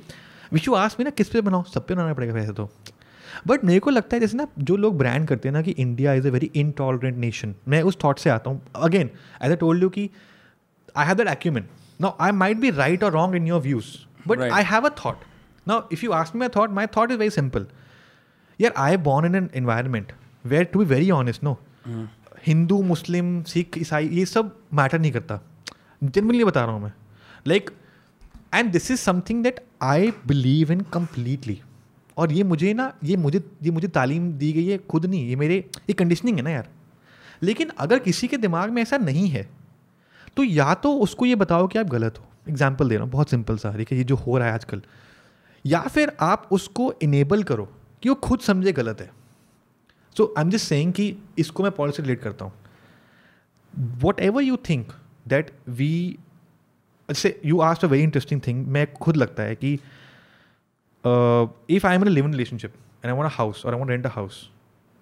you 0.66 0.74
asked 0.74 0.98
में 1.00 1.04
ना 1.04 1.10
किस 1.18 1.28
पे 1.28 1.40
बनाओ 1.48 1.62
सब 1.74 1.86
पे 1.86 1.94
बनाना 1.94 2.14
पड़ेगा 2.14 2.32
वैसे 2.34 2.52
तो 2.54 2.68
बट 3.46 3.64
मेरे 3.64 3.78
को 3.84 3.90
लगता 3.90 4.16
है 4.16 4.20
जैसे 4.20 4.36
ना 4.36 4.46
जो 4.70 4.76
लोग 4.84 4.96
ब्रांड 4.98 5.26
करते 5.28 5.48
हैं 5.48 5.52
ना 5.54 5.62
कि 5.62 5.70
India 5.84 6.12
is 6.14 6.26
a 6.28 6.30
very 6.30 6.50
intolerant 6.62 7.16
nation 7.18 7.54
मैं 7.68 7.82
उस 7.90 7.96
थॉट 8.04 8.18
से 8.18 8.30
आता 8.30 8.50
हूँ 8.50 8.60
again 8.88 9.10
as 9.42 9.52
a 9.52 9.54
told 9.62 9.82
you 9.82 9.88
कि 9.96 10.08
I 10.96 11.06
have 11.06 11.16
that 11.16 11.28
argument 11.28 11.68
now 12.00 12.12
I 12.26 12.32
might 12.42 12.56
be 12.58 12.70
right 12.80 13.04
और 13.04 13.12
wrong 13.12 13.34
in 13.36 13.46
your 13.46 13.60
views 13.60 13.84
but 14.28 14.40
I 14.40 14.62
have 14.70 14.88
a 14.88 14.94
thought 15.04 15.18
now 15.68 15.88
if 15.92 16.04
you 16.04 16.12
ask 16.20 16.34
me 16.34 16.38
my 16.38 16.48
thought 16.56 16.70
my 16.80 16.86
thought 16.96 17.10
is 17.10 17.18
very 17.18 17.30
simple 17.30 17.66
यार 18.60 18.72
I 18.86 18.96
born 19.08 19.26
in 19.26 19.34
an 19.34 19.50
environment 19.56 20.12
where 20.46 20.64
to 20.72 20.78
be 20.78 20.84
very 20.94 21.10
honest 21.20 21.44
no 21.44 21.58
Hindu 22.46 22.82
Muslim 22.92 23.40
Sikh 23.52 23.78
ईसाई 23.78 24.08
ये 24.18 24.24
सब 24.26 24.56
matter 24.80 24.98
नहीं 25.00 25.12
करता 25.12 25.40
generally 26.04 26.44
बता 26.44 26.64
रहा 26.64 26.72
हूँ 26.74 26.82
मैं 26.82 26.92
like 27.48 27.70
and 28.54 28.70
this 28.72 28.90
is 28.90 28.98
something 29.00 29.42
that 29.42 29.60
I 29.90 30.10
believe 30.26 30.70
in 30.72 30.80
completely 30.94 31.60
और 32.18 32.32
ये 32.32 32.42
मुझे 32.50 32.72
ना 32.74 32.84
ये 33.04 33.16
मुझे 33.24 33.42
ये 33.62 33.70
मुझे 33.76 33.88
तालीम 33.96 34.30
दी 34.42 34.52
गई 34.52 34.64
है 34.66 34.76
खुद 34.92 35.06
नहीं 35.06 35.28
ये 35.28 35.36
मेरे 35.36 35.56
ये 35.88 35.92
कंडीशनिंग 36.02 36.36
है 36.36 36.42
ना 36.44 36.50
यार 36.50 36.68
लेकिन 37.48 37.68
अगर 37.86 37.98
किसी 38.06 38.28
के 38.28 38.36
दिमाग 38.44 38.70
में 38.76 38.80
ऐसा 38.82 38.96
नहीं 39.08 39.26
है 39.28 39.42
तो 40.36 40.42
या 40.44 40.72
तो 40.86 40.92
उसको 41.06 41.26
ये 41.26 41.34
बताओ 41.42 41.66
कि 41.74 41.78
आप 41.78 41.86
गलत 41.96 42.18
हो 42.20 42.26
एग्जाम्पल 42.48 42.88
दे 42.88 42.94
रहा 42.94 43.04
हूँ 43.04 43.10
बहुत 43.12 43.30
सिंपल 43.30 43.56
सा 43.64 43.70
देखिए 43.82 43.98
ये 43.98 44.04
जो 44.12 44.16
हो 44.26 44.36
रहा 44.38 44.48
है 44.48 44.54
आजकल 44.54 44.82
या 45.74 45.80
फिर 45.98 46.16
आप 46.30 46.48
उसको 46.58 46.92
इनेबल 47.02 47.42
करो 47.52 47.68
कि 48.02 48.08
वो 48.08 48.14
खुद 48.28 48.40
समझे 48.48 48.72
गलत 48.80 49.00
है 49.00 49.10
so 50.16 50.32
I 50.38 50.44
am 50.44 50.50
just 50.50 50.68
saying 50.68 50.92
कि 51.00 51.06
इसको 51.44 51.62
मैं 51.62 51.72
पॉलिसी 51.82 52.02
रिलेट 52.02 52.22
करता 52.22 52.44
हूँ 52.44 53.88
whatever 54.30 54.42
you 54.42 54.56
think 54.70 54.92
that 55.34 55.50
we 55.80 55.92
say 57.12 57.38
you 57.44 57.58
asked 57.60 57.84
a 57.84 57.88
very 57.88 58.02
interesting 58.02 58.40
thing 58.46 58.66
मैं 58.76 58.86
खुद 58.94 59.16
लगता 59.16 59.42
है 59.42 59.54
कि 59.64 59.72
if 61.76 61.86
I 61.86 61.94
am 61.94 62.02
in 62.02 62.08
live 62.08 62.24
in 62.24 62.32
relationship 62.32 62.72
and 63.04 63.14
I 63.14 63.20
a 63.26 63.30
house 63.36 63.62
और 63.66 63.74
I 63.74 63.88
rent 63.88 64.06
a 64.06 64.10
house 64.14 64.48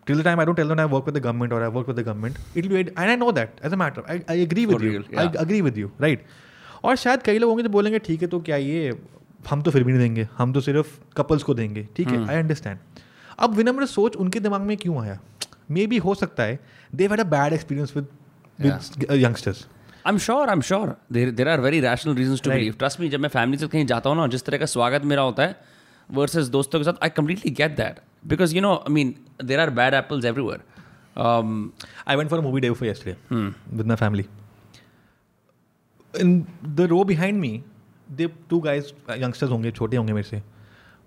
till 0.06 0.20
the 0.20 0.24
time 0.24 0.40
I 0.40 0.46
don't 0.46 0.56
tell 0.56 0.68
them 0.68 0.82
I 0.86 0.90
work 0.94 1.08
with 1.10 1.16
the 1.18 1.22
government 1.26 1.52
I 1.58 1.62
I 1.66 1.70
work 1.76 1.90
with 1.90 1.98
the 2.00 2.04
government, 2.08 2.38
it'll 2.56 2.76
I 2.76 2.84
I 2.98 3.14
I 3.16 3.20
know 3.20 3.32
that 3.38 3.62
as 3.68 3.76
a 3.78 3.82
I 3.82 4.16
I, 4.16 4.18
I 4.36 4.40
agree 4.46 4.66
with 4.70 4.78
For 4.78 4.84
you. 4.88 5.66
Real, 5.66 5.92
yeah. 6.06 6.16
और 6.84 6.96
शायद 7.02 7.22
कई 7.22 7.38
लोग 7.38 7.50
होंगे 7.50 7.62
तो 7.62 7.68
बोलेंगे 7.76 7.98
ठीक 8.06 8.22
है 8.22 8.28
तो 8.28 8.40
क्या 8.48 8.56
ये 8.56 8.94
हम 9.50 9.62
तो 9.62 9.70
फिर 9.70 9.84
भी 9.84 9.92
नहीं 9.92 10.02
देंगे 10.02 10.28
हम 10.38 10.52
तो 10.52 10.60
सिर्फ 10.60 10.98
कपल्स 11.16 11.42
को 11.42 11.54
देंगे 11.54 11.86
ठीक 11.96 12.08
है 12.08 12.16
आई 12.16 12.22
हम्म। 12.22 12.38
अंडरस्टैंड 12.38 12.78
अब 13.44 13.54
विनम्र 13.54 13.86
सोच 13.92 14.16
उनके 14.24 14.40
दिमाग 14.40 14.60
में 14.66 14.76
क्यों 14.82 15.00
आया 15.02 15.18
मे 15.70 15.86
बी 15.92 15.98
हो 16.06 16.14
सकता 16.14 16.42
है 16.42 16.58
they 16.94 17.06
had 17.12 17.20
a 17.20 17.24
bad 17.36 17.52
experience 17.52 17.94
with 17.96 19.12
youngsters 19.22 19.66
am 20.08 20.16
sure 20.18 20.48
I 20.48 20.52
am 20.54 20.60
sure 20.68 20.94
there 21.12 21.30
there 21.30 21.48
are 21.48 21.60
very 21.60 21.80
rational 21.80 22.14
reason 22.14 22.36
to 22.44 22.50
believe 22.50 22.74
trust 22.78 23.00
me 23.00 23.08
जब 23.08 23.20
मैं 23.20 23.28
फैमिली 23.28 23.58
से 23.58 23.66
कहीं 23.74 23.84
जाता 23.86 24.10
हूँ 24.10 24.16
ना 24.18 24.26
जिस 24.32 24.44
तरह 24.44 24.58
का 24.58 24.66
स्वागत 24.72 25.04
मेरा 25.10 25.22
होता 25.22 25.42
है 25.46 25.56
वर्सेज 26.18 26.48
दोस्तों 26.50 26.78
के 26.80 26.84
साथ 26.84 27.02
I 27.02 27.10
completely 27.16 27.50
get 27.60 27.76
that 27.76 28.00
because 28.32 28.54
you 28.54 28.62
know 28.62 28.72
I 28.74 28.92
mean 28.94 29.14
there 29.46 29.60
are 29.60 29.70
bad 29.80 29.94
apples 29.94 30.24
everywhere 30.32 31.22
I 32.10 32.16
went 32.16 32.30
for 32.30 32.40
movie 32.46 32.60
day 32.60 32.70
for 32.80 32.88
yesterday 32.88 33.16
with 33.76 33.86
my 33.86 33.96
family 33.96 34.24
in 36.20 36.34
the 36.76 36.86
row 36.94 37.04
behind 37.12 37.40
me 37.40 37.52
they 38.22 38.28
two 38.50 38.60
guys 38.60 38.92
youngsters 39.10 39.50
होंगे 39.50 39.70
छोटे 39.80 39.96
होंगे 39.96 40.12
मेरे 40.12 40.28
से 40.28 40.42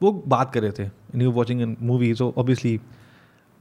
वो 0.02 0.12
बात 0.36 0.54
कर 0.54 0.62
रहे 0.62 0.72
थे 0.84 0.90
new 1.18 1.32
watching 1.42 1.62
in 1.62 1.78
movie 1.92 2.14
obviously 2.36 2.80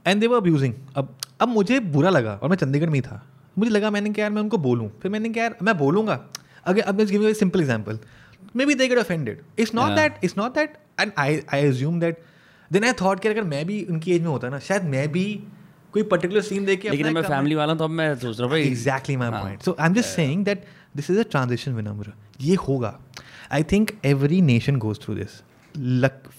and 0.07 0.19
they 0.21 0.27
were 0.27 0.37
abusing 0.37 0.73
अब 0.97 1.15
अब 1.41 1.47
मुझे 1.47 1.79
बुरा 1.97 2.09
लगा 2.09 2.39
और 2.43 2.49
मैं 2.49 2.57
चंडीगढ़ 2.57 2.89
में 2.89 2.95
ही 2.95 3.01
था 3.09 3.23
मुझे 3.59 3.71
लगा 3.71 3.89
मैंने 3.95 4.09
क्या 4.13 4.25
यार 4.25 4.31
मैं 4.33 4.41
उनको 4.41 4.57
बोलूँ 4.67 4.89
फिर 5.01 5.11
मैंने 5.11 5.29
क्या 5.37 5.43
यार 5.43 5.55
मैं 5.63 5.77
बोलूँगा 5.77 6.19
अगर 6.67 6.81
अब 6.91 6.95
मैं 6.99 7.05
giving 7.07 7.35
simple 7.41 7.61
example 7.61 7.99
maybe 8.65 8.75
they 8.75 8.87
get 8.87 8.97
offended 8.97 9.41
it's 9.59 9.73
not 9.75 9.91
that 9.95 10.17
it's 10.23 10.37
not 10.37 10.53
that 10.55 10.77
and 10.99 11.11
I 11.19 11.39
I 11.53 11.61
assume 11.67 11.99
that 11.99 12.19
then 12.73 12.83
I 12.85 12.93
thought 13.01 13.19
कि 13.21 13.27
अगर 13.29 13.43
मैं 13.53 13.65
भी 13.67 13.83
उनकी 13.89 14.13
एज 14.15 14.21
में 14.21 14.27
होता 14.29 14.49
ना 14.49 14.59
शायद 14.67 14.83
मैं 14.95 15.07
भी 15.11 15.23
कोई 15.93 16.03
पर्टिकुलर 16.15 16.41
सीन 16.47 16.65
देख 16.65 16.85
लेकिन 16.85 17.13
मैं 17.13 17.21
फैमिली 17.21 17.55
वाला 17.55 17.73
तो 17.81 17.83
अब 17.83 17.89
मैं 17.99 18.13
सोच 18.19 18.39
रहा 18.39 18.49
हूँ 18.49 18.57
exactly 18.57 19.17
my 19.23 19.31
point 19.41 19.61
so 19.67 19.75
I 19.79 19.87
am 19.87 19.93
just 19.95 20.09
saying 20.15 20.43
that 20.45 20.65
this 20.95 21.09
is 21.11 21.17
a 21.19 21.23
transition 21.35 21.73
विनम्र 21.81 22.13
ये 22.41 22.55
होगा 22.67 22.97
I 23.59 23.63
think 23.71 23.91
every 24.13 24.41
nation 24.51 24.75
goes 24.87 25.01
through 25.03 25.15
this 25.15 25.41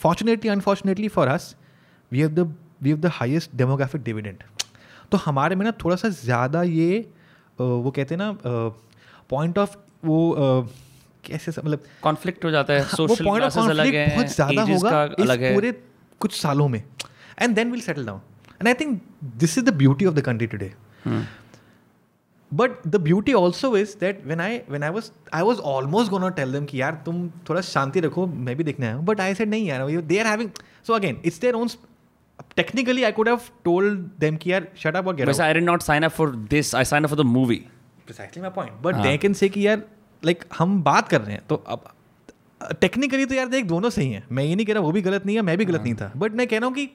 fortunately 0.02 0.50
unfortunately 0.50 1.08
for 1.16 1.28
us 1.38 1.54
we 2.12 2.20
have 2.20 2.30
the 2.40 2.52
we 2.82 2.90
have 2.90 2.98
the 3.00 3.10
highest 3.20 3.56
demographic 3.56 4.02
dividend 4.04 4.42
तो 5.12 5.16
हमारे 5.24 5.56
में 5.56 5.64
ना 5.64 5.70
थोड़ा 5.84 5.96
सा 6.02 6.08
ज़्यादा 6.20 6.62
ये 6.74 6.90
वो 7.60 7.90
कहते 7.98 8.14
हैं 8.14 8.22
ना 8.22 8.32
पॉइंट 9.30 9.58
ऑफ 9.58 9.76
वो 10.04 10.18
कैसे 11.26 11.52
मतलब 11.60 11.82
कॉन्फ्लिक्ट 12.02 12.44
हो 12.44 12.50
जाता 12.56 12.74
है 12.74 12.84
सोशल 12.96 13.24
पॉइंट 13.24 13.44
ऑफ 13.44 13.54
कॉन्फ्लिक्ट 13.54 13.96
बहुत 14.16 14.34
ज़्यादा 14.34 14.62
होगा 14.72 15.02
अलग 15.26 15.42
इस 15.44 15.54
पूरे 15.54 15.72
कुछ 16.26 16.40
सालों 16.40 16.68
में 16.74 16.82
and 16.98 17.54
then 17.54 17.70
will 17.72 17.80
settle 17.88 18.06
down 18.06 18.20
and 18.56 18.68
I 18.68 18.74
think 18.84 19.00
this 19.44 19.58
is 19.58 19.64
the 19.64 19.74
beauty 19.84 20.06
of 20.12 20.14
the 20.14 20.20
country 20.28 20.46
today 20.56 20.72
but 22.60 22.86
the 22.94 22.96
beauty 23.04 23.32
also 23.40 23.76
is 23.76 23.96
that 24.00 24.22
when 24.26 24.40
I 24.40 24.60
when 24.70 24.82
I 24.82 24.90
was 24.96 25.10
I 25.34 25.42
was 25.44 25.58
almost 25.72 26.10
go 26.10 26.18
not 26.18 26.34
tell 26.36 26.52
them 26.52 26.64
कि 26.72 26.80
यार 26.80 27.02
तुम 27.06 27.28
थोड़ा 27.48 27.60
शांति 27.74 28.00
रखो 28.00 28.26
मैं 28.48 28.56
भी 28.56 28.64
देखने 28.64 28.86
आया 28.86 28.94
हूँ 28.96 29.04
बट 29.04 29.20
आई 29.20 29.34
सेट 29.34 29.48
नहीं 29.48 29.66
यार 29.68 29.90
they 30.12 30.18
are 30.18 30.26
having 30.26 30.50
so 30.86 30.92
again 30.94 31.20
it's 31.24 31.40
their 31.40 31.54
own 31.60 31.68
technically 32.56 33.02
I 33.04 33.12
could 33.12 33.28
have 33.28 33.40
told 33.64 33.98
them 34.20 34.36
कि 34.36 34.52
यार 34.52 34.66
शट 34.82 34.96
अप 34.96 35.06
और 35.08 35.14
get 35.16 35.28
out 35.28 35.40
I 35.40 35.52
did 35.54 35.64
not 35.64 35.82
sign 35.82 36.02
up 36.04 36.10
for 36.12 36.30
this 36.50 36.74
I 36.74 36.84
sign 36.90 37.04
up 37.04 37.10
for 37.10 37.18
the 37.18 37.26
movie 37.26 37.56
precisely 38.06 38.40
my 38.42 38.50
point 38.56 38.72
but 38.82 38.94
they 39.02 39.16
can 39.18 39.32
say 39.42 39.48
कि 39.48 39.66
यार 39.66 39.78
like 40.24 40.38
like, 40.42 40.52
हम 40.58 40.82
बात 40.82 41.08
कर 41.08 41.20
रहे 41.20 41.34
हैं 41.34 41.42
तो 41.48 41.54
अब 41.76 41.84
टेक्निकली 42.80 43.26
तो 43.26 43.34
यार 43.34 43.48
देख 43.48 43.64
दोनों 43.66 43.90
सही 43.96 44.10
हैं 44.12 44.26
मैं 44.36 44.44
ये 44.44 44.54
नहीं 44.54 44.66
कह 44.66 44.72
रहा 44.72 44.82
वो 44.82 44.92
भी 44.92 45.02
गलत 45.02 45.26
नहीं 45.26 45.36
है 45.36 45.42
मैं 45.48 45.56
भी 45.58 45.64
गलत 45.64 45.82
नहीं 45.82 45.94
था 45.94 46.12
बट 46.16 46.30
हाँ। 46.30 46.36
मैं 46.36 46.46
कह 46.48 46.58
रहा 46.58 46.66
हूँ 46.66 46.74
कि 46.76 46.88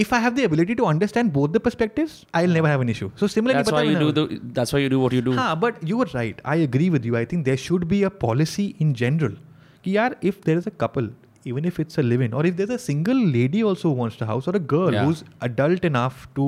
if 0.00 0.12
I 0.14 0.20
have 0.22 0.34
the 0.34 0.38
ability 0.38 0.74
to 0.80 0.84
understand 0.84 1.32
both 1.32 1.48
the 1.52 1.58
perspectives 1.66 2.24
I 2.34 2.44
will 2.46 2.52
never 2.54 2.68
have 2.70 2.82
an 2.82 2.88
issue 2.90 3.10
so 3.20 3.26
similar 3.28 3.54
that's 3.56 3.70
why 3.72 3.88
you 3.94 4.10
do 4.10 4.22
that's 4.22 4.74
why 4.74 4.82
you 4.84 4.90
do 4.90 4.98
what 4.98 5.12
you 5.14 5.22
do 5.22 5.32
हां 5.36 5.58
but 5.60 5.84
you 5.88 6.00
are 6.02 6.08
right 6.14 6.40
I 6.54 6.62
agree 6.64 6.90
with 6.90 7.06
you 7.06 7.16
I 7.16 7.26
think 7.32 7.44
there 7.44 7.56
should 7.66 7.84
be 7.94 8.02
a 8.02 8.08
policy 8.26 8.74
in 8.80 8.92
general 9.02 9.36
कि 9.84 9.96
यार 9.96 10.16
if 10.24 10.40
there 10.46 10.58
is 10.58 10.66
a 10.68 10.76
couple 10.80 11.10
even 11.45 11.65
if 11.69 11.79
it's 11.83 11.97
a 12.01 12.03
live-in, 12.03 12.33
or 12.33 12.43
if 12.49 12.55
there's 12.59 12.73
a 12.75 12.79
single 12.83 13.19
lady 13.37 13.63
also 13.71 13.89
who 13.89 13.95
wants 14.03 14.15
the 14.23 14.27
house, 14.33 14.47
or 14.51 14.55
a 14.59 14.61
girl 14.75 14.93
Yeah. 14.97 15.05
who's 15.05 15.23
adult 15.47 15.83
enough 15.89 16.21
to, 16.39 16.45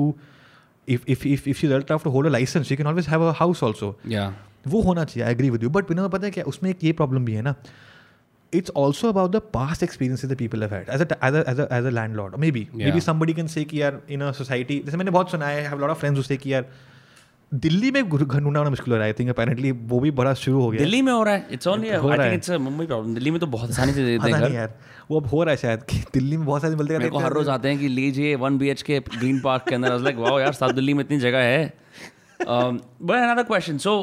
if 0.88 1.04
if 1.16 1.26
if 1.32 1.46
if 1.54 1.60
she's 1.62 1.70
adult 1.74 1.90
enough 1.94 2.06
to 2.08 2.12
hold 2.16 2.30
a 2.30 2.32
license, 2.36 2.70
she 2.72 2.78
can 2.82 2.88
always 2.92 3.10
have 3.14 3.26
a 3.30 3.34
house 3.42 3.62
also. 3.70 3.90
yeah 4.16 4.30
वो 4.68 4.80
होना 4.82 5.04
चाहिए 5.04 5.24
I 5.26 5.32
agree 5.32 5.50
with 5.50 5.62
you 5.62 5.68
but 5.74 5.90
Vinod 5.90 6.10
पता 6.10 6.26
है 6.26 6.30
क्या 6.30 6.44
उसमें 6.52 6.68
एक 6.70 6.82
ये 6.84 6.92
problem 7.00 7.24
भी 7.24 7.32
है 7.34 7.42
ना 7.42 7.54
it's 8.52 8.70
also 8.76 9.08
about 9.08 9.30
the 9.32 9.40
past 9.54 9.82
experience 9.82 10.24
the 10.26 10.36
people 10.38 10.62
have 10.62 10.74
had 10.74 10.88
as 10.94 11.02
as 11.02 11.60
as 11.60 11.86
a 11.86 11.90
land 11.98 12.16
Lord 12.16 12.34
may 12.44 12.50
be 12.50 12.66
may 12.74 12.84
be 12.84 12.90
Yeah. 12.90 13.04
Somebody 13.06 13.32
can 13.34 13.46
say 13.54 13.64
कि 13.72 13.80
यार 13.82 14.00
इन 14.16 14.20
अ 14.20 14.30
सोसाइटी 14.38 14.78
जैसे 14.84 14.96
मैंने 14.96 15.10
बहुत 15.16 15.30
सुना 15.30 15.46
है 15.46 15.62
हैव 15.68 15.78
लॉट 15.80 15.90
ऑफ 15.90 15.98
फ्रेंड्स 16.00 16.20
उससे 16.20 16.36
कि 16.36 16.52
यार 16.52 16.66
दिल्ली 17.61 17.89
में 17.91 18.09
घनूना 18.09 18.59
होना 18.59 18.69
मुश्किल 18.69 18.91
हो 18.93 18.97
रहा 18.97 19.05
है 19.05 19.11
आई 19.11 19.15
थिंक 19.19 19.29
अपेरेंटली 19.29 19.71
वो 19.91 19.99
भी 19.99 20.11
बड़ा 20.19 20.33
शुरू 20.43 20.61
हो 20.61 20.69
गया 20.69 20.79
दिल्ली 20.81 21.01
में 21.07 21.11
हो 21.11 21.23
रहा 21.23 21.33
है 21.33 21.47
it's 21.51 21.67
only 21.67 21.89
I 21.89 21.97
think 22.07 22.33
it's 22.33 22.51
a 22.51 22.57
Mumbai 22.67 22.85
problem 22.85 23.13
Delhi 23.15 23.31
में 23.31 23.39
तो 23.39 23.47
बहुत 23.55 23.69
आसानी 23.71 23.93
से 23.93 24.05
देते 24.05 24.31
हैं 24.31 24.49
यार 24.53 24.73
वो 25.11 25.19
अब 25.19 25.25
हो 25.33 25.43
रहा 25.43 25.51
है 25.51 25.57
शायद 25.61 25.83
कि 25.89 25.97
दिल्ली 26.13 26.37
में 26.37 26.45
बहुत 26.45 26.61
सारे 26.61 26.75
मिलते 26.75 26.95
हैं 26.95 27.21
हर 27.23 27.33
रोज 27.33 27.49
आते 27.57 27.69
हैं 27.69 27.79
कि 27.79 27.87
लीजिए 27.99 28.35
one 28.45 28.57
B 28.57 28.69
H 28.69 28.81
K 28.89 28.99
Green 29.17 29.39
Park 29.41 29.69
के 29.69 29.75
अंदर 29.75 29.97
लाइक 30.07 30.17
वाओ 30.25 30.39
यार 30.39 30.53
साउथ 30.61 30.73
दिल्ली 30.81 30.93
में 30.93 31.03
इतनी 31.03 31.17
जगह 31.27 31.43
है 31.53 31.63
बट 32.41 33.15
अनदर 33.17 33.43
क्वेश्चन 33.53 33.77
सो 33.87 33.97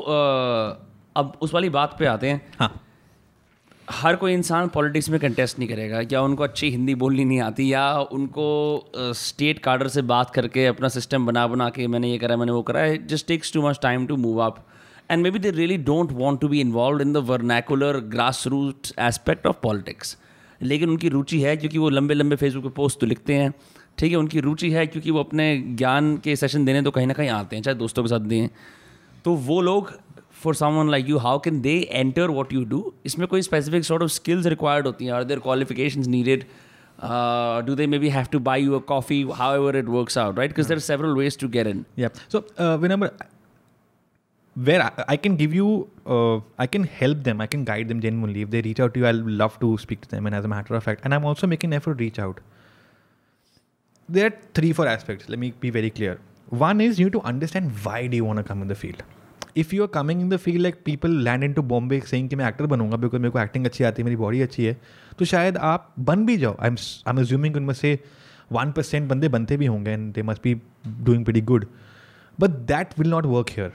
अब 1.17 1.33
उस 1.43 1.55
वाली 1.55 1.69
बात 1.81 1.97
पे 1.99 2.07
आते 2.17 2.29
हैं 2.31 2.41
हाँ 2.59 2.73
हर 3.99 4.17
कोई 4.17 4.33
इंसान 4.33 4.69
पॉलिटिक्स 4.75 5.09
में 5.11 5.19
कंटेस्ट 5.21 5.59
नहीं 5.59 5.69
करेगा 5.69 6.01
या 6.13 6.21
उनको 6.23 6.43
अच्छी 6.45 6.69
हिंदी 6.71 6.95
बोलनी 6.95 7.25
नहीं 7.25 7.39
आती 7.43 7.73
या 7.73 7.85
उनको 8.19 8.43
स्टेट 9.21 9.59
कार्डर 9.63 9.89
से 9.95 10.03
बात 10.13 10.31
करके 10.35 10.67
अपना 10.67 10.89
सिस्टम 10.97 11.27
बना 11.27 11.47
बना 11.55 11.69
के 11.79 11.87
मैंने 11.95 12.11
ये 12.11 12.19
करा 12.19 12.37
मैंने 12.37 12.53
वो 12.53 12.63
करा 12.71 12.87
just 13.13 13.27
takes 13.29 13.53
too 13.53 13.63
much 13.69 13.79
time 13.83 14.07
to 14.07 14.17
move 14.27 14.39
up 14.45 14.63
and 15.11 15.23
maybe 15.31 15.39
they 15.39 15.51
really 15.51 15.77
don't 15.91 16.13
want 16.21 16.41
to 16.41 16.49
be 16.49 16.61
involve 16.61 17.01
in 17.03 17.13
the 17.13 17.25
vernacular 17.33 17.99
grass 18.15 18.47
root 18.55 18.87
aspect 19.09 19.47
of 19.47 19.59
politics 19.63 20.17
लेकिन 20.63 20.91
उनकी 20.91 21.09
रुचि 21.17 21.41
है 21.43 21.57
क्योंकि 21.57 21.79
वो 21.79 21.91
लंबे 21.91 22.15
लंबे 22.15 22.37
फेसबुक 22.45 22.65
पे 22.65 22.71
पोस्ट 22.77 23.01
तो 23.01 23.07
लिखते 23.07 23.35
हैं 23.37 23.53
ठीक 23.99 24.11
है 24.13 24.19
उनकी 24.19 24.41
रुचि 24.47 24.71
है 24.73 24.87
क्योंकि 24.87 25.11
वो 25.11 25.21
अपने 25.21 25.57
ज्ञान 25.83 26.17
के 26.25 26.37
सेशन 26.45 26.65
देने 26.65 26.83
तो 26.83 26.91
कहीं 26.99 27.07
ना 27.07 27.13
कहीं 27.23 27.29
आते 27.41 27.57
हैं 27.57 27.63
चाहे 27.63 27.75
दोस्तों 27.85 28.03
के 28.03 28.09
साथ 28.09 28.31
दें 28.35 28.49
तो 29.25 29.35
वो 29.47 29.61
लोग 29.63 29.93
for 30.44 30.56
someone 30.56 30.90
like 30.92 31.10
you 31.10 31.18
how 31.26 31.40
can 31.46 31.62
they 31.62 31.78
enter 31.92 32.30
what 32.30 32.54
you 32.54 32.64
do 32.74 32.94
इसमें 33.06 33.28
कोई 33.28 33.42
specific 33.42 33.86
sort 33.86 34.04
of 34.04 34.10
skills 34.10 34.46
required 34.56 34.88
होती 34.88 35.06
हैं 35.06 35.14
are 35.14 35.24
there 35.24 35.40
qualification 35.48 36.10
needed 36.10 36.46
do 37.68 37.76
they 37.76 37.88
may 37.88 38.00
be 38.00 38.10
have 38.10 38.26
two 38.32 38.40
by 38.50 38.64
you 38.64 38.76
a 38.80 38.82
coffee 38.94 39.22
how 39.36 39.56
ever 39.56 39.78
it 39.78 39.86
works 40.00 40.18
out 40.18 40.38
right 40.40 40.52
because 40.52 40.68
there 40.68 40.80
several 40.90 41.16
ways 41.22 41.38
to 41.40 41.48
get 41.58 41.68
in 41.68 41.86
Yeah. 42.04 42.22
So 42.34 42.44
uh, 42.66 42.78
whenever 42.84 43.10
where 44.56 44.82
I, 44.82 45.04
I 45.10 45.18
can 45.18 45.36
give 45.36 45.54
you, 45.54 45.90
uh, 46.08 46.40
I 46.58 46.68
can 46.68 46.84
help 46.84 47.24
them, 47.24 47.42
I 47.42 47.48
can 47.48 47.64
guide 47.66 47.90
them 47.90 48.02
genuinely. 48.02 48.42
If 48.42 48.52
they 48.52 48.62
reach 48.62 48.80
out 48.80 48.94
to 48.94 49.00
you, 49.02 49.08
I'll 49.08 49.24
love 49.42 49.60
to 49.60 49.78
speak 49.78 50.02
to 50.02 50.10
them. 50.10 50.26
And 50.26 50.36
as 50.36 50.46
a 50.46 50.48
matter 50.48 50.76
of 50.76 50.84
fact, 50.84 51.02
and 51.04 51.14
I'm 51.14 51.26
also 51.26 51.48
making 51.48 51.74
an 51.74 51.78
effort 51.78 51.98
to 51.98 52.04
reach 52.04 52.20
out. 52.20 52.40
There 54.10 54.28
are 54.28 54.34
three, 54.54 54.72
four 54.72 54.88
aspects. 54.88 55.28
Let 55.28 55.40
me 55.40 55.52
be 55.60 55.70
very 55.70 55.90
clear. 55.90 56.20
One 56.50 56.80
is 56.80 57.00
you 57.00 57.06
need 57.06 57.14
to 57.14 57.22
understand 57.34 57.72
why 57.84 58.08
do 58.08 58.16
you 58.16 58.24
want 58.24 58.38
to 58.38 58.44
come 58.44 58.62
in 58.62 58.68
the 58.70 58.76
field. 58.76 59.04
If 59.57 59.75
you 59.75 59.83
are 59.83 59.89
coming 59.95 60.21
in 60.21 60.29
the 60.31 60.37
field 60.37 60.61
like 60.63 60.81
people 60.85 61.11
land 61.25 61.45
in 61.45 61.53
to 61.53 61.63
Bombay 61.73 62.01
saying 62.07 62.29
कि 62.29 62.37
मैं 62.37 62.49
actor 62.49 62.67
बनूंगा 62.73 62.97
because 62.97 63.21
मेरे 63.21 63.31
को 63.33 63.39
acting 63.41 63.65
अच्छी 63.67 63.85
आती 63.85 64.03
है 64.03 64.05
मेरी 64.05 64.17
body 64.17 64.41
अच्छी 64.43 64.65
है 64.65 64.77
तो 65.19 65.25
शायद 65.33 65.57
आप 65.71 65.93
बन 66.11 66.27
भी 66.27 66.37
जाओ 66.45 66.57
I 66.61 66.69
am 66.69 66.77
I 67.07 67.13
am 67.13 67.21
assuming 67.21 67.57
उनमें 67.57 67.75
से 67.75 67.99
वन 68.53 68.73
परसेंट 68.77 69.09
बंदे 69.09 69.29
बनते 69.39 69.57
भी 69.57 69.67
होंगे 69.67 69.93
and 69.93 70.13
they 70.15 70.23
must 70.31 70.43
be 70.43 70.55
doing 71.03 71.25
very 71.27 71.41
good 71.51 71.67
but 72.41 72.51
that 72.73 72.99
will 72.99 73.11
not 73.11 73.27
work 73.27 73.51
here 73.57 73.73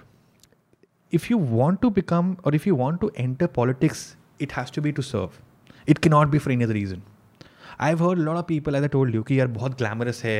if 1.13 1.27
you 1.31 1.37
want 1.49 1.79
to 1.81 1.89
become 1.99 2.35
और 2.45 2.55
if 2.55 2.67
you 2.67 2.75
want 2.75 2.99
to 3.01 3.11
enter 3.17 3.47
politics 3.55 4.15
it 4.41 4.53
has 4.57 4.71
to 4.75 4.81
be 4.81 4.91
to 4.91 5.01
serve 5.01 5.41
it 5.89 5.97
के 5.97 6.09
not 6.09 6.27
be 6.27 6.37
for 6.45 6.53
any 6.53 6.65
reason 6.73 7.01
I 7.79 7.89
have 7.89 8.07
heard 8.07 8.19
lot 8.19 8.35
of 8.37 8.45
people 8.47 8.75
as 8.75 8.83
a 8.83 8.87
told 8.97 9.15
you 9.15 9.23
कि 9.23 9.39
यार 9.39 9.47
बहुत 9.59 9.77
glamorous 9.77 10.23
है 10.25 10.37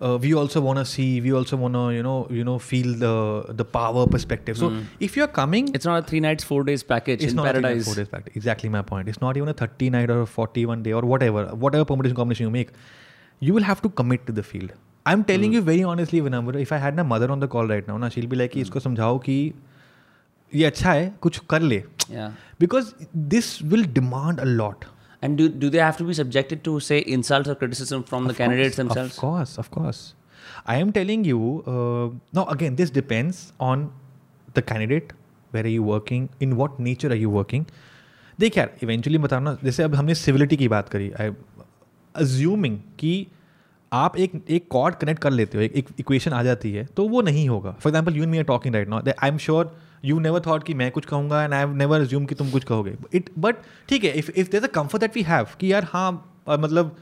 uh, 0.00 0.18
we 0.20 0.34
also 0.34 0.60
want 0.60 0.78
to 0.78 0.84
see, 0.84 1.20
we 1.20 1.32
also 1.32 1.56
want 1.56 1.74
to 1.74 1.90
you 1.92 2.02
know 2.02 2.26
you 2.30 2.44
know 2.44 2.58
feel 2.58 2.94
the 3.04 3.46
the 3.60 3.64
power 3.76 4.06
perspective. 4.06 4.56
So 4.62 4.70
mm. 4.70 4.84
if 5.08 5.16
you're 5.16 5.30
coming, 5.38 5.70
it's 5.74 5.84
not 5.86 6.04
a 6.04 6.06
three 6.10 6.20
nights 6.20 6.44
four 6.44 6.64
days 6.64 6.82
package. 6.82 7.22
It's 7.24 7.34
not 7.34 7.46
paradise. 7.50 7.82
a 7.82 7.84
four 7.88 7.94
days 8.00 8.08
package. 8.08 8.36
Exactly 8.36 8.68
my 8.68 8.82
point. 8.82 9.08
It's 9.08 9.20
not 9.26 9.36
even 9.36 9.48
a 9.48 9.54
thirty 9.54 9.90
night 9.90 10.10
or 10.10 10.20
a 10.22 10.26
forty 10.26 10.66
one 10.66 10.82
day 10.82 10.92
or 10.92 11.02
whatever 11.02 11.46
whatever 11.66 11.84
permutation 11.84 12.16
combination 12.16 12.46
you 12.46 12.50
make. 12.58 12.70
You 13.40 13.54
will 13.54 13.68
have 13.70 13.82
to 13.86 13.88
commit 13.88 14.26
to 14.26 14.32
the 14.40 14.42
field. 14.42 14.72
I'm 15.06 15.24
telling 15.24 15.50
mm. 15.50 15.54
you 15.54 15.60
very 15.62 15.82
honestly, 15.94 16.20
Vinamur, 16.20 16.60
if 16.68 16.72
I 16.72 16.76
had 16.78 16.96
my 16.96 17.02
mother 17.14 17.30
on 17.30 17.40
the 17.40 17.48
call 17.48 17.66
right 17.66 17.86
now, 17.88 17.96
na 17.96 18.08
she'll 18.10 18.30
be 18.36 18.40
like, 18.44 18.52
mm. 18.52 18.62
इसको 18.68 18.80
समझाओ 18.88 19.18
कि 19.28 19.38
ये 20.54 20.64
अच्छा 20.72 20.94
kuch 21.24 21.38
कुछ 21.38 21.46
कर 21.54 21.84
Yeah. 22.10 22.28
Because 22.58 22.86
this 23.14 23.50
will 23.70 23.84
demand 23.98 24.38
a 24.40 24.44
lot. 24.60 24.84
And 25.20 25.36
do, 25.38 25.48
do 25.48 25.68
they 25.68 25.78
have 25.78 25.96
to 25.96 26.04
be 26.04 26.14
subjected 26.14 26.62
to, 26.64 26.78
say, 26.78 26.98
insults 27.04 27.48
or 27.48 27.54
criticism 27.56 28.04
from 28.04 28.22
of 28.24 28.28
the 28.28 28.34
course, 28.34 28.38
candidates 28.38 28.76
themselves? 28.76 29.14
Of 29.14 29.18
course, 29.20 29.58
of 29.58 29.70
course. 29.70 30.14
I 30.66 30.76
am 30.76 30.92
telling 30.92 31.24
you, 31.24 31.62
uh, 31.66 32.16
now 32.32 32.44
again, 32.48 32.76
this 32.76 32.90
depends 32.90 33.52
on 33.58 33.90
the 34.54 34.62
candidate. 34.62 35.12
Where 35.50 35.64
are 35.64 35.74
you 35.78 35.82
working? 35.82 36.28
In 36.40 36.56
what 36.56 36.78
nature 36.78 37.08
are 37.16 37.22
you 37.26 37.30
working? 37.30 37.64
देखिए 38.40 38.62
यार 38.62 38.70
eventually 38.82 39.18
बताओ 39.18 39.40
ना 39.40 39.56
जैसे 39.64 39.82
अब 39.82 39.94
हमने 39.94 40.14
civility 40.14 40.56
की 40.56 40.66
बात 40.68 40.88
करी 40.88 41.10
आई 41.20 41.30
अज्यूमिंग 42.16 42.76
कि 42.98 43.10
आप 44.02 44.16
एक 44.16 44.32
एक 44.58 44.68
कॉर्ड 44.70 44.94
कनेक्ट 44.94 45.22
कर 45.22 45.30
लेते 45.30 45.58
हो 45.58 45.64
एक 45.64 45.86
इक्वेशन 46.00 46.32
आ 46.32 46.42
जाती 46.42 46.72
है 46.72 46.84
तो 46.96 47.08
वो 47.14 47.22
नहीं 47.30 47.48
होगा 47.48 47.70
for 47.80 47.90
example 47.90 48.16
you 48.16 48.22
and 48.22 48.28
me 48.30 48.38
are 48.38 48.44
talking 48.50 48.74
right 48.74 48.88
not 48.88 49.08
I 49.08 49.28
am 49.28 49.38
sure 49.46 49.72
you 50.04 50.18
never 50.20 50.40
thought 50.46 50.62
कि 50.64 50.74
मैं 50.74 50.90
कुछ 50.92 51.04
कहूँगा 51.06 51.42
एंड 51.44 51.54
आई 51.54 51.66
नेवर 51.74 52.02
एज्यूम 52.02 52.24
कि 52.26 52.34
तुम 52.34 52.50
कुछ 52.50 52.64
कहोगे 52.64 52.94
इट 53.14 53.30
बट 53.46 53.56
ठीक 53.88 54.04
है 54.04 54.10
if 54.18 54.30
if 54.38 54.50
there 54.50 54.64
a 54.64 54.72
comfort 54.74 55.00
that 55.02 55.16
we 55.16 55.22
have 55.28 55.46
कि 55.60 55.72
यार 55.72 55.86
हाँ 55.92 56.10
मतलब 56.48 56.96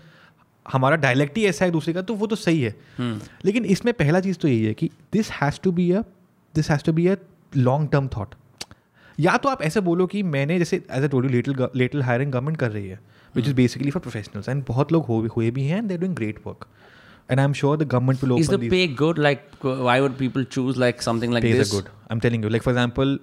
हमारा 0.73 0.97
डायलेक्ट 1.03 1.37
ही 1.39 1.45
ऐसा 1.47 1.65
है 1.65 1.71
दूसरे 1.71 1.93
का 1.95 2.03
तो 2.03 2.15
वो 2.21 2.27
तो 2.27 2.37
सही 2.37 2.61
है 2.61 2.75
हम्म। 2.97 3.21
लेकिन 3.45 3.65
इसमें 3.75 3.93
पहला 3.95 4.21
चीज़ 4.21 4.39
तो 4.39 4.49
यही 4.49 4.65
है 4.65 4.73
कि 4.75 4.89
this 5.13 5.31
has 5.41 5.61
to 5.65 5.73
be 5.73 5.91
a 5.93 6.03
this 6.55 6.71
has 6.71 6.83
to 6.87 6.93
be 6.93 7.07
a 7.09 7.17
long 7.57 7.89
term 7.93 8.09
thought 8.17 8.35
या 9.21 9.37
तो 9.43 9.49
आप 9.49 9.63
ऐसे 9.63 9.81
बोलो 9.81 10.07
कि 10.13 10.23
मैंने 10.23 10.59
जैसे 10.59 10.77
as 10.93 11.05
a 11.05 11.07
told 11.13 11.31
little 11.31 11.67
lateral 11.77 12.03
hiring 12.03 12.33
government 12.33 12.57
कर 12.59 12.71
रही 12.71 12.89
है 12.89 12.99
which 13.37 13.47
is 13.49 13.55
basically 13.55 13.91
for 13.91 14.01
professionals 14.03 14.49
and 14.49 14.65
बहुत 14.69 14.93
लोग 14.93 15.07
हुए 15.37 15.51
भी 15.51 15.67
हैं 15.67 15.79
and 15.79 15.89
they're 15.89 16.01
doing 16.01 16.15
great 16.17 16.39
work 16.47 16.67
and 17.29 17.41
I'm 17.41 17.53
sure 17.53 17.77
the 17.77 17.85
government 17.85 18.23
will 18.23 18.33
open. 18.33 18.41
Is 18.41 18.49
the 18.49 18.69
pay 18.69 18.87
good? 18.87 19.19
Like, 19.19 19.43
why 19.63 20.01
would 20.01 20.19
people 20.19 20.45
choose 20.45 20.77
like 20.77 21.01
something 21.03 21.31
like 21.31 21.43
pays 21.43 21.57
this? 21.59 21.71
Pay 21.73 21.81
good. 21.81 21.91
I'm 22.11 22.21
telling 22.21 22.43
you. 22.43 22.49
Like, 22.49 22.63
for 22.63 22.71
example, 22.71 23.19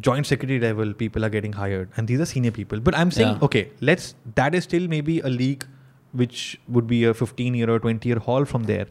joint 0.00 0.26
secretary 0.26 0.58
level 0.58 0.92
people 0.92 1.24
are 1.24 1.28
getting 1.28 1.52
hired, 1.52 1.88
and 1.96 2.08
these 2.08 2.20
are 2.20 2.26
senior 2.26 2.50
people. 2.50 2.80
But 2.80 2.96
I'm 2.96 3.10
saying, 3.10 3.34
yeah. 3.36 3.46
okay, 3.50 3.68
let's. 3.80 4.14
That 4.34 4.54
is 4.54 4.64
still 4.70 4.88
maybe 4.96 5.20
a 5.20 5.28
league, 5.28 5.64
which 6.12 6.60
would 6.68 6.86
be 6.86 7.04
a 7.04 7.14
15 7.14 7.54
year 7.54 7.70
or 7.70 7.78
20 7.78 8.08
year 8.08 8.18
haul 8.18 8.44
from 8.44 8.64
there. 8.64 8.86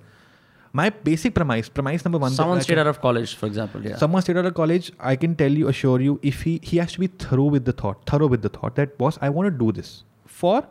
My 0.75 0.89
basic 0.89 1.35
premise, 1.35 1.69
premise 1.79 2.03
number 2.05 2.17
one. 2.21 2.31
Someone 2.31 2.61
straight 2.67 2.79
out 2.83 2.87
of 2.91 3.01
college, 3.01 3.35
for 3.35 3.45
example. 3.47 3.83
Yeah. 3.87 3.97
Someone 3.97 4.21
straight 4.23 4.37
out 4.37 4.45
of 4.45 4.53
college, 4.59 4.91
I 4.99 5.15
can 5.23 5.35
tell 5.35 5.51
you, 5.61 5.67
assure 5.73 6.01
you, 6.05 6.19
if 6.33 6.41
he 6.45 6.53
he 6.71 6.77
has 6.83 6.93
to 6.93 7.01
be 7.01 7.09
thorough 7.25 7.49
with 7.57 7.65
the 7.71 7.75
thought, 7.83 8.07
thorough 8.13 8.31
with 8.35 8.41
the 8.47 8.53
thought 8.61 8.79
that 8.81 8.97
boss, 9.03 9.19
I 9.21 9.29
want 9.39 9.53
to 9.53 9.61
do 9.65 9.71
this 9.81 9.91
for. 10.25 10.63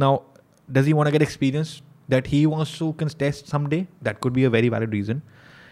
Now, 0.00 0.10
does 0.78 0.86
he 0.88 0.94
want 1.00 1.06
to 1.08 1.12
get 1.18 1.22
experience? 1.26 1.76
that 2.09 2.27
he 2.27 2.45
wants 2.45 2.77
to 2.79 2.93
contest 2.93 3.47
someday? 3.47 3.87
That 4.01 4.19
could 4.21 4.33
be 4.33 4.43
a 4.43 4.49
very 4.49 4.69
valid 4.69 4.91
reason. 4.93 5.21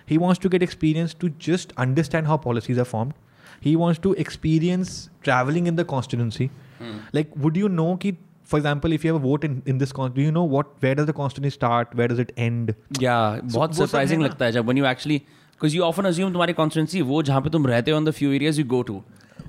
He 0.06 0.18
wants 0.18 0.40
to 0.40 0.50
get 0.50 0.64
experience 0.64 1.14
to 1.16 1.30
just 1.48 1.74
understand 1.78 2.28
how 2.28 2.38
policies 2.38 2.78
are 2.78 2.86
formed. 2.86 3.14
He 3.62 3.76
wants 3.76 4.00
to 4.00 4.14
experience 4.14 5.10
traveling 5.24 5.68
in 5.68 5.76
the 5.76 5.86
constituency. 5.86 6.50
Hmm. 6.80 6.98
Like, 7.14 7.36
would 7.38 7.56
you 7.56 7.70
know, 7.70 7.96
ki, 7.98 8.18
for 8.44 8.58
example, 8.58 8.92
if 8.92 9.04
you 9.06 9.14
have 9.14 9.22
a 9.22 9.26
vote 9.26 9.44
in, 9.44 9.62
in 9.66 9.78
this 9.78 9.92
con, 9.92 10.12
do 10.14 10.22
you 10.22 10.32
know 10.32 10.44
what 10.44 10.72
where 10.82 10.96
does 10.96 11.06
the 11.06 11.14
constituency 11.14 11.54
start? 11.58 11.94
Where 11.96 12.08
does 12.08 12.20
it 12.20 12.32
end? 12.38 12.74
Yeah, 13.00 13.40
So 13.48 13.58
बहुत 13.60 13.76
वो 13.76 13.76
सब 13.76 13.82
है 13.82 13.88
surprising 13.88 14.18
ना। 14.20 14.26
लगता 14.26 14.46
है 14.46 14.52
जब 14.52 14.66
when 14.72 14.82
you 14.82 14.88
actually 14.94 15.20
because 15.54 15.76
you 15.78 15.84
often 15.90 16.10
assume 16.12 16.34
तुम्हारी 16.34 16.54
constituency 16.62 17.02
वो 17.14 17.22
जहाँ 17.30 17.42
पे 17.42 17.50
तुम 17.58 17.68
रहते 17.68 17.92
हो 17.92 17.98
on 18.02 18.10
the 18.10 18.14
few 18.22 18.34
areas 18.40 18.58
you 18.64 18.66
go 18.76 18.82
to 18.92 18.98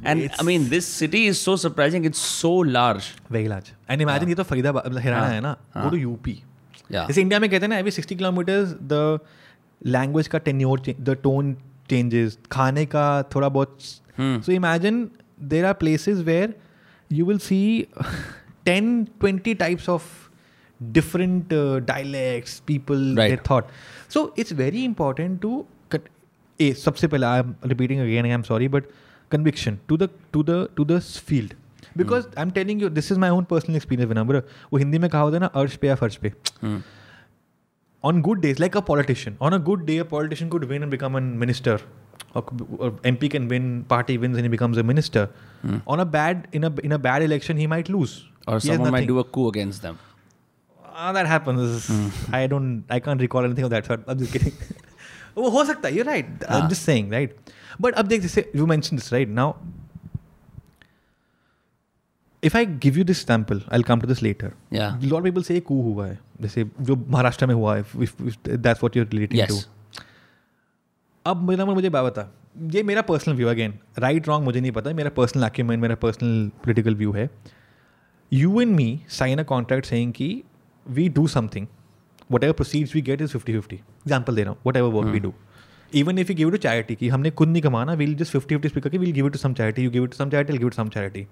and 0.04 0.20
I 0.20 0.26
It's- 0.28 0.44
mean 0.50 0.68
this 0.76 0.86
city 1.00 1.24
is 1.32 1.40
so 1.48 1.56
surprising 1.64 2.04
it's 2.10 2.22
so 2.36 2.52
large 2.76 3.10
Very 3.30 3.48
large. 3.56 3.72
And 3.88 4.06
imagine 4.08 4.28
ये 4.28 4.34
तो 4.34 4.44
फरीदाबाद 4.52 4.86
मतलब 4.86 5.00
हरियाणा 5.02 5.26
हाँ, 5.26 5.32
है 5.34 5.40
ना 5.40 5.56
हाँ। 5.74 5.84
go 5.84 5.96
to 5.96 6.02
UP. 6.12 6.28
जैसे 6.91 7.21
इंडिया 7.21 7.39
में 7.39 7.49
कहते 7.49 7.65
हैं 7.65 7.69
ना 7.69 7.77
every 7.77 7.91
sixty 7.91 8.15
kilometres 8.15 8.75
the 8.93 9.19
language 9.85 10.27
का 10.27 10.37
टेन्योर 10.49 10.81
द 10.99 11.17
टोन 11.23 11.53
चेंजेस 11.89 12.37
खाने 12.51 12.85
का 12.95 13.05
थोड़ा 13.35 13.49
बहुत 13.57 13.77
so 14.45 14.51
imagine 14.51 15.09
there 15.53 15.65
are 15.65 15.73
places 15.83 16.21
where 16.27 16.53
you 17.13 17.25
will 17.25 17.37
see 17.47 17.61
ten 18.65 19.03
twenty 19.19 19.53
types 19.65 19.89
of 19.89 20.13
different 20.95 21.53
uh, 21.57 21.79
dialects, 21.85 22.51
people, 22.71 22.99
right. 23.19 23.31
It's 23.33 23.43
thought. 23.47 23.69
So 24.15 24.21
it's 24.41 24.51
very 24.59 24.83
important 24.89 25.39
to 25.45 25.53
a 26.67 26.71
सबसे 26.83 27.07
पहले 27.07 27.25
I 27.25 27.39
am 27.39 27.55
repeating 27.71 28.01
again 28.01 28.25
I 28.25 28.31
am 28.31 28.41
sorry 28.49 28.67
but 28.75 28.85
conviction 29.31 29.77
to 29.89 29.97
the 29.97 30.09
to 30.33 30.43
the 30.49 30.67
to 30.77 30.85
the 30.91 30.99
field 30.99 31.53
field 31.96 31.96
because 32.02 32.26
I'm 32.42 32.50
telling 32.58 32.80
you 32.84 32.90
this 32.98 33.10
is 33.14 33.18
my 33.26 33.30
own 33.38 33.46
personal 33.52 33.76
experience 33.82 34.12
Vinamra 34.12 34.42
वो 34.72 34.78
हिंदी 34.84 34.98
में 34.98 35.08
कहा 35.10 35.20
होता 35.22 35.36
है 35.36 35.40
ना 35.40 35.50
अर्श 35.62 35.76
पे 35.84 35.88
या 35.88 35.94
फर्श 36.04 36.16
पे 36.26 36.32
Hmm. 36.60 36.78
on 38.10 38.20
good 38.26 38.40
days, 38.42 38.60
like 38.62 38.76
a 38.78 38.80
politician, 38.86 39.34
on 39.48 39.54
a 39.56 39.58
good 39.66 39.82
day, 39.88 39.96
a 40.04 40.04
politician 40.12 40.48
could 40.52 40.64
win 40.70 40.82
and 40.86 40.90
become 40.94 41.18
a 41.18 41.20
minister. 41.42 41.74
Or, 42.34 42.42
or 42.78 42.88
MP 43.10 43.28
can 43.34 43.46
win, 43.52 43.68
party 43.92 44.16
wins 44.22 44.36
and 44.40 44.44
he 44.48 44.50
becomes 44.54 44.80
a 44.82 44.84
minister. 44.88 45.22
Hmm. 45.60 45.76
On 45.94 46.00
a 46.04 46.06
bad, 46.16 46.48
in 46.60 46.64
a 46.68 46.70
in 46.88 46.94
a 46.96 46.98
bad 47.04 47.22
election, 47.26 47.60
he 47.64 47.68
might 47.74 47.88
lose. 47.96 48.14
or 48.46 48.56
He 48.56 48.56
has 48.56 48.66
someone 48.70 48.90
might 48.96 49.04
nothing. 49.04 49.12
do 49.12 49.18
a 49.20 49.24
coup 49.36 49.44
against 49.52 49.86
them 49.88 50.00
Ah, 51.04 51.12
that 51.18 51.28
happens. 51.34 51.86
Hmm. 51.92 52.34
I 52.40 52.42
don't, 52.54 52.82
I 52.96 52.98
can't 53.06 53.20
recall 53.26 53.44
anything 53.50 53.68
of 53.68 53.70
that 53.76 53.86
sort. 53.92 54.02
I'm 54.14 54.18
just 54.24 54.32
kidding. 54.38 54.58
वो 55.36 55.48
हो 55.58 55.64
सकता 55.70 55.88
है 55.88 55.94
you're 55.98 56.08
right 56.10 56.32
हाँ. 56.48 56.56
I'm 56.60 56.68
just 56.74 56.88
saying 56.90 57.12
right 57.18 57.52
but 57.86 57.94
अब 58.02 58.08
देख 58.14 58.20
जैसे 58.22 58.44
you 58.62 58.66
mentioned 58.74 59.02
this 59.02 59.12
right 59.18 59.30
now 59.38 59.46
if 62.43 62.55
I 62.55 62.65
give 62.85 62.97
you 62.97 63.03
this 63.05 63.27
temple 63.27 63.61
I 63.73 63.81
come 63.87 63.99
to 63.99 64.07
this 64.07 64.21
letter 64.23 64.51
lot 65.03 65.23
people 65.23 65.43
से 65.43 65.59
कू 65.69 65.81
हुआ 65.81 66.07
है 66.07 66.19
जैसे 66.41 66.63
जो 66.89 66.95
महाराष्ट्र 67.09 67.45
में 67.47 67.53
हुआ 67.55 67.75
है 67.77 67.83
अब 71.27 71.41
मेरा 71.49 71.65
मुझे 71.65 71.89
बता 71.89 72.29
ये 72.73 72.81
मेरा 72.83 73.01
personal 73.07 73.35
view 73.35 73.47
again 73.47 73.73
right 73.99 74.27
wrong 74.27 74.45
मुझे 74.45 74.59
नहीं 74.61 74.71
पता 74.71 74.91
मेरा 74.99 75.09
पर्सनल 75.17 75.43
आक्यूमेंट 75.43 75.81
मेरा 75.81 75.95
पर्सनल 76.03 76.47
पोलिटिकल 76.63 76.95
व्यू 77.01 77.11
है 77.13 77.29
you 78.33 78.61
and 78.61 78.75
me 78.75 78.87
sign 79.17 79.39
a 79.39 79.43
contract 79.51 79.85
saying 79.85 80.13
कि 80.13 80.29
we 80.99 81.07
do 81.17 81.27
something 81.33 81.67
whatever 82.43 82.53
proceeds 82.61 82.95
we 82.95 83.01
get 83.11 83.21
is 83.21 83.31
fifty 83.31 83.53
fifty 83.53 83.75
example 83.75 84.35
दे 84.35 84.43
रहा 84.43 84.51
हूँ 84.51 84.59
whatever 84.77 84.91
work 84.93 85.07
we 85.13 85.19
do 85.19 85.33
even 86.01 86.17
if 86.19 86.29
you 86.29 86.35
give 86.35 86.51
to 86.51 86.57
charity 86.67 86.95
की 86.95 87.09
हमने 87.09 87.31
खुद 87.41 87.49
नहीं 87.49 87.61
कमाना 87.63 87.93
we'll 88.01 88.15
just 88.23 88.31
fifty 88.33 88.55
fifty 88.55 88.69
speaker 88.69 88.89
की 88.89 88.97
will 88.97 89.11
give 89.19 89.29
to 89.35 89.39
some 89.39 89.53
charity 89.59 89.83
you 89.83 89.91
give 89.91 90.05
to 90.05 90.17
some 90.17 90.29
charity 90.29 90.57
give 90.57 90.67
to 90.69 90.75
some 90.75 90.89
charity 90.97 91.27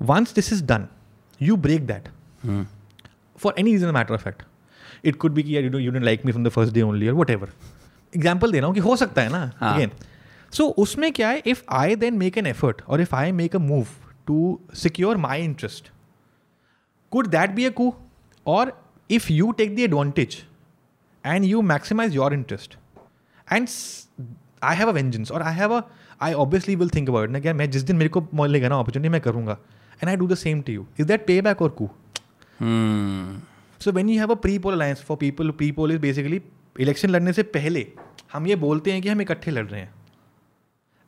once 0.00 0.34
this 0.34 0.52
is 0.52 0.62
done 0.66 0.86
you 1.42 1.56
break 1.68 1.86
that 1.86 2.08
Hmm. 2.44 2.60
for 3.42 3.50
any 3.60 3.72
reason, 3.72 3.90
a 3.92 3.94
matter 3.94 4.14
of 4.16 4.22
fact. 4.26 4.42
It 5.10 5.16
could 5.22 5.34
be 5.38 5.42
कि 5.42 5.54
यार 5.56 5.64
you 5.64 5.70
don't 5.72 5.84
you 5.86 5.90
didn't 5.94 6.06
like 6.08 6.22
me 6.28 6.32
from 6.36 6.44
the 6.46 6.52
first 6.54 6.74
day 6.76 6.82
only 6.90 7.08
or 7.10 7.14
whatever. 7.18 7.48
Example 8.18 8.52
दे 8.52 8.58
रहा 8.60 8.66
हूँ 8.66 8.74
कि 8.74 8.80
हो 8.86 8.94
सकता 9.02 9.22
है 9.22 9.32
ना 9.32 9.40
हाँ. 9.60 9.72
again. 9.76 9.90
So 10.58 10.66
उसमें 10.84 11.10
क्या 11.18 11.28
है 11.28 11.42
if 11.52 11.60
I 11.80 11.86
then 12.04 12.18
make 12.22 12.38
an 12.42 12.48
effort 12.52 12.80
or 12.88 12.98
if 13.06 13.12
I 13.18 13.24
make 13.40 13.56
a 13.58 13.62
move 13.66 13.92
to 14.30 14.38
secure 14.84 15.14
my 15.24 15.36
interest, 15.48 15.90
could 17.12 17.30
that 17.36 17.54
be 17.58 17.66
a 17.66 17.72
coup? 17.80 17.90
Or 18.46 18.62
if 19.18 19.28
you 19.36 19.52
take 19.60 19.74
the 19.80 19.84
advantage 19.90 20.36
and 21.24 21.50
you 21.52 21.62
maximize 21.72 22.16
your 22.20 22.30
interest 22.38 22.76
and 23.48 23.68
s- 23.74 24.08
I 24.62 24.74
have 24.80 24.92
a 24.94 24.96
vengeance 25.00 25.30
or 25.38 25.42
I 25.42 25.52
have 25.60 25.76
a 25.80 25.82
I 26.28 26.32
obviously 26.46 26.76
will 26.84 26.94
think 26.98 27.12
about 27.14 27.28
it. 27.28 27.30
ना 27.30 27.40
कि 27.40 27.48
यार 27.48 27.54
मैं 27.62 27.70
जिस 27.76 27.82
दिन 27.90 27.96
मेरे 27.96 28.08
को 28.16 28.26
मिलेगा 28.42 28.68
ना 28.68 28.80
opportunity 28.84 29.10
मैं 29.16 29.20
करूँगा 29.28 29.58
and 30.00 30.10
I 30.10 30.16
do 30.16 30.26
the 30.26 30.36
same 30.36 30.62
to 30.64 30.72
you. 30.72 30.86
Is 30.96 31.06
that 31.06 31.26
payback 31.26 31.60
or 31.60 31.70
coup? 31.70 31.90
Hmm. 32.58 33.38
So 33.80 33.92
when 33.92 34.08
you 34.08 34.18
have 34.20 34.30
a 34.30 34.34
pre 34.40 34.58
poll 34.58 34.74
alliance 34.74 35.02
for 35.02 35.16
people 35.16 35.50
pre 35.60 35.70
pole 35.72 35.92
is 35.92 36.00
basically 36.00 36.40
election 36.80 37.10
लड़ने 37.10 37.32
से 37.32 37.42
पहले 37.54 37.86
हम 38.32 38.46
ये 38.46 38.56
बोलते 38.64 38.92
हैं 38.92 39.02
कि 39.02 39.08
हम 39.08 39.20
इकट्ठे 39.20 39.50
लड़ 39.50 39.66
रहे 39.66 39.80
हैं 39.80 39.94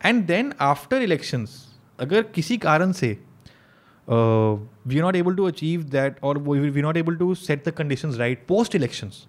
एंड 0.01 0.25
देन 0.27 0.53
आफ्टर 0.61 1.03
इलेक्शंस 1.03 1.57
अगर 2.01 2.23
किसी 2.35 2.57
कारण 2.59 2.93
से 2.93 3.11
we 4.09 5.01
not 5.01 5.17
able 5.17 5.35
to 5.35 5.45
achieve 5.49 5.83
that 5.91 6.19
और 6.23 6.39
we 6.39 6.83
not 6.83 6.97
able 6.97 7.17
to 7.17 7.35
set 7.35 7.69
the 7.69 7.73
condition 7.79 8.13
right 8.15 8.45
post 8.49 8.75
elections 8.75 9.27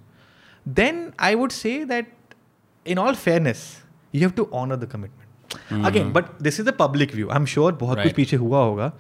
then 0.66 1.10
I 1.22 1.36
would 1.36 1.52
say 1.52 1.84
that 1.86 2.14
in 2.86 3.00
all 3.00 3.16
fairness 3.16 3.66
you 4.14 4.22
have 4.22 4.32
to 4.38 4.50
honour 4.54 4.76
the 4.76 4.90
commitment 4.92 5.86
again 5.86 6.12
but 6.14 6.26
this 6.42 6.60
is 6.60 6.66
the 6.66 6.74
public 6.80 7.16
view 7.16 7.30
I 7.30 7.36
am 7.36 7.46
sure 7.46 7.74
बहुत 7.74 7.98
कुछ 7.98 8.06
Right. 8.06 8.16
पीछे 8.16 8.38
हुआ 8.38 8.64
होगा 8.64 8.92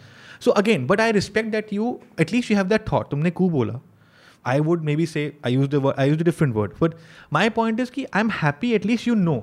so 0.45 0.51
again 0.61 0.85
but 0.87 1.01
I 1.01 1.11
respect 1.19 1.49
that 1.51 1.73
you 1.73 1.99
at least 2.21 2.51
you 2.51 2.57
have 2.57 2.67
that 2.67 2.87
thought 2.91 3.09
तुमने 3.11 3.31
कू 3.41 3.49
बोला 3.57 3.79
I 4.51 4.53
would 4.67 4.81
maybe 4.87 5.05
say 5.09 5.21
I 5.47 5.49
used 5.55 5.75
a 5.77 5.79
word, 5.83 5.99
I 6.03 6.05
used 6.13 6.21
a 6.23 6.25
different 6.29 6.57
word, 6.59 6.71
but 6.79 6.95
my 7.35 7.43
point 7.57 7.77
is 7.83 7.91
कि 7.97 8.01
I'm 8.21 8.31
happy 8.39 8.71
at 8.77 8.87
least 8.89 9.05
you 9.09 9.13
know. 9.19 9.35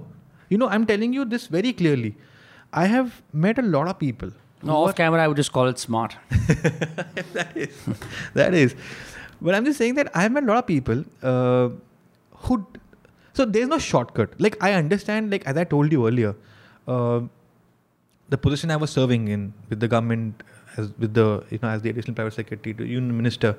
You 0.55 0.59
know, 0.62 0.67
I'm 0.77 0.85
telling 0.91 1.15
you 1.19 1.25
this 1.31 1.47
very 1.55 1.71
clearly. 1.79 2.11
I 2.81 2.83
have 2.95 3.15
met 3.45 3.61
a 3.62 3.65
lot 3.77 3.89
of 3.93 3.97
people. 4.03 4.35
who 4.65 4.69
No, 4.71 4.75
are- 4.81 4.89
off 4.91 4.97
camera 4.99 5.23
I 5.23 5.31
would 5.33 5.41
just 5.43 5.53
call 5.55 5.71
it 5.73 5.79
smart 5.85 6.17
that 7.39 7.57
is, 7.67 7.79
that 8.35 8.55
is. 8.62 8.75
But 9.41 9.55
I'm 9.55 9.65
just 9.71 9.79
saying 9.85 9.95
that 10.01 10.11
I've 10.15 10.33
met 10.33 10.45
a 10.45 10.47
lot 10.53 10.59
of 10.59 10.67
people 10.67 11.03
uh, 11.33 11.71
who. 12.45 12.59
So 13.41 13.47
there's 13.57 13.69
no 13.75 13.79
shortcut. 13.79 14.35
Like 14.49 14.59
I 14.71 14.73
understand. 14.83 15.31
Like 15.37 15.47
as 15.55 15.57
I 15.57 15.65
told 15.75 15.93
you 15.99 16.07
earlier, 16.11 16.35
uh, 16.87 17.21
the 18.29 18.39
position 18.47 18.71
I 18.71 18.77
was 18.87 18.91
serving 19.01 19.29
in 19.39 19.53
with 19.71 19.81
the 19.81 19.89
government, 19.97 20.43
as 20.78 20.90
with 21.04 21.14
the 21.14 21.28
you 21.56 21.60
know 21.64 21.70
as 21.70 21.82
the 21.82 21.90
additional 21.90 22.16
private 22.20 22.34
secretary 22.40 22.74
to 22.74 22.86
union 22.86 23.16
minister. 23.18 23.56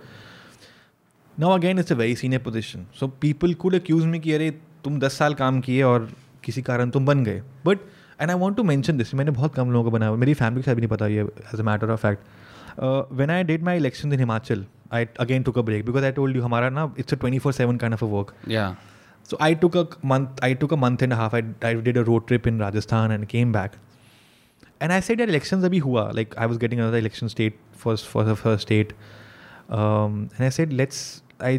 Now 1.38 1.52
again, 1.52 1.78
it's 1.78 1.90
a 1.90 1.94
very 1.94 2.14
senior 2.14 2.38
position. 2.38 2.86
So 2.92 3.08
people 3.08 3.54
could 3.54 3.74
accuse 3.74 4.06
me 4.06 4.18
ki 4.18 4.34
are 4.36 4.54
tum 4.86 4.98
10 5.04 5.10
saal 5.20 5.34
kaam 5.42 5.60
kiye 5.68 5.86
aur 5.90 5.98
kisi 6.48 6.64
karan 6.70 6.92
tum 6.96 7.04
ban 7.12 7.24
gaye 7.28 7.36
but 7.68 7.80
and 8.24 8.32
i 8.34 8.36
want 8.42 8.56
to 8.60 8.64
mention 8.72 9.00
this 9.02 9.10
maine 9.20 9.30
bahut 9.38 9.54
kam 9.60 9.72
logon 9.76 9.88
ko 9.90 9.94
banaya 9.96 10.18
meri 10.24 10.34
family 10.42 10.64
ko 10.64 10.68
साथ 10.70 10.82
nahi 10.84 10.90
pata 10.96 11.08
ye 11.14 11.24
as 11.52 11.62
a 11.64 11.66
matter 11.68 11.88
of 11.94 11.98
fact 12.04 12.28
uh, 12.40 13.00
when 13.22 13.32
i 13.38 13.38
did 13.52 13.66
my 13.70 13.74
election 13.80 14.16
in 14.18 14.22
himachal 14.26 14.62
i 14.98 15.00
again 15.24 15.46
took 15.48 15.58
a 15.64 15.66
break 15.70 15.84
because 15.88 16.06
i 16.10 16.12
told 16.20 16.38
you 16.40 16.44
hamara 16.48 16.70
na 16.76 16.86
it's 17.04 17.16
a 17.18 17.20
24 17.24 17.56
7 17.58 17.82
kind 17.84 17.98
of 18.00 18.06
a 18.10 18.14
work 18.18 18.34
yeah 18.58 18.92
So 19.28 19.38
I 19.44 19.46
took 19.62 19.76
a 19.78 19.80
month. 20.10 20.36
I 20.46 20.48
took 20.58 20.72
a 20.74 20.76
month 20.80 21.00
and 21.04 21.14
a 21.14 21.16
half. 21.20 21.32
I, 21.36 21.38
I 21.70 21.70
did 21.86 21.96
a 22.02 22.02
road 22.08 22.26
trip 22.26 22.44
in 22.50 22.60
Rajasthan 22.64 23.14
and 23.14 23.24
came 23.32 23.54
back. 23.56 23.72
and 24.80 24.92
I 24.92 25.00
said 25.00 25.18
that 25.18 25.28
elections 25.28 25.64
abhi 25.64 25.80
hua. 25.80 26.10
Like 26.14 26.36
I 26.36 26.46
was 26.46 26.58
getting 26.58 26.80
another 26.80 26.98
election 26.98 27.28
state 27.28 27.58
for 27.72 27.96
for 27.96 28.24
the 28.24 28.36
first 28.36 28.62
state, 28.68 28.92
um, 29.68 30.18
and 30.36 30.46
I 30.46 30.48
said 30.50 30.72
let's 30.72 31.02
I 31.40 31.58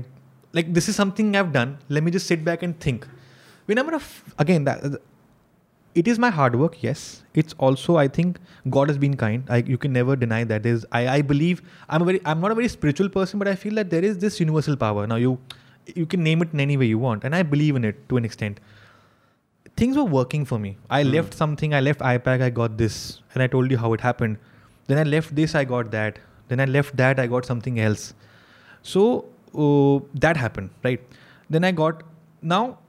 like 0.54 0.74
this 0.74 0.90
is 0.90 0.96
something 0.96 1.36
I've 1.36 1.52
done. 1.54 1.78
Let 1.90 2.04
me 2.04 2.12
just 2.20 2.28
sit 2.34 2.44
back 2.46 2.64
and 2.64 2.80
think. 2.88 3.08
When 3.66 3.80
I'm 3.80 3.86
gonna 3.86 4.02
f- 4.08 4.36
again 4.40 4.64
that 4.66 4.84
uh, 4.86 4.92
it 6.04 6.08
is 6.08 6.20
my 6.26 6.30
hard 6.30 6.56
work. 6.64 6.78
Yes, 6.84 7.06
it's 7.34 7.56
also 7.70 7.98
I 7.98 8.08
think 8.08 8.40
God 8.78 8.90
has 8.94 8.98
been 9.06 9.16
kind. 9.26 9.44
I, 9.50 9.64
you 9.66 9.78
can 9.86 9.94
never 9.94 10.16
deny 10.16 10.44
that. 10.54 10.64
There's 10.70 10.86
I 11.04 11.08
I 11.20 11.22
believe 11.22 11.64
I'm 11.90 12.04
a 12.04 12.10
very 12.14 12.22
I'm 12.26 12.44
not 12.48 12.52
a 12.58 12.62
very 12.64 12.74
spiritual 12.80 13.10
person, 13.20 13.40
but 13.40 13.54
I 13.54 13.56
feel 13.56 13.76
that 13.84 13.90
there 13.96 14.04
is 14.14 14.20
this 14.26 14.40
universal 14.46 14.76
power. 14.88 15.08
Now 15.16 15.20
you 15.28 15.38
you 15.96 16.06
can 16.06 16.24
name 16.24 16.42
it 16.48 16.54
in 16.54 16.60
any 16.60 16.78
way 16.84 16.92
you 16.96 17.00
want, 17.08 17.24
and 17.24 17.42
I 17.44 17.44
believe 17.56 17.76
in 17.82 17.90
it 17.94 18.10
to 18.10 18.18
an 18.24 18.30
extent 18.34 18.68
things 19.78 19.96
were 19.96 20.04
working 20.18 20.44
for 20.44 20.58
me. 20.60 20.78
I 20.90 21.04
mm. 21.04 21.12
left 21.14 21.34
something, 21.34 21.74
I 21.74 21.80
left 21.82 22.00
iPad, 22.00 22.42
I 22.42 22.50
got 22.50 22.78
this, 22.78 23.22
and 23.34 23.44
I 23.44 23.48
told 23.48 23.72
you 23.72 23.78
how 23.78 23.94
it 23.94 24.02
happened. 24.02 24.38
Then 24.88 24.98
I 24.98 25.04
left 25.04 25.36
this, 25.36 25.56
I 25.56 25.64
got 25.64 25.92
that. 25.92 26.20
Then 26.50 26.60
I 26.60 26.66
left 26.66 26.98
that, 26.98 27.20
I 27.20 27.28
got 27.28 27.46
something 27.46 27.80
else. 27.80 28.14
So 28.82 29.26
uh, 29.56 30.00
that 30.16 30.36
happened, 30.38 30.72
right? 30.84 31.00
Then 31.50 31.64
I 31.64 31.72
got 31.72 32.04
now. 32.42 32.80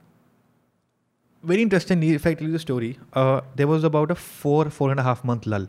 Very 1.41 1.61
interestingly, 1.61 2.09
if 2.13 2.27
I 2.27 2.33
tell 2.33 2.47
you 2.47 2.51
the 2.53 2.59
story, 2.59 2.99
uh, 3.13 3.39
there 3.55 3.65
was 3.67 3.85
about 3.85 4.11
a 4.11 4.15
four, 4.15 4.69
four 4.69 4.91
and 4.91 4.99
a 4.99 5.03
half 5.03 5.23
month 5.23 5.45
lull. 5.45 5.67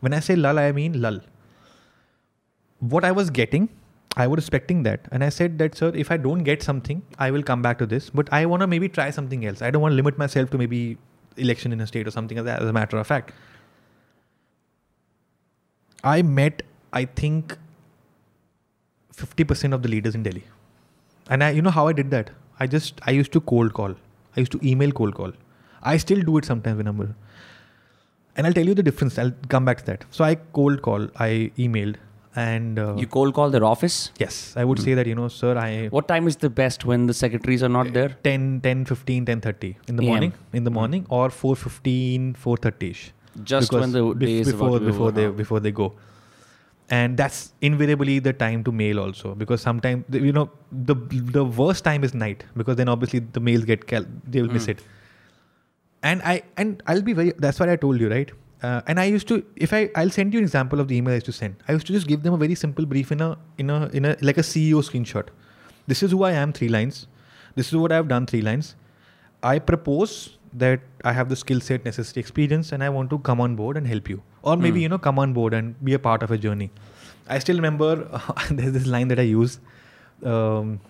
When 0.00 0.12
I 0.12 0.18
say 0.20 0.34
lull, 0.34 0.58
I 0.58 0.72
mean 0.72 1.00
lull. 1.00 1.20
What 2.80 3.04
I 3.04 3.12
was 3.12 3.30
getting 3.30 3.68
I 4.18 4.26
was 4.26 4.38
expecting 4.42 4.82
that. 4.84 5.00
And 5.12 5.22
I 5.22 5.28
said 5.28 5.58
that, 5.58 5.76
sir, 5.76 5.92
if 5.94 6.10
I 6.10 6.16
don't 6.16 6.42
get 6.42 6.62
something, 6.62 7.02
I 7.18 7.30
will 7.30 7.42
come 7.42 7.60
back 7.62 7.78
to 7.78 7.86
this. 7.86 8.08
But 8.10 8.30
I 8.32 8.46
want 8.46 8.62
to 8.62 8.66
maybe 8.66 8.88
try 8.88 9.10
something 9.10 9.44
else. 9.44 9.60
I 9.60 9.70
don't 9.70 9.82
want 9.82 9.92
to 9.92 9.96
limit 9.96 10.16
myself 10.18 10.48
to 10.50 10.58
maybe 10.58 10.96
election 11.36 11.72
in 11.72 11.80
a 11.82 11.86
state 11.86 12.06
or 12.08 12.10
something 12.10 12.38
like 12.38 12.46
that, 12.46 12.62
as 12.62 12.68
a 12.68 12.72
matter 12.72 12.96
of 12.98 13.06
fact. 13.06 13.32
I 16.02 16.22
met, 16.22 16.62
I 16.94 17.04
think, 17.04 17.58
50% 19.14 19.74
of 19.74 19.82
the 19.82 19.88
leaders 19.88 20.14
in 20.14 20.22
Delhi. 20.22 20.44
And 21.28 21.44
I, 21.44 21.50
you 21.50 21.60
know 21.60 21.70
how 21.70 21.86
I 21.88 21.92
did 21.92 22.10
that? 22.12 22.30
I 22.58 22.66
just, 22.66 23.00
I 23.06 23.10
used 23.10 23.32
to 23.32 23.40
cold 23.40 23.74
call. 23.74 23.94
I 24.36 24.40
used 24.40 24.52
to 24.52 24.60
email 24.66 24.92
cold 24.92 25.14
call. 25.14 25.32
I 25.82 25.98
still 25.98 26.22
do 26.22 26.38
it 26.38 26.44
sometimes 26.46 26.78
when 26.78 26.86
I'm. 26.86 27.14
And 28.36 28.46
I'll 28.46 28.52
tell 28.52 28.66
you 28.66 28.74
the 28.74 28.82
difference. 28.82 29.18
I'll 29.18 29.32
come 29.48 29.64
back 29.66 29.78
to 29.78 29.84
that. 29.86 30.04
So 30.10 30.24
I 30.24 30.36
cold 30.36 30.82
call, 30.82 31.08
I 31.16 31.50
emailed, 31.58 31.96
and 32.44 32.78
uh, 32.78 32.94
you 32.96 33.06
cold 33.06 33.34
call 33.34 33.50
their 33.50 33.64
office 33.64 34.10
yes 34.18 34.38
i 34.56 34.64
would 34.64 34.78
mm. 34.78 34.84
say 34.86 34.94
that 34.94 35.06
you 35.06 35.14
know 35.14 35.28
sir 35.28 35.56
i 35.58 35.86
what 35.96 36.06
time 36.08 36.26
is 36.30 36.36
the 36.44 36.50
best 36.62 36.84
when 36.84 37.06
the 37.10 37.14
secretaries 37.24 37.62
are 37.62 37.72
not 37.76 37.92
there 37.92 38.10
10 38.28 38.60
10 38.62 38.84
15 38.86 39.24
10 39.24 39.40
30 39.40 39.78
in 39.88 39.96
the 39.96 40.02
AM. 40.02 40.08
morning 40.10 40.32
in 40.52 40.64
the 40.64 40.70
morning 40.78 41.02
mm. 41.02 41.06
or 41.08 41.30
4 41.30 41.56
15 41.56 42.34
4 42.34 42.56
30 42.56 42.90
ish 42.90 43.04
just 43.52 43.72
when 43.72 43.92
the 43.96 44.04
day 44.24 44.34
is 44.42 44.52
before 44.52 44.80
before 44.90 45.10
they 45.12 45.24
out. 45.24 45.28
Uh-huh. 45.28 45.38
before 45.38 45.60
they 45.68 45.74
go 45.80 45.92
and 47.00 47.16
that's 47.20 47.38
invariably 47.68 48.16
the 48.26 48.32
time 48.44 48.60
to 48.66 48.70
mail 48.80 49.00
also 49.04 49.32
because 49.42 49.60
sometimes 49.68 50.04
you 50.28 50.32
know 50.36 50.48
the 50.90 50.94
the 51.38 51.44
worst 51.60 51.84
time 51.88 52.04
is 52.08 52.14
night 52.14 52.44
because 52.62 52.76
then 52.80 52.88
obviously 52.96 53.20
the 53.38 53.42
mails 53.48 53.64
get 53.70 53.86
cal- 53.92 54.10
they 54.26 54.42
will 54.42 54.48
mm. 54.52 54.60
miss 54.60 54.68
it 54.74 54.80
and 56.10 56.22
i 56.32 56.34
and 56.62 56.82
i'll 56.92 57.02
be 57.08 57.12
very 57.20 57.32
that's 57.44 57.58
what 57.60 57.68
i 57.74 57.76
told 57.86 57.98
you 58.06 58.10
right 58.18 58.30
uh, 58.64 58.80
and 58.86 58.98
I 59.00 59.04
used 59.06 59.28
to, 59.28 59.42
if 59.56 59.72
I, 59.72 59.90
I'll 59.94 60.10
send 60.10 60.32
you 60.32 60.38
an 60.38 60.44
example 60.44 60.80
of 60.80 60.88
the 60.88 60.96
email 60.96 61.12
I 61.12 61.16
used 61.16 61.26
to 61.26 61.32
send. 61.32 61.56
I 61.68 61.72
used 61.72 61.86
to 61.86 61.92
just 61.92 62.06
give 62.06 62.22
them 62.22 62.34
a 62.34 62.36
very 62.36 62.54
simple 62.54 62.86
brief 62.86 63.12
in 63.12 63.20
a, 63.20 63.36
in 63.58 63.70
a, 63.70 63.86
in 63.88 64.04
a, 64.04 64.16
like 64.22 64.38
a 64.38 64.42
CEO 64.42 64.76
screenshot. 64.82 65.28
This 65.86 66.02
is 66.02 66.10
who 66.10 66.22
I 66.22 66.32
am, 66.32 66.52
three 66.52 66.68
lines. 66.68 67.06
This 67.54 67.68
is 67.68 67.76
what 67.76 67.92
I've 67.92 68.08
done, 68.08 68.26
three 68.26 68.42
lines. 68.42 68.76
I 69.42 69.58
propose 69.58 70.36
that 70.54 70.80
I 71.04 71.12
have 71.12 71.28
the 71.28 71.36
skill 71.36 71.60
set, 71.60 71.84
necessary, 71.84 72.20
experience, 72.20 72.72
and 72.72 72.82
I 72.82 72.88
want 72.88 73.10
to 73.10 73.18
come 73.18 73.40
on 73.40 73.56
board 73.56 73.76
and 73.76 73.86
help 73.86 74.08
you, 74.08 74.22
or 74.42 74.56
hmm. 74.56 74.62
maybe 74.62 74.80
mm. 74.80 74.84
you 74.84 74.88
know 74.88 74.98
come 74.98 75.18
on 75.18 75.32
board 75.32 75.52
and 75.54 75.74
be 75.84 75.92
a 75.94 75.98
part 75.98 76.22
of 76.22 76.30
a 76.30 76.38
journey. 76.38 76.70
I 77.28 77.38
still 77.38 77.56
remember 77.56 78.08
uh, 78.10 78.20
there's 78.50 78.72
this 78.72 78.86
line 78.86 79.08
that 79.08 79.18
I 79.20 79.22
use. 79.22 79.60
Um, 80.24 80.80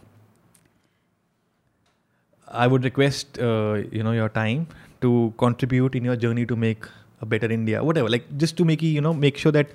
I 2.48 2.66
would 2.68 2.84
request 2.84 3.38
uh, 3.40 3.82
you 3.90 4.02
know 4.04 4.12
your 4.12 4.28
time 4.28 4.68
to 5.00 5.34
contribute 5.36 5.94
in 5.96 6.04
your 6.04 6.16
journey 6.16 6.46
to 6.46 6.54
make 6.56 6.84
a 7.22 7.26
better 7.26 7.50
India, 7.50 7.82
whatever. 7.82 8.08
Like 8.08 8.24
just 8.38 8.56
to 8.58 8.64
make 8.64 8.82
you 8.82 9.00
know 9.00 9.14
make 9.14 9.36
sure 9.36 9.52
that 9.52 9.70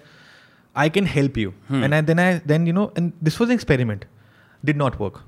I 0.75 0.87
can 0.89 1.05
help 1.05 1.37
you. 1.37 1.53
Hmm. 1.67 1.83
And 1.83 1.95
I, 1.95 2.01
then 2.01 2.19
I 2.19 2.29
then 2.53 2.65
you 2.67 2.73
know 2.73 2.91
and 2.95 3.11
this 3.21 3.39
was 3.39 3.49
an 3.49 3.55
experiment, 3.55 4.05
did 4.63 4.77
not 4.77 4.99
work. 4.99 5.21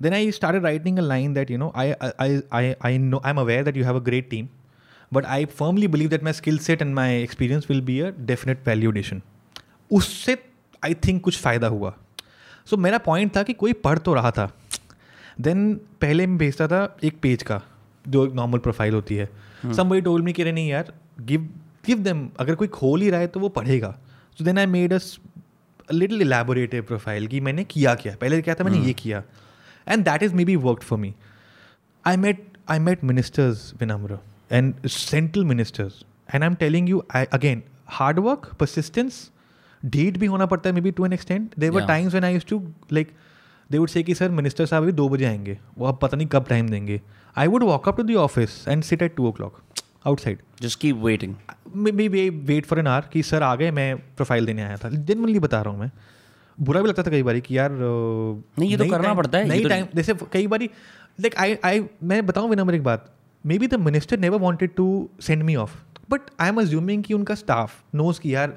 Then 0.00 0.12
I 0.14 0.30
started 0.30 0.62
writing 0.62 0.98
a 0.98 1.02
line 1.02 1.32
that 1.34 1.50
you 1.50 1.58
know 1.58 1.72
I 1.74 1.86
I 2.26 2.42
I 2.60 2.74
I 2.92 2.96
know 2.98 3.20
I'm 3.24 3.38
aware 3.46 3.62
that 3.64 3.76
you 3.76 3.84
have 3.84 3.96
a 4.02 4.04
great 4.10 4.30
team, 4.30 4.50
but 5.12 5.24
I 5.38 5.44
firmly 5.46 5.86
believe 5.86 6.10
that 6.16 6.22
my 6.30 6.32
skill 6.32 6.58
set 6.58 6.82
and 6.88 6.94
my 6.94 7.08
experience 7.14 7.68
will 7.68 7.80
be 7.92 8.00
a 8.08 8.12
definite 8.34 8.64
value 8.72 8.94
addition. 8.96 9.22
उससे 9.96 10.36
I 10.84 10.94
think 11.06 11.20
कुछ 11.24 11.36
फ़ायदा 11.42 11.66
हुआ 11.72 11.90
सो 11.90 12.74
so, 12.74 12.80
मेरा 12.82 12.98
point 13.04 13.36
था 13.36 13.42
कि 13.48 13.52
कोई 13.60 13.72
पढ़ 13.82 13.98
तो 14.06 14.14
रहा 14.14 14.30
था 14.38 14.50
देन 15.46 15.74
पहले 16.00 16.26
मैं 16.26 16.38
भेजता 16.38 16.66
था 16.68 16.78
एक 17.04 17.18
पेज 17.22 17.42
का 17.50 17.60
जो 18.14 18.24
एक 18.26 18.32
नॉर्मल 18.34 18.58
प्रोफाइल 18.66 18.94
होती 18.94 19.16
है 19.16 19.28
सम 19.76 19.88
बड़ी 19.88 20.00
टोल 20.08 20.22
मी 20.22 20.32
कह 20.32 20.42
रहे 20.42 20.52
नहीं 20.52 20.68
यार 20.68 20.92
गिव 21.24 21.48
गिव 21.86 21.98
दैम 22.02 22.28
अगर 22.40 22.54
कोई 22.54 22.68
खोल 22.68 23.02
ही 23.02 23.10
रहा 23.10 23.20
है 23.20 23.26
तो 23.36 23.40
वो 23.40 23.48
पढ़ेगा 23.58 23.90
so 24.38 24.44
then 24.44 24.58
I 24.58 24.66
made 24.66 24.92
a 24.92 24.98
little 25.92 26.20
elaborative 26.22 26.82
profile 26.82 27.26
कि 27.28 27.40
मैंने 27.46 27.64
किया 27.70 27.94
क्या 27.94 28.14
पहले 28.20 28.40
क्या 28.42 28.54
था 28.54 28.64
मैंने 28.64 28.76
हम्म। 28.76 28.88
ये 28.88 28.92
किया 28.94 29.22
and 29.88 30.04
that 30.04 30.22
is 30.22 30.34
maybe 30.44 30.56
work 30.66 30.82
for 30.82 30.98
me 30.98 31.12
I 32.06 32.16
met 32.24 32.44
I 32.70 32.78
met 32.88 33.04
ministers 33.04 33.72
Vinamra 33.80 34.18
and 34.52 34.74
central 34.86 35.44
ministers 35.44 36.02
and 36.34 36.42
I 36.42 36.46
am 36.48 36.54
telling 36.64 36.88
you 36.90 37.02
I 37.16 37.24
again 37.40 37.62
hard 37.98 38.18
work 38.18 38.50
persistence 38.60 39.30
डीट 39.84 40.16
भी 40.18 40.26
होना 40.26 40.46
पड़ता 40.46 40.68
है 40.68 40.74
maybe 40.80 40.90
to 40.98 41.04
an 41.06 41.12
extent 41.12 41.54
there 41.58 41.70
were 41.70 41.86
times 41.86 42.14
when 42.14 42.24
I 42.24 42.32
use 42.34 42.44
to 42.48 42.60
like 42.92 43.12
they 43.72 43.78
would 43.78 43.88
say 43.88 44.02
कि 44.02 44.14
sir 44.14 44.28
minister 44.30 44.66
साहब 44.66 44.82
अभी 44.82 44.92
दो 44.92 45.08
बजे 45.08 45.24
आएंगे 45.26 45.58
वो 45.78 45.86
अब 45.86 45.98
पता 46.02 46.16
नहीं 46.16 46.26
कब 46.32 46.46
टाइम 46.48 46.68
देंगे 46.70 47.00
I 47.36 47.46
would 47.54 47.62
walk 47.64 47.88
up 47.88 47.96
to 47.96 48.02
the 48.02 48.14
office 48.28 48.66
and 48.68 48.82
sit 48.84 49.02
at 49.02 49.14
two 49.16 49.26
o'clock 49.32 49.62
outside 50.06 50.38
just 50.62 50.78
keep 50.80 50.96
waiting 51.04 51.34
maybe 52.16 52.28
wait 52.50 52.66
for 52.66 52.78
an 52.78 52.86
hour 52.86 53.08
कि 53.12 53.22
सर 53.30 53.42
आ 53.42 53.54
गए 53.62 53.70
मैं 53.78 53.96
प्रोफाइल 54.16 54.46
देने 54.46 54.62
आया 54.62 54.76
था 54.84 54.88
जनरली 54.92 55.38
बता 55.46 55.60
रहा 55.62 55.72
हूँ 55.72 55.80
मैं 55.80 55.90
बुरा 56.68 56.80
भी 56.82 56.88
लगता 56.88 57.02
था 57.06 57.10
कई 57.10 57.22
बार 57.28 57.38
कि 57.48 57.56
यार 57.58 57.70
नहीं 57.72 58.70
ये 58.70 58.76
तो 58.82 58.88
करना 58.90 59.14
पड़ता 59.20 59.38
है 59.38 59.48
नहीं 59.48 59.64
टाइम 59.72 59.84
तो- 59.86 59.96
जैसे 59.96 60.14
कई 60.32 60.46
बार 60.52 60.62
लाइक 61.20 61.34
आई 61.46 61.56
आई 61.72 61.84
मैं 62.12 62.24
बताऊँ 62.26 62.48
विनम्र 62.50 62.74
एक 62.74 62.84
बात 62.84 63.12
maybe 63.58 63.66
the 63.74 63.80
minister 63.88 64.18
never 64.26 64.38
wanted 64.46 64.74
to 64.76 64.86
send 65.28 65.42
me 65.50 65.56
off 65.64 65.82
but 66.10 66.30
I 66.40 66.48
am 66.48 66.60
assuming 66.60 67.02
कि 67.08 67.14
उनका 67.14 67.34
स्टाफ 67.42 67.82
नोज 68.02 68.18
कि 68.24 68.34
यार 68.34 68.56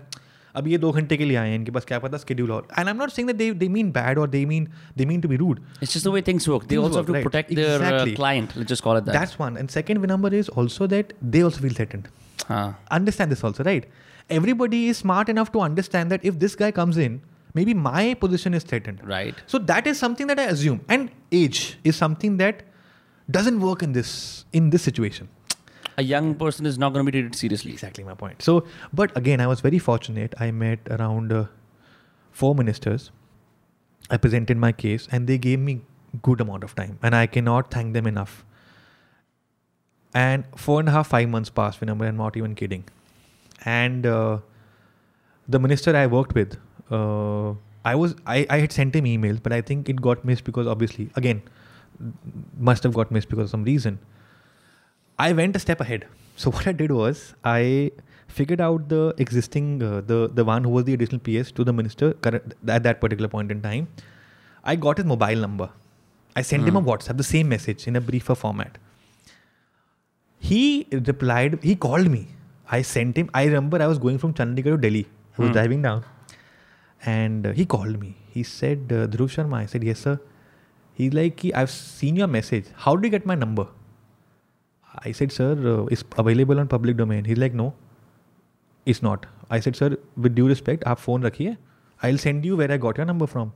अब 0.55 0.67
ये 0.67 0.77
दो 0.83 0.91
घंटे 0.91 1.17
के 1.17 1.25
लिए 1.25 1.37
आए 1.37 1.49
हैं 1.49 1.55
इनके 1.55 1.71
पास 1.71 1.85
क्या 1.85 1.99
पता 1.99 2.17
स्केड्यूल 2.17 2.51
और 2.51 2.67
and 2.77 2.87
I 2.87 2.91
am 2.93 2.99
not 3.01 3.09
saying 3.11 3.27
that 3.29 3.37
they 3.37 3.51
they 3.63 3.67
mean 3.75 3.91
bad 3.97 4.17
और 4.19 4.29
they 4.29 4.45
mean 4.51 4.67
they 4.97 5.05
mean 5.05 5.21
to 5.21 5.29
be 5.29 5.35
rude 5.43 5.59
it's 5.83 5.93
just 5.95 6.05
the 6.07 6.11
way 6.11 6.21
things 6.27 6.47
work 6.49 6.65
they 6.69 6.75
also 6.83 6.95
have 6.97 7.05
to 7.07 7.13
protect 7.13 7.53
their 7.55 8.13
client 8.15 8.57
let's 8.57 8.71
just 8.71 8.83
call 8.83 8.97
it 8.97 9.03
that 9.03 9.17
that's 9.17 9.37
one 9.41 9.57
and 9.57 9.69
second 9.69 10.05
number 10.11 10.33
is 10.33 10.49
also 10.59 10.87
that 10.95 11.13
they 11.35 11.41
also 11.49 11.61
feel 11.67 11.75
threatened 11.75 12.07
हां 12.49 12.71
understand 12.97 13.29
this 13.29 13.45
also 13.45 13.63
right 13.63 13.89
everybody 14.37 14.85
is 14.89 14.95
smart 14.97 15.29
enough 15.29 15.49
to 15.53 15.59
understand 15.69 16.09
that 16.09 16.25
if 16.25 16.33
this 16.45 16.55
guy 16.59 16.71
comes 16.81 16.97
in 17.09 17.19
may 17.55 17.63
be 17.65 17.73
my 17.87 18.01
position 18.23 18.55
is 18.55 18.67
threatened 18.69 18.99
right 19.09 19.47
so 19.51 19.59
that 19.73 19.87
is 19.87 19.95
something 19.97 20.29
that 20.29 20.39
I 20.39 20.47
assume. 20.55 20.79
And 20.91 21.09
as 21.33 21.61
is 21.85 21.95
something 21.95 22.37
that 22.37 22.65
doesn't 23.37 23.61
work 23.61 23.83
in 23.83 23.93
this 23.93 24.09
in 24.55 24.69
this 24.69 24.81
situation 24.81 25.27
a 25.99 26.01
young 26.11 26.33
person 26.41 26.69
is 26.71 26.77
not 26.83 26.93
going 26.95 27.05
to 27.05 27.11
be 27.11 27.15
treated 27.19 27.37
seriously. 27.43 27.71
Exactly 27.77 28.03
my 28.09 28.15
point. 28.25 28.43
So, 28.49 28.53
but 29.01 29.15
again, 29.21 29.41
I 29.45 29.47
was 29.53 29.61
very 29.67 29.79
fortunate. 29.85 30.33
I 30.47 30.51
met 30.61 30.91
around 30.97 31.33
uh, 31.37 31.45
four 32.41 32.53
ministers. 32.59 33.09
I 34.09 34.17
presented 34.25 34.61
my 34.65 34.71
case, 34.83 35.07
and 35.17 35.31
they 35.33 35.37
gave 35.47 35.59
me 35.69 35.75
good 36.29 36.41
amount 36.47 36.63
of 36.69 36.75
time, 36.81 36.97
and 37.09 37.15
I 37.15 37.23
cannot 37.37 37.71
thank 37.77 37.93
them 37.99 38.07
enough. 38.13 38.37
And 40.25 40.45
four 40.65 40.77
and 40.83 40.89
a 40.89 40.93
half, 40.97 41.11
five 41.15 41.27
months 41.37 41.49
passed. 41.61 41.81
Remember, 41.85 42.05
I'm 42.11 42.21
not 42.23 42.37
even 42.43 42.55
kidding. 42.61 42.85
And 43.79 44.05
uh, 44.13 44.37
the 45.55 45.59
minister 45.67 45.93
I 46.03 46.05
worked 46.13 46.33
with, 46.39 46.55
uh, 46.99 47.51
I 47.89 47.95
was 48.03 48.15
I, 48.35 48.37
I 48.57 48.59
had 48.63 48.77
sent 48.79 48.95
him 48.99 49.11
emails, 49.13 49.43
but 49.49 49.57
I 49.57 49.59
think 49.71 49.91
it 49.95 49.99
got 50.07 50.23
missed 50.31 50.47
because 50.51 50.71
obviously, 50.77 51.09
again, 51.23 51.43
must 52.71 52.89
have 52.89 52.97
got 53.01 53.11
missed 53.19 53.29
because 53.35 53.49
of 53.49 53.55
some 53.59 53.67
reason 53.73 53.99
I 55.21 55.33
went 55.33 55.55
a 55.57 55.59
step 55.59 55.81
ahead. 55.81 56.05
So 56.37 56.49
what 56.49 56.65
I 56.65 56.71
did 56.71 56.91
was 56.91 57.33
I 57.43 57.91
figured 58.29 58.61
out 58.61 58.87
the 58.91 59.01
existing 59.23 59.67
uh, 59.83 59.99
the 60.11 60.17
the 60.39 60.45
one 60.49 60.63
who 60.67 60.71
was 60.75 60.85
the 60.89 60.93
additional 60.97 61.21
PS 61.27 61.51
to 61.59 61.65
the 61.69 61.73
minister 61.79 62.11
current, 62.27 62.53
at 62.75 62.83
that 62.83 63.01
particular 63.01 63.29
point 63.33 63.51
in 63.55 63.61
time. 63.65 63.87
I 64.73 64.75
got 64.85 65.01
his 65.01 65.05
mobile 65.11 65.41
number. 65.47 65.67
I 66.41 66.43
sent 66.51 66.63
mm. 66.63 66.69
him 66.69 66.77
a 66.77 66.79
hmm. 66.81 66.89
WhatsApp 66.91 67.17
the 67.21 67.25
same 67.31 67.49
message 67.53 67.83
in 67.91 67.97
a 68.01 68.01
briefer 68.09 68.35
format. 68.43 68.77
He 70.49 70.61
replied. 71.11 71.57
He 71.69 71.75
called 71.87 72.11
me. 72.15 72.21
I 72.79 72.81
sent 72.93 73.19
him. 73.23 73.31
I 73.33 73.43
remember 73.55 73.81
I 73.87 73.87
was 73.93 73.99
going 74.05 74.21
from 74.25 74.35
Chandigarh 74.41 74.75
to 74.77 74.81
Delhi. 74.85 75.03
I 75.37 75.41
was 75.41 75.49
mm. 75.49 75.55
driving 75.59 75.81
down, 75.87 76.05
and 77.15 77.49
uh, 77.49 77.53
he 77.59 77.65
called 77.75 77.99
me. 78.05 78.13
He 78.37 78.45
said, 78.53 78.95
uh, 78.99 79.01
"Dhruv 79.17 79.35
Sharma." 79.37 79.59
I 79.59 79.65
said, 79.73 79.87
"Yes, 79.91 80.05
sir." 80.07 80.15
He's 81.01 81.19
like, 81.21 81.45
"I've 81.63 81.73
seen 81.77 82.21
your 82.23 82.29
message. 82.37 82.71
How 82.85 82.95
do 83.03 83.09
you 83.09 83.15
get 83.17 83.29
my 83.33 83.37
number?" 83.43 83.67
I 85.05 85.13
said 85.19 85.31
sir 85.31 85.87
is 85.91 86.03
available 86.19 86.59
on 86.59 86.67
public 86.75 86.97
domain 86.97 87.25
is 87.25 87.37
like 87.37 87.53
no 87.61 87.71
is 88.87 88.99
not 89.03 89.25
I 89.51 89.61
said 89.61 89.75
sir 89.75 89.97
with 90.25 90.33
due 90.35 90.47
respect 90.47 90.83
आप 90.93 90.97
phone 91.07 91.23
रखिए 91.23 91.49
I 92.03 92.11
will 92.11 92.17
send 92.25 92.45
you 92.45 92.55
where 92.57 92.71
I 92.71 92.77
got 92.87 92.99
your 92.99 93.07
number 93.07 93.25
from 93.35 93.51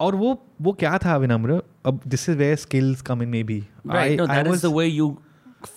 और 0.00 0.14
वो 0.20 0.32
वो 0.66 0.72
क्या 0.78 0.96
था 1.04 1.16
विनम्र 1.16 1.62
अब 1.86 2.00
this 2.14 2.28
is 2.28 2.36
where 2.36 2.56
skills 2.66 3.02
come 3.10 3.22
in 3.22 3.28
maybe 3.50 3.60
you 4.96 5.16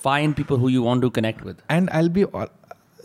find 0.03 0.33
people 0.35 0.55
who 0.59 0.67
you 0.69 0.83
want 0.83 1.01
to 1.01 1.09
connect 1.17 1.45
with 1.45 1.57
and 1.71 1.89
I 1.89 2.09
be 2.19 2.25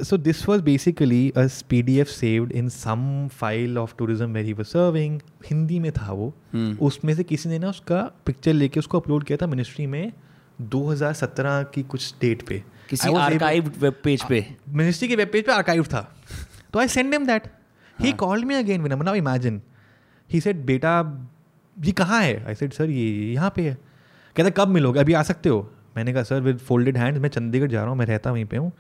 so 0.05 0.17
this 0.27 0.47
was 0.49 0.61
basically 0.65 1.21
a 1.39 1.47
P 1.71 1.83
D 1.89 1.99
F 2.01 2.07
saved 2.09 2.53
in 2.61 2.69
some 2.77 3.03
file 3.41 3.79
of 3.79 3.95
tourism 3.99 4.27
very 4.35 4.53
was 4.61 4.67
serving 4.67 5.19
Hindi 5.49 5.79
में 5.87 5.91
था 5.93 6.13
वो 6.13 6.33
hmm. 6.55 6.79
उसमें 6.89 7.15
से 7.15 7.25
किसी 7.33 7.49
ने 7.49 7.59
ना 7.59 7.69
उसका 7.69 8.03
picture 8.27 8.53
लेके 8.53 8.81
उसको 8.81 9.01
अपलोड 9.01 9.25
किया 9.25 9.39
था 9.43 9.47
मिनिस्ट्री 9.47 9.87
में 9.97 10.03
2017 10.75 11.65
की 11.75 11.83
कुछ 11.93 12.15
डेट 12.21 12.43
पे 12.47 12.63
किसी 12.91 13.15
आर्काइव 13.19 13.73
वेब 13.81 13.95
पेज 14.05 14.23
पे 14.29 14.45
मिनिस्ट्री 14.81 15.09
के 15.09 15.17
वेब 15.17 15.29
पेज 15.33 15.45
पे 15.47 15.53
आर्काइव 15.53 15.85
था 15.93 16.01
तो 16.73 16.79
I 16.79 16.89
send 16.95 17.13
him 17.15 17.27
that 17.27 17.47
he 18.01 18.13
called 18.23 18.45
me 18.47 18.55
again 18.55 18.83
Vinam 18.83 19.03
now 19.03 19.15
imagine 19.15 19.61
he 20.33 20.41
said 20.41 20.65
बेटा 20.67 20.93
ये 21.85 21.93
कहाँ 22.01 22.21
है 22.23 22.45
आई 22.47 22.55
सेड 22.55 22.73
सर 22.73 22.91
ये 22.91 23.07
यहाँ 23.33 23.53
पे 23.57 23.63
है 23.69 23.75
कहता 24.37 24.51
कब 24.63 24.69
मिलोगे 24.69 25.01
अभी 25.01 25.13
आ 25.13 25.23
सकते 25.33 25.49
हो 25.49 25.69
मैंने 25.97 26.13
कहा 26.13 26.23
सर 26.23 26.41
विद 26.41 26.59
फोल्डेड 26.71 26.97
हैंड्स 26.99 27.21
मैं 27.21 27.29
चंडीगढ़ 27.29 27.69
जा 27.71 27.81
रहा 27.81 27.91
हूँ 27.91 27.97
मैं 27.99 28.07
रहता 28.07 28.31
वहीं 28.33 28.45
पे 28.53 28.57
हूँ 28.57 28.73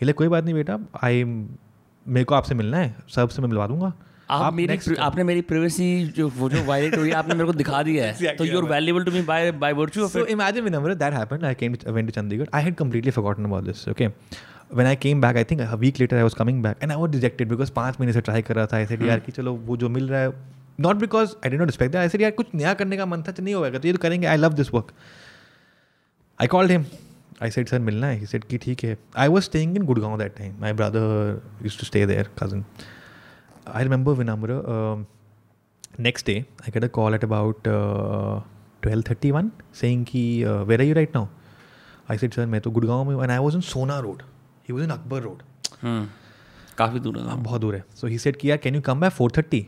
हिले 0.00 0.12
कोई 0.20 0.28
बात 0.28 0.44
नहीं 0.44 0.54
बेटा 0.54 0.78
आई 1.04 1.24
मेरे 1.24 2.24
को 2.24 2.34
आपसे 2.34 2.54
मिलना 2.54 2.76
है 2.78 2.94
सबसे 3.14 3.36
से 3.36 3.42
मैं 3.42 3.48
मिलवा 3.48 3.66
दूंगा 3.66 3.92
आप, 4.30 4.42
आप 4.42 4.52
मेरी 4.54 4.76
प्र, 4.76 4.94
आपने 5.02 5.22
मेरी 5.28 5.40
प्रिवेसी 5.50 5.86
जो 6.16 6.26
वो 6.36 6.48
जो 6.50 6.62
वायलेट 6.64 6.96
हुई 6.96 7.10
आपने 7.20 7.34
मेरे 7.34 7.46
को 7.46 7.52
दिखा 7.58 7.82
दिया 7.82 8.04
है 8.18 8.34
तो 8.36 8.44
you 8.44 8.58
are 8.58 8.64
valuable 8.70 9.04
to 9.04 9.10
me 9.12 9.22
by 9.30 9.50
by 9.62 9.72
virtue 9.78 10.02
of 10.04 10.12
so 10.12 10.24
imagine 10.34 10.62
whenever 10.74 10.94
that 11.00 11.12
happened 11.14 11.44
I 11.44 11.54
came 11.62 11.74
I 11.86 11.92
went 11.92 12.08
to 12.08 12.12
Chandigarh 12.20 12.48
I 12.54 12.62
had 12.64 12.74
completely 12.82 13.10
forgotten 13.18 13.44
about 13.44 13.64
this 13.64 13.88
okay 13.88 14.08
when 14.78 14.86
I 14.86 14.96
came 15.02 15.20
back 15.20 15.36
I 15.36 15.44
think 15.50 15.60
a 15.62 15.78
week 15.84 15.96
later 16.02 16.18
I 16.18 16.22
was 16.28 16.34
coming 16.40 16.58
back 16.66 16.84
and 16.86 16.96
I 16.96 16.98
was 17.04 17.14
rejected 17.16 17.50
because 17.52 17.70
पाँच 17.80 17.96
महीने 18.00 18.12
से 18.12 18.20
try 18.28 18.42
कर 18.50 18.56
रहा 18.56 18.66
था 18.72 18.78
ऐसे 18.80 18.88
said 18.88 18.98
hmm. 19.00 19.08
यार 19.08 19.20
कि 19.20 19.32
चलो 19.38 19.52
वो 19.70 19.76
जो 19.76 19.88
मिल 19.96 20.08
रहा 20.08 20.20
है 20.20 20.32
not 20.80 20.96
because 20.96 21.34
I 21.44 21.50
don't 21.50 21.62
respect 21.62 21.96
I 22.02 22.08
said 22.14 22.20
यार 22.22 22.30
कुछ 22.38 22.54
नया 22.54 22.74
करने 22.82 22.96
का 22.96 23.06
मन 23.06 23.22
था 23.28 23.32
तो 23.32 23.42
नहीं 23.42 23.54
होगा 23.54 23.78
तो 23.78 23.88
ये 23.88 23.92
तो 23.92 23.98
करेंगे 24.06 24.26
I 24.26 24.36
love 24.36 24.52
this 24.62 24.72
work 24.74 24.92
I 26.40 26.46
called 26.56 26.70
him 26.72 26.84
I 27.42 27.50
said 27.50 27.68
sir 27.68 27.78
मिलना 27.90 28.06
है 28.06 28.18
ही 28.20 28.26
सेड 28.36 28.44
कि 28.52 28.58
ठीक 28.68 28.84
है 28.84 28.96
I 29.24 29.28
was 29.28 29.42
staying 29.42 29.76
in 29.76 29.84
Gurgaon 29.92 30.18
that 30.22 30.36
time 30.38 30.54
my 30.60 30.72
brother 30.84 31.40
use 31.64 31.78
to 31.80 31.86
stay 31.86 32.06
there 32.06 32.28
cousin 32.42 32.64
I 33.66 33.82
remember 33.82 34.14
Vinamra, 34.14 34.66
um, 34.68 35.06
next 35.98 36.24
day 36.24 36.46
I 36.66 36.70
got 36.70 36.84
a 36.84 36.88
call 36.88 37.14
at 37.14 37.22
about 37.22 37.66
uh, 37.66 38.40
12.31 38.82 39.50
saying 39.72 40.06
ki, 40.06 40.44
uh, 40.44 40.64
where 40.64 40.78
are 40.78 40.82
you 40.82 40.94
right 40.94 41.12
now? 41.12 41.28
I 42.08 42.16
said, 42.16 42.34
sir, 42.34 42.46
मैं 42.46 42.60
तो 42.60 42.70
गुड़गांव 42.70 43.04
में 43.12 43.22
and 43.22 43.30
I 43.30 43.38
was 43.40 43.54
in 43.54 43.62
Sona 43.62 44.00
Road. 44.02 44.22
He 44.62 44.72
was 44.72 44.82
in 44.84 44.90
Akbar 44.90 45.20
Road. 45.20 45.42
Hmm. 45.80 46.04
काफ़ी 46.78 47.00
दूर 47.00 47.18
है 47.18 47.24
हाँ, 47.24 47.36
बहुत 47.42 47.60
दूर 47.60 47.74
है 47.74 47.84
सो 48.00 48.06
ही 48.06 48.18
सेट 48.18 48.36
किया 48.40 48.56
can 48.56 48.74
you 48.74 48.80
come 48.82 49.00
by 49.00 49.10
four 49.10 49.30
thirty 49.36 49.66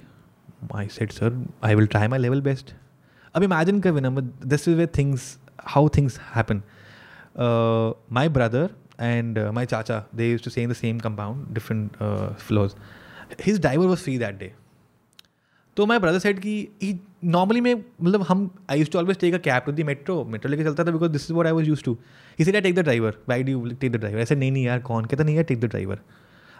I 0.76 0.86
said 0.92 1.10
sir 1.12 1.34
I 1.64 1.74
will 1.74 1.86
try 1.94 2.08
my 2.08 2.18
level 2.18 2.40
best 2.42 2.72
अब 3.34 3.42
इमेजिन 3.42 3.80
कर 3.80 3.90
Vinam 3.92 4.20
this 4.20 4.66
is 4.68 4.76
way 4.76 4.86
things 4.98 5.26
how 5.74 5.88
things 5.96 6.18
happen 6.34 6.62
my 8.14 8.28
brother 8.38 8.70
and 9.00 9.38
my 9.54 9.66
चाचा 9.72 10.02
they 10.14 10.30
use 10.30 10.44
to 10.44 10.50
same 10.50 10.70
the 10.70 10.74
same 10.82 11.00
compound 11.00 11.46
different 11.54 11.90
floors 12.46 12.74
his 13.46 13.60
driver 13.60 13.86
was 13.86 13.98
free 14.02 14.16
that 14.18 14.38
day 14.38 14.52
तो 15.76 15.84
my 15.86 15.98
brother 15.98 16.18
set 16.18 16.38
की 16.38 16.56
ही 16.82 16.94
normally 17.24 17.60
मैं 17.60 17.74
मतलब 17.74 18.22
हम 18.28 18.50
I 18.70 18.78
use 18.78 18.90
to 18.92 18.98
always 18.98 19.18
take 19.18 19.34
a 19.34 19.38
cab 19.44 19.62
to 19.66 19.72
the 19.72 19.82
metro 19.90 20.24
metro 20.32 20.50
लेके 20.50 20.64
चलता 20.64 20.84
था 20.84 20.90
because 20.90 21.10
this 21.10 21.24
is 21.24 21.32
what 21.36 21.46
I 21.46 21.52
was 21.52 21.68
use 21.68 21.82
to 21.84 21.96
इसीलिए 22.40 22.60
take 22.60 22.74
the 22.74 22.80
driver 22.84 23.16
why 23.28 23.42
do 23.42 23.64
take 23.80 23.92
the 23.92 23.96
driver 24.00 24.20
ऐसे 24.20 24.34
नहीं 24.34 24.50
नहीं 24.52 24.64
यार 24.64 24.78
कौन 24.88 25.04
कहता 25.04 25.24
नहीं 25.24 25.34
यार 25.36 25.44
take 25.44 25.60
the 25.60 25.64
driver 25.64 26.00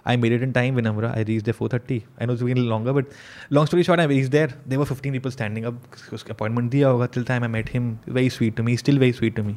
I 0.08 0.16
made 0.16 0.32
it 0.32 0.42
in 0.42 0.52
time 0.52 0.74
Vinamra 0.74 1.10
I 1.16 1.24
reach 1.24 1.42
the 1.48 1.52
four 1.52 1.68
thirty 1.72 2.02
I 2.20 2.26
know 2.26 2.48
in 2.48 2.58
longer 2.68 2.92
but 2.92 3.06
long 3.52 3.66
story 3.68 3.82
short 3.84 4.00
I 4.00 4.06
reach 4.06 4.26
there 4.30 4.54
they 4.68 4.76
were 4.76 4.84
fifteen 4.84 5.12
people 5.12 5.30
standing 5.30 5.64
अब 5.66 5.80
उसका 6.12 6.34
अपॉइंटमेंट 6.34 6.70
दिया 6.70 6.88
होगा 6.88 7.06
till 7.18 7.24
time 7.24 7.42
I 7.42 7.48
met 7.48 7.70
him 7.72 7.96
very 8.08 8.30
sweet 8.38 8.56
to 8.56 8.62
me 8.62 8.76
still 8.76 8.98
very 8.98 9.12
sweet 9.20 9.36
to 9.36 9.42
me 9.44 9.56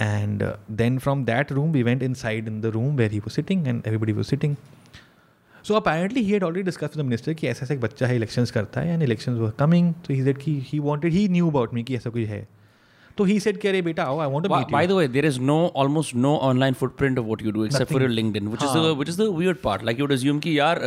and 0.00 0.42
then 0.80 0.98
from 0.98 1.24
that 1.24 1.52
room 1.52 1.72
we 1.72 1.82
went 1.82 2.02
inside 2.24 2.48
in 2.48 2.60
the 2.60 2.66
room 2.80 2.96
where 2.96 3.10
he 3.12 3.18
वो 3.20 3.30
sitting 3.30 3.66
and 3.68 3.82
everybody 3.86 4.12
वो 4.12 4.22
sitting 4.32 4.56
so 5.68 5.74
apparently 5.74 6.22
he 6.24 6.30
had 6.32 6.42
already 6.44 6.62
discuss 6.70 6.88
with 6.96 6.98
the 7.00 7.04
minister 7.06 7.34
कि 7.40 7.46
ऐसा 7.48 7.64
ऐसा 7.64 7.74
एक 7.74 7.80
बच्चा 7.80 8.06
है 8.06 8.16
election 8.16 8.44
करता 8.54 8.80
है 8.80 8.92
एंड 8.92 9.02
इलेक्शन 9.02 9.32
वर 9.38 9.52
कमिंग 9.58 9.92
तो 10.06 10.14
ही 10.14 10.20
सेड 10.26 10.38
कि 10.44 10.58
he 10.68 10.78
wanted 10.88 11.12
he 11.12 11.26
knew 11.36 11.50
about 11.50 11.74
me 11.74 11.82
कि 11.84 11.96
ऐसा 11.96 12.10
कुछ 12.10 12.26
है 12.28 12.46
तो 13.18 13.24
ही 13.30 13.38
सेड 13.40 13.56
कि 13.60 13.68
अरे 13.68 13.80
बेटा 13.88 14.04
आओ 14.04 14.18
I 14.18 14.30
want 14.30 14.46
to 14.46 14.54
meet 14.54 14.70
by 14.72 14.86
the 14.86 14.92
way 14.98 15.08
there 15.16 15.26
is 15.26 15.38
no 15.54 15.56
almost 15.84 16.14
no 16.26 16.36
online 16.50 16.74
footprint 16.82 17.18
of 17.18 17.24
what 17.24 17.42
you 17.46 17.50
do 17.56 17.64
except 17.64 17.92
for 17.92 18.02
your 18.02 18.10
LinkedIn 18.10 18.46
which 18.48 18.62
is 18.62 18.70
the 18.76 18.86
which 18.96 19.08
is 19.08 19.18
the 19.20 19.28
weird 19.36 19.58
part 19.64 19.84
like 19.84 19.98
you 20.00 20.04
would 20.06 20.12
assume 20.12 20.38
कि 20.46 20.58
यार 20.58 20.80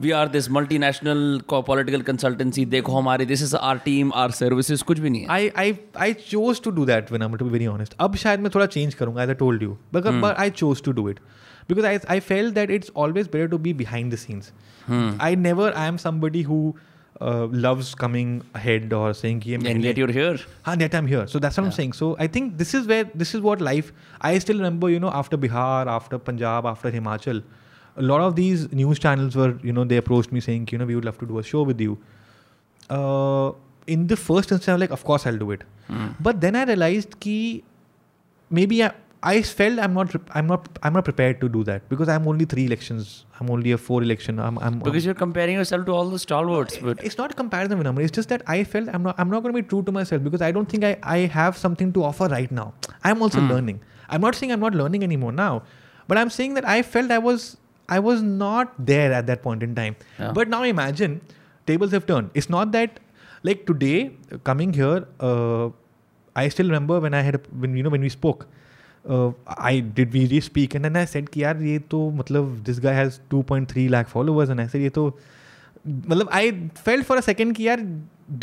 we 0.00 0.10
are 0.12 0.28
this 0.28 0.50
multi 0.50 0.78
national 0.78 1.40
political 1.52 2.02
consultancy 2.10 2.64
देखो 2.74 2.96
हमारे 2.96 3.26
this 3.26 3.42
is 3.42 3.54
our 3.54 3.78
team 3.84 4.10
our 4.22 4.30
services 4.42 4.82
कुछ 4.90 4.98
भी 5.00 5.10
नहीं 5.10 5.26
I 5.36 5.48
I 5.64 5.74
I 6.06 6.12
chose 6.30 6.60
to 6.64 6.70
do 6.80 6.84
that 6.86 7.12
when 7.12 7.22
I 7.22 7.36
to 7.38 7.44
be 7.44 7.50
very 7.50 7.66
honest 7.66 7.94
अब 8.08 8.16
शायद 8.24 8.40
मैं 8.40 8.50
थोड़ा 8.54 8.66
चेंज 8.76 8.94
करूंगा 8.94 9.22
as 9.22 9.28
I 9.28 9.34
told 9.44 9.62
you 9.62 9.76
but 9.94 10.24
I 10.36 10.50
chose 10.62 10.82
to 10.84 10.92
do 11.00 11.08
it 11.10 11.20
because 11.68 11.84
I, 11.84 11.98
I 12.16 12.20
felt 12.20 12.54
that 12.54 12.70
it's 12.70 12.88
always 12.90 13.28
better 13.28 13.48
to 13.48 13.58
be 13.58 13.72
behind 13.72 14.12
the 14.12 14.16
scenes. 14.16 14.52
Hmm. 14.86 15.10
I 15.20 15.34
never 15.34 15.72
I 15.76 15.86
am 15.86 15.98
somebody 15.98 16.42
who 16.42 16.74
uh, 17.20 17.46
loves 17.50 17.94
coming 17.94 18.42
ahead 18.54 18.92
or 18.92 19.14
saying 19.14 19.40
hey, 19.40 19.54
and 19.54 19.82
yet 19.82 19.96
you're 19.96 20.12
here 20.12 20.36
and 20.66 20.82
yet 20.82 20.94
i'm 20.94 21.06
here 21.06 21.26
so 21.26 21.38
that's 21.38 21.56
what 21.56 21.62
yeah. 21.62 21.66
i'm 21.68 21.72
saying 21.72 21.92
so 21.94 22.14
i 22.18 22.26
think 22.26 22.58
this 22.58 22.74
is 22.74 22.86
where 22.86 23.04
this 23.14 23.34
is 23.34 23.40
what 23.40 23.58
life 23.58 23.90
i 24.20 24.38
still 24.38 24.56
remember 24.56 24.90
you 24.90 25.00
know 25.00 25.08
after 25.08 25.38
bihar 25.38 25.86
after 25.86 26.18
punjab 26.18 26.66
after 26.66 26.90
himachal 26.90 27.42
a 27.96 28.02
lot 28.02 28.20
of 28.20 28.36
these 28.36 28.70
news 28.70 28.98
channels 28.98 29.34
were 29.34 29.56
you 29.62 29.72
know 29.72 29.82
they 29.82 29.96
approached 29.96 30.30
me 30.30 30.40
saying 30.40 30.68
you 30.70 30.76
know 30.76 30.84
we 30.84 30.94
would 30.94 31.06
love 31.06 31.16
to 31.16 31.24
do 31.24 31.38
a 31.38 31.42
show 31.42 31.62
with 31.62 31.80
you 31.80 31.96
uh, 32.90 33.50
in 33.86 34.06
the 34.08 34.14
first 34.18 34.52
instance 34.52 34.68
i'm 34.74 34.78
like 34.78 34.90
of 34.90 35.02
course 35.02 35.26
i'll 35.26 35.38
do 35.38 35.50
it 35.52 35.64
hmm. 35.88 36.08
but 36.20 36.42
then 36.42 36.54
i 36.54 36.64
realized 36.64 37.16
that 37.18 37.60
maybe 38.50 38.84
I, 38.84 38.90
I 39.22 39.42
felt 39.42 39.78
I'm 39.78 39.94
not 39.94 40.12
I'm 40.34 40.46
not 40.46 40.68
I'm 40.82 40.92
not 40.92 41.04
prepared 41.04 41.40
to 41.40 41.48
do 41.48 41.64
that 41.64 41.88
because 41.88 42.08
I'm 42.08 42.28
only 42.28 42.44
three 42.44 42.64
elections. 42.66 43.24
I'm 43.40 43.48
only 43.50 43.72
a 43.72 43.78
four 43.78 44.02
election. 44.02 44.38
I'm, 44.38 44.58
I'm 44.58 44.78
because 44.78 45.04
I'm, 45.04 45.08
you're 45.08 45.14
comparing 45.14 45.56
yourself 45.56 45.86
to 45.86 45.92
all 45.92 46.10
the 46.10 46.18
stalwarts. 46.18 46.76
But 46.76 47.02
it's 47.02 47.16
not 47.16 47.34
comparison, 47.34 47.82
Vinamra. 47.82 48.00
It's 48.04 48.10
just 48.12 48.28
that 48.28 48.42
I 48.46 48.62
felt 48.64 48.88
I'm 48.92 49.02
not 49.02 49.14
I'm 49.18 49.30
not 49.30 49.42
going 49.42 49.54
to 49.54 49.62
be 49.62 49.66
true 49.66 49.82
to 49.84 49.92
myself 49.92 50.22
because 50.22 50.42
I 50.42 50.52
don't 50.52 50.68
think 50.68 50.84
I 50.84 50.98
I 51.02 51.18
have 51.38 51.56
something 51.56 51.92
to 51.94 52.02
offer 52.04 52.26
right 52.26 52.50
now. 52.60 52.72
I'm 53.04 53.22
also 53.22 53.40
mm. 53.40 53.48
learning. 53.48 53.80
I'm 54.10 54.20
not 54.20 54.34
saying 54.34 54.52
I'm 54.52 54.60
not 54.68 54.74
learning 54.74 55.02
anymore 55.02 55.32
now, 55.32 55.62
but 56.08 56.18
I'm 56.18 56.28
saying 56.30 56.54
that 56.58 56.68
I 56.76 56.82
felt 56.82 57.10
I 57.10 57.18
was 57.30 57.56
I 57.88 57.98
was 58.10 58.20
not 58.22 58.74
there 58.92 59.10
at 59.20 59.26
that 59.28 59.42
point 59.46 59.62
in 59.62 59.74
time. 59.74 59.96
Yeah. 60.18 60.32
But 60.32 60.48
now 60.50 60.62
imagine 60.74 61.20
tables 61.66 61.90
have 61.92 62.06
turned. 62.06 62.30
It's 62.34 62.50
not 62.50 62.72
that 62.76 63.00
like 63.44 63.64
today 63.66 64.12
coming 64.44 64.74
here. 64.74 65.02
Uh, 65.20 65.70
I 66.36 66.48
still 66.50 66.66
remember 66.66 67.00
when 67.00 67.14
I 67.14 67.22
had 67.22 67.36
a, 67.36 67.40
when 67.64 67.74
you 67.78 67.82
know 67.82 67.88
when 67.98 68.02
we 68.10 68.10
spoke 68.10 68.46
I 69.10 69.80
did 69.96 70.10
we 70.10 70.24
respeak 70.40 70.74
and 70.76 70.86
and 70.86 70.96
I 70.96 71.06
said 71.06 71.28
कि 71.28 71.42
यार 71.42 71.62
ये 71.62 71.78
तो 71.90 72.08
मतलब 72.16 72.56
this 72.66 72.80
guy 72.84 72.94
has 72.94 73.18
two 73.30 73.42
point 73.50 73.68
three 73.70 73.86
lakh 73.88 74.06
followers 74.08 74.50
and 74.50 74.60
ऐसे 74.60 74.82
ये 74.82 74.88
तो 74.96 75.06
मतलब 75.88 76.28
I 76.34 76.50
fell 76.84 77.02
for 77.10 77.18
a 77.18 77.20
second 77.20 77.54
कि 77.56 77.66
यार 77.68 77.80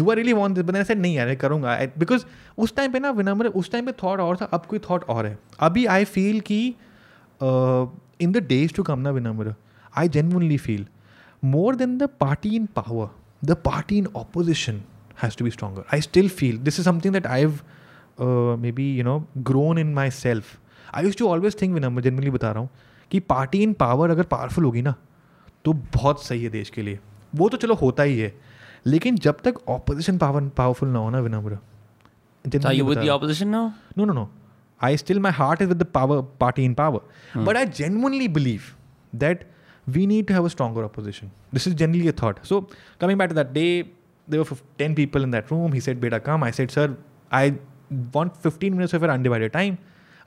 do 0.02 0.10
I 0.10 0.16
really 0.16 0.34
want 0.34 0.56
this 0.56 0.66
but 0.66 0.76
ऐसे 0.76 0.96
नहीं 0.96 1.16
यार 1.16 1.34
करूँगा 1.44 1.78
बिकॉज 1.98 2.26
उस 2.66 2.76
टाइम 2.76 2.92
पे 2.92 3.00
ना 3.00 3.12
विनम्र 3.18 3.48
उस 3.64 3.72
टाइम 3.72 3.86
पे 3.86 3.92
थॉट 4.04 4.20
और 4.20 4.38
था 4.42 4.46
अब 4.54 4.66
कोई 4.70 4.80
थॉट 4.90 5.04
और 5.16 5.26
है 5.26 5.38
अभी 5.70 5.86
आई 5.96 6.06
फील 6.16 6.40
कि 6.52 6.60
in 8.24 8.32
the 8.32 8.46
days 8.50 8.74
to 8.74 8.84
come 8.90 9.00
ना 9.00 9.12
Vinamra 9.20 9.54
I 9.98 10.10
genuinely 10.10 10.58
feel 10.58 10.86
then 11.78 11.98
the 11.98 12.10
party 12.20 12.56
in 12.56 12.66
power 12.76 13.08
the 13.48 13.56
party 13.66 13.98
in 13.98 14.08
opposition 14.16 14.82
has 15.24 15.36
to 15.38 15.46
be 15.46 15.52
stronger 15.52 15.84
I 15.94 16.02
still 16.02 16.30
feel 16.40 16.58
this 16.64 16.80
is 16.80 16.86
something 16.86 17.14
that 17.14 17.26
I 17.28 17.40
have 17.40 17.60
maybe 18.72 18.86
you 18.98 19.04
know 19.04 19.18
grown 19.50 19.78
in 19.80 19.94
my 19.94 20.10
self 20.12 20.58
I 20.96 21.04
use 21.04 21.18
to 21.18 21.28
always 21.30 21.62
think 21.62 21.74
Vina 21.74 21.90
मैं 21.90 22.04
generally 22.04 22.32
बता 22.32 22.52
रहा 22.52 22.60
हूँ 22.60 22.70
कि 23.12 23.20
party 23.34 23.62
in 23.64 23.74
power 23.82 24.10
अगर 24.10 24.24
powerful 24.34 24.64
होगी 24.64 24.82
ना 24.82 24.94
तो 25.66 25.74
बहुत 25.94 26.24
सही 26.26 26.44
है 26.44 26.50
देश 26.50 26.70
के 26.76 26.82
लिए 26.82 27.00
वो 27.36 27.50
तो 27.50 27.58
चलो 27.58 27.76
होता 27.76 28.04
ही 28.04 28.20
है 28.20 28.34
लेकिन 28.88 29.16
जब 29.26 29.38
तक 29.44 29.56
ऑपोजिशन 29.70 30.18
पावर 30.18 30.44
पावरफुल 30.58 30.90
ना 30.90 31.00
हो 31.00 31.10
ना 31.10 31.20
Vinamra 31.28 31.58
no 32.86 34.06
no 34.06 34.14
no 34.14 34.30
I 34.84 34.98
still 34.98 35.20
my 35.20 35.32
heart 35.36 35.62
is 35.62 35.68
with 35.68 35.84
power 35.94 36.22
party 36.40 36.64
in 36.66 36.74
power 36.80 37.42
but 37.44 37.58
I 37.58 37.66
genuinely 37.82 38.28
believe 38.38 38.62
that 39.20 39.46
we 39.96 40.06
need 40.08 40.28
to 40.28 40.34
have 40.34 40.46
a 40.46 40.50
stronger 40.58 40.84
opposition 40.84 41.32
this 41.54 41.68
is 41.68 41.76
generally 41.78 42.08
a 42.08 42.14
thought 42.22 42.44
so 42.46 42.62
coming 43.02 43.20
back 43.20 43.34
that 43.34 43.52
day 43.54 43.66
there 44.30 44.44
ten 44.80 44.94
people 44.96 45.24
in 45.24 45.32
that 45.32 45.52
room 45.52 45.74
he 45.74 45.82
said 45.82 45.98
बेटा 46.02 46.18
come 46.28 46.44
I 46.44 46.52
said 46.60 46.72
sir 46.72 46.96
I 47.34 47.52
want 48.16 48.32
fifteen 48.44 48.74
minutes 48.74 48.96
of 48.96 49.04
undivided 49.04 49.52
time 49.52 49.76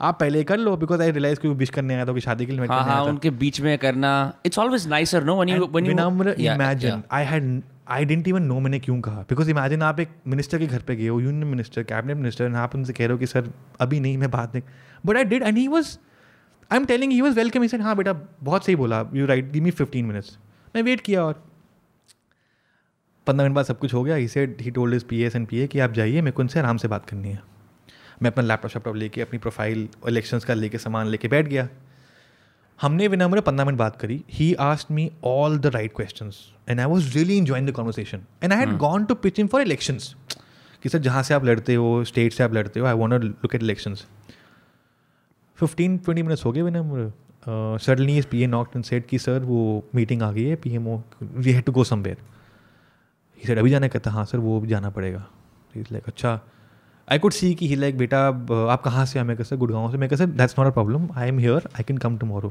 आप 0.07 0.19
पहले 0.21 0.43
कर 0.45 0.59
लो 0.59 0.77
because 0.77 1.01
I 1.01 1.11
realise 1.11 1.39
क्योंकि 1.39 1.59
wish 1.59 1.71
करने 1.75 1.95
आया 1.95 2.05
था 2.07 2.13
कि 2.15 2.21
शादी 2.21 2.47
के 2.47 2.53
लिए 2.53 2.67
हाँ 2.71 2.83
हाँ 2.85 3.03
उनके 3.05 3.31
बीच 3.45 3.61
में 3.61 3.77
करना 3.85 4.11
it's 4.47 4.59
always 4.59 4.87
nicer 4.89 5.25
no 5.25 5.35
one 5.37 5.49
you 5.49 5.67
when 5.67 5.87
imagine 6.01 7.03
I 7.21 7.25
had 7.27 7.61
I 7.97 8.05
didn't 8.05 8.29
even 8.29 8.43
know 8.43 8.59
मैंने 8.61 8.79
क्यों 8.87 9.01
कहा 9.07 9.21
बिकॉज 9.31 9.51
इमेजिन 9.51 9.83
आप 9.91 10.01
एक 10.01 10.09
मिनिस्टर 10.35 10.59
के 10.59 10.67
घर 10.67 10.79
पे 10.89 10.97
गए 10.97 11.09
हो 11.09 11.21
यूनियन 11.21 11.47
मिनिस्टर 11.51 11.83
कैबिनेट 11.93 12.17
मिनिस्टर 12.17 12.55
आप 12.65 12.75
उनसे 12.75 12.93
कह 12.93 13.05
रहे 13.05 13.13
हो 13.13 13.19
कि 13.19 13.27
सर 13.35 13.51
अभी 13.81 14.01
नहीं 14.01 14.17
मैं 14.19 14.31
बात 14.31 14.55
नहीं 14.55 14.63
but 15.07 15.17
I 15.17 15.25
did 15.33 15.43
and 15.43 15.59
he 15.59 15.67
was 15.77 15.99
I 16.73 16.79
am 16.79 16.85
telling 16.93 17.13
he 17.13 17.21
was 17.21 17.37
welcome 17.37 17.63
he 17.63 17.69
sir 17.69 17.81
हाँ 17.81 17.97
बेटा 17.97 18.13
बहुत 18.43 18.65
सही 18.65 18.77
बोला 18.85 19.05
you 19.15 19.27
right 19.27 19.51
give 19.53 19.63
me 19.65 19.71
fifteen 19.83 20.05
minutes 20.07 20.39
मैं 20.75 20.83
वेट 20.83 21.01
किया 21.11 21.25
और 21.25 21.43
पंद्रह 23.27 23.45
मिनट 23.45 23.55
बाद 23.57 23.65
सब 23.65 23.79
कुछ 23.79 23.95
हो 23.95 24.03
गया 24.05 24.15
he 24.17 24.29
said 24.29 24.61
he 24.61 24.71
told 24.71 24.95
his 24.95 25.03
P 25.09 25.23
S 25.25 25.37
and 25.37 25.47
P 25.49 25.61
A 25.61 25.67
कि 25.67 25.79
आप 25.87 25.93
जाइए 25.95 26.21
मेरे 26.23 26.33
को 26.33 26.43
उनसे 26.43 26.59
आराम 26.61 26.77
से 26.83 26.89
बात 26.89 27.05
करनी 27.09 27.29
है 27.31 27.43
मैं 28.23 28.31
अपना 28.31 28.43
लैपटॉप 28.45 28.71
शैपटॉप 28.71 28.97
लेके 28.97 29.21
अपनी 29.21 29.39
प्रोफाइल 29.39 29.89
इलेक्शंस 30.09 30.45
का 30.45 30.55
लेके 30.55 30.79
सामान 30.79 31.07
लेके 31.09 31.29
बैठ 31.29 31.47
गया 31.49 31.69
हमने 32.83 33.09
विनम्र 33.09 33.41
पंद्रह 33.41 33.65
मिनट 33.67 33.79
बात 33.79 33.97
करी 34.01 34.23
he 34.33 34.53
asked 34.61 34.91
me 34.91 35.11
all 35.27 35.59
the 35.59 35.67
right 35.75 35.93
question 35.97 36.31
and 36.69 36.81
I 36.81 36.87
was 36.87 37.15
really 37.17 37.37
enjoying 37.39 37.69
the 37.69 37.73
conversation 37.75 38.23
and 38.43 38.53
I 38.53 38.59
had 38.59 38.77
gone 38.79 39.05
to 39.05 39.15
pitch 39.27 39.39
in 39.41 39.47
for 39.55 39.63
election 39.63 39.99
कि 40.83 40.89
सर 40.89 40.99
जहाँ 41.07 41.23
से 41.23 41.35
आप 41.35 41.45
लड़ते 41.45 41.75
हो 41.75 41.93
स्टेट 42.05 42.33
से 42.33 42.45
आप 42.45 42.55
लड़ते 42.55 42.81
हो 42.81 42.87
I 42.87 42.93
want 43.03 43.23
look 43.25 43.55
at 43.55 43.63
election 43.63 43.95
fifteen 45.61 45.97
twenty 45.99 46.23
minutes 46.23 46.45
हो 46.45 46.53
गए 46.53 46.63
Vinamra 46.63 47.79
suddenly 47.83 48.17
his 48.19 48.25
P 48.31 48.43
A 48.43 48.47
not 48.47 48.77
in 48.77 48.83
said 48.83 49.07
की 49.09 49.19
सर 49.19 49.43
वो 49.45 49.63
मीटिंग 49.95 50.23
आ 50.23 50.31
गई 50.33 50.45
है 50.45 50.57
P 50.65 50.71
M 50.77 50.89
O 50.95 51.01
we 51.23 51.53
had 51.53 51.65
to 51.65 51.73
go 51.73 51.85
somewhere 51.95 52.17
he 53.39 53.47
sir 53.47 53.59
अभी 53.59 53.71
जाना 53.71 53.89
कहता 53.89 54.11
हाँ 54.11 54.25
सर 54.27 54.39
वो 54.49 54.65
जाना 54.67 54.91
पड़ेगा 54.91 55.27
इज 55.77 55.89
लाइक 55.93 56.07
अच्छा 56.09 56.41
आई 57.12 57.19
कुड 57.19 57.33
सी 57.33 57.55
की 57.55 57.66
ही 57.69 57.77
लाइक 57.77 57.99
बेटा 57.99 58.20
आप 58.70 58.81
कहाँ 58.85 59.05
से 59.07 59.19
हैं 59.19 59.27
मैं 59.27 59.37
कैसे 59.37 59.57
गुड़गांव 59.57 59.91
से 59.91 59.99
मैं 59.99 60.09
कैसे 60.09 60.27
that's 60.27 60.59
not 60.59 60.66
a 60.66 60.70
problem 60.74 61.09
I 61.16 61.28
am 61.28 61.39
here 61.39 61.69
I 61.77 61.83
can 61.89 61.99
come 62.05 62.16
to 62.19 62.27
he 62.39 62.51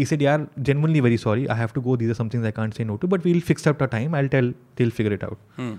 he 0.00 0.04
said 0.10 0.22
you 0.22 0.28
are 0.30 0.38
sorry 0.66 1.00
very 1.02 1.16
sorry 1.24 1.44
I 1.46 1.58
have 1.58 1.70
to 1.74 1.80
go 1.80 1.94
some 1.96 2.02
things 2.08 2.18
somethings 2.18 2.44
I 2.46 2.52
can't 2.60 2.78
no 2.90 2.94
to 3.02 3.10
but 3.14 3.26
we'll 3.26 3.42
fix 3.50 3.66
up 3.72 3.82
the 3.84 3.88
time 3.96 4.14
i'll 4.20 4.28
till 4.34 4.90
figure 4.98 5.12
it 5.12 5.24
out 5.24 5.76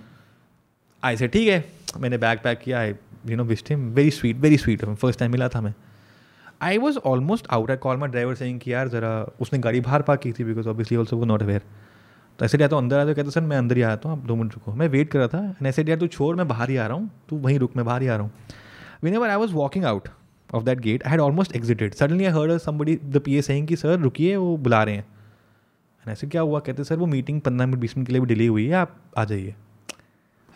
I 1.05 1.17
say 1.17 1.27
ठीक 1.35 1.47
है 1.47 1.63
मैंने 2.01 2.17
bag 2.23 2.39
pack 2.43 2.59
किया 2.63 2.79
I 2.79 2.93
you 3.29 3.37
know 3.37 3.43
visit 3.53 3.71
him 3.71 3.89
very 3.93 4.11
sweet 4.19 4.37
very 4.41 4.57
sweet 4.63 4.83
first 4.85 5.19
time 5.19 5.31
मिला 5.31 5.47
था 5.55 5.61
मैं 5.61 5.73
I 6.69 6.77
was 6.85 6.97
almost 7.13 7.47
out 7.57 7.71
I 7.71 7.77
call 7.87 7.97
my 7.97 8.09
driver 8.09 8.35
saying 8.41 8.59
कि 8.59 8.73
यार 8.73 8.89
ज़रा 8.89 9.09
उसने 9.41 9.59
गाड़ी 9.67 9.79
बाहर 9.89 10.01
पार्क 10.09 10.19
की 10.21 10.31
थी 10.39 10.43
बिकॉज 10.51 10.67
ऑब्वियसली 10.75 10.97
ऑल्सो 10.97 11.17
वो 11.17 11.25
नॉट 11.33 11.41
अवेयर 11.43 11.61
तो 12.39 12.45
ऐसे 12.45 12.67
तो 12.67 12.77
अंदर 12.77 12.97
आया 12.97 13.05
तो 13.05 13.13
कहते 13.15 13.31
सर 13.31 13.41
मैं 13.51 13.57
अंदर 13.57 13.77
ही 13.77 13.81
आया 13.83 13.93
हूँ 13.93 14.01
तो 14.01 14.09
आप 14.09 14.25
दो 14.27 14.35
मिनट 14.35 14.53
रुको 14.53 14.73
मैं 14.75 14.87
वेट 14.95 15.09
कर 15.11 15.19
रहा 15.19 15.27
था 15.33 15.43
एंड 15.57 15.67
ऐसे 15.67 15.83
यार 15.89 15.97
तू 15.99 16.07
छोड़ 16.17 16.35
मैं 16.37 16.47
बाहर 16.47 16.69
ही 16.69 16.77
आ 16.77 16.87
रहा 16.87 16.97
हूँ 16.97 17.09
तू 17.29 17.37
वहीं 17.39 17.57
रुक 17.59 17.75
मैं 17.77 17.85
बाहर 17.85 18.01
ही 18.01 18.07
आ 18.07 18.13
रहा 18.17 18.23
हूँ 18.25 18.31
whenever 19.15 19.29
I 19.29 19.35
was 19.43 19.53
walking 19.53 19.85
out 19.85 20.07
of 20.53 20.63
that 20.63 20.79
gate 20.79 21.03
I 21.03 21.11
had 21.11 21.19
almost 21.21 21.55
exited 21.55 21.93
suddenly 21.99 22.25
I 22.25 22.31
heard 22.39 22.57
somebody 22.61 22.95
the 23.03 23.17
P 23.25 23.35
A 23.37 23.41
saying 23.49 23.67
कि 23.67 23.75
सर 23.83 23.99
रुकिए 23.99 24.35
वो 24.35 24.55
बुला 24.69 24.81
रहे 24.89 24.95
हैं 24.95 25.03
एंड 25.05 26.09
ऐसे 26.11 26.27
क्या 26.27 26.41
हुआ 26.49 26.59
कहते 26.67 26.83
सर 26.91 26.97
वो 27.03 27.05
मीटिंग 27.13 27.41
पंद्रह 27.41 27.65
मिनट 27.67 27.79
बीस 27.85 27.97
मिनट 27.97 28.07
के 28.07 28.13
लिए 28.13 28.21
भी 28.21 28.25
डिले 28.33 28.47
हुई 28.47 28.65
है 28.67 28.75
आप 28.81 28.97
आ 29.17 29.25
जाइए 29.33 29.55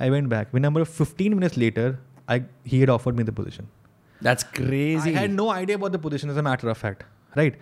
I 0.01 0.09
went 0.09 0.27
back 0.29 0.47
when 0.53 0.63
number 0.65 0.83
fifteen 0.99 1.33
minutes 1.33 1.57
later 1.57 1.97
I 2.29 2.41
he 2.67 2.79
had 2.79 2.89
offered 2.89 3.15
me 3.17 3.23
the 3.23 3.33
position 3.43 3.67
that's 4.23 4.43
crazy 4.57 5.01
I 5.07 5.13
had 5.13 5.31
no 5.31 5.49
idea 5.51 5.77
about 5.77 5.91
the 5.91 6.01
position 6.09 6.29
as 6.31 6.37
a 6.37 6.41
matter 6.51 6.67
of 6.69 6.81
fact 6.81 7.03
right 7.37 7.59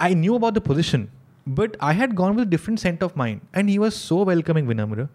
I 0.00 0.14
knew 0.14 0.34
about 0.38 0.54
the 0.54 0.58
position 0.72 1.06
But 1.46 1.76
I 1.80 1.92
had 1.92 2.14
gone 2.16 2.34
with 2.36 2.42
a 2.42 2.46
different 2.50 2.80
scent 2.80 3.02
of 3.02 3.14
mind, 3.16 3.42
and 3.52 3.68
he 3.68 3.78
was 3.78 3.94
so 3.94 4.22
welcoming, 4.22 4.66
Vinamra. 4.66 5.08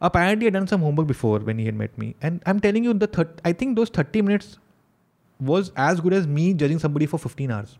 Apparently, 0.00 0.44
he 0.44 0.44
had 0.46 0.54
done 0.54 0.68
some 0.68 0.80
homework 0.80 1.08
before 1.08 1.40
when 1.40 1.58
he 1.58 1.66
had 1.66 1.74
met 1.74 1.96
me, 1.98 2.14
and 2.22 2.40
I'm 2.46 2.60
telling 2.60 2.84
you, 2.84 2.94
the 2.94 3.08
thir- 3.08 3.32
I 3.44 3.52
think 3.52 3.74
those 3.76 3.88
30 3.88 4.22
minutes 4.22 4.58
was 5.40 5.72
as 5.76 6.00
good 6.00 6.12
as 6.12 6.26
me 6.26 6.54
judging 6.54 6.78
somebody 6.78 7.06
for 7.06 7.18
15 7.18 7.50
hours. 7.50 7.78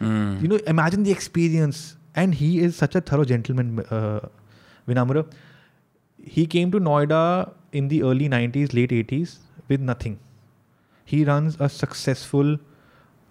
Mm. 0.00 0.42
You 0.42 0.48
know, 0.48 0.58
imagine 0.66 1.02
the 1.02 1.12
experience. 1.12 1.96
And 2.16 2.32
he 2.32 2.60
is 2.60 2.76
such 2.76 2.94
a 2.94 3.00
thorough 3.00 3.24
gentleman, 3.24 3.80
uh, 3.90 4.20
Vinamra. 4.86 5.26
He 6.22 6.46
came 6.46 6.70
to 6.70 6.78
Noida 6.78 7.52
in 7.72 7.88
the 7.88 8.02
early 8.04 8.28
90s, 8.28 8.72
late 8.72 8.90
80s 8.92 9.38
with 9.66 9.80
nothing. 9.80 10.20
He 11.04 11.24
runs 11.24 11.56
a 11.58 11.68
successful 11.68 12.58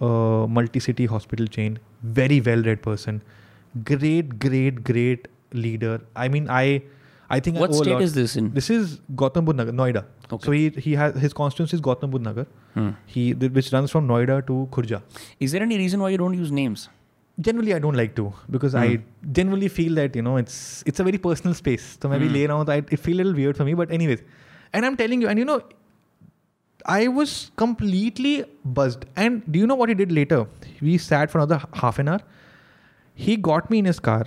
uh, 0.01 0.47
multi 0.47 0.81
city 0.81 1.05
hospital 1.05 1.47
chain, 1.47 1.79
very 2.01 2.41
well 2.41 2.61
read 2.61 2.81
person 2.81 3.21
great, 3.83 4.39
great, 4.39 4.83
great 4.83 5.27
leader. 5.53 6.01
I 6.15 6.27
mean, 6.27 6.47
I. 6.49 6.81
I 7.29 7.39
think 7.39 7.57
what 7.57 7.73
state 7.73 7.99
is 8.01 8.13
this 8.13 8.35
in? 8.35 8.53
This 8.53 8.69
is 8.69 8.99
Gautam 9.15 9.45
Budh 9.45 9.55
Nagar, 9.55 9.71
Noida. 9.73 10.05
Okay. 10.31 10.45
So 10.45 10.51
he 10.51 10.69
he 10.85 10.93
has 10.93 11.15
his 11.19 11.33
constituency 11.33 11.77
is 11.77 11.81
Gautam 11.81 12.11
Budh 12.11 12.21
Nagar. 12.21 12.45
Hmm. 12.73 12.89
He 13.07 13.33
which 13.33 13.71
runs 13.73 13.89
from 13.89 14.07
Noida 14.07 14.45
to 14.45 14.67
Khurja. 14.71 15.01
Is 15.39 15.51
there 15.53 15.63
any 15.63 15.77
reason 15.77 15.99
why 16.01 16.09
you 16.09 16.17
don't 16.19 16.35
use 16.35 16.51
names? 16.51 16.89
Generally, 17.39 17.73
I 17.73 17.79
don't 17.79 17.95
like 18.01 18.13
to 18.17 18.31
because 18.51 18.75
I 18.75 18.85
hmm. 18.89 19.31
generally 19.39 19.67
feel 19.79 19.95
that 20.01 20.15
you 20.17 20.21
know 20.21 20.35
it's 20.37 20.83
it's 20.85 20.99
a 20.99 21.03
very 21.03 21.17
personal 21.17 21.55
space. 21.55 21.87
So 21.99 22.09
maybe 22.13 22.27
hmm. 22.27 22.33
later 22.33 22.53
on, 22.57 22.69
I 22.69 22.77
it 22.83 22.99
feel 22.99 23.15
a 23.17 23.23
little 23.25 23.33
weird 23.41 23.57
for 23.57 23.65
me. 23.71 23.73
But 23.73 23.97
anyways, 23.99 24.21
and 24.71 24.85
I'm 24.85 24.97
telling 25.03 25.19
you, 25.25 25.29
and 25.29 25.39
you 25.39 25.45
know, 25.45 25.59
I 26.85 27.07
was 27.07 27.39
completely 27.55 28.35
buzzed. 28.63 29.07
And 29.15 29.41
do 29.51 29.63
you 29.65 29.65
know 29.65 29.79
what 29.83 29.89
he 29.89 29.95
did 29.95 30.11
later? 30.11 30.45
We 30.81 30.97
sat 30.99 31.31
for 31.31 31.39
another 31.45 31.61
half 31.83 31.97
an 31.97 32.09
hour 32.09 32.19
he 33.14 33.35
got 33.38 33.69
me 33.69 33.77
in 33.80 33.85
his 33.85 33.99
car 33.99 34.26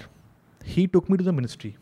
he 0.64 0.86
took 0.86 1.08
me 1.10 1.16
to 1.16 1.24
the 1.24 1.32
ministry 1.32 1.76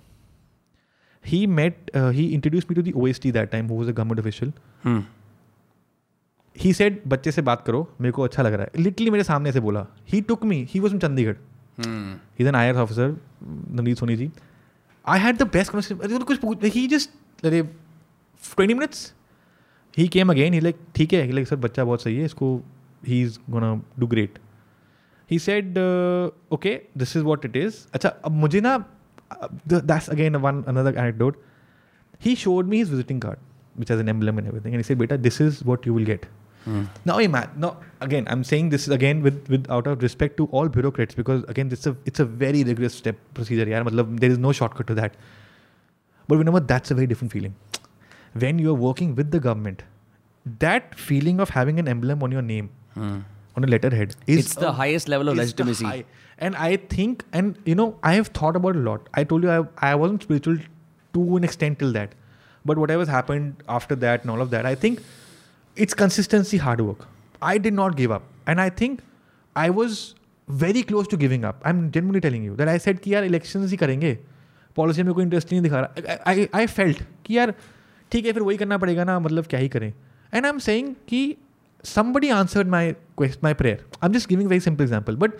he 1.22 1.46
met 1.46 1.90
uh, 1.94 2.10
he 2.10 2.34
introduced 2.34 2.68
me 2.70 2.74
to 2.74 2.82
the 2.82 2.94
OST 2.94 3.32
that 3.32 3.50
time 3.50 3.68
who 3.68 3.74
was 3.74 3.88
a 3.88 3.92
government 3.92 4.18
official 4.26 4.48
he 4.86 5.00
hmm. 6.70 6.76
Said 6.76 7.02
बच्चे 7.08 7.30
से 7.32 7.42
बात 7.42 7.62
करो 7.66 7.88
मेरे 8.00 8.12
को 8.12 8.22
अच्छा 8.22 8.42
लग 8.42 8.52
रहा 8.54 8.64
है 8.74 8.82
लिटली 8.82 9.10
मेरे 9.10 9.24
सामने 9.24 9.52
से 9.52 9.60
बोला 9.60 9.86
he 10.12 10.20
took 10.30 10.44
me 10.50 10.64
he 10.70 10.80
was 10.80 10.92
in 10.92 10.98
Chandigarh 11.04 11.36
he 12.38 12.44
an 12.48 12.54
I 12.54 12.68
S 12.70 12.76
officer 12.84 13.16
Navneet 13.48 13.98
Soni 13.98 14.16
ji 14.16 14.30
I 15.14 15.20
had 15.20 15.38
the 15.42 15.46
best 15.56 15.72
कुछ 16.26 16.36
पूछ 16.44 16.64
ही 16.74 16.86
जस्ट 16.88 17.46
अरे 17.46 17.62
twenty 17.62 18.74
minutes 18.74 19.12
he 19.98 20.06
came 20.16 20.30
again 20.32 20.52
he 20.54 20.60
like 20.60 20.76
ठीक 20.94 21.12
है 21.12 21.30
लाइक 21.32 21.48
सर 21.48 21.56
बच्चा 21.66 21.84
बहुत 21.84 22.02
सही 22.02 22.16
है 22.16 22.24
इसको 22.24 22.54
he 23.06 23.20
is 23.22 23.38
gonna 23.50 23.74
do 23.98 24.06
great 24.14 24.38
he 25.33 25.37
said 25.45 25.77
uh, 25.77 26.29
okay 26.57 26.75
this 27.03 27.15
is 27.19 27.23
what 27.31 27.43
it 27.51 27.55
is 27.65 27.75
अच्छा 27.99 28.13
अब 28.29 28.39
मुझे 28.43 28.61
ना 28.67 28.73
uh, 28.77 29.47
th- 29.73 29.83
that's 29.93 30.09
again 30.17 30.41
one 30.47 30.63
another 30.73 30.93
anecdote 31.05 31.39
he 32.27 32.35
showed 32.43 32.71
me 32.73 32.79
his 32.83 32.89
visiting 32.97 33.19
card 33.25 33.39
which 33.81 33.91
has 33.95 33.99
an 34.05 34.09
emblem 34.13 34.39
and 34.43 34.51
everything 34.53 34.73
and 34.77 34.83
he 34.83 34.87
said 34.91 35.01
beta 35.03 35.17
this 35.29 35.39
is 35.47 35.63
what 35.71 35.89
you 35.91 35.97
will 36.01 36.11
get 36.13 36.29
Hmm. 36.63 36.79
now, 37.09 37.13
ima- 37.23 37.49
no, 37.63 37.67
again, 38.05 38.25
I'm 38.31 38.41
saying 38.47 38.69
this 38.71 38.85
is 38.87 38.93
again 38.95 39.21
with, 39.27 39.47
with 39.53 39.67
out 39.75 39.85
of 39.91 40.01
respect 40.05 40.35
to 40.39 40.45
all 40.47 40.67
bureaucrats 40.67 41.15
because 41.19 41.45
again, 41.53 41.69
it's 41.75 41.87
a 41.87 41.93
it's 42.11 42.19
a 42.23 42.25
very 42.41 42.63
rigorous 42.69 42.97
step 43.01 43.21
procedure. 43.37 43.67
Yeah, 43.69 43.85
matlab, 43.89 44.09
there 44.23 44.33
is 44.35 44.41
no 44.45 44.51
shortcut 44.57 44.89
to 44.89 44.97
that. 44.99 45.15
But 46.27 46.41
remember, 46.41 46.59
that's 46.71 46.91
a 46.91 46.97
very 46.99 47.07
different 47.13 47.31
feeling. 47.31 47.55
When 48.45 48.59
you're 48.65 48.81
working 48.83 49.15
with 49.21 49.31
the 49.37 49.39
government, 49.47 49.85
that 50.65 50.99
feeling 51.05 51.39
of 51.39 51.55
having 51.59 51.79
an 51.85 51.87
emblem 51.95 52.27
on 52.29 52.35
your 52.37 52.45
name 52.49 52.69
Hmm. 52.97 53.15
on 53.57 53.63
a 53.63 53.67
letterhead 53.73 54.15
is 54.27 54.39
It's 54.43 54.55
the 54.63 54.71
highest 54.79 55.09
level 55.13 55.29
of 55.29 55.39
is 55.39 55.53
the 55.53 55.63
legitimacy. 55.63 55.85
high. 55.85 56.03
And 56.47 56.55
I 56.65 56.75
think, 56.95 57.23
and 57.33 57.57
you 57.65 57.75
know, 57.75 57.87
I 58.03 58.13
have 58.17 58.27
thought 58.39 58.55
about 58.59 58.75
it 58.75 58.79
a 58.81 58.89
lot. 58.89 59.09
I 59.13 59.23
told 59.31 59.43
you 59.43 59.51
I, 59.55 59.63
I 59.91 59.95
wasn't 59.95 60.23
spiritual 60.23 60.57
to 61.13 61.23
an 61.37 61.43
extent 61.49 61.79
till 61.79 61.91
that. 61.93 62.13
But 62.65 62.77
whatever's 62.77 63.09
happened 63.15 63.63
after 63.79 63.95
that 64.05 64.23
and 64.23 64.31
all 64.35 64.41
of 64.45 64.51
that, 64.51 64.65
I 64.65 64.75
think 64.75 65.01
it's 65.77 65.93
consistency, 65.93 66.57
hard 66.57 66.81
work. 66.81 67.05
I 67.41 67.57
did 67.57 67.73
not 67.73 67.97
give 67.97 68.11
up. 68.11 68.23
And 68.45 68.61
I 68.61 68.69
think 68.69 69.01
I 69.55 69.69
was 69.81 69.99
very 70.47 70.81
close 70.83 71.07
to 71.07 71.17
giving 71.17 71.43
up. 71.45 71.61
I'm 71.65 71.91
genuinely 71.91 72.21
telling 72.21 72.43
you 72.43 72.55
that 72.61 72.67
I 72.67 72.77
said 72.85 73.01
कि 73.01 73.13
यार 73.13 73.27
elections 73.29 73.71
ही 73.71 73.77
करेंगे 73.77 74.17
policy 74.75 75.03
में 75.03 75.13
कोई 75.13 75.23
interest 75.23 75.51
नहीं 75.51 75.61
दिखा 75.61 75.79
रहा 75.79 76.17
आई 76.31 76.47
I 76.55 76.67
felt 76.67 77.01
कि 77.25 77.37
यार 77.37 77.53
ठीक 78.11 78.25
है 78.25 78.31
फिर 78.33 78.43
वही 78.43 78.57
करना 78.57 78.77
पड़ेगा 78.83 79.03
ना 79.03 79.19
मतलब 79.19 79.45
क्या 79.49 79.59
ही 79.59 79.69
करें 79.69 79.87
एंड 80.33 80.45
आई 80.45 80.49
एम 80.49 80.59
सेइंग 80.65 80.93
कि 81.09 81.21
somebody 81.84 82.30
answered 82.30 82.66
my 82.66 82.96
quest, 83.16 83.42
my 83.42 83.52
prayer. 83.54 83.78
I'm 84.02 84.12
just 84.12 84.28
giving 84.28 84.46
a 84.46 84.48
very 84.48 84.60
simple 84.60 84.82
example, 84.82 85.14
but 85.16 85.38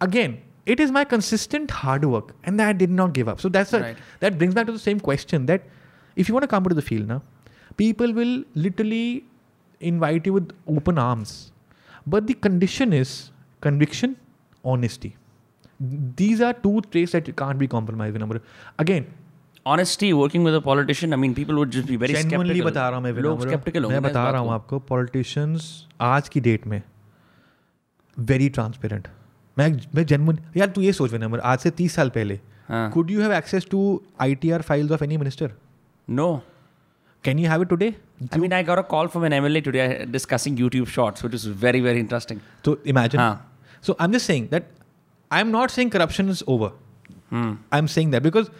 again, 0.00 0.40
it 0.64 0.78
is 0.78 0.90
my 0.92 1.04
consistent 1.04 1.70
hard 1.70 2.04
work 2.04 2.34
and 2.44 2.58
that 2.60 2.68
I 2.68 2.72
did 2.72 2.90
not 2.90 3.12
give 3.12 3.28
up. 3.28 3.40
So 3.40 3.48
that's 3.48 3.72
a, 3.72 3.80
right. 3.80 3.96
that 4.20 4.38
brings 4.38 4.54
back 4.54 4.66
to 4.66 4.72
the 4.72 4.78
same 4.78 5.00
question 5.00 5.46
that 5.46 5.62
if 6.14 6.28
you 6.28 6.34
want 6.34 6.44
to 6.44 6.48
come 6.48 6.62
into 6.62 6.74
the 6.74 6.82
field 6.82 7.08
now, 7.08 7.22
people 7.76 8.12
will 8.12 8.44
literally 8.54 9.24
invite 9.80 10.24
you 10.26 10.32
with 10.34 10.50
open 10.68 10.98
arms. 10.98 11.50
But 12.06 12.26
the 12.28 12.34
condition 12.34 12.92
is 12.92 13.30
conviction, 13.60 14.16
honesty. 14.64 15.16
These 15.80 16.40
are 16.40 16.52
two 16.52 16.80
traits 16.92 17.10
that 17.12 17.26
you 17.26 17.32
can't 17.34 17.58
be 17.58 17.66
compromised 17.66 18.12
with. 18.12 18.20
Number 18.20 18.40
again, 18.78 19.06
honestly 19.70 20.12
working 20.12 20.44
with 20.44 20.54
a 20.54 20.58
politician 20.60 21.12
I 21.14 21.18
mean 21.20 21.34
people 21.34 21.54
would 21.54 21.70
just 21.70 21.88
be 21.88 21.96
very 21.96 22.14
sceptical 22.14 22.62
बता 22.62 22.88
रहा 22.88 22.98
हूं 22.98 23.04
मैं 23.04 23.12
लोग 23.22 23.46
sceptical 23.46 23.86
मैं 23.88 24.02
बता 24.02 24.28
रहा 24.30 24.40
हूं 24.42 24.52
आपको 24.52 24.78
पॉलिटिशियंस 24.92 25.68
आज 26.14 26.28
की 26.28 26.40
डेट 26.46 26.66
में 26.72 26.80
वेरी 28.30 28.48
ट्रांसपेरेंट 28.56 29.06
मैं 29.58 29.68
मैं 29.94 30.04
जेनवन 30.12 30.38
यार 30.56 30.68
तू 30.76 30.80
ये 30.80 30.92
सोच 30.98 31.12
विनम्र 31.12 31.40
आज 31.52 31.58
से 31.66 31.70
तीस 31.80 31.94
साल 31.94 32.08
पहले 32.14 32.38
could 32.94 33.10
you 33.10 33.20
have 33.22 33.32
access 33.34 33.66
to 33.70 33.82
I 34.26 34.34
T 34.42 34.50
R 34.56 34.62
files 34.72 34.92
of 34.98 35.02
any 35.02 35.16
minister 35.24 35.52
no 36.22 36.32
Can 37.26 37.40
you 37.40 37.48
have 37.50 37.62
it 37.64 37.68
today? 37.70 37.86
Do 38.20 38.36
I 38.36 38.38
mean, 38.42 38.52
I 38.56 38.58
got 38.68 38.80
a 38.80 38.82
call 38.92 39.08
from 39.10 39.24
an 39.26 39.34
MLA 39.36 39.60
today 39.66 39.82
discussing 40.14 40.54
YouTube 40.60 40.88
Shorts, 40.94 41.24
which 41.26 41.34
is 41.38 41.42
very, 41.64 41.82
very 41.84 42.00
interesting. 42.04 42.40
So 42.68 42.72
imagine. 42.94 43.20
Huh. 43.26 43.68
So 43.88 43.94
I'm 44.06 44.16
just 44.16 44.30
saying 44.30 44.48
that 44.54 44.72
I'm 45.38 45.52
not 45.56 45.74
saying 45.74 45.92
corruption 45.96 46.32
is 46.34 46.42
over. 46.54 46.70
Hmm. 47.34 47.46
I'm 47.78 47.90
saying 47.92 48.10
that 48.16 48.24
because 48.26 48.50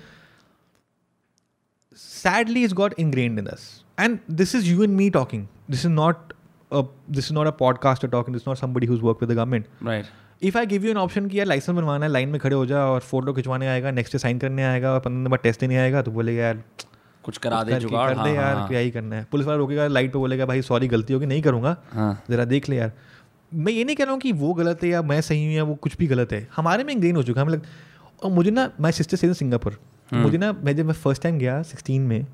sadly 2.23 2.61
it's 2.67 2.75
got 2.83 2.97
ingrained 3.05 3.43
in 3.43 3.49
us 3.55 3.63
and 4.03 4.35
this 4.43 4.55
is 4.59 4.67
you 4.73 4.79
and 4.87 4.97
me 5.03 5.07
talking 5.19 5.47
this 5.75 5.81
is 5.89 5.93
not 6.01 6.33
a 6.81 6.83
this 7.19 7.31
is 7.33 7.37
not 7.39 7.51
a 7.51 7.55
podcaster 7.63 8.11
talking 8.15 8.37
this 8.37 8.45
is 8.47 8.51
not 8.51 8.61
somebody 8.65 8.91
who's 8.91 9.03
worked 9.09 9.25
with 9.25 9.33
the 9.37 9.41
government 9.43 9.87
right 9.93 10.19
if 10.49 10.57
I 10.57 10.67
give 10.67 10.85
you 10.85 10.91
an 10.91 10.97
option 10.99 11.27
कि 11.29 11.39
यार 11.39 11.47
licence 11.47 11.75
बनवाना 11.77 12.07
है 12.07 12.13
line 12.13 12.29
में 12.29 12.39
खड़े 12.41 12.55
हो 12.57 12.65
जा 12.67 12.79
और 12.93 13.01
photo 13.11 13.33
खिंचवाने 13.33 13.67
आएगा 13.69 13.91
नेक्स्ट 13.99 14.17
साइन 14.17 14.39
करने 14.45 14.65
आएगा 14.65 14.93
और 14.93 15.01
पंद्रह 15.01 15.23
नंबर 15.25 15.37
टेस्ट 15.45 15.61
देने 15.61 15.77
आएगा 15.83 16.01
तो 16.03 16.11
बोलेगा 16.13 16.43
यार 16.43 16.63
कुछ 17.25 17.37
करा 17.45 17.63
दे 17.65 17.79
जुगाड़ 17.85 18.09
कर 18.15 18.23
दे 18.23 18.29
हाँ, 18.29 18.37
यार 18.37 18.57
हाँ. 18.57 18.67
क्या 18.69 18.79
हाँ। 18.79 18.83
तो 18.85 18.85
ही 18.85 18.91
करना 18.91 19.17
है 19.17 19.27
पुलिस 19.33 19.47
वाला 19.47 19.59
रोकेगा 19.59 19.87
लाइट 19.89 20.13
पे 20.13 20.19
बोलेगा 20.19 20.47
भाई 20.53 20.63
सॉरी 20.71 20.89
गलती 20.95 21.13
होगी 21.15 21.27
नहीं 21.27 21.43
करूँगा 21.43 21.77
हाँ। 21.93 22.13
ज़रा 22.31 22.45
देख 22.55 22.69
ले 22.69 22.77
यार 22.77 22.93
मैं 23.55 23.73
ये 23.73 23.85
नहीं 23.85 23.97
कह 23.97 24.05
रहा 24.05 24.13
हूँ 24.13 24.21
कि 24.21 24.33
वो 24.43 24.53
गलत 24.63 24.83
है 24.85 24.89
या 24.89 25.03
मैं 25.13 25.21
सही 25.29 25.45
हूँ 25.45 25.55
या 25.55 25.63
वो 25.71 25.75
कुछ 25.87 25.97
भी 25.99 26.07
गलत 26.17 26.33
है 26.33 26.47
हमारे 26.57 26.85
में 26.85 26.93
इंग्रेन 26.95 27.17
हो 27.17 27.23
चुका 27.23 27.41
है 27.41 27.47
हम 27.47 27.53
मतलब, 27.53 27.63
लग 27.67 28.23
और 28.25 28.31
मुझे 28.39 28.51
ना 28.61 28.71
माई 28.81 28.93
सिस्टर 29.01 29.17
से 29.25 29.33
सिंगापुर 29.45 29.79
तो 30.13 30.19
मुझे 30.19 30.39
ना 30.39 30.53
मैं 30.65 30.75
जब 30.77 30.87
मैं 30.87 30.95
फर्स्ट 31.03 31.23
टाइम 31.23 31.39
गया 31.39 31.63
सिक्सटीन 31.75 32.03
में 32.07 32.27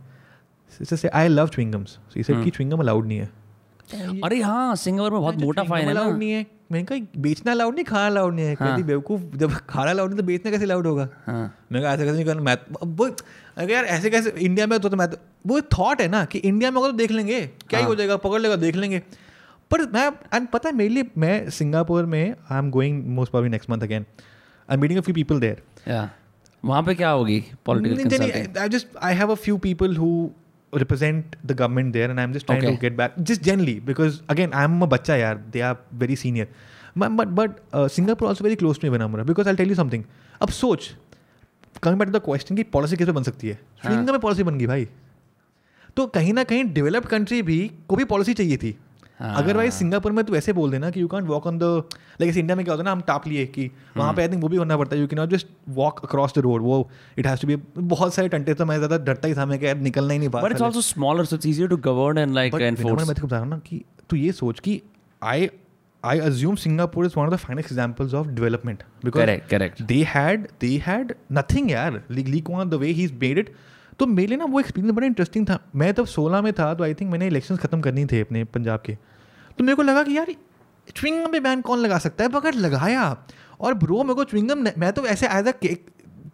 से 0.96 1.08
आई 1.20 1.28
लव 1.28 1.48
ट्विंगम्स 1.56 1.98
इसे 2.16 2.32
सब 2.32 2.42
की 2.44 2.50
च्विंगम 2.56 2.80
अलाउड 2.84 3.06
नहीं 3.06 3.18
है 3.18 4.16
अरे 4.24 4.40
हाँ 4.42 4.74
सिंगापुर 4.76 5.12
में 5.12 5.20
बहुत 5.20 5.34
हाँ, 5.34 5.40
तो 5.40 5.46
मोटा 5.46 5.62
फाइन 5.68 5.88
अलाउड 5.90 6.16
नहीं 6.18 6.30
है 6.32 6.46
मैंने 6.72 6.84
कहा 6.86 7.20
बेचना 7.22 7.52
अलाउड 7.52 7.74
नहीं 7.74 7.84
खाना 7.92 8.06
अलाउड 8.06 8.34
नहीं 8.34 8.44
है 8.46 8.54
हाँ। 8.54 8.68
कहती 8.68 8.82
बेवकूफ़ 8.90 9.22
जब 9.42 9.52
खाना 9.70 9.90
अलाउड 9.90 10.10
नहीं 10.10 10.18
तो 10.20 10.26
बेचना 10.26 10.50
कैसे 10.50 10.64
अलाउड 10.64 10.86
होगा 10.86 11.08
हाँ। 11.26 11.66
मैं 11.72 11.82
कहा 11.82 11.92
ऐसे 11.92 12.04
कैसे 12.06 12.12
नहीं 12.14 12.24
करना 12.26 12.42
मैं 12.42 12.56
तो, 12.64 12.86
वो 12.86 13.04
अगर 13.06 13.70
यार 13.72 13.84
ऐसे 13.96 14.10
कैसे 14.10 14.32
इंडिया 14.46 14.66
में 14.66 14.78
तो, 14.80 14.88
तो 14.88 14.96
मैं 14.96 15.08
तो 15.10 15.18
वो 15.46 15.60
थॉट 15.78 16.00
है 16.00 16.08
ना 16.16 16.24
कि 16.32 16.38
इंडिया 16.38 16.70
में 16.70 16.76
होगा 16.76 16.90
तो 16.90 16.96
देख 16.98 17.10
लेंगे 17.10 17.40
क्या 17.46 17.78
ही 17.78 17.82
हाँ। 17.82 17.88
हो 17.90 17.94
जाएगा 18.02 18.16
पकड़ 18.28 18.40
लेगा 18.40 18.56
देख 18.66 18.76
लेंगे 18.76 19.02
पर 19.70 19.86
मैं 19.94 20.06
एंड 20.34 20.48
पता 20.52 20.68
है 20.68 20.74
मेरे 20.74 20.94
लिए 20.94 21.10
मैं 21.26 21.34
सिंगापुर 21.60 22.06
में 22.16 22.20
I 22.22 22.58
am 22.58 22.70
going 22.78 23.04
most 23.20 23.30
probably 23.30 23.50
next 23.56 23.70
month 23.70 23.82
again 23.90 24.06
I 24.20 24.74
am 24.74 24.80
meeting 24.80 24.98
a 24.98 25.02
few 25.04 25.14
people 25.14 25.40
there 25.40 25.62
वहाँ 26.64 26.82
पे 26.82 26.94
क्या 26.94 27.08
होगी 27.10 27.42
political 27.66 28.58
I 28.60 28.68
just 28.68 28.96
I 29.08 29.14
have 29.16 29.32
a 29.32 29.34
few 29.46 29.56
people 29.68 29.96
who 29.96 30.08
represent 30.80 31.36
the 31.50 31.54
government 31.58 31.94
there 31.96 32.06
and 32.12 32.20
I'm 32.22 32.32
just 32.36 32.46
trying 32.48 32.58
okay. 32.62 32.70
to 32.72 32.80
get 32.80 32.96
back 32.96 33.14
just 33.28 33.42
generally 33.46 33.74
because 33.90 34.16
again 34.32 34.56
I'm 34.62 34.74
a 34.86 34.88
bacha 34.94 35.14
yaar 35.20 35.30
they 35.54 35.62
are 35.68 35.70
very 36.02 36.16
senior 36.22 36.44
but 37.02 37.14
but, 37.20 37.30
but 37.38 37.62
uh, 37.78 37.86
Singapore 37.94 38.28
also 38.30 38.46
very 38.46 38.58
close 38.62 38.80
to 38.82 38.86
me 38.86 38.90
Benamura 38.96 39.24
because 39.30 39.48
I'll 39.52 39.60
tell 39.62 39.72
you 39.74 39.78
something 39.78 40.04
अब 40.46 40.50
सोच 40.58 40.88
coming 41.82 41.98
back 42.00 42.08
to 42.10 42.18
the 42.18 42.22
question 42.24 42.56
की 42.56 42.62
policy 42.76 42.96
किस 43.02 43.06
पे 43.06 43.12
बन 43.20 43.28
सकती 43.30 43.48
है 43.48 43.54
श्रीलंका 43.86 44.12
में 44.18 44.20
policy 44.26 44.42
बन 44.50 44.58
गई 44.58 44.66
भाई 44.74 44.86
तो 45.96 46.06
कहीं 46.18 46.32
ना 46.40 46.44
कहीं 46.52 46.64
डेवलप्ड 46.74 47.08
कंट्री 47.16 47.40
भी 47.52 47.58
को 47.88 47.96
भी 48.02 48.04
पॉलिसी 48.14 48.34
चाहिए 48.42 48.56
थी 48.66 48.76
अदरवाइज 49.20 49.70
हाँ। 49.72 49.78
सिंगापुर 49.78 50.12
में 50.12 50.24
तो 50.24 50.36
ऐसे 50.36 50.52
बोल 50.52 50.70
देना 50.70 50.90
कि 50.90 51.00
you 51.00 51.06
can't 51.08 51.26
walk 51.28 51.46
on 51.46 51.58
the 51.58 51.62
like 52.20 52.36
India 52.36 52.56
में 52.56 52.64
क्या 52.64 52.74
होता 52.74 52.82
है 52.82 52.84
ना 52.84 52.92
हम 52.92 53.00
टाप 53.06 53.26
लिए 53.28 53.44
कि 53.56 53.70
वहाँ 53.96 54.12
पे 54.14 54.22
आई 54.22 54.28
थिंक 54.28 54.42
वो 54.42 54.48
भी 54.48 54.56
होना 54.56 54.76
पड़ता 54.78 54.94
है 54.96 55.00
you 55.00 55.08
can 55.08 55.18
not 55.20 55.28
just 55.30 55.46
walk 55.78 56.00
across 56.04 56.34
the 56.36 56.40
road 56.48 56.62
वो 56.62 56.88
इट 57.18 57.26
हैज 57.26 57.40
टू 57.40 57.48
बी 57.48 57.56
बहुत 57.76 58.14
सारे 58.14 58.28
टंटे 58.34 58.54
तो 58.54 58.64
मैं 58.66 58.76
ज़्यादा 58.76 58.98
डरता 59.04 59.28
ही 59.28 59.34
था 59.34 59.46
मैं 59.46 59.58
क्या 59.60 59.72
निकलना 59.74 60.12
ही 60.12 60.18
नहीं 60.18 60.28
पा 60.36 60.42
but 60.42 60.52
it's 60.52 60.84
smaller 60.90 61.24
so 61.32 61.36
it's 61.36 61.60
to 61.70 61.76
govern 61.88 62.18
and 62.18 62.34
like 62.34 62.54
enforce 62.60 63.06
मैं 63.08 63.14
बता 63.24 63.36
रहा 63.36 63.44
ना 63.46 63.58
कि 63.66 63.82
तू 64.10 64.16
ये 64.16 64.32
सोच 64.32 64.60
कि 64.66 64.80
I 65.32 65.48
I 66.04 66.18
assume 66.28 66.54
Singapore 66.66 67.06
is 67.06 67.14
one 67.16 67.24
of 67.26 67.32
the 67.32 67.36
fine 67.46 67.58
examples 67.58 68.14
of 68.14 68.26
development 68.26 68.82
because 69.04 69.82
they 69.88 70.02
had 70.14 70.46
they 70.60 70.76
had 70.86 71.12
nothing 71.38 71.70
had 71.70 71.92
Lee 71.94 72.04
yeah. 72.08 72.20
Lee, 72.20 72.32
Lee 72.36 72.44
Kuan, 72.50 72.72
the 72.76 72.82
way 72.84 72.92
he's 73.00 73.12
made 73.24 73.42
तो 73.98 74.06
मेरे 74.06 74.26
लिए 74.28 74.36
ना 74.38 74.44
वो 74.50 74.60
एक्सपीरियंस 74.60 74.94
बड़ा 74.94 75.06
इंटरेस्टिंग 75.06 75.46
था 75.46 75.58
मैं 75.82 75.92
तब 75.94 76.06
सोलह 76.06 76.42
में 76.42 76.52
था 76.58 76.72
तो 76.80 76.84
आई 76.84 76.94
थिंक 77.00 77.10
मैंने 77.12 77.26
इलेक्शन 77.26 77.56
ख़त्म 77.62 77.80
करनी 77.86 78.04
थे 78.12 78.20
अपने 78.20 78.42
पंजाब 78.56 78.82
के 78.86 78.94
तो 79.58 79.64
मेरे 79.64 79.76
को 79.76 79.82
लगा 79.82 80.02
कि 80.10 80.16
यार 80.16 80.26
चुविंगम 80.94 81.32
पे 81.32 81.40
बैन 81.46 81.60
कौन 81.70 81.78
लगा 81.78 81.98
सकता 82.04 82.24
है 82.24 82.30
अगर 82.40 82.54
लगाया 82.66 83.08
और 83.66 83.74
ब्रो 83.84 84.02
मेरे 84.04 84.14
को 84.14 84.24
चुविंगम 84.32 84.64
मैं 84.84 84.92
तो 84.98 85.06
ऐसे 85.16 85.28
एज 85.38 85.48
अ 85.48 85.52
केक 85.62 85.86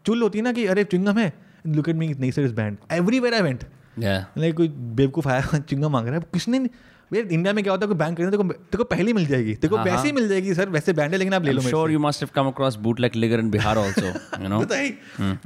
चुल 0.06 0.22
होती 0.22 0.38
है 0.38 0.44
ना 0.44 0.52
कि 0.58 0.66
अरे 0.74 0.84
चुविंगम 0.84 1.18
है 1.18 1.32
लुक 1.76 1.88
एट 1.88 1.96
मी 1.96 2.08
नहीं 2.18 2.30
sir 2.38 2.42
is 2.44 2.52
banned 2.60 2.76
where 3.20 3.34
I 3.34 3.40
went 3.48 3.64
like 4.00 4.56
कोई 4.56 4.68
बेबकूफ 5.00 5.28
आया 5.28 5.42
चुविंगम 5.58 5.92
मांग 5.92 6.08
रहा 6.08 6.14
है 6.16 6.22
किसने 6.32 6.58
नहीं 6.58 6.68
भैया 7.12 7.24
इंडिया 7.34 7.52
में 7.54 7.62
क्या 7.64 7.72
होता 7.72 7.86
है 7.86 7.94
बैंक 7.98 8.16
करेंगे 8.18 8.54
तो 8.76 8.84
पहले 8.92 9.12
मिल 9.12 9.26
जाएगी 9.26 9.54
तो 9.64 9.68
वैसे 9.76 9.90
हाँ। 9.90 10.12
मिल 10.16 10.28
जाएगी 10.28 10.54
सर 10.54 10.68
वैसे 10.76 10.92
बैंड 11.00 11.14
लेकिन 11.14 11.34
आप 11.34 11.44
ले 11.44 11.52
लो 11.52 11.60
sure 11.62 11.90
you 11.92 11.98
must 12.06 12.24
come 12.34 12.46
across 12.48 12.76
bootleg 13.00 13.16
liquor 13.16 13.38
in 13.40 13.50
Bihar 13.50 13.78
also 13.78 14.46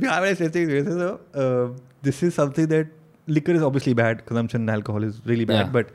Bihar 0.00 0.20
वाले 0.20 0.36
this 2.04 2.22
is 2.24 2.32
something 2.34 2.66
that 2.68 2.92
liquor 3.36 3.54
is 3.56 3.62
obviously 3.70 3.94
bad 4.02 4.20
consumption 4.28 4.68
alcohol 4.76 5.04
is 5.04 5.20
really 5.26 5.44
bad 5.52 5.72
but 5.72 5.86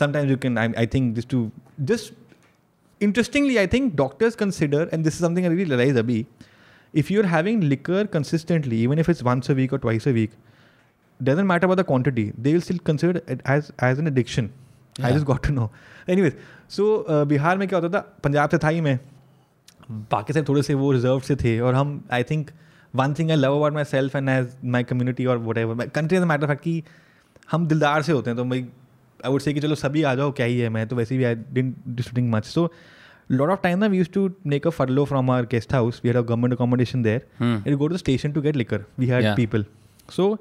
sometimes 0.00 0.30
you 0.30 0.36
can 0.46 0.58
I 0.58 0.86
think 0.94 1.14
this 1.14 1.28
to 1.30 1.48
just 1.92 2.12
interestingly 3.02 3.56
I 3.58 3.66
think 3.72 3.94
doctors 3.96 4.36
consider 4.46 4.88
and 4.92 5.04
this 5.04 5.14
is 5.16 5.20
something 5.26 5.46
I 5.46 5.54
really 5.54 5.70
realise 5.70 5.96
अभी 5.98 6.24
if 7.02 7.10
you 7.10 7.20
are 7.22 7.26
having 7.28 7.62
liquor 7.62 8.06
consistently 8.12 8.82
even 8.82 8.98
if 8.98 9.08
it's 9.10 9.22
once 9.30 9.50
a 9.50 9.54
week 9.60 9.72
और 9.72 9.78
twice 9.78 10.08
a 10.08 10.10
week 10.20 10.30
doesn't 11.22 11.48
matter 11.48 11.64
about 11.64 11.78
the 11.78 11.82
quantity 11.86 12.30
they 12.38 12.52
will 12.52 12.60
still 12.60 12.78
consider 12.86 13.36
as 13.54 13.70
as 13.84 13.98
an 13.98 14.06
addiction 14.06 14.48
I 15.02 15.12
just 15.12 15.24
got 15.26 15.46
to 15.46 15.52
know 15.52 15.70
any 16.10 16.22
ways 16.22 16.32
so 16.76 17.24
Bihar 17.28 17.58
में 17.58 17.66
क्या 17.68 17.78
होता 17.78 17.98
था 17.98 18.18
पंजाब 18.24 18.50
से 18.50 18.58
था 18.64 18.68
ही 18.76 18.80
मैं 18.80 18.98
बाकी 20.12 20.32
से 20.32 20.42
थोड़े 20.48 20.62
से 20.62 20.74
वो 20.82 20.90
रिजर्व 20.92 21.20
से 21.28 21.36
थे 21.36 21.58
और 21.60 21.74
हम 21.74 22.00
I 22.18 22.22
think 22.30 22.50
one 22.96 23.14
thing 23.18 23.30
I 23.30 23.36
love 23.36 23.56
about 23.56 23.72
myself 23.84 24.16
and 24.16 24.28
as 24.30 24.56
my 24.76 24.84
community 24.90 25.26
और 25.32 25.38
whatever 25.58 25.86
country 25.94 26.18
as 26.18 26.24
matter 26.32 26.46
fact 26.46 26.62
कि 26.64 26.82
हम 27.50 27.66
दिलदार 27.68 28.02
से 28.02 28.12
होते 28.12 28.30
हैं 28.30 28.36
तो 28.36 28.44
भाई 28.50 28.60
आई 29.24 29.30
वुड 29.32 29.40
से 29.40 29.52
कि 29.54 29.60
चलो 29.60 29.74
सभी 29.74 30.02
आ 30.02 30.14
जाओ 30.14 30.30
क्या 30.38 30.46
ही 30.46 30.58
है 30.58 30.68
मैं 30.68 30.86
तो 30.88 30.96
वैसे 30.96 31.18
भी 31.18 31.24
I 31.24 31.34
didn't 31.52 31.74
distinct 32.00 32.30
much 32.34 32.44
so 32.44 32.70
lot 33.32 33.50
of 33.50 33.60
time 33.62 33.78
ना 33.78 33.86
we 33.92 33.98
use 33.98 34.10
to 34.12 34.30
make 34.54 34.66
a 34.66 34.70
furlough 34.70 35.04
from 35.10 35.30
our 35.30 35.46
guest 35.50 35.72
house 35.74 36.00
we 36.04 36.10
had 36.10 36.16
a 36.16 36.20
accommodation 36.22 36.52
accommodation 36.56 37.02
there 37.02 37.26
and 37.66 37.76
go 37.76 37.86
to 37.88 37.96
station 37.96 38.32
to 38.32 38.40
get 38.42 38.56
liquor 38.56 38.84
we 38.98 39.06
had 39.06 39.34
people 39.36 39.64
so 40.16 40.36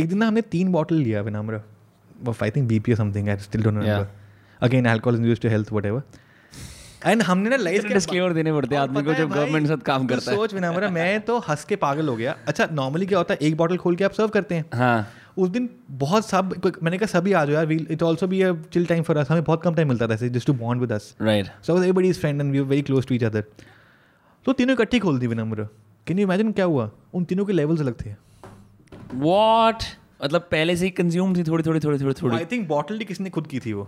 एक 0.00 0.08
दिन 0.08 0.18
ना 0.18 0.26
हमने 0.28 0.40
तीन 0.54 0.72
bottle 0.72 0.94
लिया 0.96 1.20
Vinamra 1.28 1.60
of 2.28 2.42
I 2.42 2.50
think 2.56 2.68
B 2.68 2.78
P 2.88 2.94
something. 2.94 3.28
I 3.30 3.36
still 3.44 3.62
don't 3.66 3.80
remember. 3.82 4.08
Yeah. 4.08 4.66
Again, 4.66 4.86
alcohol 4.94 5.18
is 5.20 5.28
used 5.34 5.46
to 5.46 5.50
health, 5.56 5.72
whatever. 5.78 6.00
And 7.06 7.22
हमने 7.22 7.50
ना 7.50 7.56
life 7.56 7.84
के 7.88 7.94
disclaimer 7.94 8.32
देने 8.34 8.52
पड़ते 8.52 8.74
हैं 8.74 8.80
आदमी 8.82 9.02
को 9.02 9.12
जब 9.14 9.28
गवर्नमेंट 9.32 9.66
साथ 9.68 9.82
काम 9.84 10.06
करता 10.06 10.30
है 10.30 10.36
सोच 10.36 10.54
बिना 10.54 10.72
मेरा 10.72 10.88
मैं 10.96 11.20
तो 11.28 11.38
हंस 11.48 11.64
के 11.68 11.76
पागल 11.84 12.08
हो 12.08 12.16
गया 12.16 12.34
अच्छा 12.48 12.66
नॉर्मली 12.72 13.06
क्या 13.12 13.18
होता 13.18 13.34
है 13.34 13.46
एक 13.46 13.56
बॉटल 13.56 13.76
खोल 13.84 13.94
के 13.96 14.04
आप 14.04 14.12
सर्व 14.18 14.28
करते 14.34 14.54
हैं 14.54 14.64
हां 14.74 15.00
उस 15.42 15.48
दिन 15.50 15.68
बहुत 16.02 16.26
सब 16.26 16.52
मैंने 16.82 16.98
कहा 16.98 17.06
सभी 17.12 17.32
आ 17.32 17.44
जाओ 17.44 17.54
यार 17.54 17.66
we 17.66 17.76
it 17.90 18.02
also 18.08 18.26
be 18.34 18.42
a 18.42 18.52
chill 18.74 18.84
time 18.86 19.02
for 19.02 19.16
us 19.18 19.30
हमें 19.30 19.42
बहुत 19.44 19.62
कम 19.62 19.74
टाइम 19.74 19.88
मिलता 19.88 20.08
था 20.08 20.16
just 20.36 20.46
to 20.46 20.52
bond 20.64 20.80
with 20.80 20.92
us 20.98 21.14
right 21.22 21.46
so 21.66 21.76
everybody 21.76 22.08
is 22.08 22.20
friend 22.20 22.40
and 22.40 22.52
we 22.52 22.60
very 22.74 22.82
close 22.90 23.06
to 23.06 23.14
each 23.14 23.24
other 23.30 23.44
तो 24.44 24.52
तीनों 24.60 24.74
इकट्ठी 24.76 24.98
खोल 25.06 25.18
दी 25.18 25.26
विनम्र 25.34 25.66
कैन 26.06 26.18
यू 26.18 26.26
इमेजिन 26.26 26.52
क्या 26.60 26.64
हुआ 26.74 26.90
उन 27.14 27.24
तीनों 27.32 27.44
के 27.44 27.52
लेवल्स 27.52 27.80
अलग 27.86 27.94
थे 28.04 28.14
व्हाट 29.14 29.84
मतलब 30.24 30.46
पहले 30.50 30.76
से 30.76 30.84
ही 30.84 30.90
कंज्यूम 31.00 31.34
थी 31.36 31.42
थोड़ी 31.44 31.62
थोड़ी 31.64 31.80
थोड़ी 31.80 31.98
थोड़ी 32.00 32.14
थोड़ी 32.22 32.36
आई 32.36 32.44
थिंक 32.52 32.66
बॉटल 32.68 32.98
किसने 33.10 33.30
खुद 33.36 33.46
की 33.54 33.58
थी 33.66 33.72
वो 33.72 33.86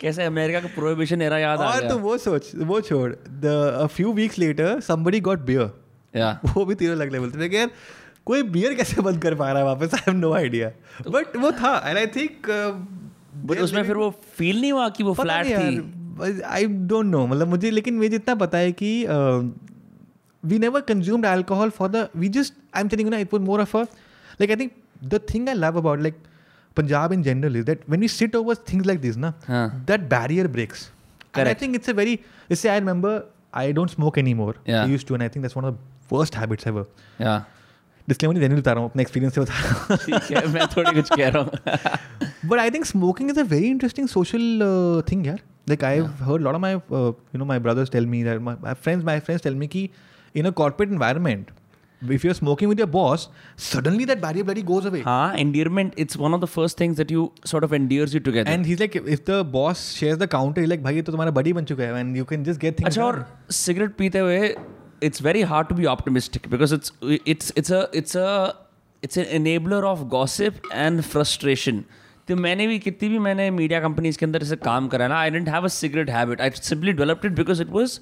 कैसे 0.00 0.24
अमेरिका 0.30 0.60
का 0.60 0.68
प्रोहिबिशन 0.74 1.22
एरा 1.28 1.38
याद 1.38 1.60
आ 1.60 1.74
गया 1.78 1.88
तो 1.90 1.98
वो 1.98 2.16
सोच 2.24 2.50
वो 2.72 2.80
छोड़ 2.88 3.10
the 3.44 3.54
a 3.80 3.86
few 3.94 4.12
weeks 4.18 4.38
later 4.38 4.80
somebody 4.88 5.20
got 5.28 5.38
beer 5.52 5.70
या 6.18 6.30
वो 6.56 6.64
भी 6.64 6.74
तीनों 6.82 6.96
लग 6.96 7.12
लेवल 7.12 7.30
थे 7.40 7.48
यार 7.56 7.70
कोई 8.26 8.42
बियर 8.58 8.74
कैसे 8.82 9.02
बंद 9.02 9.22
कर 9.22 9.34
पा 9.34 9.50
रहा 9.52 9.58
है 9.62 9.64
वापस 9.64 9.94
I 9.94 10.00
have 10.06 10.16
no 10.16 10.32
idea 10.38 10.68
but 11.10 11.36
वो 11.46 11.50
था 11.62 11.76
एंड 11.86 11.98
आई 11.98 12.06
थिंक 12.18 12.46
बट 13.50 13.60
उसमें 13.60 13.82
फिर 13.84 13.96
वो 13.96 14.10
फील 14.38 14.60
नहीं 14.60 14.72
हुआ 14.72 14.88
कि 14.98 15.02
वो 15.08 15.14
फ्लैट 15.20 15.46
थी 15.46 16.34
आई 16.48 16.66
डोंट 16.92 17.06
नो 17.06 17.26
मतलब 17.26 17.48
मुझे 17.48 17.70
लेकिन 17.70 17.94
मुझे 17.96 18.08
जितना 18.16 18.34
पता 18.44 18.58
है 18.58 18.72
कि 18.82 18.90
we 20.50 20.58
never 20.58 20.80
consumed 20.92 21.26
alcohol 21.26 21.70
for 21.78 21.88
the 21.96 22.08
we 22.16 22.28
just 22.38 22.54
I 22.74 22.82
am 22.82 22.88
telling 22.88 23.06
you 23.08 23.10
ना 23.10 23.18
it 23.26 23.34
was 23.34 23.42
more 23.42 23.60
of 23.60 23.76
a 23.76 23.84
like 24.41 24.49
I 24.49 24.55
think 24.55 24.71
the 25.13 25.19
thing 25.33 25.49
I 25.49 25.55
love 25.55 25.77
about 25.77 26.01
like 26.01 26.17
Punjab 26.77 27.13
in 27.13 27.23
general 27.23 27.57
is 27.57 27.65
that 27.65 27.81
when 27.89 28.01
we 28.01 28.07
sit 28.17 28.35
over 28.35 28.55
things 28.71 28.87
like 28.87 28.99
this 29.01 29.17
ना 29.17 29.33
हाँ 29.47 29.85
that 29.85 30.09
barrier 30.15 30.47
breaks. 30.57 30.89
And 31.35 31.41
I 31.41 31.43
Correct. 31.43 31.61
think 31.63 31.77
it's 31.77 31.89
a 31.91 31.93
very, 31.97 32.11
let's 32.49 32.61
say 32.63 32.69
I 32.71 32.79
remember 32.79 33.11
I 33.59 33.71
don't 33.77 33.91
smoke 33.93 34.17
anymore. 34.21 34.51
Yeah. 34.71 34.81
I 34.81 34.89
used 34.95 35.07
to, 35.11 35.15
and 35.17 35.23
I 35.27 35.29
think 35.35 35.45
that's 35.45 35.55
one 35.59 35.65
of 35.69 35.77
the 35.77 36.15
worst 36.15 36.35
habits 36.39 36.67
ever. 36.71 36.83
या 37.21 37.33
Disclaimer 38.11 38.33
नहीं 38.33 38.41
देने 38.41 38.55
बता 38.55 38.71
रहा 38.71 38.81
हूँ 38.83 38.89
अपने 38.89 39.01
experience 39.03 39.33
से 39.35 39.41
बता 39.41 39.59
रहा 39.63 39.73
हूँ 39.79 39.97
ठीक 40.05 40.37
है 40.37 40.47
मैं 40.53 40.67
थोड़ी 40.75 40.91
कुछ 40.95 41.09
कह 41.15 41.29
रहा 41.29 41.43
हूँ 41.43 42.49
but 42.51 42.61
I 42.63 42.69
think 42.75 42.87
smoking 42.91 43.33
is 43.33 43.41
a 43.43 43.47
very 43.53 43.71
interesting 43.75 44.09
social 44.13 44.63
uh, 44.67 45.01
thing 45.09 45.25
यार 45.25 45.39
like 45.71 45.83
I've 45.89 46.23
heard 46.29 46.41
a 46.41 46.45
lot 46.49 46.59
of 46.59 46.63
my 46.65 46.73
uh, 46.75 47.11
you 47.33 47.41
know 47.41 47.49
my 47.53 47.59
brothers 47.67 47.93
tell 47.97 48.09
me 48.15 48.21
that 48.29 48.41
my, 48.49 48.55
my 48.67 48.73
friends 48.85 49.07
my 49.11 49.19
friends 49.27 49.47
tell 49.47 49.59
me 49.63 49.69
कि 49.75 49.83
in 50.41 50.51
a 50.51 50.55
corporate 50.61 50.95
environment 50.97 51.53
if 52.01 52.23
you're 52.23 52.33
smoking 52.33 52.67
with 52.67 52.77
your 52.77 52.87
boss 52.87 53.29
suddenly 53.57 54.05
that 54.05 54.21
barrier 54.21 54.43
bloody 54.43 54.61
goes 54.61 54.85
away 54.85 55.01
हाँ 55.01 55.35
endearment 55.37 55.93
it's 55.95 56.17
one 56.17 56.33
of 56.33 56.41
the 56.41 56.49
first 56.55 56.77
things 56.77 56.97
that 56.97 57.11
you 57.11 57.31
sort 57.45 57.63
of 57.63 57.73
endears 57.73 58.13
you 58.13 58.19
together 58.19 58.51
and 58.51 58.65
he's 58.65 58.79
like 58.79 58.95
if 59.17 59.23
the 59.25 59.43
boss 59.55 59.83
shares 59.93 60.17
the 60.17 60.27
counter 60.27 60.61
he's 60.61 60.69
like 60.69 60.83
भाई 60.83 60.95
ये 60.95 61.01
तो 61.01 61.11
तुम्हारा 61.11 61.33
buddy 61.33 61.53
बन 61.53 61.65
चुका 61.65 61.83
है 61.83 62.03
and 62.03 62.21
you 62.21 62.25
can 62.31 62.45
just 62.49 62.63
get 62.65 62.77
things 62.77 62.87
अच्छा 62.87 63.03
और 63.03 63.19
done. 63.19 63.51
Cigarette 63.51 63.95
पीते 63.97 64.19
हुए 64.19 64.55
it's 65.03 65.21
very 65.21 65.41
hard 65.51 65.67
to 65.67 65.75
be 65.75 65.85
optimistic 65.85 66.47
because 66.49 66.73
it's 66.73 66.93
it's 67.27 67.53
it's 67.57 67.71
a 67.71 67.85
it's 67.95 68.17
a 68.17 68.27
it's 69.03 69.17
an 69.17 69.25
enabler 69.35 69.83
of 69.85 70.03
gossip 70.11 70.61
and 70.73 71.01
frustration 71.01 71.83
तो 72.27 72.35
मैंने 72.35 72.67
भी 72.67 72.77
कितनी 72.79 73.09
भी 73.09 73.19
मैंने 73.19 73.49
मीडिया 73.51 73.79
कंपनीज 73.81 74.17
के 74.17 74.25
अंदर 74.25 74.41
ऐसे 74.43 74.55
काम 74.65 74.87
करा 74.87 75.07
ना 75.07 75.19
I 75.19 75.29
didn't 75.29 75.49
have 75.49 75.63
a 75.65 75.73
cigarette 75.77 76.09
habit 76.09 76.41
I 76.41 76.49
simply 76.61 76.91
developed 76.91 77.25
it 77.25 77.35
because 77.35 77.61
it 77.61 77.69
was 77.71 77.99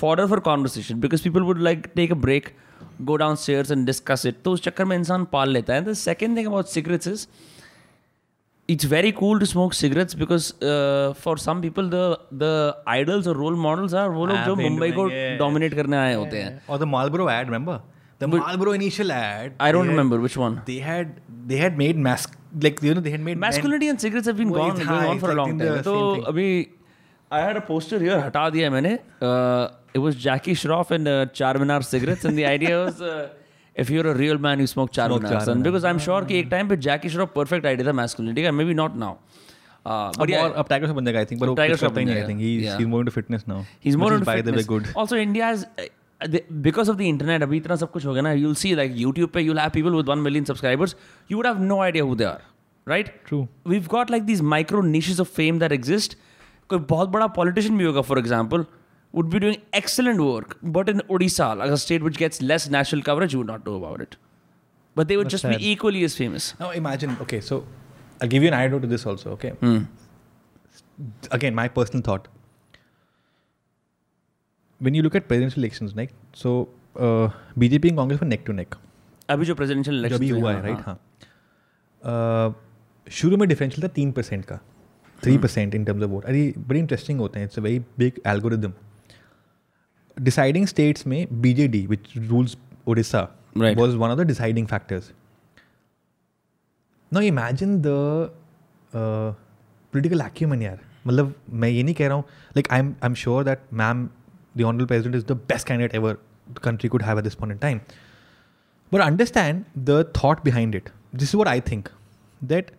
fodder 0.00 0.26
for 0.26 0.40
conversation 0.50 1.00
because 1.00 1.20
people 1.20 1.42
would 1.42 1.60
like 1.60 1.86
take 1.96 2.12
a 2.12 2.14
break 2.14 2.48
go 3.05 3.15
downstairs 3.35 3.71
and 3.71 3.85
discuss 3.85 4.25
it 4.25 4.35
तो 4.45 4.51
उस 4.53 4.63
चक्कर 4.63 4.85
में 4.85 4.95
इंसान 4.97 5.23
पाल 5.31 5.49
लेता 5.53 5.73
है 5.73 5.83
the 5.85 5.93
second 6.03 6.37
thing 6.37 6.47
about 6.47 6.65
cigarettes 6.67 7.07
is 7.07 7.27
it's 8.69 8.85
very 8.91 9.11
cool 9.17 9.39
to 9.39 9.45
smoke 9.45 9.73
cigarettes 9.73 10.15
because 10.21 10.51
for 11.23 11.37
some 11.39 11.61
people 11.61 11.89
the 11.93 12.15
the 12.41 12.83
idols 12.95 13.27
और 13.27 13.35
role 13.37 13.55
models 13.65 13.93
are 13.95 14.09
वो 14.17 14.25
लोग 14.25 14.37
जो 14.45 14.55
मुंबई 14.55 14.91
को 14.97 15.05
डोमिनेट 15.43 15.73
करने 15.75 15.97
आए 15.97 16.13
होते 16.13 16.41
हैं 16.41 16.61
और 16.69 16.79
the 16.79 16.83
Marlboro 16.95 17.29
ad 17.29 17.45
remember 17.45 17.79
The 18.21 18.27
but 18.29 18.39
Marlboro 18.43 18.71
initial 18.75 19.11
ad. 19.15 19.49
I 19.63 19.65
don't 19.73 19.87
had, 19.89 19.95
remember 19.95 20.17
which 20.21 20.35
one. 20.43 20.53
They 20.69 20.77
had 20.85 21.09
they 21.49 21.57
had 21.63 21.75
made 21.81 21.99
mask 22.05 22.31
like 22.65 22.79
you 22.85 22.95
know 22.99 23.03
they 23.07 23.11
had 23.15 23.23
made 23.27 23.39
masculinity 23.43 23.89
men. 23.89 23.95
and 23.97 24.05
cigarettes 24.05 24.29
have 24.31 24.39
been 24.39 24.53
well, 24.55 24.71
gone, 24.71 24.79
going 24.87 25.09
on 25.09 25.19
for 25.25 25.29
like 25.31 25.35
a 25.35 25.39
long 25.39 25.59
time. 25.59 25.75
So, 25.89 25.93
abhi, 26.31 26.45
I 27.39 27.43
had 27.43 27.59
a 27.59 27.63
poster 27.67 27.99
here. 28.05 28.15
हटा 28.23 28.49
दिया 28.55 28.69
मैंने. 28.77 28.95
Uh, 29.27 29.67
it 29.96 30.02
was 30.06 30.18
Jackie 30.24 30.56
Shroff 30.64 30.90
and 30.98 31.12
uh, 31.14 31.14
Charminar 31.40 31.78
cigarettes 31.92 32.28
and 32.30 32.42
the 32.42 32.46
idea 32.54 32.80
was 32.84 33.00
uh, 33.12 33.28
if 33.84 33.90
you're 33.94 34.08
a 34.10 34.16
real 34.22 34.42
man 34.48 34.64
you 34.64 34.70
smoke 34.74 34.92
Charminar 34.98 35.30
son 35.30 35.40
Charminar. 35.40 35.64
because 35.70 35.88
I'm 35.92 36.02
sure 36.08 36.20
कि 36.32 36.38
एक 36.40 36.48
time 36.50 36.68
पे 36.68 36.80
Jackie 36.88 37.14
Shroff 37.14 37.32
perfect 37.40 37.70
idea 37.72 37.86
था 37.90 37.96
masculinity 38.02 38.46
का 38.48 38.56
maybe 38.62 38.78
not 38.82 39.00
now 39.06 39.14
Uh, 39.82 39.88
अब 39.90 40.16
but 40.18 40.30
yeah, 40.30 40.42
और 40.42 40.52
अब 40.60 40.66
tiger 40.70 40.92
बन 40.92 41.04
जाएगा 41.04 41.18
आई 41.18 41.24
थिंक 41.30 41.40
पर 41.40 41.48
वो 41.48 41.54
Tiger 41.54 41.70
कुछ 41.70 41.78
Shroff 41.78 41.90
करता 41.90 42.00
ही 42.00 42.06
नहीं 42.06 42.14
बन 42.14 42.22
आई 42.22 42.28
थिंक 42.28 42.40
जाएगा, 42.40 42.50
ही 42.50 42.66
yeah. 42.66 42.80
Is 42.80 42.86
more 42.88 43.00
into 43.00 43.12
fitness 43.12 43.44
now 43.48 43.62
he's 43.86 43.96
more 44.02 44.10
which 44.10 44.14
is, 44.14 44.20
into 44.20 44.28
by 44.28 44.34
the 44.48 44.52
way 44.56 44.62
fitness. 44.62 44.66
good 44.72 44.90
Also, 45.02 45.16
India 45.22 45.48
is 45.54 45.64
uh, 45.64 45.86
the, 46.34 46.42
because 46.66 46.90
of 46.92 46.98
the 47.00 47.08
internet. 47.12 47.42
अभी 47.42 47.56
इतना 47.56 47.76
सब 47.76 47.90
कुछ 47.90 48.06
हो 48.06 48.12
गया 48.12 48.22
ना. 48.22 48.32
You'll 48.42 48.58
see 48.60 48.72
like 48.80 48.94
YouTube 49.00 49.32
पे 49.36 49.42
you'll 49.46 49.60
have 49.62 49.72
people 49.78 49.96
with 50.00 50.12
one 50.12 50.22
million 50.26 50.46
subscribers. 50.50 50.94
You 51.32 51.40
would 51.40 51.48
have 51.50 51.64
no 51.72 51.80
idea 51.86 52.04
who 52.10 52.14
they 52.20 52.28
are, 52.28 52.44
right? 52.92 53.10
true 53.30 53.40
We've 53.72 53.88
got 53.96 54.14
like 54.16 54.28
these 54.30 54.44
micro 54.52 54.84
niches 54.92 55.24
of 55.24 55.32
fame 55.40 55.58
that 55.64 55.76
exist. 55.78 56.16
कोई 56.70 56.78
बहुत 56.94 57.08
बड़ा 57.16 57.28
politician 57.40 57.78
भी 57.78 57.84
होगा, 57.84 58.06
for 58.12 58.20
example, 58.24 58.66
would 59.14 59.28
be 59.32 59.40
doing 59.44 59.56
excellent 59.78 60.20
work, 60.26 60.56
but 60.76 60.88
in 60.92 61.00
Odisha, 61.16 61.48
like 61.62 61.70
a 61.70 61.78
state 61.86 62.02
which 62.08 62.18
gets 62.24 62.40
less 62.50 62.68
national 62.74 63.02
coverage, 63.08 63.32
you 63.34 63.40
would 63.40 63.50
not 63.54 63.66
know 63.70 63.74
about 63.80 64.00
it. 64.04 64.16
But 64.96 65.08
they 65.08 65.16
would 65.18 65.26
That's 65.26 65.42
just 65.42 65.48
sad. 65.48 65.58
be 65.64 65.70
equally 65.72 66.04
as 66.10 66.16
famous. 66.20 66.46
now 66.62 66.70
imagine 66.78 67.16
okay 67.26 67.40
so 67.48 67.58
I'll 68.20 68.30
give 68.36 68.42
you 68.46 68.48
an 68.52 68.56
anecdote 68.60 68.82
to 68.86 68.88
this 68.94 69.04
also 69.12 69.30
okay 69.36 69.50
Hmm. 69.64 69.76
again 71.38 71.54
my 71.60 71.66
personal 71.78 72.02
thought 72.08 72.26
when 74.80 74.94
you 74.98 75.02
look 75.06 75.14
at 75.20 75.28
presidential 75.28 75.62
elections 75.62 75.94
like 76.00 76.12
so 76.42 76.52
uh, 76.96 77.28
BJP 77.58 77.88
and 77.92 77.96
Congress 78.02 78.20
were 78.20 78.30
neck 78.34 78.44
to 78.50 78.52
neck 78.60 78.76
अभी 79.30 79.44
जो 79.46 79.54
presidential 79.54 79.94
जो 79.94 80.02
election 80.02 80.20
भी 80.20 80.28
हुआ 80.28 80.52
है 80.52 80.62
right 80.62 80.84
हाँ 80.86 80.98
Uh, 82.02 82.52
शुरू 83.06 83.36
में 83.36 83.48
differential 83.48 83.82
था 83.82 83.88
तीन 83.94 84.10
परसेंट 84.12 84.44
का 84.44 84.56
three 85.22 85.36
percent 85.38 85.74
in 85.74 85.84
terms 85.84 86.02
of 86.04 86.10
vote 86.10 86.24
अरे 86.32 86.40
बड़ी 86.68 86.78
इंटरेस्टिंग 86.80 87.18
होते 87.20 87.38
हैं 87.38 87.46
it's 87.46 87.58
a 87.58 87.62
very 87.62 87.78
big 87.98 88.20
algorithm 88.26 88.72
deciding 90.20 90.66
states 90.66 91.06
में 91.06 91.26
BJD 91.42 91.86
which 91.86 92.16
rules 92.18 92.56
Orissa 92.86 93.28
Right. 93.60 93.76
was 93.76 93.94
one 94.00 94.12
of 94.12 94.16
the 94.18 94.24
deciding 94.28 94.66
factors. 94.68 95.08
Now 97.14 97.20
imagine 97.30 97.72
the 97.86 97.96
uh, 99.00 99.32
political 99.94 100.22
acumen 100.26 100.62
यार 100.62 100.78
मतलब 101.06 101.34
मैं 101.62 101.68
ये 101.68 101.82
नहीं 101.82 101.94
कह 101.94 102.08
रहा 102.08 102.16
हूँ 102.16 102.24
like 102.58 102.70
I'm 102.76 102.92
I'm 103.08 103.16
sure 103.22 103.42
that 103.48 103.66
ma'am 103.80 104.00
the 104.60 104.64
honorable 104.68 104.88
president 104.92 105.18
is 105.20 105.26
the 105.32 105.36
best 105.52 105.68
candidate 105.70 105.96
ever 106.00 106.14
the 106.54 106.62
country 106.68 106.90
could 106.94 107.04
have 107.08 107.20
at 107.22 107.28
this 107.28 107.36
point 107.42 107.52
in 107.56 107.58
time. 107.64 107.80
But 108.94 109.04
understand 109.08 109.64
the 109.90 109.98
thought 110.20 110.44
behind 110.46 110.78
it. 110.80 110.88
This 111.12 111.28
is 111.28 111.36
what 111.42 111.50
I 111.52 111.60
think 111.60 111.90
that 112.52 112.70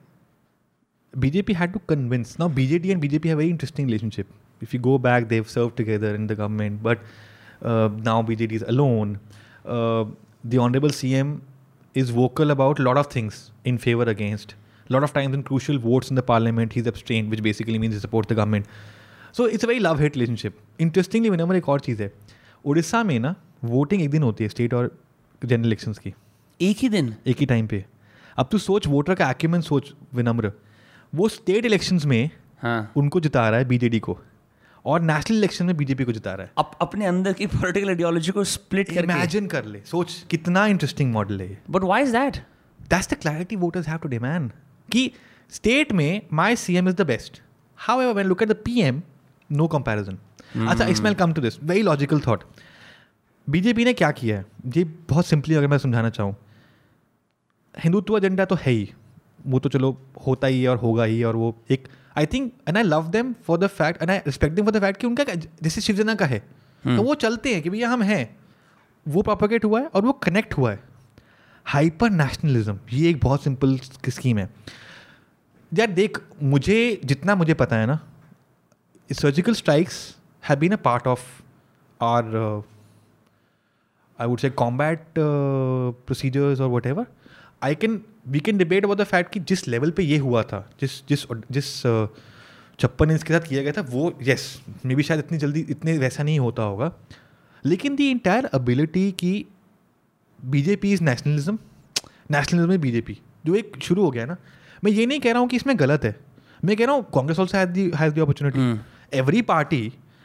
BJP 1.26 1.56
had 1.61 1.73
to 1.73 1.80
convince. 1.94 2.38
Now 2.40 2.49
BJD 2.49 2.91
and 2.95 3.06
BJP 3.06 3.34
have 3.34 3.38
a 3.40 3.44
very 3.44 3.52
interesting 3.57 3.85
relationship. 3.85 4.27
If 4.61 4.73
you 4.73 4.80
go 4.80 4.98
back, 4.98 5.30
they've 5.30 5.49
served 5.49 5.77
together 5.77 6.15
in 6.15 6.26
the 6.27 6.35
government, 6.41 6.81
but 6.81 6.98
uh, 6.98 7.03
uh, 7.64 7.89
now 8.05 8.22
BJD 8.22 8.52
is 8.52 8.62
alone. 8.62 9.18
Uh, 9.64 10.05
the 10.44 10.59
Honorable 10.59 10.89
CM 10.90 11.40
is 11.94 12.10
vocal 12.10 12.51
about 12.51 12.78
a 12.78 12.82
lot 12.82 12.97
of 12.97 13.06
things 13.06 13.51
in 13.64 13.78
favor 13.78 14.02
against. 14.05 14.55
A 14.89 14.93
lot 14.93 15.02
of 15.02 15.12
times 15.12 15.35
in 15.35 15.43
crucial 15.43 15.78
votes 15.78 16.09
in 16.10 16.16
the 16.16 16.22
parliament, 16.22 16.72
he's 16.72 16.86
abstained, 16.86 17.30
which 17.30 17.43
basically 17.43 17.78
means 17.78 17.94
he 17.94 18.01
supports 18.01 18.28
the 18.28 18.35
government. 18.43 18.66
So 19.36 19.47
it's 19.47 19.64
very 19.64 19.78
love 19.80 19.98
hate 20.01 20.14
relationship 20.16 20.55
interestingly 20.80 21.30
मेरे 21.30 21.59
एक 21.59 21.68
और 21.68 21.80
चीज़ 21.80 22.02
है 22.02 22.12
Odisha 22.68 23.02
में 23.06 23.18
na, 23.20 23.32
voting 23.72 24.01
ek 24.05 24.09
din 24.12 24.22
hoti 24.26 24.44
hai, 24.44 24.48
state 24.52 24.72
or 24.78 24.90
general 25.51 25.66
elections 25.70 25.98
ki. 26.05 26.12
एक 26.68 26.76
ही 26.82 26.89
दिन 26.94 27.14
एक 27.26 27.39
ही 27.40 27.47
time 27.47 27.66
पे 27.66 27.85
अब 28.39 28.48
तू 28.52 28.59
सोच 28.59 28.86
वोटर 28.86 29.14
का 29.20 29.30
एक्यूमेंट 29.30 29.64
सोच 29.64 29.93
विनम्र 30.14 30.51
वो 31.14 31.28
स्टेट 31.35 31.64
इलेक्शंस 31.64 32.05
में 32.06 32.30
हाँ. 32.62 32.93
उनको 32.97 33.20
जिता 33.26 33.48
रहा 33.48 33.59
है 33.59 33.64
बीजेडी 33.68 33.98
को 34.09 34.18
और 34.86 35.00
नेशनल 35.00 35.36
इलेक्शन 35.38 35.64
में 35.66 35.76
बीजेपी 35.76 36.05
को 36.05 36.12
जिता 36.12 36.34
रहा 36.34 36.46
है 36.46 36.52
अब 36.59 36.70
अपने 36.82 37.06
अंदर 37.06 37.32
की 37.40 37.46
पॉलिटिकल 37.56 37.88
आइडियोलॉजी 37.88 38.32
को 38.32 38.44
स्प्लिट 38.52 38.90
कर 38.94 39.05
इमेजिन 39.05 39.46
कर 39.55 39.64
ले 39.64 39.80
सोच 39.90 40.12
कितना 40.30 40.66
इंटरेस्टिंग 40.74 41.12
मॉडल 41.12 41.40
है 41.40 41.59
but 41.70 41.84
why 41.90 42.02
is 42.02 42.10
that 42.16 42.36
that's 42.90 43.10
the 43.12 43.16
clarity 43.20 43.56
voters 43.64 43.88
have 43.88 43.98
to 44.02 44.09
demand 44.09 44.50
कि 44.92 45.10
स्टेट 45.52 45.92
में 46.00 46.20
my 46.40 46.56
C 46.62 46.76
M 46.76 46.88
is 46.88 46.94
the 46.94 47.06
best 47.06 47.40
how 47.86 48.12
when 48.12 48.26
look 48.26 48.42
at 48.42 48.48
the 48.48 48.56
PM 48.64 48.94
M 48.94 49.02
no 49.56 49.66
comparison 49.76 50.18
अच्छा 50.70 50.84
Ismail 50.88 51.14
come 51.14 51.32
to 51.32 51.42
this 51.42 51.62
very 51.62 51.82
logical 51.82 52.20
thought 52.26 52.42
BJP 53.50 53.84
ने 53.84 53.92
क्या 54.00 54.10
किया 54.20 54.38
है 54.38 54.44
ये 54.76 54.84
बहुत 55.09 55.26
simply 55.26 55.55
अगर 55.55 55.66
मैं 55.72 55.78
समझाना 55.78 56.10
चाहूँ 56.16 56.34
हिंदुत्व 57.84 58.16
एजेंडा 58.16 58.44
तो 58.50 58.55
है 58.60 58.72
ही 58.72 58.90
वो 59.46 59.59
तो 59.64 59.68
चलो 59.68 59.96
होता 60.26 60.46
ही 60.46 60.62
है 60.62 60.68
और 60.68 60.76
होगा 60.76 61.05
ही 61.05 61.22
और 61.24 61.36
वो 61.36 61.55
एक 61.70 61.86
I 62.19 62.27
think 62.32 62.53
and 62.69 62.77
I 62.78 62.82
love 62.85 63.09
them 63.16 63.32
for 63.47 63.59
the 63.59 63.66
fact 63.81 64.03
and 64.03 64.11
I 64.11 64.19
respect 64.27 64.55
them 64.57 64.65
for 64.65 64.73
the 64.78 64.81
fact 64.85 65.01
कि 65.01 65.07
उनका 65.07 65.24
जैसे 65.35 65.81
शिवसेना 65.81 66.15
का 66.23 66.27
है 66.32 66.39
तो 66.39 66.89
हम्म। 66.90 67.03
वो 67.09 67.15
चलते 67.24 67.53
हैं 67.55 67.62
कि 67.62 67.70
भैया 67.70 67.89
हम 67.90 68.03
हैं 68.09 68.23
वो 69.16 69.23
प्रोपोगेट 69.28 69.65
हुआ 69.65 69.81
है 69.81 69.86
और 69.95 70.05
वो 70.05 70.12
कनेक्ट 70.27 70.57
हुआ 70.59 70.70
है 70.73 70.78
हाइपर 71.74 72.11
नेशनलिज्म 72.20 72.78
ये 72.93 73.09
एक 73.11 73.20
बहुत 73.24 73.43
सिंपल 73.45 73.77
स्कीम 74.16 74.39
है 74.39 74.49
यार 75.78 75.91
देख 76.01 76.18
मुझे 76.55 76.78
जितना 77.12 77.34
मुझे 77.42 77.55
पता 77.62 77.76
है 77.76 77.86
ना 77.86 77.99
सर्जिकल 79.20 79.55
स्ट्राइक्स 79.62 79.99
है 80.49 80.57
been 80.62 80.73
a 80.73 80.76
part 80.89 81.07
of 81.17 81.25
our 82.10 82.34
I 84.20 84.26
would 84.28 84.41
say 84.47 84.51
combat 84.65 85.05
procedures 85.18 86.60
और 86.60 86.68
whatever 86.94 87.07
I 87.68 87.75
can 87.84 88.02
we 88.31 88.40
can 88.47 88.57
debate 88.58 88.84
about 88.84 88.98
the 88.98 89.05
fact 89.12 89.32
कि 89.32 89.40
जिस 89.48 89.66
लेवल 89.68 89.90
पे 89.98 90.02
ये 90.02 90.16
हुआ 90.24 90.42
था 90.52 90.68
जिस 90.81 91.02
जिस 91.08 91.24
जिस 91.57 91.76
uh, 91.86 92.07
छप्पन 92.81 93.10
इंच 93.10 93.23
के 93.23 93.34
साथ 93.34 93.47
किया 93.48 93.62
गया 93.62 93.73
था 93.76 93.81
वो 93.90 94.12
येस 94.23 94.44
मे 94.86 94.94
बी 94.94 95.02
शायद 95.02 95.20
इतनी 95.20 95.39
जल्दी 95.44 95.60
इतने 95.70 95.97
वैसा 95.98 96.23
नहीं 96.23 96.39
होता 96.40 96.62
होगा 96.73 96.92
लेकिन 97.66 97.97
दी 97.97 98.10
इंटायर 98.10 98.44
अबिलिटी 98.58 99.10
की 99.23 99.32
BJP 100.57 100.92
is 100.92 101.02
nationalism 101.05 101.58
nationalism 102.31 102.73
is 102.73 102.78
BJP 102.81 103.18
जो 103.47 103.55
एक 103.60 103.76
शुरू 103.82 104.05
हो 104.05 104.10
गया 104.10 104.26
ना 104.26 104.36
मैं 104.84 104.92
ये 104.92 105.07
नहीं 105.07 105.20
कह 105.20 105.31
रहा 105.32 105.40
हूँ 105.40 105.48
कि 105.48 105.57
इसमें 105.57 105.78
गलत 105.81 106.05
है 106.05 106.15
मैं 106.65 106.76
कह 106.76 106.84
रहा 106.86 106.94
हूँ 106.94 107.07
Congress 107.15 107.39
also 107.47 107.58
has 107.58 108.12
the 108.15 108.20
opportunity 108.20 108.70
every 109.23 109.42
party 109.52 109.81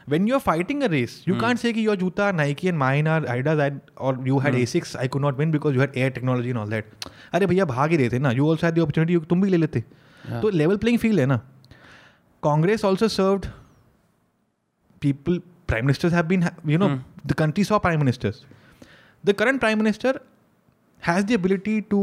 when 0.07 0.27
you're 0.27 0.39
fighting 0.39 0.83
a 0.83 0.89
race, 0.89 1.15
you 1.25 1.35
can't 1.41 1.59
say 1.59 1.71
कि 1.73 1.83
your 1.83 1.95
juta 1.95 2.31
Nike 2.33 2.67
and 2.67 2.77
mine 2.77 3.07
are 3.07 3.21
Adidas 3.21 3.59
and, 3.65 3.81
or 3.97 4.17
you 4.25 4.39
had 4.39 4.55
Asics, 4.55 4.95
I 4.95 5.07
could 5.07 5.21
not 5.21 5.37
win 5.37 5.51
because 5.51 5.75
you 5.75 5.81
had 5.81 5.95
air 5.95 6.09
technology 6.09 6.49
and 6.55 6.59
all 6.59 6.71
that. 6.75 6.85
अरे 7.33 7.45
भैया 7.47 7.65
भाग 7.65 7.91
ही 7.91 7.97
रहे 7.97 8.09
थे 8.09 8.19
ना 8.19 8.31
you 8.37 8.47
also 8.51 8.67
had 8.67 8.75
the 8.75 8.85
opportunity 8.85 9.19
तुम 9.29 9.41
भी 9.41 9.49
ले 9.49 9.57
लेते 9.57 9.83
तो 10.41 10.49
लेवल 10.49 10.77
प्लेइंग 10.77 10.99
फील्ड 10.99 11.19
है 11.19 11.25
ना 11.25 11.37
Congress 12.43 12.85
also 12.85 13.07
served 13.17 13.45
people 15.05 15.37
prime 15.71 15.85
ministers 15.87 16.15
have 16.17 16.27
been 16.29 16.41
you 16.69 16.79
know 16.81 16.89
the 17.31 17.35
country 17.41 17.63
saw 17.69 17.79
prime 17.85 18.01
ministers 18.03 18.39
the 19.29 19.35
current 19.41 19.61
prime 19.65 19.79
minister 19.81 20.13
has 21.09 21.27
the 21.29 21.37
ability 21.39 21.75
to 21.93 22.01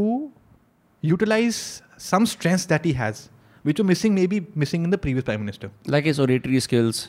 utilize 1.03 1.59
some 2.05 2.29
strengths 2.35 2.67
that 2.73 2.87
he 2.91 2.95
has 3.01 3.21
which 3.69 3.83
were 3.83 3.89
missing 3.91 4.15
maybe 4.21 4.41
missing 4.65 4.87
in 4.89 4.95
the 4.97 5.01
previous 5.07 5.27
prime 5.31 5.45
minister 5.47 5.71
like 5.97 6.09
his 6.11 6.23
oratory 6.27 6.63
skills 6.69 7.03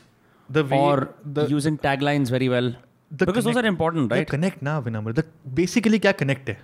the 0.51 0.65
way, 0.65 0.79
or 0.79 1.15
the, 1.25 1.47
using 1.47 1.79
taglines 1.79 2.31
very 2.31 2.49
well 2.49 2.75
because 3.15 3.35
connect, 3.45 3.45
those 3.45 3.57
are 3.57 3.67
important 3.67 4.11
right 4.11 4.29
connect 4.29 4.63
now 4.63 4.81
Vinamr. 4.81 5.15
the 5.15 5.25
basically 5.55 6.01
kya 6.01 6.17
connect 6.17 6.47
है 6.49 6.57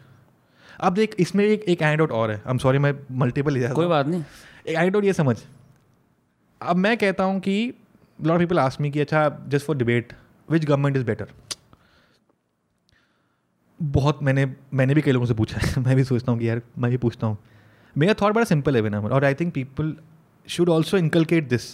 अब 0.80 0.94
देख 0.94 1.14
इसमें 1.20 1.44
एक 1.44 1.64
एक 1.68 1.80
एंडोट 1.82 2.12
और 2.12 2.30
है 2.30 2.36
I 2.36 2.50
am 2.50 2.58
sorry 2.58 2.78
मैं 2.78 2.92
multiple 3.18 3.52
ले 3.58 3.68
कोई 3.68 3.86
बात 3.92 4.06
नहीं 4.06 4.22
एक 4.68 4.76
एंडोट 4.76 5.04
ये 5.04 5.12
समझ 5.12 5.36
अब 6.62 6.76
मैं 6.76 6.96
कहता 6.98 7.24
हूँ 7.24 7.40
कि 7.46 7.54
लॉट 8.26 8.38
पीपल 8.38 8.58
आस्क 8.58 8.80
मी 8.80 8.90
कि 8.90 9.00
अच्छा 9.00 9.22
just 9.54 9.66
for 9.66 9.76
debate 9.76 10.12
which 10.50 10.64
government 10.64 10.96
is 10.96 11.04
better 11.06 11.32
बहुत 13.98 14.22
मैंने 14.22 14.44
मैंने 14.80 14.94
भी 14.94 15.02
कई 15.02 15.12
लोगों 15.12 15.26
से 15.26 15.34
पूछा 15.40 15.60
है 15.66 15.82
मैं 15.84 15.96
भी 15.96 16.04
सोचता 16.12 16.32
हूँ 16.32 16.40
कि 16.40 16.48
यार 16.48 16.60
मैं 16.78 16.90
भी 16.90 16.96
पूछता 17.06 17.26
हूँ 17.26 17.38
मेरा 17.98 18.14
थॉट 18.22 18.34
बड़ा 18.34 18.44
सिंपल 18.52 18.76
है 18.76 18.82
विनामर 18.82 19.10
और 19.14 19.24
I 19.24 19.34
think 19.40 19.52
people 19.54 19.94
should 20.56 20.68
also 20.76 20.96
inculcate 20.98 21.48
this 21.48 21.68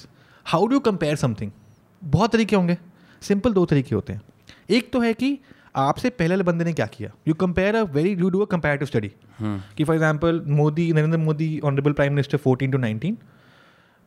how 0.55 0.67
do 0.67 0.79
compare 0.89 1.17
something 1.27 1.51
बहुत 2.13 2.33
तरीके 2.33 2.57
होंगे 2.57 2.77
सिंपल 3.29 3.53
दो 3.53 3.65
तरीके 3.67 3.95
होते 3.95 4.13
हैं 4.13 4.21
एक 4.77 4.91
तो 4.93 5.01
है 5.01 5.13
कि 5.15 5.39
आपसे 5.83 6.11
पहले 6.11 6.35
वाले 6.35 6.45
बंदे 6.45 6.65
ने 6.65 6.73
क्या 6.73 6.87
किया 6.97 7.11
you 7.29 7.35
compare 7.45 7.77
a 7.77 7.83
very 7.95 8.15
you 8.15 8.29
do 8.31 8.41
a 8.41 8.45
comparative 8.51 8.87
study 8.89 9.11
कि 9.77 9.85
for 9.85 9.95
example 9.95 10.41
Modi 10.61 10.93
Narendra 10.99 11.19
Modi 11.19 11.49
honourable 11.71 11.93
prime 12.01 12.13
minister 12.13 12.39
fourteen 12.45 12.71
to 12.71 12.79
nineteen 12.85 13.17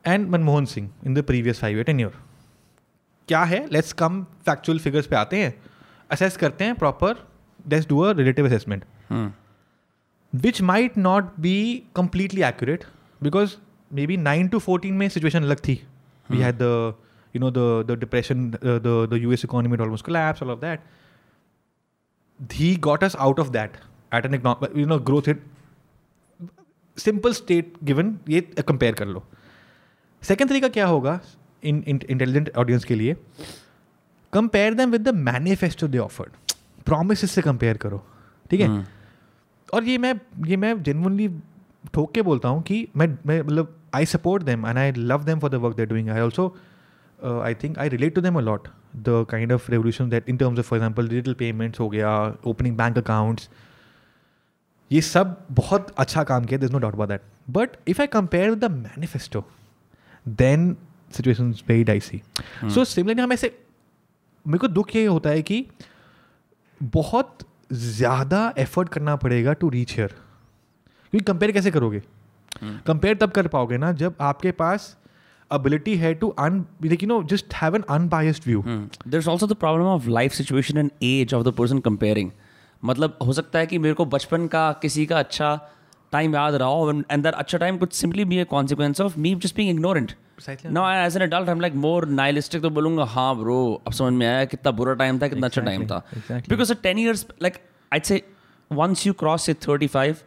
and 0.08 0.30
Manmohan 0.36 0.66
Singh 0.74 0.88
in 1.06 1.14
the 1.14 1.22
previous 1.32 1.60
five 1.62 1.80
eight 1.80 1.90
an 1.90 2.00
year 2.00 2.12
क्या 3.28 3.44
है 3.54 3.66
लेट्स 3.72 3.94
कम 4.04 4.24
फैक्चुअल 4.46 4.80
फिगर्स 4.86 5.06
पे 5.08 5.16
आते 5.24 5.38
हैं 5.44 5.54
assess 6.12 6.38
करते 6.44 6.66
हैं 6.66 6.76
proper 6.84 7.16
let's 7.72 7.88
do 7.88 8.00
a 8.02 8.12
relative 8.18 8.46
assessment 8.48 8.84
which 10.44 10.62
might 10.70 10.98
not 10.98 11.30
be 11.48 11.58
completely 11.96 12.44
accurate 12.52 12.84
because 13.24 13.56
maybe 14.08 14.18
nine 14.32 14.48
to 14.56 14.60
fourteen 14.70 14.94
में 15.02 15.08
situation 15.10 15.44
अलग 15.44 15.60
थी 15.68 15.80
we 16.32 16.38
had 16.42 16.56
the 16.62 16.72
you 17.36 17.40
know 17.44 17.50
the 17.58 17.66
the 17.90 17.96
depression, 18.04 18.44
uh, 18.72 18.78
the 18.88 18.94
the 19.16 19.20
U.S. 19.28 19.44
economy 19.48 19.78
had 19.78 19.82
almost 19.86 20.04
collapsed, 20.10 20.42
all 20.44 20.52
of 20.56 20.62
that. 20.66 20.80
He 22.60 22.70
got 22.88 23.04
us 23.10 23.16
out 23.28 23.40
of 23.44 23.52
that 23.58 23.78
at 24.12 24.26
an 24.30 24.34
economic, 24.40 24.76
you 24.84 24.88
know, 24.96 25.00
growth 25.12 25.32
hit. 25.34 25.44
Simple 27.02 27.34
state 27.38 27.74
given 27.88 28.08
ये 28.30 28.40
compare 28.68 28.94
कर 29.00 29.06
लो 29.08 29.24
second 30.28 30.50
तरीका 30.50 30.68
क्या 30.78 30.86
होगा 30.88 31.14
in 31.72 31.84
intelligent 31.88 32.50
audience 32.58 32.86
के 32.92 32.96
लिए 32.96 33.14
compare 34.34 34.74
them 34.74 34.92
with 34.92 35.02
the 35.08 35.14
manifesto 35.16 35.88
they 35.88 35.98
offered 36.06 36.32
promise 36.86 37.30
से 37.32 37.42
compare 37.42 37.78
करो 37.84 38.02
ठीक 38.52 38.62
है 38.62 38.68
hmm. 38.70 38.86
और 39.74 39.84
ये 39.90 39.98
मैं 40.08 40.14
ये 40.48 40.58
मैं 40.66 40.72
जेनवनली 40.84 41.28
ठोक 41.94 42.12
के 42.14 42.22
बोलता 42.32 42.50
हूँ 42.56 42.62
कि 42.70 42.80
मैं 42.98 43.08
मैं 43.26 43.42
मतलब 43.42 43.76
I 43.96 44.06
support 44.16 44.44
them 44.50 44.66
and 44.68 44.78
I 44.86 44.92
love 44.98 45.24
them 45.26 45.40
for 45.46 45.50
the 45.50 45.56
work 45.68 45.76
they 45.78 45.86
doing 45.94 46.10
I 46.10 46.22
also 46.22 46.54
uh, 47.24 47.40
I 47.50 47.54
think 47.54 47.78
I 47.78 47.88
relate 47.88 48.16
to 48.16 48.22
them 48.22 48.36
a 48.36 48.42
lot. 48.42 48.68
The 49.04 49.26
kind 49.26 49.52
of 49.52 49.68
revolution 49.70 50.10
that, 50.10 50.28
in 50.28 50.38
terms 50.38 50.60
of, 50.60 50.66
for 50.66 50.76
example, 50.76 51.08
digital 51.14 51.36
payments 51.44 51.80
हो 51.80 51.90
गया 51.90 52.14
opening 52.52 52.76
bank 52.78 52.98
accounts 52.98 53.50
ये 54.92 55.02
सब 55.02 55.38
बहुत 55.62 55.94
अच्छा 56.00 56.24
काम 56.32 56.46
किया 56.46 56.60
doubt 56.70 56.94
about 56.96 57.10
that. 57.12 57.22
But 57.50 57.78
if 57.86 58.00
I 58.02 58.08
compare 58.08 58.50
with 58.52 58.62
the 58.62 58.70
manifesto, 58.70 59.44
then 60.26 60.76
situation 61.18 61.52
is 61.52 61.62
very 61.62 61.84
dicey. 61.84 62.22
Hmm. 62.60 62.70
So, 62.70 62.84
similarly, 62.94 63.20
हम 63.24 63.34
ऐसे 63.34 63.54
मेरे 64.48 64.58
को 64.60 64.68
दुख 64.68 64.96
ये 64.96 65.06
होता 65.06 65.30
है 65.30 65.42
कि 65.50 65.66
बहुत 66.92 67.38
ज़्यादा 67.74 68.52
एफर्ट 68.60 68.90
करना 68.90 69.16
पड़ेगा 69.22 69.54
टू 69.62 69.70
रीच 69.70 69.94
हेयर 69.96 70.08
क्योंकि 71.12 71.24
कंपेयर 71.26 71.52
कैसे 71.52 71.72
करोगे 71.72 72.00
कंपेयर 72.64 73.16
hmm. 73.16 73.24
तब 73.24 73.32
कर 73.36 73.48
पाओगे 73.56 73.78
ना 73.78 73.92
जब 74.02 74.16
आपके 74.28 74.52
पास 74.62 74.96
ability 75.51 75.97
है 75.99 76.13
to 76.15 76.29
an 76.39 76.65
like 76.85 77.03
you 77.03 77.09
know 77.09 77.23
just 77.33 77.55
have 77.55 77.77
an 77.77 77.83
unbiased 77.97 78.47
view 78.47 78.63
Hmm. 78.63 78.81
There's 79.15 79.29
also 79.33 79.49
the 79.53 79.59
problem 79.65 79.91
of 79.97 80.09
life 80.19 80.37
situation 80.41 80.81
and 80.83 80.95
age 81.11 81.35
of 81.39 81.45
the 81.49 81.53
person 81.61 81.83
comparing. 81.89 82.31
मतलब 82.83 83.19
हो 83.27 83.33
सकता 83.33 83.59
है 83.59 83.67
कि 83.67 83.79
मेरे 83.79 83.95
को 83.95 84.05
बचपन 84.15 84.47
का 84.55 84.71
किसी 84.83 85.05
का 85.07 85.19
अच्छा 85.19 85.55
टाइम 86.13 86.35
याद 86.35 86.55
रहा 86.55 86.69
हो 86.69 86.91
एंड 86.91 87.23
दैट 87.23 87.35
अच्छा 87.35 87.59
टाइम 87.59 87.77
कुछ 87.79 87.93
simply 87.95 88.25
B 88.33 88.39
A 88.39 88.45
consequence 88.51 89.01
of 89.01 89.19
me 89.19 89.35
just 89.45 89.57
being 89.57 89.71
ignorant 89.71 90.13
Precisely. 90.39 90.73
No 90.73 90.89
as 90.91 91.17
an 91.17 91.23
adult 91.23 91.49
I 91.49 91.55
am 91.55 91.61
like 91.61 91.75
more 91.85 92.07
nihilistic 92.09 92.63
तो 92.63 92.71
बोलूंगा 92.79 93.05
हाँ 93.15 93.35
ब्रो 93.39 93.59
अब 93.87 93.93
समझ 93.93 94.13
में 94.13 94.27
आया 94.27 94.45
कितना 94.55 94.71
बुरा 94.81 94.95
टाइम 95.05 95.19
था 95.23 95.29
कितना 95.29 95.47
अच्छा 95.47 95.63
टाइम 95.63 95.87
था 95.87 96.03
exactly. 96.17 96.49
Because 96.51 96.73
ten 96.83 96.99
years 96.99 97.27
like 97.43 97.59
I 97.93 98.01
say 98.05 98.23
once 98.71 99.05
you 99.07 99.13
cross 99.23 99.47
say 99.49 99.55
35 99.63 100.21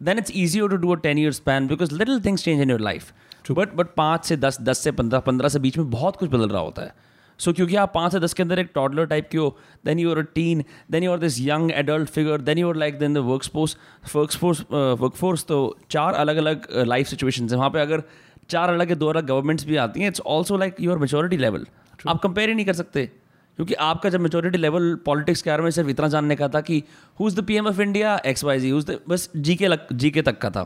then 0.00 0.20
it's 0.20 0.32
easier 0.42 0.68
to 0.74 0.76
do 0.84 0.92
a 0.94 0.96
10 1.06 1.18
year 1.22 1.32
span 1.38 1.66
because 1.72 1.90
little 2.02 2.20
things 2.26 2.44
change 2.46 2.62
in 2.66 2.70
your 2.74 2.82
life 2.86 3.08
but 3.53 3.73
but 3.75 3.93
पाँच 3.97 4.25
से 4.25 4.35
दस 4.37 4.57
दस 4.61 4.79
से 4.83 4.91
पंद्रह 4.91 5.19
पंद्रह 5.27 5.49
से 5.49 5.59
बीच 5.59 5.77
में 5.77 5.89
बहुत 5.89 6.15
कुछ 6.15 6.29
बदल 6.29 6.49
रहा 6.49 6.61
होता 6.61 6.81
है 6.81 6.93
सो 7.39 7.49
so, 7.51 7.55
क्योंकि 7.55 7.75
आप 7.75 7.91
पाँच 7.93 8.11
से 8.11 8.19
दस 8.19 8.33
के 8.33 8.43
अंदर 8.43 8.59
एक 8.59 8.69
टॉडलर 8.75 9.05
टाइप 9.05 9.27
के 9.31 9.37
हो 9.37 9.55
then 9.85 9.99
you 9.99 10.11
are 10.11 10.17
a 10.17 10.21
teen 10.35 10.63
then 10.91 11.03
you 11.03 11.11
are 11.11 11.17
this 11.19 11.39
young 11.47 11.71
adult 11.71 12.09
figure 12.09 12.41
then 12.41 12.57
you 12.57 12.69
are 12.69 12.75
like 12.75 12.97
then 12.99 13.13
the 13.13 13.17
workforce 13.53 13.77
workforce 14.41 14.61
workforce 15.15 15.43
तो 15.47 15.57
चार 15.91 16.13
अलग 16.25 16.37
अलग 16.45 16.67
लाइफ 16.87 17.07
सिचुएशन 17.07 17.49
है 17.51 17.55
वहाँ 17.57 17.69
पर 17.69 17.79
अगर 17.79 18.03
चार 18.49 18.69
अलग 18.73 18.93
दो 18.99 19.07
अलग 19.09 19.25
गवर्नमेंट्स 19.27 19.65
भी 19.65 19.75
आती 19.83 19.99
हैं 20.01 20.07
it's 20.07 20.21
also 20.37 20.57
like 20.57 20.75
your 20.81 20.97
maturity 20.99 21.37
level 21.37 21.65
आप 22.09 22.19
कंपेयर 22.23 22.49
ही 22.49 22.55
नहीं 22.55 22.65
कर 22.65 22.73
सकते 22.73 23.05
क्योंकि 23.05 23.73
आपका 23.83 24.09
जब 24.09 24.19
मेचोरिटी 24.19 24.57
लेवल 24.57 24.93
पॉलिटिक्स 25.05 25.41
के 25.41 25.49
बारे 25.49 25.63
में 25.63 25.69
सिर्फ 25.71 25.89
इतना 25.89 26.07
जानने 26.15 26.35
का 26.35 26.47
था 26.55 26.61
कि 26.69 26.81
who 27.19 27.27
is 27.27 27.35
the 27.39 27.43
P 27.45 27.55
M 27.57 27.67
of 27.67 27.79
India 27.79 28.17
X 28.27 28.43
Y 28.43 28.59
Z 28.59 28.69
who 28.69 28.81
the 28.89 28.99
बस 29.09 29.29
जी 29.35 29.55
के 29.55 29.67
लग 29.67 29.87
जी 29.97 30.09
के 30.11 30.21
तक 30.21 30.37
का 30.39 30.49
था 30.55 30.65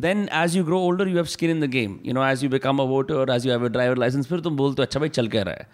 then 0.00 0.28
as 0.42 0.56
you 0.56 0.64
grow 0.64 0.78
older 0.86 1.08
you 1.08 1.14
have 1.16 1.24
skin 1.36 1.50
in 1.50 1.60
the 1.60 1.64
game 1.70 1.96
you 2.06 2.12
know 2.14 2.24
as 2.26 2.42
you 2.44 2.50
become 2.50 2.78
a 2.80 2.84
voter 2.94 3.30
as 3.34 3.46
you 3.46 3.52
have 3.52 3.64
a 3.66 3.68
driver 3.76 3.96
licence 3.98 4.26
फिर 4.28 4.40
तुम 4.40 4.56
बोलते 4.56 4.82
हो 4.82 4.84
अच्छा 4.86 5.00
भाई 5.00 5.08
चल 5.18 5.28
कह 5.28 5.42
रहा 5.48 5.54
है 5.54 5.66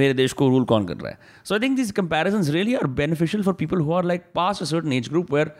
मेरे 0.00 0.14
देश 0.14 0.32
को 0.38 0.48
रूल 0.48 0.64
कौन 0.72 0.86
कर 0.86 0.96
रहा 0.96 1.10
है 1.10 1.18
so 1.48 1.54
I 1.54 1.60
think 1.60 1.76
this 1.76 1.90
comparison 1.98 2.42
really 2.52 2.74
are 2.74 2.86
beneficial 3.02 3.42
for 3.42 3.54
people 3.62 3.80
who 3.88 3.92
are 4.00 4.04
like 4.12 4.24
past 4.34 4.62
a 4.62 4.64
certain 4.72 4.92
age 4.92 5.08
group 5.08 5.32
where 5.34 5.50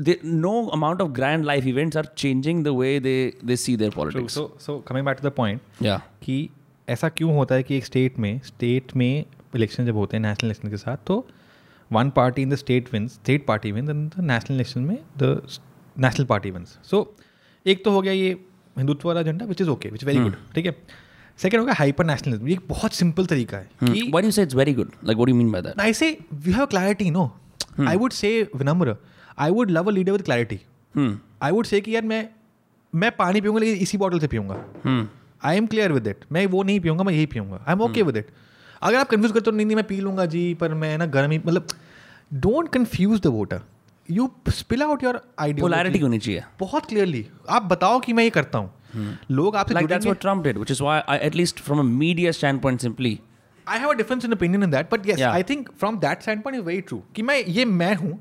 they 0.00 0.18
no 0.24 0.52
amount 0.78 1.00
of 1.02 1.10
grand 1.20 1.44
life 1.44 1.66
events 1.72 1.96
are 1.96 2.06
changing 2.16 2.64
the 2.64 2.68
way 2.78 2.98
they 3.08 3.14
they 3.46 3.56
see 3.66 3.76
their 3.82 3.90
politics 3.96 4.34
so 4.34 4.50
so 4.66 4.78
coming 4.88 5.06
back 5.06 5.18
to 5.22 5.28
the 5.28 5.32
point 5.36 5.82
या 5.82 6.00
कि 6.22 6.38
ऐसा 6.96 7.08
क्यों 7.18 7.34
होता 7.34 7.54
है 7.54 7.62
कि 7.62 7.76
एक 7.76 7.84
state 7.86 8.18
में 8.26 8.38
state 8.44 8.96
में 8.96 9.10
इलेक्शन 9.56 9.86
जब 9.86 9.96
होते 9.96 10.16
हैं 10.16 10.22
नेशनल 10.22 10.50
इलेक्शन 10.50 10.68
के 10.70 10.76
साथ 10.86 10.96
तो 11.06 11.26
one 11.92 12.10
party 12.16 12.42
in 12.42 12.50
the 12.50 12.54
state 12.54 12.92
win 12.92 13.08
state 13.08 13.46
party 13.46 13.72
win 13.72 13.86
the 13.86 14.14
national 14.20 14.54
election 14.56 14.80
में 14.80 14.98
the 15.22 15.34
national 16.06 16.26
party 16.26 16.50
once 16.50 16.78
so 16.90 16.98
एक 17.74 17.84
तो 17.84 17.90
हो 17.92 18.00
गया 18.02 18.12
ये 18.12 18.28
हिंदुत्व 18.78 19.08
वाला 19.08 19.20
agenda 19.20 19.46
which 19.46 19.60
is 19.60 19.68
okay 19.70 19.88
which 19.90 20.04
very 20.04 20.18
good 20.24 20.36
ठीक 20.54 20.66
है 20.66 20.74
हो 21.58 21.64
गया 21.64 21.74
हाइपर 21.78 22.04
नेशनलिज्म 22.06 22.48
ये 22.48 22.54
एक 22.54 22.60
बहुत 22.68 22.92
सिंपल 23.00 23.26
तरीका 23.26 23.56
है 23.56 23.66
hmm. 23.82 23.92
कि 23.92 24.00
what 24.10 24.24
you 24.24 24.30
say 24.38 24.42
it's 24.42 24.54
very 24.54 24.74
good 24.80 24.90
like 25.04 25.16
what 25.16 25.28
you 25.28 25.34
mean 25.34 25.50
by 25.52 25.62
that 25.66 25.80
I 25.84 25.92
say 26.00 26.06
have 26.46 26.66
clarity 26.74 27.10
no 27.18 27.30
I 27.92 27.96
would 28.02 28.12
say 28.22 28.30
Vinamra 28.62 28.96
I 29.46 29.50
would 29.58 29.70
love 29.76 29.88
a 29.88 29.92
leader 29.98 30.12
with 30.12 30.22
clarity 30.30 30.60
I 31.46 31.52
would 31.58 31.66
say 31.70 31.80
कि 31.86 31.94
यार 31.94 32.04
मैं 32.12 32.26
मैं 33.04 33.10
पानी 33.16 33.40
पीऊंगा 33.40 33.60
लेकिन 33.64 33.82
इसी 33.88 33.98
bottle 34.04 34.18
से 34.20 34.28
पीऊंगा 34.34 34.58
I 35.50 35.56
am 35.56 35.66
clear 35.74 35.92
with 35.98 36.06
it 36.12 36.24
मैं 36.36 36.44
वो 36.54 36.62
नहीं 36.70 36.80
पीऊंगा 36.86 37.04
मैं 37.08 37.12
यही 37.14 37.26
पीऊंगा 37.34 37.62
I 37.66 37.72
am 37.74 37.80
okay 37.88 38.02
with 38.10 38.16
it 38.22 38.30
अगर 38.88 38.98
आप 38.98 39.08
कन्फ्यूज 39.12 39.32
करते 39.32 39.50
हो 39.50 39.56
नहीं 39.56 39.66
नहीं 39.66 39.76
मैं 39.76 39.86
पी 39.92 40.00
लूंगा 40.08 40.26
जी 40.34 40.42
पर 40.62 40.74
मैं 40.82 40.96
ना 40.98 41.06
गर्मी 41.18 41.38
मतलब 41.46 41.74
don't 42.46 42.68
confuse 42.76 43.20
the 43.26 43.32
voter 43.38 43.60
you 44.10 44.30
spill 44.56 44.82
out 44.82 45.02
your 45.04 45.16
polarity 45.60 45.98
होनी 45.98 46.18
चाहिए 46.18 46.42
बहुत 46.60 46.86
क्लियरली 46.88 47.24
आप 47.56 47.62
बताओ 47.72 47.98
कि 48.06 48.12
मैं 48.12 48.24
ये 48.24 48.30
करता 48.36 48.58
हूँ 48.58 48.72
हम्म। 48.94 49.34
लोग 49.34 49.56
आपसे 49.56 49.80
difference 53.96 54.24
in 54.24 54.32
opinion 54.32 54.62
in 54.62 54.70
that 54.70 54.88
but 54.92 55.10
I 55.22 55.42
think 55.50 55.68
from 55.80 55.98
that 56.04 56.22
standpoint 56.42 56.58
is 56.60 56.64
very 56.66 56.80
true 56.90 57.02
कि 57.16 57.22
मैं 57.30 57.38
ये 57.58 57.64
मैं 57.82 57.94
हूँ 57.96 58.18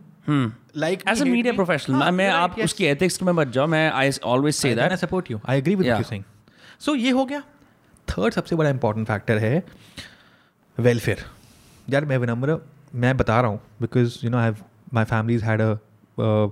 like 0.83 1.03
as 1.09 1.21
a 1.21 1.25
media 1.25 1.53
professional 1.53 2.11
मैं 2.15 2.29
हाँ, 2.31 2.41
आप 2.41 2.59
उसकी 2.63 2.85
एथिक्स 2.85 3.21
में 3.23 3.31
मत 3.33 3.47
जाओ 3.53 3.67
मैं 3.67 3.89
I 3.91 4.11
always 4.33 4.55
say 4.55 4.75
that 4.75 4.91
I 4.91 4.97
support 4.97 5.31
you 5.31 5.39
I 5.49 5.57
agree 5.57 5.75
with 5.75 5.87
you 5.87 6.03
saying 6.09 6.23
so 6.85 6.95
ये 6.95 7.11
हो 7.19 7.25
गया 7.31 7.41
थर्ड 8.11 8.33
सबसे 8.33 8.55
बड़ा 8.55 8.69
इंपॉर्टेंट 8.69 9.07
फैक्टर 9.07 9.37
है 9.47 9.63
वेलफेयर 10.89 11.25
यार 11.93 12.05
मैं 12.11 12.17
विनम्र 12.17 12.59
मैं 13.01 13.15
बता 13.17 13.39
रहा 13.41 13.51
हूँ 13.51 13.61
because 13.81 14.19
you 14.23 14.29
know 14.31 14.37
I 14.37 14.43
have 14.51 14.63
my 14.91 15.05
family's 15.05 15.41
had 15.41 15.61
a 15.61 15.77
uh, 16.17 16.49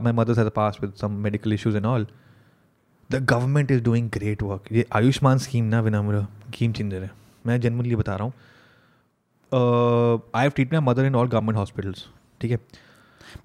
my 0.00 0.12
mother's 0.12 0.36
had 0.36 0.46
a 0.46 0.50
past 0.50 0.80
with 0.80 0.96
some 0.96 1.20
medical 1.22 1.52
issues 1.52 1.74
and 1.74 1.86
all. 1.86 2.04
The 3.10 3.20
government 3.20 3.70
is 3.70 3.80
doing 3.82 4.08
great 4.18 4.42
work. 4.42 4.70
ये 4.72 4.86
आयुष्मान 4.98 5.38
स्कीम 5.46 5.64
ना 5.74 5.80
Vinamra 5.88 6.22
scheme 6.52 6.72
changer 6.78 7.08
main 7.48 7.58
genuinely 7.64 7.94
bata 8.00 8.12
raha 8.20 9.56
hu 9.56 9.64
uh 9.72 10.18
i 10.42 10.44
have 10.44 10.54
treated 10.58 10.72
my 10.76 10.80
mother 10.84 11.02
in 11.08 11.16
all 11.22 11.26
government 11.32 11.58
hospitals 11.62 11.98
theek 12.44 12.52
hai 12.54 12.58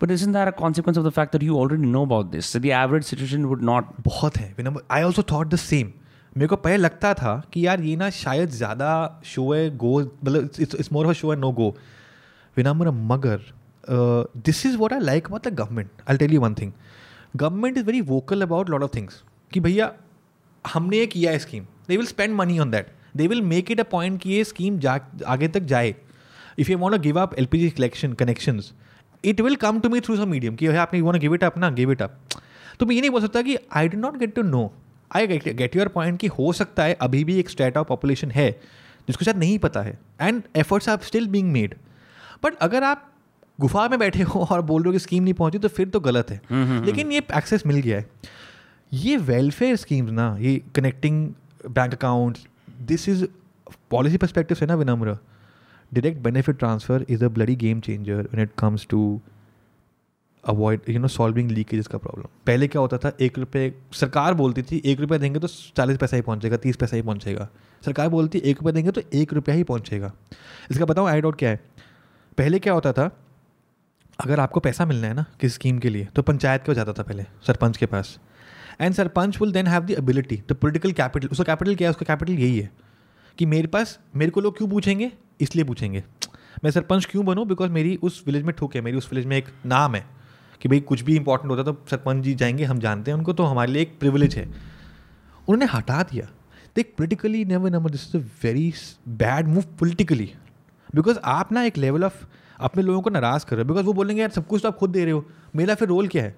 But 0.03 0.13
isn't 0.15 0.35
that 0.39 0.51
a 0.51 0.53
consequence 0.59 0.99
of 1.01 1.07
the 1.07 1.11
fact 1.17 1.35
that 1.37 1.43
you 1.47 1.57
already 1.63 1.89
know 1.95 2.03
about 2.07 2.29
this? 2.35 2.47
So 2.53 2.61
the 2.65 2.71
average 2.81 3.07
situation 3.09 3.45
would 3.51 3.65
not. 3.71 3.87
बहुत 4.07 4.37
है 4.43 4.53
विनम्र 4.57 4.81
I 4.97 5.01
also 5.09 5.25
thought 5.33 5.51
the 5.55 5.61
same. 5.65 5.91
मेरे 6.37 6.47
को 6.47 6.55
पहले 6.67 6.77
लगता 6.77 7.13
था 7.21 7.33
कि 7.53 7.65
यार 7.65 7.81
ये 7.89 7.95
ना 8.01 8.09
शायद 8.21 8.49
ज़्यादा 8.61 8.93
शो 9.33 9.51
है 9.53 9.69
गो 9.83 9.99
मतलब 10.01 10.49
इट्स 10.65 10.91
मोर 10.93 11.07
ऑफ 11.07 11.15
शो 11.21 11.31
है 11.31 11.37
नो 11.39 11.51
गो 11.61 11.69
विनम्र 12.57 12.91
मगर 13.13 13.41
this 13.91 14.65
is 14.65 14.75
what 14.77 14.93
I 14.93 14.99
like 14.99 15.25
about 15.27 15.47
the 15.47 15.53
government 15.55 15.89
I 16.09 16.17
tell 16.17 16.33
you 16.33 16.41
one 16.41 16.53
thing 16.61 16.71
government 17.35 17.77
is 17.77 17.85
very 17.85 18.01
vocal 18.11 18.41
about 18.41 18.69
lot 18.69 18.83
of 18.83 18.93
things 18.95 19.21
कि 19.53 19.59
भैया 19.59 19.91
हमने 20.73 20.97
ये 20.97 21.05
किया 21.13 21.31
है 21.31 21.39
scheme 21.39 21.63
they 21.87 21.97
will 21.97 22.05
spend 22.05 22.35
money 22.35 22.59
on 22.59 22.71
that 22.71 22.91
they 23.17 23.27
will 23.27 23.41
make 23.41 23.71
it 23.71 23.79
a 23.79 23.83
point 23.91 24.19
कि 24.21 24.29
ये 24.31 24.43
scheme 24.43 24.77
जा 24.79 24.99
आगे 25.35 25.47
तक 25.55 25.61
जाए 25.73 25.95
if 26.59 26.71
you 26.71 26.77
want 26.77 27.01
give 27.01 27.19
up 27.21 27.33
L 27.39 27.45
P 27.51 27.59
G 27.59 27.69
collection 27.69 28.13
connections 28.21 28.71
it 29.33 29.41
will 29.41 29.55
come 29.63 29.79
to 29.79 29.89
me 29.89 29.99
through 29.99 30.15
some 30.17 30.29
medium 30.29 30.55
कि 30.55 30.67
आपने 30.85 31.01
want 31.01 31.19
give 31.21 31.33
it 31.35 31.43
up 31.43 31.57
ना 31.65 31.69
give 31.79 31.91
it 31.91 32.01
up 32.01 32.19
तो 32.79 32.85
मैं 32.85 32.95
ये 32.95 33.01
नहीं 33.01 33.11
बोल 33.11 33.21
सकता 33.21 33.41
कि 33.49 33.57
I 33.81 33.87
do 33.89 33.97
not 33.99 34.17
get 34.19 34.33
to 34.35 34.41
know 34.51 34.71
I 35.15 35.27
get 35.35 35.75
your 35.75 35.87
point 35.97 36.19
कि 36.19 36.27
हो 36.39 36.51
सकता 36.61 36.83
है 36.83 36.93
अभी 37.07 37.23
भी 37.31 37.39
एक 37.39 37.49
स्टेट 37.49 37.77
ऑफ 37.77 37.87
पॉपुलेशन 37.87 38.31
है 38.31 38.49
जिसको 39.07 39.25
शायद 39.25 39.37
नहीं 39.37 39.57
पता 39.59 39.81
है 39.81 39.97
and 40.21 40.41
efforts 40.63 40.89
are 40.89 40.99
still 41.11 41.27
being 41.37 41.51
made 41.51 41.75
but 42.43 42.55
अगर 42.63 42.83
आप 42.83 43.05
गुफा 43.59 43.87
में 43.89 43.97
बैठे 43.99 44.23
हो 44.31 44.41
और 44.51 44.61
बोल 44.69 44.81
रहे 44.81 44.87
हो 44.89 44.91
कि 44.93 44.99
स्कीम 44.99 45.23
नहीं 45.23 45.33
पहुंची 45.39 45.59
तो 45.59 45.67
फिर 45.77 45.87
तो 45.93 45.99
गलत 45.99 46.29
है 46.31 46.41
हम्म, 46.49 46.65
हम्म, 46.65 46.83
लेकिन 46.85 47.01
हम्म। 47.05 47.13
ये 47.13 47.21
एक्सेस 47.37 47.63
मिल 47.67 47.77
गया 47.79 47.97
है 47.97 48.05
ये 48.93 49.15
वेलफेयर 49.31 49.75
स्कीम्स 49.75 50.11
ना 50.19 50.27
ये 50.41 50.55
connecting 50.75 51.27
bank 51.79 51.93
account 51.93 52.37
this 52.91 53.07
is 53.09 53.27
policy 53.91 54.17
perspective 54.17 54.57
है 54.61 54.67
ना 54.67 54.75
Vinamra 54.75 55.13
direct 55.93 56.21
benefit 56.23 56.57
transfer 56.59 57.05
is 57.09 57.23
a 57.25 57.27
bloody 57.39 57.55
game 57.65 57.79
changer 57.89 58.23
when 58.23 58.39
it 58.43 58.49
comes 58.59 58.87
to 58.89 59.01
avoid 60.49 60.81
you 60.89 60.99
know 60.99 61.07
solving 61.13 61.51
leakages 61.51 61.87
का 61.87 61.97
प्रॉब्लम 61.97 62.25
पहले 62.47 62.67
क्या 62.73 62.81
होता 62.81 62.97
था 63.05 63.11
एक 63.21 63.39
रुपये 63.39 63.73
सरकार 63.99 64.33
बोलती 64.41 64.61
थी 64.71 64.81
एक 64.91 64.99
रुपये 65.01 65.19
देंगे 65.19 65.39
तो 65.39 65.47
चालीस 65.77 65.97
पैसा 66.03 66.15
ही 66.15 66.21
पहुंचेगा 66.31 66.57
तीस 66.65 66.75
पैसा 66.83 66.95
ही 66.95 67.01
पहुंचेगा 67.09 67.47
सरकार 67.85 68.09
बोलती 68.09 68.41
एक 68.51 68.59
रुपये 68.61 68.73
देंगे 68.73 68.91
तो 68.91 69.01
एक 69.21 69.33
रुपया 69.33 69.55
ही 69.55 69.63
पहुंचेगा 69.73 70.11
इसका 70.71 70.85
बताऊँ 70.93 71.09
आई 71.09 71.21
डॉट 71.21 71.37
क्या 71.39 71.49
है 71.49 71.59
पहले 72.37 72.59
क्या 72.65 72.73
होता 72.73 72.91
था 72.99 73.07
अगर 74.21 74.39
आपको 74.39 74.59
पैसा 74.59 74.85
मिलना 74.85 75.07
है 75.07 75.13
ना 75.13 75.25
किसी 75.41 75.49
स्कीम 75.53 75.77
के 75.83 75.89
लिए 75.89 76.07
तो 76.15 76.21
पंचायत 76.29 76.63
को 76.65 76.73
जाता 76.73 76.93
था 76.93 77.03
पहले 77.03 77.23
सरपंच 77.47 77.77
के 77.77 77.85
पास 77.91 78.17
and 78.81 78.93
sarpanch 78.93 79.39
will 79.41 79.51
then 79.51 79.67
have 79.67 79.83
the 79.85 79.91
ability 79.99 80.41
the 80.49 80.53
political 80.61 80.91
capital 80.97 81.27
उसका 81.31 81.43
कैपिटल 81.53 81.75
क्या 81.81 81.87
है 81.87 81.91
उसका 81.95 82.13
कैपिटल 82.13 82.33
यही 82.33 82.57
है 82.59 82.71
कि 83.39 83.45
मेरे 83.53 83.67
पास 83.75 83.97
मेरे 84.15 84.31
को 84.37 84.41
लोग 84.41 84.57
क्यों 84.57 84.67
पूछेंगे 84.69 85.11
इसलिए 85.41 85.65
पूछेंगे 85.65 86.03
मैं 86.63 86.71
सरपंच 86.71 87.05
क्यों 87.11 87.25
बनूँ 87.25 87.45
बिकॉज 87.47 87.69
मेरी 87.77 87.95
उस 88.09 88.21
विलेज 88.25 88.43
में 88.45 88.53
ठोक 88.55 88.75
है 88.75 88.81
मेरी 88.89 88.97
उस 88.97 89.09
विलेज 89.11 89.25
में 89.27 89.35
एक 89.37 89.47
नाम 89.73 89.95
है 89.95 90.05
कि 90.61 90.69
भाई 90.69 90.79
कुछ 90.91 91.01
भी 91.09 91.15
इंपॉर्टेंट 91.15 91.51
होता 91.51 91.63
तो 91.71 91.77
सरपंच 91.91 92.23
जी 92.23 92.33
जाएंगे 92.43 92.63
हम 92.71 92.79
जानते 92.87 93.11
हैं 93.11 93.17
उनको 93.17 93.33
तो 93.33 93.43
हमारे 93.51 93.71
लिए 93.71 93.81
एक 93.81 93.97
प्रिविलेज 93.99 94.35
है 94.35 94.45
उन्होंने 94.45 95.65
हटा 95.77 96.01
दिया 96.11 96.27
देख 96.75 96.93
politically 96.97 97.45
never 97.53 97.71
number 97.71 97.89
this 97.91 98.03
is 98.07 98.21
a 98.21 98.25
very 98.43 98.71
bad 99.23 99.47
move 99.55 99.63
politically 99.79 100.31
because 100.95 101.19
आप 101.37 101.51
ना 101.51 101.63
एक 101.63 101.77
लेवल 101.77 102.03
ऑफ 102.03 102.25
अपने 102.67 102.83
लोगों 102.83 103.01
को 103.01 103.09
नाराज़ 103.09 103.45
कर 103.49 103.55
रहे 103.55 103.63
हो 103.63 103.67
बिकॉज 103.67 103.85
वो 103.85 103.93
बोलेंगे 103.93 104.21
यार 104.21 104.29
सब 104.31 104.47
कुछ 104.47 104.61
तो 104.61 104.67
आप 104.67 104.77
खुद 104.77 104.89
दे 104.91 105.03
रहे 105.03 105.13
हो 105.13 105.25
मेरा 105.55 105.75
फिर 105.81 105.87
रोल 105.87 106.07
क्या 106.15 106.23
है 106.23 106.35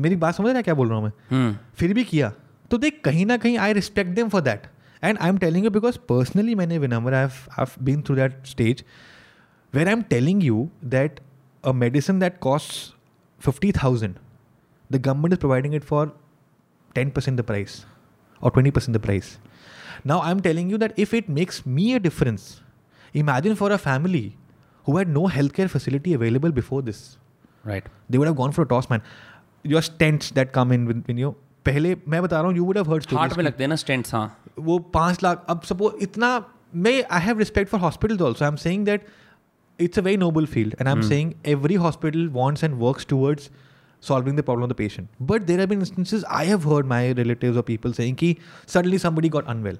मेरी 0.00 0.16
बात 0.16 0.34
समझ 0.34 0.52
रहे 0.52 0.62
क्या 0.62 0.74
बोल 0.74 0.88
रहा 0.88 0.98
हूँ 0.98 1.04
मैं 1.04 1.12
हम्म। 1.30 1.56
फिर 1.78 1.92
भी 1.94 2.04
किया 2.12 2.32
तो 2.70 2.78
देख 2.78 3.00
कहीं 3.04 3.24
ना 3.26 3.36
कहीं 3.36 3.56
I 3.64 3.72
respect 3.78 4.10
them 4.18 4.28
for 4.34 4.40
that 4.42 4.62
and 5.04 5.18
I 5.20 5.28
am 5.28 5.38
telling 5.38 5.64
you 5.64 5.70
because 5.70 5.96
personally 6.12 6.54
मैंने 6.60 6.78
Vinamra 6.78 7.14
I 7.14 7.64
been 7.84 8.02
through 8.06 8.16
that 8.16 8.44
stage 8.46 8.84
where 9.74 9.86
I 9.86 9.92
am 9.92 10.02
telling 10.10 10.42
you 10.44 10.68
that 10.96 11.20
a 11.66 11.72
medicine 11.82 12.18
that 12.20 12.38
cost 12.48 12.94
fifty 13.46 13.72
thousand 13.82 14.14
the 14.92 14.96
government 15.02 15.32
is 15.32 15.38
providing 15.40 15.74
it 15.74 15.84
for 15.84 16.18
ten 16.94 17.10
percent 17.16 17.38
the 17.40 17.44
price 17.46 17.84
और 18.42 18.50
twenty 18.50 18.70
percent 18.78 18.96
the 18.96 19.00
price 19.02 19.36
now 20.06 20.20
I 20.20 20.32
am 20.32 20.40
telling 20.48 20.70
you 20.72 20.78
that 20.78 20.94
if 20.98 21.14
it 21.14 21.30
makes 21.40 21.62
me 21.66 21.92
a 21.94 21.98
difference 22.08 22.48
imagine 23.16 23.54
for 23.54 23.72
a 23.72 23.76
family 23.76 24.30
who 24.87 24.97
had 24.97 25.09
no 25.09 25.27
healthcare 25.37 25.69
facility 25.69 26.13
available 26.13 26.51
before 26.51 26.81
this. 26.81 27.17
Right. 27.65 27.85
They 28.09 28.17
would 28.17 28.27
have 28.27 28.37
gone 28.37 28.53
for 28.57 28.63
a 28.63 28.67
toss, 28.67 28.89
man. 28.89 29.01
Your 29.63 29.81
stents 29.81 30.33
that 30.33 30.53
come 30.53 30.71
in 30.71 30.87
when, 30.91 31.03
when 31.07 31.17
you 31.17 31.35
पहले 31.65 31.95
मैं 32.07 32.21
बता 32.23 32.39
रहा 32.39 32.47
हूँ 32.47 32.55
you 32.57 32.65
would 32.65 32.77
have 32.77 32.91
heard 32.91 33.05
heart 33.13 33.37
में 33.37 33.43
लगते 33.43 33.63
हैं 33.63 33.67
ना 33.69 33.75
stents 33.75 34.13
हाँ 34.15 34.25
वो 34.67 34.77
पाँच 34.93 35.23
लाख 35.23 35.45
अब 35.49 35.61
सपोज 35.69 36.03
इतना 36.03 36.29
मैं 36.85 36.93
I 37.11 37.21
have 37.21 37.39
respect 37.39 37.71
for 37.71 37.79
hospitals 37.81 38.21
also 38.21 38.45
I 38.45 38.51
am 38.51 38.55
saying 38.65 38.85
that 38.85 39.07
it's 39.79 39.97
a 39.97 40.01
very 40.01 40.17
noble 40.17 40.47
field 40.51 40.75
and 40.79 40.89
i'm 40.89 41.01
saying 41.07 41.33
every 41.53 41.75
hospital 41.81 42.29
wants 42.37 42.63
and 42.67 42.79
works 42.83 43.05
towards 43.09 43.49
solving 44.07 44.39
the 44.39 44.45
problem 44.47 44.63
of 44.67 44.71
the 44.71 44.77
patient 44.79 45.19
but 45.31 45.45
there 45.49 45.59
have 45.63 45.69
been 45.73 45.83
instances 45.85 46.23
i 46.37 46.45
have 46.45 46.63
heard 46.71 46.89
my 46.93 47.01
relatives 47.19 47.59
or 47.61 47.63
people 47.67 47.93
saying 47.99 48.15
कि 48.21 48.29
suddenly 48.75 48.99
somebody 49.03 49.31
got 49.35 49.51
unwell 49.53 49.77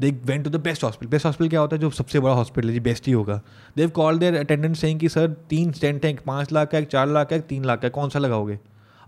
they 0.00 0.10
went 0.26 0.44
to 0.44 0.50
the 0.50 0.56
best 0.64 0.84
hospital 0.84 1.10
best 1.10 1.26
hospital 1.26 1.48
क्या 1.50 1.60
होता 1.60 1.76
है 1.76 1.80
जो 1.82 1.90
सबसे 1.90 2.20
बड़ा 2.26 2.34
hospital 2.34 2.68
है 2.68 2.74
जी 2.74 2.80
best 2.80 3.06
ही 3.06 3.12
होगा 3.12 3.40
they've 3.76 3.88
call 3.98 4.18
their 4.18 4.36
attendant 4.38 4.76
saying 4.76 5.00
कि 5.00 5.08
सर 5.08 5.28
तीन 5.50 5.70
स्टेंट 5.78 6.04
है 6.04 6.14
पाँच 6.26 6.52
लाख 6.52 6.68
का 6.70 6.78
एक 6.78 6.88
चार 6.88 7.06
लाख 7.08 7.28
का 7.28 7.36
एक 7.36 7.42
तीन 7.46 7.64
लाख 7.70 7.80
का 7.80 7.88
कौन 7.98 8.10
सा 8.10 8.18
लगाओगे 8.18 8.58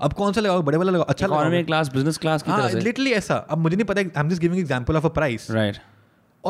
अब 0.06 0.12
कौन 0.18 0.32
सा 0.32 0.40
लगाओ 0.40 0.62
बड़े 0.62 0.78
वाला 0.78 0.92
लगाओ 0.92 1.04
अच्छा 1.14 1.26
इकोनॉमी 1.26 1.62
क्लास 1.64 1.92
बिजनेस 1.94 2.18
क्लास 2.18 2.42
की 2.42 2.50
हाँ, 2.50 2.68
तरह 2.68 2.80
लिटरली 2.80 3.10
ऐसा 3.12 3.34
अब 3.36 3.58
मुझे 3.58 3.76
नहीं 3.76 3.84
पता 3.86 4.00
I 4.00 4.10
am 4.20 4.28
just 4.28 4.40
giving 4.42 4.60
example 4.60 4.96
of 4.96 5.04
a 5.04 5.08
price 5.18 5.50
right 5.50 5.78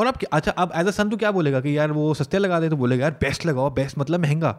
और 0.01 0.07
अब 0.07 0.17
अच्छा 0.33 0.51
अब 0.51 0.71
एज 0.75 0.87
अ 0.87 0.91
सन 0.91 1.09
तो 1.09 1.17
क्या 1.21 1.31
बोलेगा 1.37 1.59
कि 1.61 1.77
यार 1.77 1.91
वो 1.91 2.13
सस्ते 2.13 2.37
लगा 2.39 2.59
दे 2.59 2.69
तो 2.69 2.75
बोलेगा 2.77 3.03
यार 3.05 3.15
बेस्ट 3.21 3.45
लगाओ 3.45 3.69
बेस्ट 3.79 3.97
मतलब 3.99 4.19
महंगा 4.23 4.55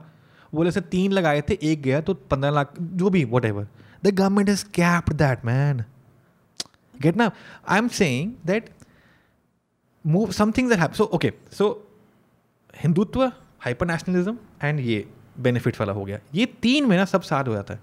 बोले 0.54 0.70
सर 0.72 0.80
तीन 0.96 1.12
लगाए 1.12 1.40
थे 1.50 1.58
एक 1.70 1.82
गया 1.82 2.00
तो 2.08 2.14
पंद्रह 2.30 2.50
लाख 2.58 2.72
जो 2.80 3.10
भी 3.10 3.24
whatever 3.44 3.66
the 4.04 4.10
government 4.16 4.48
is 4.48 4.62
capped 4.80 5.12
that 5.22 5.44
man 5.44 5.82
get 7.02 7.16
ना 7.16 7.30
I 7.66 7.78
am 7.78 7.88
saying 8.00 8.32
that 8.46 8.68
move 10.06 10.30
something 10.32 10.72
so 10.96 11.04
okay 11.14 11.32
so 11.58 11.68
Hindutva 12.82 13.24
hyper 13.64 13.86
nationalism 13.86 14.36
and 14.62 14.80
ये 14.80 15.04
बेनिफिट 15.40 15.78
वाला 15.80 15.92
हो 15.92 16.04
गया 16.04 16.18
ये 16.34 16.46
तीन 16.62 16.86
महीना 16.86 17.04
सब 17.04 17.22
साथ 17.30 17.44
हो 17.48 17.52
जाता 17.54 17.74
है 17.74 17.80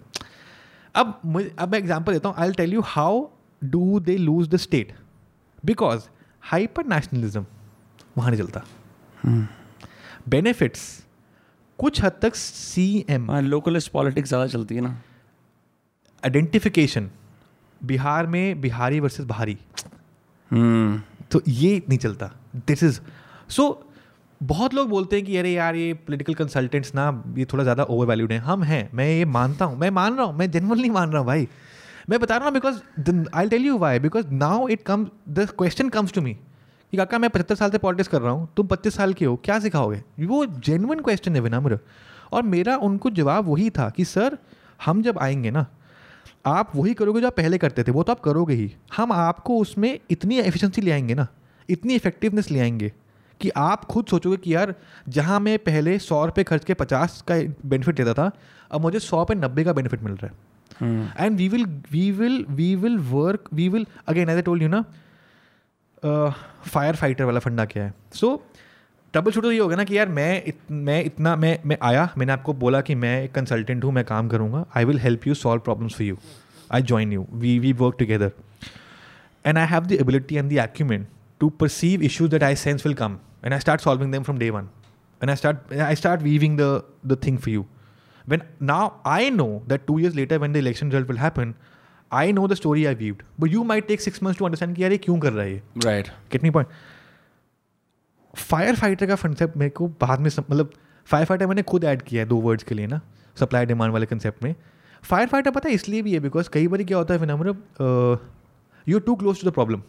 अब 0.95 1.19
अब 1.59 1.71
मैं 1.73 1.77
एग्जाम्पल 1.77 2.13
देता 2.13 2.29
हूँ 2.29 2.35
I 2.43 2.51
tell 2.57 2.73
you 2.73 2.81
how 2.85 3.25
do 3.75 3.99
they 3.99 4.17
lose 4.17 4.47
the 4.49 4.55
state 4.65 4.93
because 5.65 6.07
hyper 6.51 6.85
nationalism 6.93 7.45
वहाँ 8.17 8.31
नहीं 8.31 8.41
चलता 8.41 8.63
बेनिफिट्स 10.29 10.95
hmm. 10.95 11.05
कुछ 11.79 12.01
हद 12.03 12.17
तक 12.21 12.35
सी 12.35 13.05
एम 13.09 13.31
लोकलिस्ट 13.47 13.91
पॉलिटिक्स 13.91 14.27
ज़्यादा 14.29 14.47
चलती 14.47 14.75
है 14.75 14.81
ना 14.81 14.95
आइडेंटिफिकेशन 16.25 17.09
बिहार 17.91 18.27
में 18.27 18.61
बिहारी 18.61 18.99
वर्सेस 18.99 19.25
बाहरी 19.25 19.57
hmm. 20.53 21.08
तो 21.31 21.41
ये 21.47 21.81
नहीं 21.89 21.99
चलता 21.99 22.29
दिस 22.67 22.83
इज़ 22.83 22.99
सो 23.55 23.67
बहुत 24.51 24.73
लोग 24.73 24.89
बोलते 24.89 25.15
हैं 25.15 25.25
कि 25.25 25.37
अरे 25.37 25.49
यार 25.51 25.75
ये 25.75 25.93
पोलिटिकल 25.93 26.33
कंसल्टेंट्स 26.35 26.93
ना 26.95 27.07
ये 27.37 27.45
थोड़ा 27.53 27.63
ज़्यादा 27.63 27.83
ओवर 27.83 28.05
वैल्यूड 28.07 28.31
हैं 28.31 28.39
हम 28.41 28.63
हैं 28.63 28.89
मैं 28.95 29.07
ये 29.09 29.25
मानता 29.37 29.65
हूँ 29.65 29.77
मैं 29.79 29.89
मान 29.97 30.15
रहा 30.17 30.25
हूँ 30.25 30.37
मैं 30.37 30.49
जेनवनली 30.51 30.89
मान 30.89 31.09
रहा 31.11 31.19
हूँ 31.19 31.27
भाई 31.27 31.47
मैं 32.09 32.19
बता 32.19 32.37
रहा 32.37 32.45
हूँ 32.45 32.53
because 32.53 33.25
I 33.39 33.49
tell 33.49 33.65
you 33.65 33.77
why 33.77 33.99
because 34.05 34.31
now 34.33 34.67
it 34.77 34.81
come 34.85 35.05
the 35.39 35.47
question 35.57 35.89
comes 35.97 36.13
to 36.13 36.21
me 36.27 36.33
कि 36.33 36.97
काका 36.97 37.17
मैं 37.19 37.29
पचहत्तर 37.29 37.55
साल 37.55 37.71
से 37.71 37.77
पॉलिटिक्स 37.77 38.07
कर 38.09 38.21
रहा 38.21 38.31
हूँ 38.31 38.47
तुम 38.57 38.67
पच्चीस 38.67 38.95
साल 38.97 39.13
के 39.21 39.25
हो 39.25 39.35
क्या 39.45 39.59
सिखाओगे 39.59 40.01
वो 40.27 40.45
जेनुअन 40.69 40.99
क्वेश्चन 41.09 41.35
है 41.35 41.41
विनम्र 41.41 41.79
और 42.33 42.43
मेरा 42.55 42.75
उनको 42.87 43.09
जवाब 43.19 43.47
वही 43.49 43.69
था 43.77 43.89
कि 43.95 44.05
सर 44.05 44.37
हम 44.85 45.01
जब 45.03 45.19
आएंगे 45.21 45.51
ना 45.51 45.65
आप 46.47 46.71
वही 46.75 46.93
करोगे 46.93 47.21
जो 47.21 47.27
आप 47.27 47.35
पहले 47.37 47.57
करते 47.57 47.83
थे 47.83 47.91
वो 47.91 48.03
तो 48.03 48.11
आप 48.11 48.19
करोगे 48.23 48.53
ही 48.55 48.71
हम 48.97 49.11
आपको 49.11 49.57
उसमें 49.61 49.97
इतनी 50.11 50.39
एफिशिएंसी 50.39 50.81
ले 50.81 50.91
आएंगे 50.91 51.13
ना 51.15 51.27
इतनी 51.69 51.95
इफेक्टिवनेस 51.95 52.51
ले 52.51 52.59
आएंगे 52.59 52.91
कि 53.41 53.49
आप 53.57 53.83
खुद 53.91 54.05
सोचोगे 54.09 54.37
कि 54.43 54.53
यार 54.55 54.73
जहाँ 55.17 55.39
मैं 55.39 55.57
पहले 55.63 55.97
सौ 55.99 56.25
रुपये 56.25 56.43
खर्च 56.43 56.65
के 56.65 56.73
पचास 56.83 57.21
का 57.31 57.35
बेनिफिट 57.69 57.95
देता 57.95 58.13
था 58.13 58.31
अब 58.71 58.81
मुझे 58.81 58.99
सौ 58.99 59.23
पे 59.25 59.35
नब्बे 59.35 59.63
का 59.63 59.73
बेनिफिट 59.73 60.03
मिल 60.03 60.13
रहा 60.23 60.85
है 60.85 61.25
and 61.25 61.37
we 61.37 61.47
will 61.49 61.65
we 61.91 62.09
will 62.19 62.43
we 62.57 62.73
will 62.85 62.97
work 63.11 63.49
we 63.53 63.67
will 63.69 63.85
again 64.07 64.29
as 64.29 64.37
a 64.37 64.41
told 64.41 64.63
you 64.63 64.69
ना 64.77 64.83
फायर 66.73 66.95
फाइटर 66.95 67.23
वाला 67.25 67.39
फंडा 67.39 67.65
क्या 67.65 67.83
है 67.83 67.93
सो 68.15 68.27
so, 68.27 68.37
ट्रबल 69.13 69.31
शूटर 69.31 69.47
तो 69.47 69.51
ये 69.51 69.59
होगा 69.59 69.75
ना 69.75 69.83
कि 69.83 69.97
यार 69.97 70.09
मैं 70.15 70.43
इत, 70.47 70.57
मैं 70.71 71.03
इतना 71.03 71.35
मैं 71.35 71.57
मैं 71.67 71.77
आया 71.89 72.09
मैंने 72.17 72.31
आपको 72.31 72.53
बोला 72.63 72.81
कि 72.89 72.95
मैं 73.03 73.13
एक 73.23 73.31
कंसल्टेंट 73.35 73.83
हूँ 73.83 73.91
मैं 73.93 74.03
काम 74.05 74.27
करूँगा 74.29 74.65
I 74.77 74.85
will 74.85 74.99
help 75.05 75.25
you 75.27 75.33
solve 75.35 75.61
problems 75.67 75.93
for 75.97 76.07
you 76.07 76.17
I 76.77 76.81
join 76.91 77.13
you 77.13 77.25
we 77.43 77.57
we 77.59 77.71
work 77.79 77.95
together 77.99 78.31
and 79.45 79.57
I 79.57 79.65
have 79.67 79.85
the 79.85 79.91
ability 80.01 80.35
and 80.37 80.49
the 80.51 80.57
acumen 80.65 81.07
to 81.39 81.49
perceive 81.63 82.01
issues 82.11 82.29
that 82.31 82.43
I 82.43 82.55
sense 82.65 82.85
will 82.85 82.93
come 83.01 83.17
and 83.43 83.53
I 83.53 83.59
start 83.59 83.81
solving 83.81 84.11
them 84.11 84.23
from 84.23 84.37
day 84.39 84.49
one 84.57 84.67
and 85.23 85.29
I 85.29 85.35
start 85.35 85.73
I 85.89 85.95
start 86.03 86.21
weaving 86.27 86.57
the 86.59 86.69
the 87.11 87.17
thing 87.25 87.37
for 87.37 87.53
you 87.53 87.65
when 88.29 88.41
now 88.73 88.89
I 89.15 89.29
know 89.41 89.47
that 89.69 89.85
two 89.87 89.97
years 89.99 90.15
later 90.21 90.37
when 90.45 90.53
the 90.53 90.57
election 90.65 90.91
result 90.91 91.07
will 91.09 91.17
happen 91.19 91.53
I 92.21 92.31
know 92.33 92.47
the 92.47 92.53
story 92.53 92.85
I 92.85 92.95
viewed. 92.95 93.21
But 93.39 93.51
you 93.53 93.63
may 93.73 93.81
take 93.91 94.01
six 94.01 94.23
months 94.23 94.37
to 94.39 94.45
understand 94.45 94.75
कि 94.75 94.83
यार 94.83 94.91
ये 94.91 94.97
क्यों 95.09 95.17
कर 95.25 95.33
रहा 95.33 95.45
है 95.45 95.61
right 95.85 96.07
कितनी 96.31 96.49
point 96.59 96.69
fire 98.47 98.75
fighter 98.75 99.05
का 99.05 99.15
concept 99.27 99.57
मेरे 99.57 99.69
को 99.81 99.87
बाद 100.01 100.19
में 100.19 100.29
मतलब 100.39 100.71
फायर 101.11 101.25
फाइटर 101.25 101.47
मैंने 101.47 101.61
खुद 101.75 101.83
ऐड 101.91 102.01
किया 102.09 102.21
है 102.21 102.27
दो 102.29 102.37
वर्ड्स 102.47 102.63
के 102.69 102.75
लिए 102.75 102.87
ना 102.87 102.99
सप्लाई 103.39 103.65
डिमांड 103.65 103.93
वाले 103.93 104.05
कंसेप्ट 104.15 104.43
में 104.43 104.53
फायर 105.11 105.27
फाइटर 105.27 105.51
पता 105.51 105.69
है 105.69 105.75
इसलिए 105.75 106.01
भी 106.01 106.13
है 106.13 106.19
बिकॉज 106.19 106.47
कई 106.53 106.67
बार 106.73 106.83
क्या 106.91 106.97
होता 106.97 107.13
है 107.13 107.19
फिनमर 107.19 108.19
you 108.89 108.99
too 109.09 109.15
close 109.23 109.43
to 109.43 109.49
the 109.49 109.53
problem 109.59 109.81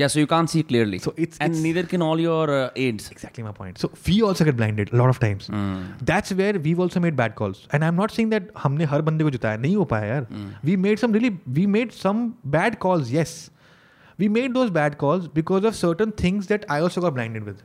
Yeah, 0.00 0.08
so 0.14 0.20
you 0.22 0.26
can't 0.30 0.50
see 0.50 0.60
clearly. 0.66 0.98
So 1.04 1.12
it's 1.24 1.38
and 1.44 1.54
it's, 1.56 1.60
neither 1.66 1.82
can 1.92 2.02
all 2.08 2.20
your 2.24 2.42
uh, 2.56 2.82
aides. 2.82 3.06
Exactly 3.14 3.42
my 3.46 3.52
point. 3.54 3.80
So 3.84 3.88
we 4.08 4.18
also 4.26 4.44
get 4.48 4.58
blinded 4.60 4.92
a 4.92 4.98
lot 5.00 5.12
of 5.14 5.18
times. 5.24 5.48
Mm. 5.60 5.80
That's 6.10 6.34
where 6.40 6.60
we've 6.66 6.82
also 6.84 7.02
made 7.06 7.16
bad 7.20 7.34
calls. 7.40 7.62
And 7.78 7.86
I'm 7.86 7.98
not 8.02 8.14
saying 8.18 8.30
that 8.34 8.52
हमने 8.66 8.84
हर 8.92 9.02
बंदे 9.08 9.24
को 9.28 9.30
जुताया 9.36 9.56
नहीं 9.64 9.74
हो 9.76 9.84
पाया 9.94 10.12
यार. 10.12 10.26
Mm. 10.42 10.52
We 10.68 10.76
made 10.84 11.02
some 11.04 11.16
really 11.18 11.32
we 11.58 11.66
made 11.78 11.96
some 12.04 12.22
bad 12.56 12.78
calls. 12.86 13.10
Yes. 13.18 13.34
Mm. 13.48 13.59
We 14.20 14.28
made 14.28 14.52
those 14.52 14.70
bad 14.72 14.94
calls 15.02 15.26
because 15.34 15.64
of 15.66 15.74
certain 15.74 16.10
things 16.22 16.46
that 16.48 16.64
I 16.70 16.80
also 16.86 17.02
got 17.04 17.14
blinded 17.18 17.44
with 17.44 17.58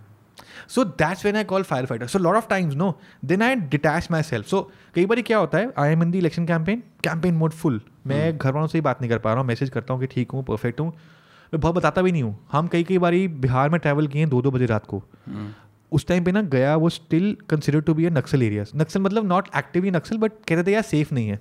so 0.74 0.84
that's 1.01 1.25
when 1.25 1.35
I 1.38 1.43
call 1.50 1.64
fire 1.72 1.85
fighter 1.85 2.08
so 2.08 2.19
lot 2.19 2.35
of 2.35 2.48
times 2.50 2.75
no 2.75 2.88
then 3.32 3.42
I 3.42 3.56
detach 3.74 4.08
myself 4.24 4.48
so 4.48 4.61
कई 4.95 5.06
बार 5.06 5.22
क्या 5.30 5.38
होता 5.38 5.58
है 5.58 5.72
I 5.85 5.92
am 5.93 6.03
in 6.03 6.11
the 6.11 6.16
election 6.16 6.45
campaign 6.45 6.84
campaign 7.03 7.34
mode 7.38 7.51
full 7.64 7.80
मैं 8.08 8.32
hmm. 8.32 8.42
घर 8.42 8.51
वालों 8.53 8.67
से 8.67 8.77
ही 8.77 8.82
बात 8.88 9.01
नहीं 9.01 9.11
कर 9.11 9.17
पा 9.25 9.32
रहा 9.32 9.40
हूँ 9.40 9.48
मैसेज 9.48 9.69
करता 9.69 9.93
हूँ 9.93 10.01
कि 10.01 10.08
ठीक 10.14 10.32
हूँ 10.32 10.43
परफेक्ट 10.45 10.80
हूँ 10.80 10.88
मैं 10.88 11.59
बहुत 11.59 11.75
बताता 11.75 12.01
भी 12.01 12.11
नहीं 12.11 12.24
हूँ 12.24 12.35
हम 12.51 12.67
कई 12.74 12.84
कई 12.90 12.98
बार 13.06 13.16
बिहार 13.45 13.69
में 13.69 13.80
ट्रैवल 13.82 14.08
किए 14.14 14.22
हैं 14.22 14.30
दो 14.30 14.42
दो 14.42 14.51
बजे 14.51 14.66
रात 14.74 14.85
को 14.93 15.00
hmm. 15.30 15.48
उस 15.95 16.08
टाइम 16.08 16.24
पे 16.25 16.32
ना 16.32 16.42
गया 16.56 16.75
वो 16.84 16.90
still 17.00 17.35
consider 17.50 17.82
to 17.90 17.93
be 17.93 18.06
a 18.06 18.09
Naxal 18.19 18.43
areas 18.43 18.72
Naxal 18.75 19.01
मतलब 19.01 19.27
नॉट 19.34 19.50
एक्टिवली 19.58 19.92
नक्सल 19.98 20.17
बट 20.24 20.32
कहते 20.48 20.64
थे 20.69 20.74
यार 20.74 20.82
सेफ 20.93 21.14
नहीं 21.14 21.27
है 21.27 21.40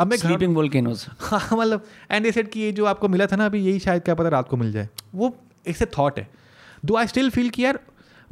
अब 0.00 0.06
मैं 0.10 0.16
स्लीपिंग 0.16 0.54
वोल्केनोज 0.54 1.06
हाँ 1.20 1.40
मतलब 1.52 1.84
एंड 2.10 2.30
सेट 2.34 2.50
कि 2.52 2.60
ये 2.60 2.72
जो 2.78 2.84
आपको 2.86 3.08
मिला 3.08 3.26
था 3.26 3.36
ना 3.36 3.46
अभी 3.46 3.60
यही 3.66 3.78
शायद 3.86 4.02
क्या 4.04 4.14
पता 4.14 4.28
रात 4.36 4.48
को 4.48 4.56
मिल 4.56 4.72
जाए 4.72 4.88
वो 5.20 5.34
एक 5.68 5.76
से 5.76 5.86
थॉट 5.98 6.18
है 6.18 6.28
दो 6.86 6.96
आई 6.96 7.06
स्टिल 7.06 7.30
फील 7.36 7.48
कि 7.56 7.64
यार 7.64 7.78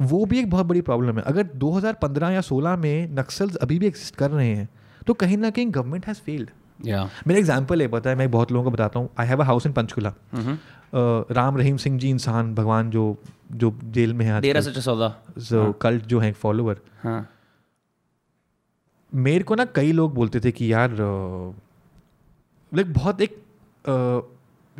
वो 0.01 0.23
भी 0.25 0.39
एक 0.39 0.49
बहुत 0.49 0.65
बड़ी 0.65 0.81
प्रॉब्लम 0.89 1.17
है 1.17 1.23
अगर 1.27 1.47
2015 1.63 2.31
या 2.31 2.41
16 2.49 2.77
में 2.83 3.13
नक्सल्स 3.19 3.55
अभी 3.65 3.77
भी 3.79 3.87
एग्जिस्ट 3.87 4.15
कर 4.15 4.31
रहे 4.31 4.47
हैं 4.55 4.67
तो 5.07 5.13
कहीं 5.23 5.37
ना 5.37 5.49
कहीं 5.57 5.67
गवर्नमेंट 5.75 6.07
हैज़ 6.07 6.17
फेल्ड 6.25 6.49
yeah. 6.87 7.07
मेरा 7.27 7.39
एग्जाम्पल 7.39 7.81
है 7.81 7.87
पता 7.97 8.09
है 8.09 8.15
मैं 8.15 8.29
बहुत 8.31 8.51
लोगों 8.51 8.63
को 8.63 8.71
बताता 8.77 8.99
हूँ 8.99 9.09
I 9.19 9.27
have 9.27 9.37
mm-hmm. 9.37 9.47
A 9.47 9.51
house 9.51 9.65
in 9.67 9.73
Panchkula 9.73 10.13
Ram 11.41 11.57
Rahim 11.57 11.77
Singh 11.85 11.97
ji 11.99 12.09
इंसान 12.09 12.53
भगवान 12.55 12.89
जो 12.89 13.07
जो 13.63 13.73
जेल 13.99 14.13
में 14.21 14.25
है 14.25 14.61
सो 14.61 15.71
कल्ट 15.81 16.05
जो 16.15 16.19
है 16.19 16.31
फॉलोअर 16.43 16.77
हाँ. 17.03 17.25
मेरे 19.23 19.43
को 19.49 19.55
ना 19.55 19.65
कई 19.75 19.91
लोग 19.99 20.13
बोलते 20.15 20.39
थे 20.43 20.51
कि 20.51 20.71
यार 20.71 20.95
लाइक 22.75 22.93
बहुत 22.93 23.21
एक 23.21 23.37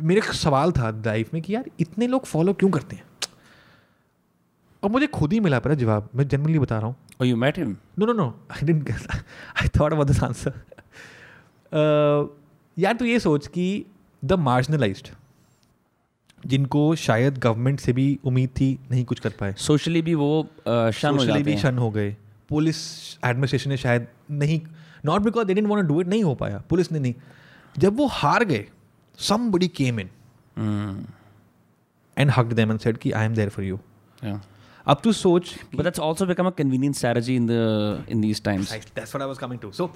मेरे 0.08 0.20
एक 0.20 0.32
सवाल 0.44 0.72
था 0.78 0.90
लाइफ 1.06 1.32
में 1.34 1.42
कि 1.42 1.54
यार 1.54 1.70
इतने 1.80 2.06
लोग 2.14 2.26
फॉलो 2.26 2.52
क्यों 2.62 2.70
करते 2.70 2.96
हैं 2.96 3.04
और 4.84 4.90
मुझे 4.90 5.06
खुद 5.18 5.32
ही 5.32 5.38
मिला 5.40 5.58
पड़ा 5.66 5.74
जवाब 5.82 6.08
मैं 6.16 6.26
जनरली 6.28 6.58
बता 6.58 6.78
रहा 6.78 6.86
हूँ 6.86 6.96
और 7.20 7.26
you 7.26 7.36
met 7.44 7.58
him 7.58 7.76
no 7.98 8.06
no 8.06 8.12
no 8.12 8.26
I 8.54 8.66
didn't 8.66 8.90
I 8.90 9.68
thought 9.78 9.92
अब 9.92 10.02
दिस 10.10 10.22
आंसर 10.24 10.58
यार 12.82 12.96
तू 12.96 13.04
ये 13.04 13.18
सोच 13.26 13.46
कि 13.56 13.64
द 14.24 14.32
मार्जनलाइज 14.48 15.02
जिनको 16.52 16.82
शायद 17.08 17.38
गवर्नमेंट 17.46 17.80
से 17.80 17.92
भी 17.92 18.06
उम्मीद 18.32 18.50
थी 18.60 18.68
नहीं 18.90 19.04
कुछ 19.12 19.20
कर 19.20 19.30
पाए 19.40 19.54
सोशली 19.68 20.02
भी 20.10 20.14
वो 20.24 20.28
सोशली 20.68 21.20
शन 21.26 21.30
हो 21.36 21.42
भी 21.48 21.56
शन 21.58 21.78
हो 21.84 21.90
गए 21.96 22.14
पुलिस 22.48 22.76
एडमिनिस्ट्रेशन 23.26 23.70
ने 23.70 23.76
शायद 23.86 24.06
नहीं 24.30 24.60
not 25.04 25.22
because 25.22 25.46
they 25.46 25.54
didn't 25.54 25.68
want 25.68 25.88
do 25.88 26.00
it 26.00 26.08
नहीं 26.08 26.22
हो 26.24 26.34
पाया 26.42 26.58
पुलिस 26.70 26.92
ने 26.92 26.98
नहीं 26.98 27.14
जब 27.78 27.96
वो 27.96 28.06
हार 28.12 28.44
गए 28.52 28.66
somebody 29.52 29.68
came 29.80 30.00
in 30.00 30.08
and 32.18 32.30
hug 32.36 32.52
them 32.60 32.76
said 32.78 32.96
कि 32.98 33.10
I 33.12 33.26
am 33.26 33.34
there 33.34 33.48
for 33.56 33.64
you 33.64 33.78
अब 34.32 35.00
तू 35.04 35.12
सोच 35.18 35.54
but 35.74 35.82
that's 35.84 36.00
also 36.08 36.26
become 36.26 36.46
a 36.46 36.50
convenient 36.58 36.94
strategy 36.96 37.36
in 37.36 37.46
the 37.50 38.06
in 38.10 38.20
these 38.20 38.42
times 38.44 38.72
that's 38.72 39.00
what 39.14 39.22
I 39.22 39.28
was 39.28 39.38
coming 39.38 39.60
to 39.60 39.70
so 39.80 39.90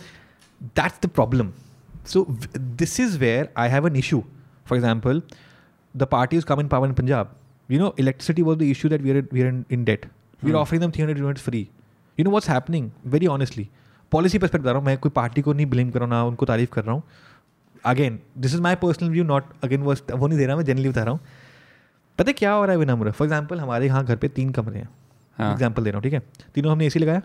that's 0.62 1.00
the 1.07 1.10
problem 1.17 1.52
so 2.12 2.26
this 2.83 2.99
is 3.00 3.17
where 3.18 3.49
I 3.59 3.68
have 3.70 3.86
an 3.86 3.97
issue 3.97 4.23
for 4.68 4.78
example 4.78 5.23
the 5.97 6.02
party 6.17 6.36
is 6.36 6.44
come 6.44 6.60
in 6.60 6.68
power 6.68 6.89
in 6.89 6.94
Punjab 6.94 7.34
you 7.70 7.78
know 7.81 7.94
electricity 8.00 8.42
was 8.42 8.59
the 8.59 8.62
issue 8.62 8.89
that 8.89 9.02
we 9.02 9.10
are 9.10 9.23
we 9.33 9.42
are 9.42 9.62
in 9.73 9.84
debt 9.84 10.07
we 10.44 10.50
are 10.50 10.57
offering 10.57 10.83
them 10.84 10.91
three 10.91 11.02
hundred 11.02 11.18
unit 11.23 11.39
free 11.49 11.67
you 12.20 12.25
know 12.25 12.31
what's 12.31 12.49
happening 12.50 12.91
very 13.15 13.26
honestly 13.36 13.68
policy 14.12 14.39
perspective 14.39 14.62
बता 14.62 14.70
रहा 14.70 14.78
हूँ 14.78 14.86
मैं 14.86 14.97
कोई 14.98 15.10
party 15.16 15.42
को 15.47 15.52
नहीं 15.52 15.66
blame 15.70 15.90
कर 15.90 15.98
रहा 16.00 16.06
हूँ 16.08 16.12
ना 16.14 16.22
उनको 16.28 16.47
तारीफ 16.47 16.72
कर 16.72 16.84
रहा 16.84 16.94
हूँ 16.94 17.02
again 17.92 18.18
this 18.44 18.55
is 18.55 18.60
my 18.60 18.74
personal 18.76 19.10
view 19.10 19.24
not 19.24 19.44
again 19.64 19.82
वो 19.82 19.94
वो 20.12 20.26
नहीं 20.26 20.39
दे 20.39 20.47
रहा 20.47 20.56
मैं 20.56 20.64
जनरली 20.64 20.89
बता 20.89 21.02
रहा 21.05 21.12
हूँ 21.12 21.20
पता 22.18 22.32
क्या 22.40 22.52
हो 22.52 22.64
रहा 22.64 22.76
है 22.78 22.84
वे 22.84 22.94
मुरा 22.94 23.12
फॉर 23.18 23.26
एग्जाम्पल 23.28 23.60
हमारे 23.60 23.86
यहाँ 23.86 24.05
घर 24.05 24.16
पे 24.24 24.28
तीन 24.39 24.50
कमरे 24.58 24.78
हैं 24.78 25.52
एग्जाम्पल 25.52 25.80
हाँ। 25.80 25.84
दे 25.84 25.90
रहा 25.90 25.98
हूँ 25.98 26.02
ठीक 26.05 26.12
है 26.12 26.20
तीनों 26.55 26.72
हमने 26.72 26.86
ए 26.86 26.98
लगाया 26.98 27.22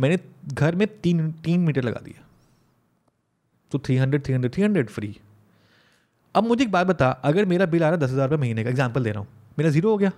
मैंने 0.00 0.18
घर 0.54 0.74
में 0.80 0.86
तीन 1.02 1.30
तीन 1.44 1.60
मीटर 1.66 1.84
लगा 1.84 2.00
दिया 2.04 2.24
तो 3.72 3.78
three 3.86 3.96
hundred 3.96 4.24
three 4.24 4.34
hundred 4.34 4.52
three 4.54 4.62
hundred 4.62 4.90
free 4.90 5.16
अब 6.36 6.44
मुझे 6.46 6.62
एक 6.64 6.70
बात 6.72 6.86
बता 6.86 7.08
अगर 7.30 7.44
मेरा 7.54 7.66
बिल 7.74 7.82
आ 7.82 7.88
रहा 7.90 7.94
है 7.94 8.00
दस 8.06 8.10
हज़ार 8.10 8.28
रुपये 8.28 8.40
महीने 8.40 8.64
का 8.64 8.70
एग्जाम्पल 8.70 9.04
दे 9.04 9.10
रहा 9.10 9.20
हूँ 9.20 9.28
मेरा 9.58 9.70
जीरो 9.70 9.90
हो 9.90 9.96
गया 9.98 10.10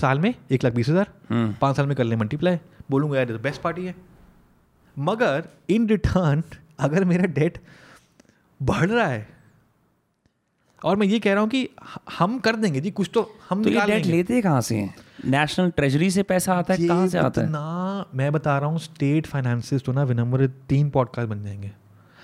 साल 0.00 0.18
में 0.20 0.32
एक 0.52 0.64
लाख 0.64 0.72
बीस 0.72 0.88
हज़ार 0.88 1.06
हम्म। 1.30 1.52
पाँच 1.60 1.76
साल 1.76 1.86
में 1.86 1.96
कर 1.96 2.04
ले 2.04 2.16
मल्टीप्लाई 2.22 2.58
बोलूँगा 2.90 3.18
यार 3.18 3.32
बेस्ट 3.48 3.60
पार्टी 3.62 3.82
तो 3.82 3.86
है 3.88 3.94
मगर 4.98 5.44
इन 5.70 5.88
रिटर्न 5.88 6.42
अगर 6.84 7.04
मेरा 7.04 7.24
डेट 7.34 7.58
बढ़ 8.62 8.86
रहा 8.88 9.06
है 9.06 9.26
और 10.84 10.96
मैं 10.96 11.06
ये 11.06 11.18
कह 11.20 11.32
रहा 11.32 11.40
हूँ 11.42 11.48
कि 11.50 11.68
हम 12.18 12.38
कर 12.44 12.56
देंगे 12.56 12.80
जी 12.80 12.90
कुछ 12.90 13.10
तो 13.14 13.30
हम 13.48 13.62
तो 13.64 13.70
ये 13.70 13.80
डेट 13.86 14.06
लेते 14.06 14.40
कहाँ 14.42 14.60
से 14.68 14.76
हैं 14.76 14.94
नेशनल 15.30 15.70
ट्रेजरी 15.76 16.10
से 16.10 16.22
पैसा 16.30 16.54
आता 16.58 16.74
है 16.74 16.88
कहाँ 16.88 17.06
से 17.08 17.18
आता 17.18 17.40
है 17.40 17.50
ना 17.50 18.06
मैं 18.20 18.30
बता 18.32 18.56
रहा 18.58 18.68
हूँ 18.70 18.78
स्टेट 18.88 19.26
फाइनेंसिस 19.26 19.82
तो 19.84 19.92
ना 19.92 20.02
विनम्र 20.04 20.46
तीन 20.68 20.90
पॉडकास्ट 20.90 21.28
बन 21.30 21.42
जाएंगे 21.44 21.70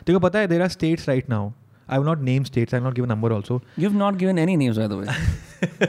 देखो 0.07 0.21
पता 0.21 0.39
है 0.39 0.47
there 0.49 0.63
are 0.63 0.69
states 0.69 1.09
right 1.09 1.29
now 1.31 1.51
I 1.91 1.99
not 2.13 2.21
name 2.31 2.45
states 2.45 2.75
I 2.75 2.81
not 2.81 2.95
given 2.95 3.09
number 3.09 3.33
also 3.33 3.61
you 3.79 3.91
not 3.99 4.15
given 4.23 4.39
any 4.39 4.57
names 4.65 4.77
by 4.79 4.89
the 4.89 4.93
way 4.93 5.87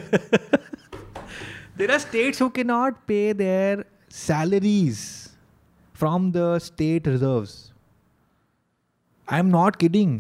there 1.78 1.92
are 1.92 2.00
states 2.00 2.42
who 2.42 2.50
के 2.56 2.64
not 2.64 2.96
pay 3.08 3.22
their 3.38 3.84
salaries 4.26 5.00
from 6.02 6.32
the 6.40 6.48
state 6.70 7.08
reserves. 7.16 7.56
I'm 9.38 9.50
not 9.56 9.78
kidding. 9.84 10.14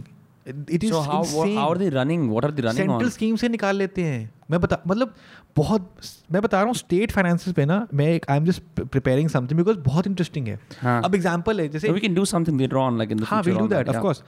It 0.77 0.83
is 0.87 0.91
so 0.93 1.01
how, 1.07 1.19
insane. 1.23 1.55
how 1.57 1.65
are 1.71 1.77
they 1.81 1.89
running? 1.95 2.23
What 2.35 2.45
are 2.47 2.51
they 2.57 2.63
running 2.67 2.79
Central 2.83 2.95
on? 2.95 3.01
Central 3.01 3.11
scheme 3.17 3.37
से 3.41 3.49
निकाल 3.55 3.75
लेते 3.83 4.03
हैं 4.03 4.19
मैं 4.51 4.59
बता 4.61 4.77
मतलब 4.87 5.13
बहुत 5.57 5.89
मैं 6.35 6.41
बता 6.41 6.57
रहा 6.59 6.65
हूँ 6.67 6.75
स्टेट 6.75 7.11
फाइनेंस 7.17 7.47
पे 7.59 7.65
ना 7.71 7.77
मैं 8.01 8.07
एक 8.13 8.25
I 8.31 8.37
am 8.37 8.45
just 8.45 8.63
preparing 8.95 9.29
something 9.29 9.59
because 9.59 9.77
बहुत 9.87 10.07
इंटरेस्टिंग 10.07 10.47
है 10.47 10.57
हाँ. 10.81 11.01
अब 11.05 11.15
एग्जांपल 11.15 11.61
है 11.61 11.67
जैसे 11.75 11.91
we 11.97 11.99
can 12.05 12.13
do 12.15 12.25
something 12.33 12.61
later 12.61 12.75
on 12.83 12.97
like 12.97 13.11
in 13.11 13.19
the 13.19 13.29
हां 13.33 13.41
we 13.43 13.51
do 13.57 13.67
that 13.75 13.89
of 13.93 14.01
course 14.07 14.23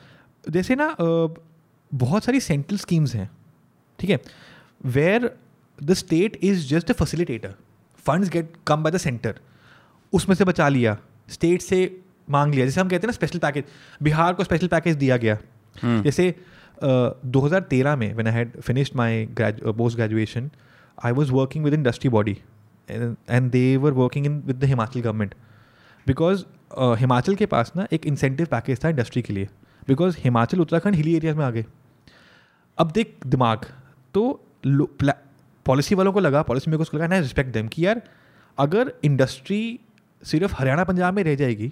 जैसे 0.57 0.75
ना 0.83 0.87
बहुत 2.05 2.23
सारी 2.23 2.39
सेंट्रल 2.47 2.77
स्कीम्स 2.87 3.15
हैं 3.15 3.29
ठीक 3.99 4.09
है 4.09 4.19
where 4.99 5.29
the 5.91 5.99
state 6.03 6.39
is 6.51 6.67
just 6.73 6.91
a 6.91 6.97
facilitator 7.03 7.55
funds 8.09 8.29
get 8.37 8.53
come 8.73 8.83
by 8.83 8.91
the 8.97 9.03
centre 9.07 9.39
उसमें 10.19 10.35
से 10.41 10.45
बचा 10.53 10.67
लिया 10.77 10.97
स्टेट 11.31 11.61
से 11.61 11.79
मांग 12.35 12.53
लिया 12.53 12.65
जैसे 12.65 12.81
हम 12.81 12.89
कहते 12.89 13.07
हैं 13.07 13.07
ना 13.09 13.13
स्पेशल 13.13 13.39
पैकेज 13.45 13.63
बिहार 14.07 14.33
को 14.33 14.43
स्पेशल 14.43 14.67
पैकेज 14.75 14.95
दिया 15.03 15.17
गया 15.25 15.35
hmm. 15.37 16.03
जैसे 16.03 16.33
दो 17.37 17.59
तेरह 17.73 17.95
में 18.03 18.13
when 18.13 18.27
I 18.27 18.33
had 18.33 18.59
finished 18.69 18.95
my 19.03 19.25
post 19.83 19.97
graduation 19.97 20.49
I 21.05 21.11
was 21.21 21.29
working 21.39 21.65
with 21.65 21.73
industry 21.73 22.09
body 22.17 22.37
and 22.91 23.51
they 23.51 23.65
were 23.87 23.91
working 23.99 24.25
in 24.25 24.41
with 24.45 24.59
the 24.59 24.63
Himachal 24.73 24.99
government 25.07 25.33
because 26.07 26.45
Himachal 26.99 27.35
के 27.41 27.45
पास 27.53 27.71
ना 27.75 27.85
एक 27.93 28.05
इंसेंटिव 28.13 28.45
पैकेज 28.51 28.83
था 28.83 28.89
इंडस्ट्री 28.89 29.21
के 29.27 29.33
लिए 29.33 29.47
because 29.87 30.15
Himachal 30.23 30.59
Uttarakhand 30.61 30.95
hilly 30.95 31.15
areas 31.15 31.35
में 31.35 31.45
आ 31.45 31.49
गए 31.57 31.65
अब 32.79 32.91
देख 32.97 33.15
दिमाग 33.35 33.65
तो 34.13 34.23
पॉलिसी 35.69 35.95
वालों 35.95 36.11
को 36.13 36.19
लगा 36.19 36.41
पॉलिसी 36.51 36.71
मेकर्स 36.71 36.89
को 36.89 36.97
लगा 36.97 37.07
ना 37.13 37.17
रिस्पेक्ट 37.27 37.53
देम 37.53 37.67
कि 37.75 37.85
यार 37.85 38.01
अगर 38.65 38.91
इंडस्ट्री 39.09 39.61
सिर्फ 40.25 40.59
हरियाणा 40.59 40.83
पंजाब 40.83 41.13
में 41.13 41.23
रह 41.23 41.35
जाएगी 41.35 41.71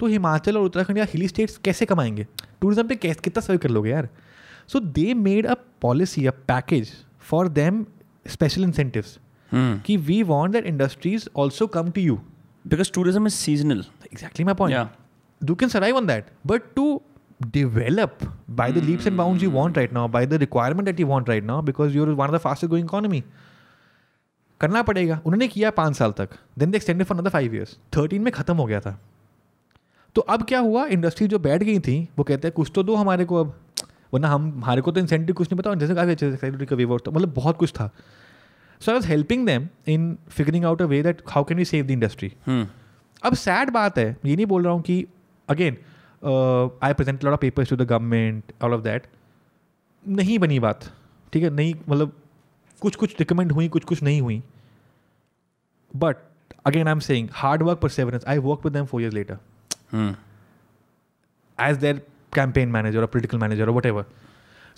तो 0.00 0.06
हिमाचल 0.06 0.56
और 0.58 0.64
उत्तराखंड 0.64 0.98
या 0.98 1.06
हिली 1.12 1.28
स्टेट्स 1.28 1.56
कैसे 1.64 1.86
कमाएंगे 1.86 2.26
टूरिज्म 2.60 2.86
पे 2.88 2.96
कैसे 3.04 3.20
कितना 3.24 3.40
सर्व 3.46 3.58
कर 3.58 3.70
लोगे 3.70 3.90
यार 3.90 4.08
so 4.72 4.80
they 4.98 5.12
made 5.24 5.46
a 5.46 5.54
policy 5.82 6.26
a 6.26 6.30
package 6.48 6.92
for 7.30 7.48
them 7.58 7.84
special 8.30 8.64
incentives 8.64 9.18
कि 9.86 9.96
we 10.10 10.22
want 10.30 10.52
that 10.52 10.66
industries 10.66 11.28
also 11.44 11.66
come 11.76 11.90
to 11.90 12.00
you 12.00 12.18
because 12.66 12.92
tourism 12.94 13.26
is 13.26 13.32
seasonal 13.32 13.84
exactly 14.12 14.44
my 14.44 14.54
point 14.54 15.48
you 15.50 15.54
can 15.54 15.68
survive 15.68 15.96
on 15.96 16.06
that 16.06 16.26
but 16.46 16.74
to 16.76 16.90
develop 17.52 18.18
by 18.60 18.68
the 18.76 18.82
leaps 18.86 19.06
and 19.06 19.16
bound 19.16 19.40
you 19.40 19.48
hmm. 19.48 19.58
want 19.58 19.76
right 19.78 19.92
now, 19.96 20.06
by 20.14 20.22
the 20.30 20.38
requirement 20.44 20.88
that 20.88 21.00
you 21.02 21.06
want 21.10 21.28
right 21.32 21.44
now, 21.50 21.58
because 21.68 21.96
you're 21.98 22.08
one 22.18 22.28
of 22.28 22.34
the 22.36 22.40
fastest 22.46 22.72
growing 22.72 23.20
करना 24.60 24.82
पड़ेगा 24.82 25.20
उन्होंने 25.26 25.46
किया 25.48 25.70
पाँच 25.80 25.96
साल 25.96 26.12
तक 26.20 26.28
then 26.58 26.70
they 26.70 26.76
extended 26.76 27.06
for 27.06 27.16
another 27.18 27.30
five 27.30 27.54
years 27.54 27.76
thirteen 27.96 28.22
में 28.22 28.32
ख़त्म 28.32 28.54
हो 28.56 28.64
गया 28.66 28.80
था 28.80 28.98
तो 30.14 30.22
अब 30.34 30.42
क्या 30.48 30.58
हुआ 30.68 30.86
इंडस्ट्री 30.96 31.26
जो 31.34 31.38
बैठ 31.48 31.62
गई 31.62 31.78
थी 31.88 31.96
वो 32.18 32.24
कहते 32.30 32.48
हैं 32.48 32.52
कुछ 32.54 32.70
तो 32.74 32.82
दो 32.82 32.94
हमारे 32.96 33.24
को 33.32 33.40
अब 33.44 33.54
वरना 34.14 34.28
हम 34.28 34.48
हमारे 34.64 34.80
को 34.82 34.92
तो 34.92 35.00
इंसेंटिव 35.00 35.34
कुछ 35.38 35.50
नहीं 35.52 35.58
पता 35.58 35.74
जैसे 35.82 35.94
काफ़ी 35.94 36.10
अच्छे 36.12 36.36
से 36.36 36.50
रिकवरी 36.56 36.86
तो 37.04 37.10
मतलब 37.12 37.34
बहुत 37.34 37.56
कुछ 37.56 37.72
था 37.80 37.90
so 38.80 38.90
I 38.92 38.96
was 38.98 39.06
helping 39.06 39.46
them 39.46 39.68
in 39.94 40.16
figuring 40.30 40.64
out 40.64 40.82
a 40.82 40.84
way 40.94 41.02
that 41.02 41.22
how 41.28 41.44
can 41.44 41.58
you 41.58 41.64
save 41.74 41.86
the 41.86 41.90
industry 41.90 42.32
अब 42.50 43.34
सैड 43.44 43.70
बात 43.72 43.98
है 43.98 44.06
ये 44.24 44.34
नहीं 44.36 44.46
बोल 44.46 44.64
रहा 44.64 44.72
हूँ 44.72 44.82
कि 44.82 45.04
again 45.50 45.76
I 46.88 46.92
present 46.98 47.24
lot 47.24 47.32
of 47.34 47.40
papers 47.40 47.70
to 47.70 47.76
the 47.76 47.82
government 47.90 48.52
all 48.64 48.72
of 48.74 48.80
that 48.82 49.06
नहीं 50.20 50.38
बनी 50.38 50.58
बात 50.66 50.90
ठीक 51.32 51.42
है 51.42 51.50
नहीं 51.54 51.74
मतलब 51.88 52.12
कुछ 52.80 52.96
कुछ 52.96 53.14
रिकमेंड 53.18 53.52
हुई 53.52 53.68
कुछ 53.76 53.84
कुछ 53.84 54.02
नहीं 54.02 54.20
हुई 54.20 54.42
but 55.96 56.16
again 56.66 56.86
I 56.88 56.92
am 56.92 56.98
saying 57.00 57.28
hard 57.32 57.62
work 57.62 57.78
perseverance 57.88 58.24
I 58.28 58.38
work 58.46 58.64
with 58.64 58.72
them 58.72 58.84
four 58.86 59.00
years 59.02 59.14
later 59.14 60.16
as 61.64 61.76
their 61.76 62.00
campaign 62.34 62.68
manager 62.70 63.00
और 63.00 63.06
पोलिटिकल 63.12 63.38
मैनेजर 63.38 63.64
और 63.68 63.74
whatever 63.86 64.04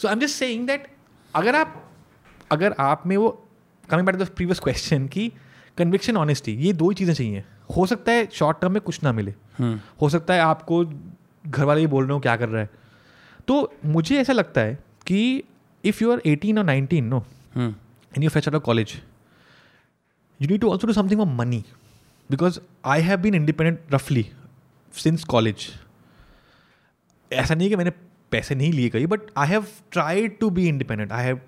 so 0.02 0.08
I 0.08 0.12
am 0.14 0.20
just 0.20 0.36
saying 0.38 0.66
that 0.66 0.86
अगर 1.36 1.56
आप 1.56 1.82
अगर 2.52 2.74
आप 2.80 3.02
में 3.06 3.16
वो 3.16 3.28
coming 3.90 4.06
back 4.06 4.16
the 4.16 4.28
previous 4.36 4.58
question 4.60 5.06
की 5.16 5.32
conviction 5.78 6.16
honesty 6.16 6.52
ये 6.64 6.72
दो 6.82 6.88
ही 6.90 6.94
चीज़ें 6.96 7.14
चाहिए 7.14 7.44
हो 7.76 7.86
सकता 7.86 8.12
है 8.12 8.26
शॉर्ट 8.34 8.60
टर्म 8.60 8.72
में 8.72 8.80
कुछ 8.82 9.02
ना 9.04 9.12
मिले 9.12 9.30
hmm. 9.60 9.76
हो 10.00 10.08
सकता 10.10 10.34
है 10.34 10.40
आपको 10.40 10.84
घर 11.46 11.64
वाले 11.64 11.80
ही 11.80 11.86
बोल 11.92 12.04
रहे 12.04 12.12
हो 12.12 12.20
क्या 12.20 12.36
कर 12.36 12.48
रहा 12.48 12.62
है 12.62 12.68
तो 13.48 13.56
मुझे 13.96 14.18
ऐसा 14.20 14.32
लगता 14.32 14.60
है 14.60 14.74
कि 15.06 15.20
इफ़ 15.90 16.02
यू 16.02 16.12
आर 16.12 16.22
एटीन 16.30 16.58
और 16.58 16.64
nineteen 16.64 17.04
no 17.14 17.24
and 18.13 18.23
you 18.23 18.29
fetch 18.35 18.47
out 18.47 18.55
of 18.59 18.63
college, 18.63 18.93
you 20.39 20.47
need 20.47 20.61
to 20.61 20.69
also 20.75 20.87
do 20.87 20.93
something 20.99 21.17
for 21.17 21.27
money. 21.41 21.63
Because 22.29 22.59
I 22.83 22.99
have 23.07 23.21
been 23.21 23.35
independent 23.41 23.79
roughly 23.97 24.25
since 25.03 25.23
college. 25.35 25.65
ऐसा 27.31 27.55
नहीं 27.55 27.67
है 27.67 27.69
कि 27.69 27.75
मैंने 27.75 27.91
पैसे 28.31 28.55
नहीं 28.55 28.71
लिए 28.73 28.89
कहीं 28.89 29.07
but 29.07 29.21
I 29.37 29.47
have 29.47 29.65
tried 29.91 30.37
to 30.39 30.49
be 30.57 30.67
independent 30.67 31.11
I 31.11 31.25
have 31.25 31.39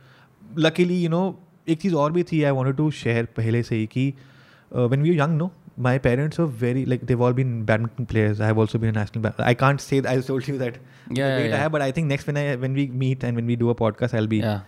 luckily 0.65 1.01
you 1.03 1.09
know 1.09 1.21
एक 1.69 1.81
चीज़ 1.81 1.95
और 2.03 2.11
भी 2.11 2.23
थी 2.31 2.41
आई 2.43 2.51
वॉन्ट 2.59 2.75
टू 2.77 2.89
शेयर 2.99 3.25
पहले 3.37 3.61
से 3.63 3.75
ही 3.75 3.85
कि 3.95 4.13
when 4.75 5.01
we 5.03 5.17
young 5.19 5.37
no 5.37 5.51
my 5.85 5.91
parents 6.03 6.39
are 6.43 6.45
very 6.61 6.83
like 6.91 7.01
they've 7.09 7.23
all 7.25 7.33
been 7.39 7.49
badminton 7.65 8.05
players 8.11 8.39
i 8.43 8.47
have 8.51 8.59
also 8.61 8.79
been 8.83 8.89
a 8.91 8.93
national 8.93 9.23
ba- 9.25 9.43
i 9.49 9.51
can't 9.63 9.81
say 9.83 9.97
that 10.05 10.07
i 10.11 10.23
told 10.29 10.47
you 10.51 10.55
that 10.61 10.79
Yeah, 10.79 11.17
yeah, 11.17 11.35
weight 11.35 11.43
I 11.43 11.49
yeah. 11.49 11.59
have, 11.63 11.73
but 11.75 11.83
i 11.87 11.89
think 11.97 12.09
next 12.13 12.29
when 12.31 12.39
i 12.43 12.45
when 12.63 12.77
we 12.79 12.85
meet 13.03 13.25
and 13.27 13.39
when 13.39 13.51
we 13.51 13.57
do 13.63 13.69
a 13.73 13.75
podcast 13.81 14.15
i'll 14.21 14.29
be 14.31 14.39
Yeah. 14.45 14.63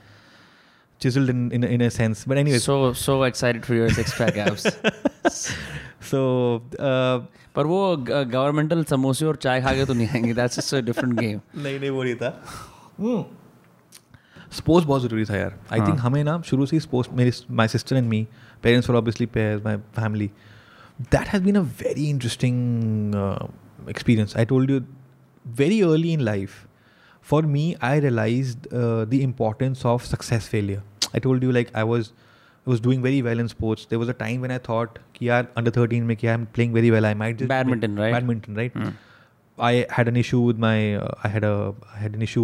chiseled 1.01 1.30
in, 1.30 1.51
in, 1.51 1.64
a, 1.64 1.67
in 1.67 1.82
a 1.82 1.90
sense. 1.90 2.25
But 2.25 2.38
anyways, 2.38 2.64
So 2.64 2.93
so 2.93 3.24
excited 3.24 3.66
for 3.66 3.75
your 3.75 3.90
six 3.90 4.16
pack 4.17 4.38
abs. 4.38 4.66
so 6.01 6.19
uh, 6.80 7.19
पर 7.56 7.66
वो 7.66 7.80
governmental 8.08 8.83
समोसे 8.90 9.25
और 9.25 9.35
चाय 9.43 9.61
खा 9.61 9.74
के 9.74 9.85
तो 9.85 9.93
नहीं 9.93 10.08
आएंगे 10.08 10.33
that's 10.33 10.56
just 10.59 10.74
a 10.75 10.80
different 10.90 11.14
game 11.19 11.40
नहीं 11.64 11.80
नहीं 11.80 11.90
वो 11.90 12.03
नहीं 12.03 12.16
था 12.16 12.30
स्पोर्ट्स 14.58 14.88
बहुत 14.88 15.01
ज़रूरी 15.01 15.25
था 15.25 15.38
यार 15.38 15.58
आई 15.72 15.80
थिंक 15.80 15.90
हाँ. 15.90 15.98
हमें 15.99 16.24
ना 16.24 16.41
शुरू 16.45 16.66
से 16.66 16.75
ही 16.75 16.80
स्पोर्ट्स 16.80 17.11
मेरी 17.17 17.32
my 17.61 17.67
sister 17.67 17.95
and 17.95 18.08
me 18.09 18.25
parents 18.64 18.88
for 18.88 18.95
obviously 18.98 19.25
pairs 19.33 19.64
my 19.66 19.77
family 19.95 20.30
that 21.01 21.27
has 21.27 21.43
been 21.43 21.56
a 21.56 21.61
very 21.82 22.09
interesting 22.09 23.16
experience 23.90 24.38
I 24.38 24.45
told 24.45 24.72
you 24.72 24.82
very 25.45 25.82
early 25.82 26.14
in 26.14 26.22
life 26.22 26.66
for 27.30 27.45
me 27.45 27.74
I 27.83 27.99
realise 27.99 28.56
the 28.74 29.19
importance 29.22 29.85
of 29.85 30.06
success 30.06 30.48
failure 30.49 30.82
I 31.06 31.19
told 31.19 31.43
you 31.43 31.51
like 31.51 31.75
I 31.75 31.83
was 31.93 32.11
I 32.67 32.72
was 32.72 32.82
doing 32.85 33.01
very 33.03 33.19
well 33.25 33.40
in 33.41 33.48
sports. 33.51 33.85
There 33.91 33.99
was 33.99 34.09
a 34.09 34.14
time 34.17 34.41
when 34.45 34.51
I 34.51 34.58
thought, 34.66 34.98
कि 35.16 35.27
यार 35.27 35.48
under 35.58 35.72
13 35.77 36.01
में 36.08 36.16
क्या 36.17 36.35
I'm 36.38 36.45
playing 36.58 36.74
very 36.74 36.91
well. 36.95 37.06
I 37.09 37.14
might 37.22 37.38
just 37.38 37.49
Badminton, 37.51 37.95
right? 38.01 38.11
Badminton, 38.16 38.59
right? 38.61 38.75
Hmm. 38.82 38.90
I 39.69 39.85
had 39.98 40.11
an 40.11 40.19
issue 40.24 40.41
with 40.49 40.59
my 40.66 40.95
uh, 40.95 41.14
I 41.24 41.32
had 41.35 41.48
a 41.48 41.53
I 41.93 42.01
had 42.01 42.17
an 42.19 42.22
issue 42.22 42.43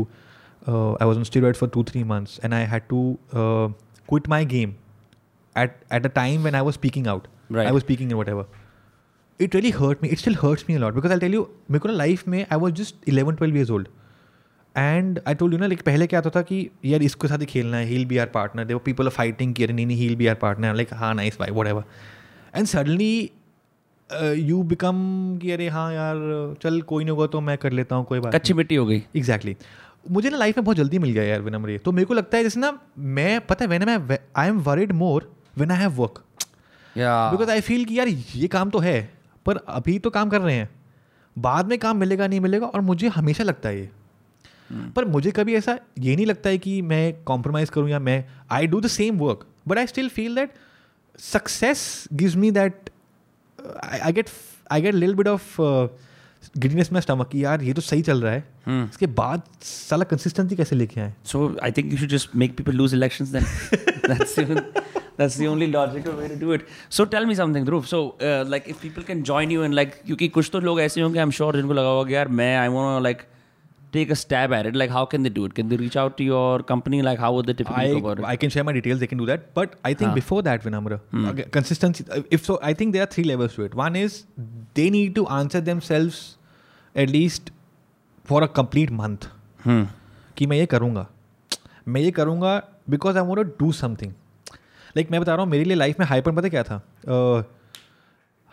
uh, 0.67 0.93
I 0.93 1.05
was 1.05 1.17
on 1.17 1.27
steroids 1.31 1.61
for 1.63 1.67
two 1.67 1.83
three 1.91 2.03
months, 2.03 2.39
and 2.43 2.55
I 2.55 2.61
had 2.73 2.87
to 2.89 3.01
uh, 3.33 3.67
quit 4.07 4.27
my 4.35 4.43
game 4.55 4.75
at 5.63 5.77
at 5.99 6.05
a 6.05 6.13
time 6.19 6.47
when 6.49 6.55
I 6.55 6.63
was 6.69 6.79
speaking 6.81 7.11
out. 7.15 7.27
Right. 7.49 7.67
I 7.67 7.75
was 7.77 7.85
speaking 7.87 8.15
and 8.15 8.17
whatever. 8.17 8.45
It 9.45 9.53
really 9.53 9.71
hurt 9.71 10.01
me. 10.01 10.09
It 10.15 10.19
still 10.19 10.39
hurts 10.41 10.67
me 10.67 10.75
a 10.75 10.79
lot 10.79 10.95
because 10.95 11.11
I'll 11.11 11.23
tell 11.25 11.37
you, 11.39 11.45
मेरे 11.71 11.79
को 11.79 11.89
ना 11.89 11.97
life 12.01 12.27
में 12.27 12.45
I 12.49 12.61
was 12.65 12.75
just 12.81 13.09
11 13.13 13.37
12 13.43 13.61
years 13.61 13.73
old. 13.77 13.93
And 14.76 15.18
I 15.28 15.34
told 15.34 15.52
you 15.54 15.58
ना 15.60 15.66
like 15.66 15.82
पहले 15.86 16.06
क्या 16.06 16.18
होता 16.20 16.30
तो 16.30 16.38
था 16.38 16.42
कि 16.48 16.68
यार 16.84 17.02
इसके 17.02 17.28
साथ 17.28 17.38
ही 17.38 17.46
खेलना 17.52 17.76
है 17.76 17.84
he'll 17.86 18.04
be 18.06 18.18
are 18.18 18.26
partner 18.34 18.64
they 18.64 18.76
people 18.84 19.04
are 19.04 19.10
fighting 19.12 19.54
की 19.54 19.66
नहीं 19.66 19.84
नहीं 19.86 19.96
he'll 19.98 20.16
be 20.16 20.26
are 20.26 20.34
partner 20.44 20.74
like 20.74 20.92
हाँ 21.00 21.12
nice 21.14 21.36
bye 21.40 21.50
whatever 21.66 21.84
and 22.56 22.66
suddenly 22.66 23.12
you 24.36 24.62
become 24.72 24.96
कि 25.42 25.50
अरे 25.52 25.68
हाँ 25.68 25.92
यार 25.94 26.20
चल 26.62 26.80
कोई 26.82 27.04
नहीं 27.04 27.10
होगा 27.12 27.26
तो 27.32 27.40
मैं 27.40 27.56
कर 27.58 27.72
लेता 27.72 27.96
हूँ 27.96 28.04
कोई 28.04 28.20
बात 28.20 28.34
अच्छी 28.34 28.54
मिट्टी 28.54 28.76
हो 28.76 28.86
गई 28.86 29.02
एग्जैक्टली 29.16 29.52
exactly. 29.52 29.68
मुझे 30.10 30.30
ना 30.30 30.36
लाइफ 30.36 30.56
में 30.56 30.64
बहुत 30.64 30.76
जल्दी 30.76 30.98
मिल 30.98 31.10
गया 31.12 31.22
यार 31.24 31.40
विनम 31.42 31.68
ये 31.68 31.78
तो 31.84 31.92
मेरे 31.92 32.04
को 32.06 32.14
लगता 32.14 32.36
है 32.36 32.42
जैसे 32.42 32.60
ना 32.60 32.72
मैं 32.98 33.40
पता 33.46 33.64
है 33.64 33.68
when 33.78 33.88
I 33.88 34.16
I 34.42 34.48
am 34.48 34.58
worried 34.68 34.92
more 35.02 35.30
when 35.58 35.70
I 35.70 35.78
have 35.78 36.00
work 36.02 36.22
because 36.98 37.50
I 37.50 37.60
feel 37.68 37.84
कि 37.84 37.98
यार 37.98 38.08
ये 38.08 38.48
काम 38.52 38.70
तो 38.70 38.78
है 38.86 38.98
पर 39.46 39.56
अभी 39.68 39.98
तो 40.06 40.10
काम 40.10 40.28
कर 40.30 40.40
रहे 40.40 40.54
हैं 40.56 40.68
बाद 41.38 41.68
में 41.68 41.78
काम 41.78 41.96
मिलेगा 41.96 42.26
नहीं 42.26 42.40
मिलेगा 42.40 42.66
और 42.66 42.80
मुझे 42.90 43.08
हमेशा 43.14 43.44
लगता 43.44 43.68
है 43.68 43.78
ये 43.78 43.88
पर 44.96 45.04
मुझे 45.14 45.30
कभी 45.36 45.54
ऐसा 45.56 45.76
ये 45.98 46.14
नहीं 46.16 46.26
लगता 46.26 46.50
है 46.50 46.58
कि 46.66 46.80
मैं 46.90 47.12
कॉम्प्रोमाइज़ 47.26 47.70
करूँ 47.70 47.88
या 47.90 47.98
मैं 48.08 48.24
I 48.52 48.66
do 48.66 48.80
the 48.80 48.86
same 48.98 49.18
work 49.18 49.46
but 49.68 49.78
I 49.78 49.86
still 49.86 50.08
feel 50.18 50.34
that 50.34 50.50
success 51.22 51.82
gives 52.20 52.36
me 52.42 52.50
that 52.58 52.90
I 53.84 54.12
get 54.12 54.28
I 54.72 54.82
get 54.82 54.94
lil 54.94 55.14
bit 55.14 55.28
of 55.28 55.56
giddiness 56.58 56.92
में 56.92 57.00
स्टमक 57.00 57.34
यार 57.36 57.62
ये 57.62 57.72
तो 57.74 57.80
सही 57.82 58.02
चल 58.02 58.20
रहा 58.22 58.32
है 58.32 58.40
hmm. 58.42 58.90
इसके 58.90 59.06
बाद 59.20 59.42
साला 59.62 60.04
कंसिस्टेंसी 60.12 60.56
कैसे 60.56 60.76
लेके 60.76 61.00
आए 61.00 61.12
so 61.32 61.54
I 61.62 61.72
think 61.76 61.90
you 61.92 61.98
should 61.98 62.08
just 62.08 62.36
make 62.42 62.56
people 62.56 62.72
lose 62.82 62.94
elections 62.94 63.28
then 63.36 63.44
that's 64.08 64.88
That's 65.20 65.34
the 65.38 65.46
only 65.48 65.66
logical 65.70 66.14
way 66.18 66.26
to 66.32 66.36
do 66.42 66.52
it. 66.56 66.62
So 66.98 67.04
tell 67.14 67.26
me 67.30 67.34
something, 67.38 67.64
Dhruv. 67.68 67.88
So 67.88 67.98
uh, 68.28 68.28
like 68.52 68.68
if 68.74 68.78
people 68.84 69.04
can 69.08 69.18
join 69.30 69.50
you 69.54 69.64
and 69.66 69.76
like 69.78 69.90
क्योंकि 70.06 70.28
कुछ 70.36 70.48
तो 70.52 70.60
लोग 70.68 70.80
ऐसे 70.80 71.00
होंगे 71.00 71.20
I'm 71.24 71.34
sure 71.40 71.54
जिनको 71.56 71.72
लगा 71.80 71.88
होगा 71.98 72.12
यार 72.14 72.28
मैं 72.40 72.50
I 72.60 72.70
want 72.76 72.88
to 72.88 73.02
like 73.08 73.26
take 73.93 74.09
a 74.13 74.15
stab 74.21 74.53
at 74.59 74.65
it. 74.69 74.75
Like 74.81 74.93
how 74.95 75.03
can 75.13 75.23
they 75.27 75.29
do 75.35 75.45
it? 75.49 75.53
Can 75.59 75.69
they 75.73 75.77
reach 75.81 75.97
out 76.03 76.17
to 76.21 76.23
your 76.29 76.63
company? 76.71 77.01
Like 77.07 77.19
how 77.25 77.33
would 77.35 77.51
they 77.51 77.53
typically 77.61 77.91
go 77.91 77.99
about 78.03 78.19
I, 78.19 78.23
it? 78.23 78.29
I 78.33 78.35
can 78.45 78.49
share 78.55 78.65
my 78.69 78.73
details. 78.77 79.03
They 79.03 79.07
can 79.13 79.21
do 79.23 79.27
that. 79.31 79.45
But 79.59 79.75
I 79.91 79.93
think 79.93 80.09
Huh. 80.09 80.15
before 80.21 80.41
that, 80.47 80.63
Vinamra, 80.69 80.99
again, 81.31 81.49
consistency. 81.57 82.05
uh, 82.17 82.21
If 82.39 82.45
so, 82.49 82.57
I 82.71 82.73
think 82.81 82.97
there 82.97 83.03
are 83.03 83.11
three 83.17 83.27
levels 83.31 83.55
to 83.59 83.67
it. 83.69 83.77
One 83.83 83.95
is 84.01 84.17
they 84.81 84.89
need 84.97 85.15
to 85.19 85.27
answer 85.39 85.61
themselves 85.69 86.19
at 87.05 87.13
least 87.17 87.51
for 88.31 88.43
a 88.43 88.49
complete 88.61 88.91
month. 89.03 89.29
Hmm. 89.67 89.83
कि 90.37 90.45
मैं 90.51 90.57
ये 90.57 90.65
करूँगा 90.75 91.05
मैं 91.87 92.01
ये 92.01 92.11
करूँगा 92.11 92.51
because 92.89 93.17
I 93.17 93.23
want 93.25 93.47
do 93.59 93.71
something 93.81 94.11
like 94.97 95.11
मैं 95.11 95.21
बता 95.21 95.33
रहा 95.35 95.43
हूँ 95.43 95.51
मेरे 95.51 95.63
लिए 95.63 95.75
लाइफ 95.75 95.99
में 95.99 96.05
हाई 96.07 96.21
पॉइंट 96.21 96.37
पता 96.39 96.49
क्या 96.55 96.63
था 96.63 96.81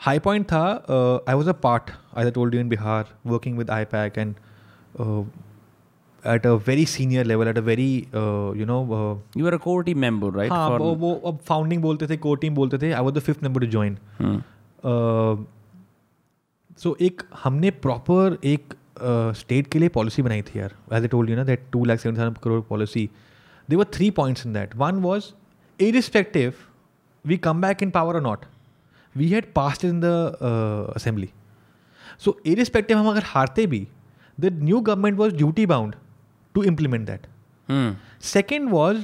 हाई 0.01 0.19
पॉइंट 0.27 0.47
था 0.53 0.63
I 1.29 1.35
was 1.35 1.49
a 1.49 1.53
part 1.67 1.91
I 2.19 2.31
told 2.39 2.55
you 2.55 2.61
in 2.61 2.69
Bihar 2.69 3.09
working 3.27 3.59
with 3.59 3.71
I 3.71 3.85
pack 3.95 4.19
and 4.19 4.35
eight 5.02 6.46
a 6.48 6.52
very 6.68 6.86
senior 6.92 7.26
level, 7.28 7.50
at 7.52 7.60
a 7.60 7.64
very 7.68 7.90
uh, 8.22 8.52
you 8.62 8.68
know. 8.72 8.80
Uh, 8.98 9.16
you 9.42 9.48
were 9.48 9.56
a 9.58 9.62
core 9.68 9.84
team 9.90 10.00
member, 10.06 10.32
हाँ, 10.52 10.70
वो 10.80 10.94
वो 11.04 11.14
अब 11.32 11.40
founding 11.48 11.82
बोलते 11.82 12.08
थे, 12.08 12.18
core 12.26 12.38
team 12.44 12.56
बोलते 12.62 12.78
थे. 12.84 12.92
आई 12.94 13.04
was 13.10 13.16
the 13.20 13.24
fifth 13.30 13.46
member 13.48 13.64
to 13.66 13.70
join. 13.78 13.98
Hmm. 14.22 14.38
Uh, 14.94 15.38
एक 17.02 17.22
हमने 17.44 17.70
प्रॉपर 17.86 18.38
एक 18.46 18.74
स्टेट 19.38 19.66
uh, 19.66 19.72
के 19.74 19.80
लिए 19.80 19.90
पॉलिसी 19.96 20.22
बनाई 20.22 20.42
थी 20.42 20.60
यार 20.60 20.74
as 20.94 21.04
a 21.04 21.08
told 21.08 21.30
you 21.30 21.36
know 21.36 21.44
that 21.46 21.64
two 21.72 21.84
lakh 21.86 22.00
seventy 22.00 22.20
thousand 22.20 22.38
crore 22.44 22.60
policy 22.70 23.10
they 23.70 23.76
were 23.76 23.86
three 23.94 24.10
points 24.20 24.46
in 24.46 24.54
that 24.54 24.76
one 24.76 25.00
was 25.02 25.32
irrespective 25.82 26.54
we 27.28 27.38
come 27.48 27.62
back 27.62 27.84
in 27.84 27.90
power 27.98 28.16
और 28.16 28.22
not 28.24 28.46
we 29.18 29.30
had 29.30 29.52
passed 29.54 29.86
in 29.86 30.00
the 30.04 30.12
assembly 30.96 31.30
so 32.26 32.38
irrespective 32.54 32.98
हम 32.98 33.10
अगर 33.10 33.24
हारते 33.26 33.66
भी 33.74 33.86
the 34.40 34.50
new 34.64 34.80
government 34.88 35.18
was 35.20 35.36
duty 35.38 35.66
bound 35.66 35.96
to 36.56 36.64
implement 36.64 37.06
that 37.08 37.26
second 38.24 38.70
was 38.70 39.04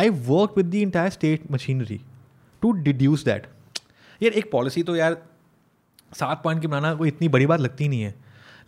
I 0.00 0.08
work 0.28 0.54
with 0.56 0.70
the 0.70 0.74
entire 0.74 1.10
state 1.10 1.50
machinery 1.52 2.00
to 2.62 2.70
deduce 2.88 3.24
that 3.24 3.46
यार 4.22 4.32
एक 4.38 4.50
policy 4.52 4.82
तो 4.90 4.96
यार 4.96 5.16
सात 6.18 6.42
point 6.44 6.60
की 6.60 6.66
बनाना 6.66 6.94
कोई 6.94 7.08
इतनी 7.08 7.28
बड़ी 7.36 7.46
बात 7.46 7.60
लगती 7.60 7.88
नहीं 7.88 8.02
है 8.02 8.14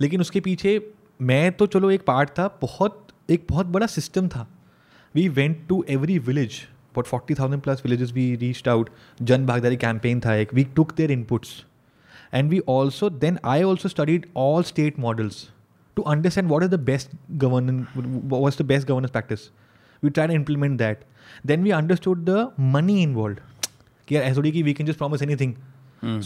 लेकिन 0.01 0.21
उसके 0.21 0.41
पीछे 0.41 0.81
मैं 1.31 1.51
तो 1.57 1.67
चलो 1.73 1.91
एक 1.91 2.05
पार्ट 2.07 2.31
था 2.39 2.47
बहुत 2.63 3.07
एक 3.31 3.47
बहुत 3.51 3.67
बड़ा 3.77 3.87
सिस्टम 3.87 4.29
था 4.29 4.47
we 5.17 5.29
went 5.39 5.67
to 5.69 5.85
every 5.97 6.19
village 6.29 6.61
but 6.99 7.05
forty 7.07 7.35
thousand 7.35 7.63
plus 7.63 7.83
villages 7.85 8.13
we 8.13 8.35
reached 8.37 8.69
out 8.69 8.91
Jan 9.31 9.47
Bhagidari 9.47 9.77
campaign 9.85 10.21
था 10.27 10.35
एक 10.35 10.55
we 10.55 10.65
took 10.77 10.93
their 10.97 11.11
inputs 11.11 11.65
And 12.33 12.49
we 12.49 12.61
also, 12.61 13.09
then 13.11 13.39
I 13.45 13.63
also 13.63 13.89
studied 13.89 14.27
all 14.33 14.63
state 14.63 14.99
models 14.99 15.51
to 15.97 16.05
understand 16.07 16.49
what 16.49 16.63
is 16.63 16.71
the 16.71 16.79
best 16.79 17.11
governance, 17.37 17.87
what's 17.95 18.57
the 18.57 18.65
best 18.65 18.87
governance 18.87 19.11
practice. 19.11 19.51
We 20.01 20.09
tried 20.11 20.29
to 20.29 20.33
implement 20.35 20.79
that. 20.79 21.03
Then 21.45 21.63
we 21.63 21.73
understood 21.73 22.25
the 22.27 22.51
money 22.77 23.03
involved. 23.03 23.41
कि 24.09 24.15
यार 24.17 24.25
SOD 24.25 24.51
की 24.53 24.63
we 24.63 24.73
can 24.75 24.87
just 24.87 24.99
promise 24.99 25.23
anything 25.23 25.55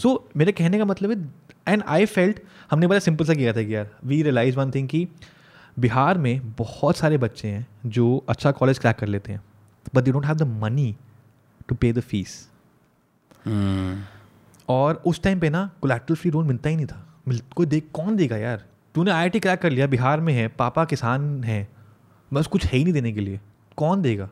so 0.03 0.11
मेरे 0.37 0.51
कहने 0.59 0.77
का 0.77 0.85
मतलब 0.85 1.11
है 1.11 1.73
and 1.73 1.83
I 1.95 2.05
felt 2.13 2.39
हमने 2.71 2.87
बड़ा 2.87 2.99
सिंपल 3.05 3.25
सा 3.25 3.33
किया 3.41 3.53
था 3.53 3.63
कि 3.63 3.75
यार 3.75 3.89
वी 4.11 4.21
रियलाइज 4.23 4.55
वन 4.57 4.71
थिंग 4.75 4.87
कि 4.89 5.07
बिहार 5.79 6.17
में 6.23 6.39
बहुत 6.59 6.97
सारे 6.97 7.17
बच्चे 7.25 7.47
हैं 7.47 7.65
जो 7.97 8.05
अच्छा 8.29 8.51
कॉलेज 8.61 8.79
क्रैक 8.79 8.95
कर 8.99 9.07
लेते 9.07 9.31
हैं 9.31 9.41
but 9.95 10.03
they 10.03 10.11
don't 10.11 10.25
have 10.25 10.35
the 10.35 10.43
money 10.63 10.93
to 11.69 11.75
pay 11.81 11.91
the 11.93 11.99
fees 12.09 12.35
और 14.69 15.01
उस 15.07 15.21
टाइम 15.23 15.39
पे 15.39 15.49
ना 15.49 15.69
कोलेट्रल 15.81 16.15
फ्री 16.17 16.31
लोन 16.31 16.47
मिलता 16.47 16.69
ही 16.69 16.75
नहीं 16.75 16.85
था 16.85 17.03
मिल 17.27 17.41
कोई 17.55 17.65
दे 17.65 17.79
कौन 17.93 18.15
देगा 18.15 18.37
यार 18.37 18.63
तूने 18.95 19.11
आई 19.11 19.29
आई 19.29 19.39
क्रैक 19.39 19.59
कर 19.61 19.71
लिया 19.71 19.87
बिहार 19.87 20.21
में 20.21 20.33
है 20.33 20.47
पापा 20.59 20.83
किसान 20.91 21.43
हैं 21.43 21.67
बस 22.33 22.47
कुछ 22.47 22.65
है 22.65 22.77
ही 22.77 22.83
नहीं 22.83 22.93
देने 22.93 23.11
के 23.13 23.21
लिए 23.21 23.39
कौन 23.77 24.01
देगा 24.01 24.29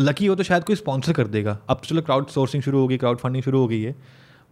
लकी 0.00 0.26
हो 0.26 0.34
तो 0.36 0.42
शायद 0.42 0.64
कोई 0.64 0.76
स्पॉन्सर 0.76 1.12
कर 1.12 1.26
देगा 1.26 1.58
अब 1.70 1.76
तो 1.76 1.88
चलो 1.88 2.02
क्राउड 2.02 2.26
सोर्सिंग 2.30 2.62
शुरू 2.62 2.80
हो 2.80 2.88
गई 2.88 2.96
क्राउड 3.04 3.18
फंडिंग 3.18 3.44
शुरू 3.44 3.60
हो 3.60 3.68
गई 3.68 3.80
है 3.82 3.94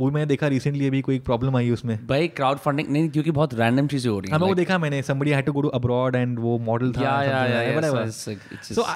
वो 0.00 0.06
भी 0.06 0.12
मैंने 0.14 0.26
देखा 0.26 0.48
रिसेंटली 0.52 0.86
अभी 0.86 1.00
कोई 1.02 1.18
प्रॉब्लम 1.26 1.56
आई 1.56 1.70
उसमें 1.70 1.96
भाई 2.06 2.26
क्राउड 2.40 2.58
फंडिंग 2.64 2.88
नहीं 2.92 3.08
क्योंकि 3.10 3.30
बहुत 3.38 3.54
रैंडम 3.60 3.86
चीज़ें 3.92 4.10
हो 4.10 4.18
रही 4.18 4.30
हैं 4.30 4.34
हमें 4.36 4.42
हाँ, 4.46 4.48
वो 4.48 4.54
देखा 4.54 4.78
मैंने 4.78 5.02
somebody 5.02 5.30
had 5.30 5.44
to 5.44 5.52
go 5.52 5.60
to 5.62 5.68
abroad 5.78 6.16
and 6.16 6.38
वो 6.38 6.58
मॉडल 6.66 6.92
था 6.96 7.02
या 7.04 7.22
या 7.24 7.68
या 7.68 8.04
so 8.10 8.86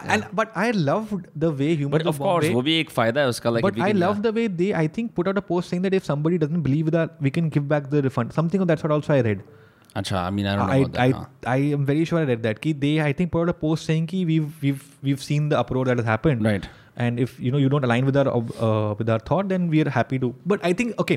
but 0.42 0.48
I 0.64 0.72
love 0.74 1.20
the 1.38 1.52
way 1.62 1.72
human 1.76 2.02
of 2.12 2.18
course 2.18 2.48
वो 2.54 2.62
भी 2.62 2.74
एक 2.80 2.90
फायदा 2.98 3.20
है 3.20 3.28
उसका 3.28 3.50
like 3.50 3.64
but 3.64 3.80
I 3.88 3.92
love 4.04 4.18
the 4.26 4.34
way 4.40 4.46
they 4.60 4.70
I 4.82 4.88
think 4.98 5.10
put 5.16 5.28
out 5.28 5.36
a 5.38 5.42
post 5.48 5.70
saying 5.70 5.82
that 5.84 5.94
if 5.94 6.04
somebody 6.04 6.38
doesn't 6.44 6.62
believe 6.64 6.90
that 6.98 7.16
we 7.22 7.30
can 7.38 7.48
give 7.56 7.62
back 7.74 7.86
the 7.94 8.02
refund 8.10 8.32
something 8.40 8.62
of 8.62 8.68
that 8.68 8.78
sort 8.78 8.92
also 8.94 9.12
I 9.12 9.22
read 9.30 9.42
अच्छा 9.96 10.20
I 10.24 10.30
mean 10.32 10.46
I 10.46 10.56
don't 10.82 10.86
no 10.86 10.86
that 10.86 10.96
I 11.00 11.12
I 11.54 11.70
am 11.72 11.84
very 11.84 12.04
sure 12.04 12.20
I 12.20 12.26
read 12.26 12.42
that 12.42 12.58
कि 12.66 12.72
they 12.84 12.96
I 13.08 13.12
think 13.20 13.30
put 13.30 13.46
out 13.48 13.54
a 13.56 13.58
post 13.60 13.86
saying 13.86 14.06
कि 14.08 14.24
we 14.24 14.38
we 14.38 14.70
we 14.72 15.08
have 15.10 15.16
seen 15.30 15.48
the 15.48 15.54
uproar 15.64 15.88
that 15.88 15.98
has 15.98 16.06
happened 16.08 16.46
right 16.46 16.66
and 17.04 17.20
if 17.24 17.32
you 17.44 17.50
know 17.52 17.60
you 17.64 17.70
don't 17.74 17.86
align 17.88 18.06
with 18.08 18.16
our 18.22 18.40
uh, 18.40 18.94
with 19.00 19.08
our 19.14 19.20
thought 19.28 19.48
then 19.52 19.68
we 19.74 19.78
are 19.84 19.90
happy 19.96 20.18
to 20.24 20.28
but 20.52 20.66
i 20.70 20.76
think 20.80 21.00
okay 21.04 21.16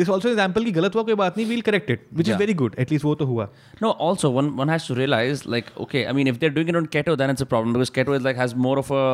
this 0.00 0.10
also 0.14 0.28
example 0.34 0.64
की 0.64 0.72
गलत 0.78 0.94
हुआ 0.94 1.02
कोई 1.08 1.14
बात 1.20 1.36
नहीं 1.36 1.46
we'll 1.50 1.64
correct 1.68 1.90
it 1.94 2.04
which 2.20 2.28
yeah. 2.30 2.40
is 2.40 2.42
very 2.42 2.56
good 2.62 2.78
at 2.84 2.92
least 2.94 3.04
वो 3.04 3.14
तो 3.22 3.26
हुआ 3.30 3.48
no 3.84 3.90
also 4.08 4.30
one 4.36 4.50
one 4.62 4.72
has 4.74 4.88
to 4.90 4.96
realize 5.00 5.44
like 5.56 5.72
okay 5.86 6.02
i 6.12 6.16
mean 6.18 6.32
if 6.32 6.40
they're 6.42 6.56
doing 6.58 6.72
it 6.74 6.80
on 6.82 6.88
keto 6.96 7.16
then 7.22 7.34
it's 7.36 7.46
a 7.46 7.50
problem 7.54 7.76
because 7.78 7.92
keto 8.00 8.16
is 8.20 8.26
like 8.30 8.40
has 8.44 8.56
more 8.68 8.78
of 8.84 8.92
a 9.02 9.04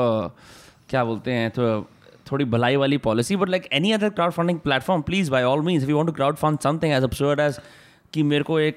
क्या 0.93 1.03
बोलते 1.05 1.31
हैं 1.33 1.51
तो 1.51 1.69
थोड़ी 2.31 2.45
भलाई 2.53 2.77
वाली 2.77 2.97
policy 3.07 3.37
but 3.37 3.49
like 3.49 3.67
any 3.79 3.91
other 3.93 4.09
crowd 4.19 4.33
funding 4.33 4.59
platform 4.61 5.01
please 5.09 5.29
by 5.35 5.43
all 5.43 5.61
means 5.67 5.83
if 5.83 5.89
you 5.91 5.97
want 5.97 6.09
to 6.09 6.13
crowd 6.15 6.37
fund 6.37 6.59
something 6.65 6.93
as 6.95 7.03
absurd 7.05 7.41
as 7.41 7.59
कि 8.15 8.23
मेरे 8.33 8.45
को 8.51 8.59
एक 8.61 8.77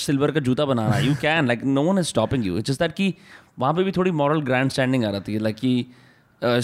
सिल्वर 0.00 0.30
का 0.32 0.40
जूता 0.48 0.64
बनाना 0.70 0.98
you 0.98 1.14
can 1.22 1.46
like 1.46 1.64
no 1.78 1.82
one 1.82 1.98
is 1.98 2.06
stopping 2.08 2.46
you 2.46 2.56
it's 2.58 2.78
that 2.78 2.92
कि 3.00 3.12
वहाँ 3.58 3.72
पे 3.74 3.82
भी 3.84 3.92
थोड़ी 3.96 4.10
मॉरल 4.22 4.40
ग्रैंड 4.50 4.70
स्टैंडिंग 4.76 5.04
आ 5.04 5.10
रही 5.18 5.34
है 5.34 5.38
लाइक 5.48 5.56
कि 5.56 5.74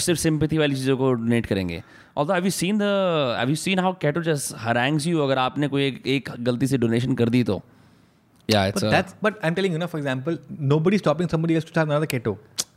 सिर्फ 0.05 0.19
सिंपथी 0.19 0.57
वाली 0.57 0.75
चीज़ों 0.75 0.97
को 0.97 1.11
डोनेट 1.13 1.45
करेंगे 1.45 1.81
although 2.17 2.33
have 2.33 2.45
you 2.45 2.49
seen 2.51 2.77
the 2.79 3.35
have 3.39 3.49
you 3.49 3.55
seen 3.65 3.79
how 3.79 3.93
Ketto 4.01 4.21
just 4.23 4.53
harangues 4.59 5.07
you 5.07 5.19
अगर 5.23 5.37
आपने 5.43 5.67
कोई 5.67 5.85
एक, 5.87 6.01
एक 6.07 6.29
गलती 6.49 6.67
से 6.67 6.77
डोनेशन 6.87 7.15
कर 7.23 7.29
दी 7.37 7.43
तो 7.53 7.61
Yeah, 8.51 8.63
it's 8.69 8.81
but 8.83 8.85
a, 8.87 8.91
that's 8.93 9.13
but 9.25 9.35
I'm 9.47 9.55
telling 9.57 9.73
you 9.75 9.79
now, 9.81 9.87
for 9.91 9.97
example, 9.99 10.37
nobody's 10.69 11.01
stopping 11.03 11.29
somebody 11.33 11.57
else 11.57 11.65
to 11.67 11.73
start 11.73 11.89
another 11.91 12.07
keto. 12.13 12.31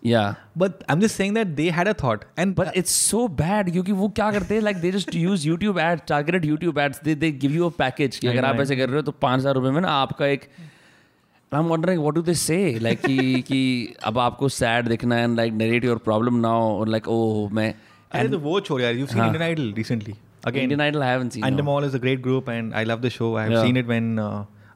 Yeah. 0.08 0.36
But 0.62 0.84
I'm 0.94 1.00
just 1.04 1.20
saying 1.20 1.38
that 1.38 1.54
they 1.60 1.66
had 1.78 1.90
a 1.92 1.94
thought. 2.02 2.26
And 2.42 2.54
but 2.58 2.68
uh, 2.72 2.74
it's 2.80 2.94
so 3.06 3.22
bad 3.40 3.70
क्योंकि 3.76 3.92
वो 4.02 4.08
क्या 4.20 4.30
करते 4.36 4.54
हैं 4.54 4.62
like 4.66 4.80
they 4.84 4.92
just 4.98 5.16
use 5.22 5.46
YouTube 5.50 5.80
ads, 5.86 6.04
targeted 6.12 6.46
YouTube 6.50 6.80
ads. 6.84 7.00
They 7.08 7.16
they 7.24 7.32
give 7.46 7.56
you 7.60 7.70
a 7.72 7.76
package 7.80 8.18
कि 8.24 8.28
अगर 8.34 8.44
आप 8.50 8.60
ऐसे 8.66 8.76
कर 8.82 8.88
रहे 8.92 8.96
हो 8.96 9.02
तो 9.08 9.12
पाँच 9.26 9.40
हज़ार 9.40 9.54
रुपये 9.60 9.70
में 9.78 9.80
ना 9.86 9.94
आपका 10.02 10.26
एक 10.36 10.48
I 11.56 11.62
am 11.62 11.68
wondering 11.70 12.00
what 12.00 12.14
do 12.14 12.22
they 12.28 12.34
say 12.42 12.56
like 12.82 13.00
कि 13.06 13.16
कि 13.48 13.58
अब 14.10 14.18
आपको 14.18 14.48
सैड 14.58 14.88
दिखना 14.88 15.16
है 15.16 15.34
like 15.34 15.52
narrate 15.62 15.84
your 15.84 15.98
problem 16.08 16.36
now 16.46 16.68
और 16.80 16.88
लाइक 16.94 17.08
ओह 17.16 17.48
मैं 17.60 17.74
अरे 18.14 18.28
तो 18.28 18.38
वो 18.46 18.58
छोड़ 18.68 18.80
यार 18.82 18.94
you 18.94 19.06
seen 19.12 19.22
Indian 19.24 19.42
idol 19.42 19.72
recently 19.76 20.14
again 20.46 20.62
Indian 20.62 20.80
idol 20.80 21.02
I 21.02 21.08
haven't 21.10 21.32
seen 21.32 21.44
अंडमॉल 21.44 21.84
is 21.86 21.94
a 21.94 21.98
great 21.98 22.22
group 22.22 22.48
and 22.50 22.74
I 22.80 22.84
love 22.84 23.00
the 23.00 23.08
show 23.18 23.34
I 23.36 23.50
have 23.50 23.64
seen 23.64 23.76
it 23.76 23.86
when 23.86 24.18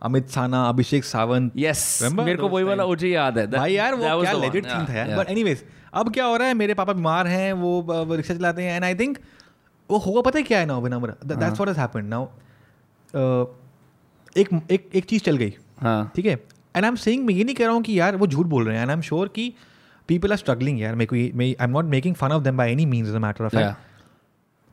Amit 0.06 0.28
Sana 0.30 0.62
Abhishek 0.68 1.04
Sawant 1.04 1.52
yes 1.56 1.84
मेरे 2.14 2.36
को 2.40 2.48
वही 2.48 2.64
वाला 2.64 2.84
ओजे 2.92 3.08
याद 3.08 3.38
है 3.38 3.46
भाई 3.50 3.72
यार 3.72 3.94
वो 4.02 4.20
क्या 4.22 4.32
लेजेंड 4.32 4.64
थिंग 4.66 4.86
था 4.88 4.94
यार 4.96 5.16
बट 5.18 5.30
एनीवेज 5.30 5.64
अब 6.02 6.12
क्या 6.14 6.24
हो 6.24 6.36
रहा 6.36 6.48
है 6.48 6.54
मेरे 6.54 6.74
पापा 6.80 6.92
बीमार 7.00 7.26
हैं 7.26 7.52
वो 7.64 8.04
रिक्शा 8.14 8.34
चलाते 8.34 8.62
हैं 8.62 8.74
एंड 8.76 8.84
आई 8.84 8.94
थिंक 8.94 9.18
वो 9.90 9.98
होगा 10.06 10.20
पता 10.20 10.38
है 10.38 10.42
क्या 10.44 10.58
है 10.60 10.66
now 10.66 10.80
Vinamra 10.82 11.14
that's 11.26 11.60
what 11.60 11.68
has 11.68 11.78
happened 11.78 12.08
now 12.08 12.26
एक 14.40 14.48
एक 14.70 14.90
एक 14.94 15.04
चीज 15.14 15.22
चल 15.24 15.36
गई 15.42 15.50
ठीक 16.16 16.26
है 16.26 16.36
एंड 16.78 16.84
आई 16.84 16.88
एम 16.90 16.96
सेइंग 17.04 17.24
मैं 17.26 17.34
ये 17.34 17.44
नहीं 17.44 17.54
कह 17.58 17.64
रहा 17.64 17.74
हूँ 17.74 17.82
कि 17.82 17.98
यार 18.00 18.16
वो 18.16 18.26
झूठ 18.26 18.46
बोल 18.46 18.64
रहे 18.66 18.74
हैं 18.74 18.82
एंड 18.82 18.90
आई 18.90 18.96
एम 18.96 19.00
श्योर 19.08 19.28
कि 19.34 19.52
पीपल 20.08 20.30
आर 20.32 20.36
स्ट्रगलिंग 20.36 20.80
यार 20.80 20.94
मेरे 21.00 21.06
को 21.12 21.16
I 21.16 21.54
am 21.66 21.70
not 21.70 21.84
making 21.94 22.14
fun 22.22 22.32
of 22.32 22.42
them 22.42 22.56
by 22.56 22.70
any 22.72 22.86
means 22.92 23.10
matter 23.26 23.44
of 23.50 23.56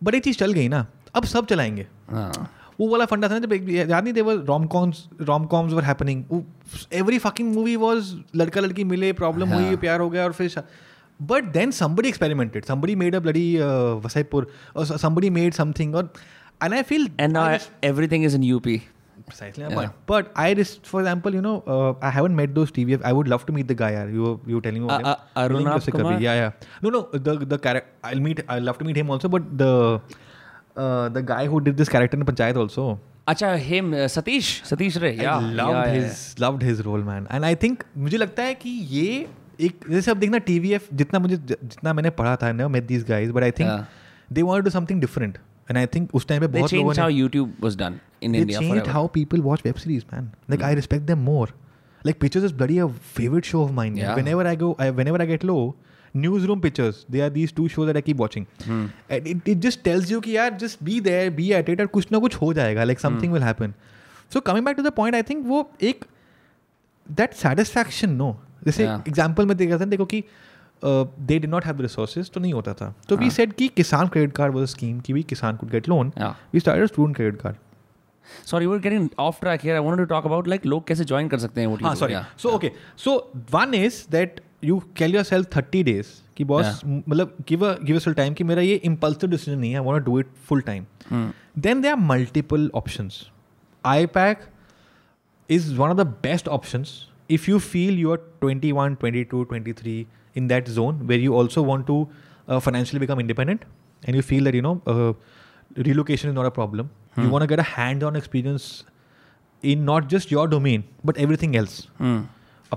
but 0.04 0.16
एक 0.16 0.24
चीज़ 0.24 0.38
चल 0.38 0.52
गई 0.54 0.68
ना 0.76 0.86
अब 1.16 1.26
सब 1.34 1.46
चलाएंगे 1.50 1.86
हाँ। 2.12 2.52
वो 2.80 2.88
वाला 2.92 3.06
फंडा 3.12 3.28
था 3.30 3.34
ना 3.40 3.46
जब 3.46 3.54
याद 3.70 4.04
नहीं 4.04 4.14
there were 4.14 4.38
rom 4.52 4.66
coms 4.78 5.04
rom 5.32 5.46
coms 5.54 5.74
were 5.74 5.84
happening 5.84 6.24
every 7.02 7.18
fucking 7.26 7.54
movie 7.56 7.76
was 7.88 8.14
लड़का 8.44 8.62
लड़की 8.62 8.84
मिले 8.94 9.12
प्रॉब्लम 9.24 9.54
हुई 9.56 9.64
हाँ। 9.66 9.78
प्यार 9.86 10.00
हो 10.00 10.10
गया 10.10 10.24
और 10.24 10.34
फिर 10.40 10.62
but 11.30 11.44
then 11.58 11.72
somebody 11.82 12.10
experimented 12.10 12.66
somebody 12.66 12.96
made 13.04 13.16
a 13.16 13.20
bloody 13.28 13.46
Wasseypur 14.06 14.50
somebody 15.00 15.30
made 15.40 15.54
something 15.64 15.96
और 15.96 16.14
and 16.64 16.74
I 16.74 16.82
feel 16.92 17.10
and 17.20 17.38
everything 17.84 18.26
is 18.26 18.36
in 18.36 18.44
UP 18.44 18.82
precisely 19.26 19.64
my 19.64 19.74
point. 19.78 19.92
But 20.06 20.32
I 20.36 20.48
just, 20.60 20.86
for 20.92 21.00
example, 21.02 21.34
you 21.38 21.42
know, 21.42 21.56
uh, 21.76 21.94
I 22.02 22.10
haven't 22.18 22.36
met 22.42 22.54
those 22.58 22.72
TVF. 22.78 23.02
I 23.04 23.14
would 23.20 23.28
love 23.34 23.46
to 23.48 23.54
meet 23.58 23.68
the 23.68 23.78
guy. 23.82 23.92
You 24.18 24.24
were, 24.28 24.36
you 24.52 24.56
were 24.60 24.66
telling 24.68 24.86
me. 24.86 24.90
about 24.92 25.06
Uh, 25.12 25.16
him. 25.24 25.34
uh, 25.42 25.44
Arunab 25.44 25.90
Kumar. 25.96 26.06
Kabhi. 26.06 26.26
Yeah, 26.28 26.38
yeah. 26.42 26.70
No, 26.86 26.94
no. 26.98 27.02
The 27.30 27.36
the 27.56 27.60
character. 27.68 27.90
I'll 28.12 28.24
meet. 28.28 28.42
I'll 28.56 28.68
love 28.72 28.80
to 28.84 28.90
meet 28.90 29.02
him 29.02 29.14
also. 29.16 29.32
But 29.38 29.50
the 29.64 29.72
uh, 29.90 31.04
the 31.20 31.24
guy 31.34 31.42
who 31.54 31.62
did 31.70 31.84
this 31.84 31.94
character 31.98 32.22
in 32.22 32.30
Panchayat 32.32 32.62
also. 32.68 32.88
अच्छा 33.32 33.52
him 33.68 33.90
Satish 34.14 34.48
Satish 34.70 34.98
Ray 35.04 35.10
yeah 35.22 35.38
loved 35.60 35.88
his 35.94 36.36
loved 36.42 36.64
his 36.64 36.82
role 36.88 37.04
man 37.04 37.26
and 37.34 37.46
I 37.46 37.56
think 37.64 37.84
मुझे 37.98 38.18
लगता 38.18 38.44
है 38.44 38.54
कि 38.56 38.70
ये 38.90 39.06
एक 39.68 39.86
जैसे 39.92 40.12
अब 40.12 40.18
देखना 40.24 40.38
टी 40.50 40.60
जितना 41.02 41.20
मुझे 41.20 41.38
जितना 41.48 41.94
मैंने 42.00 42.10
पढ़ा 42.20 42.36
था 42.44 42.52
ना 42.60 42.68
met 42.76 42.86
these 42.88 43.08
guys 43.08 43.32
but 43.38 43.44
I 43.44 43.52
think 43.60 43.86
they 44.38 44.42
want 44.50 44.66
to 44.66 44.72
something 44.78 45.00
different 45.02 45.38
and 45.70 45.78
I 45.82 45.86
think 45.94 46.14
us 46.20 46.28
time 46.32 46.44
pe 46.46 46.50
bahut 46.56 46.74
लोगों 46.74 46.94
ने 46.94 47.02
how 47.04 47.08
YouTube 47.20 47.64
was 47.68 47.78
done 47.82 47.96
in 47.96 48.38
they 48.38 48.42
India 48.46 48.60
changed 48.60 48.76
forever. 48.78 48.96
how 48.98 49.04
people 49.18 49.46
watch 49.48 49.64
web 49.70 49.80
series 49.84 50.06
man 50.12 50.28
like 50.54 50.60
mm. 50.60 50.68
I 50.70 50.72
respect 50.82 51.08
them 51.12 51.24
more 51.30 51.48
like 52.10 52.20
pictures 52.26 52.46
is 52.50 52.54
bloody 52.62 52.80
a 52.86 52.88
favorite 53.20 53.50
show 53.54 53.64
of 53.70 53.74
mine 53.80 53.96
yeah. 54.02 54.14
whenever 54.22 54.46
I 54.52 54.56
go 54.64 54.72
I, 54.86 54.90
whenever 55.02 55.22
I 55.26 55.28
get 55.32 55.48
low 55.52 55.60
newsroom 56.26 56.62
pictures 56.66 57.00
they 57.16 57.24
are 57.28 57.30
these 57.40 57.56
two 57.62 57.68
shows 57.76 57.92
that 57.92 58.00
I 58.02 58.06
keep 58.10 58.22
watching 58.26 58.46
Hmm. 58.66 58.84
and 59.18 59.32
it, 59.32 59.50
it 59.56 59.64
just 59.68 59.82
tells 59.88 60.12
you 60.14 60.20
that 60.26 60.36
यार 60.36 60.60
just 60.66 60.84
be 60.92 61.00
there 61.12 61.30
be 61.42 61.50
at 61.62 61.74
it 61.76 61.84
and 61.86 61.92
कुछ 62.00 62.12
ना 62.18 62.20
कुछ 62.28 62.36
हो 62.46 62.54
जाएगा 62.62 62.86
like 62.92 63.06
something 63.08 63.32
hmm. 63.32 63.38
will 63.40 63.48
happen 63.52 63.76
so 64.36 64.44
coming 64.52 64.68
back 64.70 64.82
to 64.82 64.88
the 64.90 64.96
point 65.02 65.22
I 65.22 65.28
think 65.32 65.48
वो 65.56 65.66
एक 65.92 66.06
that 67.22 67.38
satisfaction 67.46 68.16
no 68.24 68.30
जैसे 68.70 68.84
example 68.90 69.46
में 69.46 69.56
देखा 69.58 69.78
था 69.82 69.86
देखो 69.96 70.06
कि 70.14 70.24
they 70.84 71.38
did 71.40 71.48
not 71.48 71.66
have 71.66 71.82
resources 71.82 72.32
तो 72.32 72.40
नहीं 72.40 72.54
होता 72.54 72.74
था 72.80 72.94
तो 73.10 73.18
वी 73.18 73.30
सेट 73.32 73.50
हाँ। 73.50 73.56
कि 73.60 73.68
Kisan 73.76 74.08
credit 74.08 74.34
card 74.36 74.54
was 74.56 74.68
scheme 74.70 75.00
की 75.06 75.14
भी 75.14 75.24
किसान 75.34 75.56
could 75.58 75.70
get 75.70 75.90
loan 75.90 76.12
we 76.54 76.60
start 76.60 76.90
student 76.92 77.16
credit 77.16 77.42
card 77.42 77.56
sorry 78.50 78.66
we're 78.66 78.80
getting 78.82 79.08
off 79.20 79.40
track 79.42 79.66
I 79.68 79.78
wanted 79.78 80.06
to 80.08 80.14
talk 80.14 80.26
about 80.26 80.48
like 80.48 80.66
लोग 80.66 80.88
कैसे 80.88 81.04
ज्वाइन 81.12 81.28
कर 81.30 81.38
सकते 81.40 81.62
हैं 81.62 81.68
वो 81.68 81.78
हां 81.84 81.96
sorry 81.96 82.16
so 82.44 82.50
okay 82.56 82.72
so 83.04 83.16
one 83.54 83.74
is 83.74 84.06
that 84.12 84.42
you 84.64 84.82
call 84.98 85.14
yourself 85.24 85.48
thirty 85.56 85.84
days 85.84 86.06
कि 86.38 86.44
boss 86.44 86.82
मतलब 86.86 87.36
give 87.50 87.68
a 87.70 87.76
give 87.86 88.14
time 88.18 88.34
कि 88.34 88.44
मेरा 88.52 88.62
ये 88.62 88.76
इम्पल्सिव 88.92 89.30
डिसीजन 89.30 89.60
नहीं 89.60 89.72
है 89.72 89.80
I 89.80 89.86
want 89.86 90.04
do 90.06 90.20
it 90.20 90.28
full 90.50 90.62
time 90.72 91.32
then 91.66 91.82
there 91.82 91.90
are 91.90 91.96
multiple 92.12 92.70
option 92.76 93.10
I 93.86 94.06
pack 94.20 94.40
is 95.52 95.74
one 95.78 95.90
of 95.90 95.98
the 95.98 96.08
best 96.24 96.48
option 96.58 96.86
if 97.36 97.48
you 97.50 97.60
feel 97.74 98.00
you 98.00 98.12
are 98.12 98.18
twenty 98.42 98.72
one 98.80 98.96
twenty 98.96 99.24
two 99.32 99.44
twenty 99.44 99.74
three 99.74 100.06
in 100.36 100.48
that 100.52 100.68
zone 100.68 101.02
where 101.12 101.20
you 101.26 101.34
also 101.40 101.62
want 101.72 101.88
to 101.88 101.98
uh, 102.08 102.60
financially 102.60 103.00
become 103.06 103.20
independent 103.26 103.64
and 104.04 104.16
you 104.16 104.22
feel 104.22 104.44
that 104.50 104.54
you 104.60 104.62
know 104.62 104.76
uh, 104.86 105.14
relocation 105.90 106.30
is 106.30 106.36
not 106.36 106.46
a 106.52 106.54
problem 106.60 106.90
hmm. 106.90 107.24
you 107.24 107.30
want 107.36 107.44
to 107.48 107.50
get 107.54 107.64
a 107.66 107.68
hands-on 107.76 108.16
experience 108.22 108.68
in 109.74 109.86
not 109.92 110.10
just 110.16 110.32
your 110.38 110.48
domain 110.56 110.84
but 111.04 111.18
everything 111.26 111.56
else 111.64 111.78
hmm. 112.04 112.20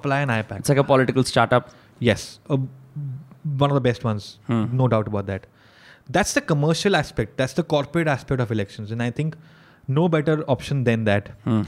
apply 0.01 0.21
an 0.29 0.35
ipac 0.37 0.63
it's 0.65 0.73
like 0.75 0.83
a 0.85 0.89
political 0.93 1.27
startup 1.33 1.71
yes 2.11 2.25
uh, 2.57 2.61
one 3.65 3.71
of 3.73 3.77
the 3.81 3.85
best 3.89 4.05
ones 4.11 4.29
hmm. 4.47 4.65
no 4.83 4.89
doubt 4.95 5.11
about 5.15 5.29
that 5.33 5.49
that's 6.17 6.39
the 6.39 6.45
commercial 6.53 6.99
aspect 7.03 7.37
that's 7.43 7.59
the 7.61 7.67
corporate 7.75 8.13
aspect 8.15 8.45
of 8.47 8.55
elections 8.59 8.95
and 8.97 9.07
i 9.09 9.11
think 9.21 9.37
no 10.01 10.07
better 10.17 10.39
option 10.57 10.83
than 10.91 11.05
that 11.11 11.29
hmm. 11.49 11.61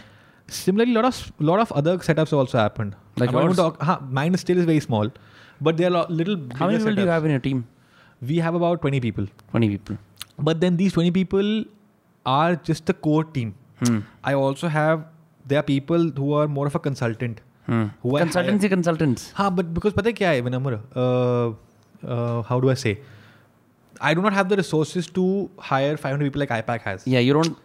similarly 0.60 0.96
a 0.96 1.00
lot 1.00 1.08
of 1.12 1.18
lot 1.50 1.62
of 1.64 1.74
other 1.82 1.92
setups 2.06 2.34
also 2.38 2.58
happened 2.60 2.96
like 3.22 3.34
I 3.38 3.42
talk, 3.60 3.78
huh, 3.90 3.98
mine 4.20 4.36
still 4.44 4.60
is 4.62 4.64
very 4.70 4.80
small 4.86 5.10
but 5.61 5.77
there 5.77 5.87
are 5.87 5.95
lo- 5.95 6.05
little. 6.09 6.37
How 6.61 6.67
many 6.67 6.77
bigger 6.77 6.89
people 6.89 6.95
do 6.95 7.01
you 7.01 7.07
setups. 7.07 7.13
have 7.15 7.25
in 7.25 7.31
your 7.31 7.43
team? 7.47 7.63
We 8.33 8.37
have 8.47 8.55
about 8.61 8.81
twenty 8.85 8.99
people, 9.07 9.25
20 9.55 9.69
people. 9.75 9.97
but 10.47 10.61
then 10.61 10.77
these 10.83 10.93
twenty 10.99 11.11
people 11.15 11.49
are 12.25 12.55
just 12.69 12.85
the 12.91 12.93
core 13.07 13.23
team. 13.39 13.51
Hmm. 13.83 13.99
I 14.23 14.33
also 14.45 14.67
have 14.75 15.03
there 15.51 15.59
are 15.59 15.67
people 15.73 16.07
who 16.21 16.31
are 16.41 16.47
more 16.59 16.65
of 16.71 16.75
a 16.75 16.79
consultant. 16.87 17.41
Hmm. 17.67 17.83
Who 18.05 18.15
I 18.17 18.23
Consultancy 18.23 18.69
consultants. 18.75 19.27
हाँ 19.37 19.49
but 19.59 19.69
because 19.77 19.93
पता 19.99 20.09
है 20.09 20.13
क्या 20.21 20.29
है 20.29 20.41
विनम्र 20.47 20.79
uh, 21.03 21.53
uh, 22.15 22.41
how 22.49 22.59
do 22.65 22.69
I 22.69 22.75
say 22.85 22.95
I 24.09 24.13
do 24.13 24.21
not 24.25 24.33
have 24.33 24.49
the 24.49 24.57
resources 24.59 25.07
to 25.17 25.23
hire 25.69 25.95
500 25.97 26.19
people 26.27 26.43
like 26.43 26.53
IPAC 26.57 26.81
has 26.89 27.05
Yeah, 27.13 27.23
you 27.27 27.33
don't 27.37 27.57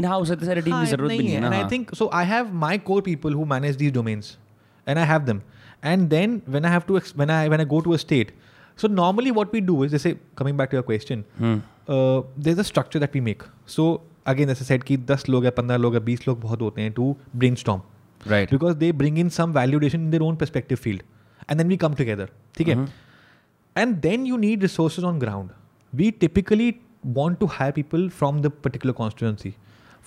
in 0.00 0.04
house 0.12 0.30
इतने 0.30 0.46
सारे 0.46 0.62
team 0.62 0.74
हाँ, 0.74 0.84
की 0.84 0.90
जरूरत 0.90 1.10
भी 1.10 1.18
नहीं 1.18 1.28
नहीं 1.28 1.34
है 1.34 1.40
है 1.40 1.40
ना 1.40 1.48
and 1.48 1.56
I 1.56 1.60
हाँ. 1.62 1.70
think 1.74 1.94
so 2.00 2.08
I 2.22 2.24
have 2.32 2.52
my 2.64 2.72
core 2.90 3.00
people 3.10 3.38
who 3.38 3.46
manage 3.54 3.78
these 3.82 3.92
domains 3.98 4.30
and 4.86 4.98
I 5.04 5.06
have 5.12 5.24
them 5.30 5.40
and 5.92 6.10
then 6.14 6.36
when 6.56 6.64
I 6.68 6.72
have 6.76 6.86
to 6.92 6.96
ex- 7.00 7.14
when 7.22 7.32
I 7.38 7.40
when 7.54 7.64
I 7.64 7.66
go 7.74 7.80
to 7.88 7.96
a 7.96 7.98
state 8.04 8.32
so 8.82 8.88
normally 9.00 9.30
what 9.40 9.52
we 9.56 9.60
do 9.72 9.76
is 9.86 9.92
जैसे 9.92 10.14
coming 10.40 10.56
back 10.62 10.70
to 10.74 10.78
your 10.80 10.86
question 10.90 11.24
Hmm. 11.42 11.56
uh, 11.94 12.18
there's 12.46 12.62
a 12.64 12.66
structure 12.70 13.02
that 13.04 13.14
we 13.18 13.22
make 13.28 13.44
so 13.76 13.86
again 14.32 14.52
जैसे 14.52 14.64
said 14.70 14.84
कि 14.90 14.96
10 15.12 15.28
लोग 15.34 15.44
है 15.44 15.52
15 15.60 15.78
लोग 15.86 15.94
है 15.94 16.00
20 16.08 16.28
लोग 16.28 16.40
बहुत 16.40 16.62
होते 16.68 16.82
हैं 16.88 16.94
to 17.00 17.08
brainstorm 17.44 17.86
Right. 18.30 18.50
because 18.56 18.76
they 18.82 18.90
bring 19.02 19.18
in 19.22 19.28
some 19.38 19.52
validation 19.56 20.04
in 20.06 20.10
their 20.16 20.24
own 20.28 20.36
perspective 20.44 20.80
field 20.86 21.02
and 21.48 21.60
then 21.60 21.68
we 21.74 21.76
come 21.84 21.94
together 22.02 22.28
ठीक 22.58 22.68
है 22.68 22.74
Mhm. 22.76 22.88
and 23.82 24.00
then 24.08 24.24
you 24.32 24.38
need 24.44 24.64
resources 24.68 25.04
on 25.10 25.18
ground 25.24 25.52
we 26.02 26.10
typically 26.24 26.68
want 27.18 27.38
to 27.42 27.48
hire 27.58 27.74
people 27.76 28.08
from 28.20 28.40
the 28.46 28.50
particular 28.66 28.94
constituency 29.00 29.52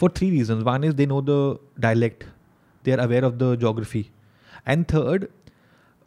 for 0.02 0.10
three 0.20 0.30
reasons 0.34 0.66
one 0.72 0.88
is 0.90 0.96
they 1.02 1.08
know 1.12 1.22
the 1.30 1.38
dialect 1.86 2.26
they 2.88 2.94
are 2.98 3.02
aware 3.06 3.24
of 3.30 3.38
the 3.44 3.50
geography 3.64 4.04
and 4.74 4.88
third 4.94 5.28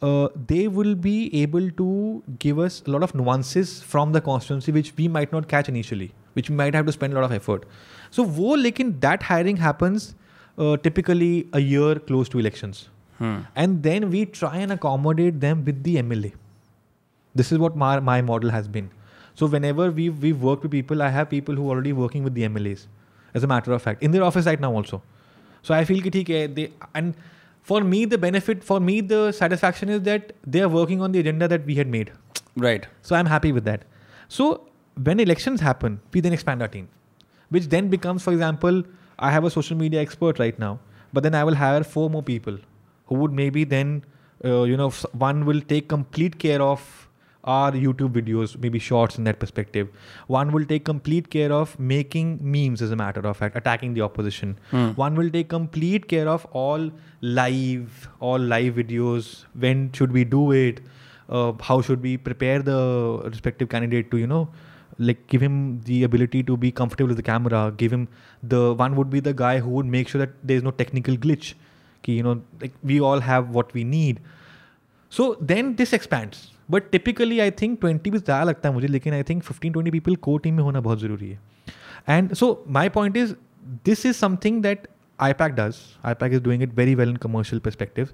uh, 0.02 0.28
they 0.50 0.68
will 0.68 0.94
be 0.94 1.16
able 1.42 1.70
to 1.72 2.22
give 2.38 2.58
us 2.58 2.82
a 2.86 2.90
lot 2.90 3.02
of 3.02 3.14
nuances 3.14 3.82
from 3.82 4.12
the 4.12 4.20
constituency 4.20 4.72
which 4.72 4.92
we 4.96 5.08
might 5.08 5.32
not 5.32 5.48
catch 5.48 5.68
initially, 5.68 6.12
which 6.34 6.48
we 6.50 6.56
might 6.56 6.74
have 6.74 6.86
to 6.86 6.92
spend 6.92 7.12
a 7.12 7.16
lot 7.16 7.24
of 7.24 7.32
effort. 7.32 7.64
So, 8.10 8.22
wo 8.22 8.56
lekin 8.66 8.94
that 9.00 9.22
hiring 9.22 9.56
happens 9.58 10.14
uh, 10.58 10.76
typically 10.78 11.48
a 11.52 11.60
year 11.60 11.96
close 11.96 12.28
to 12.30 12.38
elections. 12.38 12.88
Hmm. 13.18 13.36
And 13.54 13.82
then 13.82 14.10
we 14.10 14.24
try 14.24 14.56
and 14.58 14.72
accommodate 14.72 15.40
them 15.40 15.64
with 15.64 15.82
the 15.82 15.96
MLA. 15.96 16.32
This 17.34 17.52
is 17.52 17.58
what 17.58 17.76
my, 17.76 18.00
my 18.00 18.22
model 18.22 18.50
has 18.50 18.66
been. 18.66 18.90
So 19.34 19.46
whenever 19.46 19.90
we've, 19.90 20.18
we've 20.22 20.42
worked 20.42 20.62
with 20.62 20.72
people, 20.72 21.02
I 21.02 21.08
have 21.10 21.28
people 21.30 21.54
who 21.54 21.66
are 21.68 21.74
already 21.74 21.92
working 21.92 22.24
with 22.24 22.34
the 22.34 22.42
MLAs, 22.48 22.86
as 23.34 23.44
a 23.44 23.46
matter 23.46 23.72
of 23.72 23.80
fact, 23.82 24.02
in 24.02 24.10
their 24.10 24.24
office 24.24 24.44
right 24.46 24.58
now 24.58 24.72
also. 24.74 25.02
So 25.62 25.72
I 25.74 25.84
feel 25.84 26.00
that 26.02 26.12
they 26.54 26.70
and 26.94 27.14
for 27.62 27.80
me 27.82 28.04
the 28.04 28.18
benefit 28.18 28.62
for 28.64 28.78
me 28.80 29.00
the 29.00 29.32
satisfaction 29.32 29.88
is 29.88 30.02
that 30.02 30.32
they 30.46 30.60
are 30.60 30.68
working 30.68 31.00
on 31.02 31.12
the 31.12 31.18
agenda 31.20 31.48
that 31.48 31.64
we 31.66 31.74
had 31.74 31.88
made 31.94 32.12
right 32.56 32.86
so 33.02 33.16
i'm 33.16 33.26
happy 33.26 33.52
with 33.52 33.64
that 33.64 33.84
so 34.28 34.46
when 35.04 35.20
elections 35.20 35.60
happen 35.60 36.00
we 36.12 36.20
then 36.20 36.32
expand 36.32 36.62
our 36.62 36.68
team 36.68 36.88
which 37.50 37.68
then 37.68 37.88
becomes 37.88 38.22
for 38.22 38.32
example 38.32 38.82
i 39.18 39.30
have 39.30 39.44
a 39.44 39.50
social 39.50 39.76
media 39.76 40.00
expert 40.00 40.38
right 40.38 40.58
now 40.58 40.78
but 41.12 41.22
then 41.22 41.34
i 41.34 41.42
will 41.44 41.60
hire 41.64 41.84
four 41.84 42.08
more 42.08 42.22
people 42.22 42.58
who 43.06 43.14
would 43.16 43.32
maybe 43.32 43.64
then 43.64 44.02
uh, 44.44 44.62
you 44.62 44.76
know 44.76 44.90
one 45.26 45.44
will 45.44 45.60
take 45.60 45.88
complete 45.88 46.38
care 46.38 46.62
of 46.62 47.08
are 47.44 47.72
YouTube 47.72 48.12
videos, 48.12 48.58
maybe 48.60 48.78
shorts 48.78 49.18
in 49.18 49.24
that 49.24 49.38
perspective. 49.38 49.88
One 50.26 50.52
will 50.52 50.64
take 50.64 50.84
complete 50.84 51.30
care 51.30 51.52
of 51.52 51.78
making 51.78 52.38
memes, 52.42 52.82
as 52.82 52.90
a 52.90 52.96
matter 52.96 53.20
of 53.20 53.36
fact, 53.36 53.56
attacking 53.56 53.94
the 53.94 54.02
opposition. 54.02 54.58
Mm. 54.72 54.96
One 54.96 55.14
will 55.14 55.30
take 55.30 55.48
complete 55.48 56.08
care 56.08 56.28
of 56.28 56.44
all 56.52 56.90
live, 57.22 58.08
all 58.20 58.38
live 58.38 58.74
videos. 58.74 59.44
When 59.58 59.90
should 59.92 60.12
we 60.12 60.24
do 60.24 60.52
it? 60.52 60.80
Uh, 61.28 61.52
how 61.60 61.80
should 61.80 62.02
we 62.02 62.16
prepare 62.16 62.60
the 62.60 63.22
respective 63.24 63.68
candidate 63.68 64.10
to, 64.10 64.16
you 64.18 64.26
know, 64.26 64.48
like 64.98 65.26
give 65.28 65.40
him 65.40 65.80
the 65.84 66.02
ability 66.04 66.42
to 66.42 66.56
be 66.56 66.70
comfortable 66.70 67.08
with 67.08 67.16
the 67.16 67.22
camera? 67.22 67.72
Give 67.76 67.92
him 67.92 68.08
the 68.42 68.74
one 68.74 68.96
would 68.96 69.08
be 69.10 69.20
the 69.20 69.32
guy 69.32 69.58
who 69.60 69.70
would 69.70 69.86
make 69.86 70.08
sure 70.08 70.18
that 70.18 70.30
there's 70.42 70.62
no 70.62 70.70
technical 70.72 71.16
glitch. 71.16 71.54
Ki, 72.02 72.12
you 72.12 72.22
know, 72.22 72.42
like 72.60 72.72
we 72.82 73.00
all 73.00 73.20
have 73.20 73.50
what 73.50 73.72
we 73.74 73.84
need. 73.84 74.20
So 75.08 75.36
then 75.40 75.76
this 75.76 75.92
expands 75.92 76.52
But 76.73 76.91
typically 76.93 77.39
I 77.45 77.49
think 77.61 77.79
20 77.81 78.11
भी 78.11 78.17
ज़्यादा 78.17 78.43
लगता 78.43 78.69
है 78.69 78.75
मुझे 78.75 78.87
लेकिन 78.87 79.13
I 79.13 79.23
think 79.31 79.43
15 79.49 79.73
20 79.77 79.91
people 79.95 80.15
core 80.27 80.39
team 80.45 80.55
में 80.59 80.63
होना 80.63 80.81
बहुत 80.87 80.99
ज़रूरी 80.99 81.29
है. 81.29 81.39
And 82.15 82.37
so 82.41 82.49
my 82.79 82.85
point 82.97 83.19
is 83.23 83.35
this 83.89 84.05
is 84.11 84.17
something 84.23 84.61
that 84.67 84.87
IPAC 85.29 85.55
does. 85.59 85.81
IPAC 86.13 86.33
is 86.39 86.41
doing 86.47 86.63
it 86.67 86.73
very 86.79 86.95
well 87.01 87.13
in 87.15 87.17
commercial 87.27 87.59
perspective. 87.67 88.13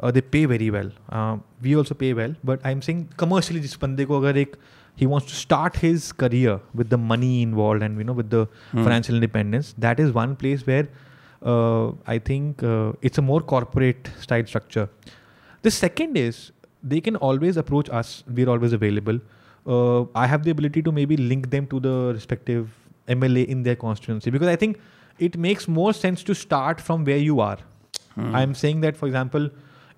Uh, 0.00 0.10
they 0.10 0.22
pay 0.36 0.44
very 0.52 0.70
well. 0.70 0.90
Uh, 1.10 1.36
we 1.62 1.76
also 1.76 1.94
pay 1.94 2.12
well, 2.20 2.34
but 2.50 2.64
I'm 2.70 2.82
saying 2.86 3.02
commercially, 3.22 3.60
जिस 3.60 3.76
बंदे 3.82 4.04
को 4.04 4.18
अगर 4.20 4.38
एक 4.38 4.56
he 5.00 5.06
wants 5.12 5.26
to 5.32 5.36
start 5.40 5.76
his 5.82 6.06
career 6.22 6.54
with 6.80 6.90
the 6.94 6.98
money 7.10 7.30
involved 7.42 7.82
and 7.88 7.98
you 7.98 8.04
know 8.08 8.16
with 8.20 8.30
the 8.34 8.40
Hmm. 8.72 8.82
financial 8.84 9.14
independence, 9.20 9.74
that 9.86 10.00
is 10.06 10.10
one 10.18 10.34
place 10.42 10.66
where 10.70 10.88
uh, 11.52 11.92
I 12.14 12.18
think 12.30 12.62
uh, 12.72 12.92
it's 13.10 13.18
a 13.18 13.24
more 13.28 13.40
corporate 13.52 14.10
style 14.26 14.44
structure. 14.54 14.88
The 15.62 15.70
second 15.70 16.16
is 16.24 16.42
they 16.86 17.00
can 17.00 17.16
always 17.16 17.56
approach 17.56 17.90
us. 17.90 18.22
We're 18.28 18.48
always 18.48 18.72
available. 18.72 19.20
Uh, 19.66 20.04
I 20.14 20.26
have 20.26 20.42
the 20.44 20.50
ability 20.50 20.82
to 20.82 20.92
maybe 20.92 21.16
link 21.16 21.50
them 21.50 21.66
to 21.68 21.80
the 21.80 22.12
respective 22.14 22.70
MLA 23.08 23.46
in 23.46 23.62
their 23.62 23.76
constituency 23.76 24.30
because 24.30 24.48
I 24.48 24.56
think 24.56 24.80
it 25.18 25.36
makes 25.36 25.68
more 25.68 25.92
sense 25.92 26.22
to 26.24 26.34
start 26.34 26.80
from 26.80 27.04
where 27.04 27.16
you 27.18 27.40
are. 27.40 27.58
Hmm. 28.14 28.34
I'm 28.34 28.54
saying 28.54 28.80
that, 28.80 28.96
for 28.96 29.06
example, 29.06 29.50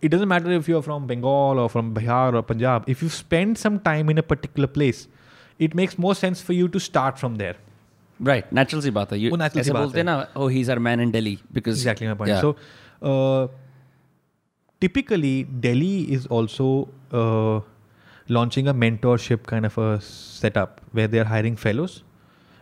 it 0.02 0.09
doesn't 0.09 0.28
matter 0.28 0.51
if 0.52 0.68
you're 0.68 0.83
from 0.83 1.07
Bengal 1.07 1.59
or 1.59 1.68
from 1.70 1.94
Bihar 1.94 2.34
or 2.34 2.43
Punjab. 2.43 2.84
If 2.86 3.02
you 3.02 3.09
spend 3.09 3.57
some 3.59 3.78
time 3.81 4.10
in 4.10 4.18
a 4.18 4.23
particular 4.23 4.67
place, 4.67 5.09
it 5.59 5.75
makes 5.75 5.99
more 5.99 6.15
sense 6.15 6.43
for 6.43 6.52
you 6.52 6.68
to 6.68 6.78
start 6.78 7.18
from 7.18 7.36
there. 7.36 7.57
Right, 8.20 8.52
natural 8.52 8.83
सी 8.83 8.91
बात 8.91 9.12
है 9.12 9.18
You- 9.18 9.31
वो 9.31 9.36
natural 9.36 9.55
सी 9.55 9.60
ऐसे 9.60 9.73
बात 9.73 9.83
बोलते 9.83 9.99
हैं 9.99 10.05
ना 10.05 10.17
oh 10.36 10.49
he's 10.57 10.68
our 10.75 10.81
man 10.89 11.01
in 11.05 11.10
Delhi 11.10 11.39
because 11.52 11.81
Exactly 11.81 12.09
my 12.10 12.15
point. 12.15 12.31
Yeah. 12.33 12.41
So, 12.41 12.57
uh, 13.02 13.49
typically, 14.81 15.44
Delhi 15.44 16.12
is 16.12 16.26
also 16.26 16.89
uh, 17.12 17.60
launching 18.28 18.68
a 18.68 18.75
mentorship 18.75 19.44
kind 19.47 19.67
of 19.67 19.78
a 19.78 20.01
setup 20.01 20.81
where 20.93 21.09
they're 21.09 21.25
hiring 21.25 21.57
fellows 21.57 22.02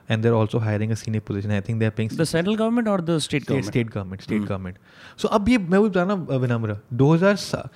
and 0.09 0.23
they're 0.23 0.35
also 0.35 0.59
hiring 0.59 0.93
a 0.93 0.97
senior 0.97 1.21
position. 1.21 1.51
I 1.53 1.61
think 1.61 1.79
they're 1.81 1.91
paying 1.91 2.09
the 2.09 2.27
central 2.27 2.57
government 2.57 2.89
or 2.89 2.99
the 2.99 3.21
state 3.21 3.43
state, 3.45 3.47
government 3.49 3.73
state 3.73 3.91
government, 3.91 4.23
state 4.23 4.41
Hmm. 4.41 4.49
government. 4.53 4.77
So, 5.17 5.29
अब 5.39 5.49
ये 5.49 5.59
मैं 5.59 5.79
वो 5.79 5.89
बता 5.89 6.03
रहा 6.03 6.13
हूँ 6.13 6.41
विनम्र 6.47 6.77
2000 7.03 7.71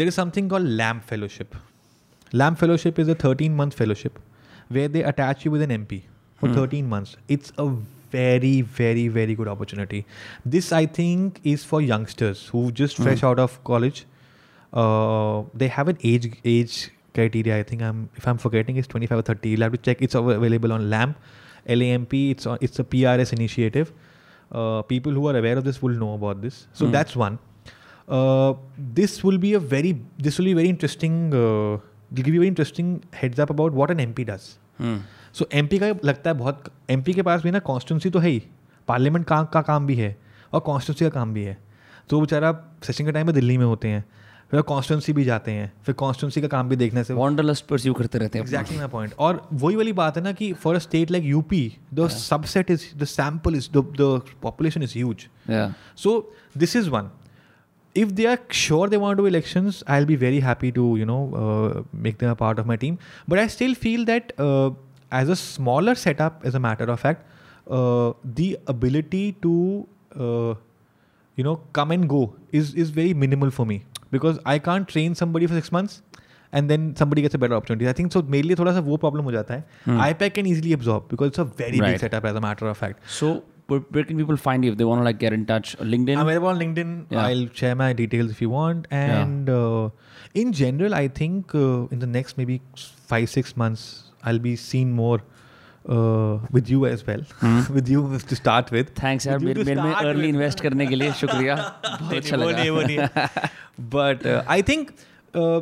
there 0.00 0.08
is 0.12 0.14
something 0.14 0.48
called 0.52 0.68
LAMP 0.82 1.04
fellowship. 1.12 1.56
LAMP 2.42 2.58
fellowship 2.58 2.98
is 2.98 3.08
a 3.08 3.14
13 3.14 3.56
month 3.56 3.74
fellowship 3.82 4.18
where 4.76 4.88
they 4.88 5.02
attach 5.12 5.44
you 5.46 5.50
with 5.54 5.64
an 5.68 5.74
MP 5.78 5.98
for 6.42 6.48
Hmm. 6.48 6.54
13 6.60 6.88
months. 6.92 7.16
It's 7.36 7.52
a 7.64 7.66
very, 8.11 8.61
very, 8.61 9.07
very 9.07 9.35
good 9.35 9.47
opportunity. 9.47 10.05
This, 10.45 10.71
I 10.71 10.85
think, 10.85 11.39
is 11.43 11.63
for 11.63 11.81
youngsters 11.81 12.47
who 12.47 12.71
just 12.71 12.97
hmm. 12.97 13.03
fresh 13.03 13.23
out 13.23 13.39
of 13.39 13.63
college. 13.63 14.05
Uh, 14.73 15.43
they 15.53 15.67
have 15.69 15.87
an 15.87 15.97
age 16.03 16.29
age 16.45 16.91
criteria. 17.13 17.57
I 17.59 17.63
think 17.63 17.81
I'm 17.81 18.09
if 18.15 18.27
I'm 18.27 18.37
forgetting 18.37 18.77
it's 18.77 18.87
25 18.87 19.19
or 19.19 19.21
30. 19.21 19.49
You'll 19.49 19.61
have 19.61 19.71
to 19.71 19.77
check. 19.77 20.01
It's 20.01 20.15
available 20.15 20.73
on 20.73 20.89
LAMP, 20.89 21.15
LAMP. 21.67 22.13
It's 22.13 22.45
uh, 22.45 22.57
it's 22.61 22.79
a 22.79 22.83
PRS 22.83 23.33
initiative. 23.33 23.93
Uh, 24.51 24.81
people 24.81 25.11
who 25.11 25.27
are 25.27 25.37
aware 25.37 25.57
of 25.57 25.63
this 25.63 25.81
will 25.81 25.97
know 26.03 26.13
about 26.13 26.41
this. 26.41 26.67
So 26.73 26.85
mm. 26.85 26.91
that's 26.93 27.15
one. 27.17 27.37
Uh, 28.07 28.53
this 28.77 29.21
will 29.23 29.37
be 29.37 29.53
a 29.55 29.59
very 29.59 30.01
this 30.17 30.37
will 30.37 30.45
be 30.45 30.53
very 30.53 30.69
interesting. 30.69 31.33
Uh, 31.33 31.37
will 31.37 31.81
give 32.23 32.27
you 32.33 32.43
interesting 32.43 33.03
heads 33.13 33.39
up 33.39 33.49
about 33.49 33.73
what 33.73 33.89
an 33.91 33.97
MP 33.99 34.25
does. 34.25 34.59
Mm. 34.81 35.01
So 35.37 35.45
so, 35.45 35.53
M 35.53 35.67
का 35.73 35.87
लगता 36.09 36.29
है 36.29 36.35
बहुत 36.37 36.71
M 36.89 37.01
के 37.15 37.21
पास 37.29 37.41
भी 37.41 37.51
ना 37.51 37.59
constituency 37.71 38.09
तो 38.09 38.19
है 38.19 38.29
ही 38.29 38.41
parliament 38.87 39.25
का, 39.27 39.41
का 39.43 39.61
काम 39.61 39.85
भी 39.87 39.95
है 39.95 40.15
और 40.53 40.59
कॉन्स्टिट्यूंसी 40.69 41.09
का 41.11 41.19
काम 41.19 41.33
भी 41.33 41.43
है 41.43 41.57
तो 42.09 42.19
बेचारा 42.21 42.51
सेशन 42.87 43.05
के 43.05 43.11
टाइम 43.17 43.25
में 43.27 43.33
दिल्ली 43.35 43.57
में 43.57 43.65
होते 43.65 43.87
हैं 43.87 44.03
फिर 44.51 44.61
कॉन्स्टिट्यूंसी 44.71 45.13
भी 45.13 45.23
जाते 45.23 45.51
हैं 45.51 45.71
फिर 45.85 45.95
कॉन्स्टिट्यूंसी 46.01 46.41
का 46.41 46.47
काम 46.53 46.69
भी 46.69 46.75
देखने 46.83 47.03
से 47.03 47.13
वॉन्डरलस्ट 47.13 47.65
परस्यू 47.67 47.93
करते 47.99 48.19
रहते 48.19 48.37
हैं 48.39 48.45
एक्जैक्टली 48.45 48.77
माई 48.77 48.87
पॉइंट 48.93 49.13
और 49.27 49.41
वही 49.63 49.75
वाली 49.75 49.93
बात 50.01 50.17
है 50.17 50.23
ना 50.23 50.31
कि 50.41 50.51
for 50.63 50.75
a 50.75 50.79
state 50.87 51.11
like 51.11 51.23
UP 51.33 51.61
the 51.93 52.07
subset 52.17 52.71
is 52.71 52.89
the 53.01 53.05
sample 53.15 53.55
is 53.55 53.69
the 53.75 54.09
population 54.47 54.83
is 54.83 54.93
huge 54.97 55.27
so 56.03 56.17
this 56.65 56.75
is 56.75 56.87
one 56.97 57.09
if 57.99 58.09
they 58.17 58.25
are 58.29 58.55
sure 58.61 58.87
they 58.89 58.97
want 59.01 59.17
to 59.19 59.23
do 59.25 59.27
elections, 59.27 59.77
I'll 59.93 60.05
be 60.09 60.15
very 60.23 60.41
happy 60.47 60.69
to 60.73 60.83
you 61.01 61.05
know 61.11 61.15
uh, 61.43 61.79
make 62.07 62.19
them 62.23 62.33
a 62.33 62.35
part 62.41 62.59
of 62.63 62.67
my 62.71 62.75
team. 62.81 62.97
But 63.33 63.39
I 63.43 63.45
still 63.53 63.71
feel 63.85 64.03
that 64.09 64.27
uh, 64.47 64.67
as 65.11 65.29
a 65.29 65.35
smaller 65.35 65.95
setup, 65.95 66.41
as 66.45 66.55
a 66.55 66.59
matter 66.59 66.85
of 66.85 66.99
fact, 66.99 67.25
uh, 67.69 68.13
the 68.23 68.57
ability 68.67 69.33
to 69.41 69.87
uh, 70.19 70.53
you 71.35 71.43
know 71.43 71.57
come 71.73 71.91
and 71.91 72.07
go 72.09 72.33
is 72.51 72.73
is 72.73 72.89
very 72.89 73.13
minimal 73.13 73.51
for 73.51 73.65
me 73.65 73.83
because 74.11 74.39
I 74.45 74.59
can't 74.59 74.87
train 74.87 75.15
somebody 75.15 75.47
for 75.47 75.53
six 75.53 75.71
months 75.71 76.01
and 76.51 76.69
then 76.69 76.95
somebody 76.95 77.21
gets 77.21 77.35
a 77.35 77.37
better 77.37 77.55
opportunity. 77.55 77.87
I 77.87 77.93
think 77.93 78.11
so. 78.11 78.21
Mainly, 78.21 78.49
लिए 78.49 78.55
थोड़ा 78.59 78.73
सा 78.81 78.99
problem 78.99 79.25
ho 79.25 79.31
jata 79.31 79.57
hai. 79.61 79.63
Hmm. 79.85 79.99
iPad 79.99 80.33
can 80.33 80.45
easily 80.45 80.73
absorb 80.73 81.07
because 81.09 81.27
it's 81.29 81.39
a 81.39 81.45
very 81.45 81.79
right. 81.79 81.91
big 81.93 81.99
setup 81.99 82.25
as 82.25 82.35
a 82.35 82.41
matter 82.41 82.67
of 82.67 82.77
fact. 82.77 83.03
So 83.09 83.43
where 83.67 83.81
can 84.05 84.15
people 84.17 84.37
find 84.37 84.63
you 84.63 84.71
if 84.71 84.77
they 84.77 84.85
want 84.85 85.01
to 85.01 85.03
like 85.03 85.19
get 85.19 85.33
in 85.33 85.45
touch? 85.45 85.77
LinkedIn. 85.79 86.15
I'm 86.17 86.25
available 86.25 86.47
on 86.49 86.59
LinkedIn. 86.59 87.05
Yeah. 87.09 87.25
I'll 87.25 87.47
share 87.53 87.75
my 87.75 87.91
details 87.91 88.31
if 88.31 88.41
you 88.41 88.49
want. 88.49 88.87
And 88.89 89.49
yeah. 89.49 89.53
uh, 89.55 89.89
in 90.33 90.53
general, 90.53 90.95
I 90.95 91.09
think 91.09 91.53
uh, 91.53 91.85
in 91.91 91.99
the 91.99 92.07
next 92.07 92.37
maybe 92.37 92.61
five 93.11 93.29
six 93.29 93.57
months, 93.57 93.89
I'll 94.24 94.42
be 94.48 94.54
seen 94.64 94.90
more 94.98 95.18
uh, 95.18 96.38
with 96.56 96.68
you 96.72 96.86
as 96.86 97.04
well. 97.06 97.22
Hmm. 97.42 97.60
with 97.76 97.88
you 97.92 98.02
to 98.32 98.36
start 98.40 98.70
with. 98.76 98.90
Thanks 99.02 99.26
यार 99.26 99.38
With 99.38 99.42
you 99.42 99.48
मेरे 99.48 99.62
to 99.62 99.66
मेरे 99.68 99.82
में 99.82 99.92
start 99.92 100.06
early 100.06 100.20
with. 100.20 100.34
Invest 100.34 100.60
करने 100.60 100.86
के 100.86 100.94
लिए 100.94 101.12
शुक्रिया 101.20 101.56
बहुत 101.56 102.10
नहीं, 102.10 102.20
अच्छा 102.20 102.36
वो 102.36 102.50
नहीं, 102.50 102.70
वो 102.70 102.80
लगा 102.80 103.06
नहीं. 103.06 103.50
But 103.96 104.26
uh, 104.32 104.42
I 104.56 104.60
think 104.70 104.92
uh, 105.34 105.60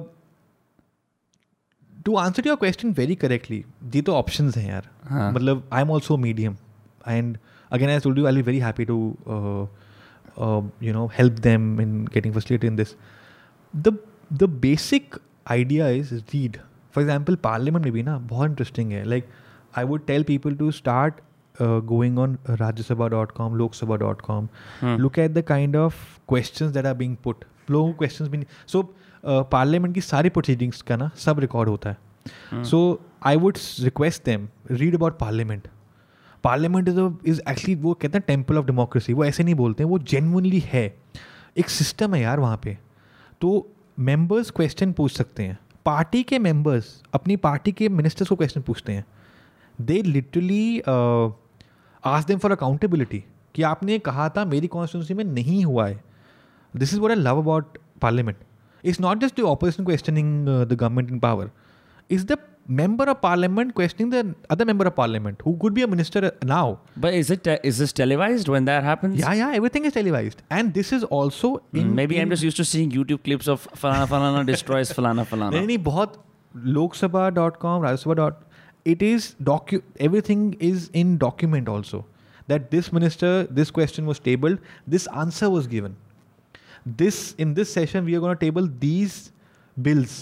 to 2.08 2.18
answer 2.24 2.42
your 2.48 2.56
question 2.64 2.94
very 3.00 3.16
correctly, 3.24 3.62
ये 3.94 4.02
तो 4.02 4.12
options 4.22 4.56
हैं 4.56 4.68
यार. 4.68 4.88
हाँ. 5.10 5.32
मतलब 5.34 5.62
I'm 5.80 5.94
also 5.98 6.16
medium, 6.26 6.56
and 7.16 7.38
again 7.78 7.94
as 7.96 8.02
I 8.02 8.04
told 8.08 8.22
you, 8.22 8.26
I'll 8.26 8.42
be 8.42 8.48
very 8.52 8.62
happy 8.68 8.86
to 8.92 8.98
uh, 9.36 9.62
uh, 10.46 10.62
you 10.88 10.92
know 10.98 11.06
help 11.20 11.40
them 11.48 11.68
in 11.86 12.04
getting 12.16 12.32
facilitated 12.38 12.72
in 12.72 12.76
this. 12.82 12.96
The 13.88 13.92
the 14.42 14.48
basic 14.66 15.16
idea 15.60 15.88
is 16.02 16.12
read. 16.34 16.60
For 16.95 17.01
example 17.03 17.35
parliament 17.43 17.83
में 17.85 17.91
भी 17.93 18.01
ना 18.03 18.17
बहुत 18.33 18.49
interesting 18.49 18.91
है 18.91 19.03
like 19.09 19.27
I 19.77 19.85
would 19.85 20.05
tell 20.05 20.23
people 20.31 20.55
to 20.61 20.69
start 20.79 21.15
dot 23.11 23.31
com 23.37 23.55
Lok Sabha 23.57 23.95
dot 24.03 24.21
com 24.21 24.47
look 24.83 25.19
at 25.19 25.31
the 25.31 25.41
kind 25.47 25.75
of 25.75 25.97
question 26.29 26.71
that 26.77 26.85
are 26.85 26.93
being 27.03 27.15
put 27.23 27.43
लोगों 27.71 27.91
को 27.91 27.97
question 27.99 28.27
भी 28.29 28.37
नहीं 28.37 28.63
so 28.71 28.81
parliament 29.51 29.93
की 29.95 30.01
सारी 30.11 30.29
प्रोसीडिंग्स 30.37 30.81
का 30.91 30.95
ना 31.03 31.09
सब 31.25 31.39
रिकॉर्ड 31.45 31.69
होता 31.69 31.89
है 31.89 32.63
so 32.71 32.79
I 33.31 33.35
would 33.45 33.57
request 33.83 34.25
them 34.25 34.47
read 34.71 34.95
about 34.95 35.17
parliament 35.19 35.67
parliament 36.43 36.87
is 36.89 36.99
is 37.33 37.41
actually 37.49 37.75
वो 37.81 37.93
कहते 38.01 38.17
हैं 38.17 38.23
टेम्पल 38.27 38.57
ऑफ 38.57 38.65
डेमोक्रेसी 38.65 39.13
वो 39.19 39.25
ऐसे 39.25 39.43
नहीं 39.43 39.55
बोलते 39.65 39.83
हैं 39.83 39.89
वो 39.89 39.99
जेनवनली 40.15 40.59
है 40.73 40.85
एक 41.57 41.69
सिस्टम 41.69 42.15
है 42.15 42.21
यार 42.21 42.39
वहाँ 42.39 42.59
पे 42.63 42.77
तो 43.41 43.51
मेम्बर्स 44.09 44.49
क्वेश्चन 44.55 44.91
पूछ 44.93 45.11
सकते 45.17 45.43
हैं 45.43 45.57
पार्टी 45.85 46.21
के 46.29 46.37
मेंबर्स 46.39 46.87
अपनी 47.13 47.35
पार्टी 47.45 47.71
के 47.79 47.87
मिनिस्टर्स 47.97 48.29
को 48.29 48.35
क्वेश्चन 48.35 48.61
पूछते 48.67 48.91
हैं 48.91 49.05
they 49.89 50.01
literally 50.03 50.79
ask 52.11 52.23
them 52.27 52.37
for 52.45 52.51
accountability 52.51 53.23
कि 53.55 53.61
आपने 53.71 53.97
कहा 54.07 54.27
था 54.37 54.45
मेरी 54.53 54.67
कॉन्स्टिट्यूंसी 54.75 55.13
में 55.13 55.23
नहीं 55.33 55.63
हुआ 55.65 55.87
है 55.87 56.03
this 56.75 56.93
is 56.93 56.99
what 57.01 57.11
I 57.11 57.15
love 57.17 57.37
about 57.41 57.77
parliament 58.01 58.37
it's 58.85 58.99
not 59.01 59.19
just 59.23 59.39
the 59.41 59.43
opposition 59.53 59.85
questioning 59.85 60.47
the 60.49 60.73
government 60.79 61.11
in 61.11 61.19
power 61.27 61.51
is 62.17 62.25
the 62.31 62.37
member 62.78 63.04
of 63.12 63.16
parliament 63.20 63.72
questioning 63.78 64.10
the 64.14 64.20
other 64.54 64.64
member 64.70 64.84
of 64.90 64.94
parliament 64.98 65.40
who 65.44 65.52
could 65.62 65.74
be 65.78 65.82
a 65.86 65.86
minister 65.94 66.20
now 66.50 66.64
but 67.04 67.14
is 67.20 67.30
it 67.36 67.48
is 67.70 67.78
this 67.82 67.92
televised 68.00 68.50
when 68.54 68.68
that 68.68 68.84
happens 68.88 69.18
yeah 69.22 69.32
yeah 69.40 69.56
everything 69.60 69.88
is 69.90 69.94
televised 69.96 70.42
and 70.58 70.74
this 70.80 70.92
is 70.98 71.06
also 71.18 71.50
in 71.72 71.88
Mm, 71.88 71.94
maybe 72.00 72.18
i'm 72.20 72.22
in- 72.28 72.34
just 72.34 72.46
used 72.48 72.60
to 72.62 72.66
seeing 72.72 72.92
youtube 72.98 73.24
clips 73.30 73.48
of 73.54 73.64
falana 73.84 74.06
falana 74.12 74.44
destroys 74.52 74.92
falana 74.98 75.24
falana 75.32 75.50
नहीं 75.56 75.66
नहीं 75.70 75.78
बहुत 75.88 76.14
Lok Sabha 76.76 77.28
dot 77.40 77.56
com 77.64 77.82
Rajya Sabha 77.84 78.14
dot 78.20 78.38
it 78.92 79.02
is 79.02 79.34
docu 79.50 79.80
everything 80.08 80.54
is 80.70 80.90
in 81.02 81.16
document 81.24 81.68
also 81.68 82.04
that 82.48 82.70
this 82.70 82.92
minister 82.94 83.46
this 83.58 83.70
question 83.80 84.04
was 84.12 84.20
tabled 84.24 84.58
this 84.96 85.08
answer 85.24 85.46
was 85.56 85.66
given 85.74 85.94
this 87.00 87.16
in 87.44 87.50
this 87.56 87.72
session 87.76 88.06
we 88.08 88.14
are 88.16 88.20
going 88.20 88.36
to 88.36 88.40
table 88.42 88.68
these 88.82 89.16
bills 89.86 90.12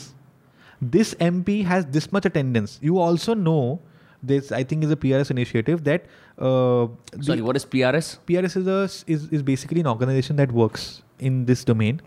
this 0.91 1.13
MP 1.15 1.63
has 1.65 1.85
this 1.85 2.11
much 2.11 2.25
attendance. 2.25 2.79
You 2.81 2.97
also 2.99 3.33
know 3.33 3.79
this 4.21 4.51
I 4.51 4.63
think 4.63 4.83
is 4.83 4.91
a 4.91 4.95
PRS 4.95 5.31
initiative 5.31 5.83
that. 5.85 6.05
Uh, 6.37 6.87
Sorry, 7.21 7.41
what 7.41 7.55
is 7.55 7.65
PRS? 7.65 8.17
PRS 8.27 8.57
is 8.57 8.67
a 8.67 8.83
is, 9.11 9.29
is 9.29 9.43
basically 9.43 9.81
an 9.81 9.87
organization 9.87 10.35
that 10.37 10.51
works 10.51 11.01
in 11.19 11.45
this 11.45 11.63
domain. 11.63 12.01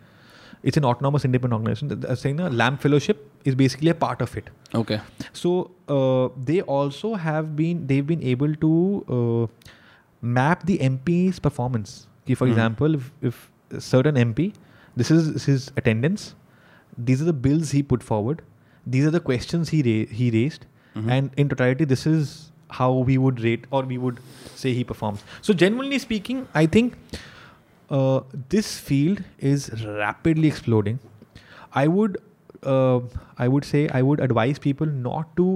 It's 0.62 0.76
an 0.76 0.84
autonomous 0.84 1.24
independent 1.24 1.60
organization. 1.60 2.16
Saying 2.16 2.40
a 2.40 2.46
uh, 2.46 2.50
LAMP 2.50 2.80
fellowship 2.80 3.30
is 3.44 3.54
basically 3.54 3.90
a 3.90 3.94
part 3.94 4.20
of 4.20 4.36
it. 4.36 4.48
Okay. 4.74 5.00
So 5.32 5.70
uh, 5.88 6.30
they 6.44 6.62
also 6.62 7.14
have 7.14 7.54
been 7.54 7.86
they've 7.86 8.06
been 8.06 8.22
able 8.22 8.54
to 8.56 9.06
uh, 9.16 9.68
map 10.22 10.64
the 10.66 10.78
MP's 10.78 11.38
performance. 11.38 12.08
Okay, 12.24 12.34
for 12.34 12.46
mm. 12.46 12.50
example, 12.50 12.94
if, 12.96 13.12
if 13.22 13.50
certain 13.78 14.16
MP, 14.16 14.52
this 14.96 15.10
is 15.12 15.44
his 15.44 15.70
attendance. 15.76 16.34
These 16.98 17.20
are 17.22 17.26
the 17.26 17.32
bills 17.34 17.70
he 17.72 17.82
put 17.84 18.02
forward 18.02 18.40
these 18.94 19.06
are 19.06 19.10
the 19.16 19.20
questions 19.28 19.70
he 19.76 19.80
ra- 19.88 20.12
he 20.20 20.30
raised, 20.36 20.66
mm-hmm. 20.94 21.10
and 21.16 21.30
in 21.44 21.48
totality, 21.52 21.84
this 21.94 22.06
is 22.12 22.34
how 22.78 22.92
we 23.10 23.18
would 23.24 23.40
rate 23.46 23.64
or 23.70 23.82
we 23.90 23.98
would 24.04 24.20
say 24.62 24.72
he 24.78 24.84
performs. 24.84 25.24
So, 25.42 25.54
genuinely 25.64 25.98
speaking, 25.98 26.46
I 26.54 26.66
think 26.76 26.94
uh, 27.90 28.20
this 28.50 28.78
field 28.90 29.22
is 29.40 29.68
rapidly 29.84 30.48
exploding. 30.48 30.98
I 31.72 31.88
would 31.88 32.18
uh, 32.62 33.00
I 33.38 33.48
would 33.48 33.64
say 33.64 33.86
I 33.88 34.02
would 34.02 34.20
advise 34.28 34.58
people 34.58 34.86
not 35.08 35.36
to 35.36 35.48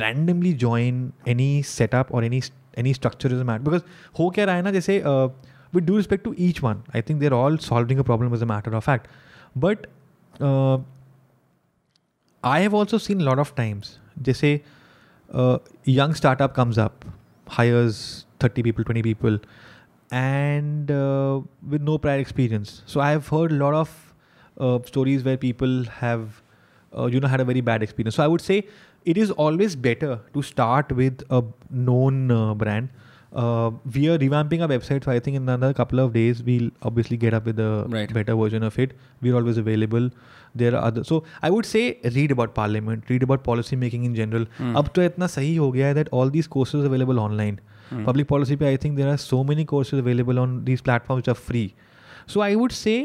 randomly 0.00 0.54
join 0.54 1.02
any 1.26 1.50
setup 1.62 2.12
or 2.14 2.22
any 2.22 2.42
any 2.84 2.92
structure 2.94 3.28
as 3.34 3.40
a 3.44 3.44
matter 3.50 3.66
because 3.70 3.82
ho 4.20 4.30
kya 4.38 4.48
raha 4.50 4.62
hai 4.62 4.66
na 4.68 4.74
jaise 4.78 4.96
uh, 5.14 5.28
with 5.72 5.86
due 5.90 5.96
respect 5.98 6.24
to 6.28 6.32
each 6.48 6.60
one 6.66 6.82
I 7.00 7.00
think 7.08 7.20
they're 7.24 7.38
all 7.38 7.58
solving 7.66 8.00
a 8.04 8.04
problem 8.10 8.36
as 8.38 8.42
a 8.46 8.48
matter 8.52 8.72
of 8.80 8.84
fact 8.88 9.08
but 9.66 9.86
uh, 10.50 10.76
I 12.46 12.60
have 12.60 12.74
also 12.78 12.96
seen 12.96 13.20
a 13.20 13.24
lot 13.24 13.40
of 13.40 13.48
times, 13.56 13.98
they 14.16 14.32
say 14.32 14.62
uh, 15.32 15.58
young 15.82 16.14
startup 16.14 16.54
comes 16.54 16.78
up, 16.78 17.04
hires 17.48 18.24
30 18.38 18.62
people, 18.62 18.84
20 18.84 19.02
people, 19.02 19.38
and 20.12 20.88
uh, 20.92 21.40
with 21.68 21.82
no 21.82 21.98
prior 21.98 22.20
experience. 22.20 22.82
So 22.86 23.00
I 23.00 23.10
have 23.10 23.26
heard 23.26 23.50
a 23.50 23.56
lot 23.56 23.74
of 23.74 24.14
uh, 24.60 24.78
stories 24.86 25.24
where 25.24 25.36
people 25.36 25.82
have, 25.86 26.40
uh, 26.96 27.06
you 27.06 27.18
know, 27.18 27.26
had 27.26 27.40
a 27.40 27.44
very 27.44 27.62
bad 27.62 27.82
experience. 27.82 28.14
So 28.14 28.22
I 28.22 28.28
would 28.28 28.40
say 28.40 28.62
it 29.04 29.18
is 29.18 29.32
always 29.32 29.74
better 29.74 30.20
to 30.34 30.40
start 30.42 30.92
with 30.92 31.24
a 31.30 31.42
known 31.68 32.30
uh, 32.30 32.54
brand 32.54 32.90
uh, 33.33 33.71
we 33.95 34.07
are 34.09 34.17
revamping 34.17 34.61
our 34.63 34.67
website 34.67 35.03
so 35.07 35.11
i 35.11 35.19
think 35.25 35.35
in 35.39 35.43
another 35.49 35.73
couple 35.73 35.99
of 36.03 36.11
days 36.13 36.43
we'll 36.49 36.69
obviously 36.89 37.17
get 37.17 37.33
up 37.33 37.45
with 37.51 37.59
a 37.59 37.71
Right. 37.95 38.13
better 38.19 38.35
version 38.35 38.63
of 38.69 38.77
it 38.85 38.93
we're 39.21 39.35
always 39.41 39.57
available 39.61 40.09
there 40.61 40.73
are 40.75 40.83
other 40.89 41.03
so 41.11 41.23
i 41.41 41.49
would 41.55 41.65
say 41.73 41.83
read 42.17 42.31
about 42.37 42.53
parliament 42.59 43.13
read 43.13 43.23
about 43.27 43.43
policy 43.49 43.77
making 43.85 44.03
in 44.09 44.15
general 44.21 44.45
Hmm. 44.59 44.75
अब 44.81 44.87
तो 44.95 45.03
इतना 45.03 45.27
सही 45.37 45.55
हो 45.55 45.71
गया 45.77 45.87
है 45.87 45.95
that 45.99 46.11
all 46.19 46.33
these 46.37 46.51
courses 46.57 46.89
available 46.91 47.23
online 47.27 47.59
Hmm. 47.93 48.03
public 48.09 48.27
policy 48.33 48.55
पे 48.63 48.67
I 48.73 48.75
think 48.83 48.99
there 49.03 49.09
are 49.13 49.17
so 49.29 49.39
many 49.53 49.63
courses 49.73 49.99
available 50.05 50.37
on 50.45 50.51
these 50.69 50.83
platforms 50.89 51.21
which 51.23 51.31
are 51.33 51.39
free 51.47 51.65
so 52.35 52.43
I 52.51 52.53
would 52.63 52.75
say 52.83 52.97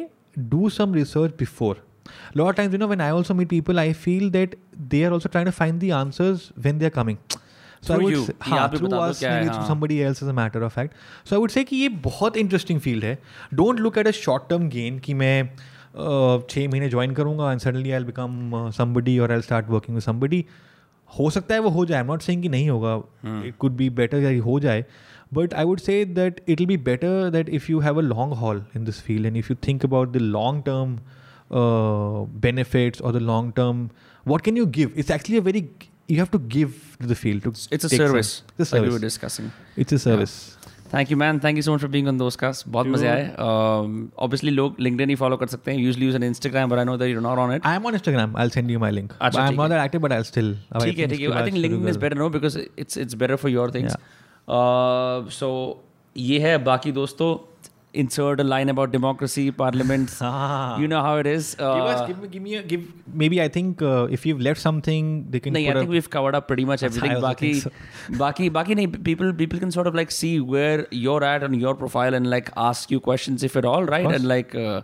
do 0.57 0.69
some 0.77 0.93
research 1.01 1.37
before 1.45 1.75
a 1.77 2.39
lot 2.41 2.51
of 2.51 2.57
times 2.59 2.77
you 2.77 2.81
know 2.83 2.89
when 2.93 3.01
I 3.07 3.11
also 3.21 3.35
meet 3.41 3.49
people 3.55 3.81
I 3.85 3.89
feel 4.05 4.29
that 4.37 4.55
they 4.95 5.01
are 5.07 5.13
also 5.17 5.31
trying 5.37 5.49
to 5.51 5.55
find 5.61 5.81
the 5.87 5.91
answers 6.01 6.45
when 6.67 6.79
they 6.83 6.87
are 6.91 6.97
coming 6.99 7.19
so 7.84 7.96
through 7.96 8.26
हाँ, 8.26 8.36
हाँ। 8.40 8.58
I 8.60 8.70
would 8.70 8.78
you. 8.78 9.50
Say, 10.20 10.90
हाँ 10.92 11.66
ये 11.74 11.88
बहुत 12.08 12.38
interesting 12.38 12.80
field 12.80 13.04
है 13.06 13.18
don't 13.54 13.80
look 13.80 13.98
at 13.98 14.08
a 14.08 14.12
short 14.22 14.44
term 14.50 14.68
gain 14.70 15.00
कि 15.08 15.14
मैं 15.22 15.46
छः 16.50 16.68
महीने 16.72 16.90
ज्वाइन 16.90 17.14
करूंगा 17.14 17.52
and 17.52 17.62
suddenly 17.62 17.92
I 17.92 18.04
become 18.04 18.70
somebody 18.78 19.18
और 19.20 19.32
आई 19.32 19.42
स्टार्ट 19.42 19.70
वर्किंग 19.70 20.00
समबडी 20.10 20.44
हो 21.20 21.30
सकता 21.38 21.54
है 21.56 21.60
वो 21.62 21.70
हो 21.70 21.86
जाए 21.86 22.04
नॉट 22.06 22.22
सेइंग 22.22 22.42
कि 22.44 22.50
नहीं 22.50 22.70
होगा 22.70 22.96
इट 23.48 23.56
कुड 23.60 23.72
बी 23.78 23.90
बेटर 24.04 24.36
हो 24.50 24.60
जाए 24.68 24.84
but 25.34 25.54
I 25.54 25.64
would 25.66 25.80
say 25.80 26.04
that 26.16 26.40
it 26.50 26.58
will 26.60 26.68
be 26.68 26.78
better 26.86 27.30
that 27.34 27.50
if 27.58 27.72
you 27.72 27.80
have 27.80 27.98
a 27.98 28.02
long 28.02 28.34
haul 28.38 28.64
in 28.76 28.86
this 28.86 29.02
field 29.04 29.26
and 29.26 29.38
if 29.38 29.52
you 29.52 29.56
think 29.68 29.86
about 29.86 30.12
the 30.14 30.18
long 30.38 30.64
term 30.70 30.98
benefits 32.42 33.02
और 33.02 33.14
the 33.14 33.22
long 33.22 33.52
term 33.56 33.88
what 34.28 34.42
can 34.46 34.58
you 34.58 34.66
give 34.80 34.92
it's 34.98 35.12
actually 35.12 35.40
a 35.40 35.44
very 35.44 35.62
you 36.15 36.19
have 36.23 36.31
to 36.33 36.39
give 36.57 36.75
to 37.01 37.09
the 37.13 37.19
field 37.23 37.43
to 37.47 37.51
It's 37.53 37.87
a 37.87 37.89
take 37.89 38.01
some- 38.01 38.07
service. 38.07 38.29
it's 38.59 38.73
a 38.73 38.77
Like 38.77 38.85
we 38.85 38.91
were 38.91 38.99
service 38.99 39.09
discussing. 39.09 39.51
it's 39.85 39.99
a 39.99 40.05
service 40.11 40.37
thank 40.93 41.11
you 41.11 41.17
man 41.19 41.39
thank 41.45 41.57
you 41.57 41.63
so 41.63 41.73
much 41.75 41.81
for 41.81 41.91
being 41.91 42.09
on 42.09 42.19
दोस्त 42.19 42.39
cast 42.41 42.69
बहुत 42.75 42.87
मजे 42.87 43.07
आए 43.09 43.25
obviously 43.39 44.51
लोग 44.51 44.77
LinkedIn 44.81 45.09
ही 45.11 45.15
follow 45.23 45.37
कर 45.37 45.47
सकते 45.55 45.71
हैं 45.71 45.79
usually 45.79 46.07
use 46.07 46.15
an 46.15 46.23
Instagram 46.23 46.69
but 46.71 46.79
I 46.79 46.85
know 46.85 46.97
that 46.97 47.11
you 47.15 47.21
not 47.21 47.39
on 47.39 47.55
it 47.55 47.63
I 47.67 47.73
am 47.79 47.89
on 47.91 47.99
Instagram. 47.99 48.37
I'll 48.43 48.53
send 48.57 48.73
you 48.75 48.83
my 48.85 48.91
link. 48.99 49.13
अच्छा, 49.21 49.41
I'm 49.41 49.49
ठीक 49.51 49.59
not 49.61 49.73
that 49.75 49.83
active, 49.87 50.05
but 50.05 50.15
I'll 50.19 50.29
still. 50.31 50.53
ठीक 50.85 50.99
है 50.99 51.07
ठीक 51.09 51.21
है 51.21 51.33
I 51.33 51.47
think 51.47 51.57
LinkedIn 51.57 51.89
is 51.89 51.97
better 52.05 52.19
no 52.19 52.29
because 52.37 52.59
it's 52.79 52.99
it's 52.99 53.15
better 53.25 53.37
for 53.45 53.51
your 53.51 53.71
things 53.75 53.97
so 55.39 55.51
ये 56.17 56.39
है 56.41 56.57
बाकी 56.65 56.93
दोस्तों 56.93 57.35
insert 58.01 58.41
a 58.43 58.45
line 58.45 58.69
about 58.73 58.91
democracy 58.95 59.43
parliament 59.59 60.11
Ah. 60.21 60.79
you 60.81 60.89
know 60.93 60.99
how 61.05 61.13
it 61.21 61.27
is 61.31 61.47
uh, 61.59 61.69
give 61.77 61.85
us, 61.93 62.01
give 62.09 62.19
me, 62.23 62.29
give 62.35 62.43
me, 62.47 62.55
a, 62.57 62.63
give. 62.73 62.83
Maybe 63.23 63.41
I 63.45 63.47
think 63.55 63.81
uh, 63.91 64.07
if 64.17 64.27
you've 64.27 64.43
left 64.47 64.61
something, 64.61 65.07
they 65.31 65.41
can 65.41 65.55
No, 65.55 65.61
put 65.61 65.69
I 65.71 65.73
a- 65.73 65.79
think 65.79 65.91
we've 65.99 66.11
covered 66.17 66.35
up 66.41 66.47
pretty 66.51 66.67
much 66.73 66.81
That's- 66.83 66.99
I 67.03 67.07
everything. 67.07 67.25
also 67.25 67.29
Baki, 67.29 67.53
think 67.63 68.19
Baki, 68.25 68.51
Baki, 68.59 68.77
nahi, 68.81 69.05
people, 69.09 69.33
people 69.33 69.59
can 69.65 69.73
sort 69.79 69.87
of 69.93 69.95
like 70.01 70.11
see 70.17 70.33
where 70.41 70.87
you're 70.91 71.25
at 71.31 71.43
on 71.49 71.55
your 71.55 71.75
profile 71.85 72.19
and 72.21 72.29
like 72.35 72.51
ask 72.67 72.91
you 72.97 73.01
questions 73.09 73.43
if 73.51 73.57
at 73.63 73.65
all, 73.65 73.89
right? 73.95 74.05
course. 74.11 74.17
And 74.21 74.29
like, 74.35 74.55
uh, 74.67 74.83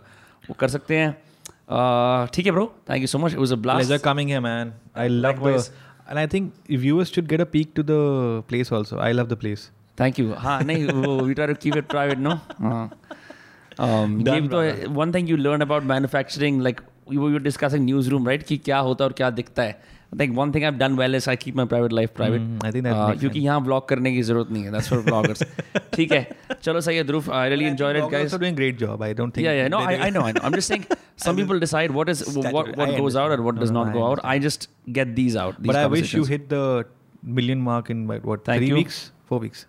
वो 0.49 0.55
कर 0.63 0.67
सकते 0.77 0.97
हैं. 1.03 1.11
Uh, 1.69 2.31
ठीक 2.37 2.45
है, 2.45 2.51
bro. 2.57 2.65
Thank 2.91 3.01
you 3.07 3.11
so 3.15 3.19
much. 3.25 3.33
It 3.39 3.43
was 3.45 3.51
a 3.51 3.59
blast. 3.67 3.83
pleasure 3.87 4.01
coming 4.09 4.33
here, 4.35 4.41
man. 4.47 4.73
I 4.95 5.07
love 5.07 5.35
Likewise. 5.43 5.69
the, 5.69 6.09
and 6.09 6.19
I 6.23 6.25
think 6.33 6.51
viewers 6.87 7.13
should 7.17 7.29
get 7.35 7.45
a 7.47 7.49
peek 7.53 7.73
to 7.79 7.83
the 7.93 8.01
place 8.53 8.71
also. 8.79 8.97
I 9.11 9.11
love 9.21 9.29
the 9.29 9.39
place. 9.45 9.69
Thank 10.01 10.17
you. 10.21 10.33
हाँ 10.43 10.59
नहीं 10.63 10.85
वो 10.87 11.17
we 11.27 11.35
try 11.39 11.45
to 11.53 11.55
keep 11.65 11.75
it 11.81 11.87
private, 11.95 12.19
no? 12.27 12.39
हाँ. 12.61 12.89
Um, 13.79 14.19
Done, 14.23 14.33
ये 14.35 14.41
भी 14.41 14.47
तो 14.47 14.57
brother. 14.61 14.89
one 15.01 15.11
thing 15.11 15.27
you 15.27 15.37
learn 15.37 15.61
about 15.65 15.83
manufacturing, 15.91 16.59
like 16.67 16.81
we 17.05 17.17
were 17.17 17.39
discussing 17.47 17.85
newsroom, 17.89 18.27
right? 18.31 18.43
कि 18.47 18.57
क्या 18.69 18.77
होता 18.87 19.03
है 19.03 19.09
और 19.09 19.13
क्या 19.17 19.29
दिखता 19.41 19.63
है. 19.63 19.81
I 20.13 20.15
think 20.17 20.35
one 20.37 20.51
thing 20.55 20.63
I've 20.69 20.75
done 20.79 20.95
well 20.97 21.15
is 21.19 21.27
I 21.27 21.35
keep 21.43 21.55
my 21.59 21.63
private 21.69 21.93
life 21.99 22.11
private. 22.17 22.41
Mm, 22.41 22.65
I 22.67 22.69
think 22.73 22.83
that 22.87 22.95
Uh, 22.95 23.05
makes 23.07 23.19
क्योंकि 23.21 23.39
यहाँ 23.45 23.61
vlog 23.65 23.87
करने 23.89 24.11
की 24.15 24.21
जरूरत 24.27 24.51
नहीं 24.51 24.63
है. 24.63 24.71
That's 24.75 24.89
for 24.93 24.99
vloggers. 25.07 25.41
ठीक 25.93 26.11
है. 26.11 26.21
चलो 26.63 26.81
सही 26.87 26.97
है 26.97 27.03
ध्रुव. 27.03 27.29
I 27.39 27.45
really 27.53 27.69
enjoyed 27.71 27.95
it, 27.95 28.03
Bloggers 28.03 28.11
guys. 28.11 28.33
Also 28.33 28.41
doing 28.43 28.59
great 28.59 28.77
job. 28.83 29.01
I 29.07 29.11
don't 29.21 29.33
think. 29.37 29.47
Yeah, 29.47 29.57
yeah. 29.61 29.71
No, 29.75 29.79
they- 29.87 29.97
I, 30.01 30.07
I 30.07 30.11
know, 30.17 30.25
I 30.27 30.33
know. 30.37 30.43
I'm 30.49 30.57
just 30.59 30.73
saying 30.73 30.85
some 31.25 31.35
people 31.41 31.63
decide 31.65 31.95
what 31.99 32.13
is 32.15 32.21
what 32.27 32.45
Statutory. 32.45 32.77
what 32.83 32.93
I 32.93 32.99
goes 32.99 33.17
out 33.23 33.35
and 33.37 33.43
what 33.49 33.55
understand. 33.55 33.65
does 33.65 33.71
No, 33.71 33.83
not 33.85 33.93
no, 33.95 33.99
go 33.99 34.05
I 34.05 34.11
out. 34.11 34.23
I 34.35 34.39
just 34.47 34.69
get 34.99 35.15
these 35.21 35.35
out. 35.45 35.59
These 35.61 35.73
But 35.73 35.81
I 35.83 35.87
wish 35.95 36.13
you 36.13 36.23
conversations. 36.25 36.33
hit 36.35 36.49
the 36.49 36.85
million 37.41 37.65
mark 37.71 37.89
in 37.95 38.05
what, 38.13 38.23
what 38.33 38.45
Thank 38.51 38.59
three 38.63 38.69
you. 38.73 38.81
weeks, 38.83 39.01
four 39.33 39.39
weeks. 39.47 39.65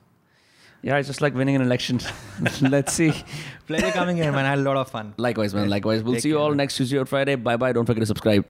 Yeah, 0.82 0.95
it's 0.98 1.08
just 1.08 1.22
like 1.22 1.33
winning 1.35 1.56
an 1.56 1.61
election. 1.61 1.99
Let's 2.61 2.93
see. 2.93 3.11
Pleasure 3.67 3.91
coming 3.91 4.16
here, 4.16 4.32
man. 4.32 4.45
I 4.45 4.49
had 4.51 4.59
a 4.59 4.61
lot 4.61 4.77
of 4.77 4.90
fun. 4.90 5.14
Likewise, 5.17 5.53
man. 5.53 5.69
Likewise. 5.69 6.03
We'll 6.03 6.14
Take 6.14 6.24
see 6.24 6.30
you 6.30 6.35
care, 6.35 6.41
all 6.41 6.49
man. 6.49 6.58
next 6.58 6.77
Tuesday 6.77 6.98
or 6.98 7.06
Friday. 7.06 7.35
Bye 7.35 7.58
bye. 7.58 7.74
Don't 7.74 7.85
forget 7.85 8.01
to 8.01 8.06
subscribe. 8.08 8.45